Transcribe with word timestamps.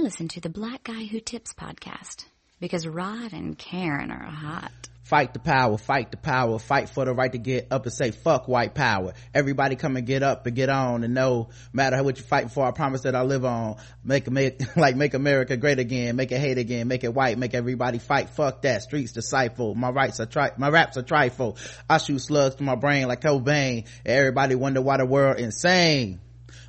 Listen 0.00 0.28
to 0.28 0.40
the 0.40 0.48
Black 0.48 0.84
Guy 0.84 1.04
Who 1.04 1.20
Tips 1.20 1.52
podcast 1.52 2.24
because 2.58 2.86
Rod 2.86 3.34
and 3.34 3.58
Karen 3.58 4.10
are 4.10 4.30
hot. 4.30 4.72
Fight 5.02 5.34
the 5.34 5.40
power, 5.40 5.76
fight 5.76 6.10
the 6.10 6.16
power, 6.16 6.58
fight 6.58 6.88
for 6.88 7.04
the 7.04 7.12
right 7.12 7.30
to 7.30 7.36
get 7.36 7.66
up 7.70 7.84
and 7.84 7.92
say 7.92 8.10
fuck 8.10 8.48
white 8.48 8.74
power. 8.74 9.12
Everybody 9.34 9.76
come 9.76 9.98
and 9.98 10.06
get 10.06 10.22
up 10.22 10.46
and 10.46 10.56
get 10.56 10.70
on 10.70 11.04
and 11.04 11.12
know, 11.12 11.50
matter 11.74 12.02
what 12.02 12.16
you're 12.16 12.26
fighting 12.26 12.48
for, 12.48 12.66
I 12.66 12.70
promise 12.70 13.02
that 13.02 13.14
I 13.14 13.20
live 13.24 13.44
on. 13.44 13.76
Make, 14.02 14.30
make, 14.30 14.74
like 14.76 14.96
make 14.96 15.12
America 15.12 15.58
great 15.58 15.78
again, 15.78 16.16
make 16.16 16.32
it 16.32 16.40
hate 16.40 16.56
again, 16.56 16.88
make 16.88 17.04
it 17.04 17.12
white, 17.12 17.36
make 17.36 17.52
everybody 17.52 17.98
fight. 17.98 18.30
Fuck 18.30 18.62
that, 18.62 18.82
streets 18.82 19.12
disciple. 19.12 19.74
My 19.74 19.90
rights 19.90 20.18
are 20.18 20.24
tri, 20.24 20.52
my 20.56 20.70
raps 20.70 20.96
are 20.96 21.02
trifle. 21.02 21.58
I 21.90 21.98
shoot 21.98 22.20
slugs 22.20 22.54
to 22.54 22.62
my 22.62 22.74
brain 22.74 23.06
like 23.06 23.20
Cobain. 23.20 23.86
Everybody 24.06 24.54
wonder 24.54 24.80
why 24.80 24.96
the 24.96 25.04
world 25.04 25.38
insane. 25.38 26.20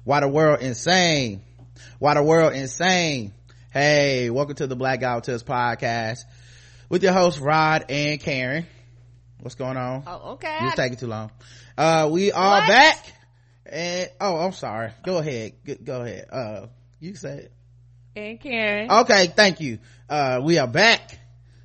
Why 0.04 0.20
the 0.20 0.28
world 0.28 0.60
insane. 0.62 1.44
Why 2.00 2.14
the 2.16 2.24
world 2.24 2.54
insane. 2.54 3.34
Hey, 3.72 4.30
welcome 4.30 4.56
to 4.56 4.68
the 4.68 4.76
Black 4.76 5.00
Guy 5.02 5.20
Tips 5.22 5.44
podcast 5.44 6.20
with 6.90 7.04
your 7.04 7.14
hosts 7.14 7.40
Rod 7.40 7.86
and 7.90 8.20
Karen. 8.20 8.66
What's 9.40 9.56
going 9.56 9.78
on? 9.78 10.04
Oh, 10.06 10.32
okay. 10.34 10.58
You're 10.62 10.72
taking 10.72 10.98
too 10.98 11.08
long. 11.08 11.32
Uh, 11.78 12.10
we 12.12 12.32
are 12.32 12.60
What? 12.62 12.68
back. 12.68 13.14
And 13.66 14.10
oh, 14.20 14.38
I'm 14.38 14.52
sorry. 14.52 14.92
Go 15.04 15.18
ahead. 15.20 15.54
Go, 15.66 15.76
go 15.84 16.02
ahead. 16.02 16.28
Uh, 16.32 16.68
you 17.00 17.16
said. 17.16 17.50
And 18.16 18.40
Karen. 18.40 18.92
Okay, 18.92 19.28
thank 19.28 19.62
you. 19.62 19.80
Uh, 20.10 20.42
we 20.44 20.58
are 20.58 20.68
back 20.68 21.18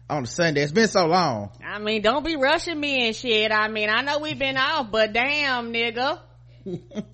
on 0.08 0.22
a 0.22 0.26
Sunday. 0.26 0.62
It's 0.62 0.70
been 0.72 0.86
so 0.88 1.06
long. 1.06 1.50
I 1.66 1.80
mean, 1.80 2.02
don't 2.02 2.24
be 2.24 2.36
rushing 2.36 2.78
me 2.78 3.08
and 3.08 3.16
shit. 3.16 3.50
I 3.50 3.66
mean, 3.68 3.90
I 3.90 4.02
know 4.02 4.20
we've 4.20 4.38
been 4.38 4.56
off, 4.56 4.90
but 4.92 5.12
damn, 5.12 5.72
nigga. 5.72 6.20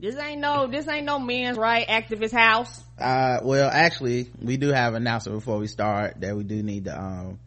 this 0.00 0.16
ain't 0.16 0.40
no, 0.40 0.66
this 0.66 0.88
ain't 0.88 1.06
no 1.06 1.18
men's 1.18 1.56
right 1.56 1.86
activist 1.86 2.32
house. 2.32 2.82
Uh, 2.98 3.38
well, 3.42 3.70
actually, 3.72 4.30
we 4.40 4.56
do 4.56 4.68
have 4.68 4.94
an 4.94 5.02
announcement 5.02 5.38
before 5.38 5.58
we 5.58 5.66
start 5.66 6.20
that 6.20 6.36
we 6.36 6.44
do 6.44 6.62
need 6.62 6.84
to, 6.84 7.00
um, 7.00 7.38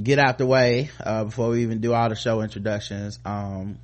get 0.00 0.18
out 0.18 0.38
the 0.38 0.46
way, 0.46 0.90
uh, 1.04 1.24
before 1.24 1.50
we 1.50 1.62
even 1.62 1.80
do 1.80 1.92
all 1.92 2.08
the 2.08 2.14
show 2.14 2.40
introductions. 2.40 3.18
Um, 3.24 3.78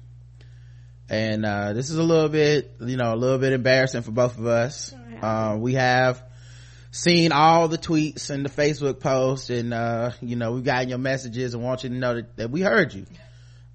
and, 1.09 1.45
uh, 1.45 1.73
this 1.73 1.91
is 1.91 1.97
a 1.97 2.03
little 2.03 2.29
bit, 2.29 2.73
you 2.81 2.97
know, 2.97 3.15
a 3.15 3.17
little 3.17 3.39
bit 3.39 3.53
embarrassing 3.53 4.03
for 4.03 4.11
both 4.11 4.39
of 4.39 4.47
us. 4.47 4.95
Uh, 5.23 5.57
we 5.59 5.75
have 5.75 6.23
seen 6.91 7.33
all 7.33 7.69
the 7.69 7.79
tweets 7.79 8.31
and 8.31 8.45
the 8.45 8.51
Facebook 8.51 9.01
posts 9.01 9.51
and, 9.51 9.75
uh, 9.75 10.11
you 10.21 10.37
know, 10.37 10.53
we've 10.53 10.65
gotten 10.65 10.89
your 10.89 10.99
messages 10.99 11.55
and 11.55 11.63
want 11.63 11.85
you 11.85 11.91
to 11.91 11.95
know 11.95 12.15
that, 12.15 12.37
that 12.37 12.51
we 12.51 12.61
heard 12.61 12.95
you. 12.95 13.07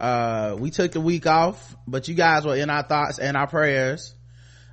Uh, 0.04 0.58
we 0.60 0.70
took 0.70 0.92
the 0.92 1.00
week 1.00 1.26
off, 1.26 1.78
but 1.88 2.10
you 2.10 2.14
guys 2.14 2.44
were 2.46 2.58
in 2.58 2.70
our 2.70 2.84
thoughts 2.84 3.20
and 3.20 3.38
our 3.38 3.48
prayers. 3.48 4.14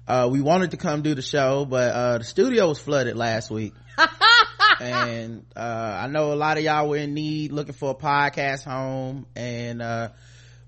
Uh, 0.09 0.29
we 0.29 0.41
wanted 0.41 0.73
to 0.73 0.77
come 0.77 1.03
do 1.03 1.15
the 1.15 1.23
show, 1.23 1.65
but, 1.65 1.93
uh, 1.93 2.19
the 2.19 2.25
studio 2.25 2.67
was 2.67 2.81
flooded 2.81 3.17
last 3.17 3.49
week. 3.49 3.73
and, 4.81 5.47
uh, 5.55 6.01
I 6.03 6.09
know 6.09 6.33
a 6.33 6.35
lot 6.35 6.59
of 6.59 6.65
y'all 6.65 6.89
were 6.89 6.97
in 6.97 7.15
need 7.15 7.53
looking 7.53 7.75
for 7.75 7.91
a 7.91 7.95
podcast 7.95 8.65
home 8.65 9.25
and, 9.37 9.81
uh, 9.81 10.09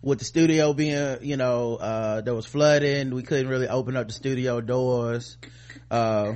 with 0.00 0.20
the 0.20 0.24
studio 0.24 0.72
being, 0.74 1.16
you 1.22 1.36
know, 1.36 1.74
uh, 1.74 2.20
there 2.20 2.34
was 2.34 2.46
flooding, 2.46 3.12
we 3.16 3.24
couldn't 3.24 3.48
really 3.48 3.66
open 3.66 3.96
up 3.96 4.06
the 4.06 4.14
studio 4.14 4.60
doors, 4.60 5.38
uh, 5.90 6.34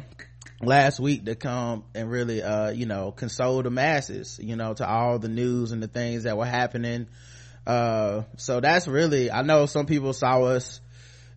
last 0.61 0.99
week 0.99 1.27
to 1.27 1.37
come 1.37 1.85
and 1.95 2.11
really, 2.11 2.43
uh, 2.43 2.71
you 2.71 2.87
know, 2.87 3.13
console 3.13 3.63
the 3.63 3.71
masses, 3.71 4.41
you 4.43 4.57
know, 4.57 4.75
to 4.75 4.85
all 4.85 5.21
the 5.21 5.29
news 5.29 5.71
and 5.71 5.81
the 5.81 5.87
things 5.87 6.25
that 6.25 6.37
were 6.37 6.45
happening. 6.45 7.07
Uh, 7.67 8.23
so 8.37 8.61
that's 8.61 8.87
really, 8.87 9.31
I 9.31 9.43
know 9.43 9.67
some 9.67 9.87
people 9.87 10.13
saw 10.13 10.43
us, 10.43 10.81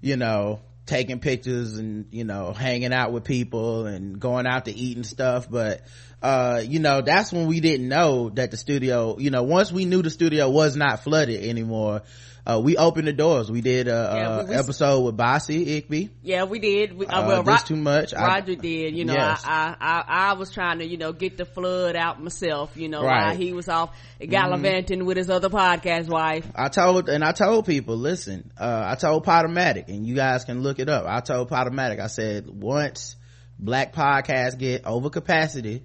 you 0.01 0.15
know, 0.15 0.59
taking 0.85 1.19
pictures 1.19 1.77
and, 1.77 2.07
you 2.11 2.23
know, 2.23 2.51
hanging 2.53 2.93
out 2.93 3.11
with 3.11 3.23
people 3.23 3.85
and 3.85 4.19
going 4.19 4.47
out 4.47 4.65
to 4.65 4.71
eat 4.71 4.97
and 4.97 5.05
stuff. 5.05 5.49
But, 5.49 5.81
uh, 6.21 6.61
you 6.65 6.79
know, 6.79 7.01
that's 7.01 7.31
when 7.31 7.47
we 7.47 7.59
didn't 7.59 7.87
know 7.87 8.29
that 8.31 8.51
the 8.51 8.57
studio, 8.57 9.17
you 9.19 9.29
know, 9.29 9.43
once 9.43 9.71
we 9.71 9.85
knew 9.85 10.01
the 10.01 10.09
studio 10.09 10.49
was 10.49 10.75
not 10.75 11.03
flooded 11.03 11.43
anymore, 11.43 12.01
uh, 12.55 12.59
we 12.59 12.77
opened 12.77 13.07
the 13.07 13.13
doors. 13.13 13.51
We 13.51 13.61
did 13.61 13.87
a, 13.87 14.11
Yeah, 14.15 14.39
we- 14.43 14.49
we- 14.49 14.55
episode 14.55 15.01
with 15.01 15.17
Bossy 15.17 15.81
Igby. 15.81 16.09
Yeah, 16.23 16.45
we 16.45 16.59
did. 16.59 16.97
We, 16.97 17.05
uh, 17.05 17.21
Uh, 17.21 17.27
well, 17.27 17.43
this 17.43 17.51
Rod- 17.61 17.65
too 17.65 17.75
much. 17.75 18.13
I- 18.13 18.25
Roger 18.25 18.55
did. 18.55 18.95
You 18.95 19.05
know, 19.05 19.13
Yes. 19.13 19.43
I, 19.45 19.75
I, 19.79 19.87
I, 19.89 20.29
I 20.29 20.33
was 20.33 20.51
trying 20.51 20.79
to, 20.79 20.85
you 20.85 20.97
know, 20.97 21.11
get 21.13 21.37
the 21.37 21.45
flood 21.45 21.95
out 21.95 22.21
myself. 22.23 22.75
You 22.75 22.89
know, 22.89 23.03
Right. 23.03 23.27
while 23.27 23.35
he 23.35 23.53
was 23.53 23.69
off 23.69 23.91
gallivanting 24.19 25.05
with 25.05 25.17
his 25.17 25.29
other 25.29 25.49
podcast 25.49 26.07
wife. 26.09 26.45
I 26.55 26.69
told, 26.69 27.09
and 27.09 27.23
I 27.23 27.31
told 27.33 27.65
people, 27.65 27.97
listen, 27.97 28.51
uh, 28.59 28.83
I 28.85 28.95
told 28.95 29.25
Podomatic, 29.25 29.87
and 29.89 30.05
you 30.07 30.15
guys 30.15 30.45
can 30.45 30.61
look 30.63 30.79
it 30.79 30.89
up. 30.89 31.05
I 31.07 31.19
told 31.19 31.49
Podomatic, 31.49 31.99
I 31.99 32.07
said, 32.07 32.47
once 32.49 33.15
black 33.59 33.93
podcasts 33.93 34.57
get 34.57 34.85
over 34.85 35.09
capacity, 35.09 35.83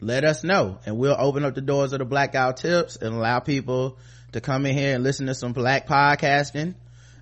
let 0.00 0.24
us 0.24 0.44
know, 0.44 0.78
and 0.86 0.96
we'll 0.96 1.16
open 1.18 1.44
up 1.44 1.54
the 1.54 1.60
doors 1.60 1.92
of 1.92 1.98
the 1.98 2.04
Blackout 2.04 2.58
Tips 2.58 2.96
and 2.96 3.14
allow 3.14 3.40
people 3.40 3.98
to 4.32 4.40
come 4.40 4.66
in 4.66 4.76
here 4.76 4.94
and 4.94 5.04
listen 5.04 5.26
to 5.26 5.34
some 5.34 5.52
black 5.52 5.86
podcasting. 5.86 6.74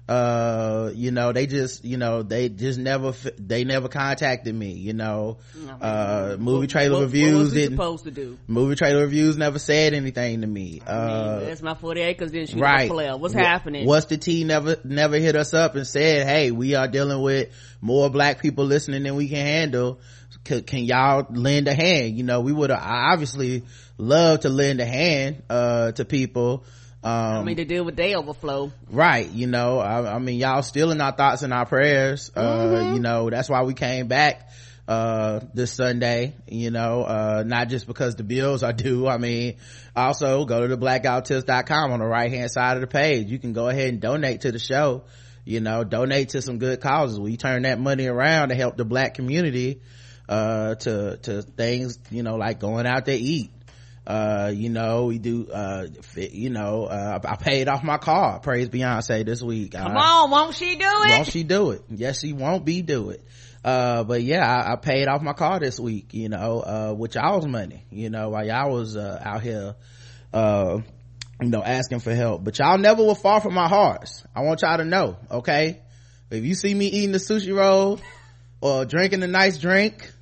Uh, 0.08 0.92
you 0.94 1.10
know, 1.10 1.32
they 1.32 1.48
just, 1.48 1.84
you 1.84 1.96
know, 1.96 2.22
they 2.22 2.48
just 2.48 2.78
never, 2.78 3.12
they 3.38 3.64
never 3.64 3.88
contacted 3.88 4.54
me, 4.54 4.70
you 4.70 4.92
know, 4.92 5.38
uh, 5.80 6.36
movie 6.38 6.68
trailer 6.68 6.94
what, 6.94 7.00
reviews 7.00 7.48
What 7.48 7.54
didn't, 7.54 7.70
supposed 7.72 8.04
to 8.04 8.12
do? 8.12 8.38
movie 8.46 8.76
trailer 8.76 9.00
reviews 9.00 9.36
never 9.36 9.58
said 9.58 9.94
anything 9.94 10.42
to 10.42 10.46
me. 10.46 10.80
I 10.86 10.90
Uh, 10.90 11.36
mean, 11.38 11.46
that's 11.48 11.60
my 11.60 11.74
40 11.74 12.00
acres 12.02 12.30
didn't 12.30 12.50
shoot 12.50 12.60
right 12.60 12.84
a 12.88 12.92
flare. 12.92 13.16
What's 13.16 13.34
Wha- 13.34 13.40
happening? 13.42 13.84
what's 13.84 14.06
the 14.06 14.16
t 14.16 14.44
never 14.44 14.76
never 14.84 15.16
hit 15.16 15.34
us 15.34 15.52
up 15.52 15.74
and 15.74 15.84
said 15.84 16.24
hey 16.24 16.52
we 16.52 16.76
are 16.76 16.86
dealing 16.86 17.20
with 17.20 17.48
more 17.80 18.08
black 18.08 18.40
people 18.40 18.64
listening 18.64 19.02
than 19.02 19.16
we 19.16 19.28
can 19.28 19.44
handle 19.44 19.98
C- 20.46 20.62
can 20.62 20.84
y'all 20.84 21.26
lend 21.30 21.66
a 21.66 21.74
hand 21.74 22.16
you 22.16 22.22
know 22.22 22.42
we 22.42 22.52
would 22.52 22.70
have 22.70 22.80
obviously 22.80 23.64
love 23.98 24.40
to 24.40 24.50
lend 24.50 24.80
a 24.80 24.86
hand 24.86 25.42
uh 25.50 25.90
to 25.92 26.04
people 26.04 26.64
um 27.06 27.38
I 27.40 27.42
mean, 27.44 27.56
to 27.56 27.64
deal 27.64 27.84
with 27.84 27.94
day 27.96 28.14
overflow. 28.14 28.72
right 28.90 29.28
you 29.30 29.46
know 29.46 29.78
I, 29.78 30.14
I 30.16 30.18
mean 30.18 30.38
y'all 30.38 30.62
still 30.62 30.90
in 30.90 31.00
our 31.00 31.12
thoughts 31.12 31.42
and 31.42 31.52
our 31.52 31.66
prayers. 31.66 32.30
Uh 32.34 32.42
Mm-hmm. 32.42 32.94
you 32.94 33.00
know 33.00 33.30
that's 33.30 33.48
why 33.48 33.62
we 33.62 33.74
came 33.74 34.08
back 34.08 34.50
uh 34.88 35.40
this 35.52 35.72
sunday 35.72 36.34
you 36.46 36.70
know 36.70 37.02
uh 37.02 37.42
not 37.44 37.68
just 37.68 37.86
because 37.86 38.14
the 38.16 38.22
bills 38.24 38.62
are 38.62 38.72
due. 38.72 39.06
I 39.06 39.18
mean 39.18 39.56
also 39.94 40.44
go 40.44 40.60
to 40.62 40.68
the 40.68 40.78
blackouttips.com 40.78 41.92
on 41.92 41.98
the 42.00 42.06
right 42.06 42.30
hand 42.30 42.50
side 42.50 42.76
of 42.76 42.80
the 42.82 42.86
page. 42.86 43.28
You 43.28 43.38
can 43.38 43.52
go 43.52 43.68
ahead 43.68 43.88
and 43.88 44.00
donate 44.00 44.42
to 44.42 44.52
the 44.52 44.58
show. 44.58 45.04
You 45.44 45.60
know 45.60 45.84
donate 45.84 46.30
to 46.30 46.42
some 46.42 46.58
good 46.58 46.80
causes. 46.80 47.18
We 47.20 47.36
turn 47.36 47.62
that 47.62 47.78
money 47.80 48.06
around 48.06 48.48
to 48.50 48.54
help 48.56 48.76
the 48.76 48.84
black 48.84 49.14
community 49.14 49.80
uh 50.28 50.74
to 50.74 51.16
to 51.18 51.42
things 51.42 51.98
you 52.10 52.22
know 52.24 52.34
like 52.36 52.58
going 52.58 52.86
out 52.86 53.06
to 53.06 53.14
eat 53.14 53.50
uh 54.06 54.52
you 54.54 54.68
know 54.70 55.06
we 55.06 55.18
do 55.18 55.48
uh 55.52 55.86
you 56.14 56.48
know 56.50 56.84
uh 56.84 57.18
i 57.24 57.36
paid 57.36 57.68
off 57.68 57.82
my 57.82 57.98
car. 57.98 58.38
Praise 58.40 58.68
beyonce 58.68 59.24
this 59.24 59.42
week 59.42 59.72
Come 59.72 59.96
Uh, 59.96 60.00
on, 60.00 60.30
won't 60.30 60.54
she 60.54 60.76
do 60.76 60.84
it? 60.86 61.10
won't 61.10 61.26
she 61.26 61.42
do 61.42 61.70
it? 61.72 61.82
Yes 61.90 62.20
she 62.20 62.32
won't 62.32 62.64
be 62.64 62.82
do 62.82 63.10
it. 63.10 63.24
Uh 63.64 64.04
but 64.04 64.22
yeah 64.22 64.46
I, 64.46 64.72
I 64.72 64.76
paid 64.76 65.08
off 65.08 65.22
my 65.22 65.32
car 65.32 65.58
this 65.58 65.80
week 65.80 66.14
you 66.14 66.28
know 66.28 66.60
uh 66.60 66.94
with 66.96 67.14
y'all's 67.16 67.46
money 67.46 67.84
you 67.90 68.10
know 68.10 68.28
while 68.30 68.46
y'all 68.46 68.70
was 68.72 68.96
uh 68.96 69.20
out 69.24 69.42
here 69.42 69.74
uh 70.32 70.78
you 71.42 71.48
know 71.50 71.62
asking 71.62 72.00
for 72.00 72.14
help. 72.14 72.44
But 72.44 72.58
y'all 72.58 72.78
never 72.78 73.04
were 73.04 73.14
far 73.14 73.40
from 73.40 73.54
my 73.54 73.68
hearts. 73.68 74.24
I 74.34 74.42
want 74.42 74.62
y'all 74.62 74.78
to 74.78 74.84
know 74.84 75.16
okay? 75.30 75.82
If 76.30 76.44
you 76.44 76.54
see 76.54 76.72
me 76.74 76.86
eating 76.86 77.12
the 77.12 77.18
sushi 77.18 77.54
roll 77.54 78.00
or 78.60 78.84
drinking 78.84 79.22
a 79.22 79.26
nice 79.26 79.58
drink 79.58 80.12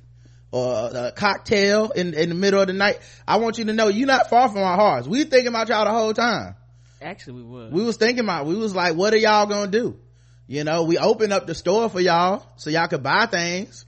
or 0.55 0.89
a 0.93 1.11
cocktail 1.11 1.91
in 1.91 2.13
in 2.13 2.29
the 2.29 2.35
middle 2.35 2.61
of 2.61 2.67
the 2.67 2.73
night 2.73 2.99
i 3.27 3.35
want 3.35 3.57
you 3.57 3.65
to 3.65 3.73
know 3.73 3.89
you're 3.89 4.07
not 4.07 4.29
far 4.29 4.47
from 4.47 4.59
our 4.59 4.77
hearts. 4.77 5.05
We 5.05 5.25
thinking 5.25 5.49
about 5.49 5.67
y'all 5.67 5.83
the 5.83 5.91
whole 5.91 6.13
time. 6.13 6.55
Actually, 7.01 7.41
we 7.41 7.43
were. 7.43 7.69
we 7.69 7.83
was 7.83 7.97
thinking 7.97 8.23
about 8.23 8.45
we 8.45 8.55
was 8.55 8.73
like 8.73 8.95
what 8.95 9.13
are 9.13 9.17
y'all 9.17 9.47
gonna 9.47 9.69
do? 9.69 9.99
You 10.47 10.63
know 10.63 10.83
we 10.83 10.97
opened 10.97 11.33
up 11.33 11.45
the 11.45 11.55
store 11.55 11.89
for 11.89 11.99
y'all 11.99 12.45
so 12.55 12.69
y'all 12.69 12.87
could 12.87 13.03
buy 13.03 13.25
things 13.25 13.85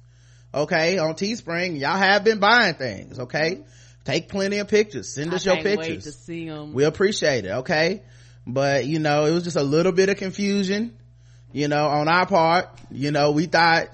okay? 0.54 0.98
On 0.98 1.14
teespring 1.14 1.80
y'all 1.80 1.96
have 1.98 2.26
been 2.26 2.40
buying 2.40 2.74
things 2.74 3.18
okay? 3.18 3.64
Take 4.04 4.28
plenty 4.28 4.58
of 4.58 4.68
pictures. 4.68 5.14
Send 5.14 5.34
us 5.34 5.48
I 5.48 5.54
your 5.54 5.64
pictures 5.64 6.04
to 6.04 6.12
see 6.12 6.50
them. 6.50 6.74
we 6.74 6.84
appreciate 6.84 7.46
it 7.46 7.52
okay? 7.64 8.04
But 8.46 8.86
you 8.86 9.00
know 9.00 9.24
it 9.24 9.32
was 9.32 9.46
just 9.46 9.58
a 9.58 9.64
little 9.64 9.94
bit 9.94 10.10
of 10.10 10.18
confusion 10.18 10.98
you 11.54 11.70
know 11.70 11.88
on 11.88 12.10
our 12.10 12.26
part. 12.26 12.68
You 12.92 13.12
know 13.12 13.32
we 13.32 13.46
thought 13.46 13.88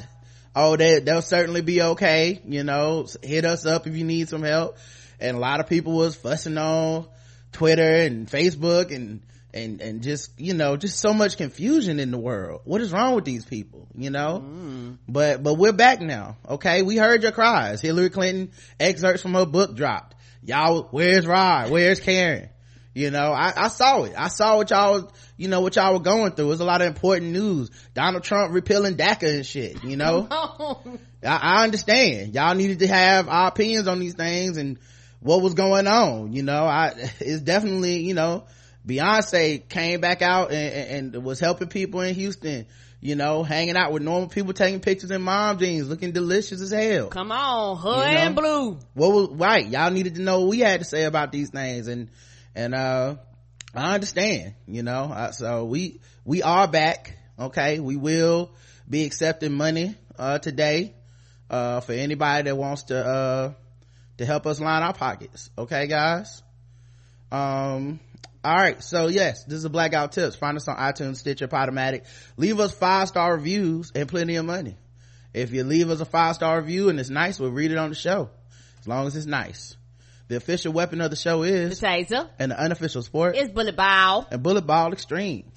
oh 0.56 0.76
they, 0.76 1.00
they'll 1.00 1.22
certainly 1.22 1.62
be 1.62 1.82
okay 1.82 2.42
you 2.46 2.64
know. 2.64 3.08
Hit 3.22 3.46
us 3.46 3.66
up 3.66 3.88
if 3.88 3.96
you 3.96 4.04
need 4.04 4.30
some 4.30 4.44
help. 4.44 4.78
And 5.20 5.38
a 5.38 5.40
lot 5.40 5.60
of 5.60 5.68
people 5.68 5.94
was 5.94 6.16
fussing 6.16 6.58
on 6.58 7.08
twitter 7.52 7.98
and 7.98 8.28
facebook 8.28 8.94
and 8.94 9.22
and 9.54 9.80
and 9.80 10.02
just 10.02 10.32
you 10.40 10.56
know 10.56 10.76
just 10.76 11.00
so 11.00 11.14
much 11.14 11.38
confusion 11.38 12.00
in 12.00 12.12
the 12.12 12.18
world. 12.18 12.62
What 12.66 12.82
is 12.82 12.92
wrong 12.92 13.16
with 13.16 13.26
these 13.26 13.46
people 13.46 13.88
you 13.96 14.10
know? 14.10 14.44
Mm. 14.46 14.98
But 15.08 15.44
but 15.44 15.56
we're 15.56 15.72
back 15.72 16.02
now 16.02 16.38
okay? 16.50 16.82
We 16.82 16.98
heard 16.98 17.24
your 17.24 17.32
cries. 17.32 17.82
Hillary 17.82 18.10
clinton 18.10 18.52
excerpts 18.80 19.22
from 19.22 19.34
her 19.36 19.46
book 19.46 19.76
dropped. 19.76 20.16
Y'all 20.44 20.88
where's 20.92 21.26
rod? 21.26 21.70
Where's 21.70 22.00
karen 22.00 22.50
You 22.94 23.10
know, 23.10 23.32
I, 23.32 23.54
I 23.56 23.68
saw 23.70 24.04
it. 24.04 24.14
I 24.16 24.28
saw 24.28 24.58
what 24.58 24.70
y'all 24.70 25.12
you 25.38 25.48
know, 25.48 25.62
what 25.62 25.76
y'all 25.76 25.94
were 25.94 26.00
going 26.00 26.32
through. 26.34 26.46
It 26.46 26.50
was 26.50 26.60
a 26.60 26.66
lot 26.66 26.82
of 26.82 26.88
important 26.88 27.32
news. 27.32 27.72
Donald 27.94 28.24
Trump 28.24 28.54
repealing 28.54 28.96
DACA 28.96 29.36
and 29.36 29.46
shit, 29.46 29.84
you 29.84 29.98
know? 29.98 30.28
Oh. 30.56 30.82
I, 31.24 31.60
I 31.60 31.64
understand. 31.64 32.36
Y'all 32.36 32.54
needed 32.54 32.80
to 32.80 32.88
have 32.88 33.30
our 33.30 33.48
opinions 33.48 33.88
on 33.88 34.00
these 34.00 34.14
things 34.14 34.58
and 34.58 34.78
what 35.20 35.42
was 35.42 35.54
going 35.54 35.88
on, 35.88 36.34
you 36.34 36.44
know? 36.44 36.66
I, 36.66 36.94
it's 37.20 37.42
definitely, 37.42 38.00
you 38.00 38.14
know, 38.14 38.44
Beyonce 38.86 39.68
came 39.68 40.02
back 40.02 40.22
out 40.22 40.52
and, 40.52 41.16
and 41.16 41.24
was 41.24 41.40
helping 41.40 41.70
people 41.70 42.02
in 42.02 42.14
Houston 42.16 42.66
you 43.04 43.18
know, 43.18 43.44
hanging 43.44 43.76
out 43.76 43.92
with 43.92 44.02
normal 44.02 44.30
people, 44.30 44.54
taking 44.54 44.80
pictures 44.80 45.12
in 45.12 45.22
mom 45.22 45.58
jeans, 45.58 45.90
looking 45.90 46.14
delicious 46.14 46.62
as 46.62 46.72
hell. 46.72 47.08
Come 47.10 47.34
on, 47.34 47.76
hood 47.76 48.08
you 48.08 48.14
know? 48.14 48.22
and 48.22 48.36
blue. 48.36 48.80
What 48.94 49.12
was 49.12 49.30
right? 49.32 49.68
Y'all 49.68 49.92
needed 49.92 50.16
to 50.16 50.22
know 50.22 50.40
what 50.40 50.50
we 50.52 50.60
had 50.60 50.80
to 50.80 50.86
say 50.86 51.04
about 51.04 51.34
these 51.34 51.50
things, 51.50 51.90
and 51.90 52.10
and 52.56 52.74
uh, 52.74 53.16
I 53.74 53.96
understand. 53.96 54.56
You 54.68 54.84
know, 54.84 55.04
uh, 55.04 55.32
so 55.32 55.66
we 55.66 56.00
we 56.26 56.44
are 56.44 56.68
back. 56.68 57.18
Okay, 57.40 57.80
we 57.80 57.96
will 57.96 58.52
be 58.90 59.06
accepting 59.06 59.54
money 59.54 59.96
uh, 60.18 60.40
today 60.40 60.94
uh, 61.50 61.82
for 61.82 61.94
anybody 61.94 62.50
that 62.50 62.56
wants 62.56 62.84
to 62.84 63.06
uh, 63.06 63.54
to 64.18 64.26
help 64.26 64.46
us 64.46 64.60
line 64.60 64.84
our 64.84 64.94
pockets. 64.94 65.50
Okay, 65.58 65.88
guys. 65.88 66.44
Um, 67.32 68.00
all 68.46 68.56
right 68.56 68.84
so 68.84 69.08
yes 69.08 69.46
this 69.46 69.56
is 69.56 69.64
a 69.64 69.70
blackout 69.70 70.12
tips 70.12 70.36
find 70.36 70.58
us 70.58 70.68
on 70.68 70.76
itunes 70.76 71.18
stitcher 71.18 71.48
podomatic 71.48 72.04
leave 72.36 72.60
us 72.60 72.74
five 72.74 73.08
star 73.08 73.36
reviews 73.36 73.92
and 73.96 74.10
plenty 74.10 74.36
of 74.36 74.46
money 74.46 74.76
if 75.34 75.52
you 75.52 75.64
leave 75.64 75.90
us 75.90 76.02
a 76.02 76.06
five 76.06 76.36
star 76.36 76.60
review 76.60 76.90
and 76.90 77.00
it's 77.00 77.10
nice 77.10 77.40
we'll 77.40 77.52
read 77.52 77.72
it 77.72 77.78
on 77.78 77.88
the 77.88 77.96
show 77.96 78.30
as 78.82 78.88
long 78.88 79.08
as 79.08 79.16
it's 79.16 79.26
nice 79.26 79.78
the 80.28 80.36
official 80.36 80.74
weapon 80.74 81.02
of 81.02 81.10
the 81.10 81.16
show 81.16 81.44
is 81.44 81.80
the 81.80 81.88
taser. 81.88 82.30
and 82.40 82.52
the 82.52 82.60
unofficial 82.60 83.02
sport. 83.02 83.36
Is 83.36 83.50
bullet 83.50 83.76
ball. 83.76 84.28
And 84.32 84.42
bullet 84.42 84.66
ball 84.66 84.94
extreme. 84.94 85.52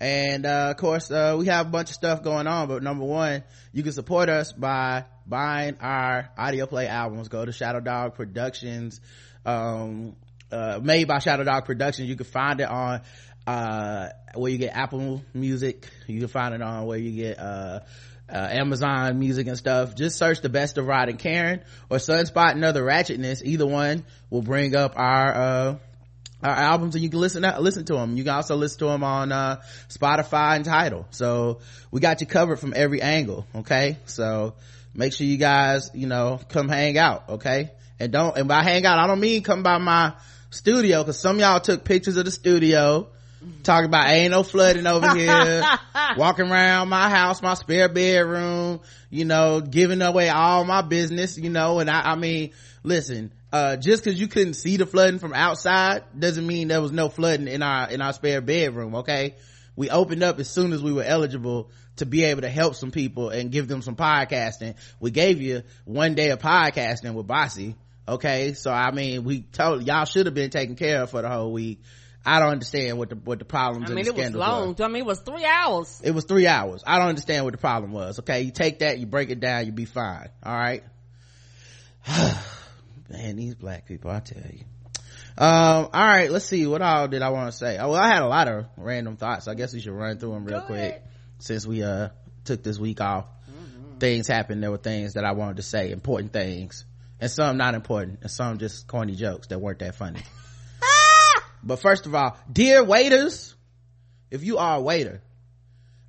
And 0.00 0.46
uh, 0.46 0.68
of 0.70 0.76
course 0.76 1.10
uh, 1.10 1.36
we 1.38 1.46
have 1.46 1.66
a 1.66 1.70
bunch 1.70 1.90
of 1.90 1.94
stuff 1.94 2.22
going 2.22 2.46
on 2.46 2.68
but 2.68 2.82
number 2.82 3.04
one 3.04 3.44
you 3.72 3.82
can 3.82 3.92
support 3.92 4.28
us 4.28 4.52
by 4.52 5.04
buying 5.26 5.76
our 5.80 6.30
audio 6.36 6.66
play 6.66 6.86
albums. 6.86 7.28
Go 7.28 7.44
to 7.44 7.52
shadow 7.52 7.80
dog 7.80 8.14
productions 8.14 9.00
um, 9.44 10.16
uh, 10.50 10.80
made 10.82 11.06
by 11.06 11.18
shadow 11.18 11.44
dog 11.44 11.64
productions. 11.64 12.08
You 12.08 12.16
can 12.16 12.26
find 12.26 12.60
it 12.60 12.68
on 12.68 13.02
uh, 13.46 14.08
where 14.34 14.50
you 14.50 14.58
get 14.58 14.74
apple 14.74 15.22
music. 15.34 15.88
You 16.06 16.20
can 16.20 16.28
find 16.28 16.54
it 16.54 16.62
on 16.62 16.86
where 16.86 16.98
you 16.98 17.12
get 17.12 17.38
uh, 18.32 18.48
Amazon 18.50 19.18
music 19.18 19.46
and 19.46 19.56
stuff. 19.56 19.94
Just 19.94 20.18
search 20.18 20.40
the 20.40 20.48
best 20.48 20.78
of 20.78 20.86
Rod 20.86 21.08
and 21.08 21.18
Karen 21.18 21.62
or 21.88 21.98
Sunspot 21.98 22.52
and 22.52 22.64
other 22.64 22.82
ratchetness. 22.82 23.42
Either 23.44 23.66
one 23.66 24.04
will 24.30 24.42
bring 24.42 24.74
up 24.74 24.92
our, 24.96 25.34
uh, 25.34 25.76
our 26.42 26.54
albums 26.54 26.94
and 26.94 27.04
you 27.04 27.10
can 27.10 27.20
listen 27.20 27.42
to, 27.42 27.60
listen 27.60 27.84
to 27.86 27.94
them. 27.94 28.16
You 28.16 28.24
can 28.24 28.34
also 28.34 28.56
listen 28.56 28.78
to 28.80 28.84
them 28.86 29.04
on, 29.04 29.32
uh, 29.32 29.62
Spotify 29.88 30.56
and 30.56 30.64
Tidal. 30.64 31.06
So 31.10 31.60
we 31.90 32.00
got 32.00 32.20
you 32.20 32.26
covered 32.26 32.58
from 32.60 32.72
every 32.74 33.02
angle. 33.02 33.46
Okay. 33.54 33.98
So 34.06 34.54
make 34.94 35.12
sure 35.12 35.26
you 35.26 35.36
guys, 35.36 35.90
you 35.94 36.06
know, 36.06 36.40
come 36.48 36.68
hang 36.68 36.98
out. 36.98 37.28
Okay. 37.30 37.70
And 37.98 38.12
don't, 38.12 38.36
and 38.36 38.48
by 38.48 38.62
hang 38.62 38.86
out, 38.86 38.98
I 38.98 39.06
don't 39.06 39.20
mean 39.20 39.42
come 39.42 39.62
by 39.62 39.78
my 39.78 40.14
studio 40.50 41.02
because 41.02 41.18
some 41.18 41.38
y'all 41.38 41.60
took 41.60 41.84
pictures 41.84 42.16
of 42.16 42.24
the 42.24 42.30
studio 42.30 43.08
talking 43.62 43.86
about 43.86 44.08
ain't 44.08 44.30
no 44.30 44.42
flooding 44.42 44.86
over 44.86 45.14
here. 45.16 45.64
Walking 46.16 46.50
around 46.50 46.88
my 46.88 47.08
house 47.08 47.42
my 47.42 47.54
spare 47.54 47.88
bedroom 47.88 48.80
you 49.10 49.24
know 49.24 49.60
giving 49.60 50.02
away 50.02 50.28
all 50.28 50.64
my 50.64 50.82
business 50.82 51.36
you 51.38 51.50
know 51.50 51.78
and 51.78 51.90
i, 51.90 52.12
I 52.12 52.14
mean 52.16 52.52
listen 52.82 53.32
uh, 53.52 53.76
just 53.76 54.04
because 54.04 54.20
you 54.20 54.28
couldn't 54.28 54.54
see 54.54 54.76
the 54.76 54.86
flooding 54.86 55.18
from 55.18 55.32
outside 55.32 56.04
doesn't 56.16 56.46
mean 56.46 56.68
there 56.68 56.80
was 56.80 56.92
no 56.92 57.08
flooding 57.08 57.48
in 57.48 57.62
our 57.62 57.90
in 57.90 58.00
our 58.00 58.12
spare 58.12 58.40
bedroom 58.40 58.96
okay? 58.96 59.34
We 59.74 59.90
opened 59.90 60.22
up 60.22 60.38
as 60.38 60.48
soon 60.48 60.72
as 60.72 60.82
we 60.82 60.92
were 60.92 61.02
eligible 61.02 61.70
to 61.96 62.06
be 62.06 62.24
able 62.24 62.42
to 62.42 62.48
help 62.48 62.74
some 62.74 62.90
people 62.90 63.30
and 63.30 63.50
give 63.50 63.66
them 63.66 63.82
some 63.82 63.96
podcasting. 63.96 64.74
We 65.00 65.10
gave 65.10 65.40
you 65.40 65.62
one 65.84 66.14
day 66.14 66.30
of 66.30 66.38
podcasting 66.38 67.14
with 67.14 67.26
bossy 67.26 67.74
okay? 68.06 68.54
So 68.54 68.70
i 68.70 68.92
mean 68.92 69.24
we 69.24 69.40
told 69.42 69.84
y'all 69.84 70.04
should 70.04 70.26
have 70.26 70.34
been 70.34 70.50
taken 70.50 70.76
care 70.76 71.02
of 71.02 71.10
for 71.10 71.22
the 71.22 71.28
whole 71.28 71.52
week 71.52 71.82
I 72.24 72.38
don't 72.38 72.50
understand 72.50 72.98
what 72.98 73.08
the 73.08 73.16
what 73.16 73.38
the 73.38 73.44
problems. 73.44 73.90
I 73.90 73.94
mean, 73.94 74.06
it 74.06 74.14
was 74.14 74.32
long. 74.32 74.74
Were. 74.78 74.84
I 74.84 74.88
mean, 74.88 75.02
it 75.02 75.06
was 75.06 75.20
three 75.20 75.44
hours. 75.44 76.00
It 76.04 76.10
was 76.10 76.24
three 76.24 76.46
hours. 76.46 76.82
I 76.86 76.98
don't 76.98 77.08
understand 77.08 77.44
what 77.44 77.52
the 77.52 77.58
problem 77.58 77.92
was. 77.92 78.18
Okay, 78.18 78.42
you 78.42 78.50
take 78.50 78.80
that, 78.80 78.98
you 78.98 79.06
break 79.06 79.30
it 79.30 79.40
down, 79.40 79.66
you 79.66 79.72
be 79.72 79.86
fine. 79.86 80.28
All 80.42 80.54
right. 80.54 80.82
Man, 83.08 83.36
these 83.36 83.54
black 83.54 83.86
people, 83.86 84.10
I 84.10 84.20
tell 84.20 84.42
you. 84.42 84.64
Um, 85.38 85.88
all 85.92 86.06
right, 86.06 86.30
let's 86.30 86.44
see. 86.44 86.66
What 86.66 86.82
all 86.82 87.08
did 87.08 87.22
I 87.22 87.30
want 87.30 87.50
to 87.50 87.56
say? 87.56 87.78
Oh, 87.78 87.90
well, 87.90 88.00
I 88.00 88.08
had 88.08 88.22
a 88.22 88.26
lot 88.28 88.46
of 88.48 88.66
random 88.76 89.16
thoughts. 89.16 89.48
I 89.48 89.54
guess 89.54 89.72
we 89.72 89.80
should 89.80 89.92
run 89.92 90.18
through 90.18 90.32
them 90.32 90.44
real 90.44 90.60
Go 90.60 90.66
quick 90.66 90.78
ahead. 90.78 91.02
since 91.38 91.66
we 91.66 91.82
uh 91.82 92.10
took 92.44 92.62
this 92.62 92.78
week 92.78 93.00
off. 93.00 93.26
Mm-hmm. 93.50 93.98
Things 93.98 94.26
happened. 94.26 94.62
There 94.62 94.70
were 94.70 94.76
things 94.76 95.14
that 95.14 95.24
I 95.24 95.32
wanted 95.32 95.56
to 95.56 95.62
say, 95.62 95.90
important 95.90 96.32
things, 96.32 96.84
and 97.20 97.30
some 97.30 97.56
not 97.56 97.74
important, 97.74 98.18
and 98.22 98.30
some 98.30 98.58
just 98.58 98.86
corny 98.86 99.14
jokes 99.14 99.46
that 99.48 99.58
weren't 99.60 99.78
that 99.78 99.94
funny. 99.94 100.20
But 101.62 101.80
first 101.80 102.06
of 102.06 102.14
all, 102.14 102.36
dear 102.50 102.82
waiters, 102.84 103.54
if 104.30 104.44
you 104.44 104.58
are 104.58 104.76
a 104.76 104.80
waiter, 104.80 105.22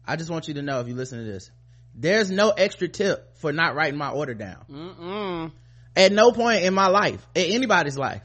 I 0.06 0.15
just 0.15 0.30
want 0.30 0.48
you 0.48 0.56
to 0.56 0.62
know 0.62 0.80
if 0.80 0.88
you 0.88 0.95
listen 0.95 1.19
to 1.19 1.25
this, 1.25 1.51
there's 1.95 2.31
no 2.31 2.50
extra 2.51 2.88
tip 2.88 3.38
for 3.38 3.51
not 3.51 3.75
writing 3.75 3.98
my 3.98 4.09
order 4.09 4.33
down. 4.33 4.65
Mm-mm. 4.69 5.51
At 5.95 6.12
no 6.12 6.31
point 6.31 6.63
in 6.63 6.74
my 6.74 6.88
life, 6.88 7.25
in 7.36 7.51
anybody's 7.51 7.98
life, 7.98 8.24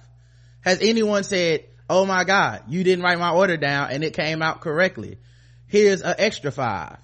has 0.61 0.81
anyone 0.81 1.25
said, 1.25 1.65
Oh 1.89 2.05
my 2.05 2.25
God, 2.25 2.65
you 2.69 2.83
didn't 2.85 3.05
write 3.05 3.19
my 3.19 3.31
order 3.31 3.57
down 3.57 3.91
and 3.91 4.03
it 4.03 4.15
came 4.15 4.43
out 4.43 4.61
correctly. 4.61 5.19
Here's 5.67 6.03
an 6.03 6.15
extra 6.19 6.51
five 6.51 6.99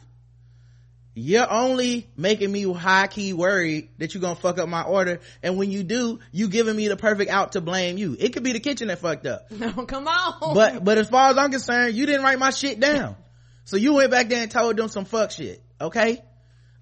you're 1.15 1.51
only 1.51 2.09
making 2.17 2.51
me 2.51 2.71
high 2.73 3.07
key 3.07 3.33
worried 3.33 3.91
that 3.99 4.15
you're 4.15 4.21
gonna 4.23 4.35
fuck 4.35 4.59
up 4.59 4.69
my 4.69 4.83
order. 4.83 5.21
And 5.43 5.59
when 5.59 5.71
you 5.71 5.83
do 5.83 6.21
you 6.31 6.49
giving 6.49 6.75
me 6.75 6.89
the 6.89 6.97
perfect 6.97 7.31
out 7.31 7.53
to 7.53 7.61
blame 7.61 7.99
you. 7.99 8.17
It 8.19 8.33
could 8.33 8.43
be 8.43 8.53
the 8.53 8.61
kitchen 8.61 8.89
that 8.89 8.99
fucked 8.99 9.27
up. 9.27 9.51
No 9.63 9.71
come 9.87 10.09
on. 10.09 10.55
But 10.55 10.83
but 10.83 10.99
as 10.99 11.09
far 11.09 11.31
as 11.31 11.39
i'm 11.39 11.51
concerned 11.51 11.95
you 11.95 12.07
didn't 12.07 12.23
write 12.23 12.39
my 12.39 12.51
shit 12.51 12.81
down. 12.81 13.17
So 13.65 13.77
you 13.77 13.95
went 13.95 14.11
back 14.11 14.29
there 14.29 14.43
and 14.43 14.51
told 14.51 14.77
them 14.77 14.89
some 14.89 15.05
fuck 15.05 15.31
shit 15.31 15.63
okay? 15.81 16.23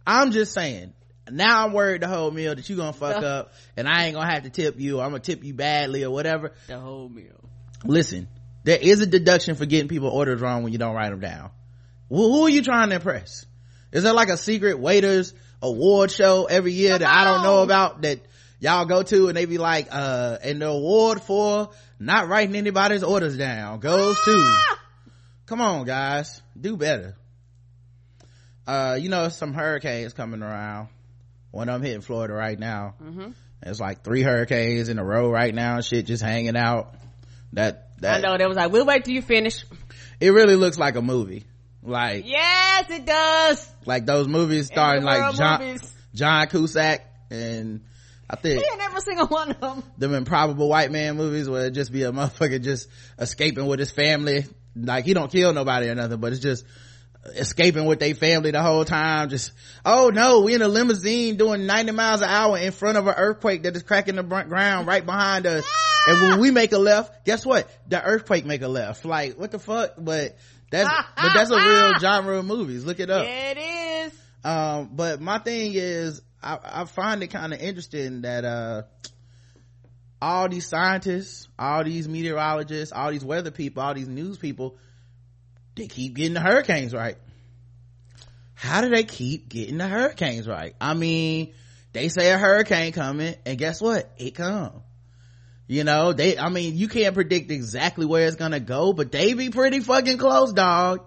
I'm 0.07 0.31
just 0.31 0.53
saying. 0.53 0.95
Now 1.31 1.65
i'm 1.67 1.73
worried 1.73 2.03
the 2.03 2.09
whole 2.09 2.31
meal 2.31 2.55
that 2.55 2.69
you're 2.69 2.79
gonna 2.79 2.93
fuck 2.93 3.23
up 3.23 3.53
and 3.77 3.89
i 3.89 4.05
ain't 4.05 4.15
gonna 4.15 4.31
have 4.31 4.45
to 4.45 4.51
tip 4.51 4.79
you. 4.79 5.01
I'm 5.01 5.11
gonna 5.11 5.21
tip 5.21 5.45
you 5.45 5.55
badly 5.55 6.05
or 6.05 6.11
whatever. 6.11 6.53
The 6.69 6.79
whole 6.79 7.09
meal. 7.09 7.41
Listen 7.85 8.29
there 8.65 8.79
is 8.81 9.01
a 9.01 9.07
deduction 9.07 9.55
for 9.55 9.67
getting 9.67 9.89
people 9.89 10.09
orders 10.09 10.41
wrong 10.41 10.63
when 10.63 10.73
you 10.73 10.79
don't 10.79 10.95
write 10.95 11.11
them 11.11 11.21
down. 11.21 11.51
Well, 12.09 12.31
who 12.31 12.47
are 12.47 12.51
you 12.51 12.63
trying 12.63 12.91
to 12.91 12.97
impress 12.97 13.47
is 13.93 14.03
there 14.03 14.13
like 14.13 14.29
a 14.29 14.37
secret 14.37 14.79
waiters 14.79 15.35
award 15.63 16.11
show 16.11 16.45
every 16.45 16.73
year 16.73 16.93
Come 16.93 17.01
that. 17.01 17.15
I 17.15 17.25
don't 17.25 17.43
know 17.43 17.63
about 17.63 18.03
that 18.03 18.21
y'all 18.61 18.85
go 18.85 19.03
to 19.03 19.29
and 19.29 19.37
they 19.37 19.47
be 19.47 19.59
like, 19.59 19.89
uh, 19.91 20.39
and 20.43 20.63
the 20.63 20.69
award 20.69 21.23
for 21.23 21.71
not 21.99 22.29
writing 22.29 22.55
anybody's 22.55 23.03
orders 23.03 23.37
down 23.37 23.81
goes 23.81 24.17
ah! 24.19 24.25
to, 24.25 24.77
come 25.47 25.61
on 25.61 25.85
guys, 25.85 26.41
do 26.59 26.77
better. 26.77 27.17
Uh, 28.67 28.97
you 29.01 29.09
know, 29.09 29.29
some 29.29 29.53
hurricanes 29.53 30.13
coming 30.13 30.43
around. 30.43 30.89
One 31.51 31.69
of 31.69 31.75
them 31.75 31.83
hitting 31.83 32.03
Florida 32.03 32.35
right 32.35 32.59
now. 32.59 32.95
Mm-hmm. 33.03 33.31
It's 33.63 33.81
like 33.81 34.05
three 34.05 34.23
hurricanes 34.23 34.89
in 34.89 34.99
a 34.99 35.05
row 35.05 35.29
right 35.29 35.53
now. 35.53 35.81
Shit 35.81 36.07
just 36.07 36.23
hanging 36.23 36.57
out. 36.57 36.95
That, 37.55 37.89
that. 38.01 38.19
I 38.19 38.21
know. 38.21 38.39
That 38.39 38.49
was 38.49 38.57
like, 38.57 38.71
we'll 38.71 38.87
wait 38.87 39.05
till 39.05 39.15
you 39.15 39.23
finish. 39.23 39.65
It 40.21 40.31
really 40.31 40.55
looks 40.55 40.79
like 40.79 40.95
a 40.95 41.03
movie. 41.03 41.45
Like 41.83 42.27
yes, 42.27 42.91
it 42.91 43.07
does. 43.07 43.71
Like 43.87 44.07
those 44.07 44.29
movies 44.29 44.67
starting 44.67 45.05
like 45.05 45.35
John 45.37 45.61
movies. 45.61 45.93
John 46.15 46.47
Cusack 46.49 47.01
and 47.31 47.83
I 48.29 48.37
think 48.37 48.63
yeah, 48.63 48.77
never 48.77 49.01
single 49.01 49.27
one 49.27 49.51
of 49.51 49.61
them. 49.61 49.83
Them 49.99 50.15
improbable 50.15 50.69
white 50.69 50.91
man 50.91 51.17
movies 51.17 51.49
where 51.49 51.67
it 51.67 51.71
just 51.73 51.93
be 51.93 52.03
a 52.03 52.13
motherfucker 52.13 52.63
just 52.63 52.89
escaping 53.19 53.67
with 53.67 53.79
his 53.79 53.91
family. 53.91 54.45
Like 54.77 55.05
he 55.05 55.15
don't 55.15 55.33
kill 55.33 55.53
nobody 55.53 55.89
or 55.89 55.95
nothing, 55.95 56.21
but 56.21 56.33
it's 56.33 56.43
just 56.43 56.65
escaping 57.25 57.87
with 57.87 57.99
their 57.99 58.15
family 58.15 58.51
the 58.51 58.63
whole 58.63 58.85
time. 58.85 59.29
Just, 59.29 59.53
oh 59.85 60.11
no, 60.13 60.41
we 60.41 60.55
in 60.55 60.63
a 60.63 60.69
limousine 60.69 61.37
doing 61.37 61.67
90 61.67 61.93
miles 61.93 62.23
an 62.23 62.29
hour 62.29 62.59
in 62.59 62.73
front 62.73 62.99
of 62.99 63.07
an 63.07 63.15
earthquake 63.17 63.65
that 63.65 63.77
is 63.77 63.83
cracking 63.83 64.17
the 64.17 64.23
ground 64.23 64.87
right 64.87 65.05
behind 65.05 65.47
us. 65.47 65.65
and 66.07 66.21
when 66.21 66.33
ah! 66.33 66.39
we 66.39 66.51
make 66.51 66.73
a 66.73 66.79
left, 66.79 67.25
guess 67.25 67.45
what? 67.45 67.69
The 67.89 68.03
earthquake 68.03 68.45
make 68.45 68.63
a 68.63 68.69
left. 68.69 69.05
Like, 69.05 69.39
what 69.39 69.51
the 69.51 69.59
fuck? 69.59 69.95
But 69.99 70.37
that's 70.71 70.89
but 71.17 71.35
that's 71.35 71.51
a 71.51 71.57
real 71.57 71.99
genre 72.01 72.39
of 72.39 72.45
movies. 72.45 72.85
Look 72.85 73.01
it 73.01 73.11
up. 73.11 73.25
Yeah, 73.25 73.51
it 73.51 73.59
is. 73.59 74.13
Um, 74.45 74.91
but 74.93 75.21
my 75.21 75.39
thing 75.39 75.73
is, 75.75 76.23
I, 76.43 76.59
I 76.63 76.85
find 76.85 77.23
it 77.23 77.29
kind 77.29 77.53
of 77.53 77.61
interesting 77.61 78.23
that 78.23 78.45
uh, 78.45 78.83
all 80.23 80.49
these 80.49 80.69
scientists, 80.69 81.49
all 81.59 81.85
these 81.85 82.09
meteorologists, 82.09 82.93
all 82.93 83.11
these 83.11 83.25
weather 83.25 83.51
people, 83.51 83.83
all 83.83 83.95
these 83.95 84.09
news 84.09 84.39
people, 84.39 84.79
they 85.75 85.89
keep 85.89 86.15
getting 86.15 86.35
the 86.35 86.41
hurricanes 86.41 86.95
right. 86.95 87.17
How 88.55 88.83
do 88.83 88.91
they 88.91 89.05
keep 89.05 89.49
getting 89.49 89.79
the 89.79 89.89
hurricanes 89.89 90.47
right? 90.47 90.75
I 90.81 90.95
mean, 90.95 91.55
they 91.93 92.09
say 92.09 92.31
a 92.31 92.39
hurricane 92.39 92.93
coming, 92.93 93.35
and 93.45 93.59
guess 93.59 93.81
what? 93.81 94.11
It 94.19 94.35
come. 94.35 94.83
You 95.71 95.85
know, 95.85 96.13
they, 96.13 96.37
I 96.37 96.49
mean, 96.49 96.77
you 96.77 96.89
can't 96.89 97.15
predict 97.15 97.53
exactly 97.53 98.05
where 98.05 98.27
it's 98.27 98.35
gonna 98.35 98.59
go, 98.59 98.93
but 98.93 99.13
they 99.13 99.35
be 99.35 99.51
pretty 99.51 99.79
fucking 99.79 100.19
close, 100.19 100.53
dog. 100.53 101.05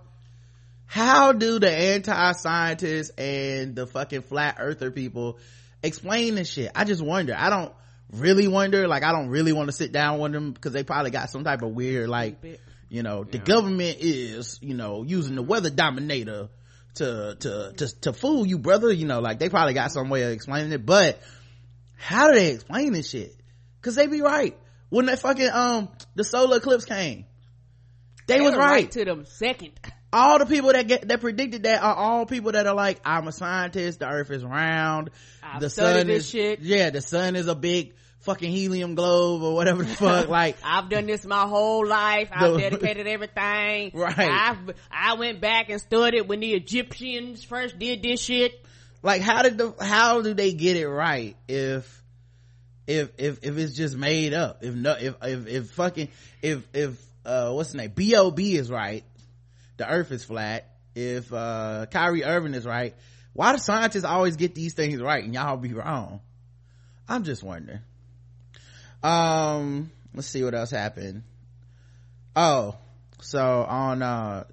How 0.86 1.34
do 1.34 1.60
the 1.60 1.70
anti-scientists 1.70 3.10
and 3.18 3.76
the 3.76 3.86
fucking 3.86 4.22
flat 4.22 4.56
earther 4.60 4.90
people 4.90 5.38
explain 5.84 6.36
this 6.36 6.50
shit? 6.50 6.72
I 6.74 6.86
just 6.86 7.02
wonder. 7.02 7.36
I 7.38 7.50
don't 7.50 7.74
really 8.14 8.48
wonder, 8.48 8.88
like, 8.88 9.04
I 9.04 9.12
don't 9.12 9.28
really 9.28 9.52
want 9.52 9.68
to 9.68 9.74
sit 9.74 9.92
down 9.92 10.20
with 10.20 10.32
them 10.32 10.54
because 10.54 10.72
they 10.72 10.86
probably 10.86 11.12
got 11.12 11.30
some 11.30 11.44
type 11.44 11.62
of 11.62 11.72
weird, 11.72 12.08
like, 12.08 12.38
you 12.88 13.04
know, 13.04 13.26
the 13.26 13.40
government 13.40 13.98
is, 14.00 14.60
you 14.62 14.76
know, 14.76 15.04
using 15.04 15.36
the 15.36 15.44
weather 15.44 15.72
dominator 15.72 16.48
to, 16.96 17.36
to, 17.38 17.74
to, 17.76 18.00
to 18.00 18.14
fool 18.14 18.48
you, 18.48 18.60
brother. 18.60 18.94
You 18.94 19.08
know, 19.08 19.20
like 19.20 19.40
they 19.40 19.50
probably 19.50 19.74
got 19.74 19.92
some 19.92 20.10
way 20.10 20.24
of 20.24 20.32
explaining 20.32 20.72
it, 20.72 20.86
but 20.86 21.22
how 21.98 22.28
do 22.28 22.36
they 22.36 22.52
explain 22.54 22.94
this 22.94 23.10
shit? 23.10 23.36
Cause 23.84 23.96
they 23.96 24.08
be 24.08 24.22
right. 24.22 24.58
When 24.90 25.06
that 25.06 25.20
fucking, 25.20 25.50
um, 25.52 25.90
the 26.16 26.24
solar 26.24 26.58
eclipse 26.58 26.86
came, 26.86 27.26
they, 28.28 28.42
was 28.42 28.54
were 28.54 28.60
right. 28.60 28.90
to 28.92 29.06
them 29.06 29.26
second. 29.26 29.74
All 30.12 30.40
the 30.40 30.46
people 30.46 30.72
that 30.72 30.88
get, 30.88 31.08
that 31.08 31.22
predicted 31.22 31.64
that 31.64 31.82
are 31.84 31.96
all 31.96 32.26
people 32.26 32.52
that 32.54 32.66
are 32.68 32.76
like, 32.76 33.02
I'm 33.04 33.28
a 33.28 33.32
scientist, 33.32 34.00
the 34.00 34.08
earth 34.08 34.30
is 34.32 34.44
round, 34.44 35.10
I've 35.42 35.60
the 35.60 35.70
sun 35.70 36.08
this 36.08 36.26
is, 36.26 36.30
shit. 36.30 36.60
yeah, 36.62 36.92
the 36.92 37.02
sun 37.02 37.36
is 37.36 37.48
a 37.48 37.56
big 37.56 37.96
fucking 38.20 38.52
helium 38.52 38.96
globe 38.96 39.42
or 39.42 39.56
whatever 39.56 39.84
the 39.84 39.96
fuck, 39.96 40.28
like, 40.30 40.56
I've 40.64 40.88
done 40.90 41.08
this 41.08 41.26
my 41.26 41.48
whole 41.48 41.86
life. 41.86 42.30
I've 42.32 42.58
dedicated 42.58 43.08
everything. 43.08 43.92
Right. 43.96 44.18
I've, 44.20 44.76
I 44.92 45.16
went 45.16 45.42
back 45.42 45.70
and 45.70 45.82
studied 45.82 46.22
when 46.22 46.40
the 46.40 46.54
Egyptians 46.54 47.44
first 47.44 47.78
did 47.80 48.04
this 48.04 48.22
shit. 48.22 48.64
like 49.02 49.22
how 49.22 49.42
did 49.42 49.58
the 49.58 49.74
how 49.82 50.22
do 50.22 50.34
they 50.36 50.54
get 50.54 50.78
it 50.78 50.88
right 50.88 51.36
if 51.48 52.03
if 52.88 53.12
if 53.18 53.40
if 53.44 53.58
it's 53.58 53.74
just 53.74 53.96
made 53.96 54.34
up 54.34 54.64
if 54.64 54.74
no 54.74 54.96
if 55.00 55.16
if, 55.22 55.48
if 55.48 55.72
fucking 55.72 56.10
if 56.42 56.68
if 56.74 57.02
uh 57.26 57.52
what's 57.52 57.72
the 57.72 57.78
name? 57.78 57.94
Bob 57.96 58.40
is 58.40 58.70
right. 58.70 59.04
The 59.78 59.90
earth 59.90 60.12
is 60.12 60.24
flat. 60.24 60.70
If 60.96 61.32
uh 61.34 61.86
kyrie 61.92 62.24
irving 62.24 62.54
is 62.54 62.66
right. 62.66 62.96
Why 63.34 63.52
do 63.54 63.58
scientists 63.58 64.04
always 64.04 64.36
get 64.36 64.54
these 64.54 64.74
things 64.74 65.02
right 65.02 65.24
and 65.24 65.34
y'all 65.34 65.58
be 65.58 65.74
wrong? 65.74 66.22
I'm 67.08 67.24
just 67.24 67.44
wondering. 67.44 67.80
Um 69.02 69.92
let's 70.14 70.28
see 70.28 70.44
what 70.44 70.54
else 70.54 70.72
happened. 70.72 71.24
Oh 72.36 72.76
so 73.24 73.64
on 73.64 74.02
uh 74.02 74.44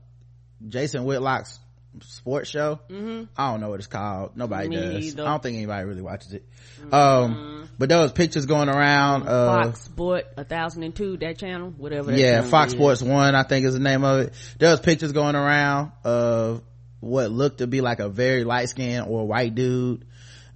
jason 0.68 1.04
whitlock's 1.04 1.58
sports 2.02 2.48
show 2.48 2.80
Mm-hmm. 2.88 3.24
I 3.36 3.50
don't 3.50 3.60
know 3.60 3.70
what 3.70 3.80
it's 3.80 3.86
called. 3.86 4.36
Nobody 4.36 4.68
Me 4.68 4.76
does. 4.76 5.06
either. 5.06 5.22
I 5.22 5.26
don't 5.26 5.42
think 5.42 5.56
anybody 5.56 5.84
really 5.84 6.02
watches 6.02 6.32
it. 6.32 6.44
Um, 6.92 7.68
but 7.78 7.88
there 7.88 7.98
was 7.98 8.12
pictures 8.12 8.46
going 8.46 8.68
around. 8.68 9.28
Uh, 9.28 9.64
Fox 9.64 9.82
Sport 9.82 10.26
1002, 10.36 11.16
that 11.18 11.38
channel, 11.38 11.70
whatever. 11.76 12.10
That 12.10 12.18
yeah, 12.18 12.42
Fox 12.42 12.72
is. 12.72 12.78
Sports 12.78 13.02
One, 13.02 13.34
I 13.34 13.42
think 13.42 13.66
is 13.66 13.74
the 13.74 13.80
name 13.80 14.04
of 14.04 14.20
it. 14.20 14.34
There 14.58 14.70
was 14.70 14.80
pictures 14.80 15.12
going 15.12 15.34
around 15.34 15.92
of 16.04 16.62
what 17.00 17.30
looked 17.30 17.58
to 17.58 17.66
be 17.66 17.80
like 17.80 17.98
a 17.98 18.08
very 18.08 18.44
light 18.44 18.68
skinned 18.68 19.06
or 19.08 19.26
white 19.26 19.54
dude, 19.54 20.04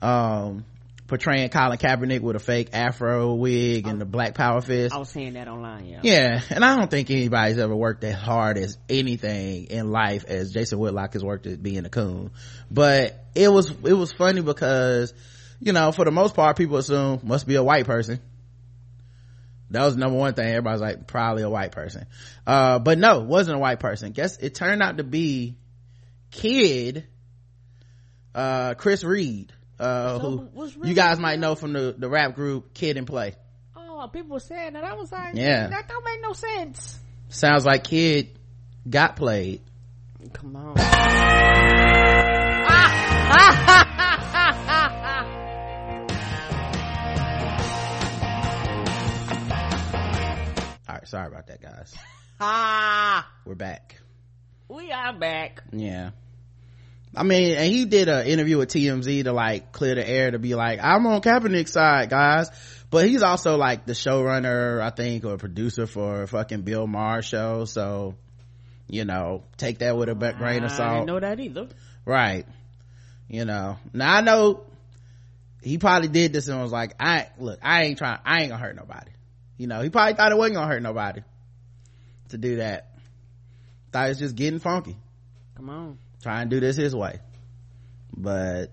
um, 0.03 0.65
portraying 1.07 1.49
Colin 1.51 1.79
Kaepernick 1.79 2.21
with 2.21 2.37
a 2.37 2.41
fake 2.41 2.71
afro 2.73 3.35
wig 3.35 3.87
and 3.87 4.01
the 4.01 4.05
black 4.05 4.35
power 4.35 4.61
fist. 4.61 4.95
I 4.95 4.99
was 4.99 5.11
saying 5.11 5.35
that 5.35 5.49
online, 5.49 5.87
yeah. 5.87 6.01
Yeah, 6.03 6.41
and 6.51 6.65
I 6.65 6.77
don't 6.77 6.91
think 6.91 7.11
anybody's 7.11 7.59
ever 7.59 7.75
worked 7.75 8.03
as 8.05 8.15
hard 8.15 8.57
as 8.57 8.79
anything 8.89 9.67
in 9.67 9.91
life 9.91 10.25
as 10.27 10.53
Jason 10.53 10.79
Whitlock 10.79 11.13
has 11.13 11.25
worked 11.25 11.47
at 11.47 11.63
being 11.63 11.85
a 11.85 11.91
coon. 11.91 12.31
But 12.71 13.23
it 13.35 13.53
was 13.53 13.71
it 13.71 13.93
was 13.93 14.13
funny 14.13 14.41
because, 14.41 15.13
you 15.61 15.73
know, 15.73 15.93
for 15.93 16.05
the 16.05 16.11
most 16.11 16.35
part, 16.35 16.57
people 16.57 16.79
assume 16.79 17.21
must 17.23 17.47
be 17.47 17.57
a 17.57 17.63
white 17.63 17.87
person. 17.87 18.21
That 19.71 19.85
was 19.85 19.97
number 19.97 20.17
one 20.17 20.35
thing. 20.35 20.47
Everybody's 20.47 20.81
like, 20.81 21.07
probably 21.07 21.43
a 21.43 21.51
white 21.51 21.73
person. 21.73 22.07
Uh, 22.47 22.79
but 22.79 22.99
no, 22.99 23.21
wasn't 23.21 23.57
a 23.57 23.59
white 23.59 23.81
person. 23.81 24.13
Guess 24.13 24.39
it 24.39 24.55
turned 24.55 24.83
out 24.83 24.99
to 24.99 25.05
be 25.05 25.57
kid, 26.31 27.07
uh, 28.35 28.75
Chris 28.75 29.03
Reid, 29.03 29.53
uh, 29.79 30.19
who 30.19 30.49
was 30.53 30.77
you 30.83 30.95
guys 30.95 31.19
might 31.19 31.39
know 31.39 31.55
from 31.55 31.73
the, 31.73 31.95
the 31.97 32.09
rap 32.09 32.35
group 32.35 32.75
Kid 32.75 32.97
and 32.97 33.07
Play. 33.07 33.35
Oh, 33.77 34.09
people 34.13 34.31
were 34.35 34.41
saying 34.41 34.75
that. 34.75 34.85
I 34.85 34.95
was 34.95 35.11
like, 35.13 35.35
Yeah. 35.35 35.69
that 35.69 35.89
don't 35.89 36.05
make 36.05 36.21
no 36.23 36.33
sense. 36.33 36.99
Sounds 37.29 37.65
like 37.65 37.85
Kid 37.85 38.39
got 38.89 39.17
played. 39.17 39.61
Come 40.33 40.57
on. 40.57 40.75
All 50.87 50.95
right, 50.97 51.09
sorry 51.09 51.29
about 51.29 51.47
that, 51.47 51.63
guys. 51.63 51.95
ah, 52.41 53.27
We're 53.45 53.55
back. 53.55 54.01
we 54.69 54.93
are 54.93 55.13
back. 55.13 55.63
Yeah. 55.73 56.11
I 57.17 57.23
mean, 57.23 57.57
and 57.57 57.73
he 57.73 57.85
did 57.85 58.09
an 58.09 58.27
interview 58.27 58.59
with 58.59 58.71
TMZ 58.71 59.25
to 59.25 59.33
like 59.33 59.73
clear 59.73 59.95
the 59.95 60.09
air 60.09 60.31
to 60.31 60.39
be 60.39 60.55
like, 60.55 60.81
I'm 60.83 61.07
on 61.07 61.21
Kaepernick's 61.21 61.73
side, 61.73 62.11
guys. 62.11 62.51
But 62.91 63.09
he's 63.09 63.23
also 63.23 63.57
like 63.57 63.87
the 63.87 63.93
showrunner, 63.93 64.81
I 64.81 64.91
think, 64.91 65.25
or 65.25 65.37
producer 65.37 65.87
for 65.87 66.27
fucking 66.27 66.63
Bill 66.63 66.87
Maher 66.87 67.23
show. 67.23 67.65
So, 67.65 68.15
you 68.89 69.05
know, 69.05 69.45
take 69.57 69.79
that 69.79 69.97
with 69.97 70.09
a 70.09 70.15
grain 70.15 70.65
of 70.65 70.71
salt. 70.71 70.81
I 70.89 70.95
didn't 70.97 71.07
know 71.07 71.21
that 71.21 71.41
either. 71.41 71.69
right 72.05 72.47
you 73.27 73.47
know 73.47 73.79
now 73.95 74.17
i 74.17 74.21
know 74.21 74.65
he 75.63 75.79
probably 75.79 76.09
did 76.09 76.31
this 76.35 76.47
and 76.49 76.61
was 76.61 76.71
like 76.71 76.93
i 77.01 77.29
look 77.39 77.59
i 77.63 77.85
ain't 77.85 77.97
trying 77.97 78.19
i 78.27 78.43
ain't 78.43 78.51
gonna 78.51 78.63
hurt 78.63 78.77
nobody 78.77 79.11
you 79.57 79.67
know 79.67 79.81
he 79.81 79.89
probably 79.89 80.13
thought 80.13 80.31
it 80.31 80.37
wasn't 80.37 80.55
gonna 80.55 80.67
hurt 80.67 80.83
nobody 80.83 81.23
to 82.29 82.37
do 82.37 82.57
that 82.57 82.91
thought 83.93 84.05
it 84.05 84.09
was 84.11 84.19
just 84.19 84.37
getting 84.37 84.59
funky 84.59 84.95
Come 85.57 85.71
on. 85.71 85.99
Try 86.25 86.41
and 86.43 86.51
do 86.51 86.59
this 86.59 86.77
his 86.77 86.95
way 86.97 87.21
but 88.17 88.67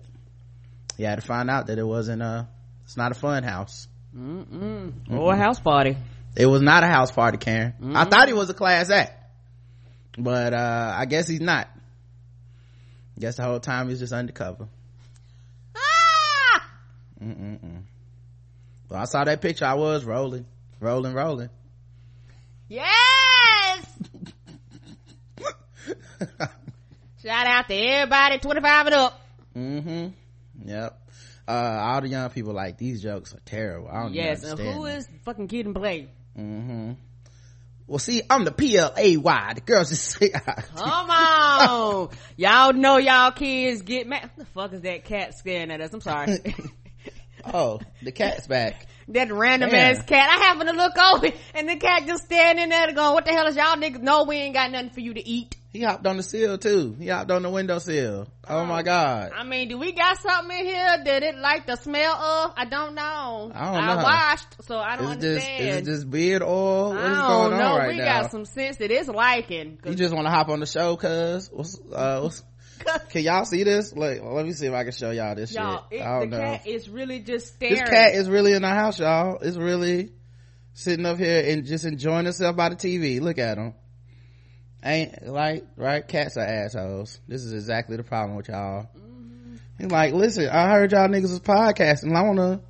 he 0.96 1.04
had 1.04 1.20
to 1.20 1.26
find 1.26 1.48
out 1.50 1.66
that 1.68 1.78
it 1.78 1.84
wasn't 1.84 2.20
a 2.22 2.48
it's 2.84 2.96
not 2.96 3.12
a 3.12 3.14
fun 3.14 3.42
house 3.44 3.86
Mm-mm. 4.16 4.92
Or 5.10 5.32
a 5.34 5.36
house 5.36 5.60
party. 5.60 5.96
it 6.36 6.46
was 6.46 6.60
not 6.62 6.82
a 6.82 6.86
house 6.88 7.12
party 7.12 7.38
karen 7.38 7.94
i 7.96 8.04
thought 8.04 8.26
he 8.28 8.34
was 8.34 8.50
a 8.50 8.54
class 8.54 8.90
act 8.90 9.12
but 10.18 10.52
uh 10.52 10.94
i 10.96 11.04
guess 11.06 11.28
he's 11.28 11.40
not 11.40 11.68
guess 13.18 13.36
the 13.36 13.42
whole 13.44 13.60
time 13.60 13.88
he's 13.88 14.00
just 14.00 14.12
undercover 14.12 14.66
Ah! 15.76 16.66
Mm-mm-mm. 17.22 17.82
Well, 18.88 19.00
I 19.00 19.04
saw 19.06 19.24
that 19.24 19.40
picture. 19.40 19.64
I 19.64 19.74
was 19.74 20.04
rolling, 20.04 20.44
rolling, 20.80 21.14
rolling. 21.14 21.48
Yes! 22.68 23.86
Shout 27.22 27.46
out 27.46 27.68
to 27.68 27.74
everybody 27.74 28.38
25 28.38 28.86
and 28.86 28.94
up. 28.94 29.20
Mm-hmm. 29.56 30.68
Yep. 30.68 30.98
Uh, 31.46 31.52
all 31.52 32.00
the 32.00 32.08
young 32.08 32.30
people 32.30 32.52
like 32.52 32.78
these 32.78 33.02
jokes 33.02 33.34
are 33.34 33.40
terrible. 33.44 33.88
I 33.88 34.02
don't 34.02 34.14
Yes, 34.14 34.42
and 34.44 34.58
who 34.58 34.84
them. 34.86 34.96
is 34.98 35.08
fucking 35.24 35.48
Kid 35.48 35.66
and 35.66 35.74
Play? 35.74 36.08
Mm-hmm. 36.38 36.92
Well, 37.86 37.98
see, 37.98 38.22
I'm 38.30 38.44
the 38.44 38.52
P-L-A-Y. 38.52 39.52
The 39.54 39.60
girls 39.60 39.90
just 39.90 40.04
say, 40.18 40.30
Come 40.76 41.10
on. 41.10 42.08
y'all 42.36 42.72
know 42.72 42.96
y'all 42.96 43.32
kids 43.32 43.82
get 43.82 44.06
mad. 44.06 44.22
What 44.22 44.36
the 44.36 44.44
fuck 44.46 44.72
is 44.72 44.80
that 44.82 45.04
cat 45.04 45.34
staring 45.34 45.70
at 45.70 45.80
us? 45.80 45.92
I'm 45.92 46.00
sorry. 46.00 46.38
oh, 47.52 47.80
the 48.02 48.12
cat's 48.12 48.46
back. 48.46 48.86
that 49.08 49.32
random 49.32 49.70
Damn. 49.70 49.96
ass 49.96 50.04
cat. 50.04 50.28
I 50.30 50.42
happen 50.44 50.66
to 50.68 50.72
look 50.72 50.96
over 50.96 51.36
and 51.54 51.68
the 51.68 51.76
cat 51.76 52.06
just 52.06 52.24
standing 52.24 52.68
there 52.68 52.92
going, 52.92 53.14
what 53.14 53.24
the 53.26 53.32
hell 53.32 53.46
is 53.46 53.56
y'all 53.56 53.76
niggas? 53.76 54.00
No, 54.00 54.24
we 54.24 54.36
ain't 54.36 54.54
got 54.54 54.70
nothing 54.70 54.90
for 54.90 55.00
you 55.00 55.12
to 55.14 55.28
eat. 55.28 55.56
He 55.72 55.80
hopped 55.80 56.06
on 56.06 56.18
the 56.18 56.22
sill 56.22 56.58
too. 56.58 56.94
He 56.98 57.08
hopped 57.08 57.30
on 57.30 57.42
the 57.42 57.48
windowsill. 57.48 58.28
Oh 58.46 58.64
my 58.66 58.82
god. 58.82 59.32
I 59.34 59.42
mean, 59.42 59.68
do 59.68 59.78
we 59.78 59.92
got 59.92 60.18
something 60.18 60.54
in 60.58 60.66
here 60.66 61.02
that 61.04 61.22
it 61.22 61.38
like 61.38 61.66
the 61.66 61.76
smell 61.76 62.12
of? 62.14 62.52
I 62.56 62.66
don't 62.66 62.94
know. 62.94 63.50
I 63.54 63.72
don't 63.72 63.86
know. 63.86 63.92
I 63.92 64.02
washed, 64.02 64.62
so 64.64 64.76
I 64.78 64.96
don't 64.96 65.06
Is 65.06 65.10
it 65.12 65.20
just, 65.20 65.46
understand. 65.48 65.68
is 65.70 65.76
it 65.76 65.84
just 65.90 66.10
beard 66.10 66.42
oil? 66.42 66.90
What 66.90 66.98
is 66.98 67.04
I 67.04 67.26
going 67.26 67.50
don't 67.50 67.52
on 67.54 67.58
know. 67.58 67.78
right 67.78 67.88
we 67.88 67.96
now? 67.98 68.22
got 68.22 68.30
some 68.30 68.44
sense 68.44 68.76
that 68.76 68.90
it's 68.90 69.08
liking. 69.08 69.78
you 69.86 69.94
just 69.94 70.12
want 70.14 70.26
to 70.26 70.30
hop 70.30 70.50
on 70.50 70.60
the 70.60 70.66
show 70.66 70.94
cuz 70.96 71.48
what's 71.50 71.80
uh 71.90 72.20
what's 72.20 72.42
can 73.10 73.22
y'all 73.22 73.44
see 73.46 73.62
this 73.62 73.94
like 73.94 74.20
let 74.24 74.44
me 74.44 74.52
see 74.52 74.66
if 74.66 74.72
i 74.74 74.82
can 74.82 74.90
show 74.90 75.12
y'all 75.12 75.36
this 75.36 75.54
y'all, 75.54 75.84
shit 75.88 76.00
it, 76.00 76.04
i 76.04 76.14
the 76.18 76.26
don't 76.26 76.30
know 76.30 76.36
cat 76.38 76.66
is 76.66 76.88
really 76.90 77.20
just 77.20 77.54
staring. 77.54 77.76
this 77.76 77.88
cat 77.88 78.12
is 78.14 78.28
really 78.28 78.54
in 78.54 78.62
the 78.62 78.68
house 78.68 78.98
y'all 78.98 79.38
it's 79.40 79.56
really 79.56 80.10
sitting 80.74 81.06
up 81.06 81.16
here 81.16 81.44
and 81.46 81.64
just 81.64 81.84
enjoying 81.84 82.26
itself 82.26 82.56
by 82.56 82.70
the 82.70 82.74
tv 82.74 83.20
look 83.20 83.38
at 83.38 83.56
him 83.56 83.72
ain't 84.84 85.26
like 85.26 85.64
right 85.76 86.06
cats 86.06 86.36
are 86.36 86.40
assholes 86.44 87.20
this 87.28 87.44
is 87.44 87.52
exactly 87.52 87.96
the 87.96 88.02
problem 88.02 88.36
with 88.36 88.48
y'all 88.48 88.88
he's 89.78 89.90
like 89.90 90.12
listen 90.12 90.48
i 90.48 90.68
heard 90.70 90.92
y'all 90.92 91.08
niggas 91.08 91.22
was 91.30 91.40
podcasting 91.40 92.14
i 92.16 92.22
wanna 92.22 92.60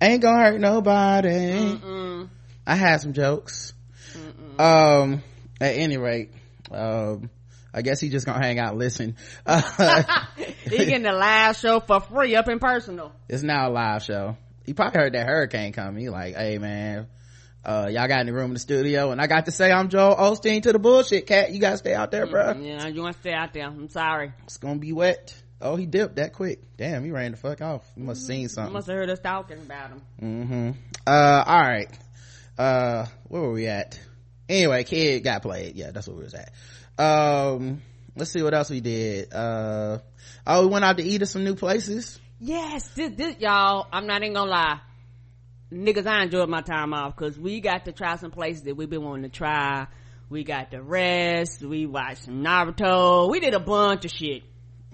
ain't 0.00 0.22
gonna 0.22 0.42
hurt 0.42 0.60
nobody 0.60 1.28
Mm-mm. 1.28 2.28
I 2.66 2.76
had 2.76 2.98
some 3.02 3.12
jokes. 3.12 3.74
Um, 4.58 5.22
at 5.60 5.74
any 5.74 5.98
rate, 5.98 6.30
um, 6.70 7.28
I 7.74 7.82
guess 7.82 8.00
he 8.00 8.08
just 8.08 8.24
gonna 8.24 8.42
hang 8.42 8.58
out 8.58 8.70
and 8.70 8.78
listen. 8.78 9.16
Uh, 9.44 10.02
he 10.36 10.70
getting 10.70 11.02
the 11.02 11.12
live 11.12 11.56
show 11.56 11.80
for 11.80 12.00
free 12.00 12.36
up 12.36 12.48
in 12.48 12.58
personal. 12.58 13.12
it's 13.28 13.42
now 13.42 13.68
a 13.68 13.70
live 13.70 14.02
show. 14.02 14.36
He 14.64 14.72
probably 14.72 14.98
heard 14.98 15.12
that 15.12 15.26
hurricane 15.26 15.72
coming. 15.72 16.02
He 16.02 16.08
like, 16.08 16.36
hey 16.36 16.56
man, 16.58 17.08
uh 17.64 17.88
y'all 17.90 18.06
got 18.08 18.20
any 18.20 18.30
room 18.30 18.46
in 18.46 18.54
the 18.54 18.58
studio 18.60 19.10
and 19.10 19.20
i 19.20 19.26
got 19.26 19.46
to 19.46 19.50
say 19.50 19.70
i'm 19.72 19.88
joel 19.88 20.14
osteen 20.16 20.62
to 20.62 20.72
the 20.72 20.78
bullshit 20.78 21.26
cat 21.26 21.50
you 21.52 21.60
gotta 21.60 21.78
stay 21.78 21.94
out 21.94 22.10
there 22.10 22.26
bro 22.26 22.52
Yeah, 22.52 22.86
you 22.88 23.02
want 23.02 23.14
to 23.14 23.20
stay 23.20 23.32
out 23.32 23.52
there. 23.54 23.64
I'm 23.66 23.88
sorry. 23.88 24.32
it's 24.44 24.58
gonna 24.58 24.78
be 24.78 24.92
wet. 24.92 25.34
Oh 25.60 25.76
he 25.76 25.86
dipped 25.86 26.16
that 26.16 26.32
quick. 26.34 26.60
Damn 26.76 27.04
he 27.04 27.10
ran 27.10 27.30
the 27.30 27.36
fuck 27.38 27.62
off. 27.62 27.86
You 27.96 28.04
must 28.04 28.20
have 28.22 28.26
seen 28.26 28.42
You 28.42 28.48
something. 28.48 28.72
must 28.74 28.86
have 28.88 28.96
heard 28.96 29.08
us 29.10 29.20
talking 29.20 29.58
about 29.58 29.90
him. 29.90 30.02
mm-hmm. 30.20 30.70
Uh 31.06 31.44
all 31.46 31.60
right. 31.60 31.88
Uh 32.58 33.06
where 33.28 33.42
were 33.42 33.52
we 33.52 33.66
at? 33.66 33.98
Anyway 34.48 34.84
kid 34.84 35.24
got 35.24 35.40
played. 35.42 35.74
Yeah 35.76 35.90
that's 35.90 36.06
what 36.06 36.16
we 36.18 36.24
was 36.24 36.34
at. 36.34 36.52
Um 36.98 37.80
let's 38.16 38.30
see 38.30 38.42
what 38.42 38.52
else 38.54 38.68
we 38.70 38.80
did. 38.80 39.32
Uh 39.32 39.98
oh 40.46 40.66
we 40.66 40.72
went 40.72 40.84
out 40.84 40.98
to 40.98 41.02
eat 41.02 41.22
at 41.22 41.28
some 41.28 41.44
new 41.44 41.54
places. 41.54 42.20
Yes, 42.40 42.86
this, 42.88 43.12
this, 43.16 43.36
y'all, 43.38 43.86
I'm 43.90 44.06
not 44.06 44.22
even 44.22 44.34
gonna 44.34 44.50
lie. 44.50 44.80
Niggas, 45.72 46.06
I 46.06 46.22
enjoyed 46.22 46.48
my 46.48 46.60
time 46.60 46.92
off 46.92 47.16
because 47.16 47.38
we 47.38 47.60
got 47.60 47.86
to 47.86 47.92
try 47.92 48.16
some 48.16 48.30
places 48.30 48.62
that 48.64 48.76
we've 48.76 48.90
been 48.90 49.02
wanting 49.02 49.24
to 49.24 49.28
try. 49.36 49.86
We 50.28 50.44
got 50.44 50.70
to 50.70 50.82
rest. 50.82 51.62
We 51.62 51.86
watched 51.86 52.24
some 52.24 52.42
Naruto. 52.42 53.30
We 53.30 53.40
did 53.40 53.54
a 53.54 53.60
bunch 53.60 54.04
of 54.04 54.10
shit. 54.10 54.42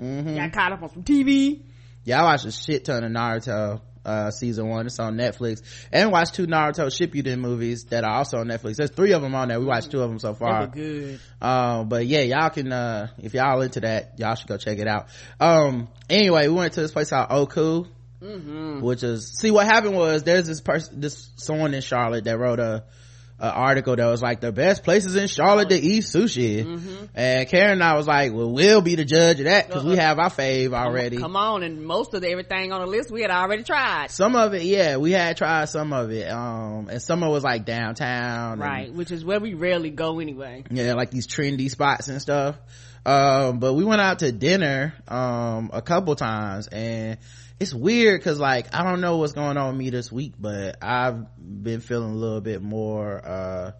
mm-hmm 0.00 0.36
Got 0.36 0.52
caught 0.52 0.72
up 0.72 0.82
on 0.82 0.90
some 0.90 1.02
TV. 1.04 1.62
Yeah, 2.04 2.20
I 2.20 2.24
watched 2.24 2.46
a 2.46 2.52
shit 2.52 2.84
ton 2.86 3.04
of 3.04 3.12
Naruto, 3.12 3.80
uh, 4.04 4.30
season 4.30 4.68
one. 4.68 4.86
It's 4.86 4.98
on 4.98 5.16
Netflix. 5.16 5.62
And 5.92 6.10
watched 6.10 6.34
two 6.34 6.46
Naruto 6.46 6.86
Shippuden 6.86 7.38
movies 7.38 7.84
that 7.90 8.04
are 8.04 8.12
also 8.12 8.38
on 8.38 8.46
Netflix. 8.48 8.76
There's 8.76 8.90
three 8.90 9.12
of 9.12 9.22
them 9.22 9.34
on 9.34 9.48
there. 9.48 9.60
We 9.60 9.66
watched 9.66 9.90
two 9.90 10.00
of 10.02 10.08
them 10.08 10.18
so 10.18 10.34
far. 10.34 10.66
good. 10.68 11.20
Um, 11.42 11.88
but 11.88 12.06
yeah, 12.06 12.22
y'all 12.22 12.50
can, 12.50 12.72
uh, 12.72 13.08
if 13.18 13.34
y'all 13.34 13.60
into 13.60 13.80
that, 13.80 14.18
y'all 14.18 14.34
should 14.34 14.48
go 14.48 14.56
check 14.56 14.78
it 14.78 14.88
out. 14.88 15.08
Um, 15.38 15.88
anyway, 16.08 16.48
we 16.48 16.54
went 16.54 16.72
to 16.74 16.80
this 16.80 16.92
place 16.92 17.10
called 17.10 17.30
Oku, 17.30 17.84
Mm-hmm. 18.22 18.80
which 18.80 19.02
is, 19.02 19.32
see 19.38 19.50
what 19.50 19.66
happened 19.66 19.94
was 19.96 20.22
there's 20.24 20.46
this 20.46 20.60
person, 20.60 21.00
this, 21.00 21.30
someone 21.36 21.72
in 21.74 21.80
Charlotte 21.80 22.24
that 22.24 22.38
wrote 22.38 22.58
a, 22.60 22.84
a 23.38 23.50
article 23.50 23.96
that 23.96 24.04
was 24.04 24.20
like 24.20 24.42
the 24.42 24.52
best 24.52 24.84
places 24.84 25.16
in 25.16 25.26
Charlotte 25.26 25.70
to 25.70 25.74
eat 25.74 26.04
sushi. 26.04 26.62
Mm-hmm. 26.62 27.04
And 27.14 27.48
Karen 27.48 27.72
and 27.72 27.82
I 27.82 27.94
was 27.94 28.06
like, 28.06 28.34
well, 28.34 28.52
we'll 28.52 28.82
be 28.82 28.96
the 28.96 29.06
judge 29.06 29.38
of 29.38 29.46
that 29.46 29.66
because 29.68 29.82
we 29.84 29.92
Uh-uh. 29.94 30.00
have 30.02 30.18
our 30.18 30.28
fave 30.28 30.74
already. 30.74 31.16
Come 31.16 31.36
on, 31.36 31.62
and 31.62 31.82
most 31.86 32.12
of 32.12 32.20
the, 32.20 32.28
everything 32.28 32.70
on 32.72 32.82
the 32.82 32.86
list 32.86 33.10
we 33.10 33.22
had 33.22 33.30
already 33.30 33.62
tried. 33.62 34.10
some 34.10 34.36
of 34.36 34.52
it 34.52 34.64
yeah 34.64 34.98
we 34.98 35.12
had 35.12 35.38
tried 35.38 35.70
some 35.70 35.94
of 35.94 36.10
it 36.10 36.28
um 36.30 36.88
and 36.90 37.00
some 37.00 37.22
of 37.22 37.30
it 37.30 37.32
was 37.32 37.42
like 37.44 37.64
downtown 37.64 38.52
and, 38.52 38.60
Right, 38.60 38.92
which 38.92 39.10
is 39.10 39.24
where 39.24 39.40
we 39.40 39.54
rarely 39.54 39.88
go 39.88 40.20
anyway. 40.20 40.64
yeah 40.70 40.92
like 40.92 41.10
these 41.10 41.26
trendy 41.26 41.70
spots 41.70 42.08
and 42.08 42.20
stuff 42.20 42.56
um 43.06 43.58
but 43.60 43.72
we 43.72 43.82
went 43.84 44.02
out 44.02 44.18
to 44.18 44.30
dinner 44.30 44.92
um 45.08 45.70
a 45.72 45.80
couple 45.80 46.14
times 46.14 46.66
and 46.66 47.16
it's 47.60 47.74
weird 47.74 48.18
because 48.18 48.40
like 48.40 48.74
i 48.74 48.82
don't 48.82 49.00
know 49.00 49.18
what's 49.18 49.32
going 49.34 49.56
on 49.56 49.68
with 49.68 49.76
me 49.76 49.90
this 49.90 50.10
week 50.10 50.32
but 50.38 50.76
i've 50.82 51.26
been 51.38 51.80
feeling 51.80 52.10
a 52.12 52.16
little 52.16 52.40
bit 52.40 52.62
more 52.62 53.24
uh 53.24 53.72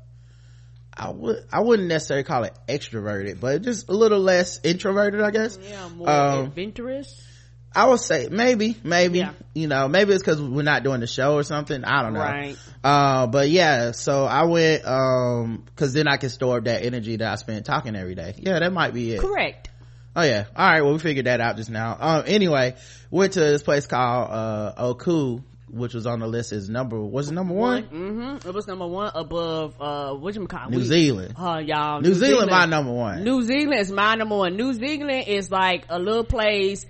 I 0.96 1.08
would 1.10 1.44
I 1.50 1.60
wouldn't 1.60 1.88
necessarily 1.88 2.24
call 2.24 2.44
it 2.44 2.52
extroverted, 2.68 3.40
but 3.40 3.62
just 3.62 3.88
a 3.88 3.92
little 3.92 4.18
less 4.20 4.60
introverted, 4.64 5.22
I 5.22 5.30
guess. 5.30 5.58
Yeah, 5.66 5.88
more 5.88 6.10
Um, 6.10 6.44
adventurous. 6.46 7.26
I 7.74 7.86
would 7.88 8.00
say 8.00 8.28
maybe, 8.30 8.76
maybe, 8.82 9.20
Yeah. 9.20 9.32
you 9.54 9.66
know, 9.68 9.88
maybe 9.88 10.12
it's 10.12 10.22
cause 10.24 10.42
we're 10.42 10.62
not 10.62 10.82
doing 10.82 11.00
the 11.00 11.06
show 11.06 11.36
or 11.36 11.42
something. 11.42 11.84
I 11.84 12.02
don't 12.02 12.12
know. 12.12 12.20
Right. 12.20 12.56
Uh, 12.84 13.28
but 13.28 13.48
yeah, 13.48 13.92
so 13.92 14.24
I 14.24 14.42
went, 14.42 14.84
um, 14.84 15.64
cause 15.76 15.94
then 15.94 16.06
I 16.06 16.16
can 16.18 16.28
store 16.28 16.58
up 16.58 16.64
that 16.64 16.84
energy 16.84 17.16
that 17.16 17.32
I 17.32 17.36
spent 17.36 17.64
talking 17.64 17.96
every 17.96 18.16
day. 18.16 18.34
Yeah, 18.36 18.58
that 18.58 18.72
might 18.72 18.92
be 18.92 19.12
it. 19.12 19.20
Correct. 19.20 19.69
Oh 20.16 20.22
yeah. 20.22 20.46
All 20.56 20.70
right. 20.70 20.82
Well, 20.82 20.92
we 20.92 20.98
figured 20.98 21.26
that 21.26 21.40
out 21.40 21.56
just 21.56 21.70
now. 21.70 21.96
Um, 21.98 22.24
anyway, 22.26 22.74
went 23.10 23.34
to 23.34 23.40
this 23.40 23.62
place 23.62 23.86
called, 23.86 24.30
uh, 24.30 24.72
Oku, 24.76 25.40
which 25.68 25.94
was 25.94 26.06
on 26.06 26.18
the 26.20 26.26
list 26.26 26.52
as 26.52 26.68
number, 26.68 27.00
was 27.00 27.28
it 27.28 27.34
number 27.34 27.54
one? 27.54 27.84
Mm-hmm. 27.84 28.48
It 28.48 28.54
was 28.54 28.66
number 28.66 28.86
one 28.86 29.12
above, 29.14 29.80
uh, 29.80 30.14
what 30.14 30.34
you 30.34 30.46
call 30.46 30.68
New 30.68 30.82
Zealand. 30.82 31.34
Oh, 31.38 31.58
y'all. 31.58 32.00
New, 32.00 32.14
Zealand, 32.14 32.50
my 32.50 32.66
number 32.66 32.92
one. 32.92 33.22
New 33.22 33.42
Zealand 33.42 33.80
is 33.80 33.92
my 33.92 34.16
number 34.16 34.36
one. 34.36 34.56
New 34.56 34.72
Zealand 34.74 35.28
is 35.28 35.50
like 35.50 35.84
a 35.88 35.98
little 35.98 36.24
place. 36.24 36.86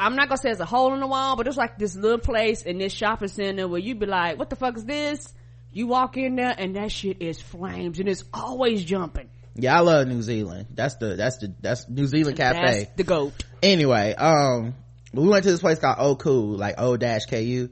I'm 0.00 0.16
not 0.16 0.28
gonna 0.28 0.38
say 0.38 0.50
it's 0.50 0.60
a 0.60 0.64
hole 0.64 0.94
in 0.94 1.00
the 1.00 1.06
wall, 1.06 1.36
but 1.36 1.46
it's 1.48 1.56
like 1.56 1.78
this 1.78 1.96
little 1.96 2.18
place 2.18 2.62
in 2.62 2.78
this 2.78 2.92
shopping 2.92 3.28
center 3.28 3.66
where 3.66 3.80
you 3.80 3.94
be 3.94 4.06
like, 4.06 4.38
what 4.38 4.48
the 4.50 4.56
fuck 4.56 4.76
is 4.76 4.84
this? 4.84 5.32
You 5.72 5.86
walk 5.86 6.16
in 6.16 6.36
there 6.36 6.54
and 6.56 6.76
that 6.76 6.92
shit 6.92 7.20
is 7.20 7.40
flames 7.40 7.98
and 7.98 8.08
it's 8.08 8.24
always 8.32 8.84
jumping. 8.84 9.28
Yeah, 9.58 9.76
I 9.76 9.80
love 9.80 10.06
New 10.08 10.22
Zealand. 10.22 10.66
That's 10.74 10.94
the, 10.96 11.16
that's 11.16 11.38
the, 11.38 11.52
that's 11.60 11.88
New 11.88 12.06
Zealand 12.06 12.36
Cafe. 12.36 12.60
That's 12.60 12.92
the 12.96 13.04
goat. 13.04 13.32
anyway 13.62 14.14
um 14.14 14.74
we 15.12 15.26
went 15.28 15.42
to 15.44 15.50
this 15.50 15.60
place 15.60 15.78
called 15.78 15.96
oku 15.98 16.54
like 16.56 16.76
o 16.78 16.96
dash 16.96 17.26
ku 17.26 17.68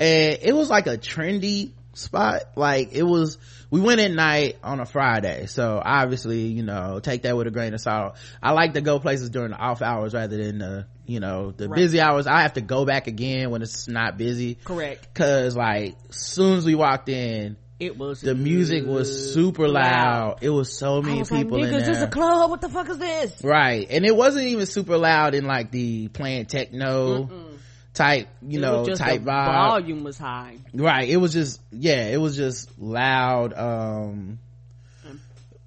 and 0.00 0.38
it 0.42 0.54
was 0.54 0.68
like 0.70 0.86
a 0.86 0.96
trendy 0.98 1.72
spot 1.94 2.42
like 2.56 2.92
it 2.92 3.02
was 3.02 3.38
we 3.70 3.80
went 3.80 4.00
at 4.00 4.10
night 4.12 4.56
on 4.62 4.78
a 4.80 4.86
friday 4.86 5.46
so 5.46 5.80
obviously 5.84 6.42
you 6.46 6.62
know 6.62 7.00
take 7.00 7.22
that 7.22 7.36
with 7.36 7.46
a 7.46 7.50
grain 7.50 7.74
of 7.74 7.80
salt 7.80 8.16
i 8.42 8.52
like 8.52 8.74
to 8.74 8.80
go 8.80 8.98
places 9.00 9.30
during 9.30 9.50
the 9.50 9.56
off 9.56 9.82
hours 9.82 10.14
rather 10.14 10.36
than 10.36 10.58
the 10.58 10.86
you 11.06 11.18
know 11.20 11.50
the 11.50 11.68
Right. 11.68 11.76
busy 11.76 12.00
hours 12.00 12.26
i 12.28 12.42
have 12.42 12.52
to 12.54 12.60
go 12.60 12.84
back 12.84 13.06
again 13.08 13.50
when 13.50 13.62
it's 13.62 13.88
not 13.88 14.16
busy 14.16 14.54
Correct. 14.64 15.08
because 15.12 15.56
like 15.56 15.96
soon 16.10 16.58
as 16.58 16.64
we 16.64 16.74
walked 16.76 17.08
in 17.08 17.56
It 17.80 17.96
was 17.96 18.20
the 18.20 18.34
music 18.34 18.84
was 18.86 19.32
super 19.32 19.68
loud. 19.68 20.38
It 20.40 20.50
was 20.50 20.76
so 20.76 20.98
I 20.98 21.00
many 21.02 21.18
was 21.20 21.30
like, 21.30 21.44
people 21.44 21.62
in 21.62 21.70
niggas, 21.70 21.84
there 21.84 21.94
this 21.94 22.02
a 22.02 22.08
club. 22.08 22.50
What 22.50 22.60
the 22.60 22.68
fuck 22.68 22.88
is 22.88 22.98
this? 22.98 23.44
right. 23.44 23.86
And 23.88 24.04
it 24.04 24.16
wasn't 24.16 24.46
even 24.46 24.66
super 24.66 24.98
loud 24.98 25.34
in 25.34 25.44
like 25.46 25.70
the 25.70 26.08
playing 26.08 26.46
techno 26.46 27.30
type 27.94 28.28
you 28.42 28.58
It 28.58 28.62
know 28.62 28.78
was 28.80 28.88
just 28.88 29.00
type 29.00 29.24
the 29.24 29.30
vibe. 29.30 29.46
volume 29.46 30.04
was 30.04 30.18
high. 30.18 30.56
right. 30.74 31.08
It 31.08 31.16
was 31.18 31.32
just 31.32 31.60
yeah 31.70 32.06
it 32.06 32.18
was 32.20 32.36
just 32.36 32.78
loud 32.80 33.52
um 33.56 34.38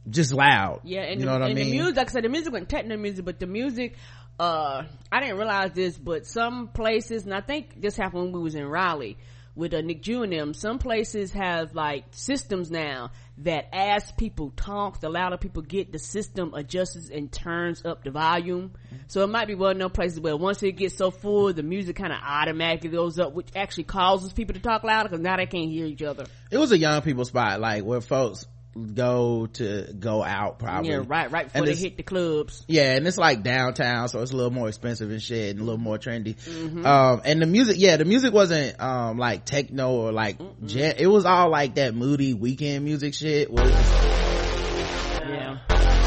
just 0.10 0.34
loud. 0.34 0.82
Yeah, 0.84 1.02
and, 1.04 1.20
you 1.20 1.26
the, 1.26 1.26
know 1.28 1.34
what 1.34 1.44
i 1.44 1.50
and 1.50 1.58
the 1.58 1.72
music, 1.72 1.96
like 1.96 2.10
I 2.10 2.12
said, 2.12 2.24
the 2.24 2.30
music 2.30 2.52
wasn't 2.52 2.70
techno 2.70 2.98
music, 2.98 3.24
but 3.24 3.40
the 3.40 3.46
music, 3.46 3.96
uh, 4.40 4.84
I 5.12 5.20
didn't 5.20 5.38
realize 5.38 5.72
this, 5.74 5.98
but 5.98 6.26
some 6.26 6.68
places, 6.70 7.24
and 7.26 7.34
I 7.34 7.42
think 7.42 7.80
this 7.80 7.96
happened 7.96 8.24
when 8.24 8.32
we 8.34 8.40
was 8.40 8.56
in 8.56 8.66
Raleigh 8.66 9.18
with 9.56 9.74
a 9.74 9.82
Nick 9.82 10.02
Jew 10.02 10.26
them, 10.26 10.54
some 10.54 10.80
places 10.80 11.32
have 11.34 11.76
like 11.76 12.06
systems 12.12 12.72
now 12.72 13.12
that 13.40 13.68
as 13.74 14.12
people 14.14 14.52
talk, 14.56 15.00
the 15.00 15.10
louder 15.10 15.38
people 15.38 15.62
get, 15.62 15.92
the 15.92 16.00
system 16.00 16.54
adjusts 16.54 17.10
and 17.10 17.32
turns 17.32 17.84
up 17.86 18.04
the 18.04 18.12
volume. 18.12 18.74
So 19.08 19.24
it 19.24 19.28
might 19.28 19.48
be 19.48 19.56
one 19.56 19.74
of 19.74 19.80
those 19.80 19.92
places 19.92 20.20
where 20.20 20.38
once 20.38 20.62
it 20.64 20.74
gets 20.74 20.96
so 20.96 21.12
full, 21.12 21.52
the 21.54 21.64
music 21.64 21.96
kind 21.96 22.14
of 22.14 22.20
automatically 22.24 22.90
goes 22.90 23.20
up, 23.20 23.34
which 23.34 23.50
actually 23.56 23.86
causes 23.86 24.32
people 24.32 24.54
to 24.54 24.62
talk 24.62 24.84
louder 24.84 25.10
because 25.10 25.22
now 25.22 25.38
they 25.38 25.48
can't 25.48 25.70
hear 25.70 25.86
each 25.86 26.02
other. 26.02 26.26
it 26.50 26.58
was 26.58 26.72
a 26.72 26.78
young 26.78 27.02
people 27.02 27.26
spot 27.26 27.60
like 27.60 27.84
where 27.84 28.02
folks 28.02 28.46
go 28.94 29.48
to 29.48 29.92
go 30.00 30.24
out 30.24 30.58
probably 30.60 30.92
Yeah, 30.92 31.02
right, 31.06 31.30
right 31.30 31.44
before 31.46 31.60
And 31.60 31.68
they 31.68 31.76
hit 31.76 31.98
the 31.98 32.04
clubs. 32.04 32.64
yeah 32.70 32.96
and 32.96 33.06
it's 33.06 33.18
like 33.18 33.44
downtown 33.44 34.08
so 34.08 34.22
it's 34.22 34.32
a 34.32 34.36
little 34.36 34.52
more 34.52 34.70
expensive 34.70 35.12
and 35.12 35.22
shit 35.22 35.50
and 35.52 35.60
a 35.60 35.64
little 35.64 35.78
more 35.80 35.98
trendy 35.98 36.36
Mm-hmm. 36.36 36.86
um 36.86 37.22
and 37.26 37.42
the 37.42 37.48
music 37.48 37.76
yeah 37.80 37.98
the 37.98 38.06
music 38.06 38.34
wasn't 38.34 38.80
um 38.82 39.18
like 39.18 39.44
techno 39.44 39.92
or 39.92 40.12
like 40.14 40.38
jet 40.66 41.02
it 41.02 41.08
was 41.08 41.26
all 41.26 41.50
like 41.50 41.76
that 41.76 41.94
moody 41.96 42.34
Weeknd 42.34 42.82
music 42.84 43.14
shit 43.14 43.50
Yeah. 43.52 45.58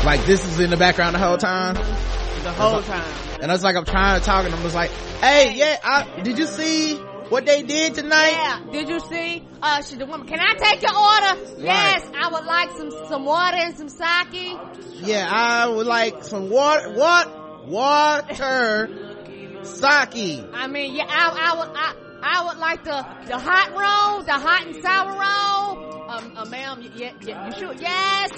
like 0.04 0.24
this 0.24 0.42
is 0.44 0.58
in 0.60 0.70
the 0.70 0.76
background 0.78 1.14
the 1.14 1.18
whole 1.18 1.36
time 1.36 1.74
The 1.74 2.52
whole 2.52 2.80
time. 2.82 3.14
and 3.42 3.50
I 3.50 3.54
was 3.54 3.62
like 3.62 3.76
I'm 3.76 3.84
trying 3.84 4.18
to 4.20 4.24
talk 4.24 4.46
and 4.46 4.54
I'm 4.54 4.62
just 4.62 4.74
like 4.74 4.90
hey 5.20 5.54
yeah 5.54 5.76
I, 5.84 6.20
did 6.22 6.38
you 6.38 6.46
see 6.46 6.98
what 7.34 7.46
they 7.46 7.62
did 7.64 7.94
tonight 7.94 8.30
Yeah. 8.30 8.60
Did 8.70 8.88
you 8.88 9.00
see? 9.00 9.42
Uh, 9.60 9.82
she 9.82 9.96
the 9.96 10.06
woman. 10.06 10.24
Can 10.28 10.38
I 10.38 10.54
take 10.54 10.82
your 10.82 10.96
order? 10.96 11.32
Yes. 11.58 12.08
I 12.16 12.28
would 12.32 12.44
like 12.44 12.70
some 12.78 12.90
some 13.08 13.24
water 13.24 13.56
and 13.56 13.76
some 13.76 13.88
sake. 13.88 14.56
yeah 15.02 15.28
I 15.28 15.66
would 15.66 15.86
like 15.86 16.22
some 16.22 16.48
water 16.48 16.92
what 16.92 17.66
water 17.66 18.88
sake 19.64 20.44
I 20.62 20.68
mean, 20.68 20.94
yeah. 20.94 21.06
I 21.08 21.24
I 21.46 21.58
would 21.58 21.76
I. 21.76 22.03
I 22.24 22.44
would 22.46 22.58
like 22.58 22.84
the 22.84 23.06
the 23.26 23.38
hot 23.38 23.70
roll, 23.70 24.22
the 24.22 24.32
hot 24.32 24.66
and 24.66 24.82
sour 24.82 25.12
roll. 25.12 26.10
Um, 26.10 26.36
uh, 26.36 26.44
ma'am, 26.46 26.92
yeah, 26.96 27.12
yeah, 27.22 27.46
you 27.46 27.52
sure? 27.58 27.74
Yes. 27.74 28.30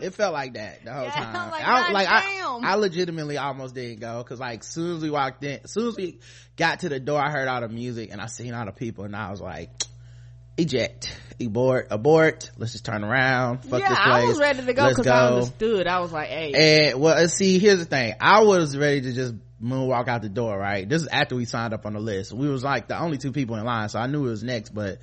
it 0.00 0.14
felt 0.14 0.32
like 0.32 0.54
that 0.54 0.84
the 0.84 0.92
whole 0.92 1.04
Yeah, 1.04 1.10
time. 1.10 1.36
I'm 1.36 1.50
like, 1.50 1.64
I, 1.64 1.92
like 1.92 2.08
I. 2.08 2.70
I 2.72 2.74
legitimately 2.76 3.36
almost 3.38 3.74
didn't 3.74 4.00
go 4.00 4.18
because 4.18 4.40
like 4.40 4.62
soon 4.62 4.96
as 4.96 5.02
we 5.02 5.10
walked 5.10 5.42
in, 5.44 5.60
as 5.64 5.72
soon 5.72 5.88
as 5.88 5.96
we 5.96 6.18
got 6.56 6.80
to 6.80 6.88
the 6.88 7.00
door, 7.00 7.20
I 7.20 7.30
heard 7.30 7.48
all 7.48 7.60
the 7.60 7.68
music 7.68 8.10
and 8.12 8.20
I 8.20 8.26
seen 8.26 8.54
all 8.54 8.66
the 8.66 8.72
people 8.72 9.04
and 9.04 9.16
I 9.16 9.30
was 9.30 9.40
like, 9.40 9.70
eject, 10.56 11.16
abort, 11.40 11.88
abort. 11.90 12.50
Let's 12.56 12.72
just 12.72 12.84
turn 12.84 13.04
around. 13.04 13.64
Fuck 13.64 13.80
yeah, 13.80 13.88
this 13.88 13.98
place. 13.98 14.08
I 14.08 14.24
was 14.26 14.38
ready 14.38 14.66
to 14.66 14.72
go 14.72 14.88
because 14.88 15.06
I 15.06 15.28
understood. 15.28 15.86
I 15.86 16.00
was 16.00 16.12
like, 16.12 16.28
hey, 16.28 16.90
And 16.90 17.00
well, 17.00 17.28
see, 17.28 17.58
here's 17.58 17.78
the 17.80 17.84
thing. 17.84 18.14
I 18.20 18.42
was 18.42 18.76
ready 18.76 19.00
to 19.02 19.12
just 19.12 19.34
moonwalk 19.64 20.06
out 20.08 20.22
the 20.22 20.28
door, 20.28 20.58
right? 20.58 20.88
This 20.88 21.02
is 21.02 21.08
after 21.08 21.34
we 21.36 21.44
signed 21.46 21.72
up 21.74 21.86
on 21.86 21.94
the 21.94 22.00
list. 22.00 22.32
We 22.32 22.48
was 22.48 22.62
like 22.62 22.88
the 22.88 22.98
only 23.00 23.18
two 23.18 23.32
people 23.32 23.56
in 23.56 23.64
line, 23.64 23.88
so 23.88 23.98
I 23.98 24.06
knew 24.06 24.26
it 24.26 24.30
was 24.30 24.42
next, 24.44 24.70
but, 24.74 24.98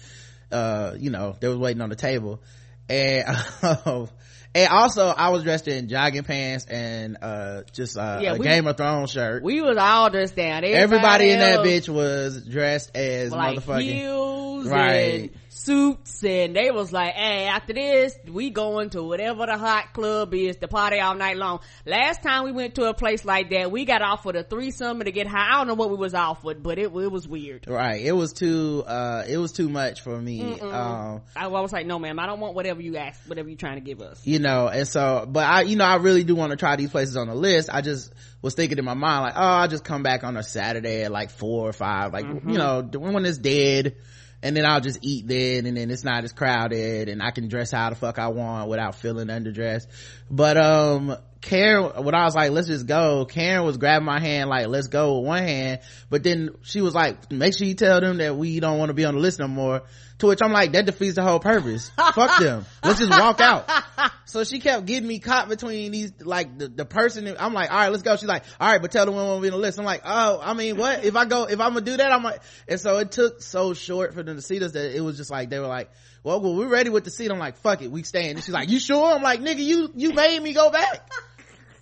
uh, 0.52 0.94
you 0.98 1.10
know, 1.10 1.36
they 1.40 1.48
was 1.48 1.58
waiting 1.58 1.82
on 1.82 1.90
the 1.90 1.96
table. 1.96 2.42
And, 2.90 3.26
and 4.54 4.68
also 4.70 5.08
I 5.08 5.30
was 5.30 5.44
dressed 5.44 5.68
in 5.68 5.88
jogging 5.88 6.24
pants 6.24 6.66
and, 6.66 7.18
uh, 7.22 7.62
just, 7.74 7.98
uh, 7.98 8.20
Yeah, 8.22 8.34
a 8.34 8.38
we- 8.38 8.46
Game 8.46 8.68
of 8.68 8.78
Thrones 8.78 9.12
shirt. 9.12 9.44
we 9.44 9.62
was 9.62 9.78
all 9.78 10.10
dressed 10.10 10.36
down. 10.36 10.64
Everybody 10.64 11.32
in 11.32 11.40
that 11.40 11.60
bitch 11.60 11.90
was 11.90 12.46
dressed 12.46 12.96
as 12.96 13.32
like 13.32 13.60
motherfucking. 13.60 14.70
Right. 14.70 14.92
and 15.22 15.30
suits 15.66 16.24
and 16.24 16.56
they 16.56 16.72
was 16.72 16.92
like, 16.92 17.14
hey, 17.14 17.46
after 17.46 17.74
this, 17.74 18.18
we 18.28 18.50
going 18.50 18.90
to 18.92 19.04
whatever 19.04 19.46
the 19.46 19.58
hot 19.58 19.94
club 19.94 20.34
is 20.34 20.56
to 20.58 20.68
party 20.68 21.00
all 21.00 21.16
night 21.16 21.38
long. 21.38 21.60
Last 21.86 22.24
time 22.24 22.44
we 22.46 22.52
went 22.52 22.76
to 22.76 22.86
a 22.86 22.94
place 22.94 23.24
like 23.24 23.50
that, 23.52 23.72
we 23.72 23.86
got 23.86 24.02
offered 24.02 24.36
a 24.36 24.44
threesome 24.44 25.00
to 25.02 25.12
get 25.12 25.28
high. 25.28 25.50
I 25.52 25.58
don't 25.58 25.68
know 25.68 25.76
what 25.76 25.90
we 25.92 25.98
was 25.98 26.14
offered, 26.14 26.64
but 26.64 26.80
it, 26.80 26.86
it 26.96 27.12
was 27.12 27.28
weird. 27.28 27.68
right 27.68 28.02
it 28.02 28.12
was 28.14 28.34
too 28.34 28.84
uh 28.88 29.24
it 29.28 29.38
was 29.38 29.52
too 29.52 29.70
much 29.70 30.02
for 30.02 30.20
me 30.20 30.60
um 30.60 31.22
I, 31.36 31.46
I 31.46 31.48
was 31.48 31.72
like, 31.72 31.86
no 31.86 32.00
ma'am, 32.00 32.20
I 32.20 32.26
don't 32.26 32.40
want 32.40 32.56
whatever 32.56 32.82
you 32.82 32.98
ask, 32.98 33.20
whatever 33.28 33.48
you're 33.50 33.58
trying 33.58 33.76
to 33.76 33.82
give 33.82 34.02
us. 34.02 34.26
you 34.26 34.40
know 34.40 34.68
and 34.68 34.88
so 34.88 35.26
but 35.28 35.44
i 35.48 35.62
you 35.62 35.76
know 35.76 35.86
i 35.86 35.96
really 35.96 36.24
do 36.24 36.36
want 36.36 36.52
to 36.52 36.58
try 36.58 36.76
these 36.76 36.90
places 36.90 37.16
on 37.18 37.28
the 37.28 37.36
list 37.36 37.70
i 37.72 37.82
just 37.82 38.12
was 38.42 38.54
thinking 38.56 38.78
in 38.78 38.86
my 38.86 38.94
mind 38.94 39.24
like 39.24 39.34
oh 39.36 39.40
i'll 39.42 39.68
just 39.68 39.84
come 39.84 40.04
back 40.04 40.24
on 40.24 40.38
a 40.38 40.44
saturday 40.44 41.04
at 41.04 41.12
like 41.12 41.30
four 41.30 41.68
or 41.70 41.74
five 41.74 42.14
like 42.14 42.26
you 42.26 42.58
know 42.58 42.82
when 42.82 43.26
it's 43.26 43.38
dead 43.38 43.96
and 44.44 44.56
then 44.56 44.66
i'll 44.66 44.82
just 44.82 45.00
eat 45.02 45.28
then 45.28 45.66
and 45.66 45.78
then 45.78 45.90
it's 45.92 46.04
not 46.04 46.24
as 46.24 46.32
crowded 46.32 47.10
and 47.10 47.22
i 47.22 47.32
can 47.32 47.48
dress 47.48 47.72
how 47.72 47.90
the 47.90 47.96
fuck 47.96 48.20
i 48.20 48.28
want 48.28 48.70
without 48.70 48.96
feeling 48.96 49.28
underdressed. 49.28 49.88
But 50.30 50.58
um 50.58 51.16
Karen, 51.42 52.04
when 52.04 52.14
I 52.14 52.26
was 52.26 52.36
like, 52.36 52.52
let's 52.52 52.68
just 52.68 52.86
go, 52.86 53.26
Karen 53.26 53.66
was 53.66 53.78
grabbing 53.78 54.06
my 54.06 54.20
hand 54.20 54.48
like, 54.50 54.68
let's 54.68 54.88
go 54.88 55.18
with 55.20 55.28
one 55.28 55.44
hand. 55.44 55.80
But 56.10 56.22
then 56.24 56.52
she 56.62 56.82
was 56.82 56.94
like, 56.94 57.32
make 57.32 57.56
sure 57.58 57.66
you 57.68 57.74
tell 57.74 58.00
them 58.00 58.18
that 58.18 58.36
we 58.38 58.60
don't 58.60 58.78
want 58.78 58.90
to 58.90 58.94
be 58.94 59.06
on 59.06 59.16
the 59.16 59.20
list 59.20 59.40
no 59.40 59.48
more. 59.48 59.82
To 60.20 60.28
which 60.28 60.38
I'm 60.44 60.52
like, 60.52 60.74
that 60.74 60.86
defeats 60.86 61.16
the 61.16 61.24
whole 61.24 61.40
purpose. 61.40 61.90
Fuck 61.98 62.40
them. 62.40 62.66
Let's 62.84 63.00
just 63.00 63.10
walk 63.10 63.42
out. 63.42 63.68
So 64.32 64.46
she 64.46 64.60
kept 64.60 64.86
getting 64.86 65.10
me 65.10 65.20
caught 65.20 65.50
between 65.50 65.92
these, 65.92 66.14
like 66.22 66.58
the, 66.58 66.70
the 66.70 66.86
person. 66.86 67.26
that- 67.26 67.42
I'm 67.44 67.54
like, 67.54 67.70
all 67.70 67.76
right, 67.76 67.90
let's 67.90 68.02
go. 68.02 68.16
She's 68.16 68.30
like, 68.30 68.46
all 68.62 68.72
right, 68.72 68.82
but 68.82 68.90
tell 68.90 69.06
them 69.06 69.14
we 69.16 69.22
won't 69.22 69.42
be 69.42 69.50
on 69.50 69.56
the 69.56 69.58
list. 69.58 69.78
I'm 69.78 69.84
like, 69.84 70.04
oh, 70.06 70.40
I 70.42 70.54
mean, 70.54 70.78
what? 70.78 71.04
If 71.04 71.18
I 71.18 71.26
go, 71.26 71.44
if 71.50 71.60
I'm 71.60 71.74
gonna 71.74 71.82
do 71.82 71.98
that, 71.98 72.14
I'm 72.14 72.24
like, 72.24 72.42
and 72.66 72.80
so 72.80 72.98
it 73.00 73.12
took 73.12 73.42
so 73.42 73.74
short 73.74 74.14
for 74.14 74.24
them 74.24 74.38
to 74.38 74.42
see 74.42 74.64
us 74.64 74.72
that 74.72 74.96
it 74.96 75.02
was 75.02 75.18
just 75.18 75.32
like, 75.32 75.50
they 75.50 75.60
were 75.60 75.68
like, 75.68 75.92
well, 76.24 76.40
well, 76.40 76.56
we're 76.56 76.70
ready 76.70 76.90
with 76.90 77.04
the 77.04 77.12
seat. 77.12 77.30
I'm 77.30 77.40
like, 77.40 77.58
fuck 77.58 77.82
it, 77.82 77.92
we 77.92 78.04
staying. 78.04 78.36
And 78.36 78.44
she's 78.44 78.54
like, 78.54 78.70
you 78.70 78.80
sure? 78.80 79.14
I'm 79.14 79.22
like, 79.22 79.42
nigga, 79.42 79.60
you, 79.66 79.92
you 79.96 80.14
made 80.14 80.42
me 80.42 80.54
go 80.54 80.70
back. 80.72 81.10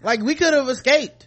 Like 0.04 0.22
we 0.22 0.36
could 0.36 0.54
have 0.54 0.68
escaped. 0.70 1.26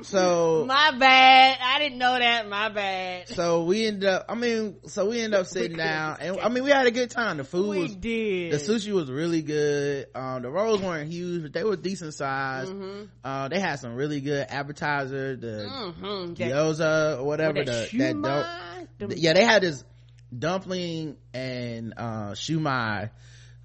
So, 0.00 0.64
My 0.64 0.92
bad. 0.96 1.58
I 1.60 1.80
didn't 1.80 1.98
know 1.98 2.16
that. 2.16 2.48
My 2.48 2.68
bad. 2.68 3.26
so 3.30 3.64
we 3.64 3.84
ended 3.84 4.08
up, 4.08 4.26
I 4.28 4.36
mean, 4.36 4.76
so 4.86 5.08
we 5.08 5.20
ended 5.20 5.40
up 5.40 5.46
sitting 5.46 5.76
down 5.76 6.18
and 6.20 6.38
I 6.38 6.48
mean, 6.50 6.62
we 6.62 6.70
had 6.70 6.86
a 6.86 6.92
good 6.92 7.10
time. 7.10 7.38
The 7.38 7.42
food 7.44 7.68
We 7.70 7.82
was, 7.82 7.96
did. 7.96 8.52
the 8.52 8.56
sushi 8.58 8.92
was 8.92 9.10
really 9.10 9.42
good. 9.42 10.06
Um, 10.14 10.42
the 10.42 10.50
rolls 10.50 10.80
weren't 10.80 11.10
huge, 11.10 11.42
but 11.42 11.52
they 11.52 11.64
were 11.64 11.74
decent 11.74 12.14
size. 12.14 12.68
Mm-hmm. 12.68 13.06
Uh, 13.24 13.48
they 13.48 13.58
had 13.58 13.80
some 13.80 13.96
really 13.96 14.20
good 14.20 14.46
appetizer, 14.48 15.34
the 15.34 15.68
Mhm. 15.68 16.36
That- 16.38 16.48
gyoza 16.48 17.18
or 17.18 17.24
whatever, 17.24 17.54
What, 17.58 17.66
the, 17.66 17.88
that 17.98 18.22
dope. 19.00 19.10
The- 19.10 19.18
Yeah, 19.18 19.32
they 19.32 19.44
had 19.44 19.62
this 19.62 19.82
dumpling 20.36 21.16
and, 21.34 21.94
uh, 21.96 22.30
shumai 22.34 23.10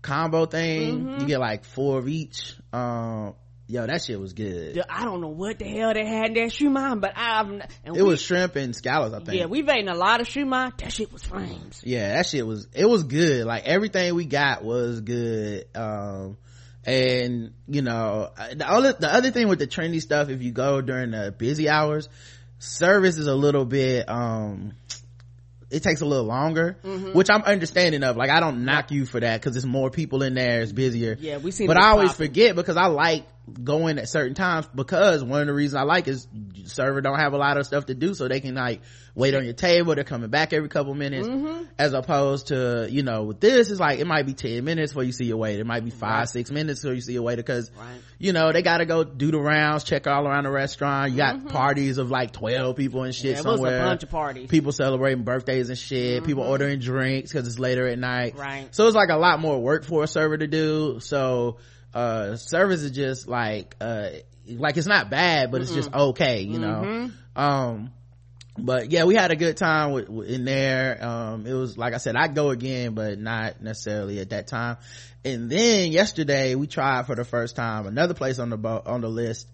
combo 0.02 0.46
thing. 0.48 1.00
Mm-hmm. 1.06 1.22
You 1.22 1.28
get 1.28 1.40
like 1.40 1.64
four 1.64 2.00
of 2.00 2.08
each. 2.08 2.56
Um, 2.72 3.36
yo, 3.68 3.86
that 3.88 4.04
shit 4.04 4.20
was 4.20 4.34
good. 4.34 4.82
I 4.90 5.06
don't 5.06 5.22
know 5.22 5.30
what 5.30 5.60
the 5.60 5.66
hell 5.66 5.94
they 5.94 6.06
had 6.06 6.28
in 6.28 6.34
that 6.36 6.50
shumai, 6.52 7.00
but 7.00 7.14
I've 7.16 7.48
and 7.50 7.64
It 7.86 7.94
we, 7.94 8.04
was 8.04 8.22
shrimp 8.22 8.56
and 8.56 8.76
scallops, 8.76 9.14
I 9.16 9.20
think. 9.24 9.40
yeah, 9.40 9.46
we've 9.46 9.68
eaten 9.68 9.88
a 9.90 9.96
lot 9.96 10.22
of 10.22 10.28
shumai. 10.28 10.78
That 10.78 10.92
shit 10.92 11.12
was 11.12 11.24
flames. 11.24 11.82
yeah 11.84 12.16
that 12.16 12.26
shit 12.28 12.46
was 12.46 12.68
it 12.74 12.86
was 12.88 13.04
good 13.04 13.46
like 13.46 13.64
everything 13.66 14.14
we 14.16 14.26
got 14.26 14.64
was 14.64 15.02
good 15.02 15.66
um 15.76 16.38
and 16.86 17.54
you 17.68 17.82
know 17.82 18.30
the 18.56 18.70
other 18.70 18.92
the 18.94 19.12
other 19.14 19.32
thing 19.32 19.48
with 19.48 19.60
the 19.60 19.68
trendy 19.68 20.02
stuff 20.02 20.30
if 20.30 20.42
you 20.42 20.52
go 20.52 20.82
during 20.82 21.12
the 21.12 21.32
busy 21.38 21.70
hours 21.70 22.10
service 22.60 23.18
is 23.18 23.28
a 23.28 23.36
little 23.36 23.66
bit 23.66 24.08
um 24.10 24.74
it 25.72 25.82
takes 25.82 26.02
a 26.02 26.06
little 26.06 26.26
longer 26.26 26.78
Mm-hmm. 26.84 27.14
which 27.14 27.30
i'm 27.30 27.42
understanding 27.44 28.04
of 28.04 28.18
like 28.18 28.30
i 28.30 28.40
don't 28.42 28.66
knock 28.66 28.92
you 28.92 29.06
for 29.06 29.20
that 29.20 29.40
because 29.40 29.54
there's 29.54 29.66
more 29.66 29.90
people 29.90 30.24
in 30.24 30.34
there 30.34 30.62
it's 30.62 30.72
busier 30.74 31.18
Yeah, 31.20 31.38
we 31.38 31.52
seen 31.52 31.68
but 31.68 31.78
i 31.78 31.88
always 31.90 32.12
popping. 32.12 32.28
forget 32.28 32.56
because 32.56 32.76
i 32.78 32.88
like 32.88 33.26
going 33.62 33.98
at 34.00 34.08
certain 34.08 34.34
times 34.34 34.66
because 34.74 35.22
one 35.22 35.42
of 35.42 35.48
the 35.48 35.54
reasons 35.54 35.76
i 35.76 35.84
like 35.84 36.08
is 36.08 36.28
server 36.64 37.02
don't 37.02 37.20
have 37.20 37.34
a 37.34 37.38
lot 37.38 37.58
of 37.58 37.66
stuff 37.66 37.86
to 37.88 37.94
do 37.94 38.14
so 38.14 38.30
they 38.30 38.40
can 38.40 38.56
like 38.56 38.80
wait 39.16 39.36
on 39.36 39.44
your 39.44 39.54
table 39.54 39.94
they're 39.96 40.06
coming 40.06 40.30
back 40.30 40.54
every 40.54 40.70
couple 40.70 40.94
minutes 40.94 41.28
Mm-hmm. 41.28 41.64
as 41.78 41.92
opposed 41.94 42.48
to 42.48 42.88
you 42.90 43.04
know 43.04 43.24
with 43.24 43.42
this 43.42 43.70
it's 43.70 43.82
like 43.82 44.00
it 44.00 44.08
might 44.08 44.26
be 44.26 44.34
10 44.34 44.64
minutes 44.64 44.94
before 44.94 45.04
you 45.04 45.12
see 45.12 45.26
your 45.26 45.36
waiter 45.36 45.60
it 45.60 45.66
might 45.66 45.84
be 45.84 45.90
five 45.90 46.30
six 46.30 46.52
minutes 46.52 46.82
before 46.82 46.96
you 46.96 47.02
see 47.02 47.14
your 47.14 47.24
waiter 47.24 47.42
because 47.44 47.70
Right. 47.78 48.00
you 48.18 48.32
know 48.32 48.54
they 48.54 48.62
gotta 48.62 48.86
go 48.86 49.04
do 49.04 49.30
the 49.32 49.40
rounds 49.40 49.84
check 49.84 50.08
all 50.08 50.26
around 50.26 50.46
the 50.46 50.52
restaurant 50.52 51.12
you 51.12 51.18
got 51.18 51.36
Mm-hmm. 51.36 51.48
parties 51.50 51.98
of 51.98 52.10
like 52.10 52.32
12 52.32 52.78
people 52.78 53.04
and 53.04 53.14
shit 53.14 53.34
Yeah, 53.34 53.40
it 53.40 53.46
was 53.46 53.60
a 53.60 53.64
bunch 53.64 54.04
of 54.04 54.10
parties. 54.10 54.48
people 54.50 54.72
celebrating 54.72 55.24
birthdays 55.26 55.68
and 55.68 55.78
shit 55.78 56.24
people 56.24 56.44
ordering 56.44 56.80
drinks 56.80 57.32
because 57.34 57.46
it's 57.46 57.60
later 57.60 57.88
at 57.88 58.00
night 58.00 58.32
Mm-hmm. 58.36 58.40
Right. 58.42 58.68
so 58.74 58.88
it's 58.88 58.96
like 58.96 59.10
a 59.10 59.18
lot 59.18 59.42
more 59.42 59.60
work 59.62 59.84
for 59.84 60.02
a 60.04 60.08
server 60.08 60.38
to 60.38 60.48
do 60.48 61.00
so 61.02 61.58
uh 61.94 62.36
service 62.36 62.82
is 62.84 62.92
just 62.92 63.28
like 63.28 63.76
uh 63.82 64.10
like 64.48 64.78
it's 64.78 64.88
not 64.88 65.10
bad 65.10 65.52
but 65.52 65.62
it's 65.62 65.74
just 65.74 65.94
okay 65.94 66.42
you 66.42 66.60
know? 66.60 67.10
Um 67.36 67.92
but 68.58 68.92
yeah 68.92 69.06
we 69.06 69.16
had 69.16 69.32
a 69.32 69.36
good 69.36 69.58
time 69.58 69.92
with, 69.94 70.10
with- 70.10 70.30
in 70.30 70.46
there. 70.46 71.04
Um 71.04 71.46
it 71.48 71.54
was 71.54 71.78
like 71.78 71.94
i 71.94 71.98
said 71.98 72.16
i'd 72.16 72.36
go 72.36 72.50
again 72.50 72.94
but 72.94 73.18
not 73.20 73.62
necessarily 73.62 74.20
at 74.20 74.30
that 74.32 74.48
time. 74.48 74.78
And 75.26 75.50
then 75.50 75.92
yesterday 75.92 76.56
we 76.56 76.68
tried 76.68 77.06
for 77.06 77.16
the 77.16 77.24
first 77.26 77.56
time 77.56 77.88
another 77.88 78.14
place 78.14 78.40
on 78.40 78.50
the 78.50 78.58
bo- 78.58 78.84
on 78.86 79.02
the 79.02 79.10
list 79.10 79.48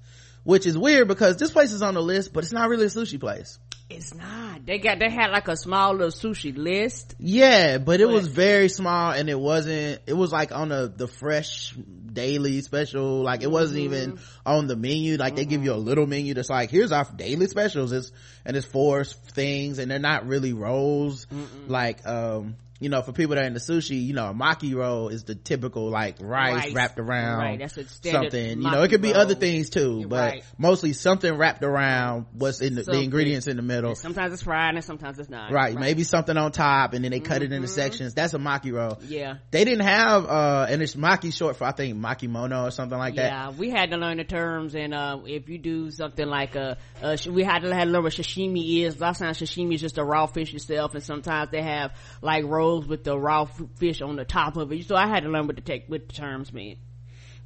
which 0.43 0.65
is 0.65 0.77
weird 0.77 1.07
because 1.07 1.37
this 1.37 1.51
place 1.51 1.71
is 1.71 1.81
on 1.81 1.93
the 1.93 2.01
list 2.01 2.33
but 2.33 2.43
it's 2.43 2.53
not 2.53 2.69
really 2.69 2.85
a 2.85 2.89
sushi 2.89 3.19
place 3.19 3.59
It's 3.89 4.13
not. 4.13 4.67
They 4.67 4.77
got 4.77 4.99
they 4.99 5.09
had 5.09 5.31
like 5.31 5.47
a 5.47 5.57
small 5.57 5.93
little 5.93 6.09
sushi 6.09 6.55
list. 6.55 7.15
yeah 7.17 7.79
but 7.79 7.99
it 8.01 8.07
was 8.07 8.27
very 8.27 8.69
small 8.69 9.11
and 9.11 9.29
it 9.29 9.39
wasn't 9.39 10.01
it 10.05 10.13
was 10.13 10.31
like 10.31 10.51
on 10.51 10.69
the 10.69 10.93
the 10.95 11.07
fresh 11.07 11.73
daily 12.13 12.61
special. 12.61 13.23
Like 13.23 13.41
it 13.41 13.49
wasn't 13.49 13.79
even 13.79 14.19
on 14.45 14.67
the 14.67 14.75
menu. 14.75 15.17
Like 15.17 15.35
they 15.35 15.45
give 15.45 15.63
you 15.63 15.73
a 15.73 15.81
little 15.89 16.05
menu 16.05 16.35
that's 16.35 16.49
like 16.51 16.69
here's 16.69 16.91
our 16.91 17.05
daily 17.15 17.47
specials. 17.47 17.91
It's 17.91 18.11
and 18.45 18.55
it's 18.55 18.67
four 18.67 19.03
things 19.03 19.79
and 19.79 19.89
they're 19.89 19.97
not 19.97 20.27
really 20.27 20.53
rolls. 20.53 21.25
Like 21.67 22.05
um 22.05 22.57
you 22.79 22.89
know 22.89 23.01
for 23.01 23.11
people 23.11 23.35
that 23.35 23.43
are 23.43 23.47
into 23.47 23.59
sushi 23.59 24.01
you 24.05 24.13
know 24.13 24.29
a 24.29 24.33
maki 24.33 24.73
roll 24.73 25.09
is 25.09 25.23
the 25.25 25.35
typical 25.35 25.89
like 25.89 26.17
rice, 26.21 26.65
Rice. 26.65 26.73
wrapped 26.73 26.99
around 26.99 27.39
Right, 27.39 27.59
that's 27.59 27.75
something 28.09 28.61
you 28.61 28.69
know 28.71 28.83
it 28.83 28.89
could 28.89 29.01
be 29.01 29.09
maki 29.09 29.15
other 29.15 29.35
things 29.35 29.69
too 29.69 30.05
but 30.07 30.29
Right. 30.31 30.43
mostly 30.57 30.93
something 30.93 31.35
wrapped 31.37 31.63
around 31.63 32.25
what's 32.33 32.61
in 32.61 32.75
the, 32.75 32.83
the 32.83 33.01
ingredients 33.01 33.47
in 33.47 33.57
the 33.57 33.61
middle 33.63 33.95
Sometimes 33.95 34.33
it's 34.33 34.43
fried 34.43 34.75
and 34.75 34.83
sometimes 34.83 35.19
it's 35.19 35.29
not. 35.29 35.51
right, 35.51 35.77
maybe 35.77 36.03
something 36.03 36.35
on 36.37 36.51
top 36.51 36.93
and 36.93 37.03
then 37.03 37.11
they 37.11 37.19
cut 37.19 37.41
it 37.41 37.45
Mm-hmm. 37.49 37.53
into 37.55 37.67
sections 37.67 38.13
that's 38.13 38.33
a 38.33 38.37
maki 38.37 38.71
roll 38.71 38.99
Yeah. 39.03 39.35
they 39.51 39.65
didn't 39.65 39.85
have 39.85 40.25
uh 40.25 40.67
and 40.69 40.81
it's 40.81 40.95
maki 40.95 41.33
short 41.33 41.55
for 41.57 41.65
i 41.65 41.71
think 41.71 41.97
makimono 41.97 42.67
or 42.67 42.71
something 42.71 42.97
like 42.97 43.15
that 43.15 43.31
Yeah, 43.31 43.49
we 43.51 43.69
had 43.69 43.91
to 43.91 43.97
learn 43.97 44.17
the 44.17 44.23
terms, 44.23 44.75
and 44.75 44.93
uh, 44.93 45.19
if 45.25 45.49
you 45.49 45.57
do 45.57 45.89
something 45.91 46.27
like 46.27 46.55
a, 46.55 46.77
sh- 47.17 47.27
we 47.27 47.43
had 47.43 47.59
to 47.63 47.73
had 47.73 47.85
to 47.85 47.91
learn 47.91 48.03
what 48.03 48.13
sashimi 48.13 48.83
is. 48.83 48.97
A 48.97 48.99
lot 49.01 49.11
of 49.11 49.17
times 49.17 49.39
sashimi 49.39 49.75
is 49.75 49.81
just 49.81 49.97
a 49.97 50.03
raw 50.03 50.25
fish 50.27 50.53
itself, 50.53 50.93
and 50.93 51.03
sometimes 51.03 51.49
they 51.51 51.61
have 51.61 51.91
like 52.21 52.45
rolls 52.45 52.68
with 52.77 53.03
the 53.03 53.17
raw 53.17 53.43
f- 53.43 53.61
fish 53.77 54.01
on 54.01 54.15
the 54.15 54.25
top 54.25 54.57
of 54.57 54.71
it. 54.71 54.85
So 54.87 54.95
I 54.95 55.07
had 55.07 55.23
to 55.23 55.29
learn 55.29 55.47
what 55.47 55.55
the 55.55 55.61
take 55.61 55.85
what 55.87 56.07
the 56.07 56.13
terms 56.13 56.51
mean. 56.53 56.77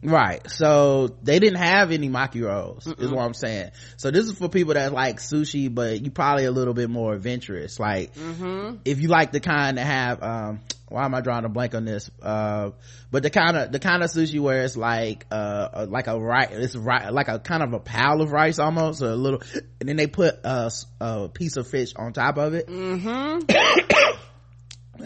right 0.04 0.50
so 0.52 1.08
they 1.24 1.40
didn't 1.40 1.60
have 1.60 1.92
any 1.92 2.10
maki 2.10 2.44
rolls 2.44 2.86
is 2.88 3.10
what 3.10 3.24
i'm 3.24 3.34
saying 3.34 3.72
so 3.96 4.12
this 4.12 4.26
is 4.26 4.34
for 4.38 4.50
people 4.50 4.74
that 4.74 4.92
like 4.92 5.18
sushi 5.20 5.74
but 5.74 6.02
you 6.04 6.12
probably 6.12 6.44
a 6.44 6.52
little 6.52 6.74
bit 6.74 6.90
more 6.90 7.14
adventurous 7.14 7.80
like 7.80 8.14
Mm-hmm. 8.16 8.78
if 8.84 9.00
you 9.00 9.08
like 9.08 9.32
the 9.32 9.40
kind 9.40 9.78
that 9.78 9.86
have 9.86 10.22
um 10.22 10.60
why 10.90 11.06
am 11.06 11.16
i 11.16 11.22
drawing 11.22 11.46
a 11.46 11.50
blank 11.50 11.74
on 11.74 11.86
this 11.86 12.12
uh 12.22 12.72
but 13.12 13.24
the 13.24 13.30
kind 13.30 13.56
of 13.56 13.72
the 13.72 13.80
kind 13.80 14.04
of 14.04 14.10
sushi 14.12 14.42
where 14.42 14.64
it's 14.64 14.76
like 14.76 15.26
uh 15.32 15.70
uh, 15.74 15.86
like 15.90 16.08
a 16.08 16.20
rice 16.20 16.50
it's 16.52 16.76
right 16.76 17.14
like 17.14 17.30
a 17.30 17.40
kind 17.40 17.64
of 17.64 17.72
a 17.72 17.80
pile 17.80 18.20
of 18.22 18.34
rice 18.34 18.60
almost 18.60 19.02
or 19.02 19.10
a 19.12 19.16
little 19.16 19.42
and 19.80 19.88
then 19.88 19.96
they 19.96 20.08
put 20.08 20.36
a 20.44 21.30
piece 21.34 21.56
of 21.56 21.66
fish 21.70 21.94
on 21.96 22.12
top 22.12 22.38
of 22.38 22.54
it 22.56 22.68
Mm-hmm. 22.68 23.40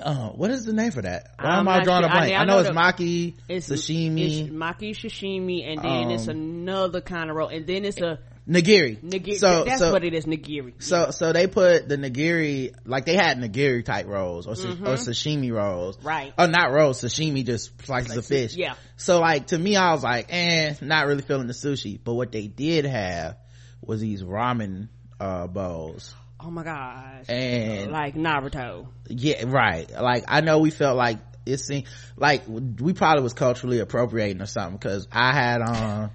uh, 0.01 0.29
what 0.29 0.51
is 0.51 0.65
the 0.65 0.73
name 0.73 0.91
for 0.91 1.01
that? 1.01 1.31
Why 1.39 1.49
I'm 1.49 1.59
am 1.59 1.67
I 1.67 1.83
drawing 1.83 2.03
sure. 2.03 2.09
a 2.09 2.13
I 2.13 2.17
blank? 2.17 2.25
mean, 2.31 2.35
I, 2.37 2.41
I 2.41 2.45
know, 2.45 2.53
know 2.53 2.59
it's 2.59 2.69
the- 2.69 2.75
maki, 2.75 3.33
It's 3.49 3.69
sashimi, 3.69 4.41
it's 4.41 4.49
maki 4.49 4.91
sashimi, 4.95 5.67
and 5.71 5.81
then 5.83 6.11
it's 6.11 6.27
Um, 6.27 6.35
another 6.37 7.01
kind 7.01 7.29
of 7.29 7.35
roll, 7.35 7.49
and 7.49 7.65
then 7.67 7.85
it's 7.85 7.99
a 8.01 8.19
nigiri. 8.49 9.01
nigiri. 9.01 9.37
So, 9.37 9.65
that's 9.65 9.79
so, 9.79 9.91
what 9.91 10.03
it 10.05 10.13
is, 10.13 10.25
nigiri. 10.25 10.81
so, 10.81 11.11
so 11.11 11.33
they 11.33 11.47
put 11.47 11.89
the 11.89 11.97
nigiri, 11.97 12.73
like 12.85 13.05
they 13.05 13.15
had 13.15 13.37
nigiri 13.37 13.83
type 13.83 14.05
rolls 14.07 14.47
or, 14.47 14.55
sa- 14.55 14.69
or 14.69 14.95
sashimi 14.95 15.51
rolls. 15.51 15.97
Mm-hmm. 15.97 16.07
Right. 16.07 16.33
Oh, 16.37 16.45
not 16.45 16.71
rolls, 16.71 17.01
sashimi, 17.01 17.45
just 17.45 17.85
slices 17.85 18.15
of 18.15 18.25
fish. 18.25 18.55
yeah. 18.55 18.75
So 18.95 19.19
like, 19.19 19.47
to 19.47 19.57
me, 19.57 19.75
I 19.75 19.91
was 19.91 20.03
like, 20.03 20.27
eh, 20.29 20.75
not 20.81 21.07
really 21.07 21.21
feeling 21.23 21.47
the 21.47 21.53
sushi. 21.53 21.99
But 22.03 22.13
what 22.13 22.31
they 22.31 22.47
did 22.47 22.85
have 22.85 23.37
was 23.81 24.01
these 24.01 24.23
ramen, 24.23 24.87
uh, 25.19 25.47
bowls. 25.47 26.13
Oh 26.39 26.51
my 26.51 26.63
gosh, 26.63 27.25
And 27.29 27.91
like 27.91 28.15
Naruto. 28.15 28.87
yeah 29.09 29.43
right. 29.47 29.89
Like 29.89 30.25
i 30.27 30.41
know 30.41 30.59
we 30.59 30.69
felt 30.69 30.95
like 30.97 31.17
it 31.45 31.57
seemed 31.59 31.85
like 32.15 32.43
we 32.47 32.93
probably 32.93 33.23
was 33.23 33.33
culturally 33.33 33.79
appropriating 33.79 34.41
or 34.41 34.45
something 34.45 34.77
because 34.77 35.07
i 35.11 35.33
had 35.33 35.61
on 35.61 36.11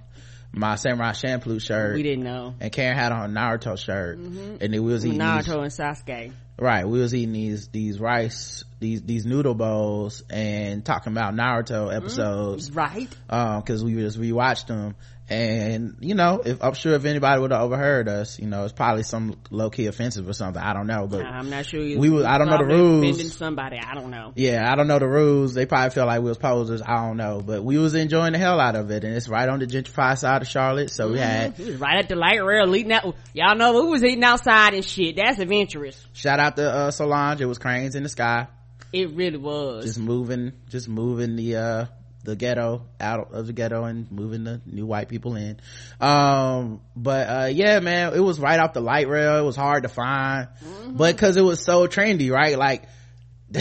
my 0.55 0.75
Samurai 0.75 1.11
Champloo 1.13 1.59
shirt 1.59 1.95
We 1.95 2.03
didn't 2.03 2.23
know. 2.23 2.53
and 2.59 2.71
karen 2.71 2.95
had 2.95 3.11
on 3.11 3.35
a 3.35 3.39
naruto 3.39 3.77
shirt. 3.77 4.19
And 4.19 4.59
then 4.59 4.71
we 4.71 4.79
was 4.79 5.03
eating 5.05 5.17
these, 5.17 5.27
Naruto 5.27 5.61
and 5.63 5.71
Sasuke. 5.71 6.31
right. 6.59 6.87
We 6.87 6.99
was 6.99 7.13
eating 7.15 7.33
these 7.33 7.67
these 7.69 7.99
rice 7.99 8.63
these 8.79 9.01
these 9.01 9.25
noodle 9.25 9.55
bowls 9.55 10.23
and 10.29 10.85
talking 10.85 11.11
about 11.11 11.33
naruto 11.33 11.87
Mm-hmm. 11.87 11.97
episodes. 11.97 12.71
Right. 12.71 13.09
Um 13.29 13.61
because 13.61 13.83
we 13.83 13.95
just 13.95 14.19
rewatched 14.19 14.67
them 14.67 14.95
and 15.29 15.95
you 16.01 16.15
know 16.15 16.41
if 16.43 16.61
i'm 16.61 16.73
sure 16.73 16.93
if 16.95 17.05
anybody 17.05 17.39
would 17.41 17.51
have 17.51 17.61
overheard 17.61 18.09
us 18.09 18.39
you 18.39 18.45
know 18.47 18.65
it's 18.65 18.73
probably 18.73 19.03
some 19.03 19.37
low-key 19.49 19.85
offensive 19.87 20.27
or 20.27 20.33
something. 20.33 20.61
I 20.61 20.73
don't 20.73 20.85
know 20.87 21.07
but 21.07 21.25
i'm 21.25 21.49
not 21.49 21.65
sure 21.65 21.79
we 21.79 22.09
was- 22.09 22.25
I 22.25 22.37
don't 22.37 22.47
know 22.49 22.57
the 22.57 22.65
rules. 22.65 23.33
somebody 23.33 23.77
i 23.79 23.93
don't 23.95 24.11
know. 24.11 24.33
Yeah 24.35 24.69
i 24.69 24.75
don't 24.75 24.87
know 24.87 24.99
the 24.99 25.07
rules. 25.07 25.53
They 25.53 25.65
probably 25.65 25.91
feel 25.91 26.05
like 26.05 26.21
we 26.21 26.27
was 26.29 26.37
posers. 26.37 26.81
I 26.81 26.95
don't 27.07 27.17
know. 27.17 27.41
But 27.45 27.63
we 27.63 27.77
was 27.77 27.93
enjoying 27.95 28.33
the 28.33 28.39
hell 28.39 28.59
out 28.59 28.75
of 28.75 28.91
it 28.91 29.03
and 29.03 29.15
it's 29.15 29.29
right 29.29 29.47
on 29.47 29.59
the 29.59 29.65
gentrified 29.67 30.17
side 30.17 30.41
of 30.41 30.47
charlotte 30.47 30.89
so 30.91 31.11
we 31.11 31.19
had 31.19 31.53
He 31.53 31.65
was 31.65 31.75
right 31.77 31.97
at 31.99 32.09
the 32.09 32.15
light 32.15 32.43
rail 32.43 32.75
eating 32.75 32.91
out. 32.91 33.15
Y'all 33.33 33.55
know 33.55 33.73
who 33.81 33.91
was 33.91 34.03
eating 34.03 34.23
outside 34.23 34.73
and 34.73 34.83
shit. 34.83 35.15
That's 35.15 35.39
adventurous. 35.39 36.05
Shout 36.13 36.39
out 36.39 36.55
to 36.57 36.69
uh 36.69 36.91
solange. 36.91 37.39
It 37.41 37.45
was 37.45 37.57
cranes 37.57 37.95
in 37.95 38.03
the 38.03 38.09
sky. 38.09 38.47
It 38.91 39.11
really 39.11 39.37
was. 39.37 39.85
Just 39.85 39.99
moving 39.99 40.53
just 40.69 40.87
moving 40.89 41.35
the 41.35 41.55
uh 41.55 41.85
the 42.23 42.35
ghetto 42.35 42.85
out 42.99 43.33
of 43.33 43.47
the 43.47 43.53
ghetto 43.53 43.83
and 43.83 44.11
moving 44.11 44.43
the 44.43 44.61
new 44.65 44.85
white 44.85 45.09
people 45.09 45.35
in. 45.35 45.59
Um 45.99 46.81
but 46.95 47.27
uh 47.29 47.49
yeah 47.51 47.79
man 47.79 48.13
it 48.13 48.19
was 48.19 48.39
right 48.39 48.59
off 48.59 48.73
the 48.73 48.81
light 48.81 49.07
rail. 49.07 49.37
It 49.37 49.43
was 49.43 49.55
hard 49.55 49.83
to 49.83 49.89
find. 49.89 50.47
But 50.87 51.15
because 51.15 51.37
it 51.37 51.41
was 51.41 51.63
so 51.63 51.87
trendy 51.87 52.31
right? 52.31 52.57
Like 52.57 52.83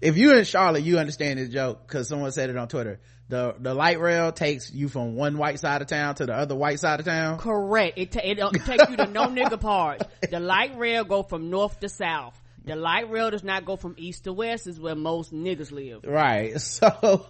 if 0.00 0.16
you're 0.16 0.38
in 0.38 0.44
charlotte 0.44 0.82
you 0.82 0.98
understand 0.98 1.38
this 1.38 1.50
joke 1.50 1.86
because 1.86 2.08
someone 2.08 2.32
said 2.32 2.50
it 2.50 2.56
on 2.56 2.68
twitter. 2.68 3.00
The 3.28 3.54
the 3.58 3.72
light 3.72 3.98
rail 3.98 4.30
takes 4.30 4.70
you 4.72 4.88
from 4.88 5.14
one 5.14 5.38
white 5.38 5.58
side 5.58 5.80
of 5.80 5.88
town 5.88 6.16
to 6.16 6.26
the 6.26 6.34
other 6.34 6.54
white 6.54 6.80
side 6.80 7.00
of 7.00 7.06
town. 7.06 7.38
Correct. 7.38 7.96
It, 7.96 8.12
ta- 8.12 8.20
it, 8.22 8.38
uh, 8.38 8.50
takes 8.50 8.90
you 8.90 8.96
to 8.98 9.06
no 9.06 9.26
nigga 9.28 9.58
parts. 9.58 10.04
The 10.30 10.38
light 10.38 10.76
rail 10.76 11.04
go 11.04 11.22
from 11.22 11.48
north 11.48 11.80
to 11.80 11.88
south. 11.88 12.38
The 12.64 12.76
light 12.76 13.10
rail 13.10 13.30
does 13.30 13.42
not 13.42 13.64
go 13.64 13.76
from 13.76 13.94
east 13.98 14.24
to 14.24 14.32
west 14.32 14.66
is 14.66 14.78
where 14.78 14.94
most 14.94 15.32
niggas 15.34 15.72
live. 15.72 16.04
right. 16.04 16.52
So 16.60 17.26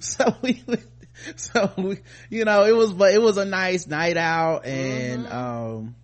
so 0.00 0.34
we 0.42 0.62
so 1.36 1.70
we 1.76 1.98
you 2.30 2.44
know 2.44 2.64
it 2.64 2.74
was 2.76 2.92
but 2.92 3.12
it 3.12 3.20
was 3.20 3.36
a 3.38 3.44
nice 3.44 3.86
night 3.86 4.16
out 4.16 4.64
and 4.66 5.26
um 5.26 5.94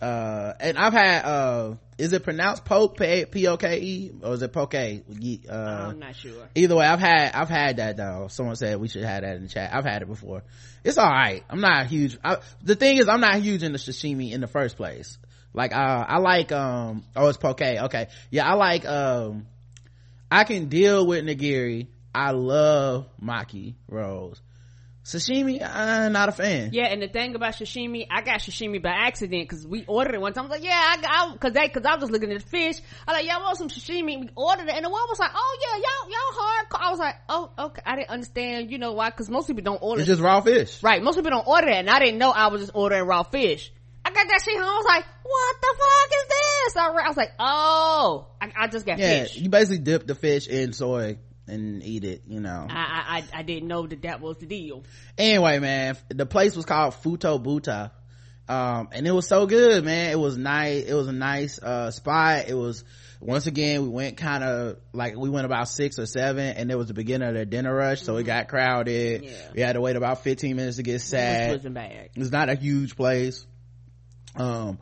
uh 0.00 0.52
and 0.60 0.76
i've 0.78 0.92
had 0.92 1.24
uh 1.24 1.74
is 1.98 2.12
it 2.12 2.22
pronounced 2.24 2.64
poke 2.64 2.96
p-o-k-e 2.98 4.12
or 4.22 4.34
is 4.34 4.42
it 4.42 4.52
poke? 4.52 4.74
Uh 4.74 4.98
I'm 5.52 5.98
not 5.98 6.16
sure. 6.16 6.48
either 6.54 6.76
way 6.76 6.86
i've 6.86 7.00
had 7.00 7.32
i've 7.34 7.50
had 7.50 7.76
that 7.76 7.96
though. 7.96 8.28
Someone 8.30 8.56
said 8.56 8.80
we 8.80 8.88
should 8.88 9.04
have 9.04 9.22
that 9.22 9.36
in 9.36 9.42
the 9.42 9.48
chat. 9.48 9.74
I've 9.74 9.84
had 9.84 10.02
it 10.02 10.08
before. 10.08 10.42
It's 10.84 10.96
all 10.96 11.10
right. 11.10 11.42
I'm 11.50 11.60
not 11.60 11.86
huge 11.86 12.18
I, 12.24 12.38
the 12.62 12.74
thing 12.74 12.96
is 12.98 13.08
i'm 13.08 13.20
not 13.20 13.36
huge 13.40 13.62
in 13.62 13.72
the 13.72 13.78
sashimi 13.78 14.32
in 14.32 14.40
the 14.40 14.46
first 14.46 14.76
place 14.76 15.18
like 15.52 15.74
uh 15.74 16.04
i 16.08 16.18
like 16.18 16.52
um 16.52 17.04
oh 17.16 17.28
it's 17.28 17.38
poke 17.38 17.60
okay 17.60 18.08
yeah 18.30 18.48
i 18.48 18.54
like 18.54 18.86
um 18.86 19.46
i 20.30 20.44
can 20.44 20.68
deal 20.68 21.06
with 21.06 21.24
nigiri 21.24 21.88
i 22.14 22.30
love 22.30 23.06
maki 23.22 23.74
rolls 23.88 24.40
sashimi 25.04 25.60
i'm 25.62 26.12
not 26.12 26.28
a 26.28 26.32
fan 26.32 26.70
Yeah, 26.72 26.86
and 26.86 27.02
the 27.02 27.08
thing 27.08 27.34
about 27.34 27.54
sashimi, 27.54 28.06
I 28.10 28.22
got 28.22 28.40
sashimi 28.40 28.82
by 28.82 28.90
accident 28.90 29.48
because 29.48 29.66
we 29.66 29.84
ordered 29.86 30.14
it 30.14 30.20
one 30.20 30.32
time. 30.32 30.44
I 30.44 30.48
was 30.48 30.60
like, 30.60 30.64
yeah, 30.64 30.78
I 30.78 31.00
got, 31.00 31.40
cause 31.40 31.52
they, 31.52 31.68
cause 31.68 31.84
I 31.84 31.94
was 31.94 32.02
just 32.02 32.12
looking 32.12 32.30
at 32.30 32.40
the 32.40 32.46
fish. 32.46 32.76
I 33.08 33.12
like, 33.12 33.26
y'all 33.26 33.40
want 33.40 33.56
some 33.56 33.68
sashimi? 33.68 34.20
We 34.20 34.28
ordered 34.36 34.68
it 34.68 34.74
and 34.74 34.84
the 34.84 34.90
one 34.90 35.02
was 35.08 35.18
like, 35.18 35.30
oh 35.34 35.58
yeah, 35.60 35.82
y'all, 35.82 36.10
y'all 36.10 36.42
hardcore. 36.42 36.86
I 36.86 36.90
was 36.90 36.98
like, 36.98 37.14
oh, 37.28 37.50
okay. 37.58 37.82
I 37.84 37.96
didn't 37.96 38.10
understand, 38.10 38.70
you 38.70 38.78
know 38.78 38.92
why? 38.92 39.10
Cause 39.10 39.28
most 39.28 39.46
people 39.46 39.62
don't 39.62 39.82
order 39.82 40.00
it's 40.00 40.08
just 40.08 40.20
raw 40.20 40.40
fish 40.40 40.82
Right. 40.82 41.02
Most 41.02 41.16
people 41.16 41.30
don't 41.30 41.46
order 41.46 41.66
that, 41.66 41.76
and 41.76 41.90
I 41.90 41.98
didn't 41.98 42.18
know 42.18 42.30
I 42.30 42.48
was 42.48 42.60
just 42.60 42.72
ordering 42.74 43.04
raw 43.06 43.22
fish. 43.22 43.72
I 44.04 44.10
got 44.10 44.28
that 44.28 44.42
shit 44.44 44.56
home. 44.56 44.68
I 44.68 44.76
was 44.76 44.86
like, 44.86 45.04
"What 45.30 45.56
the 45.60 45.74
fuck 45.78 46.18
is 46.18 46.28
this?" 46.28 46.76
I, 46.76 46.86
I 46.88 47.08
was 47.08 47.16
like, 47.16 47.32
"Oh, 47.38 48.26
I, 48.40 48.52
I 48.56 48.66
just 48.68 48.84
got 48.86 48.98
yeah 48.98 49.22
fish." 49.24 49.36
you 49.36 49.48
basically 49.48 49.78
dip 49.78 50.06
the 50.06 50.14
fish 50.14 50.46
in 50.48 50.72
soy 50.72 51.18
and 51.46 51.82
eat 51.82 52.04
it 52.04 52.22
you 52.28 52.40
know 52.40 52.66
I, 52.70 53.24
I 53.34 53.38
I 53.40 53.42
didn't 53.42 53.68
know 53.68 53.86
that 53.86 54.02
that 54.02 54.20
was 54.20 54.36
the 54.38 54.46
deal. 54.46 54.84
anyway 55.18 55.58
man 55.58 55.96
the 56.08 56.26
place 56.26 56.54
was 56.54 56.64
called 56.64 56.94
futo 56.94 57.42
buta 57.42 57.90
um 58.48 58.88
and 58.92 59.04
it 59.06 59.10
was 59.10 59.26
so 59.26 59.46
good 59.46 59.84
man 59.84 60.10
it 60.12 60.18
was 60.18 60.36
nice 60.36 60.84
it 60.84 60.94
was 60.94 61.08
a 61.08 61.12
nice 61.12 61.58
uh 61.60 61.90
spot 61.90 62.48
it 62.48 62.54
was 62.54 62.84
once 63.20 63.46
again 63.48 63.82
we 63.82 63.88
went 63.88 64.16
kind 64.16 64.44
of 64.44 64.76
like 64.92 65.16
we 65.16 65.28
went 65.28 65.44
about 65.44 65.68
six 65.68 65.98
or 65.98 66.06
seven 66.06 66.56
and 66.56 66.70
it 66.70 66.76
was 66.78 66.86
the 66.86 66.94
beginning 66.94 67.26
of 67.28 67.34
the 67.34 67.44
dinner 67.46 67.74
rush 67.74 68.02
so 68.02 68.16
it 68.16 68.22
got 68.24 68.46
crowded 68.48 69.24
Yeah. 69.24 69.30
we 69.54 69.60
had 69.60 69.72
to 69.72 69.80
wait 69.80 69.96
about 69.96 70.22
15 70.22 70.54
minutes 70.54 70.76
to 70.76 70.82
get 70.84 71.00
sat 71.00 71.50
wasn't 71.50 71.74
bad. 71.74 72.10
it's 72.14 72.30
not 72.30 72.48
a 72.48 72.54
huge 72.54 72.96
place 72.96 73.44
um 74.36 74.78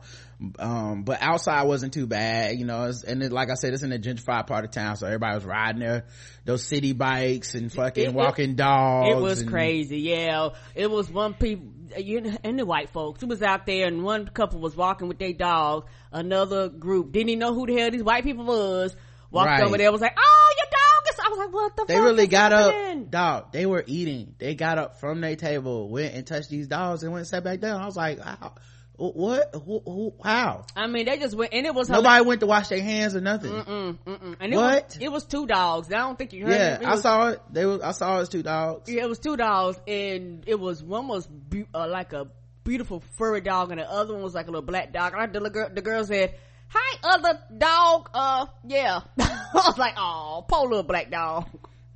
um 0.59 1.03
but 1.03 1.17
outside 1.21 1.63
wasn't 1.63 1.91
too 1.91 2.05
bad 2.07 2.55
you 2.57 2.65
know 2.65 2.91
and 3.07 3.23
it, 3.23 3.31
like 3.31 3.49
i 3.49 3.55
said 3.55 3.73
it's 3.73 3.83
in 3.83 3.89
the 3.89 3.99
gentrified 3.99 4.45
part 4.47 4.63
of 4.63 4.71
town 4.71 4.95
so 4.95 5.05
everybody 5.07 5.35
was 5.35 5.43
riding 5.43 5.79
their 5.81 6.05
those 6.45 6.63
city 6.63 6.93
bikes 6.93 7.55
and 7.55 7.71
fucking 7.73 8.03
It- 8.03 8.07
it- 8.09 8.13
walking 8.13 8.55
dogs 8.55 9.09
It 9.09 9.19
was 9.21 9.41
and- 9.41 9.49
crazy. 9.49 9.99
Yeah, 9.99 10.49
it 10.75 10.89
was 10.89 11.09
one 11.11 11.33
people. 11.33 11.67
You 11.97 12.21
know, 12.21 12.37
and 12.43 12.57
the 12.59 12.65
white 12.65 12.89
folks. 12.91 13.21
It 13.21 13.29
was 13.29 13.41
out 13.43 13.65
there, 13.65 13.87
and 13.87 14.03
one 14.03 14.27
couple 14.27 14.59
was 14.59 14.75
walking 14.75 15.07
with 15.07 15.17
their 15.19 15.33
dog. 15.33 15.87
Another 16.11 16.69
group 16.69 17.11
didn't 17.11 17.29
even 17.29 17.39
know 17.39 17.53
who 17.53 17.65
the 17.67 17.75
hell 17.77 17.91
these 17.91 18.03
white 18.03 18.23
people 18.23 18.45
was. 18.45 18.95
Walked 19.31 19.47
Right. 19.47 19.63
over 19.63 19.77
there, 19.77 19.91
was 19.91 20.01
like, 20.01 20.17
"Oh, 20.17 20.53
your 20.57 20.65
dog 20.71 21.13
is." 21.13 21.19
I 21.23 21.29
was 21.29 21.37
like, 21.39 21.53
"What 21.53 21.75
the?" 21.75 21.85
they 21.87 21.93
fuck 21.95 22.03
really 22.03 22.27
got 22.27 22.51
happening? 22.51 23.03
up 23.03 23.11
dog 23.11 23.51
they 23.51 23.65
were 23.67 23.83
eating 23.85 24.33
they 24.39 24.55
got 24.55 24.77
up 24.79 24.99
from 24.99 25.21
their 25.21 25.35
table 25.35 25.89
went 25.89 26.13
and 26.15 26.25
touched 26.25 26.49
these 26.49 26.67
dogs 26.67 27.03
and 27.03 27.11
went 27.11 27.21
and 27.21 27.27
sat 27.27 27.43
back 27.43 27.59
down 27.59 27.79
i 27.81 27.85
was 27.85 27.95
like 27.95 28.19
how, 28.19 28.53
what 28.99 29.55
who, 29.65 29.81
who, 29.85 30.13
how 30.23 30.65
I 30.75 30.87
mean, 30.87 31.05
they 31.05 31.17
just 31.17 31.35
went, 31.35 31.53
and 31.53 31.65
it 31.65 31.73
was 31.73 31.89
nobody 31.89 32.23
went 32.25 32.41
to 32.41 32.47
wash 32.47 32.67
their 32.67 32.81
hands 32.81 33.15
or 33.15 33.21
nothing 33.21 33.51
Mm-mm, 33.51 33.97
mm-mm. 34.05 34.35
And 34.39 34.53
it 34.53 34.57
What? 34.57 34.85
Was, 34.87 34.97
it 34.99 35.11
was 35.11 35.23
two 35.25 35.47
dogs. 35.47 35.87
I 35.91 35.97
don't 35.99 36.17
think 36.17 36.33
you 36.33 36.45
heard 36.45 36.51
yeah 36.51 36.75
it. 36.75 36.81
It 36.81 36.87
i 36.87 36.91
was, 36.91 37.01
saw 37.01 37.27
it 37.29 37.41
they 37.51 37.65
was 37.65 37.81
i 37.81 37.91
saw 37.91 38.17
it 38.17 38.19
was 38.19 38.29
two 38.29 38.43
dogs 38.43 38.91
Yeah, 38.91 39.03
it 39.03 39.09
was 39.09 39.19
two 39.19 39.37
dogs, 39.37 39.79
and 39.87 40.43
it 40.47 40.59
was 40.59 40.83
one 40.83 41.07
was 41.07 41.25
be- 41.27 41.65
uh, 41.73 41.87
like 41.87 42.13
a 42.13 42.27
beautiful 42.63 43.01
furry 43.17 43.41
dog, 43.41 43.71
and 43.71 43.79
the 43.79 43.89
other 43.89 44.13
one 44.13 44.23
was 44.23 44.35
like 44.35 44.47
a 44.47 44.51
little 44.51 44.65
black 44.65 44.91
dog. 44.93 45.13
And 45.13 45.21
I, 45.21 45.25
the, 45.27 45.49
girl, 45.49 45.69
the 45.73 45.81
girl 45.81 46.03
said, 46.03 46.35
"Hi, 46.67 46.99
other 47.03 47.39
dog." 47.57 48.09
Uh, 48.13 48.45
yeah. 48.67 48.99
I 49.19 49.49
was 49.53 49.77
like, 49.77 49.95
"Oh, 49.97 50.45
poor 50.47 50.67
little 50.67 50.83
black 50.83 51.09
dog." 51.09 51.47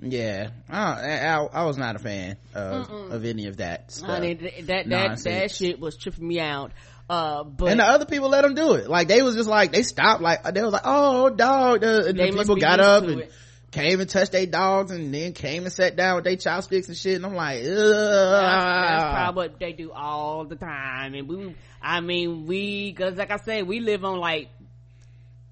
yeah 0.05 0.49
I, 0.69 1.19
I, 1.19 1.35
I 1.45 1.63
was 1.63 1.77
not 1.77 1.95
a 1.95 1.99
fan 1.99 2.35
of, 2.53 2.89
of 2.89 3.23
any 3.25 3.47
of 3.47 3.57
that 3.57 3.91
stuff. 3.91 4.09
I 4.09 4.19
mean, 4.19 4.37
that 4.65 4.67
that 4.67 4.87
Nonsense. 4.87 5.23
that 5.23 5.51
shit 5.51 5.79
was 5.79 5.95
tripping 5.95 6.27
me 6.27 6.39
out. 6.41 6.71
Uh, 7.09 7.43
but 7.43 7.69
and 7.69 7.79
the 7.79 7.83
other 7.83 8.05
people 8.05 8.29
let 8.29 8.43
them 8.43 8.55
do 8.55 8.73
it. 8.73 8.89
Like 8.89 9.07
they 9.07 9.21
was 9.21 9.35
just 9.35 9.49
like 9.49 9.71
they 9.71 9.83
stopped. 9.83 10.21
Like 10.21 10.43
they 10.53 10.63
was 10.63 10.71
like, 10.73 10.83
"Oh, 10.85 11.29
dog!" 11.29 11.81
The, 11.81 12.07
and 12.07 12.17
the 12.17 12.31
people 12.31 12.55
got 12.55 12.79
up 12.79 13.03
and 13.03 13.21
it. 13.21 13.31
came 13.71 13.99
and 13.99 14.09
touched 14.09 14.31
their 14.31 14.45
dogs, 14.45 14.89
and 14.89 15.13
then 15.13 15.33
came 15.33 15.63
and 15.63 15.73
sat 15.73 15.95
down 15.95 16.15
with 16.15 16.23
their 16.23 16.37
chopsticks 16.37 16.87
and 16.87 16.97
shit. 16.97 17.17
And 17.17 17.25
I'm 17.25 17.35
like, 17.35 17.59
Ugh. 17.59 17.67
that's, 17.67 18.63
that's 18.63 19.13
probably 19.13 19.49
what 19.49 19.59
they 19.59 19.73
do 19.73 19.91
all 19.91 20.45
the 20.45 20.55
time. 20.55 21.13
And 21.13 21.27
we, 21.27 21.55
I 21.81 21.99
mean, 21.99 22.47
we, 22.47 22.93
cause 22.93 23.15
like 23.15 23.31
I 23.31 23.37
said, 23.37 23.67
we 23.67 23.81
live 23.81 24.05
on 24.05 24.17
like 24.19 24.49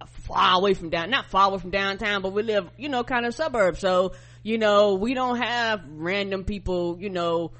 far 0.05 0.57
away 0.57 0.73
from 0.73 0.89
down, 0.89 1.09
not 1.09 1.25
far 1.25 1.49
away 1.49 1.59
from 1.59 1.71
downtown, 1.71 2.21
but 2.21 2.31
we 2.31 2.43
live, 2.43 2.69
you 2.77 2.89
know, 2.89 3.03
kind 3.03 3.25
of 3.25 3.35
suburbs. 3.35 3.79
So, 3.79 4.13
you 4.43 4.57
know, 4.57 4.95
we 4.95 5.13
don't 5.13 5.37
have 5.37 5.81
random 5.89 6.45
people, 6.45 6.97
you 6.99 7.09
know, 7.09 7.51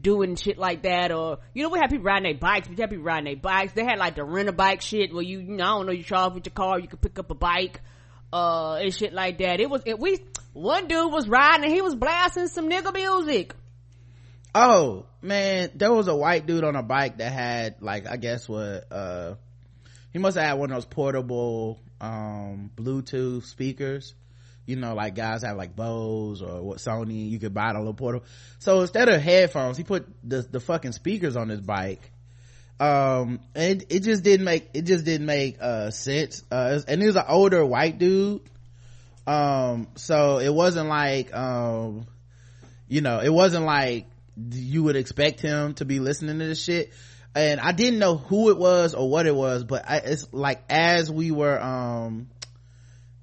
doing 0.00 0.36
shit 0.36 0.58
like 0.58 0.82
that 0.82 1.12
or, 1.12 1.38
you 1.54 1.62
know, 1.62 1.70
we 1.70 1.78
have 1.78 1.90
people 1.90 2.04
riding 2.04 2.24
their 2.24 2.38
bikes, 2.38 2.68
we 2.68 2.76
have 2.76 2.90
people 2.90 3.04
riding 3.04 3.24
their 3.24 3.36
bikes. 3.36 3.72
They 3.72 3.84
had 3.84 3.98
like 3.98 4.14
the 4.16 4.24
rent 4.24 4.48
a 4.48 4.52
bike 4.52 4.82
shit 4.82 5.12
where 5.12 5.22
you, 5.22 5.40
you 5.40 5.56
know, 5.56 5.64
I 5.64 5.68
don't 5.68 5.86
know, 5.86 5.92
you 5.92 6.04
off 6.14 6.34
with 6.34 6.46
your 6.46 6.52
car, 6.52 6.78
you 6.78 6.88
could 6.88 7.00
pick 7.00 7.18
up 7.18 7.30
a 7.30 7.34
bike, 7.34 7.80
uh, 8.32 8.74
and 8.74 8.92
shit 8.94 9.12
like 9.12 9.38
that. 9.38 9.60
It 9.60 9.70
was, 9.70 9.82
it, 9.86 9.98
we, 9.98 10.18
one 10.52 10.88
dude 10.88 11.12
was 11.12 11.28
riding 11.28 11.64
and 11.64 11.72
he 11.72 11.82
was 11.82 11.94
blasting 11.94 12.48
some 12.48 12.68
nigga 12.68 12.92
music. 12.92 13.54
oh 14.54 15.06
man, 15.22 15.70
there 15.74 15.92
was 15.92 16.08
a 16.08 16.16
white 16.16 16.46
dude 16.46 16.64
on 16.64 16.76
a 16.76 16.82
bike 16.82 17.18
that 17.18 17.32
had 17.32 17.76
like 17.80 18.06
I 18.06 18.16
guess 18.16 18.48
what 18.48 18.90
uh 18.90 19.34
he 20.12 20.18
must 20.18 20.36
have 20.36 20.46
had 20.46 20.52
one 20.54 20.70
of 20.70 20.76
those 20.76 20.84
portable 20.84 21.80
um 22.00 22.70
Bluetooth 22.76 23.44
speakers. 23.44 24.14
You 24.68 24.76
know, 24.76 24.94
like 24.94 25.14
guys 25.14 25.42
have 25.44 25.56
like 25.56 25.74
Bose 25.74 26.42
or 26.42 26.62
what 26.62 26.76
Sony, 26.76 27.30
you 27.30 27.38
could 27.38 27.54
buy 27.54 27.70
it 27.70 27.74
a 27.74 27.78
little 27.78 27.94
portable. 27.94 28.26
So 28.58 28.82
instead 28.82 29.08
of 29.08 29.18
headphones, 29.18 29.78
he 29.78 29.82
put 29.82 30.06
the 30.22 30.42
the 30.42 30.60
fucking 30.60 30.92
speakers 30.92 31.36
on 31.36 31.48
his 31.48 31.62
bike. 31.62 32.12
Um, 32.78 33.40
and 33.54 33.80
it, 33.80 33.86
it 33.88 34.00
just 34.02 34.22
didn't 34.22 34.44
make 34.44 34.68
it 34.74 34.82
just 34.82 35.06
didn't 35.06 35.26
make 35.26 35.56
uh 35.58 35.90
sense. 35.90 36.44
Uh, 36.50 36.80
and 36.86 37.00
he 37.00 37.06
was 37.06 37.16
an 37.16 37.24
older 37.26 37.64
white 37.64 37.98
dude. 37.98 38.42
Um, 39.26 39.88
so 39.94 40.36
it 40.36 40.52
wasn't 40.52 40.90
like 40.90 41.34
um, 41.34 42.06
you 42.88 43.00
know, 43.00 43.20
it 43.20 43.32
wasn't 43.32 43.64
like 43.64 44.06
you 44.50 44.82
would 44.82 44.96
expect 44.96 45.40
him 45.40 45.72
to 45.76 45.86
be 45.86 45.98
listening 45.98 46.38
to 46.40 46.44
this 46.44 46.62
shit. 46.62 46.92
And 47.34 47.58
I 47.58 47.72
didn't 47.72 48.00
know 48.00 48.18
who 48.18 48.50
it 48.50 48.58
was 48.58 48.92
or 48.92 49.08
what 49.08 49.26
it 49.26 49.34
was, 49.34 49.64
but 49.64 49.88
I, 49.88 49.96
it's 49.98 50.30
like 50.34 50.62
as 50.68 51.10
we 51.10 51.30
were 51.30 51.58
um 51.58 52.28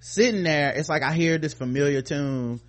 sitting 0.05 0.43
there, 0.43 0.71
it's 0.75 0.87
like 0.87 1.01
I 1.01 1.13
hear 1.13 1.39
this 1.39 1.53
familiar 1.55 2.01
tune 2.03 2.61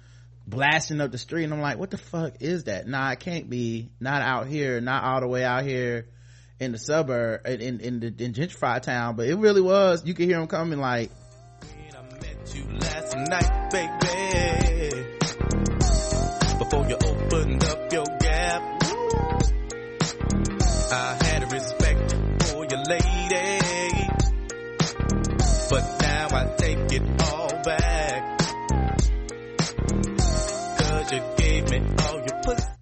blasting 0.46 1.00
up 1.02 1.12
the 1.12 1.18
street, 1.18 1.44
and 1.44 1.52
I'm 1.52 1.60
like, 1.60 1.78
what 1.78 1.90
the 1.90 1.98
fuck 1.98 2.40
is 2.40 2.64
that? 2.64 2.88
Nah, 2.88 3.10
it 3.10 3.20
can't 3.20 3.50
be 3.50 3.90
not 4.00 4.22
out 4.22 4.46
here, 4.46 4.80
not 4.80 5.04
all 5.04 5.20
the 5.20 5.28
way 5.28 5.44
out 5.44 5.64
here 5.64 6.08
in 6.58 6.72
the 6.72 6.78
suburb 6.78 7.46
in 7.46 7.80
in, 7.80 8.00
the 8.00 8.06
in 8.06 8.32
gentrified 8.32 8.82
town, 8.82 9.16
but 9.16 9.26
it 9.26 9.34
really 9.34 9.60
was. 9.60 10.06
You 10.06 10.14
could 10.14 10.26
hear 10.26 10.40
him 10.40 10.46
coming 10.46 10.78
like 10.78 11.10
I 11.62 12.02
met 12.20 12.54
you 12.54 12.64
last 12.78 13.16
night, 13.16 13.70
baby. 13.70 15.04
Before 16.58 16.86
you 16.88 16.96
opened 16.96 17.64
up 17.64 17.92
your 17.92 18.06
gap, 18.18 18.62
I 20.90 21.25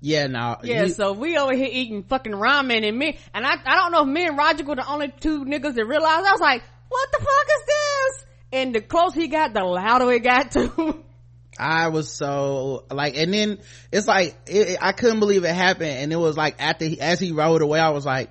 yeah 0.05 0.27
no 0.27 0.59
Yeah, 0.62 0.83
you- 0.85 0.90
so 0.90 1.12
we 1.14 1.38
over 1.38 1.55
here 1.55 1.69
eating 1.71 2.03
fucking 2.05 2.33
ramen 2.33 2.87
and 2.87 2.97
me, 2.99 3.19
and 3.33 3.47
I, 3.47 3.55
I 3.64 3.77
don't 3.77 3.90
know 3.93 4.03
if 4.03 4.09
me 4.09 4.27
and 4.27 4.37
Roger 4.37 4.62
were 4.64 4.77
the 4.77 4.87
only 4.87 5.09
two 5.19 5.45
niggas 5.47 5.75
that 5.75 5.87
realized. 5.87 6.27
I 6.27 6.33
was 6.33 6.40
like, 6.40 6.62
what 6.90 7.09
the 7.11 7.19
fuck 7.19 7.47
is 7.57 7.67
this? 7.67 8.27
And 8.53 8.75
the 8.75 8.81
closer 8.83 9.19
he 9.21 9.29
got, 9.29 9.55
the 9.55 9.64
louder 9.64 10.12
it 10.12 10.21
got 10.23 10.51
too. 10.51 11.03
I 11.59 11.88
was 11.88 12.11
so 12.11 12.85
like, 12.90 13.17
and 13.17 13.33
then 13.33 13.59
it's 13.90 14.07
like 14.07 14.37
it, 14.47 14.77
I 14.81 14.93
couldn't 14.93 15.21
believe 15.21 15.45
it 15.45 15.55
happened, 15.55 15.90
and 15.90 16.12
it 16.12 16.17
was 16.17 16.37
like 16.37 16.57
after 16.59 16.85
he, 16.85 17.01
as 17.01 17.19
he 17.19 17.33
rode 17.33 17.62
away, 17.62 17.81
I 17.81 17.90
was 17.90 18.05
like, 18.05 18.29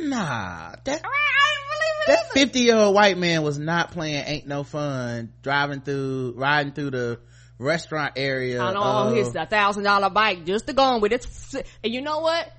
nah, 0.00 0.74
that 0.84 0.86
I 0.86 0.92
didn't 0.92 1.04
believe 1.04 2.00
it 2.00 2.06
that 2.08 2.32
fifty 2.32 2.60
year 2.60 2.76
old 2.76 2.94
white 2.94 3.16
man 3.18 3.42
was 3.42 3.58
not 3.58 3.92
playing 3.92 4.24
"Ain't 4.26 4.46
No 4.46 4.64
Fun" 4.64 5.32
driving 5.42 5.80
through, 5.82 6.34
riding 6.36 6.72
through 6.72 6.90
the 6.90 7.20
restaurant 7.64 8.12
area. 8.16 8.60
on 8.60 8.76
all 8.76 9.08
of- 9.08 9.16
his 9.16 9.30
thousand 9.32 9.82
dollar 9.84 10.10
bike 10.10 10.44
just 10.44 10.66
to 10.68 10.72
go 10.72 10.82
on 10.82 11.00
with 11.00 11.12
it. 11.12 11.26
And 11.82 11.92
you 11.92 12.00
know 12.02 12.20
what? 12.20 12.52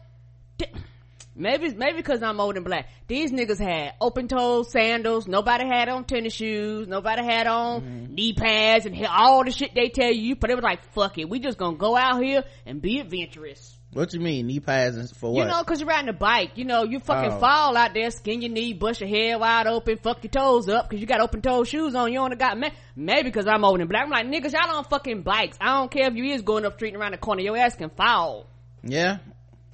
Maybe 1.37 1.73
maybe 1.73 1.97
because 1.97 2.23
I'm 2.23 2.39
old 2.39 2.55
and 2.55 2.63
black. 2.63 2.87
These 3.07 3.33
niggas 3.33 3.59
had 3.59 3.95
open 3.99 4.29
toed 4.29 4.67
sandals. 4.67 5.27
Nobody 5.27 5.65
had 5.67 5.89
on 5.89 6.05
tennis 6.05 6.31
shoes. 6.33 6.87
Nobody 6.87 7.23
had 7.25 7.45
on 7.45 7.81
Mm-hmm. 7.81 8.15
knee 8.15 8.33
pads 8.33 8.85
and 8.85 9.05
all 9.05 9.43
the 9.43 9.51
shit 9.51 9.75
they 9.75 9.89
tell 9.89 10.13
you. 10.13 10.37
But 10.37 10.49
it 10.49 10.55
was 10.55 10.63
like, 10.63 10.81
fuck 10.93 11.17
it. 11.17 11.27
We 11.29 11.39
just 11.39 11.57
gonna 11.57 11.75
go 11.75 11.97
out 11.97 12.23
here 12.23 12.45
and 12.65 12.81
be 12.81 12.99
adventurous. 13.01 13.74
What 13.95 14.13
you 14.13 14.19
mean 14.19 14.47
knee 14.47 14.59
pads 14.59 14.97
and 14.97 15.09
for 15.09 15.31
what? 15.31 15.43
You 15.43 15.47
know, 15.47 15.63
cause 15.63 15.79
you're 15.79 15.87
riding 15.87 16.09
a 16.09 16.13
bike. 16.13 16.51
You 16.57 16.65
know, 16.65 16.83
you 16.83 16.99
fucking 16.99 17.31
Oh. 17.31 17.39
fall 17.39 17.77
out 17.77 17.93
there, 17.93 18.11
skin 18.11 18.41
your 18.41 18.51
knee, 18.51 18.73
bust 18.73 18.99
your 18.99 19.07
head 19.07 19.39
wide 19.39 19.67
open, 19.67 19.97
fuck 20.03 20.21
your 20.21 20.31
toes 20.31 20.67
up, 20.67 20.89
cause 20.89 20.99
you 20.99 21.05
got 21.05 21.21
open 21.21 21.41
toe 21.41 21.63
shoes 21.63 21.95
on. 21.95 22.11
You 22.11 22.19
only 22.19 22.35
got, 22.35 22.59
ma- 22.59 22.71
maybe 22.97 23.31
cause 23.31 23.47
I'm 23.47 23.63
old 23.63 23.79
and 23.79 23.87
black. 23.87 24.03
I'm 24.03 24.09
like, 24.09 24.25
niggas, 24.27 24.51
y'all 24.51 24.75
on 24.75 24.83
fucking 24.83 25.21
bikes. 25.21 25.55
I 25.61 25.77
don't 25.79 25.89
care 25.89 26.07
if 26.09 26.15
you 26.15 26.25
is 26.25 26.41
going 26.41 26.65
up 26.65 26.73
street 26.73 26.93
and 26.93 27.01
around 27.01 27.13
the 27.13 27.17
corner. 27.19 27.41
Your 27.41 27.55
ass 27.55 27.75
can 27.77 27.89
fall. 27.89 28.47
yeah, 28.83 29.19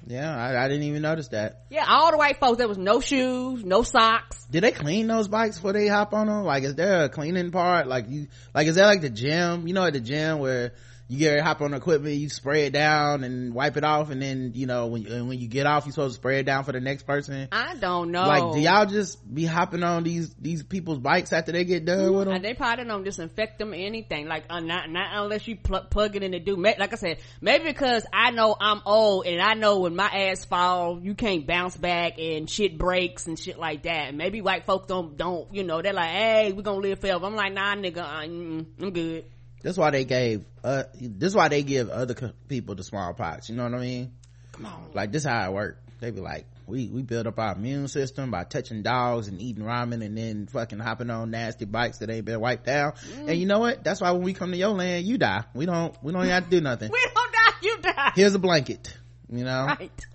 yeah. 0.06 0.36
I, 0.36 0.64
I 0.64 0.68
didn't 0.68 0.84
even 0.84 1.02
notice 1.02 1.26
that. 1.28 1.64
Yeah, 1.70 1.84
all 1.88 2.12
the 2.12 2.16
white 2.18 2.38
folks, 2.38 2.58
there 2.58 2.68
was 2.68 2.78
no 2.78 3.00
shoes, 3.00 3.64
no 3.64 3.82
socks. 3.82 4.46
Did 4.52 4.62
they 4.62 4.70
clean 4.70 5.08
those 5.08 5.26
bikes 5.26 5.56
before 5.56 5.72
they 5.72 5.88
hop 5.88 6.14
on 6.14 6.28
them? 6.28 6.44
Like, 6.44 6.62
is 6.62 6.76
there 6.76 7.06
a 7.06 7.08
cleaning 7.08 7.50
part? 7.50 7.88
Like 7.88 8.04
you, 8.08 8.28
like 8.54 8.68
is 8.68 8.76
that 8.76 8.86
like 8.86 9.00
the 9.00 9.10
gym? 9.10 9.66
You 9.66 9.74
know, 9.74 9.84
at 9.84 9.94
the 9.94 10.00
gym 10.00 10.38
where 10.38 10.74
you 11.08 11.18
get 11.18 11.40
hop 11.40 11.60
on 11.60 11.72
the 11.72 11.76
equipment, 11.76 12.14
you 12.14 12.28
spray 12.28 12.66
it 12.66 12.72
down 12.72 13.24
and 13.24 13.52
wipe 13.52 13.76
it 13.76 13.84
off, 13.84 14.10
and 14.10 14.22
then 14.22 14.52
you 14.54 14.66
know 14.66 14.86
when 14.86 15.06
and 15.06 15.28
when 15.28 15.38
you 15.38 15.48
get 15.48 15.66
off, 15.66 15.84
you're 15.84 15.92
supposed 15.92 16.14
to 16.14 16.20
spray 16.20 16.38
it 16.38 16.44
down 16.44 16.64
for 16.64 16.72
the 16.72 16.80
next 16.80 17.02
person. 17.02 17.48
I 17.52 17.74
don't 17.76 18.10
know. 18.10 18.26
Like, 18.26 18.54
do 18.54 18.60
y'all 18.60 18.86
just 18.86 19.18
be 19.32 19.44
hopping 19.44 19.82
on 19.82 20.04
these 20.04 20.34
these 20.34 20.62
people's 20.62 20.98
bikes 20.98 21.32
after 21.32 21.52
they 21.52 21.64
get 21.64 21.84
done 21.84 22.12
with 22.14 22.28
them? 22.28 22.42
They 22.42 22.54
probably 22.54 22.84
don't 22.84 23.04
disinfect 23.04 23.58
them 23.58 23.72
or 23.72 23.76
anything. 23.76 24.26
Like, 24.26 24.44
uh, 24.48 24.60
not, 24.60 24.90
not 24.90 25.08
unless 25.12 25.46
you 25.46 25.56
plug, 25.56 25.90
plug 25.90 26.16
it 26.16 26.22
in 26.22 26.34
and 26.34 26.44
do. 26.44 26.56
Like 26.56 26.92
I 26.92 26.96
said, 26.96 27.18
maybe 27.40 27.64
because 27.64 28.06
I 28.12 28.30
know 28.30 28.56
I'm 28.58 28.80
old 28.86 29.26
and 29.26 29.40
I 29.40 29.54
know 29.54 29.80
when 29.80 29.94
my 29.94 30.08
ass 30.08 30.44
fall, 30.44 31.00
you 31.00 31.14
can't 31.14 31.46
bounce 31.46 31.76
back 31.76 32.18
and 32.18 32.48
shit 32.48 32.78
breaks 32.78 33.26
and 33.26 33.38
shit 33.38 33.58
like 33.58 33.82
that. 33.82 34.14
Maybe 34.14 34.40
white 34.40 34.64
folks 34.64 34.86
don't, 34.86 35.16
don't, 35.16 35.52
you 35.54 35.64
know, 35.64 35.82
they're 35.82 35.92
like, 35.92 36.10
hey, 36.10 36.52
we 36.52 36.62
gonna 36.62 36.78
live 36.78 37.00
forever. 37.00 37.26
I'm 37.26 37.36
like, 37.36 37.52
nah, 37.52 37.74
nigga, 37.74 37.98
uh, 37.98 38.22
I'm 38.22 38.90
good. 38.92 39.24
That's 39.62 39.78
why 39.78 39.90
they 39.90 40.04
gave. 40.04 40.44
Uh, 40.62 40.84
this 41.00 41.28
is 41.30 41.36
why 41.36 41.48
they 41.48 41.62
give 41.62 41.88
other 41.88 42.14
co- 42.14 42.32
people 42.48 42.74
the 42.74 42.84
smallpox. 42.84 43.48
You 43.48 43.56
know 43.56 43.64
what 43.64 43.74
I 43.74 43.78
mean? 43.78 44.12
Come 44.52 44.66
on. 44.66 44.90
Like 44.94 45.12
this, 45.12 45.24
how 45.24 45.48
it 45.48 45.52
work. 45.54 45.78
They 46.00 46.10
be 46.10 46.20
like, 46.20 46.46
we 46.66 46.88
we 46.88 47.02
build 47.02 47.26
up 47.28 47.38
our 47.38 47.54
immune 47.54 47.86
system 47.86 48.30
by 48.32 48.42
touching 48.44 48.82
dogs 48.82 49.28
and 49.28 49.40
eating 49.40 49.62
ramen 49.64 50.04
and 50.04 50.18
then 50.18 50.46
fucking 50.48 50.80
hopping 50.80 51.10
on 51.10 51.30
nasty 51.30 51.64
bikes 51.64 51.98
that 51.98 52.10
ain't 52.10 52.24
been 52.24 52.40
wiped 52.40 52.66
down. 52.66 52.94
And 53.26 53.38
you 53.38 53.46
know 53.46 53.60
what? 53.60 53.84
That's 53.84 54.00
why 54.00 54.10
when 54.10 54.22
we 54.22 54.32
come 54.34 54.50
to 54.50 54.56
your 54.56 54.70
land, 54.70 55.06
you 55.06 55.16
die. 55.16 55.44
We 55.54 55.66
don't 55.66 55.96
we 56.02 56.12
don't 56.12 56.24
have 56.26 56.44
to 56.44 56.50
do 56.50 56.60
nothing. 56.60 56.90
We 56.92 57.00
don't 57.14 57.32
die, 57.32 57.54
you 57.62 57.78
die. 57.82 58.12
Here's 58.16 58.34
a 58.34 58.38
blanket. 58.40 58.96
You 59.30 59.44
know. 59.44 59.66
Right. 59.78 60.06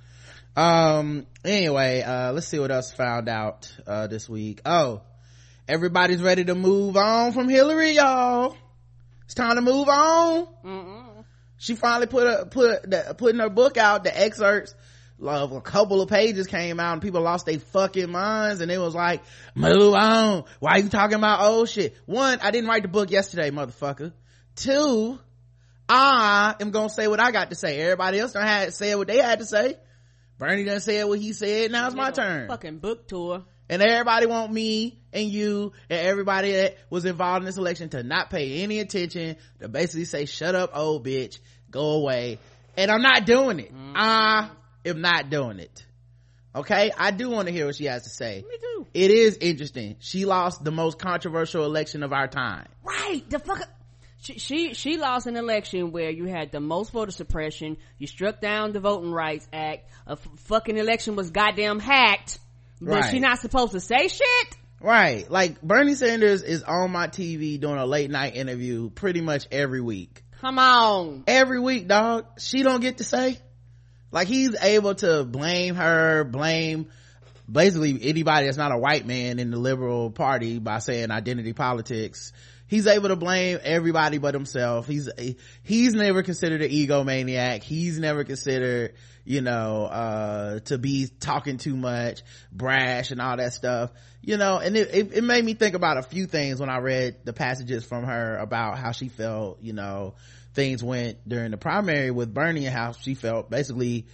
Um. 0.57 1.25
Anyway, 1.45 2.01
uh, 2.01 2.33
let's 2.33 2.47
see 2.47 2.59
what 2.59 2.71
else 2.71 2.91
found 2.91 3.29
out 3.29 3.71
uh 3.85 4.07
this 4.07 4.27
week. 4.27 4.61
Oh, 4.65 5.01
everybody's 5.67 6.21
ready 6.21 6.43
to 6.45 6.55
move 6.55 6.97
on 6.97 7.31
from 7.31 7.47
Hillary, 7.47 7.91
y'all. 7.91 8.57
It's 9.27 9.33
time 9.33 9.55
to 9.55 9.61
move 9.61 9.89
on. 9.89 10.47
Mm-mm. 10.63 11.25
She 11.57 11.75
finally 11.75 12.07
put 12.07 12.27
a 12.27 12.45
put 12.45 12.89
the, 12.89 13.13
putting 13.17 13.41
her 13.41 13.49
book 13.49 13.75
out. 13.75 14.05
The 14.05 14.17
excerpts 14.17 14.73
of 15.21 15.51
a 15.51 15.59
couple 15.59 16.01
of 16.01 16.07
pages 16.07 16.47
came 16.47 16.79
out, 16.79 16.93
and 16.93 17.01
people 17.01 17.19
lost 17.21 17.45
their 17.45 17.59
fucking 17.59 18.09
minds. 18.09 18.61
And 18.61 18.71
it 18.71 18.77
was 18.77 18.95
like, 18.95 19.21
move 19.53 19.93
on. 19.95 20.45
Why 20.61 20.77
you 20.77 20.87
talking 20.87 21.17
about 21.17 21.41
old 21.41 21.67
shit? 21.67 21.97
One, 22.05 22.39
I 22.41 22.51
didn't 22.51 22.69
write 22.69 22.83
the 22.83 22.87
book 22.87 23.11
yesterday, 23.11 23.51
motherfucker. 23.51 24.13
Two, 24.55 25.19
I 25.89 26.55
am 26.61 26.71
gonna 26.71 26.89
say 26.89 27.09
what 27.09 27.19
I 27.19 27.31
got 27.31 27.49
to 27.49 27.55
say. 27.57 27.81
Everybody 27.81 28.19
else 28.19 28.31
done 28.31 28.47
had 28.47 28.73
said 28.73 28.95
what 28.95 29.09
they 29.09 29.17
had 29.17 29.39
to 29.39 29.45
say. 29.45 29.75
Bernie 30.37 30.63
done 30.63 30.79
said 30.79 31.03
what 31.03 31.19
he 31.19 31.33
said. 31.33 31.69
Now 31.69 31.87
it's 31.87 31.97
my 31.97 32.11
turn. 32.11 32.47
Fucking 32.47 32.77
book 32.77 33.09
tour. 33.09 33.43
And 33.69 33.81
everybody 33.81 34.25
want 34.27 34.51
me 34.51 34.99
and 35.11 35.29
you 35.29 35.73
and 35.89 35.99
everybody 35.99 36.53
that 36.53 36.77
was 36.89 37.05
involved 37.05 37.41
in 37.41 37.45
this 37.45 37.57
election 37.57 37.89
to 37.89 38.03
not 38.03 38.29
pay 38.29 38.63
any 38.63 38.79
attention, 38.79 39.35
to 39.59 39.67
basically 39.67 40.05
say, 40.05 40.25
shut 40.25 40.55
up, 40.55 40.71
old 40.73 41.05
bitch, 41.05 41.39
go 41.69 41.91
away. 41.91 42.39
And 42.77 42.91
I'm 42.91 43.01
not 43.01 43.25
doing 43.25 43.59
it. 43.59 43.73
Mm-hmm. 43.73 43.93
I 43.95 44.49
am 44.85 45.01
not 45.01 45.29
doing 45.29 45.59
it. 45.59 45.85
Okay? 46.55 46.91
I 46.97 47.11
do 47.11 47.29
want 47.29 47.47
to 47.47 47.53
hear 47.53 47.65
what 47.65 47.75
she 47.75 47.85
has 47.85 48.03
to 48.03 48.09
say. 48.09 48.43
Me 48.47 48.57
too. 48.57 48.87
It 48.93 49.11
is 49.11 49.37
interesting. 49.37 49.97
She 49.99 50.25
lost 50.25 50.63
the 50.63 50.71
most 50.71 50.97
controversial 50.97 51.65
election 51.65 52.03
of 52.03 52.13
our 52.13 52.27
time. 52.27 52.67
Right. 52.83 53.29
The 53.29 53.39
fuck. 53.39 53.67
She, 54.19 54.39
she 54.39 54.73
she 54.73 54.97
lost 54.97 55.27
an 55.27 55.37
election 55.37 55.91
where 55.91 56.09
you 56.09 56.25
had 56.25 56.51
the 56.51 56.59
most 56.59 56.91
voter 56.91 57.11
suppression. 57.11 57.77
You 57.99 58.07
struck 58.07 58.41
down 58.41 58.71
the 58.71 58.79
Voting 58.79 59.11
Rights 59.11 59.47
Act. 59.53 59.89
A 60.07 60.13
f- 60.13 60.27
fucking 60.37 60.75
election 60.75 61.15
was 61.15 61.29
goddamn 61.29 61.79
hacked. 61.79 62.39
But 62.81 63.01
Right. 63.01 63.11
she 63.11 63.19
not 63.19 63.39
supposed 63.39 63.71
to 63.73 63.79
say 63.79 64.07
shit. 64.07 64.57
Right. 64.79 65.29
Like 65.29 65.61
Bernie 65.61 65.95
Sanders 65.95 66.43
is 66.43 66.63
on 66.63 66.91
my 66.91 67.07
TV 67.07 67.59
doing 67.59 67.77
a 67.77 67.85
late 67.85 68.11
night 68.11 68.35
interview 68.35 68.89
pretty 68.91 69.21
much 69.21 69.47
every 69.51 69.81
week. 69.81 70.23
Come 70.41 70.59
on. 70.59 71.23
every 71.25 71.59
week, 71.59 71.87
dog. 71.87 72.25
She 72.37 72.61
don't 72.61 72.81
get 72.81 72.97
to 72.99 73.03
say. 73.03 73.39
Like 74.11 74.27
he's 74.27 74.55
able 74.61 74.93
to 74.95 75.23
blame 75.23 75.75
her, 75.75 76.23
blame 76.23 76.89
basically 77.51 77.97
anybody 78.03 78.45
that's 78.45 78.57
not 78.57 78.71
a 78.71 78.77
white 78.77 79.05
man 79.05 79.39
in 79.39 79.51
the 79.51 79.57
liberal 79.57 80.11
party 80.11 80.59
by 80.59 80.79
saying 80.79 81.11
identity 81.11 81.53
politics. 81.53 82.33
He's 82.67 82.85
able 82.85 83.07
to 83.09 83.15
blame 83.15 83.59
everybody 83.63 84.17
but 84.17 84.33
himself. 84.33 84.87
He's, 84.87 85.09
he's 85.63 85.93
never 85.93 86.21
considered 86.21 86.61
an 86.61 86.69
egomaniac. 86.69 87.63
He's 87.63 87.97
never 87.97 88.25
considered, 88.25 88.93
you 89.27 89.41
know, 89.41 89.83
uh, 89.83 90.59
to 90.61 90.77
be 90.77 91.07
talking 91.19 91.57
too 91.57 91.75
much, 91.75 92.21
brash 92.49 93.11
and 93.11 93.19
all 93.19 93.35
that 93.35 93.51
stuff. 93.51 93.91
You 94.21 94.37
know, 94.37 94.57
and 94.57 94.77
it, 94.77 94.89
it, 94.93 95.13
it 95.17 95.23
made 95.23 95.43
me 95.43 95.53
think 95.53 95.75
about 95.75 95.97
a 95.97 96.01
few 96.01 96.27
things 96.27 96.61
when 96.61 96.69
I 96.69 96.77
read 96.77 97.17
the 97.25 97.33
passages 97.33 97.83
from 97.83 98.05
her 98.05 98.37
about 98.37 98.77
how 98.77 98.93
she 98.93 99.09
felt, 99.09 99.61
you 99.61 99.73
know, 99.73 100.15
things 100.53 100.81
went 100.81 101.27
during 101.27 101.51
the 101.51 101.57
primary 101.57 102.09
with 102.09 102.33
Bernie 102.33 102.67
and 102.67 102.75
how 102.75 102.93
she 102.93 103.15
felt 103.15 103.49
basically, 103.49 104.07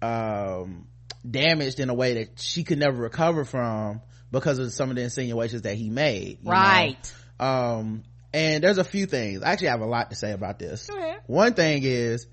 um, 0.00 0.88
damaged 1.28 1.78
in 1.78 1.90
a 1.90 1.94
way 1.94 2.24
that 2.24 2.40
she 2.40 2.64
could 2.64 2.78
never 2.78 2.96
recover 2.96 3.44
from 3.44 4.00
because 4.30 4.58
of 4.58 4.72
some 4.72 4.88
of 4.88 4.96
the 4.96 5.02
insinuations 5.02 5.62
that 5.62 5.74
he 5.74 5.90
made. 5.90 6.38
you 6.40 6.46
know? 6.46 6.52
Right. 6.52 7.14
Um, 7.38 8.04
and 8.32 8.64
there's 8.64 8.78
a 8.78 8.84
few 8.84 9.04
things. 9.04 9.42
I 9.42 9.52
actually 9.52 9.68
have 9.68 9.82
a 9.82 9.86
lot 9.86 10.10
to 10.10 10.16
say 10.16 10.32
about 10.32 10.58
this. 10.58 10.86
Go 10.86 10.96
ahead. 10.96 11.20
One 11.26 11.52
thing 11.52 11.82
is 11.84 12.26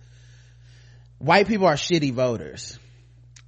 white 1.24 1.48
people 1.48 1.68
are 1.68 1.76
shitty 1.76 2.14
voters. 2.14 2.78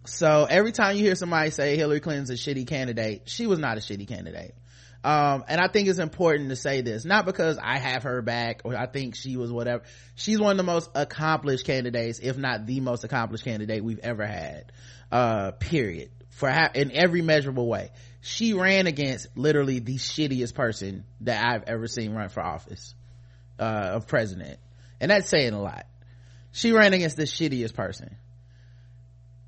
So 0.06 0.46
every 0.50 0.72
time 0.72 0.96
you 0.96 1.04
hear 1.04 1.16
somebody 1.16 1.50
say 1.50 1.76
Hillary 1.76 2.00
Clinton's 2.00 2.30
a 2.30 2.34
shitty 2.34 2.68
candidate, 2.68 3.24
she 3.26 3.48
was 3.48 3.60
not 3.60 3.78
a 3.78 3.82
shitty 3.82 4.08
candidate. 4.08 4.56
Um, 5.04 5.44
and 5.48 5.60
I 5.60 5.68
think 5.68 5.88
it's 5.88 6.00
important 6.00 6.50
to 6.50 6.56
say 6.56 6.82
this, 6.82 7.06
not 7.06 7.26
because 7.26 7.60
I 7.62 7.78
have 7.78 8.04
her 8.04 8.22
back 8.22 8.62
or 8.64 8.76
I 8.76 8.88
think 8.88 9.16
she 9.16 9.36
was 9.36 9.52
whatever. 9.52 9.84
She's 10.16 10.40
one 10.40 10.52
of 10.52 10.58
the 10.58 10.64
most 10.64 10.90
accomplished 10.96 11.66
candidates, 11.66 12.20
if 12.20 12.38
not 12.38 12.66
the 12.66 12.80
most 12.80 13.04
accomplished 13.04 13.44
candidate 13.44 13.84
we've 13.84 14.00
ever 14.00 14.26
had. 14.26 14.72
Uh, 15.12 15.52
period. 15.52 16.12
For 16.32 16.50
ha- 16.50 16.72
in 16.74 16.92
every 16.92 17.22
measurable 17.22 17.68
way. 17.68 17.92
She 18.22 18.54
ran 18.54 18.88
against 18.88 19.28
literally 19.36 19.80
the 19.80 19.98
shittiest 19.98 20.56
person 20.56 21.06
that 21.22 21.46
I've 21.46 21.64
ever 21.64 21.88
seen 21.88 22.14
run 22.14 22.30
for 22.30 22.42
office, 22.42 22.96
uh, 23.60 23.92
of 23.94 24.08
president. 24.08 24.60
And 25.00 25.12
that's 25.12 25.30
saying 25.30 25.54
a 25.54 25.62
lot. 25.62 25.86
She 26.56 26.72
ran 26.72 26.94
against 26.94 27.18
the 27.18 27.24
shittiest 27.24 27.74
person. 27.74 28.16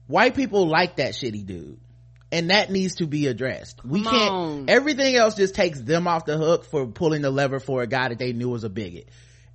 White 0.07 0.35
people 0.35 0.67
like 0.67 0.97
that 0.97 1.13
shitty 1.13 1.45
dude. 1.45 1.79
and 2.31 2.49
that 2.49 2.69
needs 2.69 2.95
to 2.95 3.07
be 3.07 3.27
addressed 3.27 3.83
we 3.85 4.03
Come 4.03 4.11
can't 4.13 4.29
on. 4.33 4.65
everything 4.69 5.15
else 5.15 5.35
just 5.35 5.55
takes 5.55 5.79
them 5.81 6.07
off 6.07 6.25
the 6.25 6.37
hook 6.37 6.65
for 6.65 6.85
pulling 6.87 7.21
the 7.21 7.29
lever 7.31 7.59
for 7.61 7.81
a 7.81 7.87
guy 7.87 8.09
that 8.09 8.19
they 8.19 8.33
knew 8.33 8.49
was 8.49 8.65
a 8.65 8.69
bigot 8.69 9.07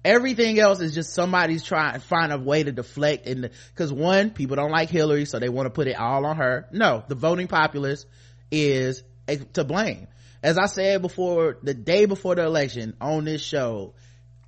everything 0.03 0.59
else 0.59 0.81
is 0.81 0.95
just 0.95 1.13
somebody's 1.13 1.63
trying 1.63 1.93
to 1.93 2.01
find 2.01 2.33
a 2.33 2.39
way 2.39 2.63
to 2.63 2.73
deflect 2.73 3.27
and 3.27 3.51
because 3.75 3.93
one 3.93 4.31
people 4.31 4.57
don't 4.57 4.71
like 4.71 4.89
hillary 4.89 5.27
so 5.27 5.39
they 5.39 5.51
want 5.51 5.67
to 5.67 5.71
put 5.71 5.87
it 5.87 5.97
all 5.99 6.25
on 6.25 6.37
her 6.39 6.67
no 6.73 7.05
the 7.09 7.15
voting 7.15 7.47
populace 7.47 8.07
is 8.51 9.03
eh, 9.29 9.37
to 9.53 9.63
blame 9.65 10.07
as 10.43 10.57
i 10.57 10.65
said 10.67 11.03
before 11.03 11.59
the 11.63 11.75
day 11.75 12.07
before 12.07 12.35
the 12.37 12.43
election 12.45 12.95
on 13.03 13.25
this 13.27 13.43
show 13.43 13.93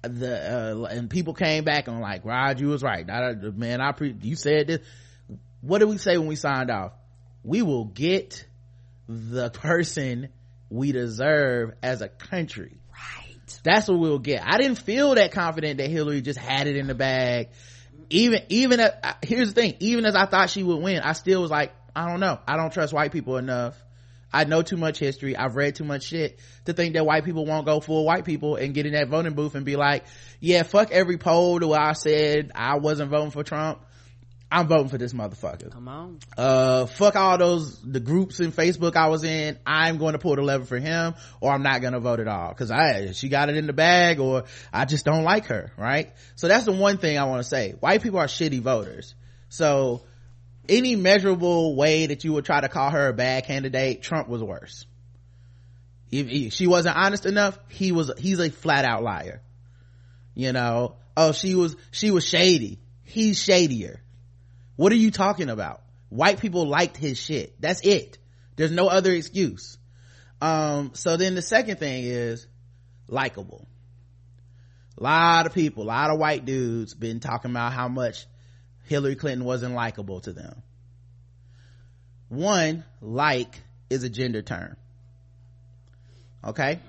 the 0.08 0.82
uh, 0.82 0.84
and 0.84 1.10
people 1.10 1.34
came 1.34 1.64
back 1.64 1.88
and 1.88 2.00
like 2.00 2.24
rod 2.24 2.60
you 2.60 2.68
was 2.68 2.82
right. 2.82 3.06
Man 3.06 3.80
i 3.80 3.92
pre- 3.92 4.16
you 4.22 4.36
said 4.36 4.66
this. 4.66 4.80
What 5.60 5.78
did 5.78 5.88
we 5.88 5.98
say 5.98 6.18
when 6.18 6.26
we 6.26 6.36
signed 6.36 6.70
off? 6.70 6.92
We 7.42 7.62
will 7.62 7.86
get 7.86 8.46
the 9.08 9.50
person 9.50 10.28
we 10.68 10.92
deserve 10.92 11.72
as 11.82 12.02
a 12.02 12.08
country. 12.08 12.78
Right. 12.90 13.60
that's 13.62 13.88
what 13.88 13.98
we'll 13.98 14.18
get. 14.18 14.42
I 14.44 14.58
didn't 14.58 14.78
feel 14.78 15.14
that 15.14 15.32
confident 15.32 15.78
that 15.78 15.90
hillary 15.90 16.22
just 16.22 16.38
had 16.38 16.66
it 16.66 16.76
in 16.76 16.86
the 16.86 16.94
bag. 16.94 17.48
Even 18.10 18.42
even 18.48 18.80
uh, 18.80 19.14
here's 19.22 19.52
the 19.52 19.60
thing. 19.60 19.74
Even 19.80 20.04
as 20.04 20.14
i 20.14 20.26
thought 20.26 20.50
she 20.50 20.62
would 20.62 20.82
win 20.82 21.00
i 21.00 21.12
still 21.12 21.42
was 21.42 21.50
like 21.50 21.72
i 21.96 22.08
don't 22.08 22.20
know. 22.20 22.38
I 22.46 22.56
don't 22.56 22.72
trust 22.72 22.92
white 22.92 23.12
people 23.12 23.36
enough 23.36 23.76
I 24.34 24.44
know 24.44 24.62
too 24.62 24.76
much 24.76 24.98
history. 24.98 25.36
I've 25.36 25.54
read 25.54 25.76
too 25.76 25.84
much 25.84 26.02
shit 26.02 26.40
to 26.64 26.72
think 26.72 26.94
that 26.94 27.06
white 27.06 27.24
people 27.24 27.46
won't 27.46 27.66
go 27.66 27.78
full 27.78 28.04
white 28.04 28.24
people 28.24 28.56
and 28.56 28.74
get 28.74 28.84
in 28.84 28.92
that 28.92 29.08
voting 29.08 29.34
booth 29.34 29.54
and 29.54 29.64
be 29.64 29.76
like, 29.76 30.04
yeah, 30.40 30.64
fuck 30.64 30.90
every 30.90 31.18
poll 31.18 31.60
to 31.60 31.68
where 31.68 31.80
I 31.80 31.92
said 31.92 32.50
I 32.52 32.78
wasn't 32.78 33.10
voting 33.10 33.30
for 33.30 33.44
Trump. 33.44 33.80
I'm 34.50 34.66
voting 34.66 34.88
for 34.88 34.98
this 34.98 35.12
motherfucker. 35.12 35.70
Come 35.70 35.88
on. 35.88 36.18
Uh, 36.36 36.86
fuck 36.86 37.14
all 37.14 37.38
those, 37.38 37.80
the 37.82 38.00
groups 38.00 38.40
in 38.40 38.50
Facebook 38.50 38.96
I 38.96 39.08
was 39.08 39.22
in. 39.22 39.56
I'm 39.64 39.98
going 39.98 40.14
to 40.14 40.18
pull 40.18 40.34
the 40.34 40.42
lever 40.42 40.64
for 40.64 40.78
him 40.78 41.14
or 41.40 41.52
I'm 41.52 41.62
not 41.62 41.80
going 41.80 41.92
to 41.92 42.00
vote 42.00 42.18
at 42.18 42.28
all. 42.28 42.52
Cause 42.54 42.72
I, 42.72 43.12
she 43.12 43.28
got 43.28 43.48
it 43.50 43.56
in 43.56 43.68
the 43.68 43.72
bag 43.72 44.18
or 44.18 44.44
I 44.72 44.84
just 44.84 45.04
don't 45.04 45.22
like 45.22 45.46
her, 45.46 45.70
right? 45.76 46.12
So 46.34 46.48
that's 46.48 46.64
the 46.64 46.72
one 46.72 46.98
thing 46.98 47.18
I 47.18 47.24
want 47.24 47.42
to 47.42 47.48
say. 47.48 47.72
White 47.78 48.02
people 48.02 48.18
are 48.18 48.26
shitty 48.26 48.60
voters. 48.60 49.14
So 49.48 50.02
any 50.68 50.96
measurable 50.96 51.76
way 51.76 52.06
that 52.06 52.24
you 52.24 52.32
would 52.32 52.44
try 52.44 52.60
to 52.60 52.68
call 52.68 52.90
her 52.90 53.08
a 53.08 53.12
bad 53.12 53.44
candidate, 53.44 54.02
Trump 54.02 54.28
was 54.28 54.42
worse. 54.42 54.86
If 56.10 56.28
he- 56.28 56.50
she 56.50 56.66
wasn't 56.66 56.96
honest 56.96 57.26
enough, 57.26 57.58
he 57.68 57.92
was, 57.92 58.10
he's 58.18 58.38
a 58.38 58.50
flat 58.50 58.84
out 58.84 59.02
liar. 59.02 59.42
You 60.34 60.52
know, 60.52 60.96
oh, 61.16 61.32
she 61.32 61.54
was, 61.54 61.76
she 61.90 62.10
was 62.10 62.26
shady. 62.26 62.80
He's 63.02 63.42
shadier. 63.42 64.00
What 64.76 64.92
are 64.92 64.96
you 64.96 65.10
talking 65.10 65.48
about? 65.48 65.82
White 66.08 66.40
people 66.40 66.66
liked 66.66 66.96
his 66.96 67.18
shit. 67.18 67.60
That's 67.60 67.80
it. 67.82 68.18
There's 68.56 68.70
no 68.70 68.88
other 68.88 69.12
excuse. 69.12 69.78
Um, 70.40 70.92
so 70.94 71.16
then 71.16 71.34
the 71.34 71.42
second 71.42 71.78
thing 71.78 72.04
is 72.04 72.46
likable. 73.08 73.66
A 74.98 75.02
lot 75.02 75.46
of 75.46 75.54
people, 75.54 75.84
a 75.84 75.86
lot 75.86 76.10
of 76.10 76.18
white 76.18 76.44
dudes 76.44 76.94
been 76.94 77.18
talking 77.20 77.50
about 77.50 77.72
how 77.72 77.88
much 77.88 78.26
Hillary 78.84 79.16
Clinton 79.16 79.44
wasn't 79.44 79.74
likable 79.74 80.20
to 80.20 80.32
them. 80.32 80.62
One, 82.28 82.84
like 83.00 83.62
is 83.90 84.04
a 84.04 84.10
gender 84.10 84.42
term. 84.42 84.76
Okay? 86.42 86.80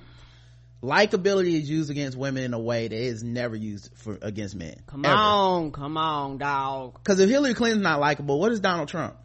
Likability 0.84 1.60
is 1.60 1.70
used 1.70 1.90
against 1.90 2.18
women 2.18 2.44
in 2.44 2.54
a 2.54 2.60
way 2.60 2.88
that 2.88 2.96
is 2.98 3.24
never 3.24 3.56
used 3.56 3.90
for 3.96 4.18
against 4.22 4.56
men. 4.56 4.76
Come 4.88 5.06
Ever. 5.06 5.16
on. 5.16 5.72
Come 5.72 5.98
on, 5.98 6.38
dog. 6.38 6.94
Because 6.96 7.20
if 7.20 7.30
Hillary 7.30 7.54
Clinton's 7.54 7.84
not 7.84 8.00
likable, 8.00 8.40
what 8.40 8.52
is 8.52 8.60
Donald 8.60 8.90
Trump? 8.90 9.16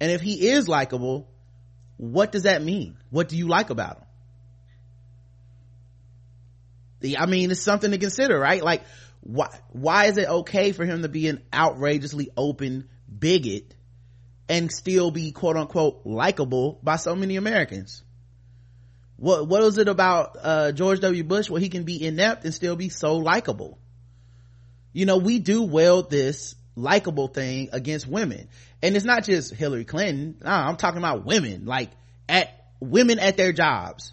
And 0.00 0.10
if 0.10 0.20
he 0.20 0.48
is 0.48 0.68
likable, 0.68 1.28
what 1.96 2.32
does 2.32 2.42
that 2.42 2.62
mean? 2.62 2.96
What 3.10 3.28
do 3.28 3.36
you 3.36 3.46
like 3.46 3.70
about 3.70 3.98
him? 3.98 4.04
The- 7.00 7.18
I 7.18 7.26
mean, 7.26 7.50
it's 7.50 7.60
something 7.60 7.90
to 7.92 7.98
consider, 7.98 8.38
right? 8.38 8.62
Like, 8.62 8.82
why, 9.22 9.48
why 9.70 10.06
is 10.06 10.18
it 10.18 10.28
okay 10.28 10.72
for 10.72 10.84
him 10.84 11.02
to 11.02 11.08
be 11.08 11.28
an 11.28 11.42
outrageously 11.52 12.30
open 12.36 12.88
bigot 13.08 13.74
and 14.48 14.70
still 14.70 15.10
be 15.10 15.32
quote 15.32 15.56
unquote 15.56 16.02
likable 16.04 16.78
by 16.82 16.96
so 16.96 17.14
many 17.14 17.36
Americans? 17.36 18.02
What, 19.16 19.46
what 19.46 19.62
is 19.62 19.78
it 19.78 19.88
about, 19.88 20.36
uh, 20.42 20.72
George 20.72 21.00
W. 21.00 21.22
Bush 21.24 21.48
where 21.48 21.60
he 21.60 21.68
can 21.68 21.84
be 21.84 22.04
inept 22.04 22.44
and 22.44 22.52
still 22.52 22.76
be 22.76 22.88
so 22.88 23.16
likable? 23.16 23.78
you 24.92 25.06
know 25.06 25.16
we 25.16 25.38
do 25.38 25.62
wield 25.62 26.10
this 26.10 26.54
likable 26.76 27.28
thing 27.28 27.68
against 27.72 28.06
women 28.06 28.48
and 28.82 28.96
it's 28.96 29.04
not 29.04 29.24
just 29.24 29.54
hillary 29.54 29.84
clinton 29.84 30.36
no, 30.42 30.50
i'm 30.50 30.76
talking 30.76 30.98
about 30.98 31.24
women 31.24 31.66
like 31.66 31.90
at 32.28 32.48
women 32.80 33.18
at 33.18 33.36
their 33.36 33.52
jobs 33.52 34.12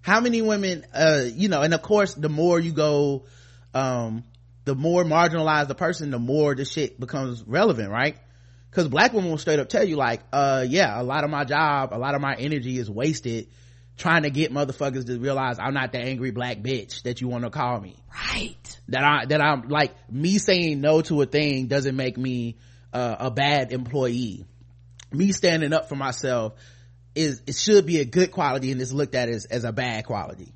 how 0.00 0.20
many 0.20 0.40
women 0.40 0.84
uh 0.94 1.24
you 1.26 1.48
know 1.48 1.60
and 1.62 1.74
of 1.74 1.82
course 1.82 2.14
the 2.14 2.28
more 2.28 2.58
you 2.58 2.72
go 2.72 3.26
um 3.74 4.24
the 4.70 4.76
more 4.76 5.02
marginalized 5.04 5.66
the 5.66 5.74
person 5.74 6.12
the 6.12 6.18
more 6.18 6.54
the 6.54 6.64
shit 6.64 7.00
becomes 7.00 7.42
relevant 7.44 7.90
right 7.90 8.16
because 8.70 8.86
black 8.86 9.12
women 9.12 9.28
will 9.30 9.38
straight 9.38 9.58
up 9.58 9.68
tell 9.68 9.82
you 9.84 9.96
like 9.96 10.20
uh 10.32 10.64
yeah 10.68 11.00
a 11.00 11.02
lot 11.02 11.24
of 11.24 11.30
my 11.30 11.42
job 11.44 11.90
a 11.92 11.98
lot 11.98 12.14
of 12.14 12.20
my 12.20 12.34
energy 12.36 12.78
is 12.78 12.88
wasted 12.88 13.48
trying 13.96 14.22
to 14.22 14.30
get 14.30 14.52
motherfuckers 14.52 15.06
to 15.06 15.18
realize 15.18 15.58
i'm 15.58 15.74
not 15.74 15.90
the 15.90 15.98
angry 15.98 16.30
black 16.30 16.58
bitch 16.58 17.02
that 17.02 17.20
you 17.20 17.26
want 17.26 17.42
to 17.42 17.50
call 17.50 17.80
me 17.80 17.96
Right. 18.32 18.80
that 18.88 19.02
I 19.04 19.24
that 19.26 19.40
I'm 19.40 19.68
like 19.68 19.92
me 20.10 20.38
saying 20.38 20.80
no 20.80 21.00
to 21.02 21.22
a 21.22 21.26
thing 21.26 21.66
doesn't 21.66 21.96
make 21.96 22.16
me 22.16 22.56
uh, 22.92 23.16
a 23.20 23.30
bad 23.30 23.72
employee. 23.72 24.44
Me 25.12 25.32
standing 25.32 25.72
up 25.72 25.88
for 25.88 25.96
myself 25.96 26.54
is 27.14 27.42
it 27.46 27.56
should 27.56 27.86
be 27.86 28.00
a 28.00 28.04
good 28.04 28.30
quality 28.32 28.72
and 28.72 28.80
it's 28.80 28.92
looked 28.92 29.14
at 29.14 29.28
as 29.28 29.44
as 29.46 29.64
a 29.64 29.72
bad 29.72 30.06
quality. 30.06 30.54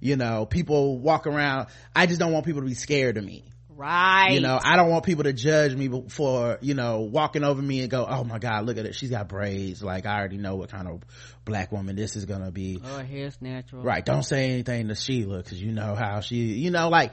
You 0.00 0.16
know, 0.16 0.46
people 0.46 0.98
walk 0.98 1.26
around. 1.26 1.68
I 1.94 2.06
just 2.06 2.18
don't 2.18 2.32
want 2.32 2.44
people 2.46 2.62
to 2.62 2.66
be 2.66 2.74
scared 2.74 3.16
of 3.16 3.24
me. 3.24 3.51
Right. 3.82 4.34
You 4.34 4.40
know, 4.40 4.60
I 4.62 4.76
don't 4.76 4.90
want 4.90 5.04
people 5.04 5.24
to 5.24 5.32
judge 5.32 5.74
me 5.74 5.90
for, 6.08 6.56
you 6.60 6.74
know, 6.74 7.00
walking 7.00 7.42
over 7.42 7.60
me 7.60 7.80
and 7.80 7.90
go, 7.90 8.06
oh 8.08 8.22
my 8.22 8.38
God, 8.38 8.64
look 8.64 8.78
at 8.78 8.86
it. 8.86 8.94
She's 8.94 9.10
got 9.10 9.26
braids. 9.26 9.82
Like, 9.82 10.06
I 10.06 10.20
already 10.20 10.36
know 10.36 10.54
what 10.54 10.70
kind 10.70 10.86
of 10.86 11.02
black 11.44 11.72
woman 11.72 11.96
this 11.96 12.14
is 12.14 12.24
gonna 12.24 12.52
be. 12.52 12.80
Oh, 12.80 12.98
hair's 12.98 13.36
natural. 13.40 13.82
Right. 13.82 14.04
Don't 14.04 14.22
say 14.22 14.52
anything 14.52 14.86
to 14.86 14.94
Sheila 14.94 15.38
because 15.38 15.60
you 15.60 15.72
know 15.72 15.96
how 15.96 16.20
she, 16.20 16.36
you 16.36 16.70
know, 16.70 16.90
like 16.90 17.12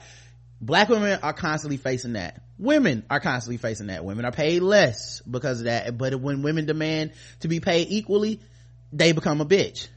black 0.62 0.90
women 0.90 1.18
are 1.24 1.34
constantly 1.34 1.78
facing 1.78 2.14
that. 2.14 2.40
Women 2.60 3.04
are 3.10 3.20
constantly 3.20 3.58
facing 3.58 3.88
that. 3.88 4.06
Women 4.06 4.26
are 4.26 4.32
paid 4.32 4.62
less 4.62 5.22
because 5.22 5.62
of 5.62 5.66
that. 5.66 5.98
But 5.98 6.22
when 6.22 6.44
women 6.44 6.68
demand 6.68 7.14
to 7.40 7.48
be 7.48 7.62
paid 7.62 7.88
equally, 7.90 8.42
they 8.94 9.14
become 9.14 9.42
a 9.42 9.46
bitch. 9.46 9.88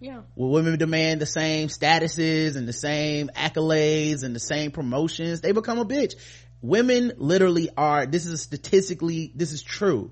Yeah. 0.00 0.22
When 0.34 0.50
women 0.50 0.78
demand 0.78 1.20
the 1.20 1.26
same 1.26 1.68
statuses 1.68 2.56
and 2.56 2.68
the 2.68 2.72
same 2.72 3.30
accolades 3.34 4.22
and 4.22 4.34
the 4.34 4.40
same 4.40 4.70
promotions, 4.70 5.40
they 5.40 5.52
become 5.52 5.78
a 5.78 5.84
bitch. 5.84 6.14
Women 6.60 7.12
literally 7.16 7.70
are, 7.76 8.06
this 8.06 8.26
is 8.26 8.42
statistically, 8.42 9.32
this 9.34 9.52
is 9.52 9.62
true. 9.62 10.10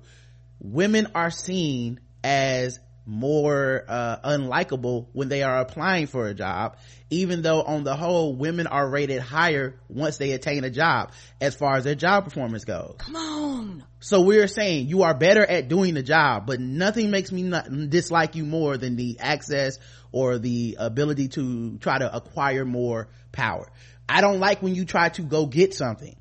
Women 0.59 1.07
are 1.13 1.31
seen 1.31 1.99
as 2.23 2.79
more 3.05 3.85
uh, 3.87 4.17
unlikable 4.29 5.07
when 5.13 5.29
they 5.29 5.43
are 5.43 5.59
applying 5.59 6.07
for 6.07 6.27
a 6.27 6.33
job 6.33 6.77
even 7.09 7.43
though 7.43 7.61
on 7.61 7.83
the 7.83 7.95
whole 7.95 8.35
women 8.35 8.65
are 8.67 8.87
rated 8.89 9.21
higher 9.21 9.75
once 9.89 10.17
they 10.17 10.31
attain 10.31 10.63
a 10.63 10.69
job 10.69 11.11
as 11.39 11.55
far 11.55 11.75
as 11.75 11.83
their 11.83 11.95
job 11.95 12.23
performance 12.23 12.65
goes. 12.65 12.95
Come 12.97 13.15
on. 13.15 13.83
so 13.99 14.21
we're 14.21 14.47
saying 14.47 14.87
you 14.87 15.03
are 15.03 15.13
better 15.13 15.45
at 15.45 15.67
doing 15.67 15.93
the 15.93 16.03
job 16.03 16.47
but 16.47 16.59
nothing 16.59 17.11
makes 17.11 17.31
me 17.31 17.43
not 17.43 17.67
dislike 17.89 18.35
you 18.35 18.43
more 18.43 18.77
than 18.77 18.95
the 18.95 19.19
access 19.19 19.77
or 20.11 20.39
the 20.39 20.77
ability 20.79 21.27
to 21.27 21.77
try 21.77 21.99
to 21.99 22.15
acquire 22.15 22.65
more 22.65 23.07
power. 23.31 23.71
I 24.09 24.21
don't 24.21 24.39
like 24.39 24.63
when 24.63 24.73
you 24.73 24.85
try 24.85 25.09
to 25.09 25.21
go 25.21 25.45
get 25.45 25.73
something 25.73 26.15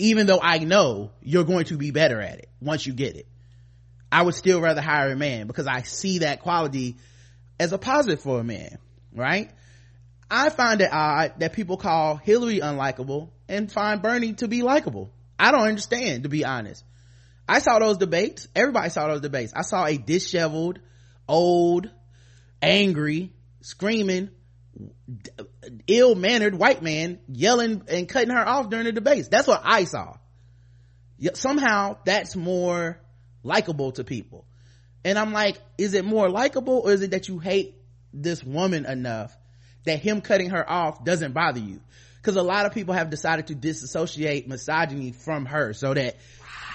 even 0.00 0.26
though 0.26 0.40
i 0.42 0.58
know 0.58 1.10
you're 1.22 1.44
going 1.44 1.66
to 1.66 1.76
be 1.76 1.90
better 1.90 2.20
at 2.20 2.38
it 2.38 2.48
once 2.60 2.86
you 2.86 2.92
get 2.94 3.16
it 3.16 3.26
I 4.12 4.22
would 4.22 4.34
still 4.34 4.60
rather 4.60 4.80
hire 4.80 5.12
a 5.12 5.16
man 5.16 5.46
because 5.46 5.66
I 5.66 5.82
see 5.82 6.18
that 6.18 6.40
quality 6.40 6.96
as 7.58 7.72
a 7.72 7.78
positive 7.78 8.20
for 8.20 8.40
a 8.40 8.44
man, 8.44 8.78
right? 9.14 9.50
I 10.30 10.50
find 10.50 10.80
it 10.80 10.90
odd 10.92 11.34
that 11.38 11.52
people 11.52 11.76
call 11.76 12.16
Hillary 12.16 12.60
unlikable 12.60 13.30
and 13.48 13.70
find 13.70 14.00
Bernie 14.02 14.34
to 14.34 14.48
be 14.48 14.62
likable. 14.62 15.10
I 15.38 15.50
don't 15.50 15.68
understand, 15.68 16.24
to 16.24 16.28
be 16.28 16.44
honest. 16.44 16.84
I 17.48 17.58
saw 17.58 17.78
those 17.78 17.98
debates. 17.98 18.46
Everybody 18.54 18.90
saw 18.90 19.08
those 19.08 19.22
debates. 19.22 19.52
I 19.56 19.62
saw 19.62 19.84
a 19.86 19.96
disheveled, 19.96 20.78
old, 21.26 21.90
angry, 22.62 23.32
screaming, 23.60 24.30
ill-mannered 25.86 26.54
white 26.54 26.82
man 26.82 27.18
yelling 27.28 27.82
and 27.88 28.08
cutting 28.08 28.30
her 28.30 28.46
off 28.46 28.70
during 28.70 28.86
the 28.86 28.92
debates. 28.92 29.28
That's 29.28 29.48
what 29.48 29.62
I 29.64 29.84
saw. 29.84 30.16
Somehow 31.34 31.98
that's 32.04 32.36
more 32.36 33.00
likable 33.42 33.92
to 33.92 34.04
people. 34.04 34.44
And 35.04 35.18
I'm 35.18 35.32
like, 35.32 35.58
is 35.78 35.94
it 35.94 36.04
more 36.04 36.28
likable 36.28 36.82
or 36.84 36.92
is 36.92 37.00
it 37.00 37.12
that 37.12 37.28
you 37.28 37.38
hate 37.38 37.74
this 38.12 38.44
woman 38.44 38.84
enough 38.84 39.36
that 39.86 40.00
him 40.00 40.20
cutting 40.20 40.50
her 40.50 40.68
off 40.68 41.04
doesn't 41.04 41.32
bother 41.32 41.60
you? 41.60 41.80
Cause 42.22 42.36
a 42.36 42.42
lot 42.42 42.66
of 42.66 42.74
people 42.74 42.92
have 42.92 43.08
decided 43.08 43.46
to 43.46 43.54
disassociate 43.54 44.46
misogyny 44.46 45.12
from 45.12 45.46
her 45.46 45.72
so 45.72 45.94
that 45.94 46.16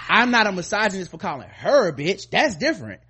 I'm 0.10 0.32
not 0.32 0.48
a 0.48 0.52
misogynist 0.52 1.12
for 1.12 1.18
calling 1.18 1.50
her 1.50 1.90
a 1.90 1.94
bitch. 1.94 2.30
That's 2.32 2.56
different. 2.56 3.02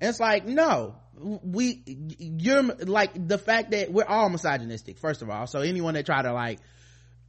And 0.00 0.10
it's 0.10 0.18
like, 0.20 0.46
no, 0.46 0.96
we, 1.18 1.82
you're 2.18 2.62
like 2.62 3.28
the 3.28 3.38
fact 3.38 3.70
that 3.70 3.92
we're 3.92 4.04
all 4.04 4.28
misogynistic, 4.28 4.98
first 4.98 5.22
of 5.22 5.30
all. 5.30 5.46
So 5.46 5.60
anyone 5.60 5.94
that 5.94 6.06
try 6.06 6.22
to 6.22 6.32
like 6.32 6.58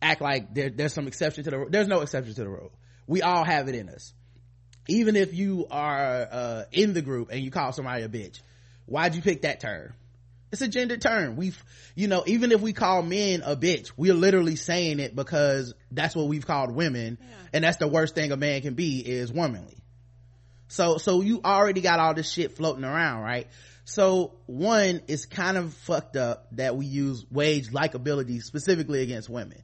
act 0.01 0.21
like 0.21 0.53
there, 0.53 0.69
there's 0.69 0.93
some 0.93 1.07
exception 1.07 1.43
to 1.45 1.51
the, 1.51 1.65
there's 1.69 1.87
no 1.87 2.01
exception 2.01 2.33
to 2.33 2.43
the 2.43 2.49
rule. 2.49 2.71
We 3.05 3.21
all 3.21 3.43
have 3.43 3.69
it 3.69 3.75
in 3.75 3.89
us. 3.89 4.13
Even 4.87 5.15
if 5.15 5.33
you 5.33 5.67
are, 5.69 6.27
uh, 6.31 6.63
in 6.71 6.93
the 6.93 7.01
group 7.01 7.29
and 7.31 7.41
you 7.41 7.51
call 7.51 7.71
somebody 7.71 8.03
a 8.03 8.09
bitch, 8.09 8.39
why'd 8.85 9.15
you 9.15 9.21
pick 9.21 9.41
that 9.41 9.59
term? 9.59 9.93
It's 10.51 10.61
a 10.61 10.67
gender 10.67 10.95
term. 10.95 11.35
We've, 11.35 11.61
you 11.93 12.07
know, 12.07 12.23
even 12.25 12.53
if 12.53 12.61
we 12.61 12.71
call 12.71 13.01
men 13.01 13.41
a 13.43 13.57
bitch, 13.57 13.91
we're 13.97 14.13
literally 14.13 14.55
saying 14.55 14.99
it 15.01 15.13
because 15.13 15.73
that's 15.91 16.15
what 16.15 16.27
we've 16.27 16.47
called 16.47 16.73
women. 16.73 17.17
Yeah. 17.19 17.27
And 17.53 17.63
that's 17.65 17.77
the 17.77 17.87
worst 17.87 18.15
thing 18.15 18.31
a 18.31 18.37
man 18.37 18.61
can 18.61 18.73
be 18.73 18.99
is 18.99 19.31
womanly. 19.31 19.77
So, 20.69 20.97
so 20.97 21.21
you 21.21 21.41
already 21.43 21.81
got 21.81 21.99
all 21.99 22.13
this 22.13 22.31
shit 22.31 22.55
floating 22.55 22.85
around, 22.85 23.23
right? 23.23 23.47
So 23.83 24.33
one, 24.47 25.01
it's 25.07 25.25
kind 25.25 25.57
of 25.57 25.73
fucked 25.73 26.17
up 26.17 26.47
that 26.53 26.75
we 26.75 26.85
use 26.85 27.25
wage 27.31 27.69
likability 27.69 28.41
specifically 28.43 29.01
against 29.01 29.29
women, 29.29 29.61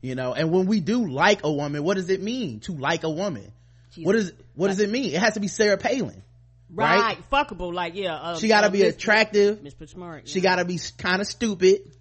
you 0.00 0.14
know, 0.14 0.32
and 0.32 0.52
when 0.52 0.66
we 0.66 0.78
do 0.78 1.08
like 1.08 1.44
a 1.44 1.50
woman, 1.50 1.82
what 1.82 1.94
does 1.96 2.08
it 2.08 2.22
mean 2.22 2.60
to 2.60 2.72
like 2.72 3.02
a 3.02 3.10
woman? 3.10 3.52
Jeez. 3.96 4.04
What 4.04 4.16
is, 4.16 4.32
what 4.54 4.68
does 4.68 4.80
it 4.80 4.90
mean? 4.90 5.14
It 5.14 5.20
has 5.20 5.34
to 5.34 5.40
be 5.40 5.48
Sarah 5.48 5.78
Palin. 5.78 6.22
Right, 6.74 6.98
right? 6.98 7.30
fuckable. 7.30 7.72
Like 7.72 7.94
yeah 7.94 8.14
uh, 8.14 8.38
she 8.38 8.48
gotta 8.48 8.66
uh, 8.66 8.70
be 8.70 8.80
Miss, 8.80 8.94
attractive. 8.94 9.62
Miss 9.62 9.74
smart 9.90 10.28
she 10.28 10.40
gotta 10.40 10.64
be 10.64 10.80
kind 10.98 11.20
of 11.20 11.28
stupid. 11.28 11.92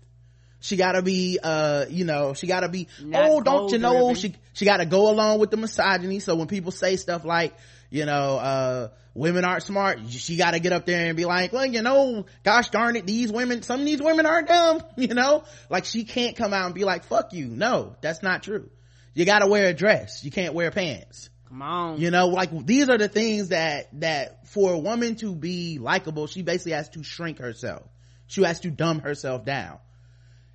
She 0.62 0.78
gotta 0.78 1.02
be 1.02 1.39
uh 1.44 1.86
you 1.89 2.06
know 2.06 2.34
she 2.34 2.48
gotta 2.48 2.70
be 2.70 2.88
Not 3.04 3.30
oh 3.30 3.41
don't 3.41 3.72
you 3.72 3.78
know 3.78 4.14
driven. 4.14 4.16
she 4.16 4.36
she 4.54 4.66
gotta 4.66 4.86
go 4.86 5.12
along 5.12 5.39
with 5.39 5.52
the 5.52 5.58
misogyny. 5.58 6.20
So 6.20 6.36
when 6.36 6.48
people 6.48 6.72
say 6.72 6.96
stuff 6.96 7.24
like 7.24 7.54
you 7.91 8.06
know 8.06 8.38
uh 8.38 8.88
women 9.14 9.46
aren't 9.46 9.62
smart 9.62 10.00
she 10.10 10.38
gotta 10.38 10.60
get 10.60 10.74
up 10.74 10.88
there 10.88 11.06
and 11.06 11.16
be 11.16 11.26
like 11.26 11.54
well 11.54 11.68
you 11.68 11.84
know 11.84 12.26
gosh 12.44 12.70
darn 12.70 12.96
it 12.96 13.06
these 13.06 13.32
women 13.32 13.62
some 13.62 13.82
of 13.82 13.86
these 13.86 14.02
women 14.02 14.26
aren't 14.26 14.48
dumb 14.48 14.82
you 14.98 15.14
know? 15.14 15.44
Like 15.70 15.86
she 15.86 16.04
can't 16.04 16.36
come 16.36 16.52
out 16.52 16.66
and 16.66 16.74
be 16.74 16.84
like 16.84 17.04
fuck 17.04 17.34
you. 17.34 17.48
No 17.48 17.96
that's 18.02 18.24
not 18.24 18.41
true. 18.41 18.72
You 19.14 19.26
gotta 19.26 19.46
wear 19.46 19.68
a 19.68 19.74
dress. 19.74 20.24
You 20.24 20.32
can't 20.32 20.56
wear 20.56 20.72
pants 20.72 21.30
Come 21.54 21.62
on. 21.62 22.01
You 22.01 22.10
know, 22.10 22.30
like 22.30 22.66
these 22.66 22.89
are 22.89 22.97
the 22.97 23.08
things 23.08 23.49
that, 23.49 23.88
that 23.99 24.47
for 24.47 24.74
a 24.74 24.78
woman 24.80 25.18
to 25.18 25.36
be 25.36 25.78
likable, 25.78 26.26
she 26.26 26.41
basically 26.41 26.72
has 26.72 26.89
to 26.89 27.04
shrink 27.04 27.38
herself. 27.38 27.84
She 28.26 28.41
has 28.41 28.62
to 28.62 28.72
dumb 28.72 29.01
herself 29.01 29.45
down. 29.45 29.78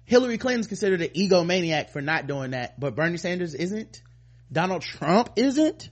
Hillary 0.06 0.38
Clinton's 0.38 0.66
considered 0.66 1.00
an 1.00 1.10
egomaniac 1.10 1.90
for 1.90 2.00
not 2.00 2.26
doing 2.26 2.50
that, 2.50 2.80
but 2.80 2.96
Bernie 2.96 3.16
Sanders 3.16 3.54
isn't. 3.54 4.02
Donald 4.50 4.82
Trump 4.82 5.30
isn't. 5.36 5.88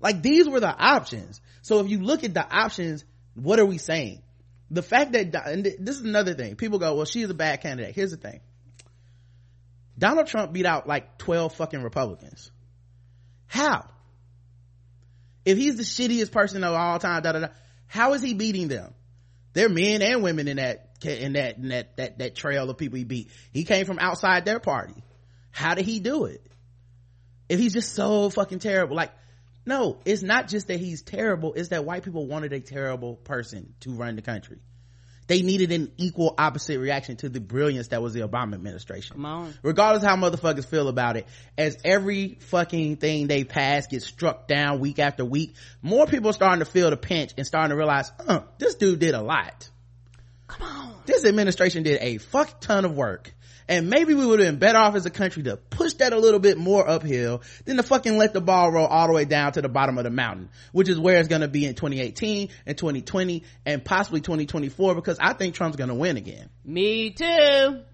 Like 0.00 0.22
these 0.22 0.48
were 0.48 0.60
the 0.60 0.74
options. 0.74 1.42
So 1.60 1.80
if 1.80 1.90
you 1.90 1.98
look 1.98 2.24
at 2.24 2.32
the 2.32 2.50
options, 2.50 3.04
what 3.34 3.60
are 3.60 3.66
we 3.66 3.76
saying? 3.76 4.22
The 4.70 4.82
fact 4.82 5.12
that, 5.12 5.34
and 5.34 5.66
this 5.66 5.98
is 5.98 6.00
another 6.00 6.32
thing. 6.32 6.56
People 6.56 6.78
go, 6.78 6.94
well, 6.94 7.04
she's 7.04 7.28
a 7.28 7.34
bad 7.34 7.60
candidate. 7.60 7.94
Here's 7.94 8.12
the 8.12 8.16
thing. 8.16 8.40
Donald 9.98 10.28
Trump 10.28 10.54
beat 10.54 10.64
out 10.64 10.88
like 10.88 11.18
12 11.18 11.56
fucking 11.56 11.82
Republicans. 11.82 12.50
How? 13.48 13.84
If 15.44 15.58
he's 15.58 15.76
the 15.76 15.82
shittiest 15.82 16.32
person 16.32 16.64
of 16.64 16.74
all 16.74 16.98
time, 16.98 17.22
da, 17.22 17.32
da, 17.32 17.40
da, 17.40 17.48
how 17.86 18.14
is 18.14 18.22
he 18.22 18.34
beating 18.34 18.68
them? 18.68 18.94
They're 19.52 19.68
men 19.68 20.02
and 20.02 20.22
women 20.22 20.48
in 20.48 20.56
that, 20.56 20.90
in 21.04 21.34
that, 21.34 21.56
in 21.58 21.68
that, 21.68 21.96
that, 21.96 22.18
that 22.18 22.34
trail 22.34 22.68
of 22.68 22.78
people 22.78 22.98
he 22.98 23.04
beat. 23.04 23.30
He 23.52 23.64
came 23.64 23.86
from 23.86 23.98
outside 23.98 24.44
their 24.44 24.58
party. 24.58 25.02
How 25.50 25.74
did 25.74 25.86
he 25.86 26.00
do 26.00 26.24
it? 26.24 26.44
If 27.48 27.60
he's 27.60 27.74
just 27.74 27.94
so 27.94 28.30
fucking 28.30 28.58
terrible, 28.58 28.96
like, 28.96 29.12
no, 29.66 29.98
it's 30.04 30.22
not 30.22 30.48
just 30.48 30.68
that 30.68 30.80
he's 30.80 31.02
terrible, 31.02 31.54
it's 31.54 31.68
that 31.68 31.84
white 31.84 32.02
people 32.02 32.26
wanted 32.26 32.52
a 32.52 32.60
terrible 32.60 33.14
person 33.16 33.74
to 33.80 33.90
run 33.90 34.16
the 34.16 34.22
country 34.22 34.58
they 35.26 35.42
needed 35.42 35.72
an 35.72 35.92
equal 35.96 36.34
opposite 36.36 36.78
reaction 36.78 37.16
to 37.16 37.28
the 37.28 37.40
brilliance 37.40 37.88
that 37.88 38.02
was 38.02 38.12
the 38.12 38.20
Obama 38.20 38.54
administration. 38.54 39.16
Regardless 39.62 40.04
how 40.04 40.16
motherfuckers 40.16 40.66
feel 40.66 40.88
about 40.88 41.16
it, 41.16 41.26
as 41.56 41.78
every 41.84 42.38
fucking 42.40 42.96
thing 42.96 43.26
they 43.26 43.44
pass 43.44 43.86
gets 43.86 44.06
struck 44.06 44.46
down 44.48 44.80
week 44.80 44.98
after 44.98 45.24
week, 45.24 45.54
more 45.82 46.06
people 46.06 46.30
are 46.30 46.34
starting 46.34 46.64
to 46.64 46.70
feel 46.70 46.90
the 46.90 46.96
pinch 46.96 47.32
and 47.36 47.46
starting 47.46 47.70
to 47.70 47.76
realize, 47.76 48.10
uh, 48.26 48.40
this 48.58 48.74
dude 48.74 48.98
did 48.98 49.14
a 49.14 49.22
lot. 49.22 49.70
Come 50.46 50.66
on. 50.66 50.94
This 51.06 51.24
administration 51.24 51.82
did 51.82 52.00
a 52.00 52.18
fuck 52.18 52.60
ton 52.60 52.84
of 52.84 52.94
work 52.94 53.32
and 53.68 53.88
maybe 53.88 54.14
we 54.14 54.26
would 54.26 54.40
have 54.40 54.48
been 54.48 54.58
better 54.58 54.78
off 54.78 54.94
as 54.94 55.06
a 55.06 55.10
country 55.10 55.42
to 55.44 55.56
push 55.56 55.94
that 55.94 56.12
a 56.12 56.18
little 56.18 56.40
bit 56.40 56.58
more 56.58 56.88
uphill 56.88 57.42
than 57.64 57.76
to 57.76 57.82
fucking 57.82 58.18
let 58.18 58.32
the 58.32 58.40
ball 58.40 58.70
roll 58.70 58.86
all 58.86 59.06
the 59.06 59.12
way 59.12 59.24
down 59.24 59.52
to 59.52 59.62
the 59.62 59.68
bottom 59.68 59.98
of 59.98 60.04
the 60.04 60.10
mountain, 60.10 60.50
which 60.72 60.88
is 60.88 60.98
where 60.98 61.18
it's 61.18 61.28
going 61.28 61.40
to 61.40 61.48
be 61.48 61.64
in 61.64 61.74
2018 61.74 62.50
and 62.66 62.76
2020 62.76 63.42
and 63.64 63.84
possibly 63.84 64.20
2024 64.20 64.94
because 64.94 65.18
I 65.18 65.32
think 65.32 65.54
Trump's 65.54 65.76
going 65.76 65.88
to 65.88 65.94
win 65.94 66.16
again. 66.16 66.50
Me 66.64 67.10
too. 67.10 67.24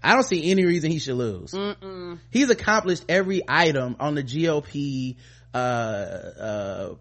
I 0.03 0.13
don't 0.13 0.23
see 0.23 0.51
any 0.51 0.65
reason 0.65 0.91
he 0.91 0.99
should 0.99 1.15
lose. 1.15 1.51
Mm-mm. 1.51 2.19
He's 2.29 2.49
accomplished 2.49 3.05
every 3.07 3.41
item 3.47 3.95
on 3.99 4.15
the 4.15 4.23
GOP, 4.23 5.15
uh, 5.53 5.57
uh, 5.57 6.95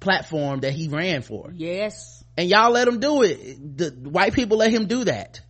platform 0.00 0.60
that 0.60 0.72
he 0.72 0.88
ran 0.88 1.22
for. 1.22 1.50
Yes. 1.54 2.24
And 2.36 2.48
y'all 2.48 2.70
let 2.70 2.88
him 2.88 2.98
do 2.98 3.22
it. 3.22 3.76
The 3.76 3.90
white 4.08 4.32
people 4.32 4.58
let 4.58 4.72
him 4.72 4.86
do 4.86 5.04
that 5.04 5.40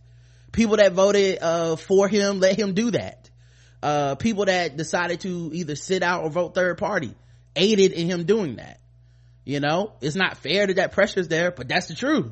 people 0.53 0.77
that 0.77 0.93
voted 0.93 1.39
uh, 1.41 1.75
for 1.75 2.07
him 2.07 2.39
let 2.39 2.57
him 2.57 2.73
do 2.73 2.91
that. 2.91 3.29
Uh, 3.81 4.15
people 4.15 4.45
that 4.45 4.77
decided 4.77 5.19
to 5.21 5.49
either 5.51 5.75
sit 5.75 6.03
out 6.03 6.23
or 6.23 6.29
vote 6.29 6.55
third 6.55 6.77
party 6.77 7.13
aided 7.57 7.91
in 7.91 8.07
him 8.09 8.23
doing 8.23 8.55
that. 8.55 8.79
You 9.43 9.59
know 9.59 9.91
it's 9.99 10.15
not 10.15 10.37
fair 10.37 10.65
that 10.67 10.77
that 10.77 10.93
pressure's 10.93 11.27
there 11.27 11.51
but 11.51 11.67
that's 11.67 11.87
the 11.87 11.95
truth. 11.95 12.31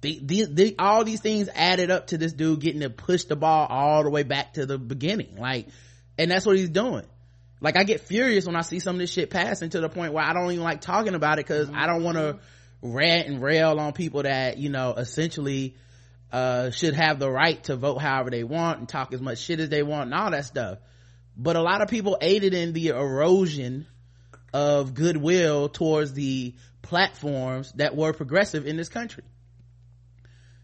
The, 0.00 0.20
the, 0.22 0.44
the, 0.44 0.74
all 0.78 1.04
these 1.04 1.20
things 1.20 1.48
added 1.54 1.90
up 1.90 2.08
to 2.08 2.18
this 2.18 2.34
dude 2.34 2.60
getting 2.60 2.80
to 2.80 2.90
push 2.90 3.24
the 3.24 3.36
ball 3.36 3.66
all 3.70 4.02
the 4.02 4.10
way 4.10 4.22
back 4.22 4.54
to 4.54 4.66
the 4.66 4.76
beginning. 4.76 5.36
Like 5.36 5.68
and 6.18 6.30
that's 6.30 6.44
what 6.44 6.56
he's 6.56 6.70
doing. 6.70 7.04
Like 7.60 7.76
i 7.76 7.84
get 7.84 8.00
furious 8.00 8.46
when 8.46 8.56
i 8.56 8.62
see 8.62 8.80
some 8.80 8.96
of 8.96 9.00
this 9.00 9.12
shit 9.12 9.30
passing 9.30 9.70
to 9.70 9.80
the 9.80 9.88
point 9.88 10.12
where 10.12 10.24
i 10.24 10.32
don't 10.32 10.50
even 10.50 10.64
like 10.64 10.80
talking 10.80 11.14
about 11.14 11.38
it 11.38 11.46
because 11.46 11.70
i 11.72 11.86
don't 11.86 12.02
want 12.02 12.18
to 12.18 12.38
rant 12.82 13.28
and 13.28 13.40
rail 13.40 13.80
on 13.80 13.92
people 13.92 14.22
that 14.22 14.58
you 14.58 14.68
know 14.68 14.92
essentially 14.92 15.74
uh, 16.34 16.72
should 16.72 16.94
have 16.94 17.20
the 17.20 17.30
right 17.30 17.62
to 17.62 17.76
vote 17.76 17.98
however 17.98 18.28
they 18.28 18.42
want 18.42 18.80
and 18.80 18.88
talk 18.88 19.12
as 19.14 19.20
much 19.20 19.38
shit 19.38 19.60
as 19.60 19.68
they 19.68 19.84
want 19.84 20.06
and 20.06 20.14
all 20.14 20.32
that 20.32 20.44
stuff. 20.44 20.78
But 21.36 21.54
a 21.54 21.62
lot 21.62 21.80
of 21.80 21.88
people 21.88 22.18
aided 22.20 22.54
in 22.54 22.72
the 22.72 22.88
erosion 22.88 23.86
of 24.52 24.94
goodwill 24.94 25.68
towards 25.68 26.12
the 26.12 26.56
platforms 26.82 27.70
that 27.76 27.94
were 27.94 28.12
progressive 28.12 28.66
in 28.66 28.76
this 28.76 28.88
country. 28.88 29.22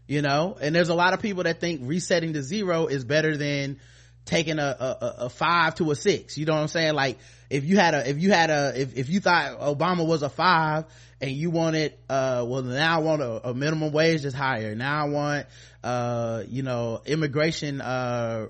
You 0.07 0.21
know, 0.21 0.57
and 0.59 0.75
there's 0.75 0.89
a 0.89 0.93
lot 0.93 1.13
of 1.13 1.21
people 1.21 1.43
that 1.43 1.61
think 1.61 1.79
resetting 1.85 2.33
to 2.33 2.43
zero 2.43 2.87
is 2.87 3.05
better 3.05 3.37
than 3.37 3.79
taking 4.25 4.59
a, 4.59 4.63
a, 4.79 5.15
a 5.25 5.29
five 5.29 5.75
to 5.75 5.91
a 5.91 5.95
six. 5.95 6.37
You 6.37 6.45
know 6.45 6.53
what 6.53 6.61
I'm 6.61 6.67
saying? 6.67 6.93
Like 6.93 7.17
if 7.49 7.65
you 7.65 7.77
had 7.77 7.93
a, 7.93 8.09
if 8.09 8.19
you 8.19 8.31
had 8.31 8.49
a, 8.49 8.73
if, 8.79 8.97
if 8.97 9.09
you 9.09 9.19
thought 9.19 9.59
Obama 9.59 10.05
was 10.07 10.21
a 10.23 10.29
five 10.29 10.85
and 11.21 11.31
you 11.31 11.51
wanted 11.51 11.93
uh 12.09 12.43
well 12.47 12.63
now 12.63 12.95
i 12.95 13.01
want 13.01 13.21
a, 13.21 13.49
a 13.49 13.53
minimum 13.53 13.93
wage 13.93 14.23
that's 14.23 14.35
higher 14.35 14.75
now 14.75 15.05
i 15.05 15.09
want 15.09 15.45
uh 15.83 16.43
you 16.49 16.63
know 16.63 17.01
immigration 17.05 17.79
uh 17.79 18.47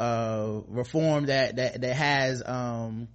uh 0.00 0.60
reform 0.68 1.26
that 1.26 1.56
that 1.56 1.80
that 1.80 1.94
has 1.94 2.42
um 2.44 3.08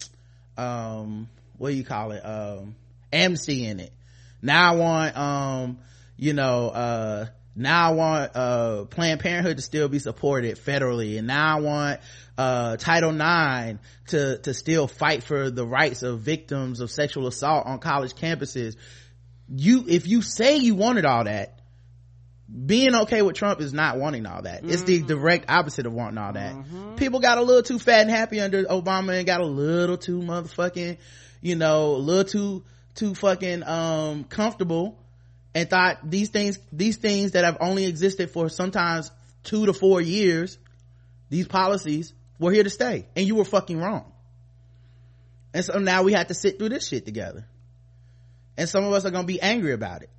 um 0.57 1.27
what 1.57 1.69
do 1.69 1.75
you 1.75 1.83
call 1.83 2.11
it 2.11 2.21
um 2.25 2.75
amnesty 3.11 3.65
in 3.65 3.79
it 3.79 3.91
now 4.41 4.73
i 4.73 4.75
want 4.75 5.17
um 5.17 5.79
you 6.17 6.33
know 6.33 6.69
uh 6.69 7.25
now 7.55 7.91
I 7.91 7.93
want 7.93 8.35
uh 8.35 8.85
Planned 8.85 9.19
Parenthood 9.19 9.57
to 9.57 9.63
still 9.63 9.87
be 9.87 9.99
supported 9.99 10.57
federally, 10.57 11.17
and 11.17 11.27
now 11.27 11.57
I 11.57 11.61
want 11.61 11.99
uh 12.37 12.77
Title 12.77 13.11
IX 13.11 13.79
to 14.07 14.39
to 14.39 14.53
still 14.53 14.87
fight 14.87 15.23
for 15.23 15.49
the 15.49 15.65
rights 15.65 16.03
of 16.03 16.19
victims 16.19 16.79
of 16.79 16.89
sexual 16.89 17.27
assault 17.27 17.65
on 17.65 17.79
college 17.79 18.13
campuses. 18.13 18.75
You, 19.55 19.85
if 19.87 20.07
you 20.07 20.21
say 20.21 20.57
you 20.57 20.73
wanted 20.73 21.05
all 21.05 21.25
that, 21.25 21.59
being 22.65 22.95
okay 22.95 23.21
with 23.21 23.35
Trump 23.35 23.61
is 23.61 23.73
not 23.73 23.97
wanting 23.97 24.25
all 24.25 24.41
that. 24.43 24.61
Mm-hmm. 24.61 24.71
It's 24.71 24.83
the 24.83 24.99
mm-hmm. 24.99 25.07
direct 25.07 25.49
opposite 25.49 25.85
of 25.85 25.93
wanting 25.93 26.17
all 26.17 26.33
that. 26.33 26.53
Mm-hmm. 26.53 26.95
People 26.95 27.19
got 27.19 27.37
a 27.37 27.41
little 27.41 27.63
too 27.63 27.79
fat 27.79 28.01
and 28.01 28.09
happy 28.09 28.39
under 28.39 28.63
Obama 28.63 29.17
and 29.17 29.25
got 29.25 29.41
a 29.41 29.45
little 29.45 29.97
too 29.97 30.19
motherfucking, 30.19 30.97
you 31.41 31.55
know, 31.55 31.95
a 31.95 31.97
little 31.97 32.23
too, 32.23 32.63
too 32.95 33.15
fucking, 33.15 33.63
um, 33.63 34.23
comfortable 34.23 35.02
and 35.55 35.69
thought 35.69 35.99
these 36.09 36.29
things 36.29 36.59
these 36.71 36.97
things 36.97 37.31
that 37.31 37.43
have 37.43 37.57
only 37.61 37.85
existed 37.85 38.31
for 38.31 38.49
sometimes 38.49 39.11
two 39.43 39.65
to 39.65 39.73
four 39.73 40.01
years 40.01 40.57
these 41.29 41.47
policies 41.47 42.13
were 42.37 42.51
here 42.51 42.63
to 42.63 42.69
stay. 42.69 43.07
And 43.15 43.25
you 43.25 43.33
were 43.35 43.45
fucking 43.45 43.79
wrong. 43.79 44.11
And 45.53 45.65
so 45.65 45.79
now 45.79 46.03
we 46.03 46.13
have 46.13 46.27
to 46.27 46.35
sit 46.35 46.59
through 46.59 46.69
this 46.69 46.87
shit 46.87 47.05
together. 47.05 47.47
And 48.55 48.69
some 48.69 48.83
of 48.83 48.93
us 48.93 49.03
are 49.05 49.09
going 49.09 49.23
to 49.23 49.33
be 49.33 49.41
angry 49.41 49.73
about 49.73 50.03
it. 50.03 50.11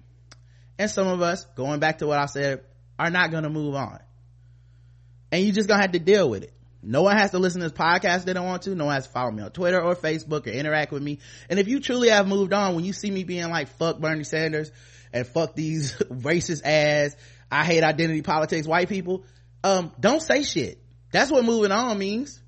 And 0.76 0.90
some 0.90 1.06
of 1.06 1.22
us 1.22 1.44
going 1.54 1.78
back 1.78 1.98
to 1.98 2.08
what 2.08 2.18
i 2.18 2.26
said 2.26 2.64
are 2.98 3.10
not 3.10 3.30
going 3.30 3.44
to 3.44 3.50
move 3.50 3.76
on. 3.76 4.00
And 5.30 5.44
you 5.44 5.52
just 5.52 5.68
gonna 5.68 5.82
have 5.82 5.92
to 5.92 5.98
deal 5.98 6.28
with 6.28 6.42
it. 6.42 6.52
No 6.82 7.02
one 7.02 7.16
has 7.16 7.30
to 7.30 7.38
listen 7.38 7.60
to 7.60 7.68
this 7.68 7.78
podcast 7.78 8.24
they 8.24 8.34
don't 8.34 8.46
want 8.46 8.62
to. 8.62 8.74
No 8.74 8.86
one 8.86 8.94
has 8.94 9.06
to 9.06 9.12
follow 9.12 9.30
me 9.30 9.42
on 9.42 9.50
twitter 9.50 9.80
or 9.80 9.96
facebook 9.96 10.46
or 10.46 10.50
interact 10.50 10.92
with 10.92 11.02
me. 11.02 11.18
And 11.48 11.58
if 11.58 11.66
you 11.66 11.80
truly 11.80 12.10
have 12.10 12.28
moved 12.28 12.52
on 12.52 12.76
when 12.76 12.84
you 12.84 12.92
see 12.92 13.10
me 13.10 13.24
being 13.24 13.48
like 13.50 13.68
fuck 13.68 13.98
bernie 13.98 14.22
sanders 14.22 14.70
and 15.14 15.26
fuck 15.26 15.54
these 15.54 15.92
racist 16.10 16.60
ass 16.64 17.16
i 17.50 17.64
hate 17.64 17.82
identity 17.84 18.20
politics 18.20 18.66
white 18.66 18.88
people. 18.88 19.24
Um 19.62 19.92
don't 19.98 20.20
say 20.20 20.42
shit. 20.42 20.78
That's 21.12 21.30
what 21.30 21.44
moving 21.44 21.72
on 21.72 21.96
means. 21.98 22.42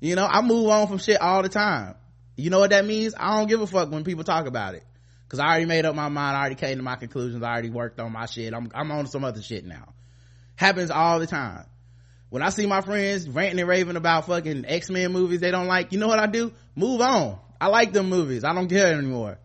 You 0.00 0.14
know 0.16 0.26
i 0.26 0.40
move 0.40 0.68
on 0.68 0.86
from 0.86 0.98
shit 0.98 1.20
all 1.20 1.42
the 1.42 1.50
time. 1.50 1.96
You 2.36 2.48
know 2.48 2.60
what 2.60 2.70
that 2.70 2.86
means? 2.86 3.14
I 3.18 3.36
don't 3.36 3.48
give 3.48 3.60
a 3.60 3.66
fuck 3.66 3.90
when 3.90 4.04
people 4.04 4.24
talk 4.24 4.46
about 4.46 4.74
it. 4.74 4.84
Because 5.24 5.40
i 5.40 5.46
already 5.46 5.66
made 5.66 5.84
up 5.84 5.94
my 5.94 6.08
mind. 6.08 6.36
I 6.36 6.40
already 6.40 6.54
came 6.54 6.76
to 6.76 6.82
my 6.82 6.96
conclusions. 6.96 7.42
I 7.42 7.50
already 7.50 7.70
worked 7.70 7.98
on 8.00 8.12
my 8.12 8.26
shit. 8.26 8.52
I'm, 8.54 8.70
I'm 8.74 8.90
on 8.92 9.06
some 9.06 9.24
other 9.24 9.40
shit 9.42 9.64
now. 9.64 9.92
Happens 10.56 10.90
all 10.90 11.18
the 11.18 11.26
time. 11.26 11.64
When 12.28 12.42
i 12.42 12.48
see 12.48 12.66
my 12.66 12.80
friends 12.80 13.28
ranting 13.28 13.58
and 13.58 13.68
raving 13.68 13.96
about 13.96 14.26
fucking 14.26 14.64
x-men 14.66 15.12
movies 15.12 15.40
they 15.40 15.50
don't 15.50 15.66
like 15.66 15.92
you 15.92 15.98
know 15.98 16.08
what 16.08 16.20
i 16.20 16.26
do? 16.26 16.52
Move 16.76 17.00
on. 17.00 17.38
I 17.60 17.66
like 17.66 17.92
them 17.92 18.08
movies. 18.08 18.44
I 18.44 18.54
don't 18.54 18.68
care 18.68 18.94
anymore 18.94 19.38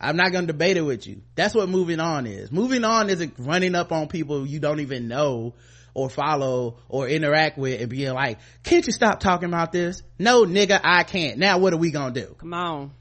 i'm 0.00 0.16
not 0.16 0.32
gonna 0.32 0.46
debate 0.46 0.76
it 0.76 0.82
with 0.82 1.06
you 1.06 1.22
that's 1.34 1.54
what 1.54 1.68
moving 1.68 2.00
on 2.00 2.26
is 2.26 2.50
moving 2.50 2.84
on 2.84 3.10
isn't 3.10 3.34
running 3.38 3.74
up 3.74 3.92
on 3.92 4.08
people 4.08 4.46
you 4.46 4.58
don't 4.60 4.80
even 4.80 5.08
know 5.08 5.54
or 5.92 6.08
follow 6.08 6.78
or 6.88 7.08
interact 7.08 7.58
with 7.58 7.80
and 7.80 7.90
being 7.90 8.12
like 8.14 8.38
can't 8.62 8.86
you 8.86 8.92
stop 8.92 9.20
talking 9.20 9.48
about 9.48 9.72
this 9.72 10.02
no 10.18 10.44
nigga 10.44 10.80
i 10.82 11.02
can't 11.02 11.38
now 11.38 11.58
what 11.58 11.72
are 11.72 11.78
we 11.78 11.90
gonna 11.90 12.14
do 12.14 12.34
Come 12.38 12.54
on. 12.54 12.92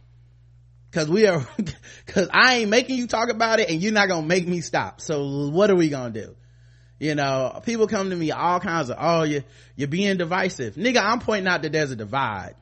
Cause 0.92 1.08
we 1.08 1.28
are, 1.28 1.48
cause 2.08 2.30
I 2.34 2.56
ain't 2.56 2.70
making 2.70 2.98
you 2.98 3.06
talk 3.06 3.30
about 3.30 3.60
it 3.60 3.70
and 3.70 3.82
you're 3.82 3.94
not 3.94 4.08
gonna 4.08 4.26
make 4.26 4.48
me 4.48 4.62
stop. 4.62 5.02
So 5.02 5.50
what 5.50 5.70
are 5.70 5.76
we 5.76 5.90
gonna 5.90 6.10
do? 6.10 6.36
You 7.00 7.16
know, 7.16 7.62
people 7.64 7.88
come 7.88 8.10
to 8.10 8.16
me 8.16 8.32
all 8.32 8.60
kinds 8.60 8.90
of, 8.90 8.98
oh, 9.00 9.24
you, 9.24 9.44
you're 9.76 9.88
being 9.88 10.18
divisive. 10.18 10.76
Nigga, 10.76 10.98
I'm 10.98 11.20
pointing 11.20 11.48
out 11.48 11.62
that 11.62 11.72
there's 11.72 11.92
a 11.92 11.96
divide. 11.96 12.56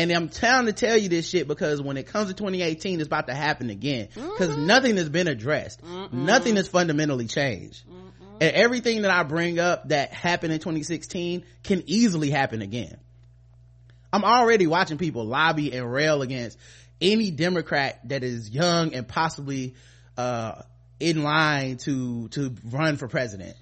And 0.00 0.10
I'm 0.12 0.30
trying 0.30 0.64
to 0.64 0.72
tell 0.72 0.96
you 0.96 1.10
this 1.10 1.28
shit 1.28 1.46
because 1.46 1.82
when 1.82 1.98
it 1.98 2.06
comes 2.06 2.28
to 2.28 2.34
2018, 2.34 3.00
it's 3.00 3.06
about 3.06 3.26
to 3.26 3.34
happen 3.34 3.68
again. 3.68 4.08
Cause 4.38 4.56
nothing 4.56 4.96
has 4.96 5.10
been 5.10 5.28
addressed. 5.28 5.82
Nothing 6.10 6.56
has 6.56 6.68
fundamentally 6.68 7.26
changed. 7.26 7.82
And 8.40 8.56
everything 8.56 9.02
that 9.02 9.10
I 9.10 9.22
bring 9.24 9.58
up 9.58 9.90
that 9.90 10.10
happened 10.14 10.54
in 10.54 10.58
2016 10.58 11.44
can 11.62 11.82
easily 11.84 12.30
happen 12.30 12.62
again. 12.62 12.96
I'm 14.10 14.24
already 14.24 14.66
watching 14.66 14.96
people 14.96 15.26
lobby 15.26 15.70
and 15.76 15.92
rail 15.92 16.22
against 16.22 16.56
any 17.02 17.30
Democrat 17.30 18.00
that 18.08 18.24
is 18.24 18.48
young 18.48 18.94
and 18.94 19.06
possibly, 19.06 19.74
uh, 20.16 20.62
in 20.98 21.22
line 21.22 21.76
to, 21.76 22.28
to 22.28 22.54
run 22.64 22.96
for 22.96 23.06
president. 23.06 23.54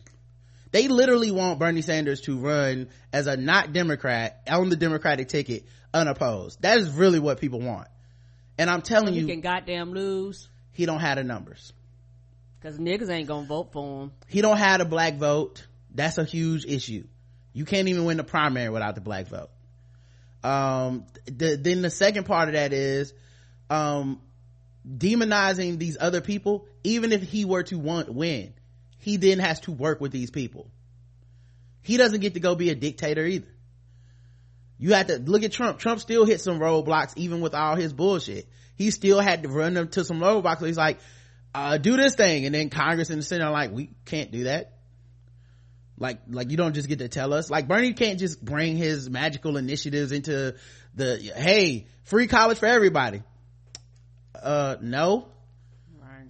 They 0.71 0.89
literally 0.89 1.31
want 1.31 1.59
Bernie 1.59 1.83
Sanders 1.83 2.21
to 2.23 2.37
run 2.39 2.89
as 3.13 3.27
a 3.27 3.37
not 3.37 3.73
Democrat 3.73 4.43
on 4.49 4.69
the 4.69 4.77
Democratic 4.77 5.29
ticket 5.29 5.65
unopposed. 5.95 6.61
That 6.63 6.79
is 6.79 6.91
really 6.91 7.19
what 7.19 7.41
people 7.41 7.61
want. 7.61 7.89
And 8.59 8.69
I'm 8.69 8.83
telling 8.83 9.15
You 9.15 9.23
you, 9.23 9.27
can 9.27 9.41
goddamn 9.41 9.93
lose. 9.93 10.49
he 10.73 10.85
don't 10.87 11.01
have 11.01 11.17
the 11.17 11.25
numbers. 11.25 11.73
Cause 12.61 12.77
niggas 12.77 13.09
ain't 13.09 13.29
gonna 13.29 13.47
vote 13.47 13.73
for 13.73 14.03
him. 14.03 14.13
He 14.27 14.41
don't 14.41 14.57
have 14.57 14.81
the 14.81 14.85
black 14.85 15.15
vote. 15.15 15.65
That's 15.95 16.19
a 16.19 16.25
huge 16.25 16.67
issue. 16.67 17.05
You 17.53 17.65
can't 17.65 17.89
even 17.89 18.05
win 18.05 18.17
the 18.17 18.25
primary 18.25 18.69
without 18.69 18.95
the 18.95 19.01
black 19.01 19.29
vote. 19.29 19.51
Um, 20.43 21.07
the, 21.27 21.57
then 21.57 21.83
the 21.83 21.91
second 21.91 22.25
part 22.25 22.49
of 22.49 22.55
that 22.55 22.73
is, 22.73 23.13
um, 23.71 24.21
demonizing 24.87 25.79
these 25.79 25.97
other 26.01 26.21
people, 26.21 26.67
even 26.85 27.13
if 27.13 27.23
he 27.23 27.45
were 27.45 27.63
to 27.65 27.79
want, 27.79 28.13
win, 28.13 28.55
he 29.09 29.17
then 29.17 29.39
has 29.39 29.61
to 29.61 29.73
work 29.73 30.03
with 30.03 30.13
these 30.13 30.31
people. 30.31 30.71
He 31.81 31.97
doesn't 31.97 32.21
get 32.21 32.35
to 32.35 32.41
go 32.41 32.55
be 32.55 32.69
a 32.69 32.75
dictator 32.75 33.25
either. 33.25 33.49
You 34.77 34.93
have 34.93 35.07
to 35.07 35.19
look 35.19 35.45
at 35.45 35.53
Trump. 35.53 35.79
Trump 35.79 36.01
still 36.01 36.27
hit 36.27 36.43
some 36.43 36.59
roadblocks 36.61 37.15
even 37.17 37.41
with 37.41 37.55
all 37.55 37.75
his 37.75 37.95
bullshit. 37.95 38.47
He 38.77 38.91
still 38.91 39.19
had 39.19 39.45
to 39.45 39.49
run 39.49 39.73
them 39.73 39.89
to 39.89 40.05
some 40.05 40.21
roadblocks. 40.21 40.63
He's 40.65 40.77
like, 40.77 40.99
uh, 41.55 41.79
do 41.79 41.97
this 41.97 42.17
thing. 42.17 42.45
And 42.45 42.55
then 42.55 42.69
Congress 42.69 43.09
and 43.09 43.21
the 43.21 43.23
Senate 43.23 43.47
are 43.47 43.51
like, 43.51 43.73
we 43.73 43.89
can't 44.05 44.31
do 44.31 44.45
that. 44.45 44.75
Like, 45.97 46.19
like 46.29 46.51
you 46.51 46.59
don't 46.59 46.75
just 46.75 46.87
get 46.87 46.99
to 46.99 47.09
tell 47.09 47.33
us. 47.33 47.49
Like 47.49 47.67
Bernie 47.67 47.95
can't 47.95 48.19
just 48.19 48.45
bring 48.45 48.77
his 48.77 49.09
magical 49.09 49.57
initiatives 49.57 50.13
into 50.13 50.55
the, 50.95 51.17
hey, 51.35 51.87
free 52.05 52.27
college 52.27 52.59
for 52.59 52.67
everybody. 52.67 53.23
Uh, 54.35 54.77
no. 54.83 55.29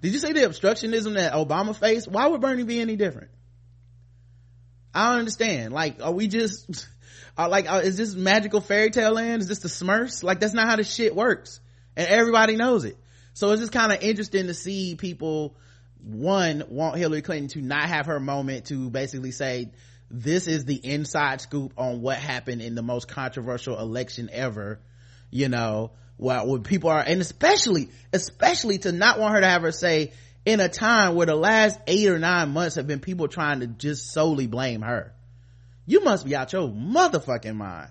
Did 0.01 0.13
you 0.13 0.19
say 0.19 0.33
the 0.33 0.41
obstructionism 0.41 1.15
that 1.15 1.33
Obama 1.33 1.75
faced? 1.75 2.09
Why 2.09 2.27
would 2.27 2.41
Bernie 2.41 2.65
be 2.65 2.81
any 2.81 2.97
different? 2.97 3.31
I 4.95 5.11
don't 5.11 5.21
understand. 5.21 5.73
Like, 5.73 6.03
are 6.03 6.13
we 6.13 6.29
just, 6.29 6.89
are 7.39 7.49
like, 7.49 7.71
uh, 7.71 7.81
is 7.85 7.97
this 7.97 8.15
magical 8.15 8.61
fairy 8.61 8.91
tale 8.91 9.13
land? 9.13 9.43
Is 9.43 9.49
this 9.49 9.61
the 9.61 9.69
Smurfs? 9.69 10.23
Like, 10.23 10.41
that's 10.41 10.55
not 10.55 10.67
how 10.67 10.77
this 10.77 10.93
shit 10.93 11.15
works. 11.15 11.61
And 11.97 12.07
everybody 12.07 12.57
knows 12.57 12.85
it. 12.85 12.97
So 13.35 13.51
it's 13.51 13.61
just 13.61 13.73
kind 13.73 13.93
of 13.93 14.03
interesting 14.03 14.47
to 14.47 14.55
see 14.55 14.97
people, 14.97 15.57
one, 16.03 16.65
want 16.69 16.97
Hillary 16.97 17.23
Clinton 17.23 17.49
to 17.51 17.63
not 17.63 17.89
have 17.89 18.07
her 18.07 18.19
moment 18.19 18.67
to 18.67 18.91
basically 18.91 19.31
say, 19.31 19.71
this 20.11 20.47
is 20.47 20.65
the 20.65 20.75
inside 20.75 21.41
scoop 21.41 21.75
on 21.77 22.01
what 22.01 22.17
happened 22.17 22.63
in 22.63 22.75
the 22.75 22.83
most 22.83 23.09
controversial 23.09 23.79
election 23.79 24.31
ever, 24.33 24.81
you 25.31 25.49
know, 25.49 25.93
while 26.19 26.47
when 26.47 26.63
people 26.63 26.91
are, 26.91 27.01
and 27.01 27.21
especially, 27.21 27.89
especially 28.13 28.79
to 28.79 28.93
not 28.93 29.19
want 29.19 29.35
her 29.35 29.41
to 29.41 29.47
have 29.47 29.63
her 29.63 29.73
say, 29.73 30.13
in 30.45 30.61
a 30.61 30.69
time 30.69 31.15
where 31.15 31.27
the 31.27 31.35
last 31.35 31.79
eight 31.87 32.09
or 32.09 32.19
nine 32.19 32.51
months 32.51 32.77
have 32.77 32.87
been 32.87 33.01
people 33.01 33.29
trying 33.29 33.61
to 33.61 33.67
just 33.67 34.13
solely 34.13 34.47
blame 34.47 34.83
her. 34.83 35.15
You 35.87 36.03
must 36.05 36.27
be 36.27 36.37
out 36.37 36.53
your 36.53 36.69
motherfucking 36.69 37.55
mind. 37.55 37.91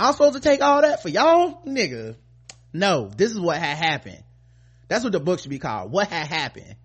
I'm 0.00 0.12
supposed 0.12 0.34
to 0.34 0.40
take 0.40 0.62
all 0.62 0.82
that 0.82 1.02
for 1.02 1.08
y'all? 1.08 1.62
Nigga. 1.66 2.16
No, 2.72 3.10
this 3.14 3.30
is 3.30 3.38
what 3.38 3.58
had 3.58 3.76
happened. 3.76 4.22
That's 4.88 5.04
what 5.04 5.12
the 5.12 5.20
book 5.20 5.40
should 5.40 5.50
be 5.50 5.58
called. 5.58 5.92
What 5.92 6.08
had 6.08 6.26
happened. 6.26 6.76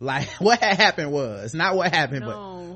Like, 0.00 0.28
what 0.38 0.60
had 0.60 0.76
happened 0.76 1.10
was, 1.12 1.54
not 1.54 1.74
what 1.76 1.92
happened, 1.92 2.20
No. 2.20 2.26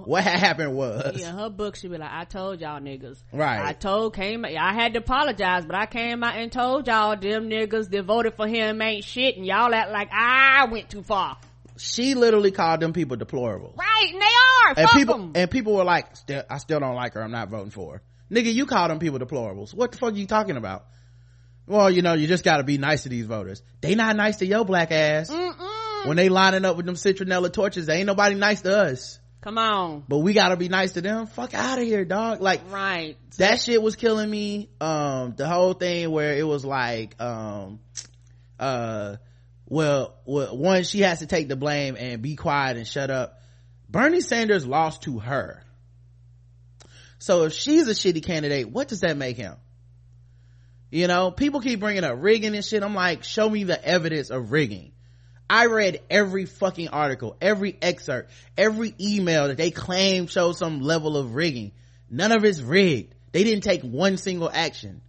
but 0.00 0.08
what 0.08 0.24
had 0.24 0.38
happened 0.40 0.74
was. 0.74 1.20
Yeah, 1.20 1.32
her 1.32 1.50
book 1.50 1.76
should 1.76 1.90
be 1.92 1.98
like, 1.98 2.10
I 2.10 2.24
told 2.24 2.60
y'all 2.60 2.80
niggas. 2.80 3.22
Right. 3.32 3.60
I 3.64 3.72
told, 3.72 4.14
came, 4.14 4.44
I 4.44 4.72
had 4.74 4.94
to 4.94 4.98
apologize, 4.98 5.64
but 5.64 5.74
I 5.76 5.86
came 5.86 6.24
out 6.24 6.34
and 6.36 6.50
told 6.50 6.86
y'all 6.88 7.16
them 7.16 7.48
niggas 7.48 7.90
that 7.90 8.02
voted 8.04 8.34
for 8.34 8.46
him 8.48 8.82
ain't 8.82 9.04
shit 9.04 9.36
and 9.36 9.46
y'all 9.46 9.72
act 9.72 9.92
like 9.92 10.10
I 10.12 10.64
went 10.70 10.90
too 10.90 11.02
far. 11.02 11.36
She 11.78 12.14
literally 12.14 12.50
called 12.50 12.80
them 12.80 12.92
people 12.92 13.16
deplorable. 13.16 13.72
Right, 13.76 14.08
and 14.12 14.20
they 14.20 14.26
are. 14.26 14.68
And 14.76 14.88
Fuck 14.88 14.96
people, 14.98 15.14
'em. 15.14 15.32
and 15.34 15.50
people 15.50 15.74
were 15.74 15.84
like, 15.84 16.06
I 16.50 16.58
still 16.58 16.80
don't 16.80 16.94
like 16.96 17.14
her. 17.14 17.22
I'm 17.22 17.30
not 17.30 17.48
voting 17.48 17.70
for 17.70 17.94
her. 17.94 18.02
Nigga, 18.30 18.52
you 18.52 18.66
call 18.66 18.88
them 18.88 18.98
people 18.98 19.18
deplorables. 19.18 19.72
What 19.74 19.92
the 19.92 19.98
fuck 19.98 20.12
are 20.12 20.16
you 20.16 20.26
talking 20.26 20.56
about? 20.56 20.86
Well, 21.66 21.90
you 21.90 22.02
know, 22.02 22.14
you 22.14 22.26
just 22.26 22.44
gotta 22.44 22.64
be 22.64 22.76
nice 22.78 23.04
to 23.04 23.08
these 23.08 23.26
voters. 23.26 23.62
They 23.80 23.94
not 23.94 24.16
nice 24.16 24.36
to 24.38 24.46
your 24.46 24.64
black 24.64 24.90
ass. 24.90 25.30
Mm-mm. 25.30 25.71
When 26.04 26.16
they 26.16 26.28
lining 26.28 26.64
up 26.64 26.76
with 26.76 26.86
them 26.86 26.96
citronella 26.96 27.52
torches, 27.52 27.86
they 27.86 27.96
ain't 27.98 28.06
nobody 28.06 28.34
nice 28.34 28.62
to 28.62 28.76
us. 28.76 29.18
Come 29.40 29.58
on. 29.58 30.04
But 30.08 30.18
we 30.18 30.32
gotta 30.34 30.56
be 30.56 30.68
nice 30.68 30.92
to 30.92 31.00
them. 31.00 31.26
Fuck 31.26 31.54
out 31.54 31.78
of 31.78 31.84
here, 31.84 32.04
dog. 32.04 32.40
Like, 32.40 32.60
Right. 32.70 33.16
that 33.38 33.60
shit 33.60 33.82
was 33.82 33.96
killing 33.96 34.30
me. 34.30 34.68
Um, 34.80 35.34
the 35.36 35.48
whole 35.48 35.74
thing 35.74 36.10
where 36.10 36.36
it 36.36 36.46
was 36.46 36.64
like, 36.64 37.20
um, 37.20 37.80
uh, 38.58 39.16
well, 39.66 40.14
well, 40.26 40.56
one, 40.56 40.84
she 40.84 41.00
has 41.00 41.20
to 41.20 41.26
take 41.26 41.48
the 41.48 41.56
blame 41.56 41.96
and 41.98 42.22
be 42.22 42.36
quiet 42.36 42.76
and 42.76 42.86
shut 42.86 43.10
up. 43.10 43.40
Bernie 43.88 44.20
Sanders 44.20 44.66
lost 44.66 45.02
to 45.02 45.18
her. 45.18 45.62
So 47.18 47.44
if 47.44 47.52
she's 47.52 47.86
a 47.88 47.92
shitty 47.92 48.24
candidate, 48.24 48.68
what 48.70 48.88
does 48.88 49.00
that 49.00 49.16
make 49.16 49.36
him? 49.36 49.54
You 50.90 51.06
know, 51.06 51.30
people 51.30 51.60
keep 51.60 51.80
bringing 51.80 52.04
up 52.04 52.16
rigging 52.18 52.54
and 52.54 52.64
shit. 52.64 52.82
I'm 52.82 52.94
like, 52.94 53.24
show 53.24 53.48
me 53.48 53.64
the 53.64 53.82
evidence 53.84 54.30
of 54.30 54.52
rigging. 54.52 54.92
I 55.52 55.66
read 55.66 56.00
every 56.08 56.46
fucking 56.46 56.88
article, 56.88 57.36
every 57.38 57.76
excerpt, 57.82 58.32
every 58.56 58.94
email 58.98 59.48
that 59.48 59.58
they 59.58 59.70
claim 59.70 60.26
shows 60.26 60.56
some 60.56 60.80
level 60.80 61.14
of 61.14 61.34
rigging. 61.34 61.72
None 62.08 62.32
of 62.32 62.42
it's 62.42 62.62
rigged. 62.62 63.14
They 63.32 63.44
didn't 63.44 63.62
take 63.62 63.82
one 63.82 64.16
single 64.16 64.48
action. 64.50 65.02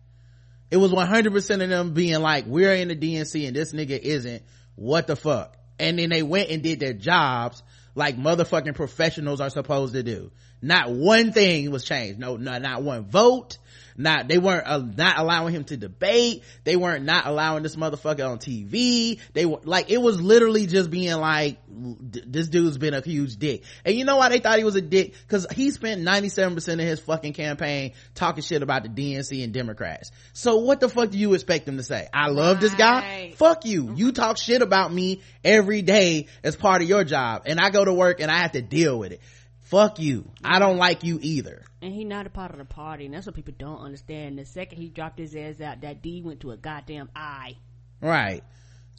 It 0.69 0.75
was 0.75 0.91
100% 0.91 1.63
of 1.63 1.69
them 1.69 1.93
being 1.93 2.19
like, 2.19 2.45
we're 2.45 2.73
in 2.73 2.89
the 2.89 2.95
DNC 2.97 3.47
and 3.47 3.55
this 3.55 3.71
nigga 3.71 3.97
isn't. 3.97 4.43
What 4.75 5.07
the 5.07 5.15
fuck? 5.15 5.55
And 5.79 5.97
then 5.97 6.09
they 6.09 6.23
went 6.23 6.49
and 6.49 6.61
did 6.61 6.81
their 6.81 6.91
jobs 6.91 7.63
like 7.95 8.17
motherfucking 8.17 8.75
professionals 8.75 9.39
are 9.39 9.49
supposed 9.49 9.93
to 9.93 10.03
do. 10.03 10.29
Not 10.61 10.91
one 10.91 11.31
thing 11.31 11.71
was 11.71 11.85
changed. 11.85 12.19
No, 12.19 12.35
no 12.35 12.57
not 12.57 12.83
one 12.83 13.05
vote. 13.05 13.59
Not, 13.97 14.27
they 14.27 14.37
weren't, 14.37 14.65
uh, 14.65 14.79
not 14.79 15.17
allowing 15.17 15.53
him 15.53 15.63
to 15.65 15.77
debate. 15.77 16.43
They 16.63 16.75
weren't 16.75 17.05
not 17.05 17.27
allowing 17.27 17.63
this 17.63 17.75
motherfucker 17.75 18.29
on 18.29 18.39
TV. 18.39 19.19
They 19.33 19.45
were, 19.45 19.59
like, 19.63 19.89
it 19.89 20.01
was 20.01 20.21
literally 20.21 20.65
just 20.65 20.89
being 20.89 21.15
like, 21.17 21.57
this 21.67 22.47
dude's 22.47 22.77
been 22.77 22.93
a 22.93 23.01
huge 23.01 23.37
dick. 23.37 23.63
And 23.85 23.95
you 23.95 24.05
know 24.05 24.17
why 24.17 24.29
they 24.29 24.39
thought 24.39 24.57
he 24.57 24.63
was 24.63 24.75
a 24.75 24.81
dick? 24.81 25.13
Cause 25.27 25.47
he 25.53 25.71
spent 25.71 26.01
97% 26.01 26.73
of 26.73 26.79
his 26.79 26.99
fucking 26.99 27.33
campaign 27.33 27.93
talking 28.15 28.43
shit 28.43 28.61
about 28.61 28.83
the 28.83 28.89
DNC 28.89 29.43
and 29.43 29.53
Democrats. 29.53 30.11
So 30.33 30.57
what 30.57 30.79
the 30.79 30.89
fuck 30.89 31.09
do 31.09 31.17
you 31.17 31.33
expect 31.33 31.67
him 31.67 31.77
to 31.77 31.83
say? 31.83 32.07
I 32.13 32.29
love 32.29 32.59
this 32.59 32.73
guy? 32.73 33.33
Fuck 33.35 33.65
you. 33.65 33.93
You 33.95 34.11
talk 34.11 34.37
shit 34.37 34.61
about 34.61 34.93
me 34.93 35.21
every 35.43 35.81
day 35.81 36.27
as 36.43 36.55
part 36.55 36.81
of 36.81 36.87
your 36.87 37.03
job. 37.03 37.43
And 37.45 37.59
I 37.59 37.69
go 37.69 37.83
to 37.83 37.93
work 37.93 38.19
and 38.19 38.31
I 38.31 38.39
have 38.39 38.53
to 38.53 38.61
deal 38.61 38.97
with 38.97 39.13
it. 39.13 39.21
Fuck 39.63 39.99
you. 39.99 40.29
I 40.43 40.59
don't 40.59 40.77
like 40.77 41.03
you 41.03 41.19
either. 41.21 41.63
And 41.81 41.93
he 41.93 42.03
not 42.05 42.27
a 42.27 42.29
part 42.29 42.51
of 42.51 42.57
the 42.57 42.65
party, 42.65 43.05
and 43.05 43.13
that's 43.13 43.25
what 43.25 43.35
people 43.35 43.53
don't 43.57 43.79
understand. 43.79 44.37
The 44.37 44.45
second 44.45 44.77
he 44.77 44.89
dropped 44.89 45.17
his 45.19 45.35
ass 45.35 45.59
out, 45.61 45.81
that 45.81 46.01
D 46.01 46.21
went 46.21 46.41
to 46.41 46.51
a 46.51 46.57
goddamn 46.57 47.09
I. 47.15 47.55
right. 48.01 48.43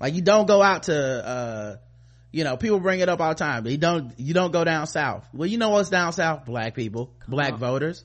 Like 0.01 0.15
you 0.15 0.23
don't 0.23 0.47
go 0.47 0.61
out 0.61 0.85
to 0.85 0.97
uh 0.97 1.77
you 2.33 2.43
know 2.43 2.57
people 2.57 2.81
bring 2.81 2.99
it 2.99 3.09
up 3.09 3.21
all 3.21 3.29
the 3.29 3.37
time 3.37 3.62
but 3.62 3.71
you 3.71 3.79
don't 3.79 4.12
you 4.19 4.35
don't 4.35 4.51
go 4.51 4.65
down 4.65 4.89
south. 4.89 5.25
Well 5.33 5.47
you 5.47 5.57
know 5.57 5.69
what's 5.69 5.89
down 5.89 6.12
south? 6.12 6.45
Black 6.47 6.75
people. 6.75 7.12
Black 7.29 7.53
on. 7.53 7.59
voters. 7.61 8.05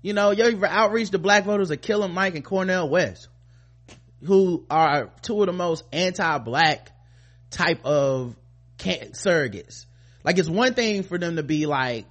You 0.00 0.14
know 0.14 0.30
your 0.30 0.64
outreach 0.64 1.10
to 1.10 1.18
black 1.18 1.44
voters 1.44 1.70
are 1.70 1.76
Killer 1.76 2.08
Mike 2.08 2.36
and 2.36 2.44
Cornel 2.44 2.88
West 2.88 3.28
who 4.24 4.64
are 4.70 5.10
two 5.20 5.40
of 5.42 5.46
the 5.46 5.52
most 5.52 5.84
anti-black 5.92 6.90
type 7.50 7.84
of 7.84 8.34
can- 8.78 9.12
surrogates 9.12 9.84
like 10.24 10.38
it's 10.38 10.48
one 10.48 10.74
thing 10.74 11.02
for 11.02 11.18
them 11.18 11.36
to 11.36 11.42
be 11.42 11.66
like 11.66 12.06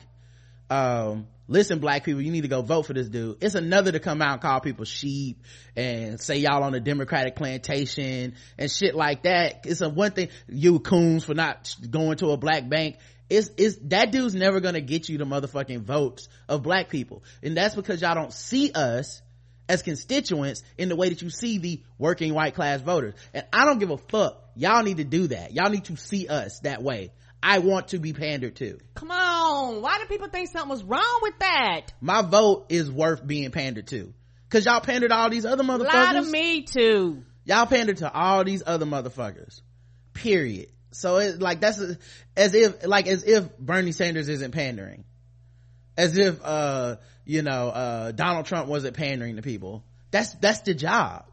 um 0.70 1.28
listen 1.48 1.80
black 1.80 2.04
people 2.04 2.22
you 2.22 2.32
need 2.32 2.42
to 2.42 2.48
go 2.48 2.62
vote 2.62 2.84
for 2.84 2.94
this 2.94 3.10
dude. 3.10 3.38
It's 3.42 3.56
another 3.56 3.92
to 3.92 4.00
come 4.00 4.22
out 4.22 4.34
and 4.34 4.42
call 4.42 4.62
people 4.62 4.86
sheep 4.86 5.44
and 5.76 6.20
say 6.22 6.38
y'all 6.38 6.64
on 6.64 6.74
a 6.74 6.80
democratic 6.80 7.36
plantation 7.36 8.36
and 8.58 8.72
shit 8.72 8.96
like 8.96 9.24
that. 9.24 9.66
It's 9.66 9.82
a 9.82 9.90
one 9.90 10.12
thing 10.12 10.30
you 10.48 10.80
coons 10.80 11.26
for 11.26 11.34
not 11.34 11.76
going 11.90 12.18
to 12.18 12.32
a 12.32 12.38
black 12.38 12.70
bank. 12.70 12.98
It's, 13.30 13.50
it's 13.58 13.78
that 13.84 14.12
dude's 14.12 14.36
never 14.36 14.60
gonna 14.60 14.82
get 14.82 15.10
you 15.10 15.18
the 15.18 15.26
motherfucking 15.26 15.82
votes 15.82 16.30
of 16.48 16.64
black 16.64 16.90
people. 16.90 17.24
And 17.42 17.58
that's 17.58 17.76
because 17.76 18.02
y'all 18.02 18.16
don't 18.16 18.34
see 18.34 18.72
us 18.72 19.22
as 19.68 19.82
constituents 19.82 20.62
in 20.78 20.90
the 20.90 20.96
way 20.96 21.10
that 21.10 21.22
you 21.22 21.30
see 21.30 21.58
the 21.58 21.82
working 21.98 22.34
white 22.34 22.54
class 22.54 22.82
voters. 22.82 23.16
And 23.34 23.46
i 23.54 23.66
don't 23.66 23.80
give 23.80 23.90
a 23.90 23.98
fuck. 23.98 24.42
Y'all 24.56 24.84
need 24.84 24.98
to 24.98 25.04
do 25.04 25.28
that. 25.28 25.54
Y'all 25.54 25.70
need 25.70 25.86
to 25.86 25.96
see 25.96 26.28
us 26.28 26.60
that 26.60 26.84
way 26.84 27.12
i 27.44 27.60
want 27.60 27.90
to 27.90 28.00
be 28.00 28.14
pandered 28.14 28.56
to 28.56 28.80
Come 28.96 29.12
on, 29.12 29.82
why 29.82 30.00
do 30.00 30.06
people 30.06 30.30
think 30.30 30.50
something 30.50 30.70
was 30.70 30.84
wrong 30.84 31.20
with 31.22 31.38
that? 31.40 31.88
my 32.02 32.22
vote 32.22 32.68
is 32.70 32.90
worth 32.90 33.26
being 33.26 33.52
pandered 33.52 33.88
to. 33.88 34.14
Cause 34.50 34.66
y'all 34.66 34.82
pandered 34.82 35.12
all 35.12 35.30
these 35.30 35.46
other 35.46 35.64
motherfuckers. 35.64 35.94
Lie 35.94 36.14
to 36.14 36.22
me 36.22 36.62
too. 36.62 37.24
Y'all 37.44 37.66
pandered 37.66 37.98
to 37.98 38.14
all 38.14 38.44
these 38.44 38.62
other 38.66 38.86
motherfuckers. 38.86 39.62
Period. 40.14 40.70
So 40.92 41.18
it's 41.18 41.40
like 41.40 41.60
that's 41.60 41.82
a, 41.82 41.98
as 42.38 42.54
if 42.54 42.86
like 42.86 43.08
as 43.08 43.24
if 43.24 43.58
Bernie 43.58 43.92
Sanders 43.92 44.30
isn't 44.30 44.52
pandering. 44.52 45.06
As 45.98 46.18
if 46.18 46.40
uh 46.44 46.98
you 47.26 47.42
know 47.42 47.70
uh 47.70 48.12
Donald 48.12 48.46
Trump 48.46 48.68
wasn't 48.68 48.96
pandering 48.96 49.38
to 49.38 49.42
people. 49.42 49.84
That's 50.12 50.34
that's 50.36 50.62
the 50.62 50.76
job. 50.76 51.26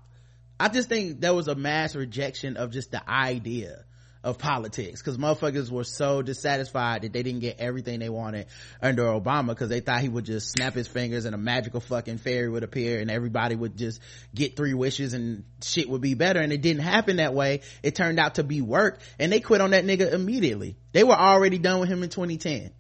I 0.59 0.69
just 0.69 0.89
think 0.89 1.21
there 1.21 1.35
was 1.35 1.47
a 1.49 1.55
mass 1.55 1.95
rejection 1.95 2.57
of 2.57 2.71
just 2.71 2.91
the 2.91 3.09
idea 3.09 3.85
of 4.23 4.37
politics 4.37 5.01
because 5.01 5.17
motherfuckers 5.17 5.71
were 5.71 5.85
so 5.85 6.21
dissatisfied 6.21 7.03
that 7.03 7.13
they 7.13 7.23
didn't 7.23 7.41
get 7.41 7.59
everything 7.59 8.01
they 8.01 8.11
wanted 8.11 8.47
under 8.83 9.05
Obama 9.05 9.49
because 9.49 9.71
they 9.71 9.81
thought 9.81 10.01
he 10.01 10.11
would 10.11 10.27
just 10.27 10.51
snap 10.51 10.75
his 10.75 10.87
fingers 10.87 11.25
and 11.25 11.35
a 11.35 11.39
magical 11.39 11.81
fucking 11.81 12.19
fairy 12.19 12.49
would 12.49 12.63
appear 12.63 13.01
and 13.01 13.11
everybody 13.11 13.55
would 13.55 13.79
just 13.79 14.01
get 14.35 14.57
three 14.57 14.75
wishes 14.75 15.15
and 15.15 15.45
shit 15.63 15.89
would 15.89 16.03
be 16.03 16.13
better 16.13 16.39
and 16.39 16.53
it 16.53 16.61
didn't 16.61 16.83
happen 16.83 17.17
that 17.17 17.33
way. 17.33 17.63
It 17.83 17.95
turned 17.95 18.19
out 18.19 18.35
to 18.35 18.45
be 18.45 18.61
work 18.61 19.01
and 19.19 19.33
they 19.33 19.41
quit 19.41 19.63
on 19.63 19.71
that 19.71 19.87
nigga 19.87 20.13
immediately. 20.13 20.77
They 20.93 21.03
were 21.03 21.17
already 21.17 21.59
done 21.59 21.81
with 21.81 21.89
him 21.89 22.03
in 22.03 22.11
2010. 22.11 22.73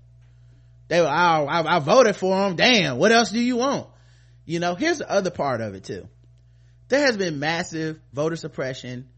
They 0.88 1.00
were, 1.00 1.06
oh, 1.06 1.10
I, 1.10 1.76
I 1.76 1.78
voted 1.78 2.16
for 2.16 2.36
him. 2.46 2.56
Damn, 2.56 2.98
what 2.98 3.12
else 3.12 3.30
do 3.30 3.40
you 3.40 3.56
want? 3.56 3.86
You 4.44 4.58
know, 4.58 4.74
here's 4.74 4.98
the 4.98 5.10
other 5.10 5.30
part 5.30 5.62
of 5.62 5.74
it 5.74 5.84
too. 5.84 6.06
There 6.88 7.06
has 7.06 7.16
been 7.16 7.38
massive 7.38 7.98
voter 8.12 8.36
suppression, 8.36 9.08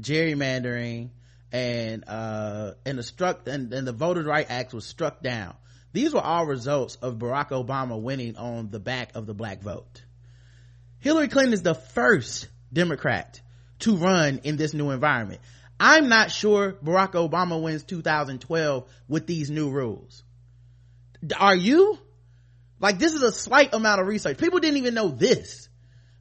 gerrymandering, 0.00 1.10
and 1.52 2.04
uh 2.08 2.72
and 2.84 2.98
the 2.98 3.02
struck 3.02 3.46
and, 3.46 3.72
and 3.72 3.86
the 3.86 3.92
voter 3.92 4.22
right 4.22 4.46
act 4.48 4.74
was 4.74 4.84
struck 4.84 5.22
down. 5.22 5.54
These 5.92 6.12
were 6.12 6.20
all 6.20 6.46
results 6.46 6.96
of 6.96 7.14
barack 7.14 7.50
obama 7.50 8.00
winning 8.00 8.36
on 8.36 8.70
the 8.70 8.80
back 8.80 9.14
of 9.14 9.26
the 9.26 9.34
black 9.34 9.62
vote. 9.62 10.02
Hillary 10.98 11.28
clinton 11.28 11.52
is 11.52 11.62
the 11.62 11.74
first 11.74 12.48
democrat 12.72 13.40
to 13.80 13.96
run 13.96 14.40
in 14.44 14.56
this 14.56 14.74
new 14.74 14.90
environment. 14.90 15.40
I'm 15.78 16.08
not 16.08 16.30
sure 16.30 16.72
barack 16.84 17.12
obama 17.12 17.62
wins 17.62 17.84
2012 17.84 18.88
with 19.08 19.26
these 19.26 19.50
new 19.50 19.70
rules. 19.70 20.24
Are 21.38 21.56
you? 21.56 21.98
Like 22.80 22.98
this 22.98 23.14
is 23.14 23.22
a 23.22 23.32
slight 23.32 23.72
amount 23.72 24.00
of 24.00 24.06
research. 24.06 24.38
People 24.38 24.58
didn't 24.60 24.78
even 24.78 24.94
know 24.94 25.08
this. 25.08 25.68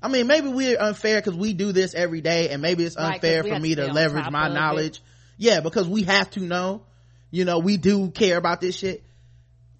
I 0.01 0.07
mean, 0.07 0.28
maybe 0.28 0.49
we're 0.49 0.80
unfair 0.80 1.19
because 1.19 1.36
we 1.36 1.53
do 1.53 1.71
this 1.71 1.95
every 1.95 2.21
day, 2.21 2.49
and 2.49 2.61
maybe 2.61 2.84
it's 2.84 2.95
unfair 2.95 3.43
we 3.43 3.49
for 3.49 3.59
me 3.59 3.76
to 3.76 3.91
leverage 3.91 4.30
my 4.30 4.49
knowledge. 4.49 5.01
Yeah, 5.38 5.59
because 5.61 5.88
we 5.88 6.03
have 6.03 6.29
to 6.31 6.39
know. 6.41 6.83
You 7.31 7.43
know, 7.45 7.59
we 7.59 7.77
do 7.77 8.09
care 8.11 8.38
about 8.38 8.61
this 8.61 8.77
shit. 8.77 9.03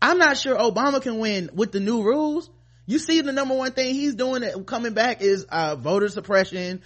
I'm 0.02 0.18
not 0.18 0.38
sure 0.38 0.56
Obama 0.58 1.02
can 1.02 1.20
win 1.20 1.50
with 1.54 1.72
the 1.72 1.80
new 1.80 2.04
rules. 2.04 2.50
You 2.86 3.00
see, 3.00 3.22
the 3.22 3.32
number 3.32 3.56
one 3.56 3.72
thing 3.72 3.96
he's 3.96 4.14
doing 4.16 4.42
that 4.42 4.66
coming 4.68 4.94
back 4.94 5.22
is 5.22 5.44
uh, 5.46 5.76
voter 5.76 6.08
suppression, 6.10 6.82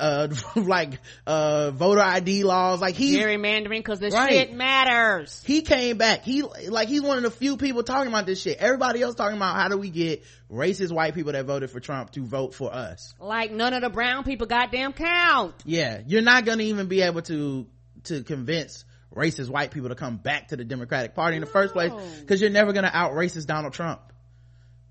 uh, 0.00 0.26
like 0.56 0.98
uh, 1.28 1.70
voter 1.70 2.00
ID 2.00 2.42
laws. 2.42 2.80
Like 2.80 2.96
he's 2.96 3.16
Gerrymandering 3.18 3.78
because 3.78 4.00
this 4.00 4.14
Right. 4.14 4.30
shit 4.32 4.52
matters. 4.54 5.40
he 5.46 5.62
came 5.62 5.96
back 5.98 6.24
he 6.24 6.42
like 6.42 6.88
he's 6.88 7.02
one 7.02 7.18
of 7.18 7.22
the 7.22 7.30
few 7.30 7.56
people 7.56 7.84
talking 7.84 8.08
about 8.08 8.26
this 8.26 8.40
shit 8.40 8.56
everybody 8.58 9.00
else 9.02 9.14
talking 9.14 9.36
about 9.36 9.54
how 9.54 9.68
do 9.68 9.76
we 9.76 9.90
get 9.90 10.24
racist 10.50 10.90
white 10.90 11.14
people 11.14 11.32
that 11.32 11.44
voted 11.44 11.70
for 11.70 11.78
trump 11.80 12.10
to 12.12 12.24
vote 12.24 12.54
for 12.54 12.72
us 12.74 13.14
Like 13.20 13.52
none 13.52 13.74
of 13.74 13.82
the 13.82 13.90
brown 13.90 14.24
people 14.24 14.46
goddamn 14.48 14.92
count. 14.94 15.54
yeah 15.64 16.00
you're 16.06 16.22
not 16.22 16.44
gonna 16.44 16.62
even 16.64 16.86
be 16.88 17.02
able 17.02 17.22
to 17.22 17.66
to 18.04 18.22
convince 18.22 18.84
racist 19.14 19.48
white 19.48 19.70
people 19.70 19.88
to 19.88 19.94
come 19.94 20.16
back 20.16 20.48
to 20.48 20.56
the 20.56 20.64
democratic 20.64 21.14
party 21.14 21.36
in 21.36 21.40
the 21.40 21.46
first 21.46 21.72
place 21.72 21.92
because 22.20 22.40
you're 22.40 22.50
never 22.50 22.72
gonna 22.72 22.90
out 22.92 23.12
racist 23.12 23.46
donald 23.46 23.72
trump. 23.72 24.00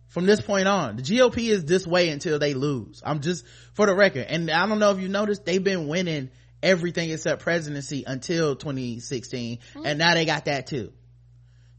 From 0.08 0.26
this 0.26 0.42
point 0.42 0.68
on 0.68 0.96
the 0.96 1.02
gop 1.02 1.38
is 1.38 1.66
this 1.66 1.86
way 1.88 2.10
until 2.10 2.40
they 2.40 2.54
lose. 2.54 3.02
I'm 3.06 3.22
just 3.22 3.46
for 3.74 3.86
the 3.86 3.96
record 3.96 4.26
and 4.30 4.50
i 4.50 4.66
don't 4.66 4.80
know 4.80 4.92
if 4.92 5.00
you 5.00 5.10
noticed 5.10 5.46
they've 5.46 5.64
been 5.64 5.88
winning 5.88 6.30
everything 6.62 7.10
except 7.10 7.42
presidency 7.42 8.06
until 8.08 8.56
2016 8.56 9.60
mm. 9.74 9.82
and 9.86 10.00
now 10.00 10.14
they 10.14 10.26
got 10.26 10.46
that 10.46 10.68
too. 10.68 10.94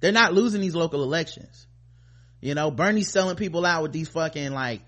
They're 0.00 0.12
not 0.12 0.34
losing 0.34 0.60
these 0.60 0.74
local 0.74 1.02
elections. 1.02 1.66
You 2.40 2.54
know 2.54 2.70
bernie's 2.70 3.10
selling 3.10 3.36
people 3.36 3.64
out 3.64 3.82
with 3.82 3.92
these 3.92 4.08
fucking 4.08 4.52
like 4.52 4.82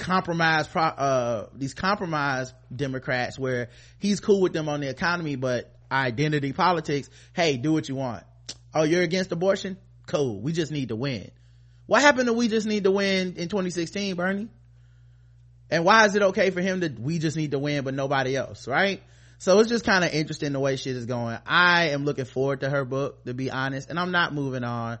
compromise 0.00 0.66
pro- 0.66 0.82
uh 0.82 1.46
these 1.54 1.74
compromise 1.74 2.52
democrats 2.74 3.38
where 3.38 3.68
he's 3.98 4.18
cool 4.18 4.40
with 4.40 4.52
them 4.52 4.68
on 4.68 4.80
the 4.80 4.88
economy 4.88 5.36
but 5.36 5.72
identity 5.92 6.52
politics 6.52 7.08
hey 7.32 7.56
do 7.56 7.72
what 7.72 7.88
you 7.88 7.94
want. 7.94 8.24
Oh 8.74 8.82
you're 8.82 9.02
against 9.02 9.30
abortion? 9.30 9.76
Cool. 10.06 10.40
We 10.40 10.52
just 10.52 10.72
need 10.72 10.88
to 10.88 10.96
win. 10.96 11.30
What 11.86 12.02
happened 12.02 12.26
to 12.26 12.32
we 12.32 12.48
just 12.48 12.66
need 12.66 12.84
to 12.84 12.90
win 12.90 13.34
in 13.36 13.48
2016 13.48 14.16
bernie? 14.16 14.48
And 15.70 15.84
why 15.84 16.04
is 16.06 16.14
it 16.16 16.22
okay 16.22 16.50
for 16.50 16.60
him 16.60 16.80
to 16.80 16.88
we 16.88 17.18
just 17.18 17.36
need 17.36 17.52
to 17.52 17.58
win 17.58 17.84
but 17.84 17.94
nobody 17.94 18.34
else 18.36 18.66
right 18.66 19.02
so 19.40 19.58
it's 19.58 19.70
just 19.70 19.86
kind 19.86 20.04
of 20.04 20.12
interesting 20.12 20.52
the 20.52 20.60
way 20.60 20.76
shit 20.76 20.94
is 20.96 21.06
going. 21.06 21.38
I 21.46 21.92
am 21.92 22.04
looking 22.04 22.26
forward 22.26 22.60
to 22.60 22.68
her 22.68 22.84
book 22.84 23.24
to 23.24 23.32
be 23.32 23.50
honest 23.50 23.88
and 23.88 23.98
i'm 23.98 24.10
not 24.10 24.34
moving 24.34 24.64
on. 24.64 24.98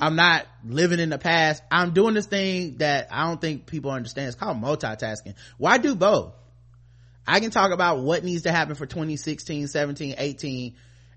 I'm 0.00 0.16
not 0.16 0.46
living 0.66 0.98
in 0.98 1.10
the 1.10 1.18
past. 1.18 1.62
I'm 1.70 1.92
doing 1.92 2.14
this 2.14 2.24
thing 2.24 2.78
that 2.78 3.08
i 3.10 3.26
don't 3.26 3.38
think 3.38 3.66
people 3.66 3.90
understand. 3.90 4.28
It's 4.28 4.36
called 4.36 4.56
multitasking. 4.56 5.34
Why 5.58 5.76
do 5.76 5.94
both? 5.94 6.32
I 7.26 7.40
can 7.40 7.50
talk 7.50 7.70
about 7.70 8.00
what 8.00 8.24
needs 8.24 8.44
to 8.44 8.50
happen 8.50 8.76
for 8.76 8.86
2016 8.86 9.68
17 9.68 10.14
18 10.16 10.74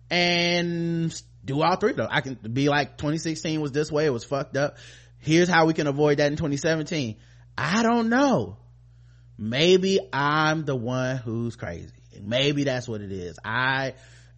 and 0.09 1.23
do 1.45 1.61
all 1.61 1.77
three 1.77 1.93
though. 1.93 2.09
I 2.11 2.19
can 2.19 2.33
be 2.35 2.67
like 2.67 2.97
2016 2.97 3.61
was 3.61 3.71
this 3.71 3.89
way 3.89 4.05
it 4.05 4.09
was 4.09 4.25
fucked 4.25 4.57
up. 4.57 4.75
Here's 5.19 5.47
how 5.47 5.65
we 5.65 5.73
can 5.73 5.87
avoid 5.87 6.17
that 6.17 6.29
in 6.29 6.35
2017 6.35 7.15
i 7.57 7.83
don't 7.83 8.09
know. 8.09 8.57
Maybe 9.37 10.01
i'm 10.11 10.65
the 10.65 10.75
one 10.75 11.15
who's 11.15 11.55
crazy 11.55 11.94
maybe 12.21 12.63
that's 12.63 12.87
what 12.87 13.01
it 13.01 13.11
is. 13.11 13.37
I 13.43 13.93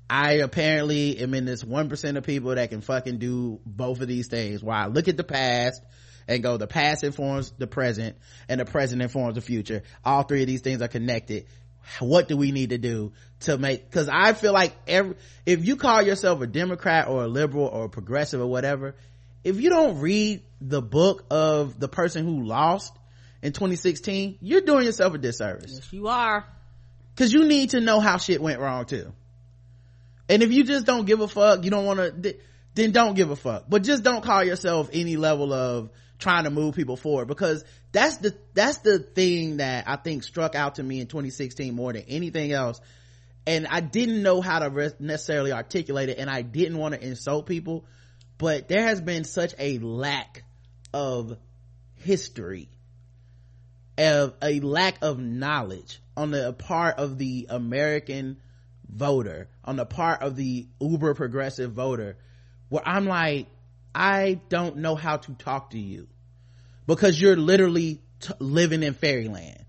i 0.10 0.34
apparently 0.34 1.18
am 1.20 1.34
in 1.34 1.44
this 1.44 1.64
1% 1.66 2.18
of 2.18 2.24
people 2.24 2.56
that 2.56 2.70
can 2.70 2.80
fucking 2.80 3.18
do 3.18 3.60
both 3.66 4.00
of 4.02 4.08
these 4.08 4.28
things. 4.28 4.64
Where 4.64 4.76
i 4.76 4.88
look 4.88 5.08
at 5.08 5.18
the 5.18 5.24
past 5.24 5.82
and 6.28 6.44
go 6.44 6.58
the 6.58 6.68
past 6.68 7.04
informs 7.04 7.52
the 7.58 7.68
present 7.68 8.18
and 8.48 8.60
the 8.60 8.66
present 8.66 9.02
informs 9.02 9.36
the 9.36 9.42
future. 9.42 9.84
All 10.06 10.24
three 10.24 10.42
of 10.42 10.48
these 10.48 10.62
things 10.62 10.82
are 10.82 10.88
connected. 10.88 11.46
What 12.00 12.28
do 12.28 12.36
we 12.36 12.52
need 12.52 12.72
to 12.72 12.78
do 12.78 13.14
to 13.42 13.58
make 13.58 13.86
because 13.86 14.10
i 14.10 14.34
feel 14.34 14.54
like 14.54 14.76
every 14.88 15.16
if 15.46 15.66
you 15.66 15.76
call 15.76 16.02
yourself 16.02 16.42
a 16.42 16.48
democrat 16.48 17.08
or 17.08 17.24
a 17.24 17.28
liberal 17.28 17.66
or 17.66 17.86
a 17.86 17.90
progressive 17.90 18.42
or 18.42 18.48
whatever 18.48 18.96
if 19.44 19.62
you 19.62 19.70
don't 19.70 20.00
read 20.00 20.42
the 20.60 20.82
book 20.82 21.26
of 21.30 21.80
the 21.80 21.88
person 21.88 22.26
who 22.26 22.44
lost 22.44 22.98
in 23.42 23.54
2016 23.54 24.40
you're 24.42 24.62
doing 24.62 24.86
yourself 24.86 25.14
a 25.14 25.18
disservice. 25.18 25.74
Yes, 25.74 25.94
you 25.94 26.08
are. 26.08 26.46
Because 27.18 27.34
you 27.34 27.46
need 27.46 27.72
to 27.72 27.82
know 27.82 28.00
how 28.00 28.18
shit 28.18 28.40
went 28.40 28.60
wrong 28.60 28.86
too. 28.86 29.12
And 30.30 30.44
if 30.44 30.52
you 30.52 30.64
just 30.64 30.86
don't 30.86 31.06
give 31.06 31.20
a 31.20 31.28
fuck 31.28 31.64
you 31.64 31.72
don't 31.72 31.86
want 31.86 32.00
to 32.00 32.36
then 32.76 32.92
don't 32.92 33.16
give 33.16 33.32
a 33.32 33.36
fuck. 33.36 33.66
But 33.68 33.82
just 33.82 34.04
don't 34.04 34.24
call 34.24 34.44
yourself 34.44 34.92
any 34.94 35.18
level 35.18 35.52
of 35.52 35.90
trying 36.20 36.44
to 36.44 36.52
move 36.52 36.76
people 36.76 36.96
forward. 36.96 37.28
Because 37.28 37.66
that's 37.92 38.18
the 38.18 38.38
that's 38.54 38.78
the 38.80 39.00
thing 39.00 39.58
that 39.58 39.86
i 39.88 39.96
think 39.96 40.24
struck 40.24 40.54
out 40.54 40.76
to 40.76 40.84
me 40.84 41.00
in 41.00 41.08
2016 41.08 41.74
more 41.74 41.92
than 41.92 42.04
anything 42.08 42.52
else. 42.52 42.80
And 43.48 43.66
i 43.66 43.80
didn't 43.80 44.22
know 44.22 44.40
how 44.40 44.60
to 44.60 44.96
necessarily 45.00 45.52
articulate 45.52 46.10
it 46.10 46.20
and 46.20 46.30
i 46.30 46.44
didn't 46.44 46.78
want 46.78 46.94
to 46.94 47.04
insult 47.04 47.48
people. 47.48 47.86
But 48.38 48.68
there 48.68 48.84
has 48.84 49.02
been 49.02 49.24
such 49.24 49.56
a 49.58 49.80
lack 49.80 50.44
of 50.94 51.36
history 51.96 52.70
of 53.98 54.36
a 54.44 54.60
lack 54.60 55.00
of 55.02 55.18
knowledge 55.18 56.00
on 56.18 56.32
the 56.32 56.52
part 56.54 56.98
of 56.98 57.18
the 57.18 57.48
american 57.50 58.38
voter 58.90 59.48
on 59.64 59.76
the 59.76 59.86
part 59.86 60.22
of 60.22 60.36
the 60.36 60.68
uber 60.82 61.14
progressive 61.14 61.72
voter 61.72 62.18
where 62.70 62.86
i'm 62.86 63.06
like 63.06 63.48
i 63.96 64.40
don't 64.50 64.78
know 64.78 64.96
how 64.96 65.18
to 65.18 65.34
talk 65.34 65.70
to 65.70 65.80
you 65.80 66.08
because 66.88 67.20
you're 67.20 67.36
literally 67.36 68.02
t- 68.20 68.34
living 68.40 68.82
in 68.82 68.94
fairyland. 68.94 69.66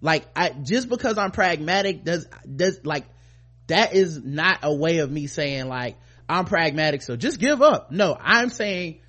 Like 0.00 0.26
i 0.34 0.48
just 0.48 0.88
because 0.88 1.18
i'm 1.18 1.30
pragmatic 1.30 2.04
does 2.04 2.26
does 2.56 2.80
like 2.84 3.04
that 3.66 3.94
is 3.94 4.22
not 4.24 4.60
a 4.62 4.74
way 4.74 4.98
of 4.98 5.10
me 5.10 5.26
saying 5.26 5.68
like 5.68 5.98
i'm 6.26 6.46
pragmatic 6.46 7.02
so 7.02 7.16
just 7.16 7.38
give 7.38 7.60
up. 7.60 7.90
No 7.92 8.16
i'm 8.18 8.48
saying 8.48 9.00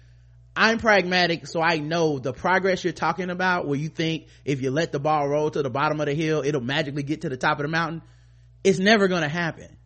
i'm 0.56 0.78
pragmatic 0.78 1.48
so 1.48 1.62
i 1.62 1.78
know 1.78 2.20
the 2.20 2.34
progress 2.34 2.84
you're 2.84 2.94
talking 2.94 3.30
about 3.30 3.68
where 3.68 3.78
you 3.78 3.90
think 3.90 4.28
if 4.46 4.62
you 4.62 4.72
let 4.72 4.92
the 4.92 5.00
ball 5.00 5.28
roll 5.28 5.50
to 5.50 5.62
the 5.62 5.70
bottom 5.70 6.00
of 6.00 6.06
the 6.08 6.14
hill 6.14 6.44
it'll 6.44 6.62
magically 6.62 7.04
get 7.04 7.22
to 7.22 7.30
the 7.30 7.38
top 7.38 7.60
of 7.60 7.64
the 7.64 7.70
mountain. 7.70 8.02
It's 8.64 8.80
never 8.80 9.08
gonna 9.08 9.30
happen. 9.30 9.78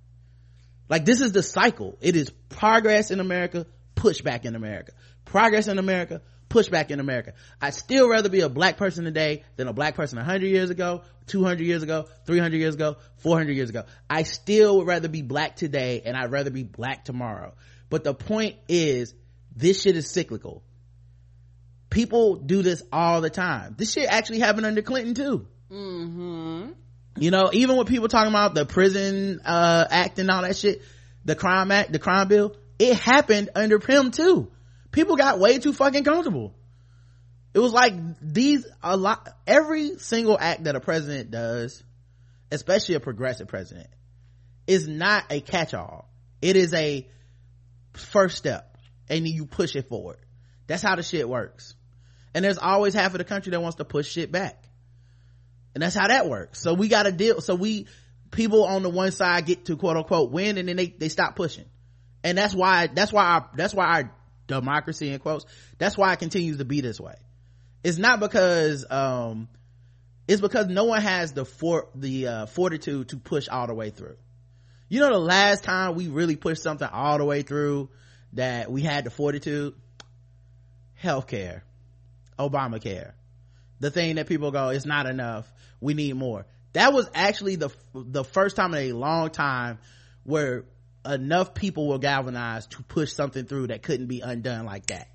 Like 0.89 1.05
this 1.05 1.21
is 1.21 1.31
the 1.31 1.43
cycle. 1.43 1.97
It 2.01 2.15
is 2.15 2.29
progress 2.49 3.11
in 3.11 3.19
america 3.19 3.65
pushback 3.95 4.45
in 4.45 4.55
america. 4.55 4.91
Progress 5.23 5.67
in 5.67 5.77
america 5.77 6.21
pushback 6.49 6.91
in 6.91 6.99
america. 6.99 7.33
I'd 7.61 7.73
still 7.73 8.07
rather 8.07 8.29
be 8.29 8.41
a 8.41 8.49
black 8.49 8.77
person 8.77 9.05
today 9.05 9.43
than 9.55 9.67
a 9.67 9.73
black 9.73 9.95
person 9.95 10.17
100 10.17 10.45
years 10.45 10.69
ago 10.69 11.01
200 11.27 11.63
years 11.63 11.83
ago 11.83 12.07
300 12.25 12.57
years 12.57 12.75
ago 12.75 12.97
400 13.17 13.53
years 13.53 13.69
ago. 13.69 13.83
I 14.09 14.23
still 14.23 14.77
would 14.77 14.87
rather 14.87 15.07
be 15.07 15.21
black 15.21 15.55
today 15.55 16.03
and 16.05 16.15
i'd 16.15 16.31
rather 16.31 16.51
be 16.51 16.63
black 16.63 17.05
tomorrow. 17.05 17.53
But 17.89 18.03
the 18.03 18.13
point 18.13 18.57
is 18.67 19.13
this 19.55 19.81
shit 19.81 19.95
is 19.95 20.09
cyclical. 20.09 20.63
People 21.89 22.35
do 22.35 22.61
this 22.61 22.83
all 22.91 23.21
the 23.21 23.29
time. 23.29 23.75
This 23.77 23.93
shit 23.93 24.07
actually 24.07 24.39
happened 24.39 24.65
under 24.65 24.81
clinton 24.81 25.13
too. 25.13 25.47
Mm-hmm. 25.71 26.71
you 27.17 27.31
know 27.31 27.49
even 27.51 27.75
with 27.77 27.87
people 27.87 28.07
talking 28.07 28.29
about 28.29 28.53
the 28.53 28.67
prison 28.67 29.41
uh 29.43 29.83
act 29.89 30.19
and 30.19 30.29
all 30.29 30.43
that 30.43 30.55
shit 30.55 30.83
the 31.25 31.35
crime 31.35 31.71
act 31.71 31.91
the 31.91 31.97
crime 31.97 32.27
bill 32.27 32.55
it 32.77 32.97
happened 32.97 33.49
under 33.55 33.79
him 33.79 34.11
too. 34.11 34.51
People 34.91 35.15
got 35.15 35.39
way 35.39 35.59
too 35.59 35.73
fucking 35.73 36.03
comfortable. 36.03 36.53
It 37.53 37.59
was 37.59 37.73
like 37.73 37.93
these 38.21 38.67
a 38.83 38.97
lot 38.97 39.29
every 39.47 39.97
single 39.97 40.37
act 40.39 40.65
that 40.65 40.75
a 40.75 40.79
president 40.79 41.31
does 41.31 41.83
especially 42.51 42.95
a 42.95 42.99
progressive 42.99 43.47
president 43.47 43.87
is 44.67 44.87
not 44.87 45.25
a 45.29 45.41
catch-all. 45.41 46.09
It 46.41 46.55
is 46.55 46.73
a 46.73 47.07
first 47.93 48.37
step 48.37 48.74
and 49.09 49.25
then 49.25 49.31
you 49.31 49.45
push 49.45 49.75
it 49.75 49.89
forward. 49.89 50.17
That's 50.67 50.81
how 50.83 50.95
the 50.95 51.03
shit 51.03 51.27
works. 51.27 51.75
And 52.33 52.43
there's 52.43 52.57
always 52.57 52.93
half 52.93 53.13
of 53.13 53.17
the 53.19 53.23
country 53.23 53.51
that 53.51 53.61
wants 53.61 53.77
to 53.77 53.85
push 53.85 54.09
shit 54.09 54.31
back. 54.31 54.63
And 55.73 55.81
that's 55.81 55.95
how 55.95 56.07
that 56.07 56.27
works. 56.27 56.59
So 56.59 56.73
we 56.73 56.87
got 56.87 57.03
to 57.03 57.11
deal 57.11 57.41
so 57.41 57.55
we 57.55 57.87
people 58.31 58.65
on 58.65 58.83
the 58.83 58.89
one 58.89 59.11
side 59.11 59.45
get 59.45 59.65
to 59.65 59.77
quote 59.77 59.97
unquote 59.97 60.31
win 60.31 60.57
and 60.57 60.67
then 60.67 60.75
they 60.75 60.87
they 60.87 61.09
stop 61.09 61.35
pushing. 61.35 61.65
And 62.23 62.37
that's 62.37 62.55
why 62.55 62.87
that's 62.87 63.13
why 63.13 63.25
our 63.25 63.49
that's 63.55 63.73
why 63.73 63.85
our 63.85 64.15
democracy 64.47 65.09
in 65.09 65.19
quotes 65.19 65.45
that's 65.77 65.97
why 65.97 66.13
it 66.13 66.19
continues 66.19 66.57
to 66.57 66.65
be 66.65 66.81
this 66.81 66.99
way. 66.99 67.15
It's 67.83 67.97
not 67.97 68.19
because 68.19 68.85
um 68.89 69.47
it's 70.27 70.41
because 70.41 70.67
no 70.67 70.85
one 70.85 71.01
has 71.01 71.33
the 71.33 71.45
for 71.45 71.89
the 71.93 72.27
uh, 72.27 72.45
fortitude 72.47 73.09
to 73.09 73.17
push 73.17 73.47
all 73.47 73.67
the 73.67 73.75
way 73.75 73.91
through. 73.91 74.17
You 74.89 75.01
know 75.01 75.09
the 75.09 75.19
last 75.19 75.63
time 75.63 75.95
we 75.95 76.07
really 76.07 76.35
pushed 76.35 76.63
something 76.63 76.87
all 76.87 77.17
the 77.17 77.25
way 77.25 77.43
through 77.43 77.89
that 78.35 78.71
we 78.71 78.81
had 78.81 79.03
the 79.03 79.09
fortitude 79.09 79.73
healthcare 81.01 81.61
obamacare. 82.37 83.13
The 83.79 83.91
thing 83.91 84.15
that 84.15 84.27
people 84.27 84.51
go 84.51 84.69
it's 84.69 84.85
not 84.85 85.05
enough. 85.05 85.51
We 85.81 85.93
need 85.93 86.15
more. 86.15 86.45
That 86.73 86.93
was 86.93 87.09
actually 87.13 87.55
the 87.55 87.69
the 87.93 88.23
first 88.23 88.55
time 88.55 88.73
in 88.73 88.91
a 88.91 88.93
long 88.93 89.29
time 89.29 89.79
where 90.23 90.65
enough 91.05 91.53
people 91.53 91.87
were 91.87 91.99
galvanized 91.99 92.71
to 92.71 92.83
push 92.83 93.13
something 93.13 93.45
through 93.45 93.67
that 93.67 93.83
couldn't 93.83 94.07
be 94.07 94.21
undone 94.21 94.65
like 94.65 94.87
that. 94.87 95.09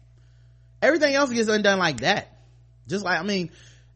Everything 0.80 1.14
else 1.14 1.30
gets 1.30 1.48
undone 1.48 1.78
like 1.78 2.00
that. 2.00 2.38
Just 2.86 3.04
like 3.04 3.18
i 3.18 3.22
mean 3.22 3.50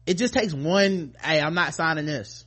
it 0.05 0.15
just 0.15 0.33
takes 0.33 0.53
one 0.53 1.15
hey 1.21 1.39
i'm 1.41 1.53
not 1.53 1.73
signing 1.73 2.05
this. 2.05 2.45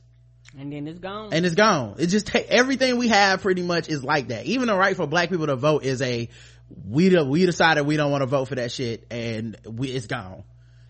And 0.57 0.73
then 0.73 0.87
it's 0.87 0.99
gone. 0.99 1.31
and 1.31 1.45
it's 1.45 1.53
gone. 1.53 1.95
It 1.99 2.07
just 2.07 2.25
take 2.25 2.47
everything 2.47 2.97
we 2.97 3.09
have 3.09 3.41
pretty 3.41 3.61
much 3.61 3.87
is 3.87 4.03
like 4.03 4.29
that. 4.29 4.45
Even 4.45 4.67
the 4.67 4.75
right 4.75 4.95
for 4.95 5.05
black 5.05 5.29
people 5.29 5.45
to 5.45 5.55
vote 5.55 5.83
is 5.83 6.01
a 6.01 6.27
we 6.69 7.15
we 7.23 7.45
decided 7.45 7.85
we 7.85 7.97
don't 7.97 8.11
want 8.11 8.21
to 8.21 8.27
vote 8.27 8.45
for 8.45 8.55
that 8.55 8.71
shit 8.71 9.05
and 9.11 9.57
we 9.65 9.89
it's 9.89 10.07
gone. 10.07 10.43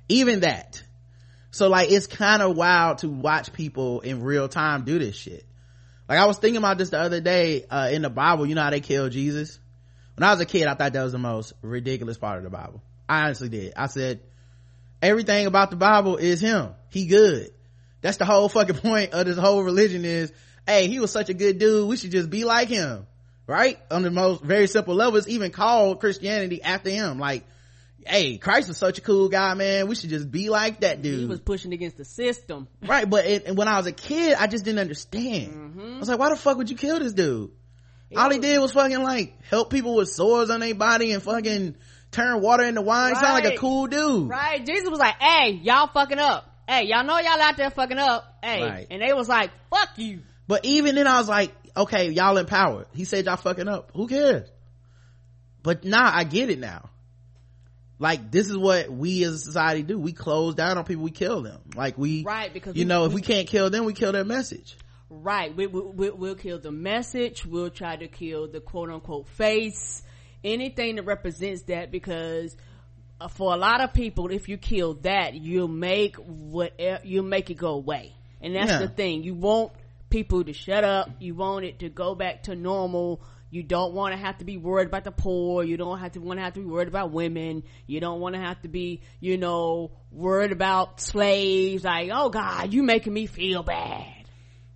Even 0.08 0.42
that. 0.42 0.82
So 1.52 1.68
like 1.68 1.92
it's 1.92 2.08
kind 2.08 2.42
of 2.42 2.56
wild 2.56 3.00
to 3.00 3.10
watch 3.10 3.54
people 3.54 4.02
in 4.02 4.22
real 4.24 4.48
time 4.48 4.84
do 4.84 5.00
this 5.00 5.16
shit. 5.16 5.46
Like 6.08 6.20
i 6.20 6.26
was 6.26 6.38
thinking 6.38 6.58
about 6.58 6.78
this 6.78 6.90
the 6.90 7.00
other 7.00 7.22
day 7.22 7.66
uh, 7.70 7.90
in 7.92 8.02
the 8.02 8.10
bible 8.10 8.48
you 8.48 8.56
know 8.56 8.64
how 8.64 8.72
they 8.72 8.82
killed 8.82 9.12
jesus? 9.12 9.60
When 10.16 10.28
i 10.28 10.32
was 10.32 10.40
a 10.40 10.46
kid 10.46 10.68
i 10.68 10.74
thought 10.74 10.94
that 10.94 11.04
was 11.04 11.12
the 11.12 11.20
most 11.20 11.54
ridiculous 11.62 12.18
part 12.18 12.38
of 12.38 12.44
the 12.44 12.50
bible. 12.50 12.82
I 13.08 13.24
honestly 13.24 13.50
did. 13.50 13.74
I 13.76 13.88
said 13.88 14.22
everything 15.02 15.48
about 15.48 15.70
the 15.70 15.76
bible 15.76 16.18
is 16.18 16.42
him. 16.42 16.74
He 16.90 17.06
good. 17.06 17.52
That's 18.02 18.18
the 18.18 18.26
whole 18.26 18.50
fucking 18.50 18.76
point 18.82 19.14
of 19.14 19.26
this 19.26 19.38
whole 19.38 19.64
religion 19.64 20.04
is 20.06 20.32
hey 20.66 20.88
he 20.88 21.00
was 21.00 21.12
such 21.12 21.30
a 21.30 21.34
good 21.34 21.58
dude. 21.58 21.88
We 21.88 21.96
should 21.96 22.12
just 22.12 22.30
be 22.30 22.44
like 22.44 22.70
him 22.70 23.06
right 23.50 23.80
on 23.90 24.04
the 24.04 24.12
most 24.12 24.44
very 24.44 24.68
simple 24.68 24.96
level 24.96 25.18
it's 25.18 25.28
even 25.28 25.52
called 25.52 26.00
christianity 26.00 26.62
after 26.62 26.90
him 26.90 27.18
like 27.18 27.44
hey 28.06 28.38
christ 28.38 28.68
was 28.68 28.78
such 28.78 29.00
a 29.00 29.02
cool 29.02 29.28
guy 29.28 29.54
man 29.56 29.88
we 29.88 29.96
should 29.96 30.10
just 30.10 30.32
be 30.32 30.50
like 30.50 30.82
that 30.82 31.02
dude 31.02 31.20
he 31.20 31.26
was 31.26 31.40
pushing 31.40 31.74
against 31.74 31.98
the 31.98 32.06
system. 32.06 32.68
right 32.84 33.10
but 33.10 33.26
it, 33.26 33.46
and 33.48 33.58
when 33.58 33.68
i 33.68 33.78
was 33.78 33.88
a 33.88 33.92
kid 33.92 34.36
i 34.40 34.48
just 34.48 34.64
didn't 34.64 34.80
understand 34.80 35.54
mm-hmm. 35.54 35.96
i 35.96 36.00
was 36.00 36.08
like 36.08 36.20
why 36.20 36.30
the 36.30 36.36
fuck 36.36 36.58
would 36.58 36.70
you 36.70 36.78
kill 36.78 37.00
this 37.00 37.14
dude 37.14 37.52
all 38.16 38.30
he 38.30 38.40
did 38.40 38.60
was 38.60 38.72
fucking 38.72 39.04
like 39.04 39.34
help 39.44 39.70
people 39.70 39.96
with 39.96 40.10
sores 40.10 40.50
on 40.50 40.60
their 40.60 40.74
body 40.74 41.12
and 41.12 41.22
fucking 41.22 41.76
turn 42.12 42.42
water 42.42 42.64
into 42.64 42.82
wine 42.82 43.16
sound 43.16 43.44
like 43.44 43.54
a 43.54 43.58
cool 43.58 43.88
dude 43.88 44.30
Right? 44.30 44.66
Jesus 44.66 44.90
was 44.90 45.00
like, 45.00 45.22
hey, 45.22 45.52
y'all 45.64 45.88
fucking 45.88 46.20
up. 46.20 46.46
Hey, 46.68 46.86
y'all 46.86 47.04
know 47.04 47.18
y'all 47.18 47.42
out 47.42 47.58
there 47.58 47.70
fucking 47.70 47.98
up. 47.98 48.38
Hey. 48.44 48.64
Right. 48.64 48.88
And 48.90 49.02
they 49.02 49.14
was 49.14 49.28
like, 49.28 49.52
fuck 49.70 49.90
you. 49.98 50.22
But 50.48 50.66
even 50.66 50.96
then 50.96 51.08
I 51.08 51.20
was 51.20 51.30
like, 51.30 51.52
okay, 51.80 52.10
y'all 52.12 52.38
empowered. 52.38 52.88
He 52.94 53.06
said 53.06 53.26
y'all 53.26 53.38
fucking 53.38 53.68
up. 53.68 53.92
Who 53.96 54.08
cares? 54.08 54.50
But 55.64 55.84
nah, 55.84 56.10
I 56.14 56.24
get 56.24 56.50
it 56.50 56.60
now. 56.60 56.90
Like 58.02 58.32
this 58.32 58.50
is 58.50 58.58
what 58.58 58.90
we 58.90 59.24
as 59.26 59.34
a 59.34 59.38
society 59.40 59.84
do. 59.84 60.00
We 60.00 60.14
close 60.14 60.56
down 60.56 60.78
on 60.78 60.86
people, 60.86 61.04
we 61.04 61.12
kill 61.12 61.42
them. 61.42 61.60
Like 61.76 61.98
we, 61.98 62.24
Right, 62.24 62.54
because 62.54 62.76
you 62.76 62.84
we- 62.86 62.88
know, 62.88 63.06
if 63.06 63.14
we- 63.14 63.22
can't 63.22 63.48
kill 63.48 63.70
them, 63.70 63.84
we 63.86 63.94
kill 63.94 64.12
their 64.14 64.24
message. 64.24 64.78
Right. 65.10 65.54
We, 65.56 65.66
we, 65.68 65.82
we, 65.82 66.10
we'll 66.12 66.36
kill 66.36 66.60
the 66.60 66.72
message. 66.72 67.44
We'll 67.46 67.72
try 67.72 67.96
to 67.96 68.08
kill 68.08 68.48
the 68.48 68.60
quote 68.62 68.90
unquote 68.90 69.28
face. 69.30 70.04
Anything 70.44 70.96
that 70.96 71.04
represents 71.04 71.64
that 71.64 71.92
because 71.92 72.56
uh, 73.20 73.28
for 73.28 73.54
a 73.54 73.58
lot 73.58 73.82
of 73.82 73.92
people, 73.94 74.30
if 74.32 74.48
you 74.48 74.58
kill 74.58 74.94
that, 75.02 75.34
you'll 75.34 75.68
make 75.68 76.16
what, 76.18 76.80
you'll 77.04 77.26
make 77.26 77.50
it 77.50 77.56
go 77.56 77.72
away. 77.72 78.14
And 78.40 78.56
that's 78.56 78.70
Yeah. 78.72 78.80
the 78.80 78.88
thing. 78.88 79.24
You 79.24 79.34
want 79.34 79.74
people 80.10 80.44
to 80.44 80.54
shut 80.54 80.84
up. 80.84 81.10
You 81.20 81.36
want 81.36 81.66
it 81.66 81.80
to 81.80 81.90
go 81.90 82.16
back 82.16 82.44
to 82.44 82.56
normal. 82.56 83.22
You 83.52 83.64
don't 83.64 83.94
want 83.94 84.14
to 84.14 84.20
have 84.20 84.38
to 84.40 84.46
be 84.46 84.58
worried 84.58 84.88
about 84.88 85.04
the 85.04 85.12
poor. 85.12 85.64
You 85.64 85.76
don't 85.78 86.00
have 86.00 86.12
to 86.12 86.20
want 86.20 86.40
to 86.40 86.44
have 86.44 86.54
to 86.54 86.60
be 86.60 86.66
worried 86.66 86.88
about 86.88 87.12
women. 87.12 87.64
You 87.88 88.00
don't 88.00 88.20
want 88.20 88.36
to 88.36 88.42
have 88.42 88.62
to 88.62 88.68
be, 88.68 89.02
you 89.20 89.38
know, 89.38 89.92
worried 90.12 90.52
about 90.52 91.02
slaves. 91.02 91.84
Like, 91.84 92.12
oh 92.14 92.30
God, 92.30 92.74
you 92.74 92.84
making 92.84 93.14
me 93.14 93.26
feel 93.26 93.64
bad. 93.64 94.06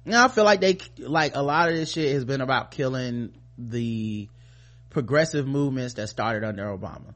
Now 0.05 0.25
I 0.25 0.27
feel 0.27 0.43
like 0.43 0.59
they, 0.59 0.79
like 0.97 1.35
a 1.35 1.43
lot 1.43 1.69
of 1.69 1.75
this 1.75 1.91
shit 1.91 2.13
has 2.13 2.25
been 2.25 2.41
about 2.41 2.71
killing 2.71 3.33
the 3.57 4.27
progressive 4.89 5.47
movements 5.47 5.95
that 5.95 6.07
started 6.09 6.43
under 6.43 6.65
Obama. 6.65 7.13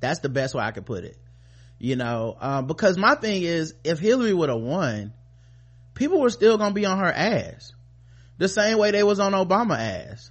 That's 0.00 0.20
the 0.20 0.28
best 0.28 0.54
way 0.54 0.62
I 0.62 0.70
could 0.70 0.86
put 0.86 1.04
it. 1.04 1.16
You 1.78 1.96
know, 1.96 2.36
um, 2.40 2.66
because 2.66 2.96
my 2.96 3.16
thing 3.16 3.42
is, 3.42 3.74
if 3.82 3.98
Hillary 3.98 4.32
would 4.32 4.48
have 4.48 4.60
won, 4.60 5.12
people 5.94 6.20
were 6.20 6.30
still 6.30 6.58
gonna 6.58 6.74
be 6.74 6.86
on 6.86 6.98
her 6.98 7.12
ass. 7.12 7.72
The 8.38 8.48
same 8.48 8.78
way 8.78 8.90
they 8.90 9.02
was 9.02 9.20
on 9.20 9.32
Obama 9.32 9.78
ass. 9.78 10.30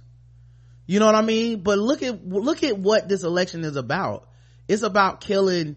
You 0.86 0.98
know 1.00 1.06
what 1.06 1.14
I 1.14 1.22
mean? 1.22 1.62
But 1.62 1.78
look 1.78 2.02
at, 2.02 2.26
look 2.26 2.62
at 2.62 2.76
what 2.76 3.08
this 3.08 3.22
election 3.22 3.64
is 3.64 3.76
about. 3.76 4.28
It's 4.68 4.82
about 4.82 5.20
killing 5.20 5.76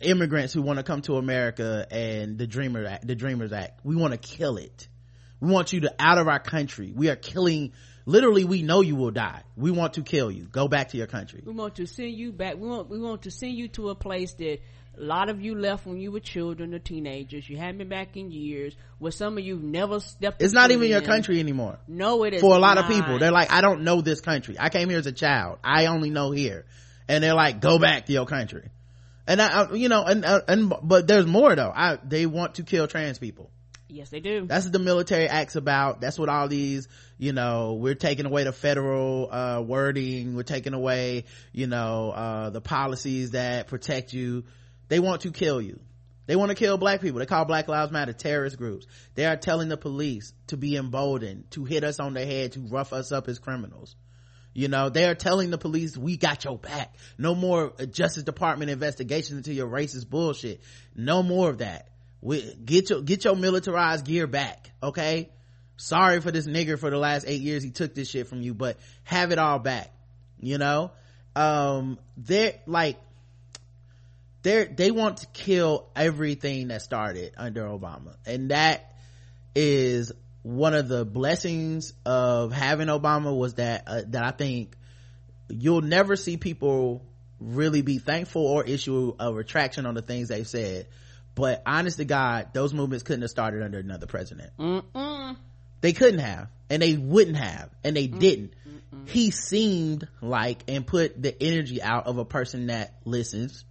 immigrants 0.00 0.52
who 0.52 0.62
want 0.62 0.78
to 0.78 0.82
come 0.82 1.02
to 1.02 1.16
America 1.16 1.86
and 1.90 2.38
the 2.38 2.46
Dreamer 2.46 2.86
Act, 2.86 3.06
the 3.06 3.14
Dreamers 3.14 3.52
Act. 3.52 3.80
We 3.84 3.96
want 3.96 4.12
to 4.12 4.18
kill 4.18 4.56
it. 4.56 4.88
We 5.40 5.50
want 5.50 5.72
you 5.72 5.80
to 5.80 5.94
out 5.98 6.18
of 6.18 6.28
our 6.28 6.38
country. 6.38 6.92
We 6.94 7.08
are 7.08 7.16
killing, 7.16 7.72
literally 8.06 8.44
we 8.44 8.62
know 8.62 8.80
you 8.80 8.96
will 8.96 9.10
die. 9.10 9.42
We 9.56 9.70
want 9.70 9.94
to 9.94 10.02
kill 10.02 10.30
you. 10.30 10.44
Go 10.44 10.68
back 10.68 10.90
to 10.90 10.96
your 10.96 11.06
country. 11.06 11.42
We 11.44 11.52
want 11.52 11.76
to 11.76 11.86
send 11.86 12.12
you 12.12 12.32
back. 12.32 12.56
We 12.56 12.68
want 12.68 12.88
we 12.88 12.98
want 12.98 13.22
to 13.22 13.30
send 13.30 13.52
you 13.54 13.68
to 13.68 13.90
a 13.90 13.94
place 13.94 14.34
that 14.34 14.60
A 14.96 15.02
lot 15.02 15.28
of 15.28 15.40
you 15.40 15.54
left 15.56 15.86
when 15.86 15.98
you 15.98 16.12
were 16.12 16.20
children 16.20 16.72
or 16.72 16.78
teenagers. 16.78 17.48
You 17.48 17.56
haven't 17.56 17.78
been 17.78 17.88
back 17.88 18.16
in 18.16 18.30
years. 18.30 18.76
Where 18.98 19.10
some 19.10 19.36
of 19.36 19.44
you 19.44 19.58
never 19.58 20.00
stepped. 20.00 20.40
it's 20.40 20.54
not 20.54 20.70
even 20.70 20.88
your 20.88 21.00
country 21.00 21.40
anymore. 21.40 21.78
No, 21.88 22.24
it 22.24 22.34
is 22.34 22.40
for 22.40 22.54
a 22.54 22.58
lot 22.58 22.78
of 22.78 22.86
people 22.86 23.18
they're 23.18 23.32
like 23.32 23.50
i 23.50 23.60
don't 23.60 23.82
know 23.82 24.00
this 24.00 24.20
country. 24.20 24.56
I 24.58 24.68
came 24.68 24.88
here 24.88 24.98
as 24.98 25.06
a 25.06 25.12
child. 25.12 25.58
I 25.64 25.86
only 25.86 26.10
know 26.10 26.30
here. 26.30 26.64
And 27.08 27.22
they're 27.22 27.34
like 27.34 27.60
go 27.60 27.78
back 27.78 28.06
to 28.06 28.12
your 28.12 28.26
country. 28.26 28.70
And 29.26 29.42
i, 29.42 29.62
I 29.62 29.72
you 29.72 29.88
know 29.88 30.04
and, 30.04 30.24
uh, 30.24 30.42
and 30.46 30.72
but 30.82 31.06
there's 31.06 31.26
more 31.26 31.54
though. 31.56 31.72
I 31.74 31.98
they 32.04 32.26
want 32.26 32.56
to 32.56 32.62
kill 32.62 32.86
trans 32.86 33.18
people. 33.18 33.50
Yes, 33.88 34.08
they 34.08 34.18
do. 34.18 34.46
that's 34.46 34.64
what 34.64 34.72
the 34.72 34.80
military 34.80 35.28
acts 35.28 35.54
about. 35.54 36.00
That's 36.00 36.18
what 36.18 36.28
all 36.28 36.48
these 36.48 36.88
you 37.18 37.32
know 37.32 37.74
we're 37.74 37.94
taking 37.94 38.26
away 38.26 38.44
the 38.44 38.52
federal 38.52 39.28
uh 39.30 39.60
wording. 39.60 40.36
We're 40.36 40.42
taking 40.44 40.74
away 40.74 41.24
you 41.52 41.66
know 41.66 42.10
uh 42.10 42.50
the 42.50 42.60
policies 42.60 43.32
that 43.32 43.66
protect 43.68 44.12
you 44.12 44.44
they 44.88 45.00
want 45.00 45.22
to 45.22 45.30
kill 45.30 45.60
you 45.60 45.80
they 46.26 46.36
want 46.36 46.50
to 46.50 46.54
kill 46.54 46.78
black 46.78 47.00
people 47.00 47.18
they 47.18 47.26
call 47.26 47.44
black 47.44 47.68
lives 47.68 47.92
matter 47.92 48.12
terrorist 48.12 48.56
groups 48.56 48.86
they 49.14 49.26
are 49.26 49.36
telling 49.36 49.68
the 49.68 49.76
police 49.76 50.32
to 50.46 50.56
be 50.56 50.76
emboldened 50.76 51.50
to 51.50 51.64
hit 51.64 51.84
us 51.84 52.00
on 52.00 52.14
the 52.14 52.24
head 52.24 52.52
to 52.52 52.60
rough 52.60 52.92
us 52.92 53.12
up 53.12 53.28
as 53.28 53.38
criminals 53.38 53.96
you 54.54 54.68
know, 54.68 54.88
they 54.88 55.04
are 55.06 55.16
telling 55.16 55.50
the 55.50 55.58
police, 55.58 55.96
we 55.96 56.16
got 56.16 56.44
your 56.44 56.56
back. 56.56 56.94
No 57.18 57.34
more 57.34 57.72
Justice 57.90 58.22
Department 58.22 58.70
investigations 58.70 59.36
into 59.36 59.52
your 59.52 59.66
racist 59.66 60.08
bullshit. 60.08 60.60
No 60.94 61.24
more 61.24 61.50
of 61.50 61.58
that. 61.58 61.88
We, 62.20 62.54
get 62.64 62.88
your, 62.88 63.02
get 63.02 63.24
your 63.24 63.34
militarized 63.34 64.06
gear 64.06 64.28
back. 64.28 64.70
Okay. 64.80 65.30
Sorry 65.76 66.20
for 66.20 66.30
this 66.30 66.46
nigger 66.46 66.78
for 66.78 66.88
the 66.88 66.98
last 66.98 67.24
eight 67.26 67.40
years. 67.40 67.64
He 67.64 67.70
took 67.70 67.96
this 67.96 68.08
shit 68.08 68.28
from 68.28 68.42
you, 68.42 68.54
but 68.54 68.78
have 69.02 69.32
it 69.32 69.38
all 69.38 69.58
back. 69.58 69.92
You 70.38 70.58
know? 70.58 70.92
Um, 71.34 71.98
they're 72.16 72.54
like, 72.66 72.96
they're, 74.44 74.66
they 74.66 74.90
want 74.92 75.18
to 75.18 75.26
kill 75.28 75.88
everything 75.96 76.68
that 76.68 76.82
started 76.82 77.32
under 77.36 77.64
Obama. 77.64 78.14
And 78.24 78.50
that 78.50 78.94
is 79.56 80.12
one 80.42 80.74
of 80.74 80.86
the 80.86 81.04
blessings 81.04 81.94
of 82.04 82.52
having 82.52 82.88
Obama 82.88 83.36
was 83.36 83.54
that 83.54 83.84
uh, 83.86 84.02
that 84.08 84.22
I 84.22 84.30
think 84.30 84.76
you'll 85.48 85.80
never 85.80 86.14
see 86.14 86.36
people 86.36 87.02
really 87.40 87.80
be 87.82 87.98
thankful 87.98 88.46
or 88.46 88.62
issue 88.62 89.14
a 89.18 89.32
retraction 89.32 89.86
on 89.86 89.94
the 89.94 90.02
things 90.02 90.28
they've 90.28 90.46
said. 90.46 90.86
But 91.34 91.62
honest 91.66 91.96
to 91.96 92.04
God, 92.04 92.50
those 92.52 92.72
movements 92.72 93.02
couldn't 93.02 93.22
have 93.22 93.30
started 93.30 93.62
under 93.62 93.78
another 93.78 94.06
president. 94.06 94.50
Mm-mm. 94.58 95.36
They 95.80 95.92
couldn't 95.92 96.20
have, 96.20 96.48
and 96.70 96.80
they 96.80 96.96
wouldn't 96.96 97.36
have, 97.36 97.70
and 97.82 97.96
they 97.96 98.06
didn't. 98.06 98.54
He 99.06 99.30
seemed 99.30 100.06
like 100.20 100.62
and 100.68 100.86
put 100.86 101.20
the 101.20 101.42
energy 101.42 101.82
out 101.82 102.06
of 102.06 102.18
a 102.18 102.24
person 102.24 102.68
that 102.68 102.94
listens. 103.04 103.64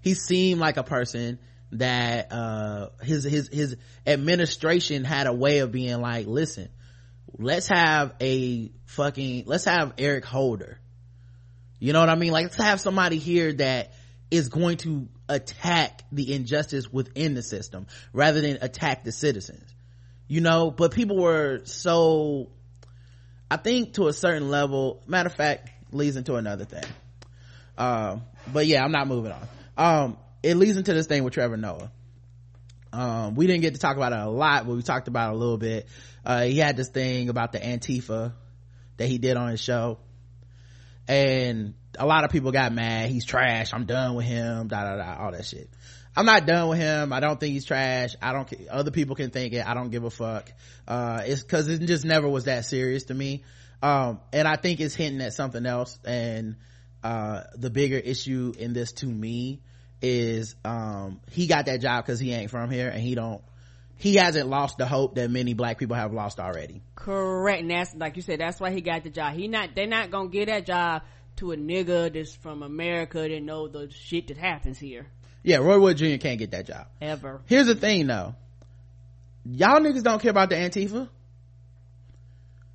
He 0.00 0.14
seemed 0.14 0.60
like 0.60 0.76
a 0.76 0.82
person 0.84 1.38
that 1.72 2.32
uh 2.32 2.88
his 3.02 3.24
his 3.24 3.48
his 3.48 3.76
administration 4.06 5.04
had 5.04 5.26
a 5.26 5.32
way 5.32 5.58
of 5.58 5.70
being 5.70 6.00
like 6.00 6.26
listen 6.26 6.68
let's 7.38 7.68
have 7.68 8.12
a 8.20 8.72
fucking 8.86 9.44
let's 9.46 9.64
have 9.64 9.94
eric 9.98 10.24
holder. 10.24 10.80
You 11.78 11.92
know 11.92 12.00
what 12.00 12.10
i 12.10 12.14
mean? 12.14 12.32
Like 12.32 12.44
let's 12.44 12.56
have 12.56 12.80
somebody 12.80 13.18
here 13.18 13.52
that 13.54 13.92
is 14.30 14.48
going 14.48 14.78
to 14.78 15.08
attack 15.28 16.02
the 16.12 16.34
injustice 16.34 16.92
within 16.92 17.34
the 17.34 17.42
system 17.42 17.86
rather 18.12 18.40
than 18.40 18.58
attack 18.60 19.04
the 19.04 19.12
citizens. 19.12 19.74
You 20.26 20.40
know 20.40 20.70
but 20.70 20.92
people 20.92 21.18
were 21.18 21.60
so 21.64 22.50
i 23.50 23.56
think 23.56 23.94
to 23.94 24.08
a 24.08 24.12
certain 24.12 24.50
level 24.50 25.02
matter 25.06 25.28
of 25.28 25.34
fact 25.34 25.70
leads 25.92 26.16
into 26.16 26.34
another 26.34 26.64
thing. 26.64 26.84
Um 27.78 28.22
but 28.52 28.66
yeah 28.66 28.84
i'm 28.84 28.92
not 28.92 29.06
moving 29.06 29.32
on 29.32 29.48
um 29.80 30.18
it 30.42 30.56
leads 30.56 30.76
into 30.76 30.92
this 30.92 31.06
thing 31.06 31.24
with 31.24 31.34
trevor 31.34 31.56
noah. 31.56 31.90
Um 32.92 33.34
we 33.34 33.46
didn't 33.46 33.62
get 33.62 33.74
to 33.74 33.80
talk 33.80 33.96
about 33.96 34.12
it 34.12 34.18
a 34.18 34.28
lot 34.28 34.66
but 34.66 34.76
we 34.76 34.82
talked 34.82 35.08
about 35.08 35.30
it 35.30 35.36
a 35.36 35.38
little 35.38 35.58
bit. 35.58 35.88
Uh 36.24 36.42
he 36.42 36.58
had 36.58 36.76
this 36.76 36.88
thing 36.88 37.28
about 37.30 37.52
the 37.52 37.58
antifa 37.58 38.34
that 38.98 39.08
he 39.08 39.18
did 39.18 39.36
on 39.36 39.50
his 39.50 39.60
show. 39.60 39.98
And 41.08 41.74
a 41.98 42.06
lot 42.06 42.24
of 42.24 42.30
people 42.30 42.52
got 42.52 42.72
mad. 42.72 43.10
He's 43.10 43.24
trash. 43.24 43.72
I'm 43.72 43.86
done 43.86 44.14
with 44.14 44.26
him. 44.26 44.68
Da 44.68 44.84
da 44.84 44.96
da 44.96 45.24
all 45.24 45.32
that 45.32 45.46
shit. 45.46 45.70
I'm 46.14 46.26
not 46.26 46.44
done 46.44 46.68
with 46.68 46.78
him. 46.78 47.12
I 47.12 47.20
don't 47.20 47.40
think 47.40 47.54
he's 47.54 47.64
trash. 47.64 48.14
I 48.20 48.32
don't 48.32 48.52
other 48.70 48.90
people 48.90 49.16
can 49.16 49.30
think 49.30 49.54
it. 49.54 49.66
I 49.66 49.72
don't 49.72 49.90
give 49.90 50.04
a 50.04 50.10
fuck. 50.10 50.52
Uh 50.86 51.22
it's 51.24 51.42
because 51.42 51.68
it 51.68 51.78
just 51.86 52.04
never 52.04 52.28
was 52.28 52.44
that 52.44 52.66
serious 52.66 53.04
to 53.04 53.14
me. 53.14 53.44
Um 53.82 54.20
and 54.32 54.46
i 54.46 54.56
think 54.56 54.80
it's 54.80 54.94
hinting 54.94 55.22
at 55.22 55.32
something 55.32 55.64
else. 55.64 55.98
And 56.04 56.56
uh 57.02 57.44
the 57.54 57.70
bigger 57.70 57.96
issue 57.96 58.52
in 58.58 58.74
this 58.74 58.92
to 58.92 59.06
me 59.06 59.62
is 60.02 60.54
um 60.64 61.20
he 61.30 61.46
got 61.46 61.66
that 61.66 61.80
job 61.80 62.04
because 62.04 62.18
he 62.18 62.32
ain't 62.32 62.50
from 62.50 62.70
here 62.70 62.88
and 62.88 63.00
he 63.00 63.14
don't 63.14 63.42
he 63.96 64.14
hasn't 64.14 64.48
lost 64.48 64.78
the 64.78 64.86
hope 64.86 65.16
that 65.16 65.30
many 65.30 65.52
black 65.52 65.78
people 65.78 65.94
have 65.96 66.12
lost 66.12 66.40
already 66.40 66.82
Correct. 66.94 67.62
And 67.62 67.70
that's 67.70 67.94
like 67.94 68.16
you 68.16 68.22
said, 68.22 68.40
that's 68.40 68.60
why 68.60 68.70
he 68.70 68.82
got 68.82 69.04
the 69.04 69.10
job. 69.10 69.32
He 69.34 69.48
not 69.48 69.70
they're 69.74 69.86
not 69.86 70.10
gonna 70.10 70.28
give 70.28 70.46
that 70.46 70.66
job 70.66 71.02
to 71.36 71.52
a 71.52 71.56
nigga 71.56 72.12
that's 72.12 72.34
from 72.34 72.62
America 72.62 73.26
that 73.26 73.42
know 73.42 73.68
the 73.68 73.90
shit 73.90 74.28
that 74.28 74.36
happens 74.36 74.78
here. 74.78 75.06
yeah 75.42 75.56
roy 75.56 75.80
wood 75.80 75.96
jr 75.96 76.16
can't 76.16 76.38
get 76.38 76.50
that 76.50 76.66
job 76.66 76.86
Ever. 77.00 77.40
here's 77.46 77.66
the 77.66 77.74
thing 77.74 78.06
though 78.06 78.34
y'all 79.50 79.80
niggas 79.80 80.02
don't 80.02 80.20
care 80.20 80.30
about 80.30 80.50
the 80.50 80.56
antifa 80.56 81.08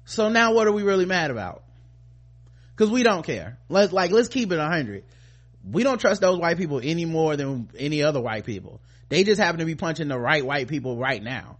so 0.05 0.29
now 0.29 0.53
what 0.53 0.65
are 0.65 0.71
we 0.71 0.81
really 0.81 1.05
mad 1.05 1.29
about 1.29 1.63
because 2.75 2.89
we 2.89 3.03
don't 3.03 3.23
care 3.23 3.59
let's 3.69 3.93
like 3.93 4.09
let's 4.11 4.29
keep 4.29 4.51
it 4.51 4.57
100 4.57 5.03
we 5.69 5.83
don't 5.83 5.99
trust 5.99 6.21
those 6.21 6.37
white 6.37 6.57
people 6.57 6.79
any 6.83 7.05
more 7.05 7.35
than 7.35 7.69
any 7.77 8.03
other 8.03 8.21
white 8.21 8.45
people. 8.45 8.81
They 9.09 9.23
just 9.23 9.39
happen 9.39 9.59
to 9.59 9.65
be 9.65 9.75
punching 9.75 10.07
the 10.07 10.19
right 10.19 10.45
white 10.45 10.67
people 10.67 10.97
right 10.97 11.21
now. 11.21 11.57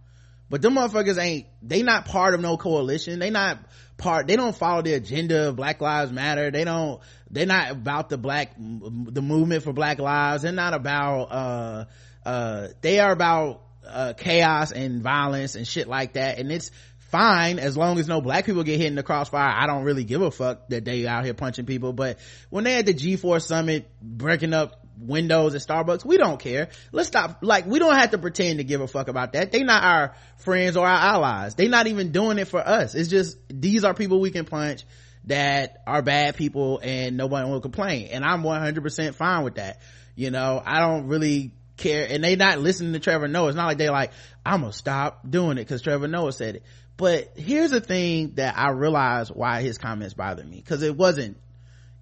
But 0.48 0.62
them 0.62 0.74
motherfuckers 0.74 1.20
ain't 1.20 1.46
they 1.62 1.82
not 1.82 2.06
part 2.06 2.34
of 2.34 2.40
no 2.40 2.56
coalition. 2.56 3.18
They 3.18 3.30
not 3.30 3.58
part 3.96 4.28
they 4.28 4.36
don't 4.36 4.54
follow 4.54 4.82
the 4.82 4.94
agenda 4.94 5.48
of 5.48 5.56
black 5.56 5.80
lives 5.80 6.12
matter. 6.12 6.50
They 6.50 6.64
don't 6.64 7.00
they're 7.30 7.46
not 7.46 7.72
about 7.72 8.08
the 8.08 8.18
black 8.18 8.54
the 8.56 9.22
movement 9.22 9.64
for 9.64 9.72
black 9.72 9.98
lives. 9.98 10.42
They're 10.42 10.52
not 10.52 10.74
about 10.74 11.22
uh 11.24 11.84
uh 12.24 12.68
they 12.80 13.00
are 13.00 13.10
about 13.10 13.62
uh 13.84 14.12
chaos 14.16 14.70
and 14.70 15.02
violence 15.02 15.56
and 15.56 15.66
shit 15.66 15.88
like 15.88 16.12
that. 16.12 16.38
And 16.38 16.52
it's 16.52 16.70
fine 17.16 17.58
as 17.58 17.76
long 17.78 17.98
as 17.98 18.08
no 18.08 18.20
black 18.20 18.44
people 18.44 18.62
get 18.62 18.78
hit 18.78 18.88
in 18.88 18.94
the 18.94 19.02
crossfire. 19.02 19.50
I 19.50 19.66
don't 19.66 19.84
really 19.84 20.04
give 20.04 20.20
a 20.20 20.30
fuck 20.30 20.68
that 20.68 20.84
they 20.84 21.06
out 21.06 21.24
here 21.24 21.32
punching 21.32 21.64
people 21.64 21.94
but 21.94 22.18
when 22.50 22.64
they 22.64 22.76
at 22.76 22.84
the 22.84 22.92
g4 22.92 23.40
summit 23.40 23.90
breaking 24.02 24.52
up 24.52 24.84
windows 24.98 25.54
at 25.54 25.62
starbucks 25.62 26.04
we 26.04 26.18
don't 26.18 26.38
care. 26.38 26.68
Let's 26.92 27.08
stop 27.08 27.38
like 27.40 27.64
we 27.66 27.78
don't 27.78 27.94
have 27.94 28.10
to 28.10 28.18
pretend 28.18 28.58
to 28.58 28.64
give 28.64 28.82
a 28.82 28.86
fuck 28.86 29.08
about 29.08 29.32
that. 29.32 29.50
They 29.50 29.62
not 29.62 29.82
our 29.82 30.14
friends 30.38 30.76
or 30.76 30.86
our 30.86 31.14
allies. 31.14 31.54
They 31.54 31.68
not 31.68 31.86
even 31.86 32.12
doing 32.12 32.38
it 32.38 32.48
for 32.48 32.60
us. 32.60 32.94
It's 32.94 33.08
just 33.08 33.38
these 33.48 33.84
are 33.84 33.94
people 33.94 34.20
we 34.20 34.30
can 34.30 34.44
punch 34.44 34.84
that 35.24 35.82
are 35.86 36.02
bad 36.02 36.36
people 36.36 36.80
and 36.82 37.16
nobody 37.16 37.48
will 37.48 37.62
complain. 37.62 38.08
And 38.08 38.24
i'm 38.24 38.42
100% 38.42 39.14
fine 39.14 39.42
with 39.42 39.54
that. 39.54 39.80
You 40.16 40.30
know 40.30 40.62
i 40.64 40.80
don't 40.80 41.06
really 41.06 41.54
care. 41.78 42.06
And 42.10 42.22
they 42.22 42.36
not 42.36 42.58
listening 42.58 42.92
to 42.92 43.00
trevor 43.00 43.28
noah. 43.28 43.48
It's 43.48 43.56
not 43.56 43.66
like 43.66 43.78
they're 43.78 43.90
like 43.90 44.12
i'm 44.44 44.60
gonna 44.60 44.72
stop 44.72 45.28
doing 45.28 45.52
it 45.52 45.62
because 45.62 45.80
trevor 45.80 46.08
noah 46.08 46.32
said 46.32 46.56
it 46.56 46.62
but 46.96 47.32
here's 47.36 47.70
the 47.70 47.80
thing 47.80 48.32
that 48.36 48.56
i 48.56 48.70
realized 48.70 49.30
why 49.34 49.62
his 49.62 49.78
comments 49.78 50.14
bothered 50.14 50.48
me. 50.48 50.56
Because 50.56 50.82
it 50.82 50.96
wasn't 50.96 51.36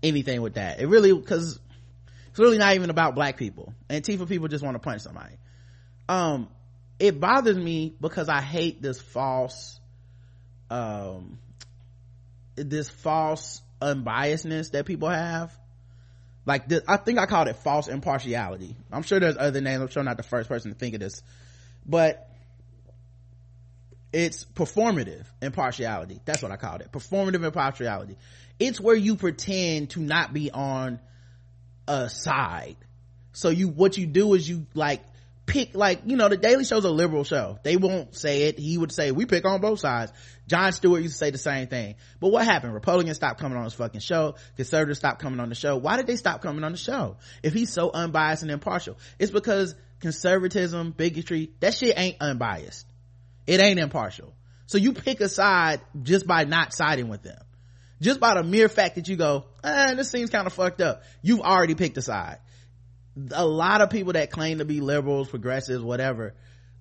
anything 0.03 0.40
with 0.42 0.55
that. 0.55 0.80
It 0.80 0.86
really 0.86 1.12
because 1.12 1.59
it's 2.28 2.38
really 2.38 2.59
not 2.59 2.74
even 2.74 2.90
about 2.90 3.14
black 3.14 3.36
people. 3.36 3.74
Antifa 3.88 4.28
people 4.28 4.49
just 4.49 4.64
want 4.64 4.74
to 4.74 4.80
punch 4.80 5.03
somebody. 5.03 5.34
Um 6.09 6.49
it 6.99 7.18
bothers 7.18 7.57
me 7.57 7.95
because 8.01 8.28
i 8.28 8.40
hate 8.40 8.80
this 8.80 9.01
false 9.01 9.80
um 10.70 11.38
this 12.55 12.88
false 12.88 13.62
unbiasedness 13.82 14.72
that 14.72 14.86
people 14.86 15.09
have. 15.09 15.57
Like 16.47 16.68
this, 16.68 16.82
i 16.86 16.99
think 16.99 17.18
i 17.18 17.26
called 17.26 17.49
it 17.49 17.57
false 17.57 17.88
impartiality. 17.88 18.76
I'm 18.92 19.03
sure 19.03 19.18
there's 19.18 19.38
other 19.38 19.61
names. 19.61 19.82
I'm 19.82 19.88
sure 19.88 20.01
I'm 20.01 20.07
not 20.07 20.18
the 20.18 20.22
first 20.22 20.49
person 20.49 20.72
to 20.72 20.78
think 20.78 20.95
of 20.95 21.01
this. 21.01 21.22
But 21.84 22.30
it's 24.15 24.45
performative 24.45 25.25
impartiality. 25.43 26.21
That's 26.25 26.41
what 26.41 26.53
i 26.53 26.57
called 26.57 26.83
it. 26.83 26.93
Performative 26.93 27.45
impartiality. 27.45 28.17
It's 28.61 28.81
where 28.81 28.95
you 28.95 29.17
pretend 29.17 29.91
to 29.91 30.01
not 30.01 30.33
be 30.33 30.53
on 30.53 31.01
a 31.89 32.09
side. 32.09 32.77
So 33.33 33.49
you 33.49 33.69
what 33.69 33.99
you 33.99 34.07
do 34.07 34.35
is 34.35 34.49
you 34.49 34.67
like 34.73 35.03
pick 35.47 35.75
like 35.75 36.03
you 36.07 36.17
know 36.17 36.29
the 36.29 36.37
daily 36.37 36.65
show's 36.65 36.85
a 36.85 36.91
liberal 36.91 37.25
show. 37.25 37.59
They 37.65 37.77
won't 37.77 38.15
say 38.15 38.43
it. 38.45 38.57
He 38.57 38.79
would 38.79 38.93
say 38.93 39.11
we 39.11 39.27
pick 39.27 39.45
on 39.45 39.61
both 39.61 39.81
sides. 39.81 40.12
Jon 40.47 40.71
stewart 40.71 41.03
used 41.03 41.15
to 41.15 41.19
say 41.19 41.31
the 41.31 41.39
same 41.39 41.67
thing. 41.67 41.97
But 42.21 42.29
what 42.29 42.45
happened? 42.45 42.73
Republicans 42.73 43.17
stopped 43.17 43.41
coming 43.41 43.59
on 43.59 43.65
his 43.65 43.75
fucking 43.75 44.01
show. 44.01 44.37
Conservatives 44.55 45.01
stopped 45.01 45.21
coming 45.21 45.41
on 45.41 45.49
the 45.49 45.57
show. 45.57 45.77
Why 45.77 45.97
did 45.97 46.07
they 46.07 46.17
stop 46.17 46.41
coming 46.41 46.62
on 46.62 46.71
the 46.71 46.79
show? 46.79 47.17
If 47.43 47.53
he's 47.53 47.73
so 47.73 47.91
unbiased 47.93 48.43
and 48.43 48.53
impartial 48.53 48.97
it's 49.19 49.33
because 49.33 49.75
conservatism 49.99 50.93
bigotry 50.93 51.51
that 51.59 51.75
shit 51.75 51.99
ain't 51.99 52.19
unbiased 52.21 52.87
it 53.47 53.61
ain't 53.61 53.78
impartial. 53.78 54.34
So 54.66 54.78
you 54.78 54.92
pick 54.92 55.20
a 55.20 55.28
side 55.28 55.80
just 56.03 56.26
by 56.26 56.45
not 56.45 56.72
siding 56.72 57.09
with 57.09 57.22
them. 57.22 57.40
Just 58.01 58.20
by 58.20 58.34
the 58.34 58.42
mere 58.42 58.68
fact 58.68 58.97
that 58.97 59.09
you 59.09 59.16
go 59.16 59.47
eh, 59.62 59.95
this 59.95 60.11
seems 60.11 60.30
kind 60.30 60.47
of 60.47 60.53
fucked 60.53 60.80
up. 60.80 61.03
You've 61.22 61.40
already 61.40 61.74
picked 61.74 61.97
a 61.97 62.03
side. 62.03 62.38
A 63.32 63.47
lot 63.47 63.80
of 63.80 63.90
people 63.90 64.14
that 64.14 64.30
claim 64.30 64.59
to 64.59 64.64
be 64.64 64.80
liberals 64.80 65.28
progressives 65.28 65.82
whatever 65.82 66.34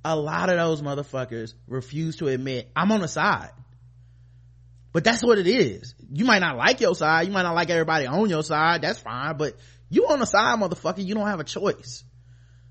a 0.06 0.16
lot 0.16 0.50
of 0.50 0.58
those 0.58 0.82
motherfuckers 0.82 1.54
refuse 1.68 2.18
to 2.18 2.28
admit 2.28 2.70
i'm 2.76 2.92
on 2.92 3.02
the 3.02 3.08
side. 3.08 3.52
But 4.92 5.04
that's 5.04 5.24
what 5.24 5.40
it 5.40 5.48
is. 5.48 5.96
You 6.12 6.24
might 6.24 6.40
not 6.40 6.56
like 6.56 6.80
your 6.80 6.94
side. 6.94 7.26
You 7.26 7.34
might 7.34 7.42
not 7.42 7.56
like 7.56 7.72
everybody 7.72 8.06
on 8.06 8.30
your 8.30 8.44
side. 8.44 8.84
That's 8.84 9.00
fine. 9.00 9.38
But 9.38 9.58
you 9.90 10.06
on 10.08 10.20
the 10.20 10.26
side 10.26 10.60
motherfucker. 10.60 11.04
You 11.04 11.16
don't 11.16 11.26
have 11.26 11.40
a 11.40 11.44
choice. 11.44 12.04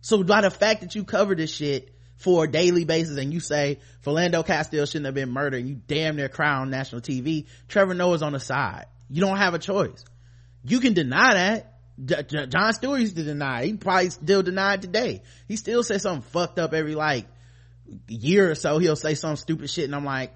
So 0.03 0.23
by 0.23 0.43
the 0.43 0.51
fact 0.51 0.83
that 0.83 0.95
you 0.95 1.03
cover 1.03 1.35
this 1.35 1.53
shit 1.53 1.92
for 2.23 2.45
a 2.45 2.51
daily 2.51 2.85
basis 2.85 3.19
and 3.19 3.33
you 3.33 3.41
say 3.41 3.79
Philando 4.05 4.47
Castile 4.47 4.87
shouldn't 4.87 5.07
have 5.07 5.15
been 5.15 5.31
murdered 5.31 5.61
and 5.61 5.69
you 5.69 5.81
damn 5.87 6.17
near 6.17 6.29
cry 6.29 6.55
on 6.55 6.71
national 6.71 7.01
TV, 7.01 7.47
Trevor 7.69 7.95
Noah's 7.95 8.23
on 8.23 8.33
the 8.33 8.41
side. 8.41 8.87
You 9.11 9.21
don't 9.21 9.37
have 9.37 9.55
a 9.55 9.59
choice. 9.59 10.05
You 10.65 10.81
can 10.81 10.95
deny 10.95 11.35
that. 11.35 11.79
J- 12.03 12.23
J- 12.23 12.47
Jon 12.47 12.73
Stewart 12.73 13.01
used 13.01 13.17
to 13.17 13.25
deny. 13.25 13.63
It. 13.63 13.67
He 13.67 13.75
probably 13.75 14.11
still 14.11 14.43
denied 14.43 14.83
today. 14.83 15.23
He 15.49 15.57
still 15.57 15.83
says 15.83 16.03
something 16.03 16.23
fucked 16.31 16.59
up 16.59 16.73
every 16.73 16.95
like 16.95 17.27
year 18.09 18.51
or 18.51 18.55
so. 18.55 18.79
He'll 18.79 18.97
say 18.97 19.15
some 19.15 19.37
stupid 19.37 19.69
shit 19.69 19.87
and 19.87 19.95
I'm 19.95 20.05
like, 20.05 20.33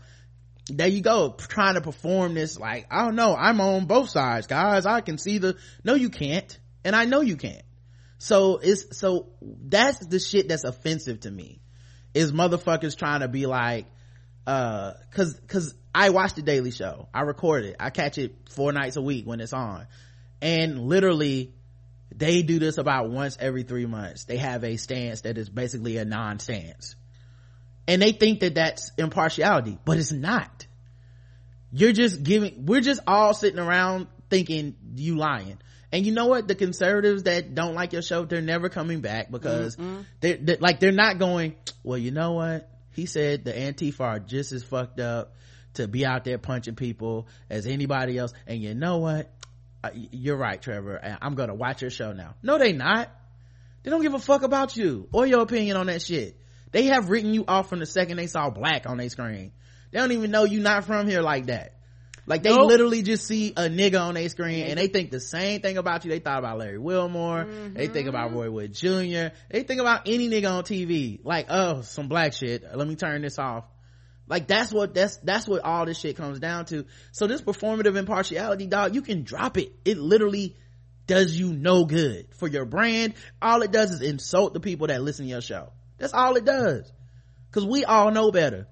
there 0.69 0.89
you 0.89 1.01
go, 1.01 1.37
trying 1.39 1.75
to 1.75 1.81
perform 1.81 2.35
this 2.35 2.59
like, 2.59 2.89
I 2.91 3.05
don't 3.05 3.15
know, 3.15 3.37
I'm 3.37 3.61
on 3.61 3.87
both 3.87 4.11
sides, 4.11 4.49
guys. 4.49 4.85
I 4.85 5.01
can 5.01 5.19
see 5.19 5.39
the, 5.39 5.57
no 5.85 5.95
you 5.95 6.11
can't. 6.11 6.59
And 6.85 6.97
I 6.97 7.05
know 7.05 7.21
you 7.21 7.37
can't. 7.37 7.63
So 8.19 8.59
it's, 8.59 8.99
so 8.99 9.29
that's 9.41 10.05
the 10.05 10.19
shit 10.19 10.49
that's 10.49 10.65
offensive 10.65 11.21
to 11.21 11.31
me. 11.31 11.61
Is 12.17 12.33
motherfuckers 12.33 12.97
trying 12.97 13.21
to 13.21 13.29
be 13.29 13.45
like, 13.47 13.87
uh, 14.47 14.93
cause, 15.13 15.39
cause 15.49 15.75
I 15.95 16.11
watch 16.11 16.35
the 16.35 16.43
Daily 16.43 16.71
Show. 16.71 17.09
I 17.13 17.23
record 17.23 17.65
it. 17.65 17.77
I 17.79 17.91
catch 17.91 18.17
it 18.17 18.35
four 18.51 18.73
nights 18.73 18.97
a 18.97 19.03
week 19.03 19.27
when 19.27 19.41
it's 19.41 19.53
on. 19.53 19.87
And 20.41 20.81
literally, 20.81 21.53
they 22.15 22.43
do 22.43 22.59
this 22.59 22.79
about 22.79 23.11
once 23.11 23.37
every 23.39 23.65
three 23.65 23.85
months. 23.85 24.25
They 24.25 24.39
have 24.39 24.65
a 24.65 24.77
stance 24.77 25.23
that 25.23 25.37
is 25.37 25.51
basically 25.51 25.99
a 25.99 26.05
non-stance. 26.07 26.97
And 27.87 28.01
they 28.01 28.13
think 28.13 28.41
that 28.41 28.55
that's 28.55 28.93
impartiality, 28.97 29.79
but 29.85 29.99
it's 29.99 30.13
not. 30.13 30.67
You're 31.73 31.93
just 31.93 32.23
giving, 32.23 32.65
we're 32.65 32.81
just 32.81 33.01
all 33.07 33.35
sitting 33.35 33.61
around 33.61 34.07
thinking 34.31 34.75
you 34.95 35.17
lying. 35.17 35.59
And 35.93 36.05
you 36.05 36.13
know 36.13 36.27
what? 36.27 36.49
The 36.49 36.55
conservatives 36.55 37.25
that 37.25 37.55
don't 37.55 37.75
like 37.75 37.93
your 37.93 38.03
show, 38.03 38.25
they're 38.25 38.41
never 38.41 38.69
coming 38.69 39.01
back 39.01 39.31
because 39.31 39.77
mm-hmm. 39.77 40.03
they're, 40.21 40.37
they're 40.37 40.57
like, 40.59 40.81
they're 40.81 40.93
not 40.93 41.19
going, 41.19 41.55
well, 41.83 41.99
you 41.99 42.11
know 42.11 42.33
what? 42.33 42.69
He 42.93 43.07
said 43.07 43.45
the 43.45 43.53
Antifa 43.53 44.01
are 44.01 44.19
just 44.19 44.53
as 44.53 44.65
fucked 44.65 45.01
up 45.01 45.35
to 45.75 45.87
be 45.87 46.05
out 46.05 46.25
there 46.25 46.39
punching 46.39 46.75
people 46.75 47.29
as 47.49 47.67
anybody 47.67 48.19
else. 48.19 48.33
And 48.47 48.61
you 48.61 48.75
know 48.75 48.99
what? 48.99 49.33
You're 49.95 50.37
right, 50.37 50.61
Trevor. 50.61 50.99
I'm 51.21 51.35
gonna 51.35 51.55
watch 51.55 51.83
your 51.83 51.91
show 51.91 52.13
now. 52.13 52.35
No, 52.43 52.59
they 52.59 52.73
not. 52.73 53.11
They 53.83 53.91
don't 53.91 54.03
give 54.03 54.15
a 54.15 54.19
fuck 54.19 54.43
about 54.43 54.77
you 54.77 55.09
or 55.13 55.27
your 55.27 55.43
opinion 55.43 55.77
on 55.77 55.87
that 55.87 56.03
shit. 56.03 56.41
They 56.73 56.87
have 56.87 57.09
written 57.09 57.33
you 57.33 57.45
off 57.47 57.69
from 57.69 57.79
the 57.79 57.87
second 57.87 58.17
they 58.17 58.27
saw 58.27 58.51
black 58.51 58.89
on 58.89 58.97
their 58.97 59.09
screen. 59.09 59.53
They 59.93 60.01
don't 60.01 60.11
even 60.11 60.33
know 60.33 60.43
you 60.43 60.59
not 60.61 60.85
from 60.85 61.07
here 61.07 61.23
like 61.23 61.47
that. 61.47 61.76
Like 62.27 62.43
they 62.43 62.51
Nope. 62.51 62.67
literally 62.67 63.03
just 63.03 63.27
see 63.27 63.53
a 63.57 63.69
nigga 63.69 64.01
on 64.01 64.15
their 64.15 64.29
screen 64.29 64.65
and 64.67 64.79
they 64.79 64.89
think 64.89 65.13
the 65.13 65.21
same 65.21 65.61
thing 65.61 65.77
about 65.77 66.05
you 66.05 66.11
they 66.11 66.19
thought 66.19 66.41
about 66.41 66.59
Larry 66.59 66.79
Wilmore. 66.79 67.47
They 67.73 67.87
think 67.87 68.09
about 68.09 68.31
mm-hmm. 68.31 68.39
Roy 68.39 68.51
Wood 68.51 68.75
Jr. 68.75 69.35
They 69.51 69.63
think 69.63 69.81
about 69.81 70.09
any 70.09 70.29
nigga 70.29 70.51
on 70.51 70.65
TV. 70.65 71.21
Like, 71.25 71.47
oh, 71.49 71.83
some 71.83 72.09
black 72.09 72.33
shit. 72.33 72.65
Let 72.75 72.87
me 72.87 72.97
turn 72.97 73.23
this 73.23 73.39
off. 73.39 73.65
Like 74.29 74.49
that's 74.49 74.73
what 74.73 74.93
that's 74.93 75.19
that's 75.19 75.47
what 75.47 75.63
all 75.63 75.87
this 75.87 76.01
shit 76.01 76.17
comes 76.17 76.41
down 76.41 76.65
to. 76.67 76.87
So 77.13 77.29
this 77.29 77.41
performative 77.43 77.97
impartiality, 77.97 78.67
dog, 78.67 78.95
you 78.95 79.03
can 79.03 79.23
drop 79.23 79.57
it. 79.57 79.73
It 79.85 79.99
literally 79.99 80.57
does 81.07 81.39
you 81.39 81.53
no 81.53 81.85
good 81.85 82.27
for 82.35 82.49
your 82.49 82.65
brand. 82.65 83.15
All 83.41 83.63
it 83.63 83.71
does 83.71 83.93
is 83.93 84.01
insult 84.01 84.53
the 84.53 84.61
people 84.61 84.89
that 84.89 85.01
listen 85.01 85.27
to 85.27 85.31
your 85.31 85.41
show. 85.41 85.71
That's 85.99 86.13
all 86.13 86.35
it 86.35 86.45
does. 86.45 86.91
Cause 87.53 87.65
we 87.65 87.85
all 87.85 88.11
know 88.11 88.33
better. 88.33 88.67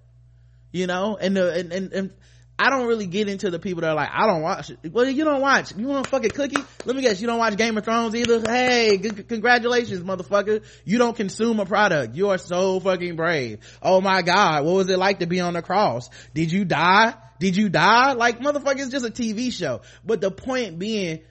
You 0.73 0.89
know, 0.89 1.17
and 1.17 1.37
the 1.37 1.55
and, 1.55 1.73
and, 1.73 1.93
and 1.93 2.11
I 2.57 2.71
don't 2.71 2.87
really 2.87 3.07
get 3.07 3.29
into 3.29 3.51
the 3.51 3.59
people 3.59 3.81
that 3.81 3.91
are 3.91 3.97
like, 3.97 4.11
I 4.13 4.27
don't 4.27 4.43
watch 4.43 4.71
it. 4.71 4.93
Well, 4.93 5.09
you 5.09 5.25
don't 5.25 5.41
watch. 5.41 5.75
You 5.77 5.89
want 5.89 6.07
a 6.07 6.11
fucking 6.11 6.31
cookie? 6.31 6.63
Let 6.85 6.95
me 6.95 7.03
guess, 7.03 7.21
you 7.21 7.27
don't 7.27 7.39
watch 7.39 7.57
Game 7.57 7.77
of 7.77 7.85
Thrones 7.85 8.15
either? 8.15 8.41
Hey, 8.49 8.99
g- 8.99 9.11
congratulations, 9.25 10.01
motherfucker. 10.05 10.63
You 10.85 10.99
don't 10.99 11.17
consume 11.17 11.59
a 11.59 11.67
product. 11.67 12.15
You 12.15 12.31
are 12.31 12.39
so 12.39 12.79
fucking 12.79 13.17
brave. 13.17 13.59
Oh 13.83 14.01
my 14.01 14.23
god, 14.23 14.65
what 14.65 14.75
was 14.75 14.89
it 14.89 14.99
like 14.99 15.19
to 15.19 15.27
be 15.27 15.41
on 15.41 15.55
the 15.55 15.63
cross? 15.63 16.09
Did 16.33 16.53
you 16.53 16.65
die? 16.65 17.15
Did 17.41 17.57
you 17.57 17.69
die? 17.69 18.13
Like, 18.13 18.39
motherfucker, 18.39 18.79
it's 18.79 18.91
just 18.91 19.05
a 19.05 19.11
TV 19.11 19.53
show. 19.53 19.81
But 20.05 20.21
the 20.21 20.31
point 20.31 20.79
being, 20.79 21.23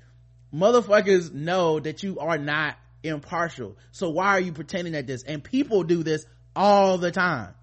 motherfuckers 0.54 1.34
know 1.34 1.80
that 1.80 2.04
you 2.04 2.20
are 2.20 2.38
not 2.38 2.76
impartial. 3.02 3.78
So 3.92 4.10
why 4.10 4.28
are 4.28 4.42
you 4.42 4.52
pretending 4.52 4.94
at 4.96 5.08
this? 5.08 5.24
And 5.24 5.42
people 5.42 5.84
do 5.84 6.04
this 6.04 6.26
all 6.54 6.98
the 6.98 7.12
time 7.12 7.54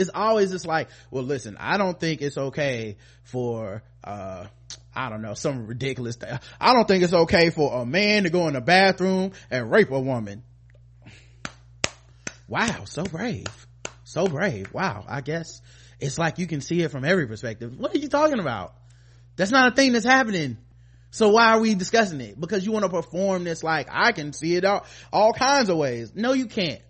it's 0.00 0.10
always 0.14 0.50
just 0.50 0.66
like 0.66 0.88
well 1.10 1.22
listen 1.22 1.56
i 1.60 1.76
don't 1.76 2.00
think 2.00 2.22
it's 2.22 2.38
okay 2.38 2.96
for 3.22 3.82
uh 4.02 4.46
i 4.94 5.08
don't 5.08 5.22
know 5.22 5.34
some 5.34 5.66
ridiculous 5.66 6.16
thing. 6.16 6.38
I 6.60 6.72
don't 6.72 6.88
think 6.88 7.04
it's 7.04 7.12
okay 7.12 7.50
for 7.50 7.82
a 7.82 7.86
man 7.86 8.24
to 8.24 8.30
go 8.30 8.48
in 8.48 8.54
the 8.54 8.60
bathroom 8.60 9.32
and 9.50 9.70
rape 9.70 9.90
a 9.90 10.00
woman. 10.00 10.42
Wow 12.48 12.84
so 12.86 13.04
brave. 13.04 13.46
So 14.04 14.26
brave. 14.26 14.72
Wow 14.72 15.04
i 15.08 15.20
guess 15.20 15.60
it's 16.00 16.18
like 16.18 16.38
you 16.38 16.46
can 16.46 16.60
see 16.60 16.80
it 16.80 16.90
from 16.90 17.04
every 17.04 17.26
perspective. 17.26 17.78
What 17.78 17.94
are 17.94 17.98
you 17.98 18.08
talking 18.08 18.40
about? 18.40 18.74
That's 19.36 19.50
not 19.50 19.72
a 19.72 19.76
thing 19.76 19.92
that's 19.92 20.06
happening. 20.06 20.56
So 21.10 21.28
why 21.30 21.52
are 21.52 21.60
we 21.60 21.74
discussing 21.74 22.20
it? 22.20 22.40
Because 22.40 22.64
you 22.64 22.72
want 22.72 22.84
to 22.84 22.90
perform 22.90 23.44
this 23.44 23.62
like 23.62 23.88
i 23.90 24.12
can 24.12 24.32
see 24.32 24.56
it 24.56 24.64
all 24.64 24.84
all 25.12 25.32
kinds 25.32 25.68
of 25.68 25.76
ways. 25.76 26.12
No 26.14 26.32
you 26.32 26.46
can't 26.46 26.89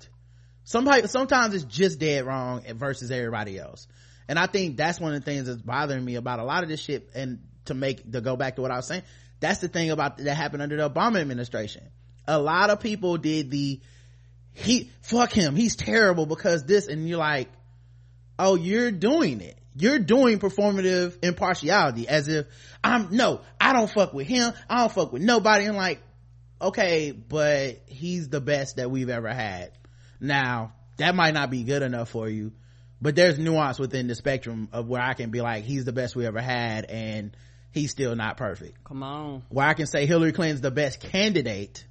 sometimes 0.71 1.55
it's 1.55 1.65
just 1.65 1.99
dead 1.99 2.25
wrong 2.25 2.63
versus 2.75 3.11
everybody 3.11 3.59
else. 3.59 3.87
And 4.29 4.39
i 4.39 4.47
think 4.47 4.77
that's 4.77 5.01
one 5.01 5.13
of 5.13 5.25
the 5.25 5.25
things 5.25 5.47
that's 5.47 5.61
bothering 5.61 6.05
me 6.05 6.15
about 6.15 6.39
a 6.39 6.45
lot 6.45 6.63
of 6.63 6.69
this 6.69 6.81
shit 6.81 7.11
and 7.15 7.41
to 7.65 7.75
make 7.75 8.11
to 8.13 8.21
go 8.21 8.37
back 8.37 8.57
to 8.57 8.63
what 8.63 8.71
i 8.71 8.77
was 8.77 8.87
saying 8.87 9.03
that's 9.41 9.61
the 9.61 9.69
thing 9.69 9.91
about 9.91 10.19
that 10.19 10.35
happened 10.35 10.63
under 10.63 10.77
the 10.77 10.89
obama 10.89 11.21
administration. 11.21 11.83
A 12.29 12.39
lot 12.39 12.71
of 12.71 12.81
people 12.81 13.17
did 13.17 13.51
the 13.51 13.81
he 14.53 14.91
fuck 15.01 15.33
him 15.33 15.57
he's 15.57 15.77
terrible 15.77 16.27
because 16.27 16.65
this 16.65 16.87
and 16.87 17.09
you're 17.09 17.19
like 17.19 17.49
oh 18.39 18.55
you're 18.55 18.93
doing 18.93 19.41
it. 19.41 19.57
You're 19.75 19.99
doing 19.99 20.39
performative 20.39 21.19
impartiality 21.23 22.07
as 22.07 22.29
if 22.29 22.47
i'm 22.85 23.09
no 23.11 23.41
i 23.61 23.73
don't 23.73 23.91
fuck 23.91 24.13
with 24.13 24.27
him. 24.27 24.53
I 24.69 24.81
don't 24.81 24.93
fuck 24.93 25.13
with 25.13 25.23
nobody. 25.23 25.65
And 25.65 25.77
like 25.77 26.03
okay 26.61 27.11
but 27.13 27.83
he's 27.87 28.29
the 28.29 28.41
best 28.41 28.77
that 28.77 28.91
we've 28.91 29.09
ever 29.09 29.33
had 29.33 29.73
now 30.21 30.73
that 30.99 31.15
might 31.15 31.35
not 31.35 31.51
be 31.51 31.63
good 31.63 31.83
enough 31.83 32.11
for 32.11 32.29
you 32.29 32.53
but 33.03 33.17
there's 33.17 33.39
nuance 33.39 33.79
within 33.79 34.07
the 34.07 34.15
spectrum 34.15 34.69
of 34.73 34.89
where 34.89 35.03
i 35.03 35.15
can 35.15 35.31
be 35.31 35.41
like 35.41 35.65
he's 35.65 35.85
the 35.85 35.93
best 35.93 36.15
we 36.15 36.27
ever 36.27 36.41
had 36.41 36.85
and 36.85 37.37
he's 37.73 37.93
still 37.93 38.17
not 38.17 38.37
perfect. 38.37 38.83
Come 38.85 39.03
on. 39.03 39.43
where 39.49 39.67
i 39.67 39.75
can 39.75 39.87
say 39.87 40.07
hillary 40.07 40.33
clinton's 40.33 40.61
the 40.61 40.71
best 40.71 41.01
candidate 41.01 41.85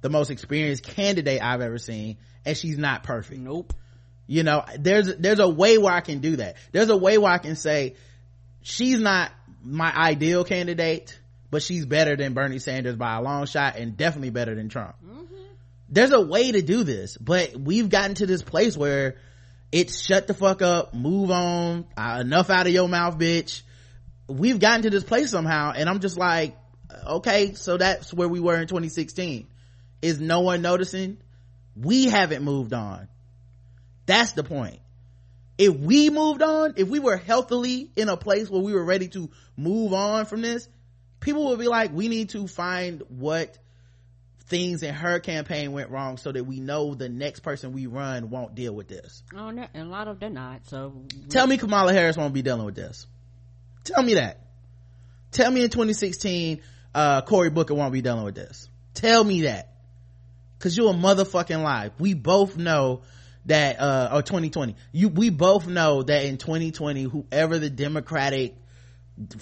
the 0.00 0.08
most 0.08 0.30
experienced 0.30 0.82
candidate 0.82 1.42
i've 1.42 1.60
ever 1.60 1.78
seen 1.78 2.16
and 2.44 2.56
she's 2.56 2.78
not 2.78 3.02
perfect. 3.02 3.40
Nope. 3.40 3.72
you 4.26 4.42
know 4.42 4.64
there's 4.78 5.14
there's 5.16 5.38
a 5.38 5.48
way 5.48 5.78
where 5.78 5.92
i 5.92 6.00
can 6.00 6.20
do 6.20 6.36
that. 6.36 6.56
There's 6.72 6.88
a 6.88 6.96
way 6.96 7.18
where 7.18 7.32
i 7.32 7.38
can 7.38 7.56
say 7.56 7.94
she's 8.62 9.00
not 9.00 9.30
my 9.62 9.92
ideal 9.94 10.44
candidate 10.44 11.18
but 11.50 11.62
she's 11.62 11.84
better 11.84 12.16
than 12.16 12.32
bernie 12.32 12.58
sanders 12.58 12.96
by 12.96 13.16
a 13.16 13.22
long 13.22 13.46
shot 13.46 13.76
and 13.76 13.96
definitely 13.96 14.30
better 14.30 14.54
than 14.54 14.68
trump 14.68 14.94
mm. 15.04 15.19
There's 15.90 16.12
a 16.12 16.20
way 16.20 16.52
to 16.52 16.62
do 16.62 16.84
this 16.84 17.16
but 17.16 17.56
we've 17.56 17.88
gotten 17.88 18.14
to 18.14 18.26
this 18.26 18.42
place 18.42 18.76
where 18.76 19.16
it's 19.72 20.00
shut 20.00 20.26
the 20.26 20.34
fuck 20.34 20.62
up 20.62 20.94
move 20.94 21.30
on 21.30 21.86
uh, 21.96 22.18
enough 22.20 22.50
out 22.50 22.66
of 22.66 22.72
your 22.72 22.88
mouth 22.88 23.18
bitch. 23.18 23.62
We've 24.28 24.60
gotten 24.60 24.82
to 24.82 24.90
this 24.90 25.04
place 25.04 25.30
somehow 25.30 25.72
and 25.74 25.88
i'm 25.88 26.00
just 26.00 26.16
like 26.16 26.56
okay 27.06 27.54
so 27.54 27.76
that's 27.76 28.14
where 28.14 28.28
we 28.28 28.40
were 28.40 28.56
in 28.56 28.66
2016 28.66 29.48
is 30.02 30.18
no 30.18 30.40
one 30.40 30.62
noticing? 30.62 31.18
We 31.76 32.06
haven't 32.06 32.42
moved 32.42 32.72
on. 32.72 33.08
That's 34.06 34.32
the 34.32 34.42
point. 34.42 34.78
If 35.58 35.76
we 35.76 36.08
moved 36.08 36.42
on 36.42 36.74
if 36.76 36.88
we 36.88 37.00
were 37.00 37.18
healthily 37.18 37.90
in 37.96 38.08
a 38.08 38.16
place 38.16 38.48
where 38.48 38.62
we 38.62 38.72
were 38.72 38.84
ready 38.84 39.08
to 39.08 39.30
move 39.56 39.92
on 39.92 40.24
from 40.24 40.40
this 40.40 40.66
people 41.20 41.48
would 41.50 41.58
be 41.58 41.68
like 41.68 41.92
we 41.92 42.08
need 42.08 42.30
to 42.30 42.46
find 42.48 43.02
what 43.08 43.56
things 44.50 44.82
in 44.82 44.92
her 44.92 45.20
campaign 45.20 45.72
went 45.72 45.90
wrong 45.90 46.16
so 46.18 46.30
that 46.32 46.44
we 46.44 46.60
know 46.60 46.94
the 46.94 47.08
next 47.08 47.40
person 47.40 47.72
we 47.72 47.86
run 47.86 48.28
won't 48.30 48.54
deal 48.54 48.74
with 48.74 48.88
this. 48.88 49.22
Oh, 49.34 49.50
no, 49.50 49.66
and 49.72 49.86
a 49.86 49.90
lot 49.90 50.08
of 50.08 50.18
them 50.18 50.34
not. 50.34 50.66
So 50.66 50.92
tell 51.30 51.46
me 51.46 51.56
kamala 51.56 51.92
harris 51.92 52.16
won't 52.16 52.34
be 52.34 52.42
dealing 52.42 52.66
with 52.66 52.74
this. 52.74 53.06
Tell 53.84 54.02
me 54.02 54.14
that. 54.14 54.40
Tell 55.30 55.50
me 55.50 55.62
in 55.62 55.70
2016 55.70 56.60
uh 56.94 57.22
cory 57.22 57.48
booker 57.48 57.74
won't 57.74 57.92
be 57.92 58.02
dealing 58.02 58.24
with 58.24 58.34
this. 58.34 58.68
Tell 58.92 59.22
me 59.22 59.42
that. 59.42 59.72
Because 60.58 60.76
you're 60.76 60.90
a 60.90 60.94
motherfucking 60.94 61.62
lie 61.62 61.92
we 61.98 62.14
both 62.14 62.56
know 62.56 63.02
that 63.46 63.80
uh 63.80 64.10
or 64.12 64.22
2020 64.22 64.74
you 64.92 65.08
we 65.08 65.30
both 65.30 65.66
know 65.66 66.02
that 66.02 66.24
in 66.24 66.36
2020 66.36 67.04
whoever 67.04 67.58
the 67.58 67.70
democratic 67.70 68.54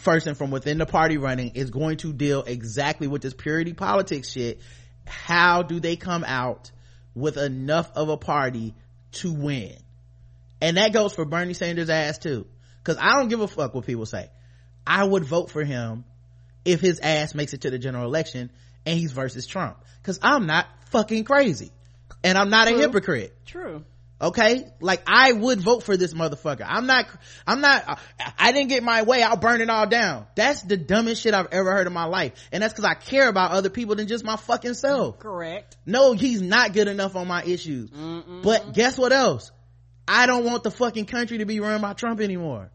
person 0.02 0.34
from 0.34 0.50
within 0.50 0.78
the 0.78 0.86
party 0.86 1.18
running 1.18 1.52
is 1.54 1.70
going 1.70 1.96
to 1.96 2.12
deal 2.12 2.42
exactly 2.42 3.06
with 3.06 3.22
this 3.22 3.34
purity 3.34 3.72
politics 3.72 4.30
shit 4.30 4.60
how 5.08 5.62
do 5.62 5.80
they 5.80 5.96
come 5.96 6.24
out 6.24 6.70
with 7.14 7.36
enough 7.36 7.90
of 7.94 8.08
a 8.08 8.16
party 8.16 8.74
to 9.12 9.32
win? 9.32 9.76
And 10.60 10.76
that 10.76 10.92
goes 10.92 11.14
for 11.14 11.24
bernie 11.24 11.54
sanders 11.54 11.90
ass 11.90 12.18
too. 12.18 12.46
Because 12.82 12.96
i 13.00 13.14
don't 13.14 13.28
give 13.28 13.40
a 13.40 13.48
fuck 13.48 13.74
what 13.74 13.86
people 13.86 14.06
say. 14.06 14.30
I 14.86 15.04
would 15.04 15.24
vote 15.24 15.50
for 15.50 15.64
him 15.64 16.04
if 16.64 16.80
his 16.80 17.00
ass 17.00 17.34
makes 17.34 17.52
it 17.52 17.62
to 17.62 17.70
the 17.70 17.78
general 17.78 18.04
election 18.04 18.50
and 18.86 18.98
he's 18.98 19.12
versus 19.12 19.46
trump. 19.46 19.78
Because 20.00 20.18
i'm 20.22 20.46
not 20.46 20.66
fucking 20.86 21.24
crazy. 21.24 21.72
And 22.24 22.36
i'm 22.36 22.50
not 22.50 22.68
True. 22.68 22.76
a 22.76 22.80
hypocrite. 22.80 23.36
True. 23.46 23.84
Okay? 24.20 24.66
Like 24.80 25.02
i 25.06 25.32
would 25.32 25.60
vote 25.60 25.82
for 25.82 25.96
this 25.96 26.14
motherfucker. 26.14 26.64
I'm 26.66 26.86
not 26.86 27.06
i'm 27.46 27.60
not 27.60 28.00
i 28.38 28.52
didn't 28.52 28.68
get 28.68 28.82
my 28.82 29.02
way. 29.02 29.22
I'll 29.22 29.36
burn 29.36 29.60
it 29.60 29.70
all 29.70 29.86
down. 29.86 30.26
That's 30.34 30.62
the 30.62 30.76
dumbest 30.76 31.22
shit 31.22 31.34
i've 31.34 31.48
ever 31.52 31.72
heard 31.72 31.86
in 31.86 31.92
my 31.92 32.04
life. 32.04 32.32
And 32.52 32.62
that's 32.62 32.72
because 32.72 32.84
i 32.84 32.94
care 32.94 33.28
about 33.28 33.52
other 33.52 33.70
people 33.70 33.94
than 33.96 34.08
just 34.08 34.24
my 34.24 34.36
fucking 34.36 34.74
self. 34.74 35.18
Correct. 35.18 35.76
no 35.86 36.12
he's 36.12 36.42
not 36.42 36.72
good 36.72 36.88
enough 36.88 37.16
on 37.16 37.26
my 37.26 37.42
issues. 37.42 37.90
Mm-mm. 37.90 38.42
but 38.42 38.72
guess 38.72 38.98
what 38.98 39.12
else? 39.12 39.50
I 40.06 40.26
don't 40.26 40.44
want 40.44 40.62
the 40.62 40.70
fucking 40.70 41.04
country 41.04 41.38
to 41.38 41.44
be 41.44 41.60
run 41.60 41.80
by 41.80 41.92
trump 41.92 42.20
anymore. 42.20 42.70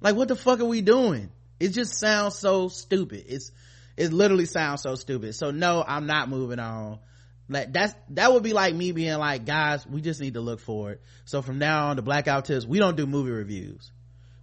Like 0.00 0.14
what 0.14 0.28
the 0.28 0.36
fuck 0.36 0.60
are 0.60 0.66
we 0.66 0.82
doing? 0.82 1.30
It 1.58 1.70
just 1.70 1.98
sounds 1.98 2.38
so 2.38 2.68
stupid. 2.68 3.24
It's 3.28 3.50
it 3.96 4.12
literally 4.12 4.46
sounds 4.46 4.82
so 4.82 4.94
stupid. 4.94 5.34
So 5.34 5.50
no 5.50 5.84
i'm 5.86 6.06
not 6.06 6.28
moving 6.28 6.60
on 6.60 7.00
like 7.48 7.72
that's 7.72 7.94
that 8.10 8.32
would 8.32 8.42
be 8.42 8.52
like 8.52 8.74
me 8.74 8.92
being 8.92 9.16
like 9.18 9.46
guys 9.46 9.86
we 9.86 10.00
just 10.00 10.20
need 10.20 10.34
to 10.34 10.40
look 10.40 10.60
forward. 10.60 11.00
So 11.24 11.42
from 11.42 11.58
now 11.58 11.88
on 11.88 11.96
the 11.96 12.02
Black 12.02 12.26
Guy 12.26 12.36
Who 12.36 12.42
Tips 12.42 12.66
we 12.66 12.78
don't 12.78 12.96
do 12.96 13.06
movie 13.06 13.30
reviews. 13.30 13.90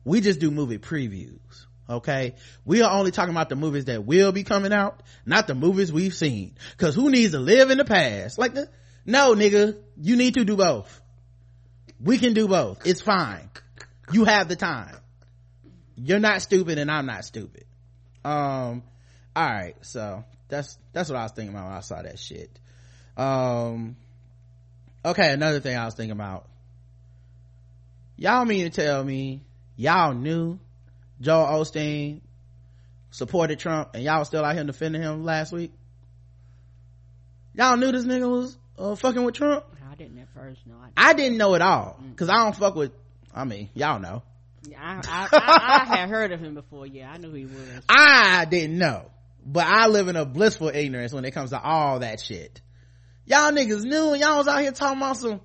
We 0.03 0.22
just 0.22 0.40
do 0.40 0.52
movie 0.52 0.77
previews 0.77 1.65
okay? 1.90 2.36
We 2.64 2.82
are 2.82 2.91
only 2.91 3.11
talking 3.11 3.34
about 3.34 3.49
the 3.49 3.56
movies 3.56 3.86
that 3.86 4.06
will 4.06 4.32
be 4.32 4.44
coming 4.44 4.73
out 4.73 5.02
not 5.26 5.48
the 5.48 5.56
movies 5.56 5.91
we've 5.91 6.15
seen. 6.15 6.56
Because 6.72 6.95
who 6.95 7.10
needs 7.10 7.34
to 7.34 7.40
live 7.40 7.69
in 7.69 7.77
the 7.77 7.86
past? 7.86 8.38
Like 8.38 8.53
the 8.53 8.69
no 9.06 9.36
nigga 9.36 9.77
you 9.98 10.15
need 10.15 10.36
to 10.36 10.45
do 10.45 10.56
both. 10.56 11.02
We 11.99 12.18
can 12.18 12.34
do 12.34 12.48
both. 12.48 12.86
It's 12.86 13.02
fine. 13.02 13.49
You 14.11 14.26
have 14.26 14.48
the 14.48 14.56
time. 14.56 14.98
You're 15.95 16.19
not 16.19 16.41
stupid 16.41 16.77
and 16.77 16.91
i'm 16.91 17.06
not 17.06 17.23
stupid. 17.26 17.65
Um 18.23 18.84
all 19.36 19.45
right 19.45 19.76
so 19.82 20.23
that's 20.48 20.77
that's 20.94 21.10
what 21.10 21.18
i 21.18 21.23
was 21.23 21.34
thinking 21.34 21.53
about 21.53 21.68
when 21.68 21.76
i 21.76 21.82
saw 21.82 22.02
that 22.02 22.18
shit 22.18 22.57
um 23.18 23.96
okay 25.04 25.32
another 25.32 25.60
thing 25.60 25.78
i 25.78 25.86
was 25.86 25.94
thinking 25.94 26.12
about 26.12 26.48
y'all 28.18 28.46
mean 28.46 28.70
to 28.70 28.70
tell 28.70 29.04
me 29.04 29.42
y'all 29.78 30.14
knew 30.14 30.60
joel 31.22 31.46
osteen 31.60 32.22
supported 33.12 33.58
trump 33.60 33.90
and 33.94 34.04
y'all 34.04 34.20
was 34.20 34.28
still 34.28 34.44
out 34.44 34.54
here 34.54 34.64
defending 34.64 35.02
him 35.02 35.24
last 35.24 35.54
week 35.54 35.72
y'all 37.54 37.78
knew 37.78 37.92
this 37.92 38.06
nigga 38.06 38.30
was 38.30 38.58
uh, 38.78 38.96
fucking 38.96 39.24
with 39.24 39.36
trump 39.36 39.66
I 39.90 39.96
didn't 39.96 40.20
at 40.20 40.28
first 40.34 40.68
know. 40.68 40.76
I, 40.98 41.12
i 41.12 41.14
didn't 41.14 41.38
know 41.38 41.56
at 41.56 41.62
all 41.62 41.98
because 42.12 42.28
i 42.28 42.36
don't 42.36 42.56
fuck 42.56 42.76
with 42.76 42.92
i 43.34 43.46
mean 43.46 43.70
y'all 43.74 44.00
know 44.00 44.24
I, 44.78 45.02
I, 45.08 45.28
I, 45.32 45.84
I 45.94 45.98
had 45.98 46.10
heard 46.10 46.32
of 46.32 46.40
him 46.40 46.56
before. 46.56 46.88
Yeah, 46.88 47.12
I 47.12 47.18
knew 47.18 47.32
he 47.34 47.46
was. 47.46 47.82
I 47.90 48.46
didn't 48.50 48.78
know, 48.78 49.12
but 49.46 49.66
I 49.66 49.88
live 49.88 50.08
in 50.08 50.16
a 50.16 50.26
blissful 50.26 50.70
ignorance 50.70 51.14
when 51.14 51.26
it 51.26 51.32
comes 51.32 51.52
to 51.52 51.62
all 51.62 52.00
that 52.00 52.20
shit. 52.20 52.62
Y'all 53.26 53.52
niggas 53.52 53.84
knew 53.84 54.14
and 54.14 54.22
y'all 54.22 54.38
was 54.38 54.47
out 54.47 54.61
here 54.61 54.72
talking 54.72 54.97
about 54.97 55.18
some, 55.18 55.41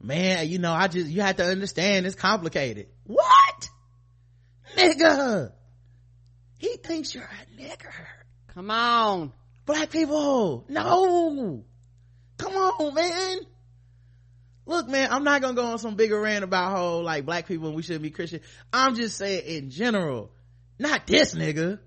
man, 0.00 0.48
you 0.48 0.58
know, 0.58 0.72
I 0.72 0.88
just, 0.88 1.08
you 1.08 1.22
have 1.22 1.36
to 1.36 1.44
understand 1.44 2.06
it's 2.06 2.14
complicated. 2.14 2.88
What? 3.04 3.68
Nigga. 4.76 5.52
He 6.58 6.76
thinks 6.76 7.14
you're 7.14 7.24
a 7.24 7.60
nigger. 7.60 7.92
Come 8.54 8.70
on. 8.70 9.32
Black 9.64 9.90
people. 9.90 10.64
No. 10.68 11.64
Come 12.38 12.52
on, 12.54 12.94
man. 12.94 13.38
Look, 14.64 14.88
man, 14.88 15.10
I'm 15.10 15.24
not 15.24 15.40
gonna 15.40 15.54
go 15.54 15.64
on 15.64 15.78
some 15.78 15.96
bigger 15.96 16.20
rant 16.20 16.44
about 16.44 16.70
how 16.70 16.98
like 16.98 17.26
black 17.26 17.46
people 17.46 17.66
and 17.66 17.76
we 17.76 17.82
shouldn't 17.82 18.02
be 18.02 18.10
Christian. 18.10 18.40
I'm 18.72 18.94
just 18.94 19.16
saying 19.16 19.44
in 19.46 19.70
general, 19.70 20.30
not 20.78 21.06
this 21.06 21.34
nigga. 21.34 21.78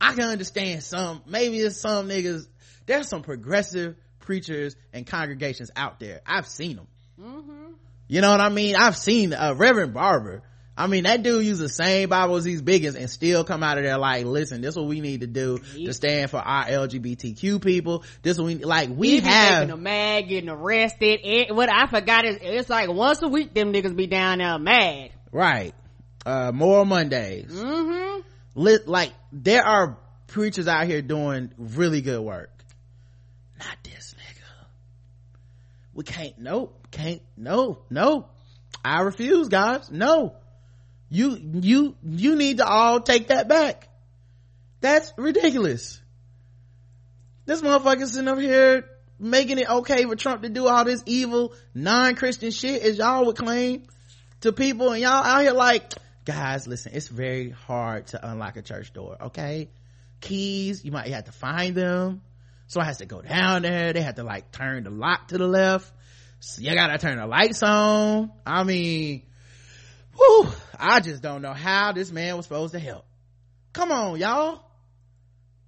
I 0.00 0.14
can 0.14 0.24
understand 0.24 0.82
some, 0.82 1.22
maybe 1.26 1.58
it's 1.58 1.80
some 1.80 2.08
niggas, 2.08 2.46
there's 2.86 3.08
some 3.08 3.22
progressive 3.22 3.96
preachers 4.20 4.76
and 4.92 5.06
congregations 5.06 5.70
out 5.76 6.00
there. 6.00 6.20
I've 6.26 6.46
seen 6.46 6.76
them. 6.76 6.86
Mm-hmm. 7.20 7.72
You 8.08 8.20
know 8.20 8.30
what 8.30 8.40
I 8.40 8.48
mean? 8.48 8.76
I've 8.76 8.96
seen 8.96 9.32
uh, 9.32 9.54
Reverend 9.56 9.94
Barber. 9.94 10.42
I 10.76 10.86
mean, 10.86 11.04
that 11.04 11.22
dude 11.22 11.44
used 11.44 11.60
the 11.60 11.68
same 11.68 12.08
Bible 12.08 12.36
as 12.36 12.44
these 12.44 12.62
biggins 12.62 12.94
and 12.96 13.10
still 13.10 13.44
come 13.44 13.62
out 13.62 13.76
of 13.76 13.84
there 13.84 13.98
like, 13.98 14.24
listen, 14.24 14.62
this 14.62 14.70
is 14.70 14.76
what 14.78 14.86
we 14.86 15.00
need 15.00 15.20
to 15.20 15.26
do 15.26 15.58
to 15.58 15.92
stand 15.92 16.30
for 16.30 16.38
our 16.38 16.64
LGBTQ 16.64 17.62
people. 17.62 18.02
This 18.22 18.36
is 18.36 18.38
what 18.40 18.46
we, 18.46 18.54
like, 18.56 18.88
we 18.88 19.10
He 19.10 19.20
have, 19.20 19.68
them 19.68 19.82
mad, 19.82 20.28
getting 20.28 20.48
arrested. 20.48 21.20
It, 21.22 21.54
what 21.54 21.70
I 21.70 21.86
forgot 21.86 22.24
is 22.24 22.38
it's 22.40 22.70
like 22.70 22.88
once 22.88 23.20
a 23.20 23.28
week 23.28 23.52
them 23.52 23.74
niggas 23.74 23.94
be 23.94 24.06
down 24.06 24.38
there 24.38 24.58
mad. 24.58 25.10
right, 25.32 25.74
uh, 26.24 26.50
Moral 26.52 26.86
Mondays. 26.86 27.52
Mm-hmm. 27.52 28.20
Lit, 28.54 28.88
like, 28.88 29.12
there 29.32 29.64
are 29.64 29.98
preachers 30.28 30.66
out 30.66 30.86
here 30.86 31.02
doing 31.02 31.50
really 31.58 32.00
good 32.00 32.22
work. 32.22 32.50
Not 33.58 33.76
this. 33.82 34.09
We 36.00 36.04
can't, 36.04 36.38
nope, 36.38 36.86
can't, 36.90 37.20
no, 37.36 37.80
no. 37.90 38.24
I 38.82 39.02
refuse, 39.02 39.48
guys. 39.48 39.90
No. 39.90 40.34
You, 41.10 41.38
you, 41.60 41.94
you 42.02 42.36
need 42.36 42.56
to 42.56 42.66
all 42.66 43.00
take 43.00 43.28
that 43.28 43.48
back. 43.48 43.86
That's 44.80 45.12
ridiculous. 45.18 46.00
This 47.44 47.60
motherfucker 47.60 48.06
sitting 48.06 48.28
up 48.28 48.38
here 48.38 48.88
making 49.18 49.58
it 49.58 49.68
okay 49.68 50.06
for 50.06 50.16
Trump 50.16 50.40
to 50.40 50.48
do 50.48 50.68
all 50.68 50.86
this 50.86 51.02
evil, 51.04 51.52
non-Christian 51.74 52.50
shit 52.50 52.80
as 52.80 52.96
y'all 52.96 53.26
would 53.26 53.36
claim 53.36 53.82
to 54.40 54.54
people 54.54 54.92
and 54.92 55.02
y'all 55.02 55.22
out 55.22 55.42
here 55.42 55.52
like, 55.52 55.92
guys, 56.24 56.66
listen, 56.66 56.92
it's 56.94 57.08
very 57.08 57.50
hard 57.50 58.06
to 58.06 58.26
unlock 58.26 58.56
a 58.56 58.62
church 58.62 58.94
door, 58.94 59.18
okay? 59.24 59.68
Keys, 60.22 60.82
you 60.82 60.92
might 60.92 61.08
have 61.08 61.24
to 61.24 61.32
find 61.32 61.74
them. 61.74 62.22
Someone 62.70 62.86
has 62.86 62.98
to 62.98 63.06
go 63.06 63.20
down 63.20 63.62
there. 63.62 63.92
They 63.92 64.00
have 64.00 64.14
to 64.14 64.22
like 64.22 64.52
turn 64.52 64.84
the 64.84 64.90
lock 64.90 65.26
to 65.28 65.38
the 65.38 65.48
left. 65.48 65.92
So 66.38 66.62
you 66.62 66.72
gotta 66.72 66.98
turn 66.98 67.18
the 67.18 67.26
lights 67.26 67.64
on. 67.64 68.30
I 68.46 68.62
mean, 68.62 69.24
whew, 70.16 70.46
I 70.78 71.00
just 71.00 71.20
don't 71.20 71.42
know 71.42 71.52
how 71.52 71.90
this 71.90 72.12
man 72.12 72.36
was 72.36 72.46
supposed 72.46 72.74
to 72.74 72.78
help. 72.78 73.04
Come 73.72 73.90
on, 73.90 74.20
y'all. 74.20 74.62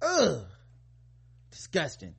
Ugh. 0.01 0.45
Disgusting. 1.51 2.15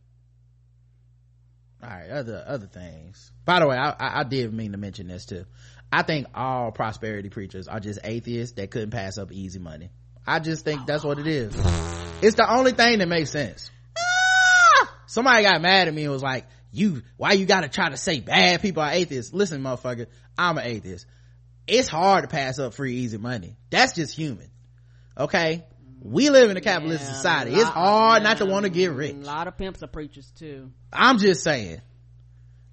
All 1.83 1.89
right, 1.89 2.11
other 2.11 2.45
other 2.47 2.67
things. 2.67 3.33
By 3.47 3.61
the 3.61 3.67
way, 3.67 3.79
I, 3.79 3.89
I, 3.89 4.21
I 4.21 4.25
did 4.25 4.53
mean 4.53 4.73
to 4.73 4.79
mention 4.79 5.09
this 5.09 5.25
too. 5.25 5.47
I 5.91 6.03
think 6.03 6.27
all 6.35 6.73
prosperity 6.73 7.31
preachers 7.31 7.69
are 7.69 7.81
just 7.81 8.01
atheists 8.05 8.57
that 8.57 8.71
couldn't 8.71 8.91
pass 8.91 9.17
up 9.17 9.33
easy 9.33 9.61
money. 9.61 9.89
I 10.27 10.41
just 10.41 10.63
think 10.63 10.85
that's 10.85 11.05
what 11.05 11.19
it 11.19 11.27
is. 11.27 11.55
It's 12.21 12.37
the 12.37 12.47
only 12.47 12.73
thing 12.73 12.99
that 12.99 13.09
makes 13.09 13.31
sense. 13.31 13.71
Somebody 15.15 15.45
got 15.45 15.63
mad 15.63 15.87
at 15.87 15.95
me 15.95 16.03
and 16.03 16.11
was 16.13 16.25
like, 16.25 16.45
you, 16.73 17.03
why 17.17 17.35
you 17.35 17.47
gotta 17.47 17.69
try 17.69 17.89
to 17.89 17.97
say 17.97 18.19
bad 18.19 18.61
people 18.61 18.83
are 18.83 18.91
atheists? 18.91 19.33
Listen, 19.33 19.63
motherfucker, 19.63 20.09
I'm 20.37 20.59
an 20.59 20.65
atheist. 20.67 21.07
It's 21.69 21.87
hard 21.87 22.25
to 22.25 22.29
pass 22.29 22.59
up 22.59 22.75
free 22.75 22.97
easy 22.97 23.17
money. 23.17 23.57
That's 23.71 23.93
just 23.93 24.13
human. 24.13 24.51
Okay? 25.17 25.67
We 26.03 26.31
live 26.31 26.51
in 26.51 26.57
a 26.57 26.61
capitalist 26.61 27.05
Yeah, 27.05 27.13
society. 27.13 27.55
a 27.55 27.59
It's 27.59 27.69
hard 27.69 28.25
not 28.25 28.39
to 28.39 28.47
want 28.47 28.65
to 28.65 28.71
get 28.71 28.91
rich. 28.91 29.15
A 29.15 29.19
lot 29.19 29.47
of 29.47 29.57
pimps 29.57 29.85
are 29.85 29.87
preachers 29.87 30.33
too. 30.37 30.73
I'm 30.93 31.19
just 31.19 31.45
saying. 31.45 31.81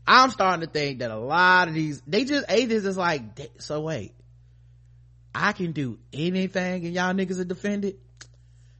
I'm 0.07 0.31
starting 0.31 0.65
to 0.65 0.73
think 0.73 0.99
that 0.99 1.11
a 1.11 1.19
lot 1.19 1.67
of 1.67 1.75
these, 1.75 2.01
they 2.07 2.25
just, 2.25 2.47
atheists 2.49 2.87
is 2.87 2.97
like, 2.97 3.21
so 3.59 3.81
wait, 3.81 4.15
I 5.35 5.51
can 5.51 5.73
do 5.73 5.99
anything 6.11 6.87
and 6.87 6.95
y'all 6.95 7.13
niggas 7.13 7.39
are 7.39 7.43
defended? 7.43 7.97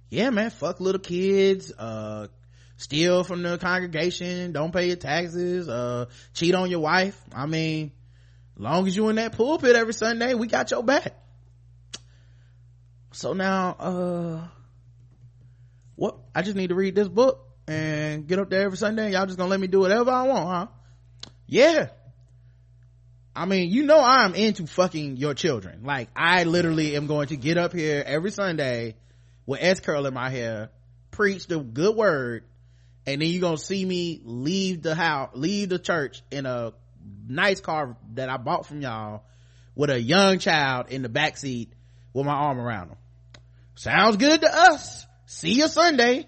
Yeah, 0.10 0.32
man, 0.32 0.50
fuck 0.50 0.80
little 0.80 1.00
kids, 1.00 1.72
uh, 1.78 2.28
steal 2.82 3.24
from 3.24 3.44
the 3.44 3.58
congregation, 3.58 4.52
don't 4.52 4.74
pay 4.74 4.88
your 4.88 4.96
taxes, 4.96 5.70
uh, 5.70 6.06
cheat 6.34 6.56
on 6.56 6.70
your 6.70 6.80
wife. 6.80 7.20
I 7.34 7.46
mean, 7.46 7.92
long 8.58 8.88
as 8.88 8.96
you 8.96 9.10
in 9.10 9.18
that 9.18 9.34
pulpit 9.34 9.76
every 9.76 9.94
Sunday, 9.94 10.34
we 10.34 10.48
got 10.48 10.72
your 10.72 10.84
back. 10.84 11.14
So 13.12 13.34
now, 13.34 13.76
uh, 13.80 14.48
what? 15.96 16.18
I 16.34 16.42
just 16.42 16.56
need 16.56 16.70
to 16.70 16.76
read 16.76 16.96
this 16.96 17.08
book 17.08 17.48
and 17.68 18.26
get 18.26 18.40
up 18.40 18.50
there 18.50 18.64
every 18.64 18.78
Sunday. 18.78 19.12
Y'all 19.12 19.26
just 19.26 19.38
gonna 19.38 19.50
let 19.50 19.60
me 19.60 19.68
do 19.68 19.82
whatever 19.82 20.10
I 20.10 20.24
want, 20.24 20.48
huh? 20.48 20.68
Yeah. 21.46 21.90
I 23.36 23.46
mean, 23.46 23.70
you 23.70 23.84
know, 23.84 24.02
I'm 24.02 24.36
into 24.36 24.66
fucking 24.66 25.18
your 25.18 25.34
children. 25.34 25.84
Like, 25.84 26.10
I 26.16 26.44
literally 26.44 26.96
am 26.96 27.08
going 27.08 27.28
to 27.28 27.38
get 27.38 27.58
up 27.58 27.74
here 27.74 28.04
every 28.06 28.32
Sunday 28.32 28.96
with 29.46 29.60
S 29.62 29.80
curl 29.80 30.06
in 30.06 30.14
my 30.14 30.30
hair, 30.30 30.70
preach 31.12 31.48
the 31.48 31.60
good 31.60 31.96
word, 31.96 32.44
and 33.06 33.22
then 33.22 33.30
you're 33.30 33.42
gonna 33.42 33.58
see 33.58 33.84
me 33.84 34.22
leave 34.24 34.82
the 34.82 34.96
house, 34.96 35.32
leave 35.34 35.70
the 35.70 35.80
church 35.80 36.22
in 36.32 36.46
a 36.46 36.74
nice 37.28 37.60
car 37.60 37.98
that 38.14 38.30
I 38.30 38.38
bought 38.38 38.66
from 38.66 38.82
y'all 38.82 39.24
with 39.76 39.90
a 39.90 40.00
young 40.00 40.40
child 40.40 40.88
in 40.90 41.02
the 41.02 41.10
back 41.10 41.38
seat 41.38 41.74
with 42.14 42.26
my 42.26 42.34
arm 42.34 42.60
around 42.60 42.90
him. 42.90 42.98
Sounds 43.76 44.18
good 44.18 44.42
to 44.42 44.50
us. 44.54 45.06
See 45.26 45.54
you 45.54 45.68
Sunday. 45.68 46.28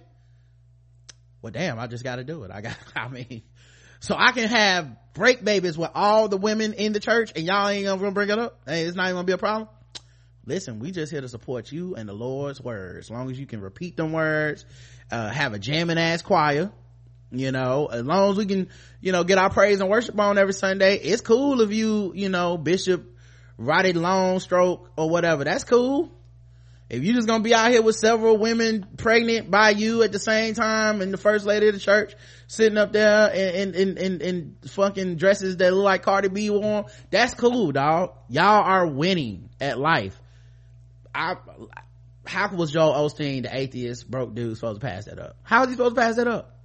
well 1.41 1.51
damn 1.51 1.77
i 1.77 1.87
just 1.87 2.03
gotta 2.03 2.23
do 2.23 2.43
it 2.43 2.51
i 2.51 2.61
got 2.61 2.77
i 2.95 3.07
mean 3.09 3.43
so 3.99 4.15
i 4.17 4.31
can 4.31 4.47
have 4.47 4.95
break 5.13 5.43
babies 5.43 5.77
with 5.77 5.91
all 5.93 6.29
the 6.29 6.37
women 6.37 6.73
in 6.73 6.93
the 6.93 6.99
church 6.99 7.31
and 7.35 7.45
y'all 7.45 7.67
ain't 7.67 7.85
gonna 7.85 8.11
bring 8.11 8.29
it 8.29 8.39
up 8.39 8.61
hey 8.65 8.83
it's 8.85 8.95
not 8.95 9.05
even 9.05 9.15
gonna 9.15 9.25
be 9.25 9.33
a 9.33 9.37
problem 9.37 9.67
listen 10.45 10.79
we 10.79 10.91
just 10.91 11.11
here 11.11 11.21
to 11.21 11.29
support 11.29 11.71
you 11.71 11.95
and 11.95 12.07
the 12.07 12.13
lord's 12.13 12.61
words 12.61 13.07
as 13.07 13.11
long 13.11 13.29
as 13.29 13.39
you 13.39 13.45
can 13.45 13.61
repeat 13.61 13.95
them 13.95 14.11
words 14.11 14.65
uh, 15.11 15.29
have 15.29 15.53
a 15.53 15.59
jamming 15.59 15.97
ass 15.97 16.21
choir 16.21 16.71
you 17.31 17.51
know 17.51 17.87
as 17.87 18.03
long 18.03 18.31
as 18.31 18.37
we 18.37 18.45
can 18.45 18.69
you 19.01 19.11
know 19.11 19.23
get 19.23 19.37
our 19.37 19.49
praise 19.49 19.79
and 19.79 19.89
worship 19.89 20.19
on 20.19 20.37
every 20.37 20.53
sunday 20.53 20.97
it's 20.97 21.21
cool 21.21 21.61
if 21.61 21.71
you 21.71 22.11
you 22.15 22.29
know 22.29 22.57
bishop 22.57 23.09
Roddy 23.57 23.93
Longstroke 23.93 24.87
or 24.97 25.09
whatever 25.09 25.43
that's 25.43 25.63
cool 25.63 26.11
if 26.89 27.03
you 27.03 27.13
just 27.13 27.27
gonna 27.27 27.43
be 27.43 27.53
out 27.53 27.71
here 27.71 27.81
with 27.81 27.95
several 27.95 28.37
women 28.37 28.85
pregnant 28.97 29.49
by 29.49 29.71
you 29.71 30.03
at 30.03 30.11
the 30.11 30.19
same 30.19 30.53
time 30.53 31.01
and 31.01 31.13
the 31.13 31.17
first 31.17 31.45
lady 31.45 31.67
of 31.67 31.73
the 31.73 31.79
church 31.79 32.13
sitting 32.47 32.77
up 32.77 32.91
there 32.91 33.29
in 33.29 33.73
in 33.73 33.97
in, 33.97 34.21
in 34.21 34.55
fucking 34.67 35.15
dresses 35.15 35.57
that 35.57 35.73
look 35.73 35.85
like 35.85 36.03
Cardi 36.03 36.29
B 36.29 36.49
wore, 36.49 36.85
that's 37.09 37.33
cool, 37.33 37.71
dog. 37.71 38.11
Y'all 38.29 38.63
are 38.63 38.85
winning 38.85 39.49
at 39.59 39.79
life. 39.79 40.19
I 41.13 41.35
how 42.25 42.49
was 42.55 42.71
Joel 42.71 42.93
Osteen, 42.93 43.43
the 43.43 43.55
atheist 43.55 44.09
broke 44.09 44.33
dude, 44.33 44.55
supposed 44.55 44.79
to 44.79 44.87
pass 44.87 45.05
that 45.05 45.19
up? 45.19 45.35
How 45.43 45.61
was 45.61 45.69
he 45.69 45.75
supposed 45.75 45.95
to 45.95 46.01
pass 46.01 46.15
that 46.15 46.27
up? 46.27 46.57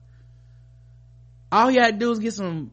All 1.51 1.69
he 1.69 1.77
had 1.77 1.95
to 1.95 1.99
do 1.99 2.11
was 2.11 2.19
get 2.19 2.35
some 2.35 2.71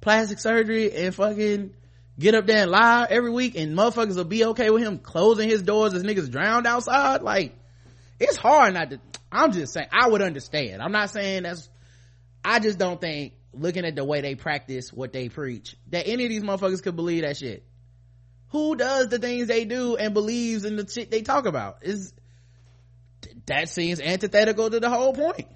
plastic 0.00 0.38
surgery 0.38 0.92
and 0.92 1.14
fucking 1.14 1.74
get 2.18 2.34
up 2.34 2.46
there 2.46 2.62
and 2.62 2.70
lie 2.70 3.06
every 3.10 3.30
week 3.30 3.56
and 3.56 3.76
motherfuckers 3.76 4.16
will 4.16 4.24
be 4.24 4.44
okay 4.44 4.70
with 4.70 4.82
him 4.82 4.98
closing 4.98 5.48
his 5.48 5.62
doors 5.62 5.94
as 5.94 6.02
niggas 6.02 6.30
drowned 6.30 6.66
outside. 6.66 7.22
Like, 7.22 7.54
it's 8.20 8.36
hard 8.36 8.74
not 8.74 8.90
to, 8.90 9.00
I'm 9.32 9.52
just 9.52 9.72
saying, 9.72 9.88
I 9.92 10.08
would 10.08 10.22
understand. 10.22 10.80
I'm 10.80 10.92
not 10.92 11.10
saying 11.10 11.42
that's, 11.42 11.68
I 12.44 12.60
just 12.60 12.78
don't 12.78 13.00
think 13.00 13.34
looking 13.52 13.84
at 13.84 13.96
the 13.96 14.04
way 14.04 14.20
they 14.20 14.34
practice 14.34 14.92
what 14.92 15.12
they 15.12 15.28
preach 15.28 15.76
that 15.90 16.06
any 16.06 16.24
of 16.24 16.30
these 16.30 16.42
motherfuckers 16.42 16.82
could 16.82 16.96
believe 16.96 17.22
that 17.22 17.36
shit. 17.36 17.64
Who 18.54 18.76
does 18.76 19.08
the 19.08 19.18
things 19.18 19.48
they 19.48 19.64
do 19.64 19.96
and 19.96 20.14
believes 20.14 20.64
in 20.64 20.76
the 20.76 20.88
shit 20.88 21.10
they 21.10 21.22
talk 21.22 21.44
about? 21.44 21.78
Is 21.82 22.12
that 23.46 23.68
seems 23.68 24.00
antithetical 24.00 24.70
to 24.70 24.78
the 24.78 24.88
whole 24.88 25.12
point. 25.12 25.48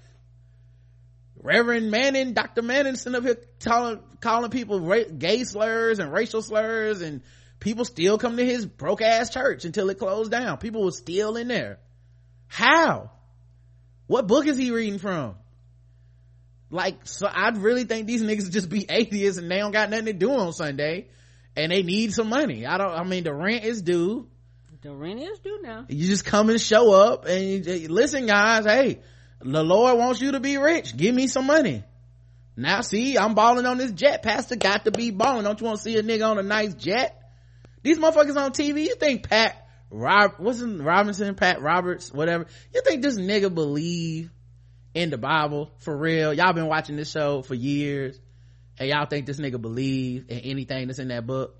Reverend 1.41 1.91
Manning, 1.91 2.33
Dr. 2.33 2.61
Manning 2.61 2.95
sitting 2.95 3.15
up 3.15 3.23
here 3.23 3.37
calling, 3.63 4.01
calling 4.19 4.51
people 4.51 4.81
ra- 4.81 5.07
gay 5.17 5.45
slurs 5.45 5.99
and 5.99 6.11
racial 6.11 6.41
slurs 6.41 7.01
and 7.01 7.21
people 7.61 7.85
still 7.85 8.17
come 8.17 8.35
to 8.35 8.43
his 8.45 8.65
broke 8.65 9.01
ass 9.01 9.29
church 9.29 9.63
until 9.63 9.89
it 9.89 9.97
closed 9.97 10.29
down. 10.29 10.57
People 10.57 10.83
were 10.83 10.91
still 10.91 11.37
in 11.37 11.47
there. 11.47 11.79
How? 12.47 13.11
What 14.07 14.27
book 14.27 14.45
is 14.45 14.57
he 14.57 14.71
reading 14.71 14.99
from? 14.99 15.35
Like, 16.69 17.07
so 17.07 17.27
I 17.27 17.47
really 17.51 17.85
think 17.85 18.07
these 18.07 18.21
niggas 18.21 18.51
just 18.51 18.69
be 18.69 18.85
atheists 18.89 19.39
and 19.39 19.49
they 19.49 19.59
don't 19.59 19.71
got 19.71 19.89
nothing 19.89 20.07
to 20.07 20.13
do 20.13 20.33
on 20.33 20.51
Sunday 20.51 21.07
and 21.55 21.71
they 21.71 21.83
need 21.83 22.13
some 22.13 22.29
money. 22.29 22.65
I 22.65 22.77
don't, 22.77 22.91
I 22.91 23.03
mean, 23.03 23.23
the 23.23 23.33
rent 23.33 23.63
is 23.63 23.81
due. 23.81 24.27
The 24.81 24.91
rent 24.93 25.19
is 25.19 25.39
due 25.39 25.59
now. 25.61 25.85
You 25.89 26.07
just 26.07 26.23
come 26.23 26.49
and 26.49 26.59
show 26.59 26.93
up 26.93 27.25
and 27.25 27.65
you, 27.65 27.89
listen 27.89 28.27
guys, 28.27 28.63
hey, 28.65 28.99
the 29.41 29.63
lord 29.63 29.97
wants 29.97 30.21
you 30.21 30.31
to 30.33 30.39
be 30.39 30.57
rich. 30.57 30.95
Give 30.95 31.13
me 31.13 31.27
some 31.27 31.45
money. 31.45 31.83
Now 32.55 32.81
see 32.81 33.17
i'm 33.17 33.35
balling 33.35 33.65
on 33.65 33.77
this 33.77 33.91
jet. 33.91 34.23
Pastor 34.23 34.55
got 34.55 34.85
to 34.85 34.91
be 34.91 35.11
balling. 35.11 35.43
Don't 35.43 35.59
you 35.59 35.65
want 35.65 35.79
to 35.79 35.83
see 35.83 35.97
a 35.97 36.03
nigga 36.03 36.29
on 36.29 36.39
a 36.39 36.43
nice 36.43 36.73
jet? 36.75 37.21
These 37.83 37.99
motherfuckers 37.99 38.37
on 38.37 38.51
tv 38.51 38.85
you 38.85 38.95
think 38.95 39.27
pat 39.27 39.67
rob 39.91 40.35
what's 40.37 40.59
his 40.59 40.67
robinson 40.67 41.35
pat 41.35 41.61
roberts 41.61 42.13
whatever. 42.13 42.45
You 42.73 42.81
think 42.81 43.01
this 43.01 43.17
nigga 43.17 43.53
believe 43.53 44.31
in 44.93 45.09
the 45.09 45.17
bible 45.17 45.71
for 45.79 45.95
real? 45.95 46.33
Y'all 46.33 46.53
been 46.53 46.67
watching 46.67 46.95
this 46.95 47.11
show 47.11 47.41
for 47.41 47.53
years 47.53 48.17
and 48.79 48.89
y'all 48.89 49.05
think 49.05 49.25
this 49.25 49.39
nigga 49.39 49.61
believe 49.61 50.25
in 50.29 50.39
anything 50.39 50.87
that's 50.87 50.99
in 50.99 51.09
that 51.09 51.27
book 51.27 51.55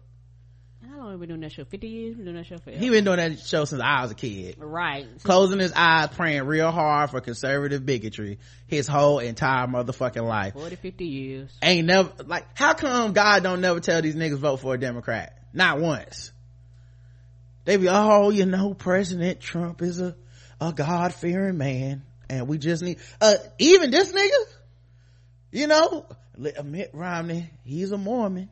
How 0.89 0.97
long 0.97 1.11
have 1.11 1.19
we 1.19 1.25
been 1.27 1.29
doing 1.35 1.41
that 1.41 1.51
show? 1.51 1.65
50 1.65 1.87
years? 1.87 2.15
We've 2.15 2.25
been 2.25 2.33
doing 2.33 2.37
that 2.37 2.45
show 2.47 2.57
for 2.57 2.71
he 2.71 2.89
been 2.89 3.03
doing 3.03 3.17
that 3.17 3.39
show 3.39 3.65
since 3.65 3.81
i 3.81 4.01
was 4.01 4.11
a 4.11 4.15
kid 4.15 4.55
Right. 4.59 5.05
closing 5.23 5.59
his 5.59 5.73
eyes 5.75 6.09
praying 6.09 6.43
real 6.43 6.71
hard 6.71 7.09
for 7.09 7.19
conservative 7.21 7.85
bigotry 7.85 8.39
his 8.67 8.87
whole 8.87 9.19
entire 9.19 9.67
motherfucking 9.67 10.25
life 10.27 10.53
40, 10.53 10.75
50 10.77 11.05
years. 11.05 11.51
ain't 11.61 11.87
never 11.87 12.11
like 12.25 12.45
how 12.55 12.73
come 12.73 13.13
god 13.13 13.43
don't 13.43 13.61
never 13.61 13.79
tell 13.79 14.01
these 14.01 14.15
niggas 14.15 14.37
vote 14.37 14.57
for 14.61 14.73
a 14.75 14.79
democrat 14.79 15.37
not 15.53 15.79
once 15.79 16.31
they 17.65 17.77
be 17.77 17.87
oh 17.89 18.29
you 18.29 18.45
know 18.45 18.73
president 18.73 19.39
trump 19.39 19.81
is 19.81 19.99
a 19.99 20.15
a 20.61 20.73
god-fearing 20.73 21.57
man 21.57 22.03
and 22.29 22.47
we 22.47 22.57
just 22.57 22.83
need 22.83 22.97
uh 23.21 23.35
even 23.59 23.91
this 23.91 24.11
nigga 24.11 24.53
you 25.51 25.67
know 25.67 26.05
mitt 26.63 26.89
romney 26.93 27.49
he's 27.63 27.91
a 27.91 27.97
mormon 27.97 28.49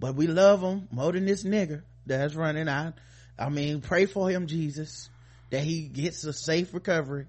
but 0.00 0.14
we 0.14 0.26
love 0.26 0.62
him 0.62 0.88
more 0.90 1.12
than 1.12 1.26
this 1.26 1.42
nigger 1.42 1.82
that's 2.06 2.34
running. 2.34 2.68
Out 2.68 2.94
i 3.38 3.48
mean 3.48 3.80
pray 3.80 4.06
for 4.06 4.30
him 4.30 4.46
jesus 4.46 5.10
that 5.50 5.62
he 5.62 5.82
gets 5.82 6.24
a 6.24 6.32
safe 6.32 6.74
recovery. 6.74 7.26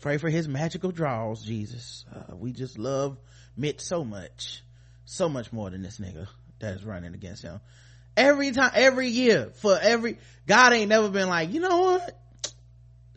Pray 0.00 0.18
for 0.18 0.28
his 0.28 0.48
magical 0.48 0.90
draws 0.90 1.42
jesus. 1.42 2.04
Uh, 2.14 2.36
we 2.36 2.52
just 2.52 2.78
love 2.78 3.16
mitt 3.56 3.80
so 3.80 4.04
much 4.04 4.62
so 5.06 5.28
much 5.28 5.52
more 5.52 5.70
than 5.70 5.82
this 5.82 5.98
nigga 5.98 6.26
that's 6.58 6.82
running 6.82 7.14
against 7.14 7.42
him. 7.42 7.60
Every 8.16 8.52
time 8.52 8.72
every 8.74 9.08
year 9.08 9.50
for 9.54 9.78
every 9.80 10.18
god 10.46 10.72
ain't 10.72 10.88
never 10.88 11.08
been 11.08 11.28
like 11.28 11.52
you 11.52 11.60
know 11.60 11.80
what 11.80 12.18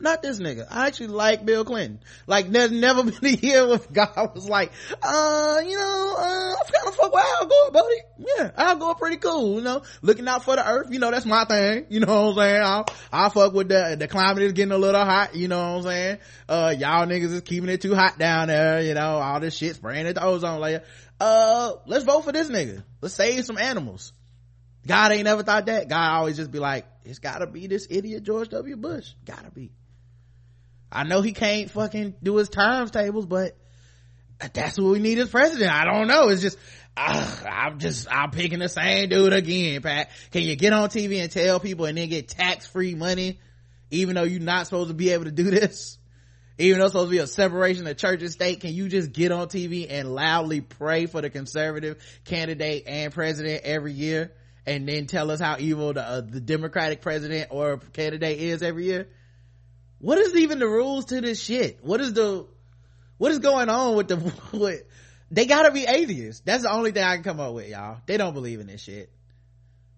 not 0.00 0.22
this 0.22 0.38
nigga. 0.38 0.66
I 0.70 0.86
actually 0.86 1.08
like 1.08 1.44
Bill 1.44 1.64
Clinton. 1.64 2.00
Like, 2.26 2.50
there's 2.50 2.70
never 2.70 3.02
been 3.10 3.24
a 3.24 3.36
year 3.36 3.66
where 3.66 3.78
God 3.78 4.34
was 4.34 4.48
like, 4.48 4.72
uh, 5.02 5.60
you 5.64 5.76
know, 5.76 6.14
uh, 6.18 6.54
I'm 6.54 6.72
kind 6.72 6.88
of 6.88 6.94
fuck 6.94 7.12
with 7.12 7.24
Al 7.24 7.46
Gore, 7.46 7.70
buddy. 7.72 7.96
Yeah, 8.18 8.50
Al 8.56 8.76
Gore 8.76 8.94
pretty 8.94 9.16
cool, 9.16 9.56
you 9.56 9.62
know, 9.62 9.82
looking 10.02 10.28
out 10.28 10.44
for 10.44 10.56
the 10.56 10.68
earth, 10.68 10.88
you 10.90 10.98
know, 10.98 11.10
that's 11.10 11.26
my 11.26 11.44
thing, 11.44 11.86
you 11.88 12.00
know 12.00 12.26
what 12.26 12.30
I'm 12.30 12.48
saying? 12.48 12.62
I'll, 12.62 12.86
I'll 13.12 13.30
fuck 13.30 13.52
with 13.52 13.68
the, 13.68 13.96
the 13.98 14.08
climate 14.08 14.42
is 14.42 14.52
getting 14.52 14.72
a 14.72 14.78
little 14.78 15.04
hot, 15.04 15.34
you 15.34 15.48
know 15.48 15.58
what 15.58 15.78
I'm 15.78 15.82
saying? 15.82 16.18
Uh, 16.48 16.74
y'all 16.78 17.06
niggas 17.06 17.32
is 17.32 17.40
keeping 17.42 17.68
it 17.68 17.80
too 17.80 17.94
hot 17.94 18.18
down 18.18 18.48
there, 18.48 18.82
you 18.82 18.94
know, 18.94 19.18
all 19.18 19.40
this 19.40 19.56
shit 19.56 19.76
spraying 19.76 20.06
at 20.06 20.14
the 20.14 20.24
ozone 20.24 20.60
layer. 20.60 20.82
Uh, 21.20 21.72
let's 21.86 22.04
vote 22.04 22.22
for 22.22 22.32
this 22.32 22.48
nigga. 22.48 22.84
Let's 23.00 23.14
save 23.14 23.44
some 23.44 23.58
animals. 23.58 24.12
God 24.86 25.12
ain't 25.12 25.24
never 25.24 25.42
thought 25.42 25.66
that. 25.66 25.88
God 25.88 26.12
always 26.12 26.36
just 26.36 26.50
be 26.50 26.58
like, 26.58 26.86
it's 27.04 27.18
gotta 27.18 27.46
be 27.46 27.66
this 27.66 27.86
idiot 27.90 28.22
George 28.22 28.48
W. 28.50 28.76
Bush. 28.76 29.12
Gotta 29.24 29.50
be. 29.50 29.72
I 30.90 31.04
know 31.04 31.20
he 31.20 31.32
can't 31.32 31.70
fucking 31.70 32.14
do 32.22 32.36
his 32.36 32.48
times 32.48 32.90
tables, 32.90 33.26
but 33.26 33.56
that's 34.52 34.78
what 34.78 34.92
we 34.92 34.98
need 35.00 35.18
as 35.18 35.28
president. 35.28 35.70
I 35.70 35.84
don't 35.84 36.08
know. 36.08 36.28
It's 36.28 36.42
just, 36.42 36.58
I'm 36.96 37.78
just, 37.78 38.08
I'm 38.10 38.30
picking 38.30 38.58
the 38.58 38.68
same 38.68 39.08
dude 39.08 39.32
again, 39.32 39.82
Pat. 39.82 40.10
Can 40.30 40.42
you 40.42 40.56
get 40.56 40.72
on 40.72 40.88
TV 40.88 41.20
and 41.20 41.30
tell 41.30 41.60
people 41.60 41.84
and 41.84 41.98
then 41.98 42.08
get 42.08 42.28
tax 42.28 42.66
free 42.66 42.94
money, 42.94 43.38
even 43.90 44.14
though 44.14 44.22
you're 44.24 44.40
not 44.40 44.66
supposed 44.66 44.88
to 44.88 44.94
be 44.94 45.10
able 45.10 45.24
to 45.24 45.30
do 45.30 45.50
this? 45.50 45.98
Even 46.60 46.80
though 46.80 46.86
it's 46.86 46.92
supposed 46.92 47.10
to 47.10 47.16
be 47.16 47.22
a 47.22 47.26
separation 47.26 47.86
of 47.86 47.96
church 47.96 48.20
and 48.20 48.32
state, 48.32 48.60
can 48.60 48.72
you 48.72 48.88
just 48.88 49.12
get 49.12 49.30
on 49.30 49.46
TV 49.46 49.86
and 49.88 50.12
loudly 50.12 50.60
pray 50.60 51.06
for 51.06 51.20
the 51.20 51.30
conservative 51.30 52.02
candidate 52.24 52.84
and 52.88 53.12
president 53.12 53.62
every 53.64 53.92
year? 53.92 54.32
And 54.66 54.86
then 54.88 55.06
tell 55.06 55.30
us 55.30 55.40
how 55.40 55.56
evil 55.58 55.92
the, 55.92 56.02
uh, 56.02 56.20
the 56.20 56.40
democratic 56.40 57.00
president 57.00 57.48
or 57.50 57.78
candidate 57.92 58.38
is 58.38 58.62
every 58.62 58.86
year? 58.86 59.08
What 60.00 60.18
is 60.18 60.34
even 60.36 60.58
the 60.58 60.68
rules 60.68 61.06
to 61.06 61.20
this 61.20 61.40
shit 61.42 61.78
what 61.82 62.00
is 62.00 62.12
the 62.12 62.46
what 63.18 63.32
is 63.32 63.38
going 63.40 63.68
on 63.68 63.96
with 63.96 64.08
the 64.08 64.16
what 64.56 64.74
they 65.30 65.46
gotta 65.46 65.72
be 65.72 65.84
atheists 65.84 66.42
that's 66.44 66.62
the 66.62 66.70
only 66.72 66.92
thing 66.92 67.02
i 67.02 67.14
can 67.16 67.24
come 67.24 67.40
up 67.40 67.52
with 67.54 67.68
y'all 67.68 67.98
they 68.06 68.16
don't 68.16 68.32
believe 68.34 68.60
in 68.60 68.66
this 68.68 68.80
shit 68.80 69.10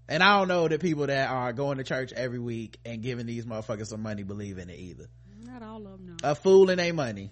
and 0.08 0.22
i 0.22 0.38
don't 0.38 0.48
know 0.48 0.66
that 0.66 0.80
people 0.80 1.06
that 1.06 1.28
are 1.30 1.52
going 1.52 1.78
to 1.78 1.84
church 1.84 2.12
every 2.12 2.38
week 2.38 2.78
and 2.84 3.02
giving 3.02 3.26
these 3.26 3.44
motherfuckers 3.44 3.88
some 3.88 4.02
money 4.02 4.22
believe 4.22 4.58
in 4.58 4.70
it 4.70 4.78
either 4.78 5.06
Not 5.44 5.62
all 5.62 5.76
of 5.78 5.84
them, 6.04 6.16
no. 6.22 6.30
a 6.30 6.34
fool 6.34 6.70
and 6.70 6.80
a 6.80 6.92
money 6.92 7.30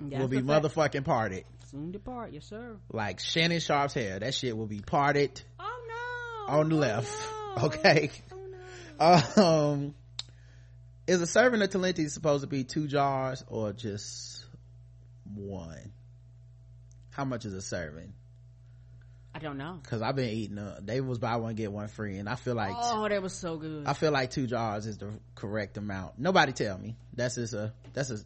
That's 0.00 0.20
will 0.20 0.28
be 0.28 0.38
motherfucking 0.42 1.04
parted 1.04 1.44
Soon 1.70 1.92
depart, 1.92 2.32
yes 2.32 2.46
sir. 2.46 2.76
like 2.92 3.20
shannon 3.20 3.60
sharpe's 3.60 3.94
hair 3.94 4.18
that 4.18 4.34
shit 4.34 4.56
will 4.56 4.66
be 4.66 4.80
parted 4.80 5.40
Oh 5.60 6.46
no! 6.48 6.54
on 6.58 6.68
the 6.70 6.74
Oh, 6.74 6.78
left 6.78 7.12
no. 7.56 7.62
okay 7.66 8.10
Oh 9.00 9.22
no! 9.36 9.44
um 9.44 9.94
is 11.10 11.20
a 11.20 11.26
serving 11.26 11.60
of 11.60 11.68
talenti 11.70 12.08
supposed 12.08 12.42
to 12.42 12.46
be 12.46 12.62
two 12.64 12.86
jars 12.86 13.44
or 13.48 13.72
just 13.72 14.44
one 15.34 15.92
how 17.10 17.24
much 17.24 17.44
is 17.44 17.52
a 17.52 17.60
serving 17.60 18.12
I 19.34 19.38
don't 19.38 19.58
know. 19.58 19.78
because 19.82 20.02
i've 20.02 20.16
been 20.16 20.28
eating 20.30 20.58
uh, 20.58 20.80
they 20.82 21.00
was 21.00 21.18
buy 21.18 21.36
one 21.36 21.54
get 21.54 21.72
one 21.72 21.88
free 21.88 22.18
and 22.18 22.28
i 22.28 22.34
feel 22.34 22.54
like 22.54 22.74
Oh, 22.78 23.08
that 23.08 23.22
was 23.22 23.32
so 23.32 23.56
good. 23.56 23.86
i 23.86 23.92
feel 23.92 24.12
like 24.12 24.30
two 24.30 24.46
jars 24.46 24.86
is 24.86 24.98
the 24.98 25.12
correct 25.34 25.76
amount 25.76 26.18
nobody 26.18 26.52
tell 26.52 26.78
me 26.78 26.96
that's 27.14 27.34
just 27.36 27.54
a 27.54 27.72
that's 27.92 28.10
a 28.10 28.18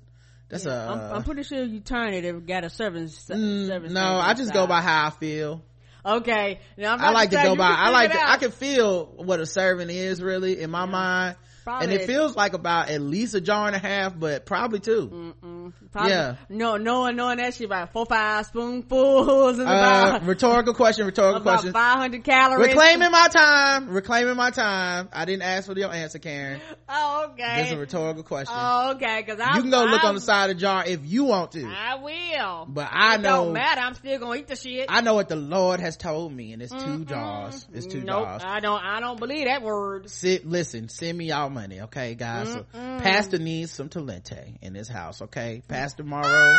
that's 0.49 0.65
Yeah, 0.67 0.73
a 0.73 0.93
I'm, 0.93 1.17
I'm 1.17 1.23
pretty 1.25 1.43
sure 1.43 1.65
you 1.65 1.81
turn 1.81 2.13
it. 2.13 2.25
It 2.25 2.47
got 2.47 2.65
a 2.65 2.71
serving. 2.71 3.05
mm, 3.05 3.67
serving 3.67 3.93
no 3.95 4.03
i 4.19 4.35
just 4.35 4.53
go 4.53 4.67
by 4.67 4.81
how 4.83 5.07
i 5.07 5.11
feel 5.11 5.63
Okay, 6.07 6.61
now 6.77 6.93
I'm 6.93 7.01
I 7.01 7.11
like 7.13 7.31
to 7.31 7.37
say, 7.37 7.45
go 7.45 7.57
by. 7.57 7.65
I 7.79 7.89
like 7.89 8.13
to. 8.13 8.21
I 8.23 8.37
can 8.37 8.51
feel 8.51 9.07
what 9.07 9.41
a 9.41 9.47
serving 9.47 9.89
is 9.89 10.21
really 10.23 10.61
in 10.61 10.71
my 10.71 10.85
mind, 10.85 11.35
Probably- 11.65 11.87
and 11.87 11.95
it 11.95 12.07
feels 12.07 12.37
like 12.37 12.53
about 12.53 12.91
at 12.91 13.01
least 13.01 13.35
a 13.35 13.41
jar 13.41 13.67
and 13.67 13.75
a 13.75 13.79
half, 13.79 14.19
but 14.19 14.45
probably 14.47 14.81
two. 14.81 15.35
Mm-mm. 15.43 15.54
Probably, 15.93 16.11
Yeah. 16.11 16.37
No, 16.49 16.77
knowing 16.77 17.17
knowing 17.17 17.39
that 17.39 17.55
shit 17.55 17.67
about 17.67 17.93
four 17.93 18.07
five 18.07 18.47
spoonfuls 18.47 19.59
Uh, 19.59 20.21
rhetorical 20.25 20.75
question, 20.75 21.07
rhetorical 21.07 21.41
about 21.43 21.53
question. 21.61 21.73
five 21.73 21.99
hundred 21.99 22.25
calories. 22.25 22.69
Reclaiming 22.69 23.11
my 23.11 23.29
time. 23.29 23.89
Reclaiming 23.91 24.37
my 24.37 24.51
time. 24.51 25.09
I 25.13 25.25
didn't 25.25 25.43
ask 25.43 25.67
for 25.67 25.79
your 25.79 25.93
answer, 25.93 26.19
Karen. 26.19 26.61
Oh, 26.87 27.33
This 27.37 27.45
okay. 27.47 27.67
is 27.67 27.73
a 27.73 27.77
rhetorical 27.79 28.23
question. 28.23 28.55
Oh, 28.57 28.93
okay. 28.95 29.23
Because 29.25 29.41
I 29.41 29.57
you 29.57 29.63
can 29.63 29.71
go 29.71 29.85
look 29.85 30.05
on 30.05 30.15
the 30.15 30.21
side 30.21 30.51
of 30.51 30.57
the 30.57 30.61
jar 30.61 30.85
if 30.87 31.01
you 31.05 31.25
want 31.25 31.53
to. 31.53 31.65
I 31.67 31.95
will. 31.97 32.67
But 32.69 32.89
I 32.93 33.15
it 33.17 33.21
know- 33.23 33.45
Don't 33.45 33.53
matter. 33.55 33.81
I'm 33.81 33.95
still 33.95 34.19
gonna 34.19 34.37
eat 34.39 34.47
the 34.49 34.57
shit. 34.57 34.87
I 34.89 35.01
know 35.01 35.15
what 35.15 35.29
the 35.29 35.37
Lord 35.37 35.81
has 35.81 35.97
told 35.97 36.33
me, 36.33 36.53
and 36.53 36.63
it's 36.63 36.73
two 36.73 37.05
jars. 37.05 37.67
It's 37.73 37.87
two 37.87 38.03
nope, 38.03 38.25
jars. 38.27 38.43
I 38.45 38.61
don't. 38.61 38.81
I 38.83 39.01
don't 39.01 39.19
believe 39.19 39.47
that 39.47 39.63
word. 39.63 40.11
Sit, 40.11 40.47
listen, 40.47 40.89
send 40.89 41.17
me 41.17 41.27
y'all 41.27 41.51
money, 41.51 41.81
okay, 41.83 42.15
guys? 42.15 42.53
So, 42.53 42.67
Pastor 42.73 43.39
needs 43.39 43.73
some 43.73 43.89
Talenti 43.89 44.57
in 44.61 44.75
his 44.75 44.89
house, 44.89 45.23
okay? 45.23 45.54
Pastor 45.69 46.05
Morrow 46.05 46.59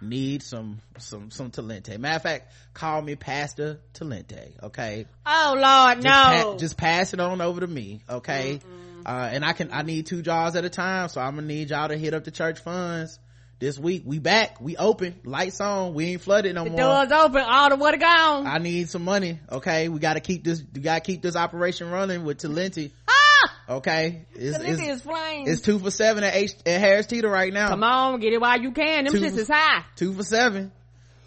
needs 0.00 0.46
some, 0.46 0.80
some, 0.98 1.30
some 1.30 1.50
Talenti. 1.50 1.98
Matter 1.98 2.16
of 2.16 2.22
fact, 2.22 2.52
call 2.74 3.02
me 3.02 3.14
Pastor 3.16 3.80
Talenti, 3.94 4.62
okay? 4.64 5.06
Oh 5.26 5.54
Lord, 5.56 6.02
Just, 6.02 6.04
no. 6.04 6.52
pa- 6.52 6.56
just 6.58 6.76
pass 6.76 7.14
it 7.14 7.20
on 7.20 7.40
over 7.40 7.60
to 7.60 7.66
me, 7.66 8.00
okay? 8.08 8.60
Uh, 9.04 9.28
and 9.32 9.44
I 9.44 9.52
can, 9.52 9.70
I 9.72 9.82
need 9.82 10.06
two 10.06 10.22
jars 10.22 10.54
at 10.56 10.64
a 10.64 10.70
time, 10.70 11.08
so 11.08 11.20
I'm 11.20 11.34
gonna 11.34 11.46
need 11.46 11.70
y'all 11.70 11.88
to 11.88 11.96
hit 11.96 12.14
up 12.14 12.24
the 12.24 12.30
church 12.30 12.60
funds. 12.60 13.18
This 13.58 13.78
week, 13.78 14.02
we 14.04 14.18
back, 14.18 14.60
we 14.60 14.76
open, 14.76 15.20
lights 15.24 15.60
on, 15.60 15.94
we 15.94 16.06
ain't 16.06 16.20
flooded 16.20 16.52
no 16.56 16.64
the 16.64 16.70
more. 16.70 16.78
doors 16.80 17.12
open. 17.12 17.44
All 17.46 17.68
the 17.68 17.76
water 17.76 17.96
gone. 17.96 18.44
I 18.44 18.58
need 18.58 18.88
some 18.90 19.04
money, 19.04 19.38
okay? 19.50 19.88
We 19.88 20.00
gotta 20.00 20.18
keep 20.18 20.42
this, 20.42 20.60
we 20.74 20.80
gotta 20.80 21.00
keep 21.00 21.22
this 21.22 21.36
operation 21.36 21.88
running 21.90 22.24
with 22.24 22.38
Talenti, 22.38 22.90
ah, 23.08 23.12
okay? 23.68 24.26
It's, 24.34 24.58
it's, 24.58 24.80
is 24.80 25.02
flames. 25.02 25.48
it's 25.48 25.60
two 25.62 25.78
for 25.78 25.90
seven 25.90 26.24
at, 26.24 26.34
H, 26.34 26.52
at 26.66 26.80
Harris 26.80 27.06
Teeter 27.06 27.28
right 27.28 27.52
now. 27.52 27.68
Come 27.68 27.82
on, 27.82 28.20
get 28.20 28.32
it 28.32 28.40
while 28.40 28.60
you 28.60 28.72
can. 28.72 29.04
Them 29.04 29.14
Two- 29.14 29.20
shits 29.20 29.36
is 29.36 29.48
high. 29.48 29.84
Two 29.96 30.12
for 30.12 30.22
seven. 30.22 30.72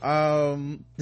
Um, 0.01 0.85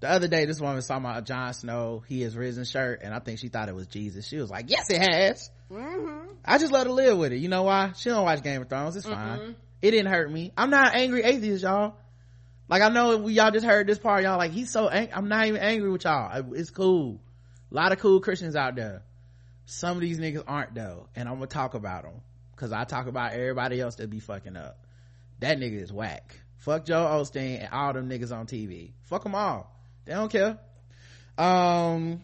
the 0.00 0.10
other 0.10 0.28
day, 0.28 0.46
this 0.46 0.60
woman 0.60 0.82
saw 0.82 0.98
my 0.98 1.20
Jon 1.20 1.52
Snow, 1.52 2.02
he 2.06 2.22
has 2.22 2.36
risen 2.36 2.64
shirt, 2.64 3.00
and 3.02 3.14
I 3.14 3.18
think 3.18 3.38
she 3.38 3.48
thought 3.48 3.68
it 3.68 3.74
was 3.74 3.86
Jesus. 3.86 4.26
She 4.26 4.38
was 4.38 4.50
like, 4.50 4.70
yes, 4.70 4.90
it 4.90 5.00
has. 5.00 5.50
Mm-hmm. 5.70 6.32
I 6.44 6.58
just 6.58 6.72
let 6.72 6.86
her 6.86 6.92
live 6.92 7.18
with 7.18 7.32
it. 7.32 7.38
You 7.38 7.48
know 7.48 7.64
why? 7.64 7.92
She 7.96 8.08
don't 8.08 8.24
watch 8.24 8.42
Game 8.42 8.62
of 8.62 8.68
Thrones. 8.68 8.96
It's 8.96 9.06
fine. 9.06 9.56
It 9.82 9.90
didn't 9.90 10.10
hurt 10.10 10.30
me. 10.30 10.52
I'm 10.56 10.70
not 10.70 10.94
an 10.94 11.00
angry 11.00 11.22
atheist, 11.22 11.62
y'all. 11.62 11.94
Like 12.68 12.82
I 12.82 12.88
know 12.88 13.18
we, 13.18 13.34
y'all 13.34 13.50
just 13.50 13.64
heard 13.64 13.86
this 13.86 13.98
part. 13.98 14.24
Y'all 14.24 14.38
like 14.38 14.50
he's 14.50 14.72
so. 14.72 14.88
Ang- 14.88 15.10
I'm 15.12 15.28
not 15.28 15.46
even 15.46 15.60
angry 15.60 15.90
with 15.90 16.04
y'all. 16.04 16.52
It's 16.54 16.70
cool. 16.70 17.20
A 17.70 17.74
lot 17.74 17.92
of 17.92 17.98
cool 17.98 18.20
Christians 18.20 18.56
out 18.56 18.74
there. 18.74 19.02
Some 19.66 19.96
of 19.96 20.00
these 20.00 20.18
niggas 20.18 20.44
aren't 20.46 20.74
though, 20.74 21.08
and 21.14 21.28
I'm 21.28 21.34
gonna 21.34 21.48
talk 21.48 21.74
about 21.74 22.04
them 22.04 22.22
because 22.52 22.72
I 22.72 22.84
talk 22.84 23.08
about 23.08 23.32
everybody 23.32 23.80
else 23.80 23.96
that 23.96 24.08
be 24.08 24.20
fucking 24.20 24.56
up. 24.56 24.78
That 25.40 25.58
nigga 25.58 25.82
is 25.82 25.92
whack. 25.92 26.40
Fuck 26.58 26.86
Joel 26.86 27.22
Osteen 27.22 27.60
and 27.60 27.68
all 27.72 27.92
them 27.92 28.08
niggas 28.08 28.32
on 28.32 28.46
TV. 28.46 28.92
Fuck 29.02 29.24
them 29.24 29.34
all. 29.34 29.70
They 30.04 30.12
don't 30.14 30.30
care. 30.30 30.58
Um. 31.36 32.22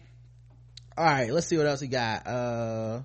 All 0.97 1.05
right, 1.05 1.31
let's 1.31 1.47
see 1.47 1.57
what 1.57 1.67
else 1.67 1.81
we 1.81 1.87
got. 1.87 2.25
Uh. 2.25 3.01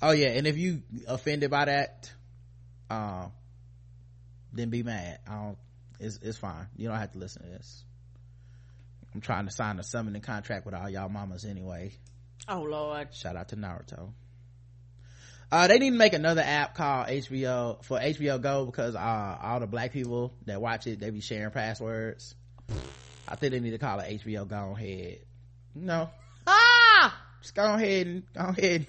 Oh 0.00 0.12
yeah, 0.12 0.28
and 0.28 0.46
if 0.46 0.56
you 0.56 0.82
offended 1.06 1.50
by 1.50 1.66
that, 1.66 2.10
um, 2.90 3.32
then 4.52 4.70
be 4.70 4.82
mad. 4.82 5.18
I 5.28 5.34
don't. 5.34 5.58
It's 6.00 6.18
it's 6.22 6.38
fine. 6.38 6.68
You 6.76 6.88
don't 6.88 6.98
have 6.98 7.12
to 7.12 7.18
listen 7.18 7.42
to 7.42 7.48
this. 7.48 7.84
I'm 9.14 9.20
trying 9.20 9.44
to 9.46 9.52
sign 9.52 9.78
a 9.78 9.84
summoning 9.84 10.22
contract 10.22 10.64
with 10.64 10.74
all 10.74 10.88
y'all 10.88 11.10
mamas 11.10 11.44
anyway. 11.44 11.92
Oh 12.48 12.62
Lord. 12.62 13.14
Shout 13.14 13.36
out 13.36 13.48
to 13.48 13.56
Naruto. 13.56 14.10
Uh, 15.50 15.66
they 15.66 15.78
need 15.78 15.90
to 15.90 15.96
make 15.96 16.14
another 16.14 16.40
app 16.40 16.74
called 16.74 17.08
HBO 17.08 17.84
for 17.84 17.98
HBO 17.98 18.40
Go 18.40 18.64
because 18.64 18.94
uh, 18.94 19.38
all 19.42 19.60
the 19.60 19.66
black 19.66 19.92
people 19.92 20.32
that 20.46 20.60
watch 20.62 20.86
it 20.86 20.98
they 20.98 21.10
be 21.10 21.20
sharing 21.20 21.50
passwords. 21.50 22.34
I 23.28 23.36
think 23.36 23.52
they 23.52 23.60
need 23.60 23.72
to 23.72 23.78
call 23.78 24.00
it 24.00 24.22
HBO 24.24 24.48
Go 24.48 24.74
ahead. 24.76 25.18
No, 25.74 26.10
Ah, 26.46 27.22
just 27.40 27.54
go 27.54 27.74
ahead 27.74 28.06
and 28.06 28.22
go 28.34 28.40
ahead, 28.40 28.86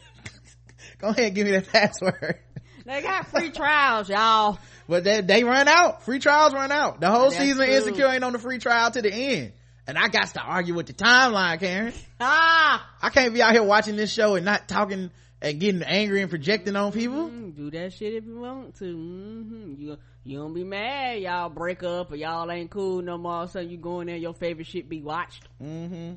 go 0.99 1.07
ahead 1.09 1.25
and 1.25 1.35
give 1.35 1.45
me 1.47 1.51
that 1.51 1.67
password. 1.71 2.39
they 2.85 3.01
got 3.01 3.27
free 3.27 3.51
trials, 3.51 4.09
y'all. 4.09 4.57
But 4.87 5.03
they 5.03 5.21
they 5.21 5.43
run 5.43 5.67
out. 5.67 6.03
Free 6.03 6.19
trials 6.19 6.53
run 6.53 6.71
out. 6.71 6.99
The 6.99 7.09
whole 7.09 7.29
That's 7.29 7.37
season 7.41 7.65
true. 7.65 7.75
Insecure 7.75 8.07
ain't 8.07 8.23
on 8.23 8.33
the 8.33 8.39
free 8.39 8.57
trial 8.59 8.91
to 8.91 9.01
the 9.01 9.13
end. 9.13 9.53
And 9.85 9.97
I 9.97 10.07
got 10.07 10.27
to 10.33 10.41
argue 10.41 10.73
with 10.75 10.87
the 10.87 10.93
timeline, 10.93 11.59
Karen. 11.59 11.93
Ah, 12.19 12.89
I 13.01 13.09
can't 13.09 13.33
be 13.33 13.41
out 13.41 13.51
here 13.51 13.63
watching 13.63 13.95
this 13.97 14.13
show 14.13 14.35
and 14.35 14.45
not 14.45 14.67
talking 14.69 15.11
and 15.41 15.59
getting 15.59 15.83
angry 15.83 16.21
and 16.21 16.29
projecting 16.29 16.75
on 16.77 16.93
people. 16.93 17.29
Mm, 17.29 17.53
do 17.55 17.69
that 17.71 17.91
shit 17.91 18.13
if 18.13 18.23
you 18.25 18.39
want 18.39 18.75
to. 18.79 18.85
hmm 18.85 19.75
You 19.77 19.97
you 20.23 20.37
don't 20.37 20.53
be 20.53 20.63
mad. 20.63 21.19
Y'all 21.21 21.49
break 21.49 21.83
up 21.83 22.11
or 22.13 22.15
y'all 22.15 22.49
ain't 22.49 22.71
cool 22.71 23.01
no 23.01 23.17
more. 23.17 23.33
All 23.33 23.43
of 23.43 23.49
a 23.49 23.51
sudden 23.51 23.69
you 23.69 23.77
go 23.77 23.99
in 23.99 24.07
there, 24.07 24.15
your 24.15 24.33
favorite 24.33 24.67
shit 24.67 24.87
be 24.87 25.01
watched. 25.01 25.47
Mm-hmm. 25.61 26.13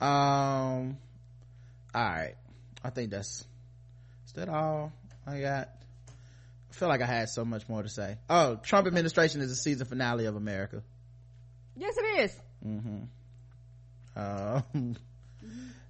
Um. 0.00 0.96
All 1.92 2.02
right. 2.04 2.34
I 2.84 2.90
think 2.90 3.10
that's 3.10 3.44
is 4.26 4.32
that 4.34 4.48
all 4.48 4.92
I 5.26 5.40
got. 5.40 5.70
I 6.70 6.74
feel 6.74 6.88
like 6.88 7.02
I 7.02 7.06
had 7.06 7.28
so 7.28 7.44
much 7.44 7.68
more 7.68 7.82
to 7.82 7.88
say. 7.88 8.18
Oh, 8.30 8.54
Trump 8.56 8.86
administration 8.86 9.40
is 9.40 9.48
the 9.48 9.56
season 9.56 9.86
finale 9.86 10.26
of 10.26 10.36
America. 10.36 10.84
Yes, 11.78 11.94
it 11.96 12.20
is. 12.20 12.36
Um, 14.16 14.64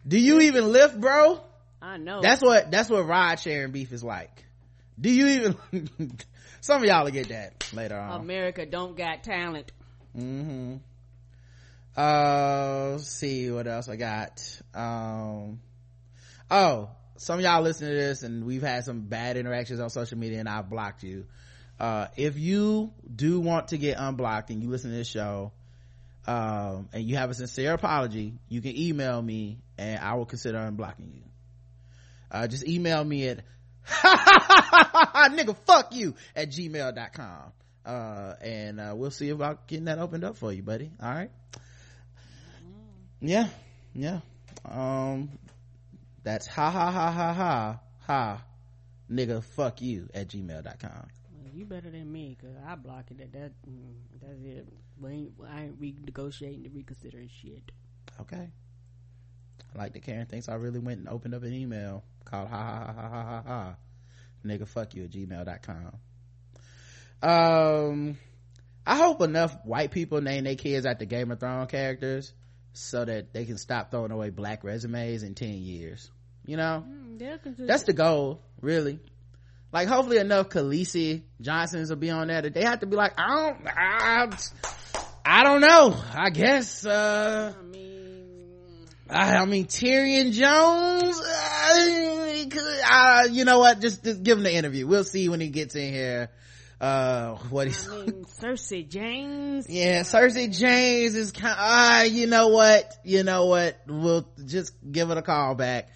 do 0.06 0.18
you 0.18 0.40
even 0.40 0.72
lift, 0.72 1.00
bro? 1.00 1.40
I 1.80 1.96
know. 1.96 2.20
That's 2.20 2.42
what 2.42 2.70
that's 2.70 2.90
what 2.90 3.06
ride 3.06 3.40
sharing 3.40 3.72
beef 3.72 3.92
is 3.92 4.04
like. 4.04 4.44
Do 5.00 5.10
you 5.10 5.26
even? 5.26 5.56
Some 6.60 6.82
of 6.82 6.88
y'all 6.88 7.04
will 7.04 7.12
get 7.12 7.28
that 7.28 7.72
later 7.72 7.96
on. 7.96 8.20
America 8.20 8.66
don't 8.66 8.96
got 8.96 9.22
talent. 9.22 9.72
mm-hmm 10.16 10.76
uh 11.98 12.90
let's 12.92 13.08
see 13.08 13.50
what 13.50 13.66
else 13.66 13.88
i 13.88 13.96
got 13.96 14.40
um 14.72 15.58
oh 16.48 16.88
some 17.16 17.40
of 17.40 17.44
y'all 17.44 17.60
listen 17.60 17.88
to 17.88 17.94
this 17.94 18.22
and 18.22 18.44
we've 18.44 18.62
had 18.62 18.84
some 18.84 19.00
bad 19.00 19.36
interactions 19.36 19.80
on 19.80 19.90
social 19.90 20.16
media 20.16 20.38
and 20.38 20.48
i've 20.48 20.70
blocked 20.70 21.02
you 21.02 21.26
uh 21.80 22.06
if 22.16 22.38
you 22.38 22.92
do 23.12 23.40
want 23.40 23.68
to 23.68 23.78
get 23.78 23.96
unblocked 23.98 24.50
and 24.50 24.62
you 24.62 24.68
listen 24.70 24.92
to 24.92 24.96
this 24.96 25.08
show 25.08 25.50
um 26.28 26.88
and 26.92 27.04
you 27.04 27.16
have 27.16 27.30
a 27.30 27.34
sincere 27.34 27.72
apology 27.72 28.34
you 28.48 28.60
can 28.60 28.76
email 28.76 29.20
me 29.20 29.58
and 29.78 29.98
i 29.98 30.14
will 30.14 30.26
consider 30.26 30.58
unblocking 30.58 31.14
you. 31.14 31.22
Uh 32.30 32.46
just 32.46 32.68
email 32.68 33.02
me 33.02 33.28
at 33.28 33.40
nigga 33.88 35.56
fuck 35.66 35.94
you 35.94 36.14
at 36.36 36.50
gmail.com 36.50 37.52
uh 37.86 38.34
and 38.42 38.78
uh 38.78 38.92
we'll 38.94 39.10
see 39.10 39.30
about 39.30 39.66
getting 39.66 39.86
that 39.86 39.98
opened 39.98 40.22
up 40.22 40.36
for 40.36 40.52
you 40.52 40.62
buddy. 40.62 40.92
All 41.02 41.10
right? 41.10 41.30
Yeah 43.20 43.48
yeah. 43.94 44.20
Um 44.66 45.30
that's 46.22 46.46
ha 46.46 46.70
ha 46.70 46.90
ha 46.90 47.10
ha 47.10 47.32
ha 47.32 47.80
ha 48.06 48.42
nigga 49.10 49.42
fuck 49.42 49.80
you 49.80 50.10
at 50.12 50.28
gmail.com 50.28 51.08
You 51.54 51.64
better 51.64 51.90
than 51.90 52.12
me, 52.12 52.36
cause 52.38 52.50
I 52.66 52.74
block 52.74 53.10
it. 53.10 53.18
That 53.18 53.32
that 53.32 53.52
mm, 53.66 53.94
that's 54.20 54.42
it. 54.44 54.68
We 55.00 55.10
ain't, 55.12 55.32
I 55.48 55.62
ain't 55.64 55.80
renegotiating 55.80 56.64
to 56.64 56.70
reconsidering 56.70 57.30
shit. 57.42 57.70
okay. 58.20 58.50
I 59.74 59.78
like 59.78 59.92
that 59.92 60.02
Karen 60.02 60.26
thinks 60.26 60.48
I 60.48 60.54
really 60.54 60.78
went 60.78 61.00
and 61.00 61.08
opened 61.08 61.34
up 61.34 61.42
an 61.42 61.52
email 61.52 62.02
called 62.24 62.48
ha 62.48 62.56
ha 62.56 62.84
ha 62.86 62.92
ha 62.92 63.08
ha 63.08 63.22
ha 63.22 63.42
ha. 63.46 63.76
Nigga 64.44 64.66
fuck 64.66 64.94
you 64.94 65.04
at 65.04 65.10
gmail.com 65.10 65.92
um 67.22 68.16
I 68.86 68.96
hope 68.96 69.20
enough 69.20 69.56
white 69.64 69.90
people 69.90 70.20
name 70.20 70.44
their 70.44 70.54
kids 70.54 70.86
after 70.86 71.04
Game 71.04 71.30
of 71.30 71.40
Thrones 71.40 71.70
characters 71.70 72.32
so 72.72 73.04
that 73.04 73.32
they 73.34 73.44
can 73.44 73.58
stop 73.58 73.90
throwing 73.90 74.12
away 74.12 74.30
black 74.30 74.64
resumes 74.64 75.22
in 75.22 75.34
10 75.34 75.48
years. 75.58 76.10
You 76.46 76.56
know? 76.56 76.84
Mm, 76.88 77.56
that's 77.58 77.82
the 77.82 77.92
goal 77.92 78.40
really. 78.62 79.00
Like 79.72 79.88
hopefully 79.88 80.18
enough 80.18 80.48
Khaleesi 80.48 81.22
Johnsons 81.40 81.90
will 81.90 81.96
be 81.96 82.10
on 82.10 82.28
there 82.28 82.40
that 82.40 82.54
they 82.54 82.62
have 82.62 82.80
to 82.80 82.86
be 82.86 82.96
like 82.96 83.12
I 83.18 83.26
don't 83.36 83.66
I, 83.66 84.28
I 85.30 85.44
don't 85.44 85.60
know. 85.60 85.94
I 86.14 86.30
guess 86.30 86.86
uh 86.86 87.52
I 87.58 87.62
mean, 87.62 88.88
I, 89.10 89.36
I 89.36 89.44
mean 89.44 89.66
Tyrion 89.66 90.32
Jones 90.32 91.20
uh, 91.20 92.44
uh, 92.90 93.28
you 93.30 93.44
know 93.44 93.58
what? 93.58 93.78
Just, 93.80 94.02
just 94.04 94.22
give 94.22 94.38
him 94.38 94.44
the 94.44 94.54
interview. 94.54 94.86
We'll 94.86 95.04
see 95.04 95.28
when 95.28 95.40
he 95.40 95.48
gets 95.50 95.74
in 95.74 95.92
here 95.92 96.30
uh 96.80 97.34
what 97.50 97.66
he's 97.66 97.86
I 97.90 97.96
mean, 98.06 98.24
Cersei 98.24 98.88
James. 98.88 99.66
yeah 99.68 100.00
Cersei 100.00 100.56
James 100.56 101.14
is 101.14 101.32
kind 101.32 101.56
uh, 101.58 102.04
you 102.04 102.26
know 102.26 102.48
what? 102.48 102.90
You 103.04 103.22
know 103.22 103.46
what? 103.46 103.78
We'll 103.86 104.26
just 104.46 104.72
give 104.90 105.10
it 105.10 105.18
a 105.18 105.22
call 105.22 105.54
back 105.56 105.90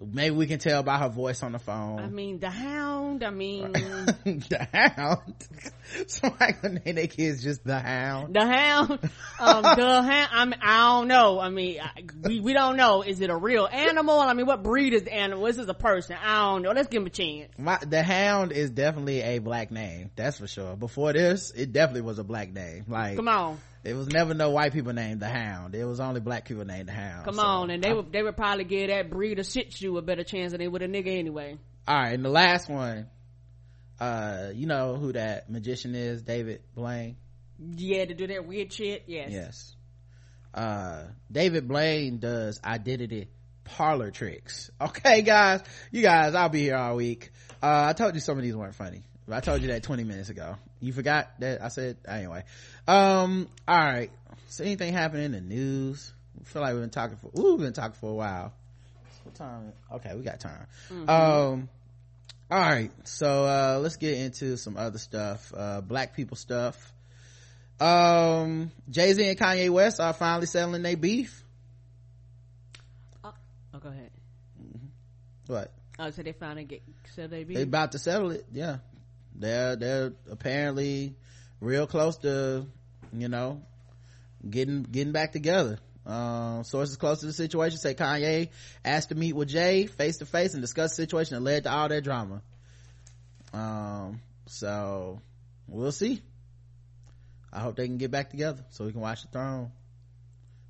maybe 0.00 0.34
we 0.34 0.46
can 0.46 0.58
tell 0.58 0.82
by 0.82 0.98
her 0.98 1.08
voice 1.08 1.42
on 1.42 1.52
the 1.52 1.58
phone 1.58 1.98
I 1.98 2.06
mean, 2.06 2.38
the 2.38 2.50
hound. 2.50 3.22
I 3.24 3.30
mean, 3.30 3.72
the 3.72 4.68
hound 4.72 5.34
somebody 6.06 6.52
gonna 6.62 6.80
name 6.84 6.94
their 6.94 7.06
kids 7.06 7.42
just 7.42 7.64
the 7.64 7.78
hound 7.78 8.34
the 8.34 8.46
hound. 8.46 8.98
Um, 9.38 9.62
the 9.62 10.02
hound. 10.02 10.28
I 10.32 10.44
mean, 10.44 10.60
I 10.62 10.78
don't 10.88 11.08
know. 11.08 11.40
I 11.40 11.50
mean, 11.50 11.80
I, 11.80 12.04
we 12.22 12.40
we 12.40 12.52
don't 12.52 12.76
know. 12.76 13.02
Is 13.02 13.20
it 13.20 13.30
a 13.30 13.36
real 13.36 13.66
animal? 13.66 14.20
I 14.20 14.34
mean, 14.34 14.46
what 14.46 14.62
breed 14.62 14.94
is 14.94 15.02
the 15.04 15.12
animal? 15.12 15.46
Is 15.46 15.56
this 15.56 15.64
is 15.64 15.68
a 15.68 15.74
person. 15.74 16.16
I 16.22 16.36
don't 16.52 16.62
know. 16.62 16.70
Let's 16.70 16.88
give 16.88 17.02
him 17.02 17.06
a 17.06 17.10
chance. 17.10 17.52
My, 17.58 17.78
the 17.78 18.02
hound 18.02 18.52
is 18.52 18.70
definitely 18.70 19.22
a 19.22 19.38
black 19.38 19.70
name 19.70 20.10
that's 20.14 20.38
for 20.38 20.46
sure 20.46 20.76
before 20.76 21.12
this 21.12 21.50
it 21.50 21.72
definitely 21.72 22.02
was 22.02 22.18
a 22.18 22.24
black 22.24 22.52
name 22.52 22.84
like 22.88 23.16
Come 23.16 23.28
on, 23.28 23.58
it 23.84 23.94
was 23.94 24.08
never 24.08 24.34
no 24.34 24.50
white 24.50 24.72
people 24.72 24.92
named 24.92 25.20
the 25.20 25.28
hound. 25.28 25.74
It 25.74 25.84
was 25.84 26.00
only 26.00 26.20
black 26.20 26.46
people 26.46 26.64
named 26.64 26.88
the 26.88 26.92
hound 26.92 27.24
come 27.24 27.34
So, 27.34 27.42
on, 27.42 27.70
and 27.70 27.82
they 27.82 27.92
would 27.92 28.12
they 28.12 28.22
would 28.22 28.36
probably 28.36 28.64
give 28.64 28.88
that 28.88 29.08
breed 29.10 29.38
of 29.38 29.46
shit 29.46 29.72
shoe 29.72 29.96
a 29.98 30.02
better 30.02 30.24
chance 30.24 30.52
than 30.52 30.60
they 30.60 30.68
would 30.68 30.82
a 30.82 30.88
nigga 30.88 31.16
anyway. 31.18 31.56
all 31.86 31.96
right 31.96 32.12
and 32.12 32.24
the 32.24 32.28
last 32.30 32.68
one 32.68 33.08
uh 34.00 34.50
you 34.54 34.66
know 34.66 34.96
who 34.96 35.12
that 35.12 35.50
magician 35.50 35.94
is? 35.94 36.22
David 36.22 36.62
blaine? 36.74 37.16
Yeah, 37.76 38.04
to 38.04 38.14
do 38.14 38.26
that 38.28 38.46
weird 38.46 38.72
shit. 38.72 39.04
Yes. 39.06 39.30
yes. 39.32 39.74
Uh 40.54 41.04
david 41.30 41.68
blaine 41.68 42.18
does 42.18 42.60
identity 42.64 43.28
parlor 43.64 44.10
tricks. 44.10 44.70
Okay 44.80 45.22
guys. 45.22 45.60
You 45.90 46.02
guys 46.02 46.34
i'll 46.34 46.48
be 46.48 46.60
here 46.62 46.76
all 46.76 46.96
week. 46.96 47.30
Uh 47.62 47.86
i 47.88 47.92
told 47.92 48.14
you 48.14 48.20
some 48.20 48.38
of 48.38 48.44
these 48.44 48.54
weren't 48.56 48.74
funny. 48.74 49.02
I 49.30 49.40
told 49.40 49.60
you 49.60 49.68
that 49.68 49.82
20 49.82 50.04
minutes 50.04 50.30
ago. 50.30 50.56
You 50.80 50.92
forgot 50.92 51.28
that 51.40 51.60
i 51.62 51.68
said 51.68 51.96
anyway 52.06 52.44
um 52.88 53.48
all 53.68 53.76
right 53.76 54.10
so 54.48 54.64
anything 54.64 54.94
happening 54.94 55.26
in 55.26 55.32
the 55.32 55.40
news? 55.42 56.10
I 56.40 56.44
feel 56.44 56.62
like 56.62 56.72
we've 56.72 56.80
been 56.82 56.88
talking 56.88 57.18
for 57.18 57.30
ooh, 57.38 57.56
we've 57.56 57.66
been 57.66 57.74
talking 57.74 57.96
for 58.00 58.10
a 58.10 58.14
while. 58.14 58.54
What 59.24 59.34
time 59.34 59.72
okay 59.92 60.14
we 60.14 60.22
got 60.22 60.40
time. 60.40 60.66
Um 61.06 61.68
all 62.50 62.58
right 62.58 62.90
so 63.04 63.44
uh 63.44 63.78
let's 63.82 63.96
get 63.96 64.14
into 64.14 64.56
some 64.56 64.78
other 64.78 64.98
stuff 64.98 65.52
uh 65.54 65.82
black 65.82 66.16
people 66.16 66.38
stuff. 66.38 66.92
Um 67.78 68.72
jay-z 68.88 69.28
and 69.28 69.38
kanye 69.38 69.68
west 69.68 70.00
are 70.00 70.14
finally 70.14 70.46
settling 70.46 70.82
their 70.82 70.96
beef. 70.96 71.44
Oh, 73.22 73.34
go 73.78 73.90
ahead. 73.90 74.10
what? 75.46 75.72
Oh, 75.98 76.10
so 76.10 76.22
they 76.22 76.32
finally 76.32 76.64
get 76.64 76.82
so 77.14 77.26
they 77.26 77.44
be 77.44 77.54
they 77.54 77.62
about 77.62 77.92
to 77.92 77.98
settle 77.98 78.30
it 78.30 78.46
yeah. 78.50 78.78
They're 79.34 79.76
they're 79.76 80.12
apparently 80.30 81.14
real 81.60 81.86
close 81.86 82.16
to 82.18 82.66
you 83.12 83.28
know 83.28 83.62
getting 84.48 84.82
getting 84.82 85.12
back 85.12 85.32
together. 85.32 85.78
Um, 86.06 86.64
sources 86.64 86.96
close 86.96 87.20
to 87.20 87.26
the 87.26 87.34
situation 87.34 87.78
say 87.78 87.94
kanye 87.94 88.48
asked 88.82 89.10
to 89.10 89.14
meet 89.14 89.34
with 89.34 89.48
jay 89.48 89.84
face 89.86 90.16
to 90.18 90.26
face 90.26 90.54
and 90.54 90.62
discuss 90.62 90.92
the 90.92 91.02
situation 91.02 91.34
that 91.34 91.42
led 91.42 91.64
to 91.64 91.70
all 91.70 91.88
that 91.88 92.02
drama. 92.02 92.42
Um 93.52 94.20
so 94.46 95.20
we'll 95.66 95.92
see. 95.92 96.22
I 97.52 97.60
hope 97.60 97.76
they 97.76 97.86
can 97.86 97.98
get 97.98 98.10
back 98.10 98.30
together 98.30 98.64
so 98.70 98.84
we 98.86 98.92
can 98.92 99.00
watch 99.00 99.22
the 99.22 99.28
throne. 99.28 99.70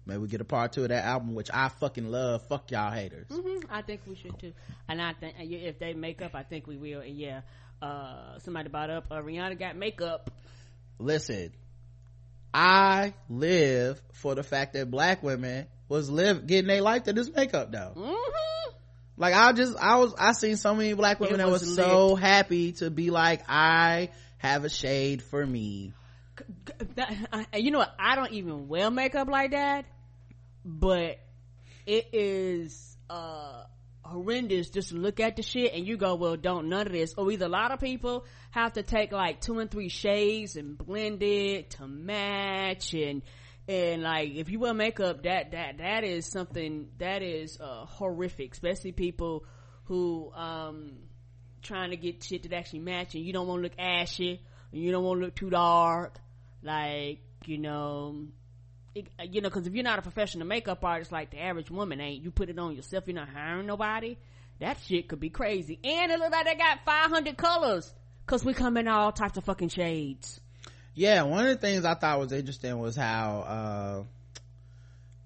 Maybe 0.07 0.19
we 0.19 0.29
get 0.29 0.41
a 0.41 0.45
part 0.45 0.73
two 0.73 0.83
of 0.83 0.89
that 0.89 1.05
album 1.05 1.35
which 1.35 1.51
i 1.53 1.69
fucking 1.69 2.11
love. 2.11 2.47
Fuck 2.49 2.71
y'all 2.71 2.91
haters. 2.91 3.29
Hmm 3.31 3.59
I 3.71 3.83
think 3.83 4.01
we 4.09 4.17
should 4.17 4.39
too. 4.41 4.53
And 4.89 5.01
I 5.01 5.13
think 5.13 5.35
if 5.39 5.79
they 5.79 5.93
make 5.93 6.21
up, 6.23 6.35
I 6.35 6.43
think 6.43 6.67
we 6.67 6.77
will. 6.77 7.01
And 7.01 7.17
yeah, 7.17 7.43
uh, 7.81 8.39
somebody 8.39 8.71
brought 8.71 8.91
up 8.91 9.07
uh, 9.11 9.17
Rihanna 9.21 9.59
got 9.59 9.77
makeup. 9.77 10.31
listen 10.99 11.53
i 12.59 13.15
live 13.29 14.03
for 14.13 14.35
the 14.35 14.43
fact 14.43 14.73
that 14.73 14.91
black 14.91 15.23
women 15.23 15.67
was 15.89 16.11
live 16.11 16.47
getting 16.47 16.67
their 16.67 16.83
life 16.83 17.05
to 17.05 17.13
this 17.13 17.31
makeup 17.35 17.71
though 17.71 17.93
Mm-hmm. 17.97 18.71
like 19.17 19.35
i 19.35 19.53
just 19.53 19.77
i 19.79 19.97
was 19.97 20.13
i 20.19 20.33
seen 20.33 20.57
so 20.57 20.75
many 20.75 20.95
black 20.95 21.21
women 21.21 21.37
It 21.37 21.39
that 21.39 21.51
was 21.51 21.63
was 21.63 21.77
so 21.77 22.15
happy 22.17 22.73
to 22.73 22.91
be 22.91 23.11
like 23.11 23.43
i 23.49 24.11
have 24.39 24.65
a 24.65 24.69
shade 24.69 25.23
for 25.23 25.47
me 25.47 25.93
you 27.55 27.71
know 27.71 27.79
what? 27.79 27.95
I 27.99 28.15
don't 28.15 28.33
even 28.33 28.69
wear 28.69 28.91
makeup 28.91 29.29
like 29.29 29.51
that, 29.53 29.87
but 30.65 31.19
it 31.87 32.09
is 32.13 32.97
uh 33.11 33.65
horrendous 34.09 34.71
just 34.71 34.93
look 34.93 35.21
at 35.21 35.37
the 35.37 35.43
shit 35.43 35.75
and 35.75 35.87
you 35.87 35.97
go, 35.97 36.15
well, 36.15 36.37
don't 36.37 36.69
none 36.69 36.87
of 36.87 36.93
this. 36.93 37.15
Or 37.17 37.31
either 37.31 37.47
a 37.47 37.51
lot 37.51 37.71
of 37.73 37.81
people 37.81 38.25
have 38.51 38.73
to 38.75 38.83
take 38.83 39.13
like 39.13 39.41
two 39.41 39.59
and 39.59 39.71
three 39.71 39.89
shades 39.89 40.57
and 40.57 40.77
blend 40.77 41.23
it 41.23 41.71
to 41.71 41.87
match 41.87 42.95
and 42.95 43.23
and 43.69 44.03
like 44.03 44.35
if 44.35 44.49
you 44.49 44.59
wear 44.59 44.73
makeup 44.73 45.25
that 45.25 45.53
that 45.53 45.79
that 45.79 46.03
is 46.03 46.25
something 46.27 46.89
that 46.99 47.23
is 47.23 47.61
uh 47.61 47.85
horrific 47.85 48.53
especially 48.53 48.93
people 48.93 49.45
who 49.85 50.33
um 50.35 50.93
trying 51.61 51.91
to 51.91 51.97
get 51.97 52.25
shit 52.25 52.43
that 52.45 52.55
actually 52.55 52.79
match 52.79 53.15
and 53.15 53.25
you 53.25 53.33
don't 53.33 53.47
want 53.47 53.59
to 53.59 53.65
look 53.65 53.79
ashy 53.79 54.41
and 54.73 54.83
you 54.83 54.91
don't 54.91 55.05
want 55.05 55.21
to 55.21 55.27
look 55.27 55.35
too 55.35 55.51
dark 55.51 56.19
like 56.63 57.21
you 57.45 57.59
know 57.59 58.27
it, 58.99 59.09
you 59.33 59.41
know 59.41 59.49
because 59.49 59.67
if 59.67 59.75
you're 59.75 59.85
not 59.85 59.99
a 59.99 60.03
professional 60.03 60.47
makeup 60.47 60.85
artist 60.85 61.13
like 61.13 61.31
the 61.31 61.41
average 61.41 61.71
woman 61.71 62.01
ain't 62.01 62.23
you 62.23 62.31
put 62.31 62.49
it 62.49 62.59
on 62.59 62.75
yourself 62.75 63.05
you're 63.07 63.15
not 63.15 63.29
hiring 63.29 63.67
nobody 63.67 64.17
that 64.61 64.79
shit 64.87 65.09
could 65.09 65.21
be 65.21 65.31
crazy. 65.31 65.79
And 65.83 66.11
it 66.11 66.19
look 66.19 66.33
like 66.33 66.45
they 66.45 66.55
got 66.55 66.81
500 66.85 67.37
colors 67.37 67.93
because 68.27 68.45
we 68.45 68.55
come 68.55 68.77
in 68.77 68.89
all 68.89 69.13
types 69.13 69.37
of 69.37 69.45
fucking 69.45 69.69
shades. 69.69 70.41
Yeah 70.95 71.23
one 71.23 71.47
of 71.47 71.51
the 71.51 71.57
things 71.57 71.85
i 71.85 71.95
thought 71.95 72.19
was 72.19 72.33
interesting 72.33 72.77
was 72.77 72.97
how 72.97 73.45
uh 73.47 74.03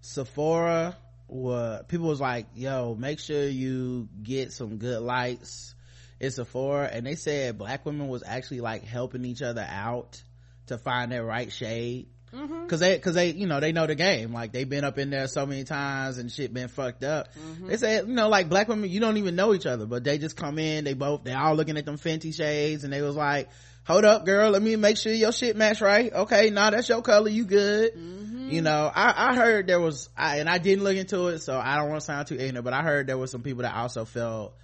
sephora 0.03 0.97
what 1.29 1.89
people 1.89 2.09
was 2.09 2.21
like 2.21 2.47
yo 2.55 2.95
make 2.95 3.19
sure 3.19 3.49
you 3.49 4.07
get 4.23 4.53
some 4.53 4.77
good 4.77 5.01
lights 5.01 5.75
at 6.21 6.35
sephora. 6.35 6.91
And 6.93 7.07
they 7.07 7.15
said 7.15 7.57
black 7.57 7.87
women 7.87 8.09
was 8.09 8.23
actually 8.27 8.61
like 8.61 8.85
helping 8.85 9.25
each 9.25 9.41
other 9.41 9.67
out 9.67 10.23
to 10.67 10.77
find 10.77 11.11
their 11.11 11.25
right 11.25 11.51
shade 11.51 12.09
Mm-hmm. 12.35 12.67
Cause 12.67 12.81
they, 12.81 12.99
cause 12.99 13.15
they, 13.15 13.31
you 13.31 13.47
know, 13.47 13.61
they 13.61 13.73
know 13.73 13.87
the 13.87 13.95
game. 13.95 14.33
Like 14.33 14.53
they've 14.53 14.69
been 14.69 14.85
up 14.85 14.99
in 14.99 15.11
there 15.11 15.29
so 15.29 15.45
many 15.45 15.65
times 15.65 16.19
and 16.19 16.31
shit 16.31 16.53
been 16.53 16.69
fucked 16.69 17.05
up. 17.05 17.29
Mm-hmm. 17.35 17.69
They 17.69 17.77
said, 17.77 18.09
you 18.09 18.15
know, 18.15 18.29
like 18.29 18.49
black 18.49 18.69
women, 18.69 18.91
you 18.91 19.01
don't 19.01 19.17
even 19.19 19.37
know 19.37 19.55
each 19.55 19.67
other, 19.67 19.87
but 19.87 20.05
they 20.05 20.19
just 20.19 20.37
come 20.37 20.59
in, 20.59 20.85
they 20.85 20.95
both, 20.95 21.25
they 21.25 21.35
all 21.35 21.55
looking 21.55 21.77
at 21.77 21.85
them 21.85 21.99
Fenty 21.99 22.35
shades 22.35 22.85
and 22.85 22.93
they 22.93 23.03
was 23.03 23.17
like, 23.17 23.49
hold 23.85 24.05
up 24.05 24.25
girl, 24.25 24.51
let 24.51 24.63
me 24.63 24.77
make 24.77 24.97
sure 24.97 25.13
your 25.13 25.33
shit 25.33 25.57
match 25.57 25.81
right. 25.81 26.13
Okay, 26.13 26.51
nah, 26.51 26.71
that's 26.71 26.89
your 26.89 27.03
color, 27.03 27.29
you 27.29 27.45
good. 27.45 27.95
Mm-hmm. 27.95 28.51
You 28.51 28.63
know, 28.63 28.91
I, 28.95 29.31
I 29.31 29.35
heard 29.35 29.67
there 29.67 29.81
was, 29.81 30.09
I, 30.17 30.39
and 30.39 30.49
I 30.49 30.59
didn't 30.59 30.85
look 30.85 30.97
into 30.97 31.29
it, 31.29 31.41
so 31.41 31.59
I 31.59 31.77
don't 31.77 31.89
want 31.89 32.01
to 32.01 32.07
sound 32.07 32.29
too 32.29 32.39
ignorant, 32.39 32.65
but 32.65 32.73
I 32.73 32.83
heard 32.83 33.07
there 33.07 33.19
was 33.19 33.31
some 33.31 33.43
people 33.43 33.63
that 33.63 33.75
also 33.75 34.05
felt 34.05 34.55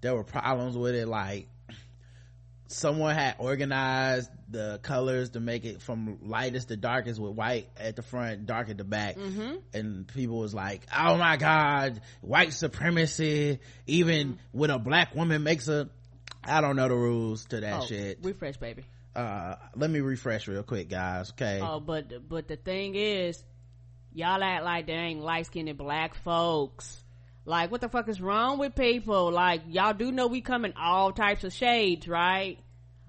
there 0.00 0.14
were 0.14 0.24
problems 0.24 0.76
with 0.76 0.94
it, 0.94 1.08
like, 1.08 1.48
someone 2.68 3.14
had 3.14 3.36
organized 3.38 4.30
the 4.50 4.80
colors 4.82 5.30
to 5.30 5.40
make 5.40 5.64
it 5.64 5.82
from 5.82 6.18
lightest 6.22 6.68
to 6.68 6.76
darkest 6.76 7.20
with 7.20 7.32
white 7.32 7.68
at 7.76 7.96
the 7.96 8.02
front 8.02 8.46
dark 8.46 8.70
at 8.70 8.78
the 8.78 8.84
back. 8.84 9.16
And 9.74 10.06
people 10.08 10.38
was 10.38 10.54
like 10.54 10.86
oh 10.96 11.16
my 11.16 11.36
god 11.36 12.00
white 12.20 12.52
supremacy. 12.52 13.60
Even 13.86 14.38
with 14.52 14.70
a 14.70 14.78
black 14.78 15.14
woman 15.14 15.42
makes 15.42 15.68
a 15.68 15.88
i 16.44 16.60
don't 16.60 16.76
know 16.76 16.88
the 16.88 16.94
rules 16.94 17.44
to 17.46 17.60
that 17.60 17.82
oh, 17.82 17.86
shit. 17.86 18.18
refresh 18.22 18.56
baby. 18.56 18.84
Uh 19.14 19.56
let 19.76 19.90
me 19.90 20.00
refresh 20.00 20.48
real 20.48 20.62
quick 20.62 20.88
guys 20.88 21.30
okay? 21.32 21.60
Oh, 21.62 21.80
but 21.80 22.28
but 22.28 22.48
the 22.48 22.56
thing 22.56 22.94
is, 22.94 23.42
y'all 24.12 24.42
act 24.42 24.64
like 24.64 24.86
there 24.86 24.98
ain't 24.98 25.20
light 25.20 25.46
skinned 25.46 25.76
black 25.76 26.14
folks. 26.14 27.04
Like, 27.44 27.70
what 27.70 27.80
the 27.80 27.88
fuck 27.88 28.10
is 28.10 28.20
wrong 28.20 28.58
with 28.58 28.74
people? 28.74 29.30
Like, 29.30 29.62
y'all 29.68 29.94
do 29.94 30.12
know 30.12 30.26
we 30.26 30.42
come 30.42 30.66
in 30.66 30.74
all 30.74 31.12
types 31.12 31.44
of 31.44 31.52
shades, 31.54 32.06
right? 32.06 32.58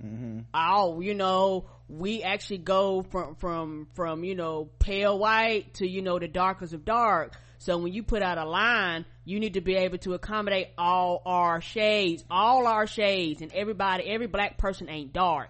Mm-hmm. 0.03 0.39
Oh, 0.53 1.01
you 1.01 1.13
know, 1.13 1.65
we 1.87 2.23
actually 2.23 2.59
go 2.59 3.03
from 3.03 3.35
from 3.35 3.87
from 3.93 4.23
you 4.23 4.35
know 4.35 4.69
pale 4.79 5.17
white 5.17 5.73
to 5.75 5.87
you 5.87 6.01
know 6.01 6.19
the 6.19 6.27
darkest 6.27 6.73
of 6.73 6.85
dark. 6.85 7.33
So 7.57 7.77
when 7.77 7.91
you 7.91 8.03
put 8.03 8.21
out 8.21 8.37
a 8.37 8.45
line, 8.45 9.05
you 9.25 9.39
need 9.41 9.55
to 9.55 9.61
be 9.61 9.75
able 9.75 9.97
to 9.99 10.13
accommodate 10.13 10.69
all 10.77 11.21
our 11.25 11.59
shades, 11.59 12.23
all 12.31 12.67
our 12.67 12.87
shades, 12.87 13.41
and 13.41 13.51
everybody, 13.51 14.05
every 14.05 14.27
black 14.27 14.57
person 14.57 14.89
ain't 14.89 15.11
dark. 15.11 15.49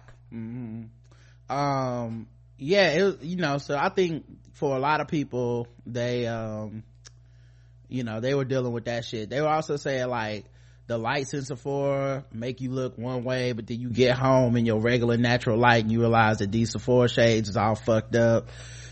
um 1.50 2.28
yeah 2.58 2.90
it 2.90 3.22
you 3.22 3.36
know 3.36 3.58
so 3.58 3.76
i 3.76 3.88
think 3.88 4.24
for 4.52 4.76
a 4.76 4.78
lot 4.78 5.00
of 5.00 5.08
people 5.08 5.66
they 5.86 6.26
um 6.26 6.84
you 7.88 8.04
know 8.04 8.20
they 8.20 8.34
were 8.34 8.44
dealing 8.44 8.72
with 8.72 8.84
that 8.84 9.04
shit 9.04 9.28
they 9.30 9.40
were 9.40 9.48
also 9.48 9.76
saying 9.76 10.08
like 10.08 10.44
the 10.90 10.98
lights 10.98 11.34
in 11.34 11.44
Sephora 11.44 12.24
make 12.32 12.60
you 12.60 12.72
look 12.72 12.98
one 12.98 13.22
way, 13.22 13.52
but 13.52 13.64
then 13.68 13.78
you 13.78 13.90
get 13.90 14.18
home 14.18 14.56
in 14.56 14.66
your 14.66 14.80
regular 14.80 15.16
natural 15.16 15.56
light 15.56 15.84
and 15.84 15.92
you 15.92 16.00
realize 16.00 16.38
that 16.38 16.50
these 16.50 16.72
Sephora 16.72 17.08
shades 17.08 17.48
is 17.48 17.56
all 17.56 17.76
fucked 17.76 18.16
up. 18.16 18.48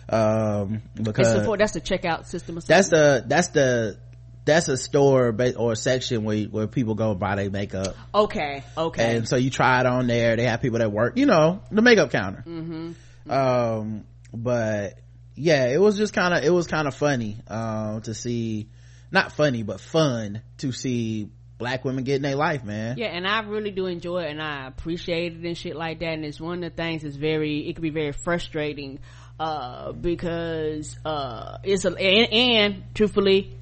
Um, 0.09 0.81
because 0.95 1.33
support. 1.33 1.59
That's 1.59 1.73
the 1.73 1.81
checkout 1.81 2.27
system. 2.27 2.57
Or 2.57 2.61
that's 2.61 2.89
the, 2.89 3.25
that's 3.27 3.49
the, 3.49 3.99
that's 4.45 4.69
a 4.69 4.77
store 4.77 5.35
or 5.57 5.73
a 5.73 5.77
section 5.77 6.23
where, 6.23 6.45
where 6.45 6.69
people 6.69 6.95
go 6.95 7.17
buy 7.17 7.35
their 7.35 7.51
makeup. 7.51 7.97
Okay, 8.15 8.63
okay. 8.77 9.17
And 9.17 9.29
so 9.29 9.35
you 9.35 9.51
try 9.51 9.81
it 9.81 9.87
on 9.87 10.07
there. 10.07 10.37
They 10.37 10.45
have 10.45 10.63
people 10.63 10.79
that 10.79 10.93
work, 10.93 11.17
you 11.17 11.27
know, 11.27 11.63
the 11.73 11.83
makeup 11.83 12.13
counter. 12.13 12.45
Mm-hmm. 12.47 13.29
Um, 13.29 14.05
but 14.33 15.01
yeah, 15.35 15.67
it 15.67 15.81
was 15.81 15.99
just 15.99 16.15
kind 16.15 16.33
of, 16.33 16.45
it 16.45 16.51
was 16.51 16.69
kind 16.69 16.87
of 16.87 16.95
funny, 16.95 17.39
um, 17.49 18.03
to 18.03 18.15
see 18.15 18.69
not 19.11 19.33
funny 19.33 19.63
but 19.63 19.81
fun 19.81 20.43
to 20.59 20.71
see 20.71 21.31
black 21.59 21.85
women 21.85 22.05
getting 22.05 22.23
their 22.23 22.37
life 22.37 22.65
man 22.65 22.97
Yeah, 22.97 23.09
and 23.09 23.27
I 23.27 23.41
really 23.41 23.73
do 23.73 23.87
enjoy 23.87 24.23
it 24.23 24.31
and 24.31 24.41
I 24.41 24.67
appreciate 24.67 25.35
it 25.35 25.45
and 25.45 25.59
shit 25.59 25.77
like 25.77 25.99
that. 26.01 26.15
And 26.15 26.25
it's 26.25 26.41
one 26.41 26.63
of 26.63 26.71
the 26.71 26.77
things 26.77 27.03
that's 27.03 27.17
very, 27.17 27.69
it 27.69 27.75
can 27.75 27.83
be 27.83 27.91
very 27.91 28.13
frustrating, 28.13 29.01
uh, 29.41 29.93
because, 29.93 30.97
uh, 31.05 31.59
it's 31.65 31.85
a, 31.85 31.89
and, 31.89 32.33
and 32.33 32.85
truthfully, 32.95 33.57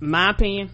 my 0.00 0.30
opinion, 0.30 0.70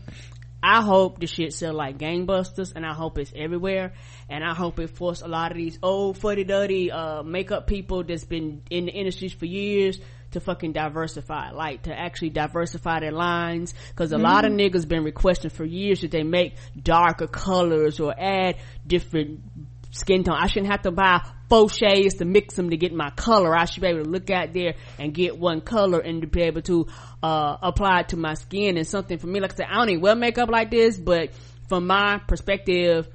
I 0.63 0.83
hope 0.83 1.21
the 1.21 1.27
shit 1.27 1.53
sell 1.53 1.75
like 1.75 1.99
gangbusters 1.99 2.73
and 2.75 2.87
I 2.87 2.93
hope 2.93 3.19
it's 3.19 3.33
everywhere 3.37 3.93
and 4.29 4.43
I 4.43 4.55
hope 4.55 4.79
it 4.81 4.91
forced 4.91 5.23
a 5.23 5.29
lot 5.29 5.53
of 5.53 5.59
these 5.59 5.79
old 5.83 6.19
fuddy-duddy, 6.19 6.91
uh, 6.91 7.23
makeup 7.23 7.67
people 7.67 8.03
that's 8.05 8.25
been 8.25 8.63
in 8.71 8.87
the 8.87 8.93
industries 8.93 9.33
for 9.33 9.47
years 9.47 10.01
to 10.37 10.41
fucking 10.41 10.73
diversify, 10.73 11.51
like 11.51 11.83
to 11.85 11.99
actually 11.99 12.31
diversify 12.31 13.01
their 13.01 13.13
lines. 13.13 13.75
Cause 13.95 14.13
a 14.13 14.19
lot 14.19 14.45
of 14.45 14.53
niggas 14.53 14.87
been 14.87 15.03
requesting 15.03 15.51
for 15.51 15.65
years 15.65 16.03
that 16.03 16.11
they 16.11 16.23
make 16.23 16.57
darker 16.81 17.27
colors 17.27 17.99
or 17.99 18.15
add 18.19 18.57
different 18.87 19.41
skin 19.93 20.25
tone. 20.25 20.37
I 20.39 20.47
shouldn't 20.47 20.71
have 20.71 20.83
to 20.83 20.91
buy 20.91 21.27
four 21.49 21.71
shades 21.71 22.17
to 22.17 22.27
mix 22.27 22.55
them 22.55 22.71
to 22.71 22.77
get 22.77 22.93
my 22.93 23.11
color. 23.11 23.57
I 23.57 23.65
should 23.65 23.81
be 23.81 23.89
able 23.89 24.05
to 24.05 24.11
look 24.11 24.29
out 24.31 24.53
there 24.53 24.75
and 24.99 25.15
get 25.15 25.39
one 25.39 25.63
color 25.63 26.01
and 26.01 26.21
to 26.21 26.27
be 26.27 26.43
able 26.43 26.63
to, 26.63 26.87
uh, 27.23 27.57
apply 27.63 28.01
it 28.01 28.09
to 28.11 28.17
my 28.17 28.35
skin 28.35 28.77
and 28.77 28.87
something 28.87 29.19
for 29.19 29.27
me. 29.27 29.41
Like 29.41 29.55
I 29.55 29.57
said, 29.57 29.67
I 29.71 29.75
don't 29.77 29.89
even 29.89 30.03
wear 30.03 30.15
makeup 30.15 30.51
like 30.51 30.71
this, 30.71 30.99
but 30.99 31.31
from 31.69 31.87
my 31.87 32.21
perspective, 32.27 33.09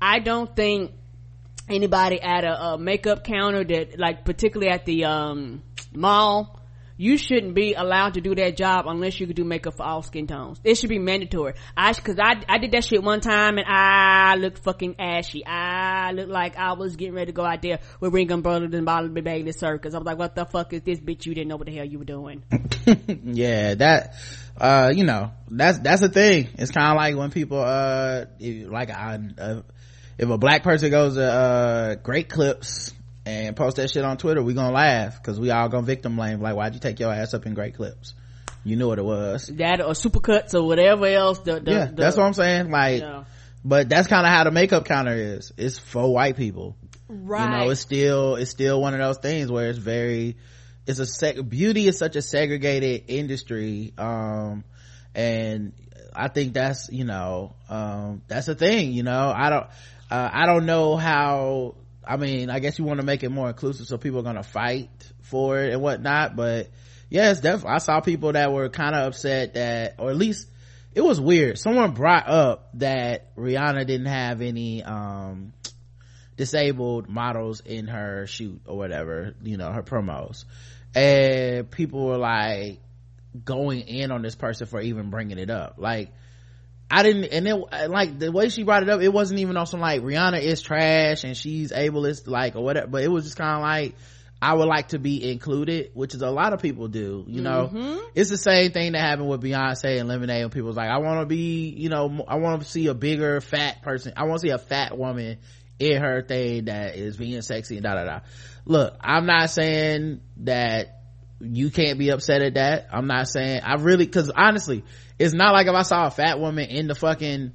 I 0.00 0.20
don't 0.20 0.54
think 0.54 0.92
anybody 1.68 2.20
at 2.20 2.44
a, 2.44 2.62
a 2.62 2.78
makeup 2.78 3.24
counter 3.24 3.64
that 3.64 3.98
like 3.98 4.24
particularly 4.24 4.72
at 4.72 4.84
the 4.84 5.04
um 5.04 5.62
mall 5.92 6.59
you 7.00 7.16
shouldn't 7.16 7.54
be 7.54 7.72
allowed 7.72 8.12
to 8.14 8.20
do 8.20 8.34
that 8.34 8.58
job 8.58 8.84
unless 8.86 9.18
you 9.18 9.26
can 9.26 9.34
do 9.34 9.42
makeup 9.42 9.74
for 9.74 9.84
all 9.84 10.02
skin 10.02 10.26
tones. 10.26 10.60
It 10.62 10.74
should 10.74 10.90
be 10.90 10.98
mandatory. 10.98 11.54
I, 11.74 11.94
cause 11.94 12.16
I, 12.20 12.42
I 12.46 12.58
did 12.58 12.72
that 12.72 12.84
shit 12.84 13.02
one 13.02 13.20
time 13.20 13.56
and 13.56 13.66
I 13.66 14.34
looked 14.36 14.58
fucking 14.58 14.96
ashy. 14.98 15.42
I 15.46 16.12
looked 16.12 16.28
like 16.28 16.58
I 16.58 16.74
was 16.74 16.96
getting 16.96 17.14
ready 17.14 17.32
to 17.32 17.32
go 17.32 17.42
out 17.42 17.62
there 17.62 17.78
with 18.00 18.12
Ringling 18.12 18.42
Brothers 18.42 18.74
and 18.74 18.84
Barnum 18.84 19.14
Bailey 19.14 19.52
circus. 19.52 19.94
I 19.94 19.98
was 19.98 20.04
like, 20.04 20.18
what 20.18 20.34
the 20.34 20.44
fuck 20.44 20.74
is 20.74 20.82
this 20.82 21.00
bitch? 21.00 21.24
You 21.24 21.34
didn't 21.34 21.48
know 21.48 21.56
what 21.56 21.68
the 21.68 21.74
hell 21.74 21.86
you 21.86 22.00
were 22.00 22.04
doing. 22.04 22.44
yeah 23.24 23.74
that 23.76 24.14
uh 24.58 24.90
you 24.94 25.04
know 25.04 25.30
that's 25.50 25.78
that's 25.78 26.02
the 26.02 26.08
thing 26.10 26.48
it's 26.58 26.70
kind 26.70 26.90
of 26.90 26.96
like 26.96 27.16
when 27.16 27.30
people 27.30 27.60
uh 27.60 28.26
if- 28.38 28.68
like 28.68 28.90
I, 28.90 29.18
uh, 29.38 29.62
if 30.18 30.28
a 30.28 30.36
black 30.36 30.62
person 30.62 30.90
goes 30.90 31.14
to 31.14 31.24
uh 31.24 31.94
great 31.94 32.28
clips 32.28 32.92
and 33.26 33.54
post 33.56 33.76
that 33.76 33.90
shit 33.90 34.04
on 34.04 34.16
twitter 34.16 34.42
we 34.42 34.54
gonna 34.54 34.72
laugh 34.74 35.16
because 35.22 35.38
we 35.38 35.50
all 35.50 35.68
gonna 35.68 35.86
victim 35.86 36.16
blame 36.16 36.40
like 36.40 36.54
why'd 36.56 36.74
you 36.74 36.80
take 36.80 36.98
your 37.00 37.12
ass 37.12 37.34
up 37.34 37.44
in 37.46 37.54
great 37.54 37.74
clips 37.74 38.14
you 38.64 38.76
knew 38.76 38.88
what 38.88 38.98
it 38.98 39.04
was 39.04 39.46
That 39.46 39.80
or 39.80 39.92
supercuts 39.92 40.54
or 40.54 40.62
whatever 40.66 41.06
else. 41.06 41.38
The, 41.40 41.60
the, 41.60 41.70
yeah 41.70 41.84
the- 41.86 41.92
that's 41.92 42.16
what 42.16 42.24
i'm 42.26 42.34
saying 42.34 42.70
like 42.70 42.96
you 42.96 43.06
know. 43.08 43.24
but 43.64 43.88
that's 43.88 44.06
kind 44.08 44.26
of 44.26 44.32
how 44.32 44.44
the 44.44 44.50
makeup 44.50 44.84
counter 44.84 45.14
is 45.14 45.52
it's 45.56 45.78
for 45.78 46.12
white 46.12 46.36
people 46.36 46.76
Right. 47.12 47.44
you 47.44 47.50
know 47.64 47.70
it's 47.70 47.80
still 47.80 48.36
it's 48.36 48.50
still 48.52 48.80
one 48.80 48.94
of 48.94 49.00
those 49.00 49.18
things 49.18 49.50
where 49.50 49.68
it's 49.68 49.78
very 49.78 50.36
it's 50.86 50.98
a 51.00 51.02
seg- 51.02 51.48
beauty 51.48 51.88
is 51.88 51.98
such 51.98 52.14
a 52.16 52.22
segregated 52.22 53.04
industry 53.08 53.92
um 53.98 54.62
and 55.14 55.72
i 56.14 56.28
think 56.28 56.54
that's 56.54 56.88
you 56.90 57.04
know 57.04 57.54
um 57.68 58.22
that's 58.28 58.46
a 58.48 58.54
thing 58.54 58.92
you 58.92 59.02
know 59.02 59.32
i 59.36 59.50
don't 59.50 59.66
uh, 60.10 60.30
i 60.32 60.46
don't 60.46 60.66
know 60.66 60.96
how 60.96 61.74
i 62.04 62.16
mean 62.16 62.50
i 62.50 62.58
guess 62.58 62.78
you 62.78 62.84
want 62.84 63.00
to 63.00 63.06
make 63.06 63.22
it 63.22 63.28
more 63.28 63.48
inclusive 63.48 63.86
so 63.86 63.98
people 63.98 64.20
are 64.20 64.24
gonna 64.24 64.42
fight 64.42 64.90
for 65.22 65.58
it 65.58 65.72
and 65.72 65.82
whatnot 65.82 66.36
but 66.36 66.68
it's 67.10 67.40
definitely 67.40 67.70
i 67.70 67.78
saw 67.78 68.00
people 68.00 68.32
that 68.32 68.52
were 68.52 68.68
kind 68.68 68.94
of 68.94 69.08
upset 69.08 69.54
that 69.54 69.94
or 69.98 70.10
at 70.10 70.16
least 70.16 70.46
it 70.94 71.02
was 71.02 71.20
weird. 71.20 71.58
Someone 71.58 71.92
brought 71.92 72.28
up 72.28 72.70
that 72.74 73.34
rihanna 73.36 73.86
didn't 73.86 74.06
have 74.06 74.40
any 74.40 74.82
um 74.82 75.52
disabled 76.36 77.08
models 77.08 77.60
in 77.60 77.86
her 77.86 78.26
shoot 78.26 78.62
or 78.64 78.76
whatever 78.76 79.34
you 79.42 79.56
know 79.56 79.70
her 79.70 79.82
promos. 79.82 80.44
And 80.94 81.70
people 81.70 82.06
were 82.06 82.16
like 82.16 82.80
going 83.44 83.82
in 83.82 84.10
on 84.10 84.22
this 84.22 84.34
person 84.34 84.66
for 84.66 84.80
even 84.80 85.10
bringing 85.10 85.38
it 85.38 85.50
up. 85.50 85.76
Like 85.78 86.12
I 86.90 87.02
didn't, 87.04 87.24
and 87.26 87.46
it, 87.46 87.54
like, 87.88 88.18
the 88.18 88.32
way 88.32 88.48
she 88.48 88.64
brought 88.64 88.82
it 88.82 88.88
up, 88.88 89.00
it 89.00 89.12
wasn't 89.12 89.40
even 89.40 89.56
on 89.56 89.66
some 89.66 89.80
like, 89.80 90.02
Rihanna 90.02 90.40
is 90.40 90.60
trash 90.60 91.24
and 91.24 91.36
she's 91.36 91.70
ableist, 91.70 92.26
like, 92.26 92.56
or 92.56 92.64
whatever, 92.64 92.88
but 92.88 93.02
it 93.04 93.08
was 93.08 93.24
just 93.24 93.36
kind 93.36 93.56
of 93.56 93.62
like, 93.62 93.94
I 94.42 94.54
would 94.54 94.68
like 94.68 94.88
to 94.88 94.98
be 94.98 95.30
included, 95.30 95.90
which 95.92 96.14
is 96.14 96.22
a 96.22 96.30
lot 96.30 96.54
of 96.54 96.62
people 96.62 96.88
do, 96.88 97.24
you 97.28 97.42
know? 97.42 97.70
Mm-hmm. 97.72 97.98
It's 98.14 98.30
the 98.30 98.38
same 98.38 98.72
thing 98.72 98.92
that 98.92 99.00
happened 99.00 99.28
with 99.28 99.42
Beyonce 99.42 100.00
and 100.00 100.08
Lemonade 100.08 100.44
when 100.44 100.50
people's 100.50 100.76
like, 100.76 100.88
I 100.88 100.98
want 100.98 101.20
to 101.20 101.26
be, 101.26 101.68
you 101.68 101.90
know, 101.90 102.24
I 102.26 102.36
want 102.36 102.62
to 102.62 102.68
see 102.68 102.86
a 102.86 102.94
bigger 102.94 103.42
fat 103.42 103.82
person. 103.82 104.14
I 104.16 104.24
want 104.24 104.40
to 104.40 104.48
see 104.48 104.50
a 104.50 104.58
fat 104.58 104.96
woman 104.96 105.38
in 105.78 106.00
her 106.00 106.22
thing 106.22 106.64
that 106.64 106.96
is 106.96 107.18
being 107.18 107.42
sexy 107.42 107.76
and 107.76 107.84
da 107.84 107.94
da 107.94 108.04
da. 108.04 108.20
Look, 108.64 108.96
I'm 109.00 109.26
not 109.26 109.50
saying 109.50 110.22
that 110.38 110.99
you 111.40 111.70
can't 111.70 111.98
be 111.98 112.10
upset 112.10 112.42
at 112.42 112.54
that. 112.54 112.88
I'm 112.92 113.06
not 113.06 113.28
saying, 113.28 113.62
I 113.64 113.74
really, 113.74 114.06
cause 114.06 114.30
honestly, 114.34 114.84
it's 115.18 115.34
not 115.34 115.52
like 115.52 115.66
if 115.66 115.74
I 115.74 115.82
saw 115.82 116.06
a 116.06 116.10
fat 116.10 116.38
woman 116.38 116.68
in 116.68 116.86
the 116.86 116.94
fucking, 116.94 117.52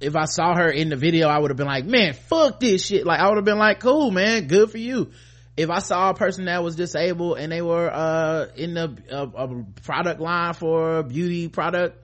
if 0.00 0.16
I 0.16 0.24
saw 0.24 0.56
her 0.56 0.68
in 0.70 0.88
the 0.88 0.96
video, 0.96 1.28
I 1.28 1.38
would 1.38 1.50
have 1.50 1.56
been 1.56 1.66
like, 1.66 1.84
man, 1.84 2.14
fuck 2.14 2.60
this 2.60 2.84
shit. 2.84 3.06
Like, 3.06 3.20
I 3.20 3.28
would 3.28 3.36
have 3.36 3.44
been 3.44 3.58
like, 3.58 3.80
cool, 3.80 4.10
man, 4.10 4.46
good 4.46 4.70
for 4.70 4.78
you. 4.78 5.10
If 5.56 5.70
I 5.70 5.78
saw 5.78 6.10
a 6.10 6.14
person 6.14 6.46
that 6.46 6.62
was 6.62 6.76
disabled 6.76 7.38
and 7.38 7.50
they 7.50 7.62
were, 7.62 7.90
uh, 7.90 8.46
in 8.56 8.74
the, 8.74 8.96
a 9.10 9.82
product 9.82 10.20
line 10.20 10.54
for 10.54 10.98
a 10.98 11.02
beauty 11.02 11.48
product, 11.48 11.98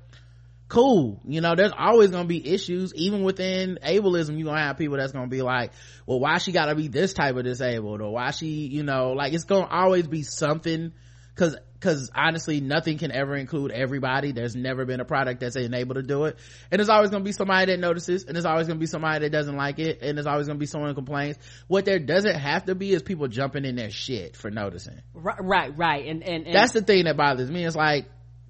cool. 0.73 1.21
You 1.27 1.43
know, 1.43 1.55
there's 1.55 1.73
always 1.77 2.11
gonna 2.11 2.25
be 2.27 2.55
issues, 2.55 2.95
even 2.95 3.23
within 3.25 3.79
ableism, 3.85 4.39
you're 4.39 4.47
gonna 4.47 4.65
have 4.65 4.79
people 4.79 4.97
that's 4.97 5.13
gonna 5.13 5.27
be 5.27 5.43
like, 5.43 5.73
well, 6.07 6.19
why 6.19 6.39
she 6.39 6.51
gotta 6.51 6.75
be 6.75 6.89
this 6.89 7.13
type 7.13 7.37
of 7.37 7.45
disabled, 7.45 8.01
or 8.01 8.11
why 8.11 8.31
she, 8.31 8.47
you 8.47 8.83
know, 8.83 9.13
like 9.13 9.35
it's 9.35 9.45
gonna 9.45 9.67
always 9.67 10.07
be 10.07 10.23
something, 10.23 10.93
cause, 11.35 11.59
cause 11.79 12.11
honestly, 12.15 12.63
nothing 12.63 12.97
can 12.97 13.13
ever 13.13 13.37
include 13.37 13.71
everybody. 13.71 14.33
There's 14.33 14.57
never 14.57 14.87
been 14.87 15.01
a 15.01 15.05
product 15.05 15.41
that's 15.41 15.59
able 15.59 15.97
to 15.97 16.03
do 16.03 16.25
it. 16.25 16.39
And 16.71 16.79
there's 16.79 16.89
always 16.89 17.11
gonna 17.11 17.23
be 17.23 17.33
somebody 17.33 17.71
that 17.71 17.79
notices, 17.79 18.25
and 18.25 18.35
there's 18.35 18.47
always 18.47 18.67
gonna 18.67 18.81
be 18.81 18.87
somebody 18.87 19.27
that 19.27 19.31
doesn't 19.31 19.57
like 19.57 19.79
it, 19.79 19.99
and 20.01 20.17
there's 20.17 20.27
always 20.27 20.47
gonna 20.47 20.59
be 20.59 20.65
someone 20.65 20.89
who 20.89 20.95
complains. 20.95 21.37
What 21.69 21.85
there 21.85 21.99
doesn't 21.99 22.37
have 22.37 22.65
to 22.65 22.75
be 22.75 22.93
is 22.93 23.03
people 23.03 23.29
jumping 23.29 23.67
in 23.67 23.77
their 23.77 23.91
shit 23.91 24.39
for 24.39 24.51
noticing 24.51 25.03
Right, 25.13 25.37
right, 25.39 25.77
right. 25.77 26.07
And, 26.07 26.23
and, 26.23 26.47
and 26.47 26.55
that's 26.55 26.73
the 26.73 26.81
thing 26.81 27.05
that 27.05 27.19
bothers 27.19 27.51
me 27.51 27.63
it's 27.67 27.77
like 27.77 28.07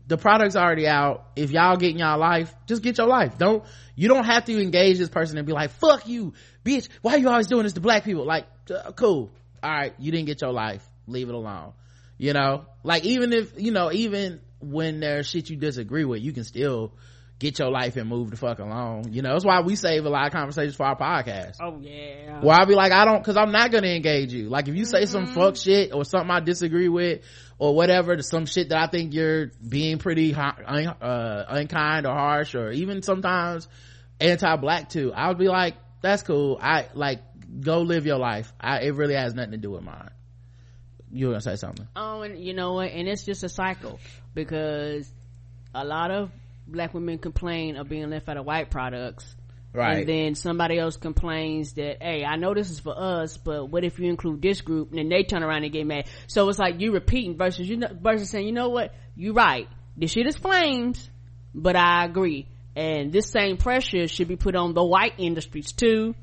the 0.06 0.16
product's 0.16 0.56
already 0.56 0.86
out. 0.86 1.26
If 1.36 1.50
y'all 1.50 1.76
getting 1.76 1.98
y'all 1.98 2.18
life 2.18 2.54
just 2.66 2.82
get 2.82 2.98
your 2.98 3.06
life. 3.06 3.38
Don't 3.38 3.64
you 3.94 4.08
don't 4.08 4.24
have 4.24 4.44
to 4.46 4.60
engage 4.60 4.98
this 4.98 5.08
person 5.08 5.38
and 5.38 5.46
be 5.46 5.52
like 5.52 5.70
fuck 5.70 6.06
you 6.06 6.34
bitch. 6.64 6.88
Why 7.02 7.14
are 7.14 7.18
you 7.18 7.28
always 7.28 7.46
doing 7.46 7.64
this 7.64 7.74
to 7.74 7.80
black 7.80 8.04
people? 8.04 8.26
Like 8.26 8.46
uh, 8.70 8.92
cool. 8.92 9.30
All 9.62 9.70
right 9.70 9.94
you 9.98 10.10
didn't 10.12 10.26
get 10.26 10.40
your 10.40 10.52
life. 10.52 10.84
Leave 11.06 11.28
it 11.28 11.34
alone. 11.34 11.72
You 12.18 12.32
know? 12.32 12.66
Like 12.82 13.04
even 13.04 13.32
if 13.32 13.60
you 13.60 13.72
know 13.72 13.92
even 13.92 14.40
when 14.60 15.00
there's 15.00 15.28
shit 15.28 15.50
you 15.50 15.56
disagree 15.56 16.04
with 16.04 16.22
you 16.22 16.32
can 16.32 16.44
still 16.44 16.92
get 17.42 17.58
your 17.58 17.70
life 17.70 17.96
and 17.96 18.08
move 18.08 18.30
the 18.30 18.36
fuck 18.36 18.60
along. 18.60 19.12
You 19.12 19.20
know? 19.20 19.32
That's 19.32 19.44
why 19.44 19.60
we 19.62 19.74
save 19.74 20.04
a 20.04 20.08
lot 20.08 20.26
of 20.26 20.32
conversations 20.32 20.76
for 20.76 20.86
our 20.86 20.96
podcast. 20.96 21.56
Oh 21.60 21.78
yeah. 21.80 22.40
well, 22.40 22.56
I'll 22.58 22.66
be 22.66 22.76
like, 22.76 22.92
I 22.92 23.04
don't, 23.04 23.22
cause 23.24 23.36
I'm 23.36 23.50
not 23.50 23.72
gonna 23.72 23.88
engage 23.88 24.32
you. 24.32 24.48
Like, 24.48 24.68
if 24.68 24.76
you 24.76 24.84
say 24.84 25.06
some 25.06 25.26
fuck 25.26 25.56
shit 25.56 25.92
or 25.92 26.04
something 26.04 26.30
I 26.30 26.38
disagree 26.38 26.88
with 26.88 27.22
or 27.62 27.76
whatever, 27.76 28.16
to 28.16 28.24
some 28.24 28.44
shit 28.44 28.70
that 28.70 28.78
I 28.82 28.88
think 28.88 29.14
you're 29.14 29.52
being 29.66 29.98
pretty 29.98 30.34
uh, 30.34 31.44
unkind 31.48 32.08
or 32.08 32.12
harsh 32.12 32.56
or 32.56 32.72
even 32.72 33.02
sometimes 33.02 33.68
anti-black 34.18 34.88
too, 34.88 35.12
I 35.14 35.28
would 35.28 35.38
be 35.38 35.46
like, 35.46 35.76
that's 36.00 36.24
cool. 36.24 36.58
I, 36.60 36.88
like, 36.94 37.20
go 37.60 37.82
live 37.82 38.04
your 38.04 38.18
life. 38.18 38.52
I, 38.60 38.80
it 38.80 38.96
really 38.96 39.14
has 39.14 39.34
nothing 39.34 39.52
to 39.52 39.58
do 39.58 39.70
with 39.70 39.84
mine. 39.84 40.10
You 41.12 41.26
were 41.26 41.34
gonna 41.34 41.42
say 41.42 41.54
something. 41.54 41.86
Oh, 41.94 42.22
and 42.22 42.36
you 42.42 42.52
know 42.52 42.72
what? 42.72 42.90
And 42.90 43.06
it's 43.06 43.22
just 43.24 43.44
a 43.44 43.48
cycle 43.48 44.00
because 44.34 45.08
a 45.72 45.84
lot 45.84 46.10
of 46.10 46.32
black 46.66 46.94
women 46.94 47.18
complain 47.18 47.76
of 47.76 47.88
being 47.88 48.10
left 48.10 48.28
out 48.28 48.38
of 48.38 48.44
white 48.44 48.70
products. 48.70 49.36
Right. 49.74 50.00
And 50.00 50.08
then 50.08 50.34
somebody 50.34 50.78
else 50.78 50.96
complains 50.96 51.74
that, 51.74 52.02
hey, 52.02 52.24
I 52.24 52.36
know 52.36 52.52
this 52.52 52.70
is 52.70 52.78
for 52.78 52.94
us, 52.96 53.38
but 53.38 53.66
what 53.66 53.84
if 53.84 53.98
you 53.98 54.08
include 54.10 54.42
this 54.42 54.60
group? 54.60 54.90
And 54.90 54.98
then 54.98 55.08
they 55.08 55.22
turn 55.22 55.42
around 55.42 55.64
and 55.64 55.72
get 55.72 55.86
mad. 55.86 56.08
So 56.26 56.48
it's 56.48 56.58
like 56.58 56.80
you 56.80 56.92
repeating 56.92 57.38
versus 57.38 57.68
you 57.68 57.78
know, 57.78 57.88
versus 57.98 58.28
saying, 58.28 58.46
you 58.46 58.52
know 58.52 58.68
what? 58.68 58.94
You're 59.16 59.34
right. 59.34 59.68
This 59.96 60.10
shit 60.10 60.26
is 60.26 60.36
flames, 60.36 61.08
but 61.54 61.74
I 61.74 62.04
agree. 62.04 62.48
And 62.76 63.12
this 63.12 63.30
same 63.30 63.56
pressure 63.56 64.08
should 64.08 64.28
be 64.28 64.36
put 64.36 64.56
on 64.56 64.74
the 64.74 64.84
white 64.84 65.14
industries 65.18 65.72
too 65.72 66.14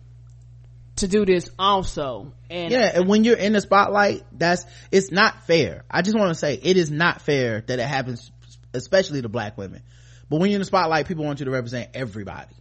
to 0.97 1.07
do 1.07 1.26
this 1.26 1.49
also. 1.57 2.34
And 2.49 2.71
yeah 2.71 2.91
and 2.93 3.07
when 3.07 3.23
you're 3.23 3.38
in 3.38 3.53
the 3.53 3.61
spotlight 3.61 4.26
that's 4.31 4.65
it's 4.91 5.11
not 5.11 5.45
fair 5.45 5.84
i 5.89 6.01
just 6.01 6.17
want 6.17 6.30
to 6.30 6.35
say 6.35 6.59
it 6.61 6.77
is 6.77 6.89
not 6.89 7.21
fair 7.21 7.61
that 7.61 7.77
it 7.77 7.85
happens 7.85 8.31
especially 8.73 9.21
to 9.21 9.30
black 9.30 9.55
women 9.55 9.84
but 10.30 10.39
when 10.39 10.49
you're 10.49 10.55
in 10.55 10.61
the 10.61 10.65
spotlight 10.65 11.07
people 11.07 11.26
want 11.26 11.39
you 11.39 11.45
to 11.45 11.51
represent 11.51 11.91
everybody 11.93 12.55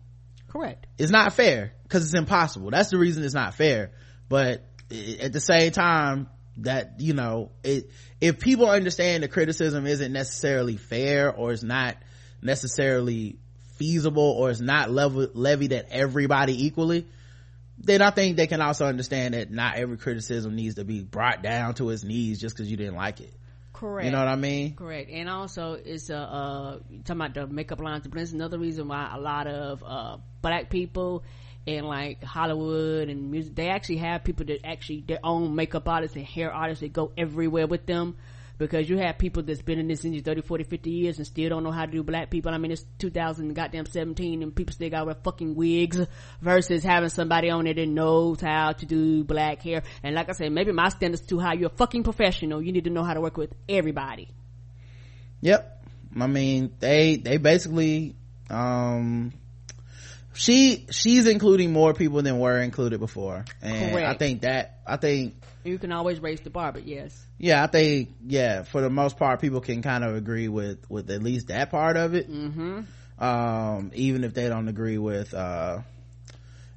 correct. 0.48 0.86
it's 0.98 1.10
not 1.10 1.32
fair 1.32 1.72
because 1.84 2.04
it's 2.04 2.14
impossible 2.14 2.70
that's 2.70 2.90
the 2.90 2.98
reason 2.98 3.24
it's 3.24 3.34
not 3.34 3.54
fair 3.54 3.92
but 4.28 4.64
at 4.90 5.32
the 5.32 5.40
same 5.40 5.70
time 5.70 6.28
that 6.58 6.94
you 6.98 7.14
know 7.14 7.52
it 7.62 7.90
if 8.20 8.40
people 8.40 8.68
understand 8.68 9.22
the 9.22 9.28
criticism 9.28 9.86
isn't 9.86 10.12
necessarily 10.12 10.76
fair 10.76 11.32
or 11.32 11.52
it's 11.52 11.62
not 11.62 11.96
necessarily 12.42 13.38
feasible 13.76 14.30
or 14.36 14.50
it's 14.50 14.60
not 14.60 14.90
level, 14.90 15.28
levied 15.34 15.72
at 15.72 15.88
everybody 15.90 16.66
equally 16.66 17.06
then 17.80 18.02
I 18.02 18.10
think 18.10 18.36
they 18.36 18.46
can 18.46 18.60
also 18.60 18.86
understand 18.86 19.34
that 19.34 19.50
not 19.50 19.76
every 19.76 19.98
criticism 19.98 20.56
needs 20.56 20.76
to 20.76 20.84
be 20.84 21.02
brought 21.02 21.42
down 21.42 21.74
to 21.74 21.90
its 21.90 22.02
knees 22.02 22.40
just 22.40 22.56
because 22.56 22.70
you 22.70 22.76
didn't 22.76 22.96
like 22.96 23.20
it. 23.20 23.32
Correct. 23.78 24.06
You 24.06 24.10
know 24.10 24.18
what 24.18 24.26
I 24.26 24.34
mean? 24.34 24.74
Correct. 24.74 25.08
And 25.08 25.28
also, 25.28 25.74
it's 25.74 26.10
uh, 26.10 26.16
uh 26.16 26.78
talking 27.04 27.20
about 27.22 27.34
the 27.34 27.46
makeup 27.46 27.80
lines. 27.80 28.08
But 28.08 28.20
it's 28.20 28.32
another 28.32 28.58
reason 28.58 28.88
why 28.88 29.08
a 29.14 29.20
lot 29.20 29.46
of 29.46 29.84
uh 29.86 30.16
black 30.42 30.68
people 30.68 31.22
in 31.64 31.84
like 31.84 32.24
Hollywood 32.24 33.08
and 33.08 33.30
music, 33.30 33.54
they 33.54 33.68
actually 33.68 33.98
have 33.98 34.24
people 34.24 34.46
that 34.46 34.66
actually 34.66 35.04
their 35.06 35.20
own 35.22 35.54
makeup 35.54 35.88
artists 35.88 36.16
and 36.16 36.26
hair 36.26 36.52
artists 36.52 36.80
that 36.80 36.92
go 36.92 37.12
everywhere 37.16 37.68
with 37.68 37.86
them 37.86 38.16
because 38.58 38.90
you 38.90 38.98
have 38.98 39.18
people 39.18 39.42
that's 39.44 39.62
been 39.62 39.78
in 39.78 39.86
this 39.86 40.04
industry 40.04 40.34
30, 40.34 40.42
40, 40.42 40.64
50 40.64 40.90
years 40.90 41.18
and 41.18 41.26
still 41.26 41.48
don't 41.48 41.62
know 41.62 41.70
how 41.70 41.86
to 41.86 41.92
do 41.92 42.02
black 42.02 42.28
people. 42.28 42.52
I 42.52 42.58
mean, 42.58 42.72
it's 42.72 42.84
2000 42.98 43.54
goddamn 43.54 43.86
17 43.86 44.42
and 44.42 44.54
people 44.54 44.74
still 44.74 44.90
got 44.90 45.06
wear 45.06 45.14
fucking 45.14 45.54
wigs 45.54 46.00
versus 46.42 46.82
having 46.82 47.08
somebody 47.08 47.50
on 47.50 47.64
there 47.64 47.74
that 47.74 47.86
knows 47.86 48.40
how 48.40 48.72
to 48.72 48.84
do 48.84 49.22
black 49.22 49.62
hair. 49.62 49.84
And 50.02 50.14
like 50.16 50.28
I 50.28 50.32
said, 50.32 50.52
maybe 50.52 50.72
my 50.72 50.88
standards 50.88 51.24
too 51.24 51.38
high. 51.38 51.54
You're 51.54 51.70
a 51.70 51.76
fucking 51.76 52.02
professional. 52.02 52.60
You 52.60 52.72
need 52.72 52.84
to 52.84 52.90
know 52.90 53.04
how 53.04 53.14
to 53.14 53.20
work 53.20 53.36
with 53.36 53.54
everybody. 53.68 54.28
Yep. 55.40 55.86
I 56.20 56.26
mean, 56.26 56.72
they, 56.80 57.16
they 57.16 57.36
basically, 57.36 58.16
um, 58.50 59.32
she, 60.34 60.86
she's 60.90 61.26
including 61.26 61.72
more 61.72 61.94
people 61.94 62.22
than 62.22 62.40
were 62.40 62.58
included 62.60 62.98
before. 62.98 63.44
And 63.62 63.92
Correct. 63.92 64.08
I 64.08 64.14
think 64.14 64.40
that, 64.40 64.80
I 64.84 64.96
think 64.96 65.34
You 65.64 65.78
can 65.78 65.92
always 65.92 66.20
raise 66.20 66.40
the 66.40 66.50
bar, 66.50 66.72
but 66.72 66.86
yes. 66.86 67.26
yeah 67.38 67.62
i 67.62 67.66
think 67.66 68.10
yeah 68.26 68.62
for 68.62 68.80
the 68.80 68.90
most 68.90 69.16
part 69.16 69.40
people 69.40 69.60
can 69.60 69.82
kind 69.82 70.04
of 70.04 70.14
agree 70.16 70.48
with 70.48 70.78
with 70.90 71.10
at 71.10 71.22
least 71.22 71.48
that 71.48 71.70
part 71.70 71.96
of 71.96 72.14
it 72.14 72.28
Mm-hmm. 72.28 73.22
um 73.22 73.90
even 73.94 74.24
if 74.24 74.34
they 74.34 74.48
don't 74.48 74.68
agree 74.68 74.98
with 74.98 75.34
uh 75.34 75.80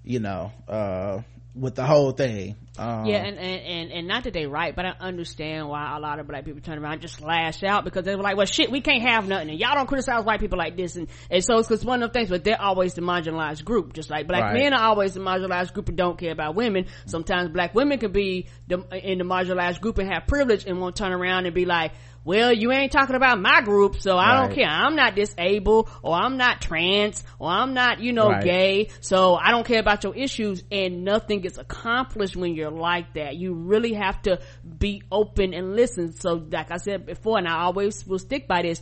you 0.03 0.19
know 0.19 0.51
uh 0.67 1.21
with 1.53 1.76
the 1.76 1.86
whole 1.86 2.11
thing 2.11 2.56
um 2.78 3.06
Yeah, 3.06 3.18
and, 3.18 3.38
and, 3.38 3.61
and, 3.61 3.91
and 3.91 4.07
not 4.07 4.23
that 4.23 4.34
they 4.34 4.45
right, 4.45 4.76
but 4.76 4.86
I 4.86 4.94
understand 4.99 5.68
why 5.68 5.95
a 5.95 5.99
lot 5.99 6.19
of 6.19 6.28
black 6.28 6.45
people 6.45 6.61
turn 6.61 6.80
around 6.80 6.94
and 6.94 7.02
just 7.02 7.22
lash 7.22 7.64
out 7.64 7.84
because 7.84 8.06
they 8.06 8.15
were 8.15 8.23
like, 8.23 8.38
well 8.38 8.45
shit, 8.45 8.72
we 8.72 8.80
can't 8.82 9.02
have 9.02 9.28
nothing 9.28 9.49
and 9.49 9.60
y'all 9.60 9.76
don't 9.76 9.88
criticize 9.88 10.23
white 10.23 10.40
people 10.40 10.57
like 10.57 10.78
this 10.78 10.95
and, 10.95 11.07
and 11.30 11.44
so 11.44 11.57
it's 11.60 11.68
cause 11.68 11.84
one 11.84 12.02
of 12.03 12.11
the 12.11 12.19
things, 12.19 12.30
but 12.30 12.44
they're 12.44 12.61
always 12.61 12.94
the 12.94 13.02
marginalized 13.02 13.65
group, 13.65 13.94
just 13.94 14.10
like 14.10 14.28
black 14.28 14.41
Right. 14.44 14.53
men 14.56 14.73
are 14.73 14.84
always 14.90 15.14
the 15.14 15.19
marginalized 15.19 15.73
group 15.73 15.90
and 15.90 15.98
don't 15.98 16.18
care 16.18 16.32
about 16.32 16.56
women. 16.56 16.88
Sometimes 17.06 17.49
black 17.49 17.76
women 17.76 17.99
could 17.99 18.14
be 18.14 18.48
the, 18.68 18.80
in 19.03 19.18
the 19.18 19.26
marginalized 19.26 19.82
group 19.82 19.98
and 19.98 20.11
have 20.11 20.26
privilege 20.28 20.65
and 20.65 20.80
won't 20.80 20.95
turn 20.95 21.11
around 21.11 21.45
and 21.45 21.53
be 21.53 21.65
like, 21.65 21.91
well, 22.23 22.53
you 22.53 22.72
ain't 22.72 22.91
talking 22.91 23.15
about 23.15 23.39
my 23.41 23.61
group, 23.61 23.95
so 23.99 24.18
I 24.18 24.39
don't 24.39 24.53
care. 24.53 24.68
I'm 24.68 24.95
not 24.95 25.15
disabled, 25.15 25.89
or 26.03 26.14
I'm 26.15 26.38
not 26.38 26.61
trans, 26.61 27.23
or 27.39 27.49
I'm 27.49 27.73
not, 27.73 27.99
you 27.99 28.14
know, 28.14 28.30
Right. 28.30 28.43
gay, 28.43 28.89
so 28.99 29.35
I 29.35 29.52
don't 29.52 29.65
care 29.65 29.80
about 29.80 30.03
your 30.03 30.15
issues, 30.15 30.64
and 30.72 31.03
nothing 31.03 31.41
gets 31.41 31.57
accomplished 31.57 32.35
when 32.35 32.53
you're 32.56 32.69
like 32.69 33.14
that. 33.15 33.35
You 33.38 33.53
really 33.53 33.93
have 33.93 34.22
to 34.23 34.39
be 34.77 35.02
open 35.11 35.53
and 35.53 35.76
listen. 35.76 36.14
So, 36.14 36.34
like 36.52 36.72
I 36.72 36.77
said 36.77 37.06
before, 37.06 37.38
and 37.39 37.48
I 37.48 37.64
always 37.64 38.06
will 38.06 38.19
stick 38.19 38.48
by 38.48 38.61
this, 38.61 38.81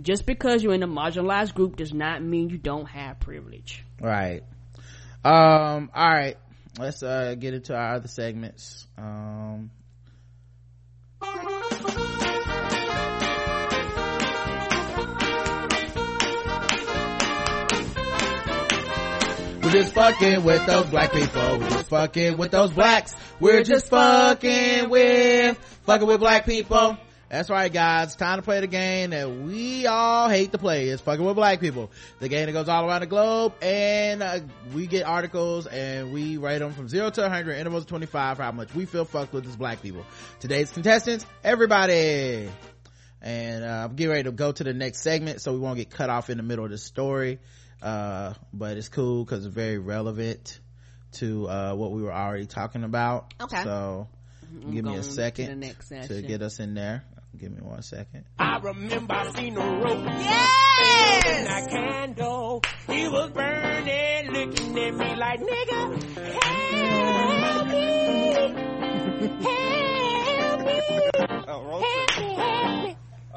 just 0.00 0.24
because 0.26 0.62
you're 0.62 0.74
in 0.74 0.82
a 0.82 0.88
marginalized 0.88 1.54
group 1.54 1.76
does 1.76 1.92
not 1.92 2.22
mean 2.22 2.50
you 2.50 2.58
don't 2.58 2.86
have 2.86 3.18
privilege. 3.20 3.84
right 4.00 4.44
um 5.24 5.90
all 5.92 6.08
right 6.08 6.36
let's 6.78 7.02
uh 7.02 7.34
get 7.34 7.52
into 7.52 7.74
our 7.74 7.96
other 7.96 8.06
segments 8.06 8.86
um 8.96 9.70
We're 19.68 19.82
just 19.82 19.92
fucking 19.92 20.44
with 20.44 20.64
those 20.64 20.86
black 20.86 21.12
people. 21.12 21.58
We're 21.58 21.68
just 21.68 21.90
fucking 21.90 22.38
with 22.38 22.50
those 22.50 22.70
blacks. 22.70 23.14
We're 23.38 23.62
just 23.62 23.90
fucking 23.90 24.88
with, 24.88 25.58
fucking 25.84 26.06
with 26.06 26.20
black 26.20 26.46
people. 26.46 26.96
That's 27.28 27.50
right, 27.50 27.70
guys. 27.70 28.16
Time 28.16 28.38
to 28.38 28.42
play 28.42 28.60
the 28.60 28.66
game 28.66 29.10
that 29.10 29.30
we 29.30 29.86
all 29.86 30.30
hate 30.30 30.52
to 30.52 30.58
play. 30.58 30.88
It's 30.88 31.02
fucking 31.02 31.22
with 31.22 31.36
black 31.36 31.60
people. 31.60 31.90
The 32.18 32.30
game 32.30 32.46
that 32.46 32.52
goes 32.52 32.70
all 32.70 32.88
around 32.88 33.02
the 33.02 33.08
globe, 33.08 33.56
and 33.60 34.22
uh, 34.22 34.40
we 34.72 34.86
get 34.86 35.04
articles 35.04 35.66
and 35.66 36.14
we 36.14 36.38
rate 36.38 36.60
them 36.60 36.72
from 36.72 36.88
zero 36.88 37.10
to 37.10 37.20
100, 37.20 37.58
intervals 37.58 37.82
of 37.82 37.90
25 37.90 38.38
for 38.38 38.42
how 38.44 38.52
much 38.52 38.74
we 38.74 38.86
feel 38.86 39.04
fucked 39.04 39.34
with 39.34 39.46
as 39.46 39.56
black 39.56 39.82
people. 39.82 40.06
Today's 40.40 40.70
contestants, 40.70 41.26
everybody. 41.44 42.48
And 43.20 43.64
uh, 43.64 43.84
I'm 43.84 43.96
getting 43.96 44.12
ready 44.12 44.22
to 44.22 44.32
go 44.32 44.50
to 44.50 44.64
the 44.64 44.72
next 44.72 45.02
segment, 45.02 45.42
so 45.42 45.52
we 45.52 45.58
won't 45.58 45.76
get 45.76 45.90
cut 45.90 46.08
off 46.08 46.30
in 46.30 46.38
the 46.38 46.42
middle 46.42 46.64
of 46.64 46.70
the 46.70 46.78
story. 46.78 47.38
Uh, 47.82 48.34
but 48.52 48.76
it's 48.76 48.88
cool 48.88 49.24
because 49.24 49.46
it's 49.46 49.54
very 49.54 49.78
relevant 49.78 50.60
to 51.12 51.48
uh, 51.48 51.74
what 51.74 51.92
we 51.92 52.02
were 52.02 52.12
already 52.12 52.46
talking 52.46 52.84
about. 52.84 53.32
Okay. 53.40 53.62
So 53.62 54.08
give 54.60 54.68
me 54.68 54.80
going 54.82 54.98
a 54.98 55.02
to 55.02 55.08
second 55.08 55.46
the 55.48 55.66
next 55.66 55.88
to 55.88 56.22
get 56.22 56.42
us 56.42 56.60
in 56.60 56.74
there. 56.74 57.04
Give 57.36 57.52
me 57.52 57.60
one 57.60 57.82
second. 57.82 58.24
I 58.38 58.58
remember 58.58 59.14
I 59.14 59.30
seen 59.32 59.56
a 59.56 59.60
rope. 59.60 60.04
Yes! 60.04 61.38
In 61.38 61.44
that 61.44 61.70
candle. 61.70 62.62
He 62.86 63.08
was 63.08 63.30
burning, 63.30 64.30
looking 64.32 64.78
at 64.78 64.94
me 64.94 65.16
like, 65.16 65.40
nigga. 65.40 66.02
Help 66.42 67.68
me. 67.68 67.88
Help 69.44 70.60
me, 70.64 70.80
help 71.46 72.18
me. 72.18 72.67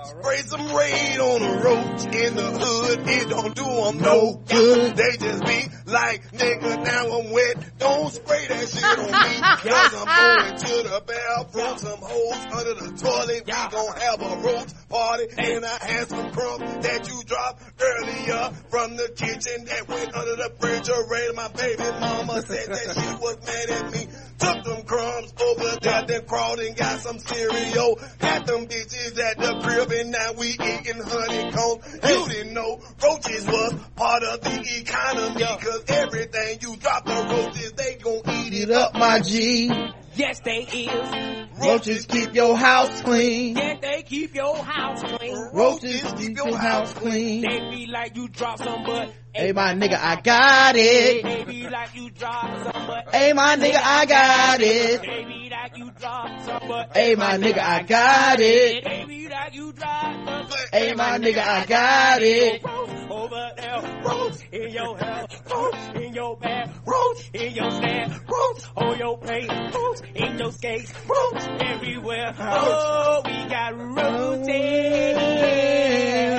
Spray 0.03 0.37
some 0.37 0.65
rain 0.75 1.19
on 1.19 1.41
a 1.43 1.63
roach 1.63 2.05
in 2.15 2.35
the 2.35 2.51
hood, 2.59 2.99
it 3.07 3.29
don't 3.29 3.55
do 3.55 3.65
'em 3.65 3.97
no 3.99 4.33
good. 4.47 4.95
They 4.95 5.17
just 5.17 5.45
be 5.45 5.67
like, 5.85 6.31
nigga, 6.31 6.83
now 6.83 7.19
I'm 7.19 7.31
wet. 7.31 7.77
Don't 7.77 8.11
spray 8.11 8.47
that 8.47 8.67
shit 8.69 8.83
on 8.83 9.05
me, 9.05 9.71
cause 9.71 9.93
I'm 9.95 10.45
going 10.45 10.57
to 10.57 10.89
the 10.89 11.03
bathroom, 11.05 11.77
some 11.77 11.99
holes 12.01 12.45
under 12.51 12.73
the 12.73 12.97
toilet. 12.97 13.43
We 13.45 13.51
gon' 13.51 13.95
have 13.97 14.21
a 14.21 14.35
roach 14.41 14.71
party, 14.89 15.27
and 15.37 15.65
I 15.65 15.77
had 15.85 16.09
some 16.09 16.31
crumbs 16.31 16.85
that 16.85 17.07
you 17.07 17.23
dropped 17.23 17.63
earlier 17.81 18.51
from 18.69 18.95
the 18.97 19.09
kitchen 19.15 19.65
that 19.65 19.87
went 19.87 20.15
under 20.15 20.35
the 20.35 20.49
refrigerator. 20.49 21.33
My 21.33 21.47
baby 21.49 21.83
mama 21.99 22.41
said 22.41 22.67
that 22.69 22.95
she 22.95 23.15
was 23.21 23.37
mad 23.45 23.69
at 23.69 23.91
me. 23.91 24.07
Took 24.39 24.63
them 24.63 24.83
crumbs 24.83 25.33
over 25.39 25.77
there, 25.81 26.03
then 26.07 26.25
crawled 26.25 26.59
and 26.59 26.75
got 26.75 26.99
some 27.01 27.19
cereal. 27.19 27.99
Had 28.19 28.47
them 28.47 28.65
bitches 28.65 29.19
at 29.19 29.37
the 29.37 29.59
crib, 29.61 29.90
and 29.91 30.11
now 30.11 30.33
we 30.37 30.47
eating 30.49 31.01
honeycomb. 31.03 31.79
You 32.03 32.27
didn't 32.29 32.53
know 32.53 32.79
roaches 33.03 33.45
was 33.47 33.73
part 33.95 34.23
of 34.23 34.41
the 34.41 34.79
economy, 34.81 35.41
cause 35.41 35.83
everything 35.87 36.57
you 36.61 36.75
drop 36.77 37.05
the 37.05 37.13
roaches, 37.13 37.71
they 37.73 37.95
gon' 37.95 38.21
eat 38.45 38.53
it 38.53 38.71
up 38.71 38.93
my 38.93 39.19
G. 39.21 39.71
Yes, 40.15 40.39
they 40.43 40.59
is. 40.63 41.59
Roaches 41.59 42.05
keep 42.05 42.33
your 42.33 42.57
house 42.57 43.01
clean. 43.01 43.55
Yes, 43.55 43.79
they 43.81 44.03
keep 44.03 44.35
your 44.35 44.57
house 44.57 45.01
clean. 45.03 45.37
Roaches 45.53 46.13
keep 46.17 46.35
your 46.35 46.57
house 46.57 46.93
clean. 46.93 47.41
They 47.41 47.59
be 47.69 47.87
like 47.87 48.15
you 48.15 48.27
drop 48.27 48.57
some, 48.57 48.83
but 48.83 49.13
Hey, 49.33 49.53
my 49.53 49.73
nigga, 49.73 49.97
I 49.97 50.19
got 50.21 50.75
it. 50.75 51.47
Be 51.47 51.69
like 51.69 51.95
you 51.95 52.09
drop 52.09 52.63
some, 52.63 52.87
but 52.87 53.15
Hey, 53.15 53.31
my 53.33 53.55
nigga, 53.55 53.79
I 53.81 54.05
got 54.05 54.59
it. 54.61 55.01
Be 55.01 55.49
like 55.49 55.77
you 55.77 55.89
drop 55.91 56.41
some, 56.41 56.67
but 56.67 56.95
Hey, 56.95 57.15
my 57.15 57.37
nigga, 57.37 57.59
I 57.59 57.83
got 57.83 58.39
it. 58.41 58.83
Be 59.07 59.29
like 59.29 59.53
you 59.55 59.71
drop 59.71 60.13
some, 60.27 60.47
but 60.49 60.67
Hey, 60.73 60.93
my 60.95 61.17
nigga, 61.17 61.37
I 61.39 61.65
got 61.65 62.21
it. 62.21 62.61
Over 63.09 63.51
there, 63.55 64.01
roach 64.03 64.37
in 64.51 64.69
your 64.71 64.97
hair, 64.97 65.25
roach 65.49 65.95
in 65.95 66.13
your 66.13 66.37
bag, 66.37 66.69
roach 66.85 67.29
in 67.33 67.53
your 67.53 67.71
stand, 67.71 68.11
roach 68.27 68.63
on 68.75 68.97
your 68.99 69.17
plate, 69.17 69.49
roach 69.49 70.01
in 70.15 70.37
your 70.39 70.51
skates, 70.51 70.93
roach 71.07 71.43
everywhere. 71.61 72.35
Oh, 72.37 73.21
we 73.25 73.49
got 73.49 73.77
roaches. 73.77 75.17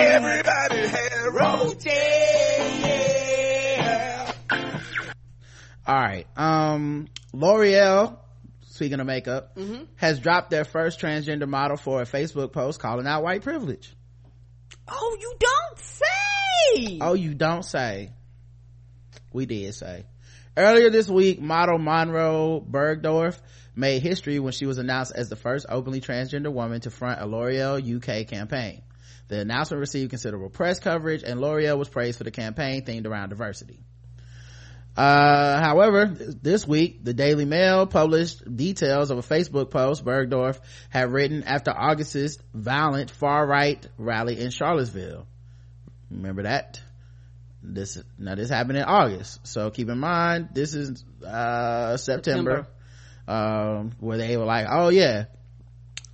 Everybody 0.01 0.87
had 0.89 1.27
roaches. 1.33 1.87
Yeah. 1.87 2.92
All 5.87 5.95
right. 5.97 6.27
Um, 6.37 7.09
L'Oreal, 7.33 8.17
speaking 8.69 9.01
of 9.01 9.07
makeup, 9.07 9.57
Mm-hmm. 9.57 9.85
has 9.97 10.19
dropped 10.21 10.51
their 10.51 10.65
first 10.65 11.01
transgender 11.01 11.49
model 11.49 11.77
for 11.77 12.01
a 12.03 12.05
Facebook 12.05 12.53
post 12.53 12.79
calling 12.81 13.07
out 13.07 13.23
white 13.23 13.43
privilege. 13.43 13.95
Oh, 14.89 15.17
you 15.21 15.35
don't 15.39 15.79
say! 15.79 16.99
Oh, 17.01 17.15
you 17.15 17.35
don't 17.35 17.65
say. 17.65 18.11
We 19.33 19.47
did 19.47 19.75
say. 19.75 20.05
Earlier 20.57 20.91
this 20.91 21.09
week, 21.09 21.41
model 21.41 21.79
Monroe 21.79 22.61
Bergdorf 22.69 23.41
made 23.75 24.03
history 24.03 24.39
when 24.39 24.53
she 24.53 24.67
was 24.67 24.77
announced 24.79 25.13
as 25.15 25.31
the 25.31 25.37
first 25.37 25.65
openly 25.69 26.01
transgender 26.01 26.53
woman 26.53 26.81
to 26.83 26.91
front 26.91 27.21
a 27.23 27.27
L'Oreal 27.27 27.81
UK 27.81 28.27
campaign. 28.29 28.83
The 29.29 29.41
announcement 29.41 29.81
received 29.81 30.11
considerable 30.11 30.51
press 30.51 30.79
coverage 30.79 31.23
and 31.23 31.41
L'Oreal 31.41 31.79
was 31.79 31.89
praised 31.89 32.19
for 32.19 32.25
the 32.25 32.31
campaign 32.31 32.85
themed 32.85 33.07
around 33.07 33.31
diversity. 33.31 33.81
Uh, 34.97 35.59
however, 35.59 36.07
this 36.07 36.67
week, 36.67 37.03
the 37.03 37.15
Daily 37.15 37.47
Mail 37.47 37.87
published 37.87 38.45
details 38.57 39.11
of 39.11 39.19
a 39.19 39.23
Facebook 39.23 39.71
post 39.71 40.05
Bergdorf 40.05 40.61
had 40.91 41.11
written 41.11 41.45
after 41.45 41.71
August's 41.71 42.39
violent 42.53 43.11
far-right 43.11 43.87
rally 43.97 44.39
in 44.39 44.51
Charlottesville. 44.51 45.27
Remember 46.11 46.43
that? 46.43 46.81
This 47.63 47.97
now 48.19 48.35
this 48.35 48.51
happened 48.51 48.79
in 48.79 48.85
august. 48.85 49.47
So 49.47 49.71
keep 49.71 49.89
in 49.89 49.99
mind 49.99 50.49
this 50.53 50.75
is 50.75 51.05
uh 51.25 51.97
september, 51.97 52.67
um 53.29 53.93
where 54.01 54.19
they 54.19 54.37
were 54.37 54.45
like 54.45 54.67
oh 54.69 54.89
yeah 54.89 55.27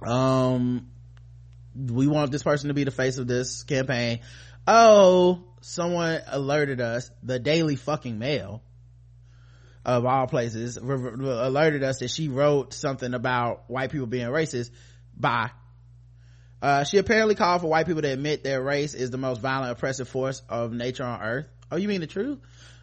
um 0.07 0.89
we 1.75 2.07
want 2.07 2.33
this 2.33 2.43
person 2.43 2.69
to 2.69 2.75
be 2.75 2.85
the 2.85 2.91
face 2.91 3.17
of 3.17 3.27
this 3.27 3.63
campaign. 3.63 4.21
Oh 4.67 5.43
someone 5.63 6.21
alerted 6.27 6.83
us 6.83 7.11
the 7.23 7.39
daily 7.39 7.77
fucking 7.77 8.19
mail 8.19 8.63
of 9.89 10.05
all 10.05 10.27
places 10.27 10.79
re- 10.81 10.97
re- 10.97 11.31
alerted 11.31 11.83
us 11.83 12.01
that 12.01 12.11
she 12.11 12.29
wrote 12.29 12.75
something 12.75 13.15
about 13.15 13.71
white 13.71 13.91
people 13.91 14.07
being 14.07 14.27
racist. 14.27 14.71
By 15.17 15.51
uh, 16.61 16.85
she 16.85 16.99
apparently 16.99 17.35
called 17.35 17.63
for 17.63 17.69
white 17.69 17.87
people 17.87 18.03
to 18.03 18.13
admit 18.13 18.45
their 18.45 18.63
race 18.63 18.93
is 18.93 19.11
the 19.11 19.17
most 19.17 19.41
violent 19.41 19.73
oppressive 19.73 20.07
force 20.07 20.43
of 20.49 20.73
nature 20.73 21.05
on 21.05 21.23
earth. 21.23 21.47
Oh 21.73 21.77
you 21.77 21.89
mean 21.89 22.03
the 22.03 22.07
truth 22.07 22.39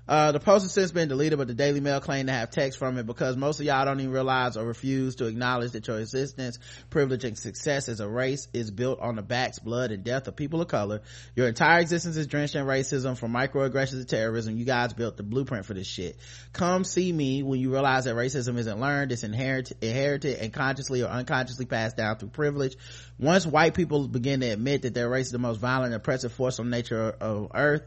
uh, 0.07 0.31
the 0.31 0.39
post 0.39 0.63
has 0.63 0.73
since 0.73 0.91
been 0.91 1.07
deleted, 1.07 1.37
but 1.39 1.47
the 1.47 1.53
Daily 1.53 1.79
Mail 1.79 1.99
claimed 1.99 2.27
to 2.27 2.33
have 2.33 2.51
text 2.51 2.77
from 2.77 2.97
it 2.97 3.05
because 3.05 3.35
most 3.35 3.59
of 3.59 3.65
y'all 3.65 3.85
don't 3.85 3.99
even 3.99 4.11
realize 4.11 4.55
or 4.55 4.65
refuse 4.65 5.15
to 5.15 5.25
acknowledge 5.25 5.71
that 5.71 5.87
your 5.87 5.99
existence, 5.99 6.59
privilege, 6.89 7.23
and 7.23 7.37
success 7.37 7.89
as 7.89 7.99
a 7.99 8.07
race 8.07 8.47
is 8.53 8.69
built 8.69 8.99
on 8.99 9.15
the 9.15 9.21
backs, 9.21 9.59
blood, 9.59 9.91
and 9.91 10.03
death 10.03 10.27
of 10.27 10.35
people 10.35 10.61
of 10.61 10.67
color. 10.67 11.01
Your 11.35 11.47
entire 11.47 11.79
existence 11.79 12.17
is 12.17 12.27
drenched 12.27 12.55
in 12.55 12.65
racism 12.65 13.17
from 13.17 13.33
microaggressions 13.33 13.99
to 13.99 14.05
terrorism. 14.05 14.57
You 14.57 14.65
guys 14.65 14.93
built 14.93 15.17
the 15.17 15.23
blueprint 15.23 15.65
for 15.65 15.73
this 15.73 15.87
shit. 15.87 16.17
Come 16.53 16.83
see 16.83 17.11
me 17.11 17.41
when 17.43 17.59
you 17.59 17.71
realize 17.71 18.05
that 18.05 18.15
racism 18.15 18.57
isn't 18.57 18.79
learned, 18.79 19.11
it's 19.11 19.23
inherited, 19.23 19.77
inherited 19.81 20.39
and 20.39 20.53
consciously 20.53 21.01
or 21.01 21.07
unconsciously 21.07 21.65
passed 21.65 21.97
down 21.97 22.17
through 22.17 22.29
privilege. 22.29 22.75
Once 23.17 23.45
white 23.45 23.73
people 23.73 24.07
begin 24.07 24.41
to 24.41 24.47
admit 24.47 24.83
that 24.83 24.93
their 24.93 25.09
race 25.09 25.27
is 25.27 25.31
the 25.31 25.39
most 25.39 25.57
violent 25.59 25.93
and 25.93 25.95
oppressive 25.95 26.33
force 26.33 26.59
on 26.59 26.69
nature 26.69 27.15
of 27.21 27.51
earth, 27.53 27.83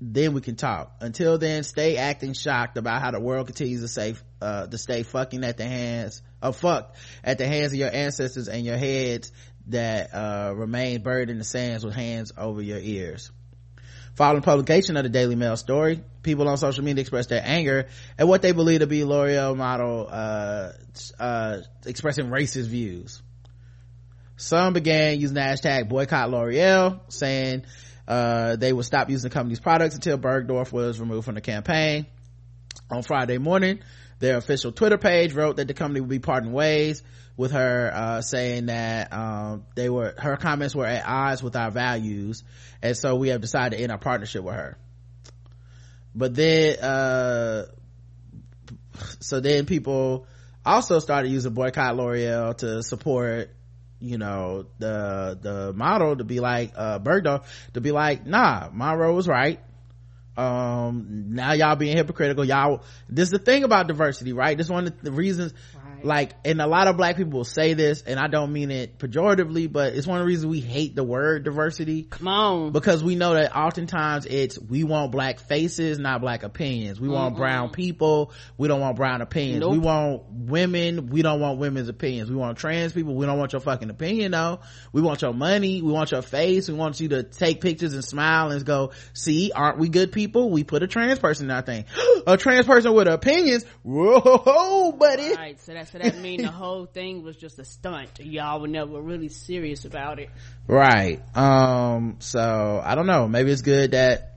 then 0.00 0.34
we 0.34 0.40
can 0.40 0.56
talk. 0.56 0.96
Until 1.00 1.38
then, 1.38 1.62
stay 1.62 1.96
acting 1.96 2.34
shocked 2.34 2.76
about 2.76 3.00
how 3.00 3.10
the 3.10 3.20
world 3.20 3.46
continues 3.46 3.80
to 3.80 3.88
say, 3.88 4.14
uh, 4.40 4.66
to 4.66 4.78
stay 4.78 5.02
fucking 5.02 5.44
at 5.44 5.56
the 5.56 5.64
hands 5.64 6.22
of 6.42 6.56
fuck 6.56 6.94
at 7.24 7.38
the 7.38 7.46
hands 7.46 7.72
of 7.72 7.78
your 7.78 7.92
ancestors 7.92 8.48
and 8.48 8.64
your 8.64 8.76
heads 8.76 9.32
that, 9.68 10.14
uh, 10.14 10.52
remain 10.54 11.02
buried 11.02 11.30
in 11.30 11.38
the 11.38 11.44
sands 11.44 11.84
with 11.84 11.94
hands 11.94 12.32
over 12.36 12.60
your 12.60 12.78
ears. 12.78 13.30
Following 14.14 14.42
publication 14.42 14.96
of 14.96 15.02
the 15.02 15.10
Daily 15.10 15.34
Mail 15.34 15.56
story, 15.56 16.02
people 16.22 16.48
on 16.48 16.56
social 16.56 16.82
media 16.82 17.02
expressed 17.02 17.28
their 17.28 17.42
anger 17.44 17.88
at 18.18 18.26
what 18.26 18.40
they 18.40 18.52
believe 18.52 18.80
to 18.80 18.86
be 18.86 19.04
L'Oreal 19.04 19.54
model, 19.56 20.08
uh, 20.10 20.72
uh, 21.18 21.58
expressing 21.84 22.26
racist 22.26 22.66
views. 22.66 23.22
Some 24.36 24.72
began 24.72 25.20
using 25.20 25.34
the 25.34 25.40
hashtag 25.40 25.88
boycott 25.88 26.30
L'Oreal, 26.30 27.00
saying 27.08 27.64
uh, 28.06 28.56
they 28.56 28.72
would 28.72 28.84
stop 28.84 29.10
using 29.10 29.28
the 29.28 29.34
company's 29.34 29.60
products 29.60 29.94
until 29.94 30.18
Bergdorf 30.18 30.72
was 30.72 31.00
removed 31.00 31.24
from 31.24 31.34
the 31.34 31.40
campaign. 31.40 32.06
On 32.90 33.02
Friday 33.02 33.38
morning, 33.38 33.80
their 34.18 34.36
official 34.36 34.72
Twitter 34.72 34.98
page 34.98 35.32
wrote 35.32 35.56
that 35.56 35.68
the 35.68 35.74
company 35.74 36.00
would 36.00 36.10
be 36.10 36.18
parting 36.18 36.52
ways 36.52 37.02
with 37.36 37.52
her, 37.52 37.90
uh, 37.92 38.20
saying 38.22 38.66
that, 38.66 39.12
um, 39.12 39.66
they 39.74 39.90
were, 39.90 40.14
her 40.16 40.36
comments 40.36 40.74
were 40.74 40.86
at 40.86 41.06
odds 41.06 41.42
with 41.42 41.56
our 41.56 41.70
values. 41.70 42.44
And 42.80 42.96
so 42.96 43.16
we 43.16 43.28
have 43.28 43.40
decided 43.40 43.76
to 43.76 43.82
end 43.82 43.92
our 43.92 43.98
partnership 43.98 44.42
with 44.42 44.54
her. 44.54 44.78
But 46.14 46.34
then, 46.34 46.78
uh, 46.78 47.66
so 49.20 49.40
then 49.40 49.66
people 49.66 50.26
also 50.64 50.98
started 50.98 51.30
using 51.30 51.52
boycott 51.52 51.96
L'Oreal 51.96 52.56
to 52.58 52.82
support 52.82 53.50
you 54.00 54.18
know 54.18 54.66
the 54.78 55.38
the 55.40 55.72
model 55.72 56.16
to 56.16 56.24
be 56.24 56.40
like 56.40 56.72
uh 56.76 56.98
Bergdorf 56.98 57.44
to 57.74 57.80
be 57.80 57.92
like 57.92 58.26
nah 58.26 58.68
Monroe 58.72 59.14
was 59.14 59.28
right. 59.28 59.60
Um 60.36 61.34
now 61.34 61.52
y'all 61.52 61.76
being 61.76 61.96
hypocritical. 61.96 62.44
Y'all 62.44 62.82
this 63.08 63.24
is 63.24 63.30
the 63.30 63.38
thing 63.38 63.64
about 63.64 63.86
diversity 63.86 64.32
right? 64.32 64.56
This 64.56 64.66
is 64.66 64.72
one 64.72 64.86
of 64.86 65.02
the 65.02 65.12
reasons 65.12 65.54
Right. 65.96 66.04
like 66.04 66.34
and 66.44 66.60
a 66.60 66.66
lot 66.66 66.88
of 66.88 66.96
black 66.96 67.16
people 67.16 67.38
will 67.38 67.44
say 67.44 67.74
this 67.74 68.02
and 68.02 68.18
i 68.18 68.26
don't 68.26 68.52
mean 68.52 68.70
it 68.70 68.98
pejoratively 68.98 69.70
but 69.70 69.94
it's 69.94 70.06
one 70.06 70.18
of 70.18 70.24
the 70.24 70.26
reasons 70.26 70.46
we 70.46 70.60
hate 70.60 70.94
the 70.94 71.04
word 71.04 71.44
diversity. 71.44 72.02
Come 72.02 72.28
on. 72.28 72.72
because 72.72 73.02
we 73.02 73.14
know 73.14 73.34
that 73.34 73.56
oftentimes 73.56 74.26
it's 74.26 74.58
we 74.58 74.84
want 74.84 75.12
black 75.12 75.38
faces 75.40 75.98
not 75.98 76.20
black 76.20 76.42
opinions. 76.42 77.00
We 77.00 77.08
want 77.08 77.36
brown 77.36 77.70
people. 77.70 78.32
We 78.58 78.68
don't 78.68 78.80
want 78.80 78.96
brown 78.96 79.22
opinions. 79.22 79.64
We 79.66 79.78
want 79.78 80.24
women. 80.30 81.08
We 81.08 81.22
don't 81.22 81.40
want 81.40 81.58
women's 81.58 81.88
opinions. 81.88 82.30
We 82.30 82.36
want 82.36 82.58
trans 82.58 82.92
people. 82.92 83.14
We 83.14 83.26
don't 83.26 83.38
want 83.38 83.52
your 83.52 83.60
fucking 83.60 83.90
opinion 83.90 84.32
though. 84.32 84.60
We 84.92 85.02
want 85.02 85.22
your 85.22 85.32
money. 85.32 85.82
We 85.82 85.92
want 85.92 86.10
your 86.10 86.22
face. 86.22 86.68
We 86.68 86.74
want 86.74 87.00
you 87.00 87.08
to 87.10 87.22
take 87.22 87.60
pictures 87.60 87.94
and 87.94 88.04
smile 88.04 88.50
and 88.50 88.64
go 88.64 88.92
see 89.12 89.52
aren't 89.54 89.78
we 89.78 89.88
good 89.88 90.12
people? 90.12 90.50
We 90.50 90.64
put 90.64 90.82
a 90.82 90.86
trans 90.86 91.18
person 91.18 91.46
in 91.46 91.50
our 91.50 91.62
thing. 91.62 91.84
A 92.26 92.36
trans 92.36 92.66
person 92.66 92.92
with 92.92 93.06
opinions? 93.06 93.64
Whoa 93.84 94.90
buddy. 94.90 95.34
Right, 95.34 95.60
so 95.60 95.72
that 95.92 96.02
so 96.02 96.10
that 96.10 96.18
mean 96.18 96.42
the 96.42 96.50
whole 96.50 96.86
thing 96.86 97.22
was 97.22 97.36
just 97.36 97.58
a 97.58 97.64
stunt. 97.64 98.20
Y'all 98.20 98.60
were 98.60 98.68
never 98.68 99.00
really 99.00 99.28
serious 99.28 99.84
about 99.84 100.18
it. 100.18 100.30
right. 100.66 101.20
Um 101.36 102.16
so 102.20 102.80
i 102.84 102.94
don't 102.94 103.06
know. 103.06 103.28
Maybe 103.28 103.50
it's 103.50 103.62
good 103.62 103.92
that 103.92 104.34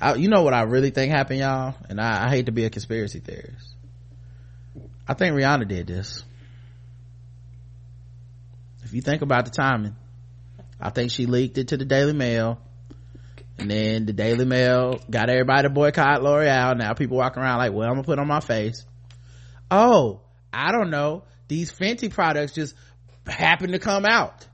I, 0.00 0.14
you 0.14 0.28
know 0.28 0.42
what 0.42 0.54
i 0.54 0.62
really 0.62 0.90
think 0.90 1.12
happened 1.12 1.40
y'all? 1.40 1.74
And 1.88 2.00
I, 2.00 2.26
I 2.26 2.30
hate 2.30 2.46
to 2.46 2.52
be 2.52 2.64
a 2.64 2.70
conspiracy 2.70 3.20
theorist. 3.20 3.74
I 5.06 5.14
think 5.14 5.34
rihanna 5.34 5.68
did 5.68 5.86
this. 5.86 6.24
If 8.84 8.92
you 8.94 9.02
think 9.02 9.22
about 9.22 9.44
the 9.44 9.50
timing 9.50 9.96
i 10.80 10.90
think 10.90 11.10
she 11.10 11.26
leaked 11.26 11.58
it 11.58 11.68
to 11.68 11.76
the 11.76 11.84
daily 11.84 12.12
mail. 12.12 12.60
And 13.60 13.68
then 13.68 14.06
the 14.06 14.12
daily 14.12 14.44
mail 14.44 15.00
got 15.10 15.28
everybody 15.28 15.64
to 15.64 15.70
boycott 15.70 16.22
l'oreal. 16.22 16.78
Now 16.78 16.92
people 16.94 17.16
walking 17.16 17.42
around 17.42 17.58
like 17.58 17.72
well 17.72 17.88
i'm 17.88 17.94
gonna 17.94 18.04
put 18.04 18.18
on 18.18 18.28
my 18.28 18.40
face. 18.40 18.84
Oh 19.70 20.20
i 20.52 20.72
don't 20.72 20.90
know. 20.90 21.24
These 21.48 21.72
fenty 21.72 22.12
products 22.12 22.52
just 22.52 22.74
happen 23.26 23.72
to 23.72 23.78
come 23.78 24.04
out. 24.04 24.46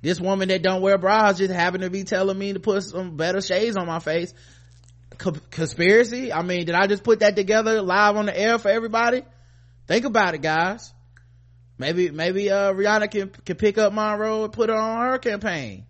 This 0.00 0.20
woman 0.20 0.48
that 0.48 0.62
don't 0.62 0.82
wear 0.82 0.98
bras 0.98 1.38
just 1.38 1.52
happened 1.52 1.82
to 1.82 1.90
be 1.90 2.04
telling 2.04 2.38
me 2.38 2.52
to 2.52 2.60
put 2.60 2.82
some 2.84 3.16
better 3.16 3.40
shades 3.40 3.76
on 3.76 3.86
my 3.86 3.98
face. 3.98 4.32
Co- 5.16 5.32
conspiracy? 5.50 6.32
I 6.32 6.42
mean 6.42 6.66
did 6.66 6.74
i 6.74 6.86
just 6.86 7.02
put 7.02 7.20
that 7.20 7.34
together 7.34 7.82
live 7.82 8.16
on 8.16 8.26
the 8.26 8.38
air 8.38 8.58
for 8.58 8.68
everybody? 8.68 9.22
Think 9.86 10.04
about 10.04 10.34
it 10.34 10.42
guys. 10.42 10.92
Maybe 11.78 12.10
maybe 12.10 12.50
uh 12.50 12.72
rihanna 12.72 13.10
can 13.10 13.30
can 13.44 13.56
pick 13.56 13.78
up 13.78 13.92
monroe 13.92 14.44
and 14.44 14.52
put 14.52 14.68
her 14.68 14.76
on 14.76 15.10
her 15.10 15.18
campaign. 15.18 15.86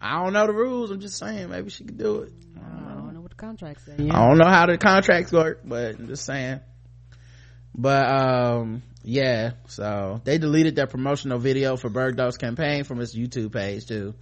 I 0.00 0.22
don't 0.22 0.32
know 0.32 0.46
the 0.46 0.52
rules. 0.52 0.90
I'm 0.90 1.00
just 1.00 1.18
saying 1.18 1.50
maybe 1.50 1.70
she 1.70 1.84
could 1.84 1.98
do 1.98 2.22
it. 2.22 2.32
I 2.56 2.94
don't 2.94 3.14
know 3.14 3.20
what 3.20 3.30
the 3.30 3.36
contract 3.36 3.84
said. 3.84 4.00
I 4.00 4.26
don't 4.26 4.38
know 4.38 4.48
how 4.48 4.66
the 4.66 4.78
contracts 4.78 5.32
work, 5.32 5.60
but 5.64 5.98
I'm 5.98 6.08
just 6.08 6.24
saying. 6.24 6.60
But, 7.76 8.08
um, 8.08 8.82
yeah, 9.04 9.52
so 9.68 10.20
they 10.24 10.38
deleted 10.38 10.74
their 10.74 10.86
promotional 10.86 11.38
video 11.38 11.76
for 11.76 11.90
Bergdorf's 11.90 12.38
campaign 12.38 12.84
from 12.84 13.00
its 13.00 13.14
YouTube 13.14 13.52
page 13.52 13.86
too. 13.86 14.14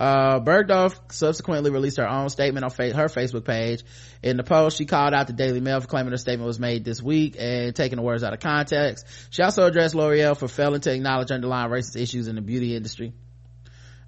Uh, 0.00 0.40
Bergdorf 0.40 1.12
subsequently 1.12 1.70
released 1.70 1.98
her 1.98 2.08
own 2.08 2.28
statement 2.28 2.64
on 2.64 2.70
fa- 2.70 2.92
her 2.92 3.06
Facebook 3.06 3.44
page. 3.44 3.82
In 4.22 4.36
the 4.36 4.42
post, 4.42 4.76
she 4.76 4.84
called 4.84 5.14
out 5.14 5.26
the 5.26 5.32
Daily 5.32 5.60
Mail 5.60 5.80
for 5.80 5.86
claiming 5.86 6.10
her 6.10 6.18
statement 6.18 6.46
was 6.46 6.58
made 6.58 6.84
this 6.84 7.02
week 7.02 7.36
and 7.38 7.74
taking 7.74 7.96
the 7.96 8.02
words 8.02 8.22
out 8.22 8.34
of 8.34 8.40
context. 8.40 9.06
She 9.30 9.42
also 9.42 9.66
addressed 9.66 9.94
L'Oreal 9.94 10.36
for 10.36 10.48
failing 10.48 10.80
to 10.82 10.92
acknowledge 10.92 11.30
underlying 11.30 11.70
racist 11.70 11.96
issues 11.96 12.28
in 12.28 12.34
the 12.34 12.42
beauty 12.42 12.76
industry. 12.76 13.12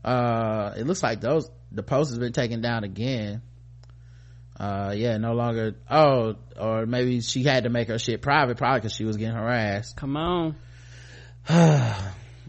Uh, 0.04 0.74
it 0.76 0.86
looks 0.86 1.02
like 1.02 1.20
those, 1.20 1.50
the 1.72 1.82
post 1.82 2.10
has 2.10 2.18
been 2.18 2.32
taken 2.32 2.60
down 2.60 2.84
again 2.84 3.42
uh 4.58 4.92
yeah 4.96 5.16
no 5.18 5.34
longer 5.34 5.76
oh 5.90 6.34
or 6.58 6.86
maybe 6.86 7.20
she 7.20 7.44
had 7.44 7.64
to 7.64 7.70
make 7.70 7.88
her 7.88 7.98
shit 7.98 8.22
private 8.22 8.56
probably 8.56 8.80
because 8.80 8.92
she 8.92 9.04
was 9.04 9.16
getting 9.16 9.36
harassed 9.36 9.96
Come 9.96 10.16
on. 10.16 10.56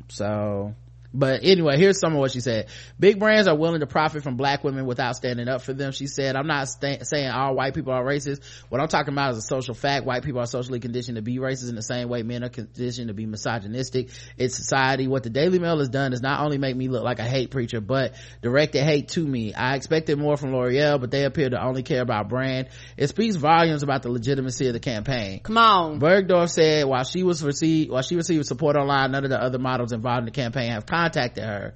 so 0.10 0.74
but 1.14 1.44
anyway 1.44 1.78
here's 1.78 2.00
some 2.00 2.14
of 2.14 2.20
what 2.20 2.32
she 2.32 2.40
said. 2.40 2.68
Big 3.00 3.20
brands 3.20 3.48
are 3.48 3.58
willing 3.58 3.80
to 3.80 3.88
profit 3.88 4.24
from 4.24 4.36
black 4.36 4.64
women 4.64 4.86
without 4.86 5.16
standing 5.16 5.48
up 5.48 5.62
for 5.62 5.74
them 5.74 5.92
she 5.92 6.08
said. 6.08 6.36
I'm 6.36 6.48
not 6.48 6.68
sta- 6.68 7.04
saying 7.04 7.30
all 7.30 7.56
white 7.56 7.74
people 7.74 7.94
are 7.94 8.04
racist. 8.04 8.42
What 8.70 8.80
i'm 8.82 8.88
talking 8.88 9.14
about 9.14 9.32
is 9.32 9.38
a 9.40 9.42
social 9.42 9.74
fact. 9.74 10.06
White 10.06 10.24
people 10.24 10.42
are 10.42 10.46
socially 10.46 10.80
conditioned 10.80 11.16
to 11.16 11.22
be 11.22 11.38
racist 11.38 11.70
in 11.70 11.76
the 11.76 11.82
same 11.82 12.10
way 12.10 12.22
men 12.24 12.44
are 12.44 12.50
conditioned 12.50 13.08
to 13.08 13.14
be 13.14 13.26
misogynistic. 13.26 14.10
It's 14.38 14.56
society. 14.56 15.08
What 15.08 15.24
the 15.24 15.30
daily 15.30 15.60
mail 15.60 15.80
has 15.80 15.90
done 15.90 16.14
is 16.14 16.22
not 16.22 16.42
only 16.42 16.58
make 16.58 16.76
me 16.76 16.88
look 16.90 17.04
like 17.04 17.20
a 17.20 17.26
hate 17.26 17.50
preacher 17.52 17.82
but 17.82 18.14
directed 18.42 18.84
hate 18.84 19.10
to 19.10 19.26
me. 19.26 19.54
I 19.54 19.76
expected 19.76 20.20
more 20.20 20.38
from 20.38 20.54
l'oreal 20.54 21.00
but 21.02 21.10
they 21.12 21.26
appear 21.26 21.50
to 21.50 21.64
only 21.64 21.82
care 21.84 22.02
about 22.02 22.30
brand. 22.30 22.70
It 22.98 23.08
speaks 23.08 23.36
volumes 23.36 23.82
about 23.84 24.04
the 24.04 24.12
legitimacy 24.12 24.68
of 24.68 24.74
the 24.74 24.80
campaign. 24.80 25.40
Come 25.40 25.58
on. 25.58 26.00
Bergdorf 26.00 26.50
said 26.50 26.86
while 26.86 27.04
she 27.04 27.24
was 27.24 27.44
received 27.44 27.92
while 27.92 28.04
she 28.04 28.16
received 28.16 28.46
support 28.46 28.76
online, 28.76 29.12
none 29.12 29.24
of 29.24 29.30
the 29.30 29.42
other 29.42 29.60
models 29.60 29.92
involved 29.92 30.20
in 30.20 30.26
the 30.26 30.32
campaign 30.32 30.72
have 30.72 30.86
contacted 31.00 31.44
her. 31.44 31.74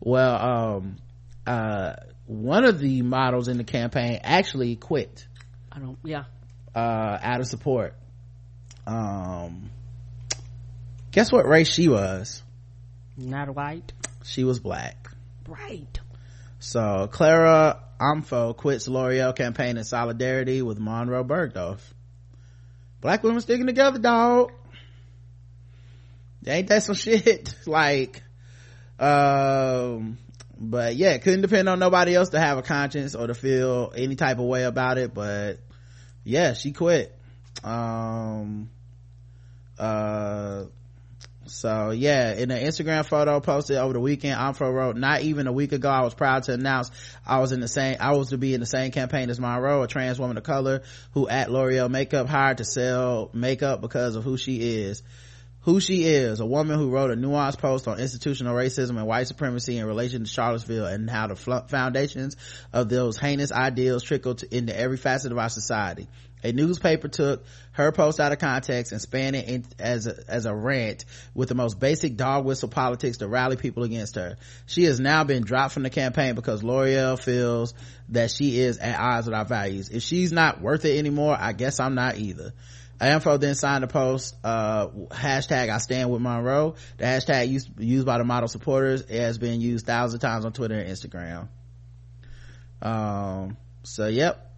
Well, 0.00 0.36
um, 0.76 0.96
uh, 1.46 1.94
one 2.26 2.64
of 2.64 2.78
the 2.78 3.02
models 3.02 3.48
in 3.48 3.56
the 3.56 3.64
campaign 3.64 4.20
actually 4.22 4.76
quit, 4.76 5.26
I 5.72 5.78
don't. 5.78 5.98
Yeah. 6.04 6.24
uh, 6.74 7.18
out 7.20 7.40
of 7.40 7.46
support. 7.46 7.94
Um, 8.86 9.70
guess 11.10 11.32
what 11.32 11.46
race 11.48 11.72
she 11.72 11.88
was? 11.88 12.42
Not 13.16 13.54
white. 13.54 13.92
She 14.24 14.44
was 14.44 14.60
black. 14.60 15.10
Right. 15.46 15.98
So 16.58 17.08
Clara 17.10 17.80
Amfo 17.98 18.54
quits 18.56 18.86
L'Oreal 18.88 19.34
campaign 19.34 19.76
in 19.78 19.84
solidarity 19.84 20.60
with 20.62 20.78
Monroe 20.78 21.24
Bergdorf. 21.24 21.80
Black 23.00 23.22
women 23.22 23.40
sticking 23.40 23.66
together, 23.66 23.98
dog. 23.98 24.52
Ain't 26.46 26.68
that 26.68 26.82
some 26.82 26.94
shit? 26.94 27.54
like, 27.66 28.22
um, 28.98 30.18
but 30.58 30.96
yeah, 30.96 31.18
couldn't 31.18 31.42
depend 31.42 31.68
on 31.68 31.78
nobody 31.78 32.14
else 32.14 32.30
to 32.30 32.40
have 32.40 32.58
a 32.58 32.62
conscience 32.62 33.14
or 33.14 33.26
to 33.26 33.34
feel 33.34 33.92
any 33.96 34.16
type 34.16 34.38
of 34.38 34.44
way 34.44 34.64
about 34.64 34.98
it. 34.98 35.14
But 35.14 35.60
yeah, 36.24 36.54
she 36.54 36.72
quit. 36.72 37.16
Um, 37.62 38.70
uh, 39.78 40.64
so 41.46 41.90
yeah, 41.90 42.34
in 42.34 42.50
an 42.50 42.62
Instagram 42.62 43.06
photo 43.06 43.40
posted 43.40 43.76
over 43.76 43.94
the 43.94 44.00
weekend, 44.00 44.38
Amfo 44.38 44.72
wrote, 44.72 44.96
not 44.96 45.22
even 45.22 45.46
a 45.46 45.52
week 45.52 45.72
ago, 45.72 45.88
I 45.88 46.02
was 46.02 46.14
proud 46.14 46.42
to 46.44 46.52
announce 46.52 46.90
I 47.26 47.40
was 47.40 47.52
in 47.52 47.60
the 47.60 47.68
same, 47.68 47.96
I 48.00 48.16
was 48.16 48.30
to 48.30 48.38
be 48.38 48.52
in 48.52 48.60
the 48.60 48.66
same 48.66 48.90
campaign 48.90 49.30
as 49.30 49.40
Monroe, 49.40 49.82
a 49.82 49.88
trans 49.88 50.18
woman 50.18 50.36
of 50.36 50.42
color 50.42 50.82
who 51.12 51.28
at 51.28 51.50
L'Oreal 51.50 51.90
Makeup 51.90 52.28
hired 52.28 52.58
to 52.58 52.64
sell 52.64 53.30
makeup 53.32 53.80
because 53.80 54.16
of 54.16 54.24
who 54.24 54.36
she 54.36 54.56
is. 54.82 55.02
Who 55.68 55.80
she 55.80 56.04
is, 56.04 56.40
a 56.40 56.46
woman 56.46 56.78
who 56.78 56.88
wrote 56.88 57.10
a 57.10 57.14
nuanced 57.14 57.58
post 57.58 57.86
on 57.88 58.00
institutional 58.00 58.54
racism 58.54 58.96
and 58.96 59.06
white 59.06 59.26
supremacy 59.26 59.76
in 59.76 59.84
relation 59.84 60.24
to 60.24 60.26
Charlottesville 60.26 60.86
and 60.86 61.10
how 61.10 61.26
the 61.26 61.36
foundations 61.36 62.36
of 62.72 62.88
those 62.88 63.18
heinous 63.18 63.52
ideals 63.52 64.02
trickle 64.02 64.36
to, 64.36 64.56
into 64.56 64.74
every 64.74 64.96
facet 64.96 65.30
of 65.30 65.36
our 65.36 65.50
society. 65.50 66.08
A 66.42 66.52
newspaper 66.52 67.08
took 67.08 67.44
her 67.72 67.92
post 67.92 68.18
out 68.18 68.32
of 68.32 68.38
context 68.38 68.92
and 68.92 69.00
span 69.02 69.34
it 69.34 69.66
as 69.78 70.06
a, 70.06 70.14
as 70.26 70.46
a 70.46 70.54
rant 70.54 71.04
with 71.34 71.50
the 71.50 71.54
most 71.54 71.78
basic 71.78 72.16
dog 72.16 72.46
whistle 72.46 72.70
politics 72.70 73.18
to 73.18 73.28
rally 73.28 73.56
people 73.56 73.82
against 73.82 74.14
her. 74.14 74.38
She 74.64 74.84
has 74.84 74.98
now 74.98 75.24
been 75.24 75.42
dropped 75.42 75.74
from 75.74 75.82
the 75.82 75.90
campaign 75.90 76.34
because 76.34 76.64
L'Oreal 76.64 77.20
feels 77.20 77.74
that 78.08 78.30
she 78.30 78.58
is 78.58 78.78
at 78.78 78.98
odds 78.98 79.26
with 79.26 79.34
our 79.34 79.44
values. 79.44 79.90
If 79.90 80.02
she's 80.02 80.32
not 80.32 80.62
worth 80.62 80.86
it 80.86 80.96
anymore, 80.96 81.36
I 81.38 81.52
guess 81.52 81.78
I'm 81.78 81.94
not 81.94 82.16
either. 82.16 82.54
Amfo 83.00 83.38
then 83.38 83.54
signed 83.54 83.84
a 83.84 83.86
post, 83.86 84.34
uh, 84.42 84.88
hashtag 84.88 85.70
I 85.70 85.78
stand 85.78 86.10
with 86.10 86.20
Monroe. 86.20 86.74
The 86.96 87.04
hashtag 87.04 87.48
used, 87.48 87.70
used 87.78 88.06
by 88.06 88.18
the 88.18 88.24
model 88.24 88.48
supporters 88.48 89.02
it 89.02 89.20
has 89.20 89.38
been 89.38 89.60
used 89.60 89.86
thousands 89.86 90.14
of 90.14 90.20
times 90.20 90.44
on 90.44 90.52
Twitter 90.52 90.78
and 90.78 90.90
Instagram. 90.90 91.48
Um, 92.82 93.56
so 93.84 94.06
yep. 94.08 94.52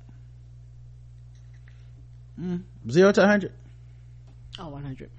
Mm, 2.41 2.63
zero 2.91 3.13
to 3.13 3.21
100. 3.21 3.53
Oh, 4.59 4.69
100. 4.69 5.11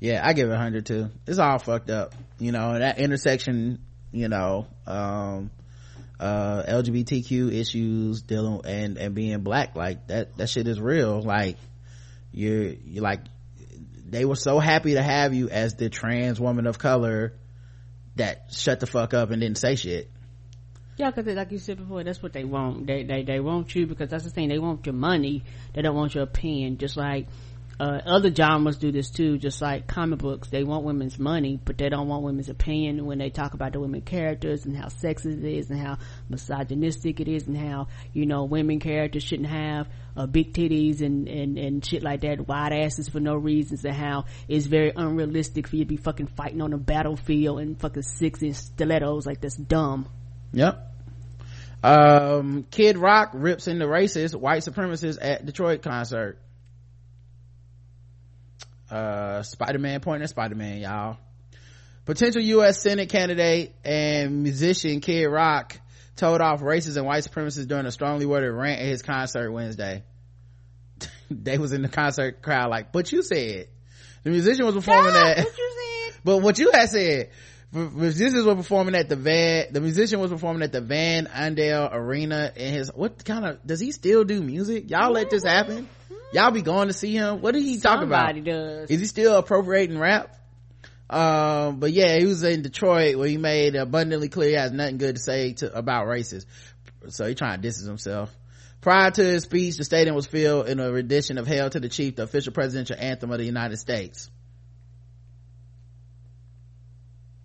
Yeah, 0.00 0.26
I 0.26 0.32
give 0.32 0.48
it 0.48 0.52
100 0.52 0.86
too. 0.86 1.10
It's 1.26 1.38
all 1.38 1.58
fucked 1.58 1.90
up. 1.90 2.14
You 2.38 2.52
know, 2.52 2.78
that 2.78 2.98
intersection, 2.98 3.80
you 4.12 4.28
know, 4.28 4.66
um, 4.86 5.50
uh, 6.18 6.62
LGBTQ 6.66 7.52
issues 7.52 8.22
dealing 8.22 8.62
and, 8.64 8.96
and 8.96 9.14
being 9.14 9.40
black, 9.40 9.76
like 9.76 10.06
that, 10.06 10.36
that 10.38 10.48
shit 10.48 10.66
is 10.66 10.80
real. 10.80 11.20
Like, 11.20 11.58
you're, 12.32 12.72
you're 12.84 13.02
like, 13.02 13.20
they 14.08 14.24
were 14.24 14.36
so 14.36 14.58
happy 14.58 14.94
to 14.94 15.02
have 15.02 15.34
you 15.34 15.48
as 15.48 15.74
the 15.74 15.88
trans 15.88 16.40
woman 16.40 16.66
of 16.66 16.78
color 16.78 17.34
that 18.16 18.52
shut 18.52 18.80
the 18.80 18.86
fuck 18.86 19.14
up 19.14 19.30
and 19.30 19.40
didn't 19.40 19.58
say 19.58 19.76
shit. 19.76 20.10
Yeah, 20.96 21.10
because 21.10 21.34
like 21.34 21.50
you 21.50 21.58
said 21.58 21.78
before, 21.78 22.04
that's 22.04 22.22
what 22.22 22.34
they 22.34 22.44
want. 22.44 22.86
They, 22.86 23.04
they 23.04 23.22
they 23.22 23.40
want 23.40 23.74
you 23.74 23.86
because 23.86 24.10
that's 24.10 24.24
the 24.24 24.28
thing. 24.30 24.50
They 24.50 24.58
want 24.58 24.84
your 24.84 24.94
money. 24.94 25.44
They 25.72 25.80
don't 25.80 25.96
want 25.96 26.14
your 26.14 26.24
opinion. 26.24 26.76
Just 26.76 26.96
like 26.96 27.28
uh, 27.80 28.02
other 28.04 28.32
genres 28.34 28.76
do 28.76 28.92
this 28.92 29.08
too. 29.08 29.38
Just 29.38 29.62
like 29.62 29.86
comic 29.86 30.18
books, 30.18 30.50
they 30.50 30.64
want 30.64 30.84
women's 30.84 31.18
money, 31.18 31.58
but 31.64 31.78
they 31.78 31.88
don't 31.88 32.08
want 32.08 32.22
women's 32.22 32.50
opinion 32.50 33.06
when 33.06 33.16
they 33.16 33.30
talk 33.30 33.54
about 33.54 33.72
the 33.72 33.80
women 33.80 34.02
characters 34.02 34.66
and 34.66 34.76
how 34.76 34.88
sexist 34.88 35.42
it 35.42 35.56
is 35.56 35.70
and 35.70 35.80
how 35.80 35.96
misogynistic 36.28 37.20
it 37.20 37.28
is 37.28 37.46
and 37.46 37.56
how 37.56 37.88
you 38.12 38.26
know 38.26 38.44
women 38.44 38.80
characters 38.80 39.22
shouldn't 39.22 39.48
have 39.48 39.88
uh, 40.14 40.26
big 40.26 40.52
titties 40.52 41.00
and 41.00 41.26
and 41.26 41.56
and 41.56 41.82
shit 41.82 42.02
like 42.02 42.20
that, 42.20 42.46
wide 42.46 42.74
asses 42.74 43.08
for 43.08 43.18
no 43.18 43.34
reasons, 43.34 43.82
and 43.82 43.94
how 43.94 44.26
it's 44.46 44.66
very 44.66 44.92
unrealistic 44.94 45.66
for 45.66 45.76
you 45.76 45.84
to 45.84 45.88
be 45.88 45.96
fucking 45.96 46.26
fighting 46.26 46.60
on 46.60 46.74
a 46.74 46.78
battlefield 46.78 47.60
and 47.60 47.80
fucking 47.80 48.02
six 48.02 48.42
inch 48.42 48.56
stilettos. 48.56 49.24
Like 49.24 49.40
that's 49.40 49.56
dumb. 49.56 50.06
Yep. 50.52 50.86
Um, 51.82 52.66
Kid 52.70 52.98
Rock 52.98 53.30
rips 53.32 53.68
into 53.68 53.86
racist 53.86 54.34
white 54.34 54.64
supremacists 54.64 55.16
at 55.18 55.46
Detroit 55.46 55.80
concert. 55.80 56.38
Uh, 58.90 59.42
Spider-Man 59.42 60.00
pointing 60.00 60.24
at 60.24 60.30
Spider-Man, 60.30 60.78
y'all. 60.78 61.16
Potential 62.06 62.42
U.S. 62.42 62.82
Senate 62.82 63.08
candidate 63.08 63.74
and 63.84 64.42
musician 64.42 65.00
Kid 65.00 65.26
Rock 65.26 65.78
told 66.16 66.40
off 66.40 66.60
racist 66.60 66.96
and 66.96 67.06
white 67.06 67.22
supremacists 67.24 67.68
during 67.68 67.86
a 67.86 67.92
strongly 67.92 68.26
worded 68.26 68.52
rant 68.52 68.80
at 68.80 68.86
his 68.86 69.02
concert 69.02 69.52
Wednesday. 69.52 70.02
they 71.30 71.58
was 71.58 71.72
in 71.72 71.82
the 71.82 71.88
concert 71.88 72.42
crowd 72.42 72.70
like, 72.70 72.90
but 72.92 73.12
you 73.12 73.22
said. 73.22 73.68
The 74.22 74.30
musician 74.30 74.66
was 74.66 74.74
performing 74.74 75.14
Yeah, 75.14 75.34
that. 75.34 75.36
what 75.44 75.58
you 75.58 75.70
said. 75.72 76.20
But 76.24 76.38
what 76.38 76.58
you 76.58 76.70
had 76.72 76.90
said, 76.90 77.30
musicians 77.72 78.44
were 78.44 78.56
performing 78.56 78.94
at 78.94 79.08
the 79.08 79.16
Van, 79.16 79.66
the 79.72 79.80
musician 79.80 80.20
was 80.20 80.30
performing 80.30 80.62
at 80.62 80.72
the 80.72 80.82
Van 80.82 81.24
Andel 81.26 81.88
Arena 81.90 82.52
in 82.56 82.74
his, 82.74 82.90
what 82.94 83.24
kind 83.24 83.46
of, 83.46 83.66
does 83.66 83.80
he 83.80 83.92
still 83.92 84.24
do 84.24 84.42
music? 84.42 84.90
Y'all 84.90 85.12
let 85.12 85.30
this 85.30 85.44
happen? 85.44 85.88
Y'all 86.32 86.50
be 86.52 86.62
going 86.62 86.88
to 86.88 86.94
see 86.94 87.12
him? 87.12 87.40
What 87.40 87.54
did 87.54 87.62
he 87.62 87.78
talk 87.78 88.02
about? 88.02 88.34
Does. 88.44 88.90
Is 88.90 89.00
he 89.00 89.06
still 89.06 89.36
appropriating 89.36 89.98
rap? 89.98 90.36
Um, 91.08 91.80
but 91.80 91.92
yeah, 91.92 92.18
he 92.18 92.26
was 92.26 92.44
in 92.44 92.62
Detroit 92.62 93.16
where 93.16 93.26
he 93.26 93.36
made 93.36 93.74
abundantly 93.74 94.28
clear 94.28 94.50
he 94.50 94.54
has 94.54 94.70
nothing 94.70 94.98
good 94.98 95.16
to 95.16 95.20
say 95.20 95.54
to, 95.54 95.76
about 95.76 96.06
races. 96.06 96.46
So 97.08 97.26
he 97.26 97.34
trying 97.34 97.56
to 97.56 97.62
distance 97.62 97.88
himself. 97.88 98.34
Prior 98.80 99.10
to 99.10 99.22
his 99.22 99.42
speech, 99.42 99.76
the 99.76 99.84
stadium 99.84 100.14
was 100.14 100.26
filled 100.26 100.68
in 100.68 100.78
a 100.78 100.90
rendition 100.90 101.36
of 101.36 101.46
Hail 101.46 101.68
to 101.68 101.80
the 101.80 101.88
Chief, 101.88 102.14
the 102.16 102.22
official 102.22 102.52
presidential 102.52 102.96
anthem 102.98 103.32
of 103.32 103.38
the 103.38 103.44
United 103.44 103.78
States. 103.78 104.30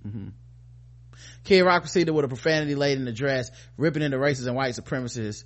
Mm-hmm. 0.08 0.30
Kid 1.44 1.62
Rock 1.62 1.82
proceeded 1.82 2.12
with 2.12 2.26
a 2.26 2.28
profanity-laden 2.28 3.08
address, 3.08 3.52
ripping 3.78 4.04
into 4.04 4.18
racists 4.18 4.48
and 4.48 4.56
white 4.56 4.76
supremacists. 4.76 5.44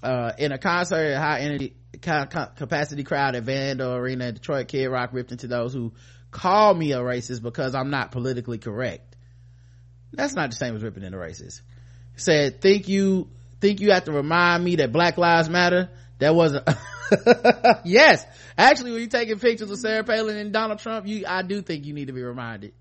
Uh, 0.00 0.32
in 0.38 0.52
a 0.52 0.58
concert 0.58 0.94
at 0.96 1.20
high 1.20 1.40
energy 1.40 1.74
capacity 2.00 3.04
crowd 3.04 3.34
at 3.34 3.44
Van 3.44 3.78
Andel 3.78 3.96
Arena 3.96 4.26
in 4.26 4.34
Detroit, 4.34 4.68
Kid 4.68 4.86
Rock 4.86 5.10
ripped 5.12 5.32
into 5.32 5.46
those 5.46 5.72
who 5.72 5.92
call 6.30 6.74
me 6.74 6.92
a 6.92 6.98
racist 6.98 7.42
because 7.42 7.74
I'm 7.74 7.90
not 7.90 8.12
politically 8.12 8.58
correct. 8.58 9.16
That's 10.12 10.34
not 10.34 10.50
the 10.50 10.56
same 10.56 10.74
as 10.74 10.82
ripping 10.82 11.02
into 11.02 11.18
racists. 11.18 11.60
He 12.14 12.20
said, 12.20 12.60
think 12.60 12.88
you, 12.88 13.28
think 13.60 13.80
you 13.80 13.92
have 13.92 14.04
to 14.04 14.12
remind 14.12 14.64
me 14.64 14.76
that 14.76 14.92
black 14.92 15.18
lives 15.18 15.48
matter? 15.48 15.90
That 16.18 16.34
wasn't, 16.34 16.68
yes. 17.84 18.24
Actually, 18.56 18.92
when 18.92 19.00
you're 19.00 19.08
taking 19.08 19.38
pictures 19.38 19.70
of 19.70 19.78
Sarah 19.78 20.04
Palin 20.04 20.36
and 20.36 20.52
Donald 20.52 20.80
Trump, 20.80 21.06
you, 21.06 21.24
I 21.26 21.42
do 21.42 21.62
think 21.62 21.84
you 21.84 21.94
need 21.94 22.06
to 22.06 22.12
be 22.12 22.22
reminded. 22.22 22.72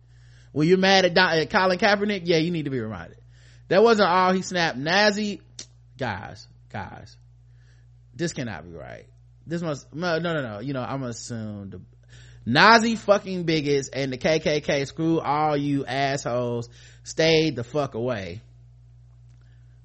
When 0.52 0.68
you're 0.68 0.78
mad 0.78 1.06
at, 1.06 1.14
Don, 1.14 1.38
at 1.38 1.50
Colin 1.50 1.78
Kaepernick, 1.78 2.22
yeah, 2.24 2.38
you 2.38 2.52
need 2.52 2.66
to 2.66 2.72
be 2.72 2.80
reminded. 2.80 3.18
That 3.68 3.84
wasn't 3.84 4.10
all 4.10 4.32
he 4.32 4.42
snapped. 4.42 4.78
Nazi, 4.78 5.42
guys, 5.98 6.48
guys, 6.72 7.16
this 8.18 8.34
cannot 8.34 8.70
be 8.70 8.76
right. 8.76 9.06
This 9.46 9.62
must, 9.62 9.94
no, 9.94 10.20
no, 10.20 10.34
no, 10.34 10.42
no. 10.42 10.60
you 10.60 10.74
know, 10.74 10.82
I'm 10.82 11.00
gonna 11.00 11.12
assume 11.12 11.70
the 11.70 11.82
Nazi 12.46 12.96
fucking 12.96 13.44
bigots 13.44 13.90
and 13.90 14.12
the 14.12 14.18
KKK 14.18 14.88
screw 14.88 15.20
all 15.20 15.56
you 15.56 15.86
assholes 15.86 16.70
Stay 17.08 17.52
the 17.52 17.64
fuck 17.64 17.96
away. 17.96 18.42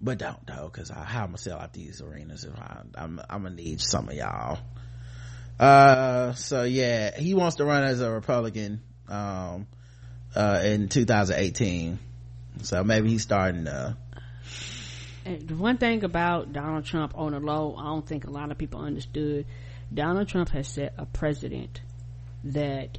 But 0.00 0.18
don't 0.18 0.44
though, 0.44 0.68
cause 0.70 0.90
I, 0.90 1.04
how 1.04 1.20
I'm 1.20 1.26
gonna 1.26 1.38
sell 1.38 1.56
out 1.56 1.72
these 1.72 2.02
arenas 2.02 2.42
if 2.42 2.52
I, 2.58 2.80
I'm, 2.96 3.20
I'm 3.30 3.44
gonna 3.44 3.54
need 3.54 3.80
some 3.80 4.08
of 4.08 4.14
y'all. 4.16 4.58
Uh, 5.60 6.32
so 6.32 6.64
yeah, 6.64 7.16
he 7.16 7.34
wants 7.34 7.56
to 7.56 7.64
run 7.64 7.84
as 7.84 8.00
a 8.00 8.10
Republican, 8.10 8.82
um, 9.08 9.68
uh, 10.34 10.62
in 10.64 10.88
2018. 10.88 12.00
So 12.62 12.82
maybe 12.82 13.10
he's 13.10 13.22
starting 13.22 13.66
to, 13.66 13.96
one 15.50 15.78
thing 15.78 16.04
about 16.04 16.52
Donald 16.52 16.84
Trump 16.84 17.12
on 17.16 17.32
the 17.32 17.40
low, 17.40 17.76
I 17.78 17.84
don't 17.84 18.06
think 18.06 18.26
a 18.26 18.30
lot 18.30 18.50
of 18.50 18.58
people 18.58 18.80
understood. 18.80 19.46
Donald 19.92 20.28
Trump 20.28 20.48
has 20.50 20.68
set 20.68 20.94
a 20.98 21.06
precedent 21.06 21.80
that 22.44 22.98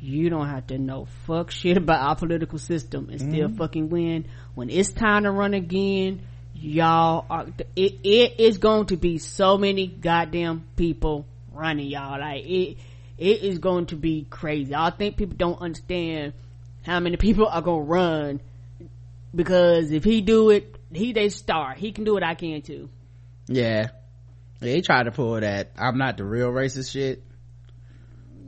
you 0.00 0.30
don't 0.30 0.48
have 0.48 0.66
to 0.68 0.78
know 0.78 1.06
fuck 1.26 1.50
shit 1.50 1.76
about 1.76 2.00
our 2.00 2.16
political 2.16 2.58
system 2.58 3.08
and 3.10 3.20
still 3.20 3.48
mm-hmm. 3.48 3.56
fucking 3.56 3.90
win. 3.90 4.26
When 4.54 4.70
it's 4.70 4.92
time 4.92 5.24
to 5.24 5.30
run 5.30 5.54
again, 5.54 6.22
y'all 6.54 7.26
are, 7.28 7.46
it, 7.76 7.98
it 8.02 8.40
is 8.40 8.58
going 8.58 8.86
to 8.86 8.96
be 8.96 9.18
so 9.18 9.58
many 9.58 9.86
goddamn 9.86 10.64
people 10.76 11.26
running 11.52 11.88
y'all. 11.88 12.18
Like 12.18 12.44
it, 12.46 12.78
it 13.18 13.42
is 13.42 13.58
going 13.58 13.86
to 13.86 13.96
be 13.96 14.26
crazy. 14.28 14.74
I 14.74 14.90
think 14.90 15.16
people 15.16 15.36
don't 15.36 15.60
understand 15.60 16.32
how 16.82 17.00
many 17.00 17.16
people 17.18 17.46
are 17.46 17.60
gonna 17.60 17.82
run 17.82 18.40
because 19.34 19.92
if 19.92 20.04
he 20.04 20.22
do 20.22 20.50
it, 20.50 20.79
he 20.92 21.12
they 21.12 21.28
star. 21.28 21.74
He 21.74 21.92
can 21.92 22.04
do 22.04 22.14
what 22.14 22.22
I 22.22 22.34
can 22.34 22.62
too. 22.62 22.88
yeah. 23.46 23.88
They 24.60 24.74
He 24.74 24.82
tried 24.82 25.04
to 25.04 25.10
pull 25.10 25.40
that, 25.40 25.72
I'm 25.78 25.96
not 25.96 26.18
the 26.18 26.24
real 26.24 26.50
racist 26.50 26.92
shit. 26.92 27.22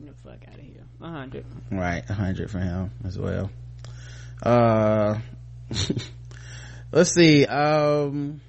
Get 0.05 0.14
the 0.14 0.23
fuck 0.23 0.47
out 0.47 0.55
of 0.55 0.60
here. 0.60 0.85
A 1.01 1.09
hundred. 1.09 1.47
Right, 1.70 2.05
a 2.09 2.12
hundred 2.12 2.51
for 2.51 2.59
him 2.59 2.90
as 3.05 3.19
well. 3.19 3.51
Uh, 4.43 5.20
let's 6.93 7.14
see 7.14 7.47
um 7.47 8.40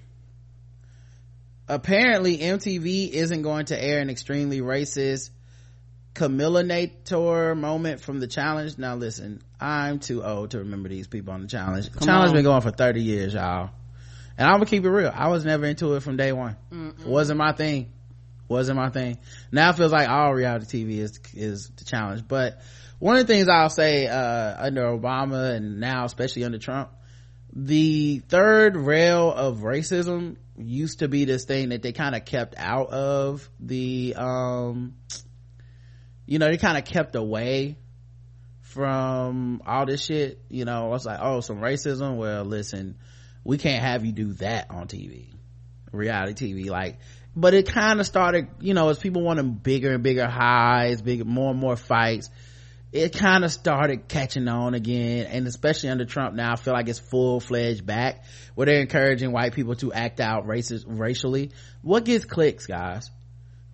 apparently 1.69 2.39
mtv 2.39 3.11
isn't 3.11 3.43
going 3.43 3.65
to 3.67 3.81
air 3.81 3.99
an 3.99 4.09
extremely 4.09 4.59
racist 4.59 5.29
Camilla 6.13 6.63
moment 7.55 8.01
from 8.01 8.19
the 8.19 8.27
challenge. 8.27 8.77
Now 8.77 8.95
listen, 8.95 9.41
I'm 9.59 9.99
too 9.99 10.23
old 10.23 10.51
to 10.51 10.59
remember 10.59 10.89
these 10.89 11.07
people 11.07 11.33
on 11.33 11.41
the 11.41 11.47
challenge. 11.47 11.89
The 11.89 12.05
challenge 12.05 12.29
on. 12.29 12.35
been 12.35 12.43
going 12.43 12.61
for 12.61 12.71
30 12.71 13.01
years, 13.01 13.33
y'all. 13.33 13.71
And 14.37 14.47
I'm 14.47 14.55
gonna 14.55 14.65
keep 14.65 14.83
it 14.83 14.89
real. 14.89 15.11
I 15.13 15.29
was 15.29 15.45
never 15.45 15.65
into 15.65 15.93
it 15.93 16.01
from 16.01 16.17
day 16.17 16.31
one. 16.31 16.55
Mm-mm. 16.71 17.05
Wasn't 17.05 17.37
my 17.37 17.53
thing. 17.53 17.91
Wasn't 18.47 18.75
my 18.75 18.89
thing. 18.89 19.19
Now 19.51 19.69
it 19.69 19.77
feels 19.77 19.91
like 19.91 20.09
all 20.09 20.33
reality 20.33 20.83
TV 20.85 20.97
is, 20.99 21.19
is 21.33 21.69
the 21.75 21.85
challenge. 21.85 22.27
But 22.27 22.61
one 22.99 23.15
of 23.15 23.27
the 23.27 23.33
things 23.33 23.47
I'll 23.47 23.69
say, 23.69 24.07
uh, 24.07 24.55
under 24.65 24.83
Obama 24.83 25.55
and 25.55 25.79
now 25.79 26.05
especially 26.05 26.43
under 26.43 26.57
Trump, 26.57 26.89
the 27.53 28.19
third 28.27 28.75
rail 28.75 29.31
of 29.31 29.59
racism 29.59 30.37
used 30.57 30.99
to 30.99 31.07
be 31.07 31.25
this 31.25 31.45
thing 31.45 31.69
that 31.69 31.81
they 31.81 31.91
kind 31.91 32.15
of 32.15 32.25
kept 32.25 32.55
out 32.57 32.89
of 32.89 33.49
the, 33.59 34.15
um, 34.17 34.95
you 36.25 36.39
know, 36.39 36.47
they 36.47 36.57
kind 36.57 36.77
of 36.77 36.85
kept 36.85 37.15
away 37.15 37.77
from 38.61 39.61
all 39.65 39.85
this 39.85 40.03
shit. 40.03 40.41
You 40.49 40.65
know, 40.65 40.85
I 40.85 40.89
was 40.89 41.05
like, 41.05 41.19
oh, 41.21 41.41
some 41.41 41.59
racism. 41.59 42.17
Well, 42.17 42.43
listen, 42.43 42.97
we 43.43 43.57
can't 43.57 43.83
have 43.83 44.05
you 44.05 44.11
do 44.11 44.33
that 44.33 44.71
on 44.71 44.87
TV, 44.87 45.27
reality 45.91 46.53
TV. 46.53 46.69
Like, 46.69 46.99
but 47.35 47.53
it 47.53 47.67
kind 47.67 47.99
of 47.99 48.05
started, 48.05 48.47
you 48.59 48.73
know, 48.73 48.89
as 48.89 48.99
people 48.99 49.21
wanted 49.21 49.63
bigger 49.63 49.93
and 49.93 50.03
bigger 50.03 50.27
highs, 50.27 51.01
bigger, 51.01 51.25
more 51.25 51.51
and 51.51 51.59
more 51.59 51.75
fights. 51.75 52.29
It 52.91 53.17
kind 53.17 53.43
of 53.43 53.51
started 53.51 54.07
catching 54.07 54.47
on 54.47 54.75
again, 54.75 55.25
and 55.25 55.47
especially 55.47 55.89
under 55.89 56.05
Trump 56.05 56.35
now, 56.35 56.53
I 56.53 56.55
feel 56.57 56.73
like 56.73 56.87
it's 56.87 56.99
full 56.99 57.39
fledged 57.39 57.87
back, 57.87 58.23
where 58.53 58.65
they're 58.65 58.81
encouraging 58.81 59.31
white 59.31 59.53
people 59.53 59.75
to 59.77 59.91
act 59.91 60.19
out 60.19 60.45
racist 60.45 60.83
racially. 60.85 61.51
What 61.81 62.05
gets 62.05 62.25
clicks, 62.25 62.67
guys? 62.67 63.09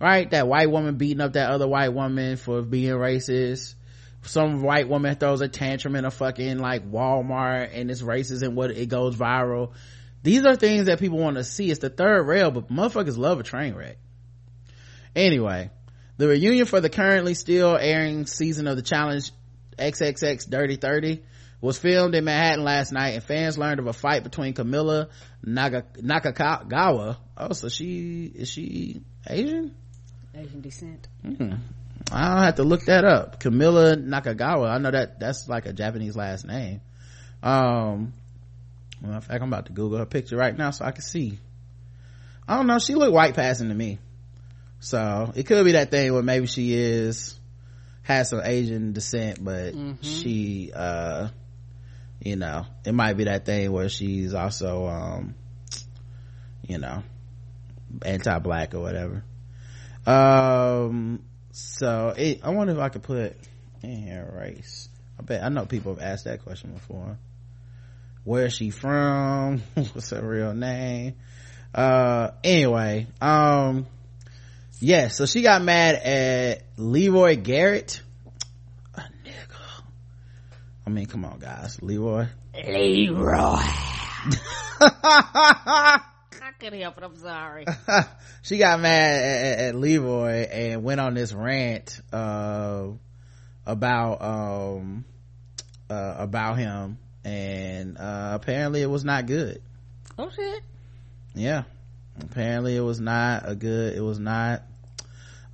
right 0.00 0.30
that 0.30 0.48
white 0.48 0.70
woman 0.70 0.96
beating 0.96 1.20
up 1.20 1.34
that 1.34 1.50
other 1.50 1.68
white 1.68 1.92
woman 1.92 2.36
for 2.36 2.62
being 2.62 2.92
racist 2.92 3.74
some 4.22 4.62
white 4.62 4.88
woman 4.88 5.14
throws 5.14 5.40
a 5.40 5.48
tantrum 5.48 5.96
in 5.96 6.04
a 6.04 6.10
fucking 6.10 6.58
like 6.58 6.90
walmart 6.90 7.70
and 7.72 7.90
it's 7.90 8.02
racist 8.02 8.42
and 8.42 8.56
what 8.56 8.70
it 8.70 8.88
goes 8.88 9.16
viral. 9.16 9.72
These 10.22 10.44
are 10.44 10.56
things 10.56 10.86
that 10.86 11.00
people 11.00 11.18
want 11.18 11.36
to 11.36 11.44
see. 11.44 11.70
It's 11.70 11.80
the 11.80 11.88
third 11.88 12.26
rail 12.26 12.50
but 12.50 12.68
motherfuckers 12.68 13.16
love 13.16 13.40
a 13.40 13.42
train 13.42 13.74
wreck. 13.74 13.98
Anyway 15.16 15.70
the 16.18 16.28
reunion 16.28 16.66
for 16.66 16.80
the 16.80 16.90
currently 16.90 17.34
still 17.34 17.76
airing 17.76 18.26
season 18.26 18.66
of 18.66 18.76
the 18.76 18.82
challenge 18.82 19.32
xxx 19.78 20.48
dirty 20.50 20.76
30 20.76 21.22
was 21.62 21.78
filmed 21.78 22.14
in 22.14 22.24
manhattan 22.24 22.62
last 22.62 22.92
night 22.92 23.14
and 23.14 23.24
fans 23.24 23.56
learned 23.56 23.80
of 23.80 23.86
a 23.86 23.94
fight 23.94 24.22
between 24.22 24.52
camilla 24.52 25.08
Naga, 25.42 25.86
nakagawa. 25.96 27.16
Oh 27.38 27.52
so 27.54 27.70
she 27.70 28.30
is 28.34 28.50
she 28.50 29.00
asian? 29.26 29.74
Asian 30.34 30.60
descent. 30.60 31.08
Mm. 31.24 31.58
I'll 32.10 32.42
have 32.42 32.56
to 32.56 32.64
look 32.64 32.86
that 32.86 33.04
up. 33.04 33.40
Camilla 33.40 33.96
Nakagawa. 33.96 34.70
I 34.70 34.78
know 34.78 34.90
that 34.90 35.20
that's 35.20 35.48
like 35.48 35.66
a 35.66 35.72
Japanese 35.72 36.16
last 36.16 36.46
name. 36.46 36.80
Um, 37.42 38.12
well, 39.02 39.14
in 39.14 39.20
fact, 39.20 39.42
I'm 39.42 39.48
about 39.48 39.66
to 39.66 39.72
Google 39.72 39.98
her 39.98 40.06
picture 40.06 40.36
right 40.36 40.56
now 40.56 40.70
so 40.70 40.84
I 40.84 40.90
can 40.92 41.02
see. 41.02 41.38
I 42.48 42.56
don't 42.56 42.66
know. 42.66 42.78
She 42.78 42.94
looked 42.94 43.12
white 43.12 43.34
passing 43.34 43.68
to 43.68 43.74
me. 43.74 43.98
So 44.80 45.32
it 45.34 45.46
could 45.46 45.64
be 45.64 45.72
that 45.72 45.90
thing 45.90 46.12
where 46.12 46.22
maybe 46.22 46.46
she 46.46 46.74
is, 46.74 47.38
has 48.02 48.30
some 48.30 48.40
Asian 48.42 48.92
descent, 48.92 49.44
but 49.44 49.74
mm-hmm. 49.74 50.02
she, 50.02 50.72
uh, 50.74 51.28
you 52.20 52.36
know, 52.36 52.66
it 52.84 52.92
might 52.92 53.16
be 53.16 53.24
that 53.24 53.44
thing 53.44 53.70
where 53.72 53.88
she's 53.88 54.34
also, 54.34 54.86
um, 54.86 55.34
you 56.66 56.78
know, 56.78 57.02
anti-black 58.04 58.74
or 58.74 58.80
whatever 58.80 59.24
um 60.06 61.22
so 61.52 62.14
it, 62.16 62.40
i 62.44 62.50
wonder 62.50 62.72
if 62.72 62.78
i 62.78 62.88
could 62.88 63.02
put 63.02 63.36
in 63.82 64.02
here 64.02 64.32
race 64.38 64.88
i 65.18 65.22
bet 65.22 65.42
i 65.42 65.48
know 65.48 65.66
people 65.66 65.94
have 65.94 66.02
asked 66.02 66.24
that 66.24 66.42
question 66.42 66.72
before. 66.72 67.18
Where's 68.24 68.52
she 68.52 68.70
from? 68.70 69.58
What's 69.74 70.10
her 70.10 70.20
real 70.20 70.52
name? 70.52 71.14
Uh 71.74 72.32
anyway 72.44 73.06
um 73.20 73.86
yeah 74.80 75.08
so 75.08 75.24
she 75.24 75.42
got 75.42 75.62
mad 75.62 75.94
at 75.94 76.62
leroy 76.76 77.36
garrett. 77.36 78.02
A 78.94 79.00
nigga. 79.00 79.82
I 80.86 80.90
mean 80.90 81.06
come 81.06 81.24
on 81.24 81.38
guys. 81.38 81.80
Leroy. 81.80 82.26
Leroy 82.54 83.62
couldn't 86.60 86.80
help 86.80 86.98
it. 86.98 87.04
I'm 87.04 87.16
sorry. 87.16 87.66
she 88.42 88.58
got 88.58 88.80
mad 88.80 89.14
at, 89.14 89.58
at, 89.60 89.74
Leroy 89.74 90.46
and 90.46 90.84
went 90.84 91.00
on 91.00 91.14
this 91.14 91.32
rant 91.32 92.00
uh, 92.12 92.88
about 93.66 94.22
um, 94.22 95.04
uh, 95.88 96.14
about 96.18 96.58
him, 96.58 96.98
and 97.24 97.96
uh, 97.98 98.32
apparently 98.34 98.82
it 98.82 98.90
was 98.90 99.04
not 99.04 99.26
good. 99.26 99.62
Oh 100.18 100.28
shit! 100.28 100.62
Yeah, 101.34 101.62
apparently 102.20 102.76
it 102.76 102.82
was 102.82 103.00
not 103.00 103.48
a 103.48 103.54
good. 103.54 103.94
It 103.96 104.02
was 104.02 104.18
not 104.18 104.62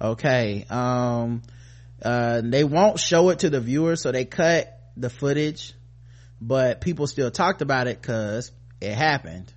okay. 0.01 0.67
Um, 0.69 1.43
uh, 2.03 2.43
they 2.45 2.65
won't 2.65 2.99
show 2.99 3.31
it 3.31 3.41
to 3.41 3.51
the 3.51 3.61
viewers, 3.61 4.03
so 4.03 4.11
they 4.11 4.25
cut 4.25 4.77
the 4.97 5.09
footage, 5.09 5.73
but 6.41 6.81
people 6.81 7.07
still 7.07 7.31
talked 7.31 7.63
about 7.63 7.87
it 7.87 8.01
because 8.01 8.51
it 8.81 8.93
happened. 8.93 9.53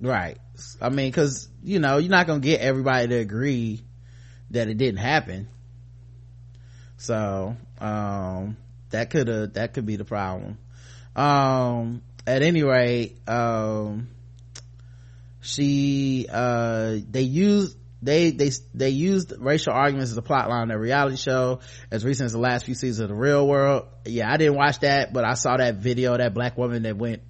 Right. 0.00 0.38
I 0.80 0.88
mean, 0.90 1.12
cause, 1.12 1.48
you 1.62 1.78
know, 1.78 1.98
you're 1.98 2.10
not 2.10 2.26
gonna 2.26 2.40
get 2.40 2.60
everybody 2.60 3.08
to 3.08 3.14
agree 3.16 3.84
that 4.50 4.68
it 4.68 4.76
didn't 4.78 4.98
happen. 4.98 5.48
So, 6.98 7.56
um, 7.78 8.56
that 8.90 9.10
could 9.10 9.28
have, 9.28 9.54
that 9.54 9.74
could 9.74 9.86
be 9.86 9.96
the 9.96 10.04
problem. 10.04 10.58
Um, 11.14 12.02
at 12.26 12.42
any 12.42 12.62
rate, 12.62 13.18
um, 13.28 14.08
she, 15.40 16.26
uh, 16.30 16.96
they 17.10 17.22
used, 17.22 17.76
they 18.02 18.30
they 18.30 18.50
they 18.74 18.90
used 18.90 19.32
racial 19.38 19.72
arguments 19.72 20.12
as 20.12 20.16
a 20.18 20.22
plot 20.22 20.50
line 20.50 20.64
in 20.64 20.70
a 20.70 20.78
reality 20.78 21.16
show 21.16 21.60
as 21.90 22.04
recent 22.04 22.26
as 22.26 22.32
the 22.32 22.38
last 22.38 22.66
few 22.66 22.74
seasons 22.74 23.00
of 23.00 23.08
the 23.08 23.14
real 23.14 23.48
world 23.48 23.86
yeah 24.04 24.30
i 24.30 24.36
didn't 24.36 24.54
watch 24.54 24.80
that 24.80 25.14
but 25.14 25.24
i 25.24 25.32
saw 25.32 25.56
that 25.56 25.76
video 25.76 26.14
that 26.16 26.34
black 26.34 26.58
woman 26.58 26.82
that 26.82 26.96
went 26.96 27.22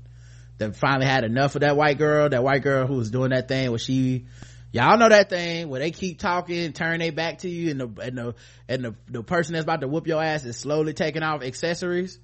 that 0.58 0.76
finally 0.76 1.06
had 1.06 1.24
enough 1.24 1.54
of 1.54 1.60
that 1.60 1.76
white 1.76 1.98
girl, 1.98 2.28
that 2.28 2.42
white 2.42 2.62
girl 2.62 2.86
who 2.86 2.94
was 2.94 3.10
doing 3.10 3.30
that 3.30 3.48
thing 3.48 3.70
where 3.70 3.78
she, 3.78 4.26
y'all 4.72 4.96
know 4.98 5.08
that 5.08 5.28
thing 5.28 5.68
where 5.68 5.80
they 5.80 5.90
keep 5.90 6.18
talking, 6.18 6.72
turn 6.72 7.00
their 7.00 7.12
back 7.12 7.38
to 7.38 7.48
you 7.48 7.70
and 7.70 7.80
the, 7.80 8.02
and 8.02 8.18
the, 8.18 8.34
and 8.68 8.84
the, 8.84 8.94
the 9.08 9.22
person 9.22 9.52
that's 9.52 9.64
about 9.64 9.80
to 9.82 9.88
whoop 9.88 10.06
your 10.06 10.22
ass 10.22 10.44
is 10.44 10.56
slowly 10.56 10.94
taking 10.94 11.22
off 11.22 11.42
accessories. 11.42 12.18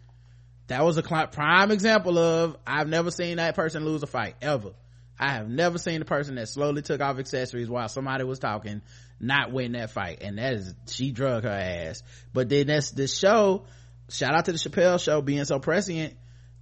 That 0.69 0.85
was 0.85 0.97
a 0.97 1.03
prime 1.03 1.71
example 1.71 2.19
of, 2.19 2.57
I've 2.67 2.89
never 2.89 3.11
seen 3.11 3.37
that 3.37 3.55
person 3.55 3.85
lose 3.85 4.03
a 4.03 4.07
fight, 4.07 4.37
ever. 4.41 4.71
I 5.19 5.33
have 5.35 5.49
never 5.49 5.77
seen 5.77 5.99
the 5.99 6.05
person 6.05 6.37
that 6.37 6.49
slowly 6.49 6.83
took 6.83 7.01
off 7.01 7.19
accessories 7.19 7.69
while 7.69 7.89
somebody 7.89 8.25
was 8.25 8.39
talking, 8.39 8.81
not 9.21 9.53
win 9.53 9.73
that 9.73 9.91
fight. 9.91 10.19
And 10.23 10.39
that 10.39 10.55
is, 10.55 10.75
she 10.87 11.13
drug 11.13 11.45
her 11.45 11.51
ass. 11.51 12.03
But 12.33 12.49
then 12.49 12.69
that's 12.69 12.93
the 12.93 13.07
show, 13.07 13.67
shout 14.09 14.35
out 14.35 14.47
to 14.47 14.53
the 14.53 14.59
Chappelle 14.59 15.03
show 15.03 15.21
being 15.21 15.45
so 15.45 15.59
prescient 15.59 16.15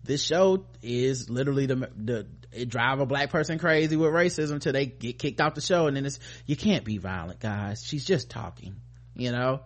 this 0.04 0.24
show 0.24 0.64
is 0.82 1.28
literally 1.28 1.66
the, 1.66 1.90
the 1.96 2.26
it 2.52 2.68
drive 2.68 2.98
a 3.00 3.06
black 3.06 3.30
person 3.30 3.58
crazy 3.58 3.96
with 3.96 4.10
racism 4.10 4.60
till 4.60 4.72
they 4.72 4.86
get 4.86 5.18
kicked 5.18 5.40
off 5.40 5.54
the 5.54 5.60
show. 5.60 5.86
And 5.86 5.96
then 5.96 6.04
it's 6.04 6.18
you 6.46 6.56
can't 6.56 6.84
be 6.84 6.98
violent 6.98 7.38
guys. 7.38 7.84
She's 7.84 8.04
just 8.04 8.30
talking 8.30 8.76
you 9.20 9.32
know? 9.32 9.60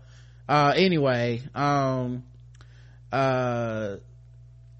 Uh 0.46 0.74
anyway 0.76 1.42
um 1.54 2.22
uh 3.10 3.96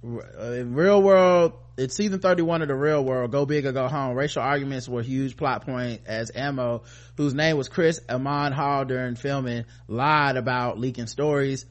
real 0.02 1.02
world 1.02 1.55
it's 1.78 1.97
season 1.97 2.18
31 2.18 2.60
of 2.60 2.68
the 2.68 2.74
real 2.74 3.02
world 3.02 3.31
go 3.31 3.47
big 3.47 3.64
or 3.64 3.72
go 3.72 3.89
home 3.89 4.14
racial 4.14 4.43
arguments 4.43 4.86
were 4.86 5.01
huge 5.01 5.39
plot 5.39 5.64
point 5.64 6.02
as 6.05 6.31
Ammo, 6.35 6.82
whose 7.16 7.32
name 7.32 7.56
was 7.56 7.70
chris 7.70 7.98
amon 8.10 8.52
hall 8.52 8.85
during 8.85 9.14
filming 9.14 9.64
lied 9.89 10.36
about 10.36 10.78
leaking 10.78 11.06
stories 11.06 11.64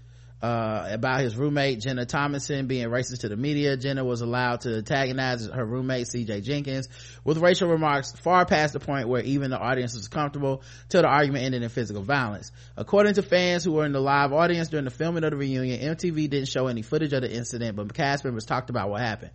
uh, 0.43 0.89
about 0.91 1.21
his 1.21 1.37
roommate 1.37 1.79
Jenna 1.79 2.05
Thomason 2.05 2.67
being 2.67 2.89
racist 2.89 3.21
to 3.21 3.29
the 3.29 3.37
media. 3.37 3.77
Jenna 3.77 4.03
was 4.03 4.19
allowed 4.19 4.61
to 4.61 4.75
antagonize 4.75 5.47
her 5.47 5.65
roommate 5.65 6.07
CJ 6.07 6.43
Jenkins 6.43 6.89
with 7.23 7.37
racial 7.37 7.69
remarks 7.69 8.11
far 8.11 8.45
past 8.45 8.73
the 8.73 8.81
point 8.81 9.07
where 9.07 9.21
even 9.21 9.51
the 9.51 9.57
audience 9.57 9.95
was 9.95 10.09
comfortable 10.09 10.61
till 10.89 11.01
the 11.01 11.07
argument 11.07 11.45
ended 11.45 11.63
in 11.63 11.69
physical 11.69 12.03
violence. 12.03 12.51
According 12.75 13.13
to 13.13 13.21
fans 13.21 13.63
who 13.63 13.71
were 13.71 13.85
in 13.85 13.93
the 13.93 14.01
live 14.01 14.33
audience 14.33 14.67
during 14.67 14.83
the 14.83 14.91
filming 14.91 15.23
of 15.23 15.31
the 15.31 15.37
reunion, 15.37 15.79
MTV 15.95 16.29
didn't 16.29 16.49
show 16.49 16.67
any 16.67 16.81
footage 16.81 17.13
of 17.13 17.21
the 17.21 17.31
incident, 17.31 17.77
but 17.77 17.93
cast 17.93 18.25
members 18.25 18.43
talked 18.43 18.69
about 18.69 18.89
what 18.89 18.99
happened. 18.99 19.31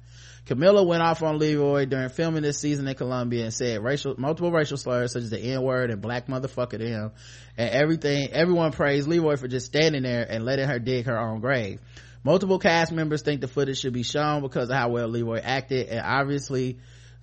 Camilla 0.46 0.82
went 0.82 1.02
off 1.02 1.22
on 1.22 1.38
Leroy 1.38 1.84
during 1.86 2.08
filming 2.08 2.42
this 2.42 2.58
season 2.58 2.88
in 2.88 2.94
Colombia 2.94 3.44
and 3.44 3.52
said 3.52 3.82
racial, 3.82 4.14
multiple 4.18 4.50
racial 4.50 4.76
slurs 4.76 5.12
such 5.12 5.22
as 5.24 5.30
the 5.30 5.38
N-word 5.38 5.90
and 5.90 6.00
black 6.00 6.26
motherfucker 6.26 6.78
to 6.78 6.88
him. 6.88 7.12
And 7.56 7.70
everything, 7.70 8.28
everyone 8.30 8.72
praised 8.72 9.08
Leroy 9.08 9.36
for 9.36 9.48
just 9.48 9.66
standing 9.66 10.02
there 10.04 10.26
and 10.28 10.44
letting 10.44 10.68
her 10.68 10.78
dig 10.78 11.06
her 11.06 11.18
own 11.18 11.40
grave. 11.40 11.80
multiple 12.24 12.58
cast 12.58 12.92
members 12.92 13.22
think 13.22 13.40
the 13.40 13.48
footage 13.48 13.78
should 13.78 13.92
be 13.92 14.02
shown 14.02 14.42
because 14.42 14.68
of 14.70 14.76
how 14.76 14.88
well 14.88 15.06
leroy 15.08 15.38
acted 15.42 15.88
and 15.88 16.00
obviously 16.00 16.78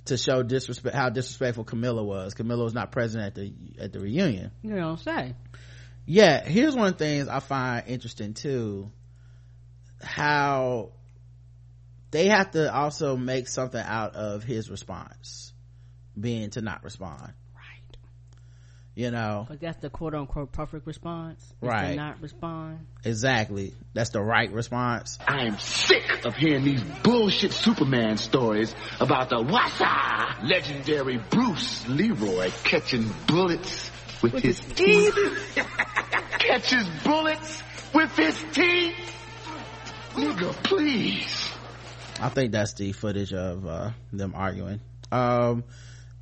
to 0.06 0.18
show 0.18 0.42
disrespect 0.42 0.96
how 0.96 1.10
disrespectful 1.10 1.64
camilla 1.66 2.04
was 2.04 2.34
camilla 2.34 2.64
was 2.64 2.74
not 2.74 2.92
present 2.92 3.24
at 3.24 3.36
the 3.36 3.52
at 3.80 3.92
the 3.92 4.00
reunion 4.00 4.52
You 4.64 4.76
don't 4.76 5.00
say. 5.00 5.34
yeah 6.06 6.44
here's 6.46 6.76
one 6.76 6.88
of 6.88 6.98
the 6.98 7.04
things 7.06 7.28
i 7.28 7.40
find 7.40 7.88
interesting 7.88 8.34
too 8.34 8.90
how 10.02 10.92
they 12.16 12.28
have 12.30 12.52
to 12.52 12.74
also 12.74 13.18
make 13.18 13.50
something 13.50 13.84
out 13.84 14.16
of 14.16 14.42
his 14.44 14.70
response 14.70 15.52
being 16.18 16.50
to 16.52 16.62
not 16.62 16.82
respond 16.86 17.34
Right. 17.54 17.98
you 18.96 19.12
know 19.12 19.46
But 19.50 19.60
that's 19.60 19.82
the 19.82 19.90
quote 19.90 20.16
unquote 20.16 20.54
perfect 20.54 20.88
response. 20.88 21.42
is 21.44 21.50
to 21.60 21.68
Right. 21.68 21.96
not 21.98 22.22
respond. 22.22 22.88
exactly 23.04 23.74
that's 23.94 24.12
the 24.12 24.22
right 24.22 24.50
response 24.50 25.20
I 25.28 25.46
am 25.46 25.60
sick 25.60 26.26
of 26.26 26.36
hearing 26.38 26.64
these 26.64 26.82
bullshit 27.04 27.52
Superman 27.52 28.16
stories 28.16 28.74
about 29.02 29.28
the 29.30 29.44
Wassa 29.44 30.42
legendary 30.48 31.18
Bruce 31.30 31.86
Leroy 31.90 32.50
catching 32.64 33.10
bullets 33.28 33.92
with, 34.22 34.42
his, 34.42 34.60
teeth. 34.62 35.14
Catches 36.40 36.88
bullets 37.04 37.62
with 37.94 38.16
his 38.16 38.42
teeth. 38.54 38.96
Nigga, 40.14 40.54
please. 40.64 41.44
I 42.20 42.30
think 42.30 42.52
that's 42.52 42.74
the 42.74 42.92
footage 42.92 43.34
of 43.34 43.66
uh, 43.66 43.92
them 44.12 44.34
arguing. 44.36 44.80
Um, 45.12 45.64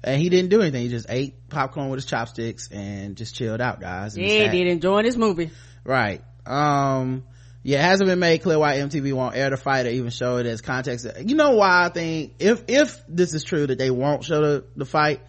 and 0.03 0.21
he 0.21 0.29
didn't 0.29 0.49
do 0.49 0.61
anything. 0.61 0.81
He 0.83 0.89
just 0.89 1.05
ate 1.09 1.49
popcorn 1.49 1.89
with 1.89 1.97
his 1.97 2.05
chopsticks 2.05 2.69
and 2.71 3.15
just 3.15 3.35
chilled 3.35 3.61
out, 3.61 3.79
guys. 3.79 4.15
And 4.15 4.25
Yeah, 4.25 4.45
sat- 4.45 4.51
did 4.51 4.67
enjoy 4.67 5.03
this 5.03 5.15
movie. 5.15 5.51
Right. 5.83 6.21
Um, 6.45 7.23
yeah, 7.63 7.79
it 7.79 7.83
hasn't 7.83 8.09
been 8.09 8.19
made 8.19 8.39
clear 8.39 8.59
why 8.59 8.77
MTV 8.77 9.13
won't 9.13 9.35
air 9.35 9.49
the 9.49 9.57
fight 9.57 9.85
or 9.85 9.89
even 9.89 10.09
show 10.09 10.37
it 10.37 10.45
as 10.45 10.61
context. 10.61 11.07
You 11.23 11.35
know 11.35 11.51
why 11.51 11.85
I 11.85 11.89
think 11.89 12.35
if 12.39 12.65
if 12.67 13.01
this 13.07 13.33
is 13.33 13.43
true 13.45 13.65
that 13.67 13.77
they 13.77 13.89
won't 13.89 14.25
show 14.25 14.41
the, 14.41 14.65
the 14.75 14.85
fight, 14.85 15.21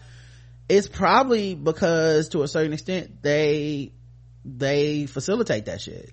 it's 0.67 0.87
probably 0.87 1.55
because 1.55 2.29
to 2.29 2.43
a 2.43 2.47
certain 2.49 2.73
extent 2.73 3.21
they 3.21 3.93
they 4.43 5.05
facilitate 5.05 5.65
that 5.65 5.79
shit. 5.79 6.11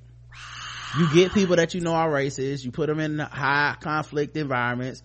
You 0.99 1.13
get 1.13 1.33
people 1.33 1.57
that 1.57 1.75
you 1.75 1.81
know 1.81 1.95
are 1.95 2.11
racist, 2.11 2.65
you 2.65 2.71
put 2.71 2.89
them 2.89 3.01
in 3.01 3.19
high 3.19 3.77
conflict 3.81 4.37
environments, 4.37 5.03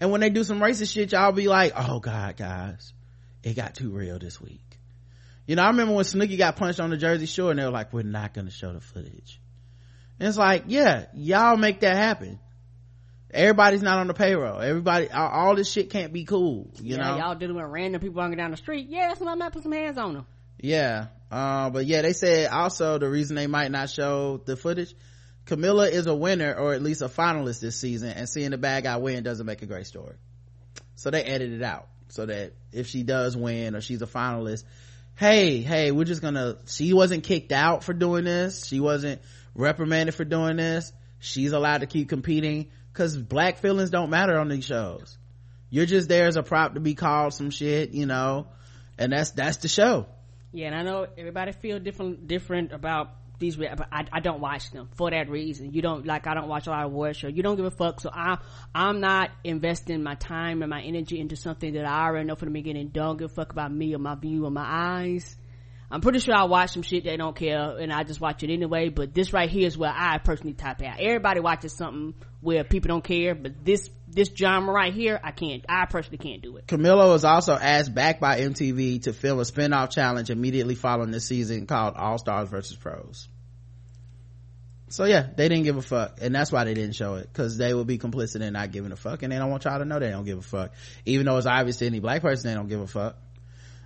and 0.00 0.10
when 0.10 0.20
they 0.20 0.30
do 0.30 0.44
some 0.44 0.60
racist 0.60 0.92
shit, 0.92 1.12
y'all 1.12 1.32
be 1.32 1.48
like, 1.48 1.72
"Oh 1.76 2.00
God, 2.00 2.36
guys, 2.36 2.92
it 3.42 3.54
got 3.54 3.74
too 3.74 3.90
real 3.90 4.18
this 4.18 4.40
week." 4.40 4.78
You 5.46 5.56
know, 5.56 5.62
I 5.62 5.68
remember 5.68 5.94
when 5.94 6.04
Snooki 6.04 6.38
got 6.38 6.56
punched 6.56 6.80
on 6.80 6.90
the 6.90 6.96
Jersey 6.96 7.26
Shore, 7.26 7.50
and 7.50 7.58
they 7.58 7.64
were 7.64 7.70
like, 7.70 7.92
"We're 7.92 8.02
not 8.02 8.34
going 8.34 8.46
to 8.46 8.52
show 8.52 8.72
the 8.72 8.80
footage." 8.80 9.40
And 10.20 10.28
it's 10.28 10.36
like, 10.36 10.64
yeah, 10.68 11.06
y'all 11.14 11.56
make 11.56 11.80
that 11.80 11.96
happen. 11.96 12.38
Everybody's 13.32 13.80
not 13.80 13.98
on 13.98 14.06
the 14.06 14.14
payroll. 14.14 14.60
Everybody, 14.60 15.10
all, 15.10 15.28
all 15.28 15.56
this 15.56 15.70
shit 15.70 15.88
can't 15.88 16.12
be 16.12 16.24
cool. 16.24 16.70
You 16.80 16.96
yeah, 16.96 17.02
know, 17.02 17.16
y'all 17.16 17.34
dealing 17.36 17.56
with 17.56 17.64
random 17.64 18.00
people 18.00 18.16
walking 18.16 18.36
down 18.36 18.50
the 18.50 18.58
street. 18.58 18.88
Yeah, 18.90 19.14
I 19.18 19.34
might 19.34 19.52
put 19.52 19.62
some 19.62 19.72
hands 19.72 19.96
on 19.96 20.14
them. 20.14 20.26
Yeah. 20.60 21.06
Uh, 21.30 21.70
but 21.70 21.86
yeah, 21.86 22.02
they 22.02 22.12
said 22.12 22.50
also 22.50 22.98
the 22.98 23.08
reason 23.08 23.36
they 23.36 23.46
might 23.46 23.70
not 23.70 23.88
show 23.88 24.42
the 24.44 24.56
footage, 24.56 24.94
Camilla 25.50 25.88
is 25.88 26.06
a 26.06 26.14
winner 26.14 26.54
or 26.54 26.74
at 26.74 26.80
least 26.80 27.02
a 27.02 27.08
finalist 27.08 27.58
this 27.58 27.74
season 27.74 28.10
and 28.10 28.28
seeing 28.28 28.52
the 28.52 28.56
bad 28.56 28.84
guy 28.84 28.98
win 28.98 29.24
doesn't 29.24 29.44
make 29.44 29.62
a 29.62 29.66
great 29.66 29.84
story. 29.84 30.14
So 30.94 31.10
they 31.10 31.24
edited 31.24 31.60
it 31.60 31.64
out 31.64 31.88
so 32.08 32.24
that 32.24 32.52
if 32.70 32.86
she 32.86 33.02
does 33.02 33.36
win 33.36 33.74
or 33.74 33.80
she's 33.80 34.00
a 34.00 34.06
finalist, 34.06 34.62
hey, 35.16 35.60
hey, 35.60 35.90
we're 35.90 36.04
just 36.04 36.22
gonna, 36.22 36.58
she 36.66 36.92
wasn't 36.92 37.24
kicked 37.24 37.50
out 37.50 37.82
for 37.82 37.92
doing 37.92 38.22
this. 38.22 38.64
She 38.64 38.78
wasn't 38.78 39.22
reprimanded 39.56 40.14
for 40.14 40.24
doing 40.24 40.56
this. 40.56 40.92
She's 41.18 41.50
allowed 41.50 41.78
to 41.78 41.88
keep 41.88 42.08
competing 42.08 42.70
cause 42.92 43.16
black 43.16 43.58
feelings 43.58 43.90
don't 43.90 44.10
matter 44.10 44.38
on 44.38 44.46
these 44.46 44.64
shows. 44.64 45.18
You're 45.68 45.86
just 45.86 46.08
there 46.08 46.28
as 46.28 46.36
a 46.36 46.44
prop 46.44 46.74
to 46.74 46.80
be 46.80 46.94
called 46.94 47.34
some 47.34 47.50
shit, 47.50 47.90
you 47.90 48.06
know, 48.06 48.46
and 48.98 49.12
that's, 49.12 49.32
that's 49.32 49.56
the 49.56 49.68
show. 49.68 50.06
Yeah, 50.52 50.68
and 50.68 50.76
I 50.76 50.82
know 50.82 51.08
everybody 51.18 51.50
feel 51.50 51.80
different 51.80 52.28
different 52.28 52.72
about 52.72 53.19
these, 53.40 53.58
re- 53.58 53.72
I, 53.90 54.06
I 54.12 54.20
don't 54.20 54.40
watch 54.40 54.70
them 54.70 54.88
for 54.94 55.10
that 55.10 55.28
reason. 55.28 55.72
You 55.72 55.82
don't 55.82 56.06
like 56.06 56.26
I 56.26 56.34
don't 56.34 56.48
watch 56.48 56.66
a 56.66 56.70
lot 56.70 56.84
of 56.84 56.92
award 56.92 57.16
shows. 57.16 57.32
You 57.34 57.42
don't 57.42 57.56
give 57.56 57.64
a 57.64 57.70
fuck, 57.70 58.00
so 58.00 58.10
I 58.12 58.38
I'm 58.74 59.00
not 59.00 59.30
investing 59.42 60.02
my 60.02 60.14
time 60.14 60.62
and 60.62 60.70
my 60.70 60.82
energy 60.82 61.18
into 61.18 61.34
something 61.34 61.72
that 61.74 61.84
I 61.84 62.06
already 62.06 62.26
know 62.26 62.36
from 62.36 62.48
the 62.48 62.52
beginning. 62.52 62.88
Don't 62.88 63.16
give 63.16 63.30
a 63.30 63.34
fuck 63.34 63.50
about 63.50 63.72
me 63.72 63.94
or 63.94 63.98
my 63.98 64.14
view 64.14 64.44
or 64.44 64.50
my 64.50 64.64
eyes. 64.64 65.36
I'm 65.92 66.00
pretty 66.00 66.20
sure 66.20 66.34
I 66.36 66.44
watch 66.44 66.70
some 66.70 66.82
shit 66.82 67.02
they 67.02 67.16
don't 67.16 67.34
care, 67.34 67.76
and 67.78 67.92
I 67.92 68.04
just 68.04 68.20
watch 68.20 68.44
it 68.44 68.52
anyway. 68.52 68.90
But 68.90 69.12
this 69.12 69.32
right 69.32 69.50
here 69.50 69.66
is 69.66 69.76
where 69.76 69.92
I 69.92 70.18
personally 70.18 70.54
type 70.54 70.80
out. 70.82 71.00
Everybody 71.00 71.40
watches 71.40 71.72
something 71.72 72.14
where 72.40 72.62
people 72.62 72.88
don't 72.88 73.02
care, 73.02 73.34
but 73.34 73.64
this 73.64 73.90
this 74.06 74.30
genre 74.34 74.72
right 74.72 74.94
here, 74.94 75.18
I 75.22 75.32
can't. 75.32 75.64
I 75.68 75.86
personally 75.86 76.18
can't 76.18 76.42
do 76.42 76.56
it. 76.56 76.66
Camilo 76.66 77.08
was 77.12 77.24
also 77.24 77.54
asked 77.54 77.94
back 77.94 78.20
by 78.20 78.40
MTV 78.40 79.02
to 79.04 79.12
film 79.12 79.38
a 79.40 79.44
spin-off 79.44 79.90
challenge 79.90 80.30
immediately 80.30 80.74
following 80.74 81.10
this 81.10 81.26
season 81.26 81.66
called 81.66 81.94
All 81.96 82.18
Stars 82.18 82.48
versus 82.48 82.76
Pros. 82.76 83.28
So 84.90 85.04
yeah, 85.04 85.28
they 85.36 85.48
didn't 85.48 85.64
give 85.64 85.76
a 85.76 85.82
fuck, 85.82 86.18
and 86.20 86.34
that's 86.34 86.50
why 86.50 86.64
they 86.64 86.74
didn't 86.74 86.96
show 86.96 87.14
it 87.14 87.28
because 87.32 87.56
they 87.56 87.72
would 87.72 87.86
be 87.86 87.98
complicit 87.98 88.40
in 88.40 88.52
not 88.52 88.72
giving 88.72 88.90
a 88.90 88.96
fuck, 88.96 89.22
and 89.22 89.32
they 89.32 89.38
don't 89.38 89.48
want 89.50 89.64
y'all 89.64 89.78
to 89.78 89.84
know 89.84 90.00
they 90.00 90.10
don't 90.10 90.24
give 90.24 90.38
a 90.38 90.42
fuck, 90.42 90.72
even 91.06 91.26
though 91.26 91.36
it's 91.36 91.46
obvious 91.46 91.76
to 91.76 91.86
any 91.86 92.00
black 92.00 92.22
person 92.22 92.50
they 92.50 92.54
don't 92.54 92.68
give 92.68 92.80
a 92.80 92.88
fuck. 92.88 93.16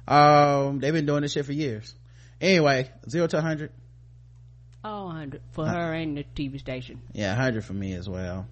Um, 0.09 0.81
they've 0.81 0.95
been 0.95 1.05
doing 1.05 1.21
this 1.21 1.33
shit 1.33 1.45
for 1.45 1.53
years. 1.53 1.95
Anyway, 2.41 2.91
zero 3.09 3.27
to 3.27 3.41
hundred. 3.43 3.71
Oh, 4.83 5.07
100 5.07 5.41
for 5.53 5.67
her 5.67 5.95
and 5.95 6.17
the 6.17 6.25
TV 6.35 6.59
station. 6.59 7.01
Yeah, 7.13 7.35
hundred 7.35 7.65
for 7.65 7.73
me 7.73 7.93
as 7.95 8.09
well. 8.09 8.47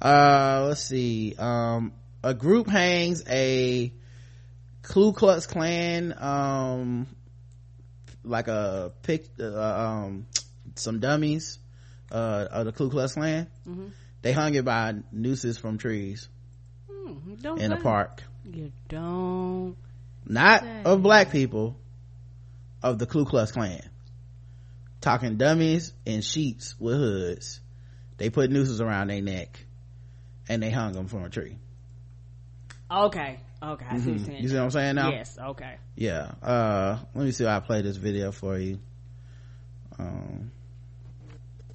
Uh, 0.00 0.66
let's 0.68 0.82
see. 0.82 1.34
Um, 1.38 1.92
a 2.22 2.34
group 2.34 2.68
hangs 2.68 3.24
a 3.28 3.92
Ku 4.82 5.12
Klux 5.12 5.46
Klan, 5.46 6.14
um, 6.18 7.06
like 8.22 8.48
a 8.48 8.92
pic, 9.02 9.28
uh, 9.40 9.60
um, 9.60 10.26
some 10.74 11.00
dummies, 11.00 11.58
uh, 12.10 12.46
of 12.50 12.66
the 12.66 12.72
Ku 12.72 12.90
Klux 12.90 13.14
Klan. 13.14 13.48
They 14.22 14.32
hung 14.32 14.54
it 14.54 14.64
by 14.64 14.94
nooses 15.12 15.58
from 15.58 15.78
trees 15.78 16.28
don't 17.40 17.60
in 17.60 17.72
a 17.72 17.80
park. 17.80 18.22
You 18.44 18.72
don't. 18.88 19.76
Not 20.26 20.62
Say. 20.62 20.82
of 20.84 21.02
black 21.02 21.30
people, 21.30 21.76
of 22.82 22.98
the 22.98 23.06
Ku 23.06 23.24
Klux 23.24 23.52
Klan. 23.52 23.82
Talking 25.00 25.36
dummies 25.36 25.92
in 26.06 26.22
sheets 26.22 26.74
with 26.80 26.96
hoods. 26.96 27.60
They 28.16 28.30
put 28.30 28.50
nooses 28.50 28.80
around 28.80 29.08
their 29.08 29.20
neck 29.20 29.66
and 30.48 30.62
they 30.62 30.70
hung 30.70 30.92
them 30.92 31.08
from 31.08 31.24
a 31.24 31.28
tree. 31.28 31.58
Okay. 32.90 33.38
Okay. 33.62 33.86
I 33.90 33.98
see 33.98 34.10
what 34.10 34.18
you're 34.18 34.18
saying. 34.18 34.20
Mm-hmm. 34.20 34.42
You 34.42 34.48
see 34.48 34.54
what 34.54 34.62
I'm 34.62 34.70
saying 34.70 34.94
now? 34.94 35.10
Yes. 35.10 35.38
Okay. 35.38 35.76
Yeah. 35.96 36.32
Uh, 36.42 36.98
let 37.14 37.24
me 37.24 37.32
see 37.32 37.44
if 37.44 37.50
I 37.50 37.60
play 37.60 37.82
this 37.82 37.96
video 37.96 38.32
for 38.32 38.58
you. 38.58 38.78
Um, 39.98 40.50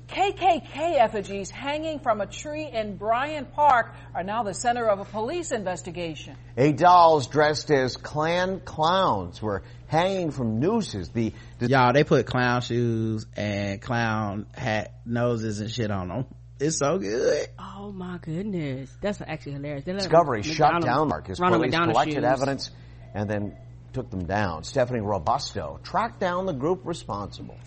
KKK 0.10 0.98
effigies 0.98 1.52
hanging 1.52 1.99
from 1.99 2.19
a 2.19 2.26
tree 2.26 2.65
in 2.65 2.98
Bryan 2.98 3.45
Park 3.45 3.94
are 4.15 4.23
now 4.23 4.41
the 4.41 4.56
center 4.56 4.88
of 4.88 4.99
a 4.99 5.06
police 5.06 5.52
investigation. 5.52 6.36
Eight 6.57 6.77
dolls 6.77 7.27
dressed 7.27 7.69
as 7.69 7.95
Klan 7.95 8.60
clowns 8.60 9.40
were 9.40 9.61
hanging 9.86 10.31
from 10.31 10.60
nooses. 10.60 11.10
The, 11.10 11.34
the 11.60 11.68
y'all, 11.68 11.94
they 11.94 12.03
put 12.03 12.26
clown 12.26 12.61
shoes 12.61 13.27
and 13.36 13.80
clown 13.80 14.48
hat 14.56 14.95
noses 15.06 15.60
and 15.60 15.69
shit 15.69 15.91
on 15.91 16.07
them. 16.07 16.26
It's 16.60 16.80
so 16.80 16.98
good. 16.98 17.48
Oh 17.60 17.91
my 17.91 18.18
goodness, 18.18 18.91
that's 19.02 19.22
actually 19.22 19.53
hilarious. 19.53 19.86
They 19.86 19.94
let 19.94 20.02
discovery 20.02 20.41
shut 20.41 20.81
down 20.81 21.07
Marcus. 21.07 21.40
Ronald 21.40 21.60
Police 21.60 21.72
McDonald 21.72 21.94
collected 21.94 22.15
shoes. 22.15 22.23
evidence 22.23 22.72
and 23.14 23.30
then 23.30 23.56
took 23.94 24.10
them 24.10 24.26
down. 24.26 24.64
Stephanie 24.64 25.02
Robusto 25.02 25.80
tracked 25.84 26.19
down 26.19 26.48
the 26.48 26.53
group 26.53 26.81
responsible. 26.84 27.57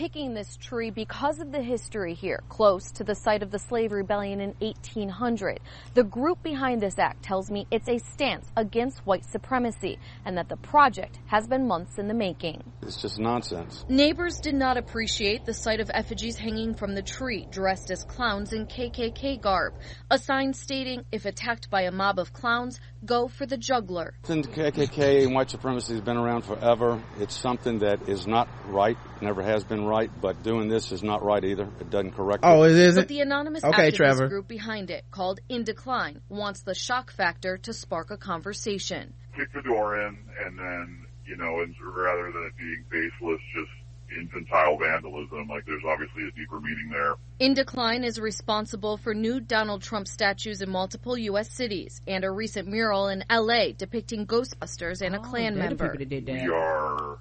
Picking 0.00 0.32
this 0.32 0.56
tree 0.56 0.88
because 0.88 1.40
of 1.40 1.52
the 1.52 1.60
history 1.60 2.14
here, 2.14 2.42
close 2.48 2.90
to 2.90 3.04
the 3.04 3.14
site 3.14 3.42
of 3.42 3.50
the 3.50 3.58
slave 3.58 3.92
rebellion 3.92 4.40
in 4.40 4.54
1800. 4.60 5.60
The 5.92 6.04
group 6.04 6.42
behind 6.42 6.80
this 6.80 6.98
act 6.98 7.22
tells 7.22 7.50
me 7.50 7.66
it's 7.70 7.86
a 7.86 7.98
stance 7.98 8.50
against 8.56 9.04
white 9.04 9.26
supremacy 9.26 9.98
and 10.24 10.38
that 10.38 10.48
the 10.48 10.56
project 10.56 11.18
has 11.26 11.46
been 11.46 11.68
months 11.68 11.98
in 11.98 12.08
the 12.08 12.14
making. 12.14 12.64
It's 12.80 12.96
just 12.96 13.18
nonsense. 13.18 13.84
Neighbors 13.90 14.40
did 14.40 14.54
not 14.54 14.78
appreciate 14.78 15.44
the 15.44 15.52
sight 15.52 15.80
of 15.80 15.90
effigies 15.92 16.38
hanging 16.38 16.74
from 16.74 16.94
the 16.94 17.02
tree, 17.02 17.46
dressed 17.50 17.90
as 17.90 18.02
clowns 18.04 18.54
in 18.54 18.68
KKK 18.68 19.38
garb. 19.42 19.74
A 20.10 20.16
sign 20.16 20.54
stating, 20.54 21.04
if 21.12 21.26
attacked 21.26 21.68
by 21.68 21.82
a 21.82 21.92
mob 21.92 22.18
of 22.18 22.32
clowns, 22.32 22.80
go 23.04 23.28
for 23.28 23.46
the 23.46 23.56
juggler. 23.56 24.14
Since 24.24 24.46
KKK 24.48 25.24
and 25.24 25.34
white 25.34 25.50
supremacy 25.50 25.94
has 25.94 26.02
been 26.02 26.16
around 26.16 26.42
forever, 26.44 27.02
it's 27.18 27.36
something 27.36 27.78
that 27.80 28.08
is 28.08 28.26
not 28.26 28.48
right, 28.68 28.96
never 29.20 29.42
has 29.42 29.64
been 29.64 29.84
right, 29.84 30.10
but 30.20 30.42
doing 30.42 30.68
this 30.68 30.92
is 30.92 31.02
not 31.02 31.22
right 31.22 31.44
either. 31.44 31.68
It 31.80 31.90
doesn't 31.90 32.12
correct 32.12 32.44
Oh, 32.44 32.62
it. 32.64 32.72
it 32.72 32.78
isn't? 32.78 33.02
But 33.02 33.08
the 33.08 33.20
anonymous 33.20 33.64
Okay, 33.64 33.90
activist 33.90 33.96
Trevor. 33.96 34.28
group 34.28 34.48
behind 34.48 34.90
it, 34.90 35.04
called 35.10 35.40
Indecline, 35.48 36.20
wants 36.28 36.62
the 36.62 36.74
shock 36.74 37.10
factor 37.12 37.56
to 37.58 37.72
spark 37.72 38.10
a 38.10 38.16
conversation. 38.16 39.14
kick 39.36 39.52
the 39.54 39.62
door 39.62 39.96
in 40.00 40.18
and 40.44 40.58
then, 40.58 41.06
you 41.24 41.36
know, 41.36 41.60
and 41.60 41.74
rather 41.94 42.32
than 42.32 42.44
it 42.44 42.56
being 42.58 42.84
baseless, 42.90 43.40
just, 43.54 43.70
infantile 44.18 44.76
vandalism. 44.78 45.48
Like 45.48 45.66
there's 45.66 45.82
obviously 45.86 46.28
a 46.28 46.30
deeper 46.32 46.60
meaning 46.60 46.90
there. 46.90 47.14
Indecline 47.38 48.04
is 48.04 48.20
responsible 48.20 48.96
for 48.96 49.14
new 49.14 49.40
Donald 49.40 49.82
Trump 49.82 50.08
statues 50.08 50.62
in 50.62 50.70
multiple 50.70 51.16
U.S. 51.16 51.50
cities 51.50 52.00
and 52.06 52.24
a 52.24 52.30
recent 52.30 52.68
mural 52.68 53.08
in 53.08 53.24
L.A. 53.30 53.72
depicting 53.72 54.26
Ghostbusters 54.26 55.02
and 55.02 55.14
a 55.14 55.18
oh, 55.18 55.22
Klan 55.22 55.56
member. 55.56 55.90
people 55.90 55.98
that 55.98 56.08
did 56.08 56.26
that. 56.26 56.44
We 56.44 56.52
are 56.52 57.18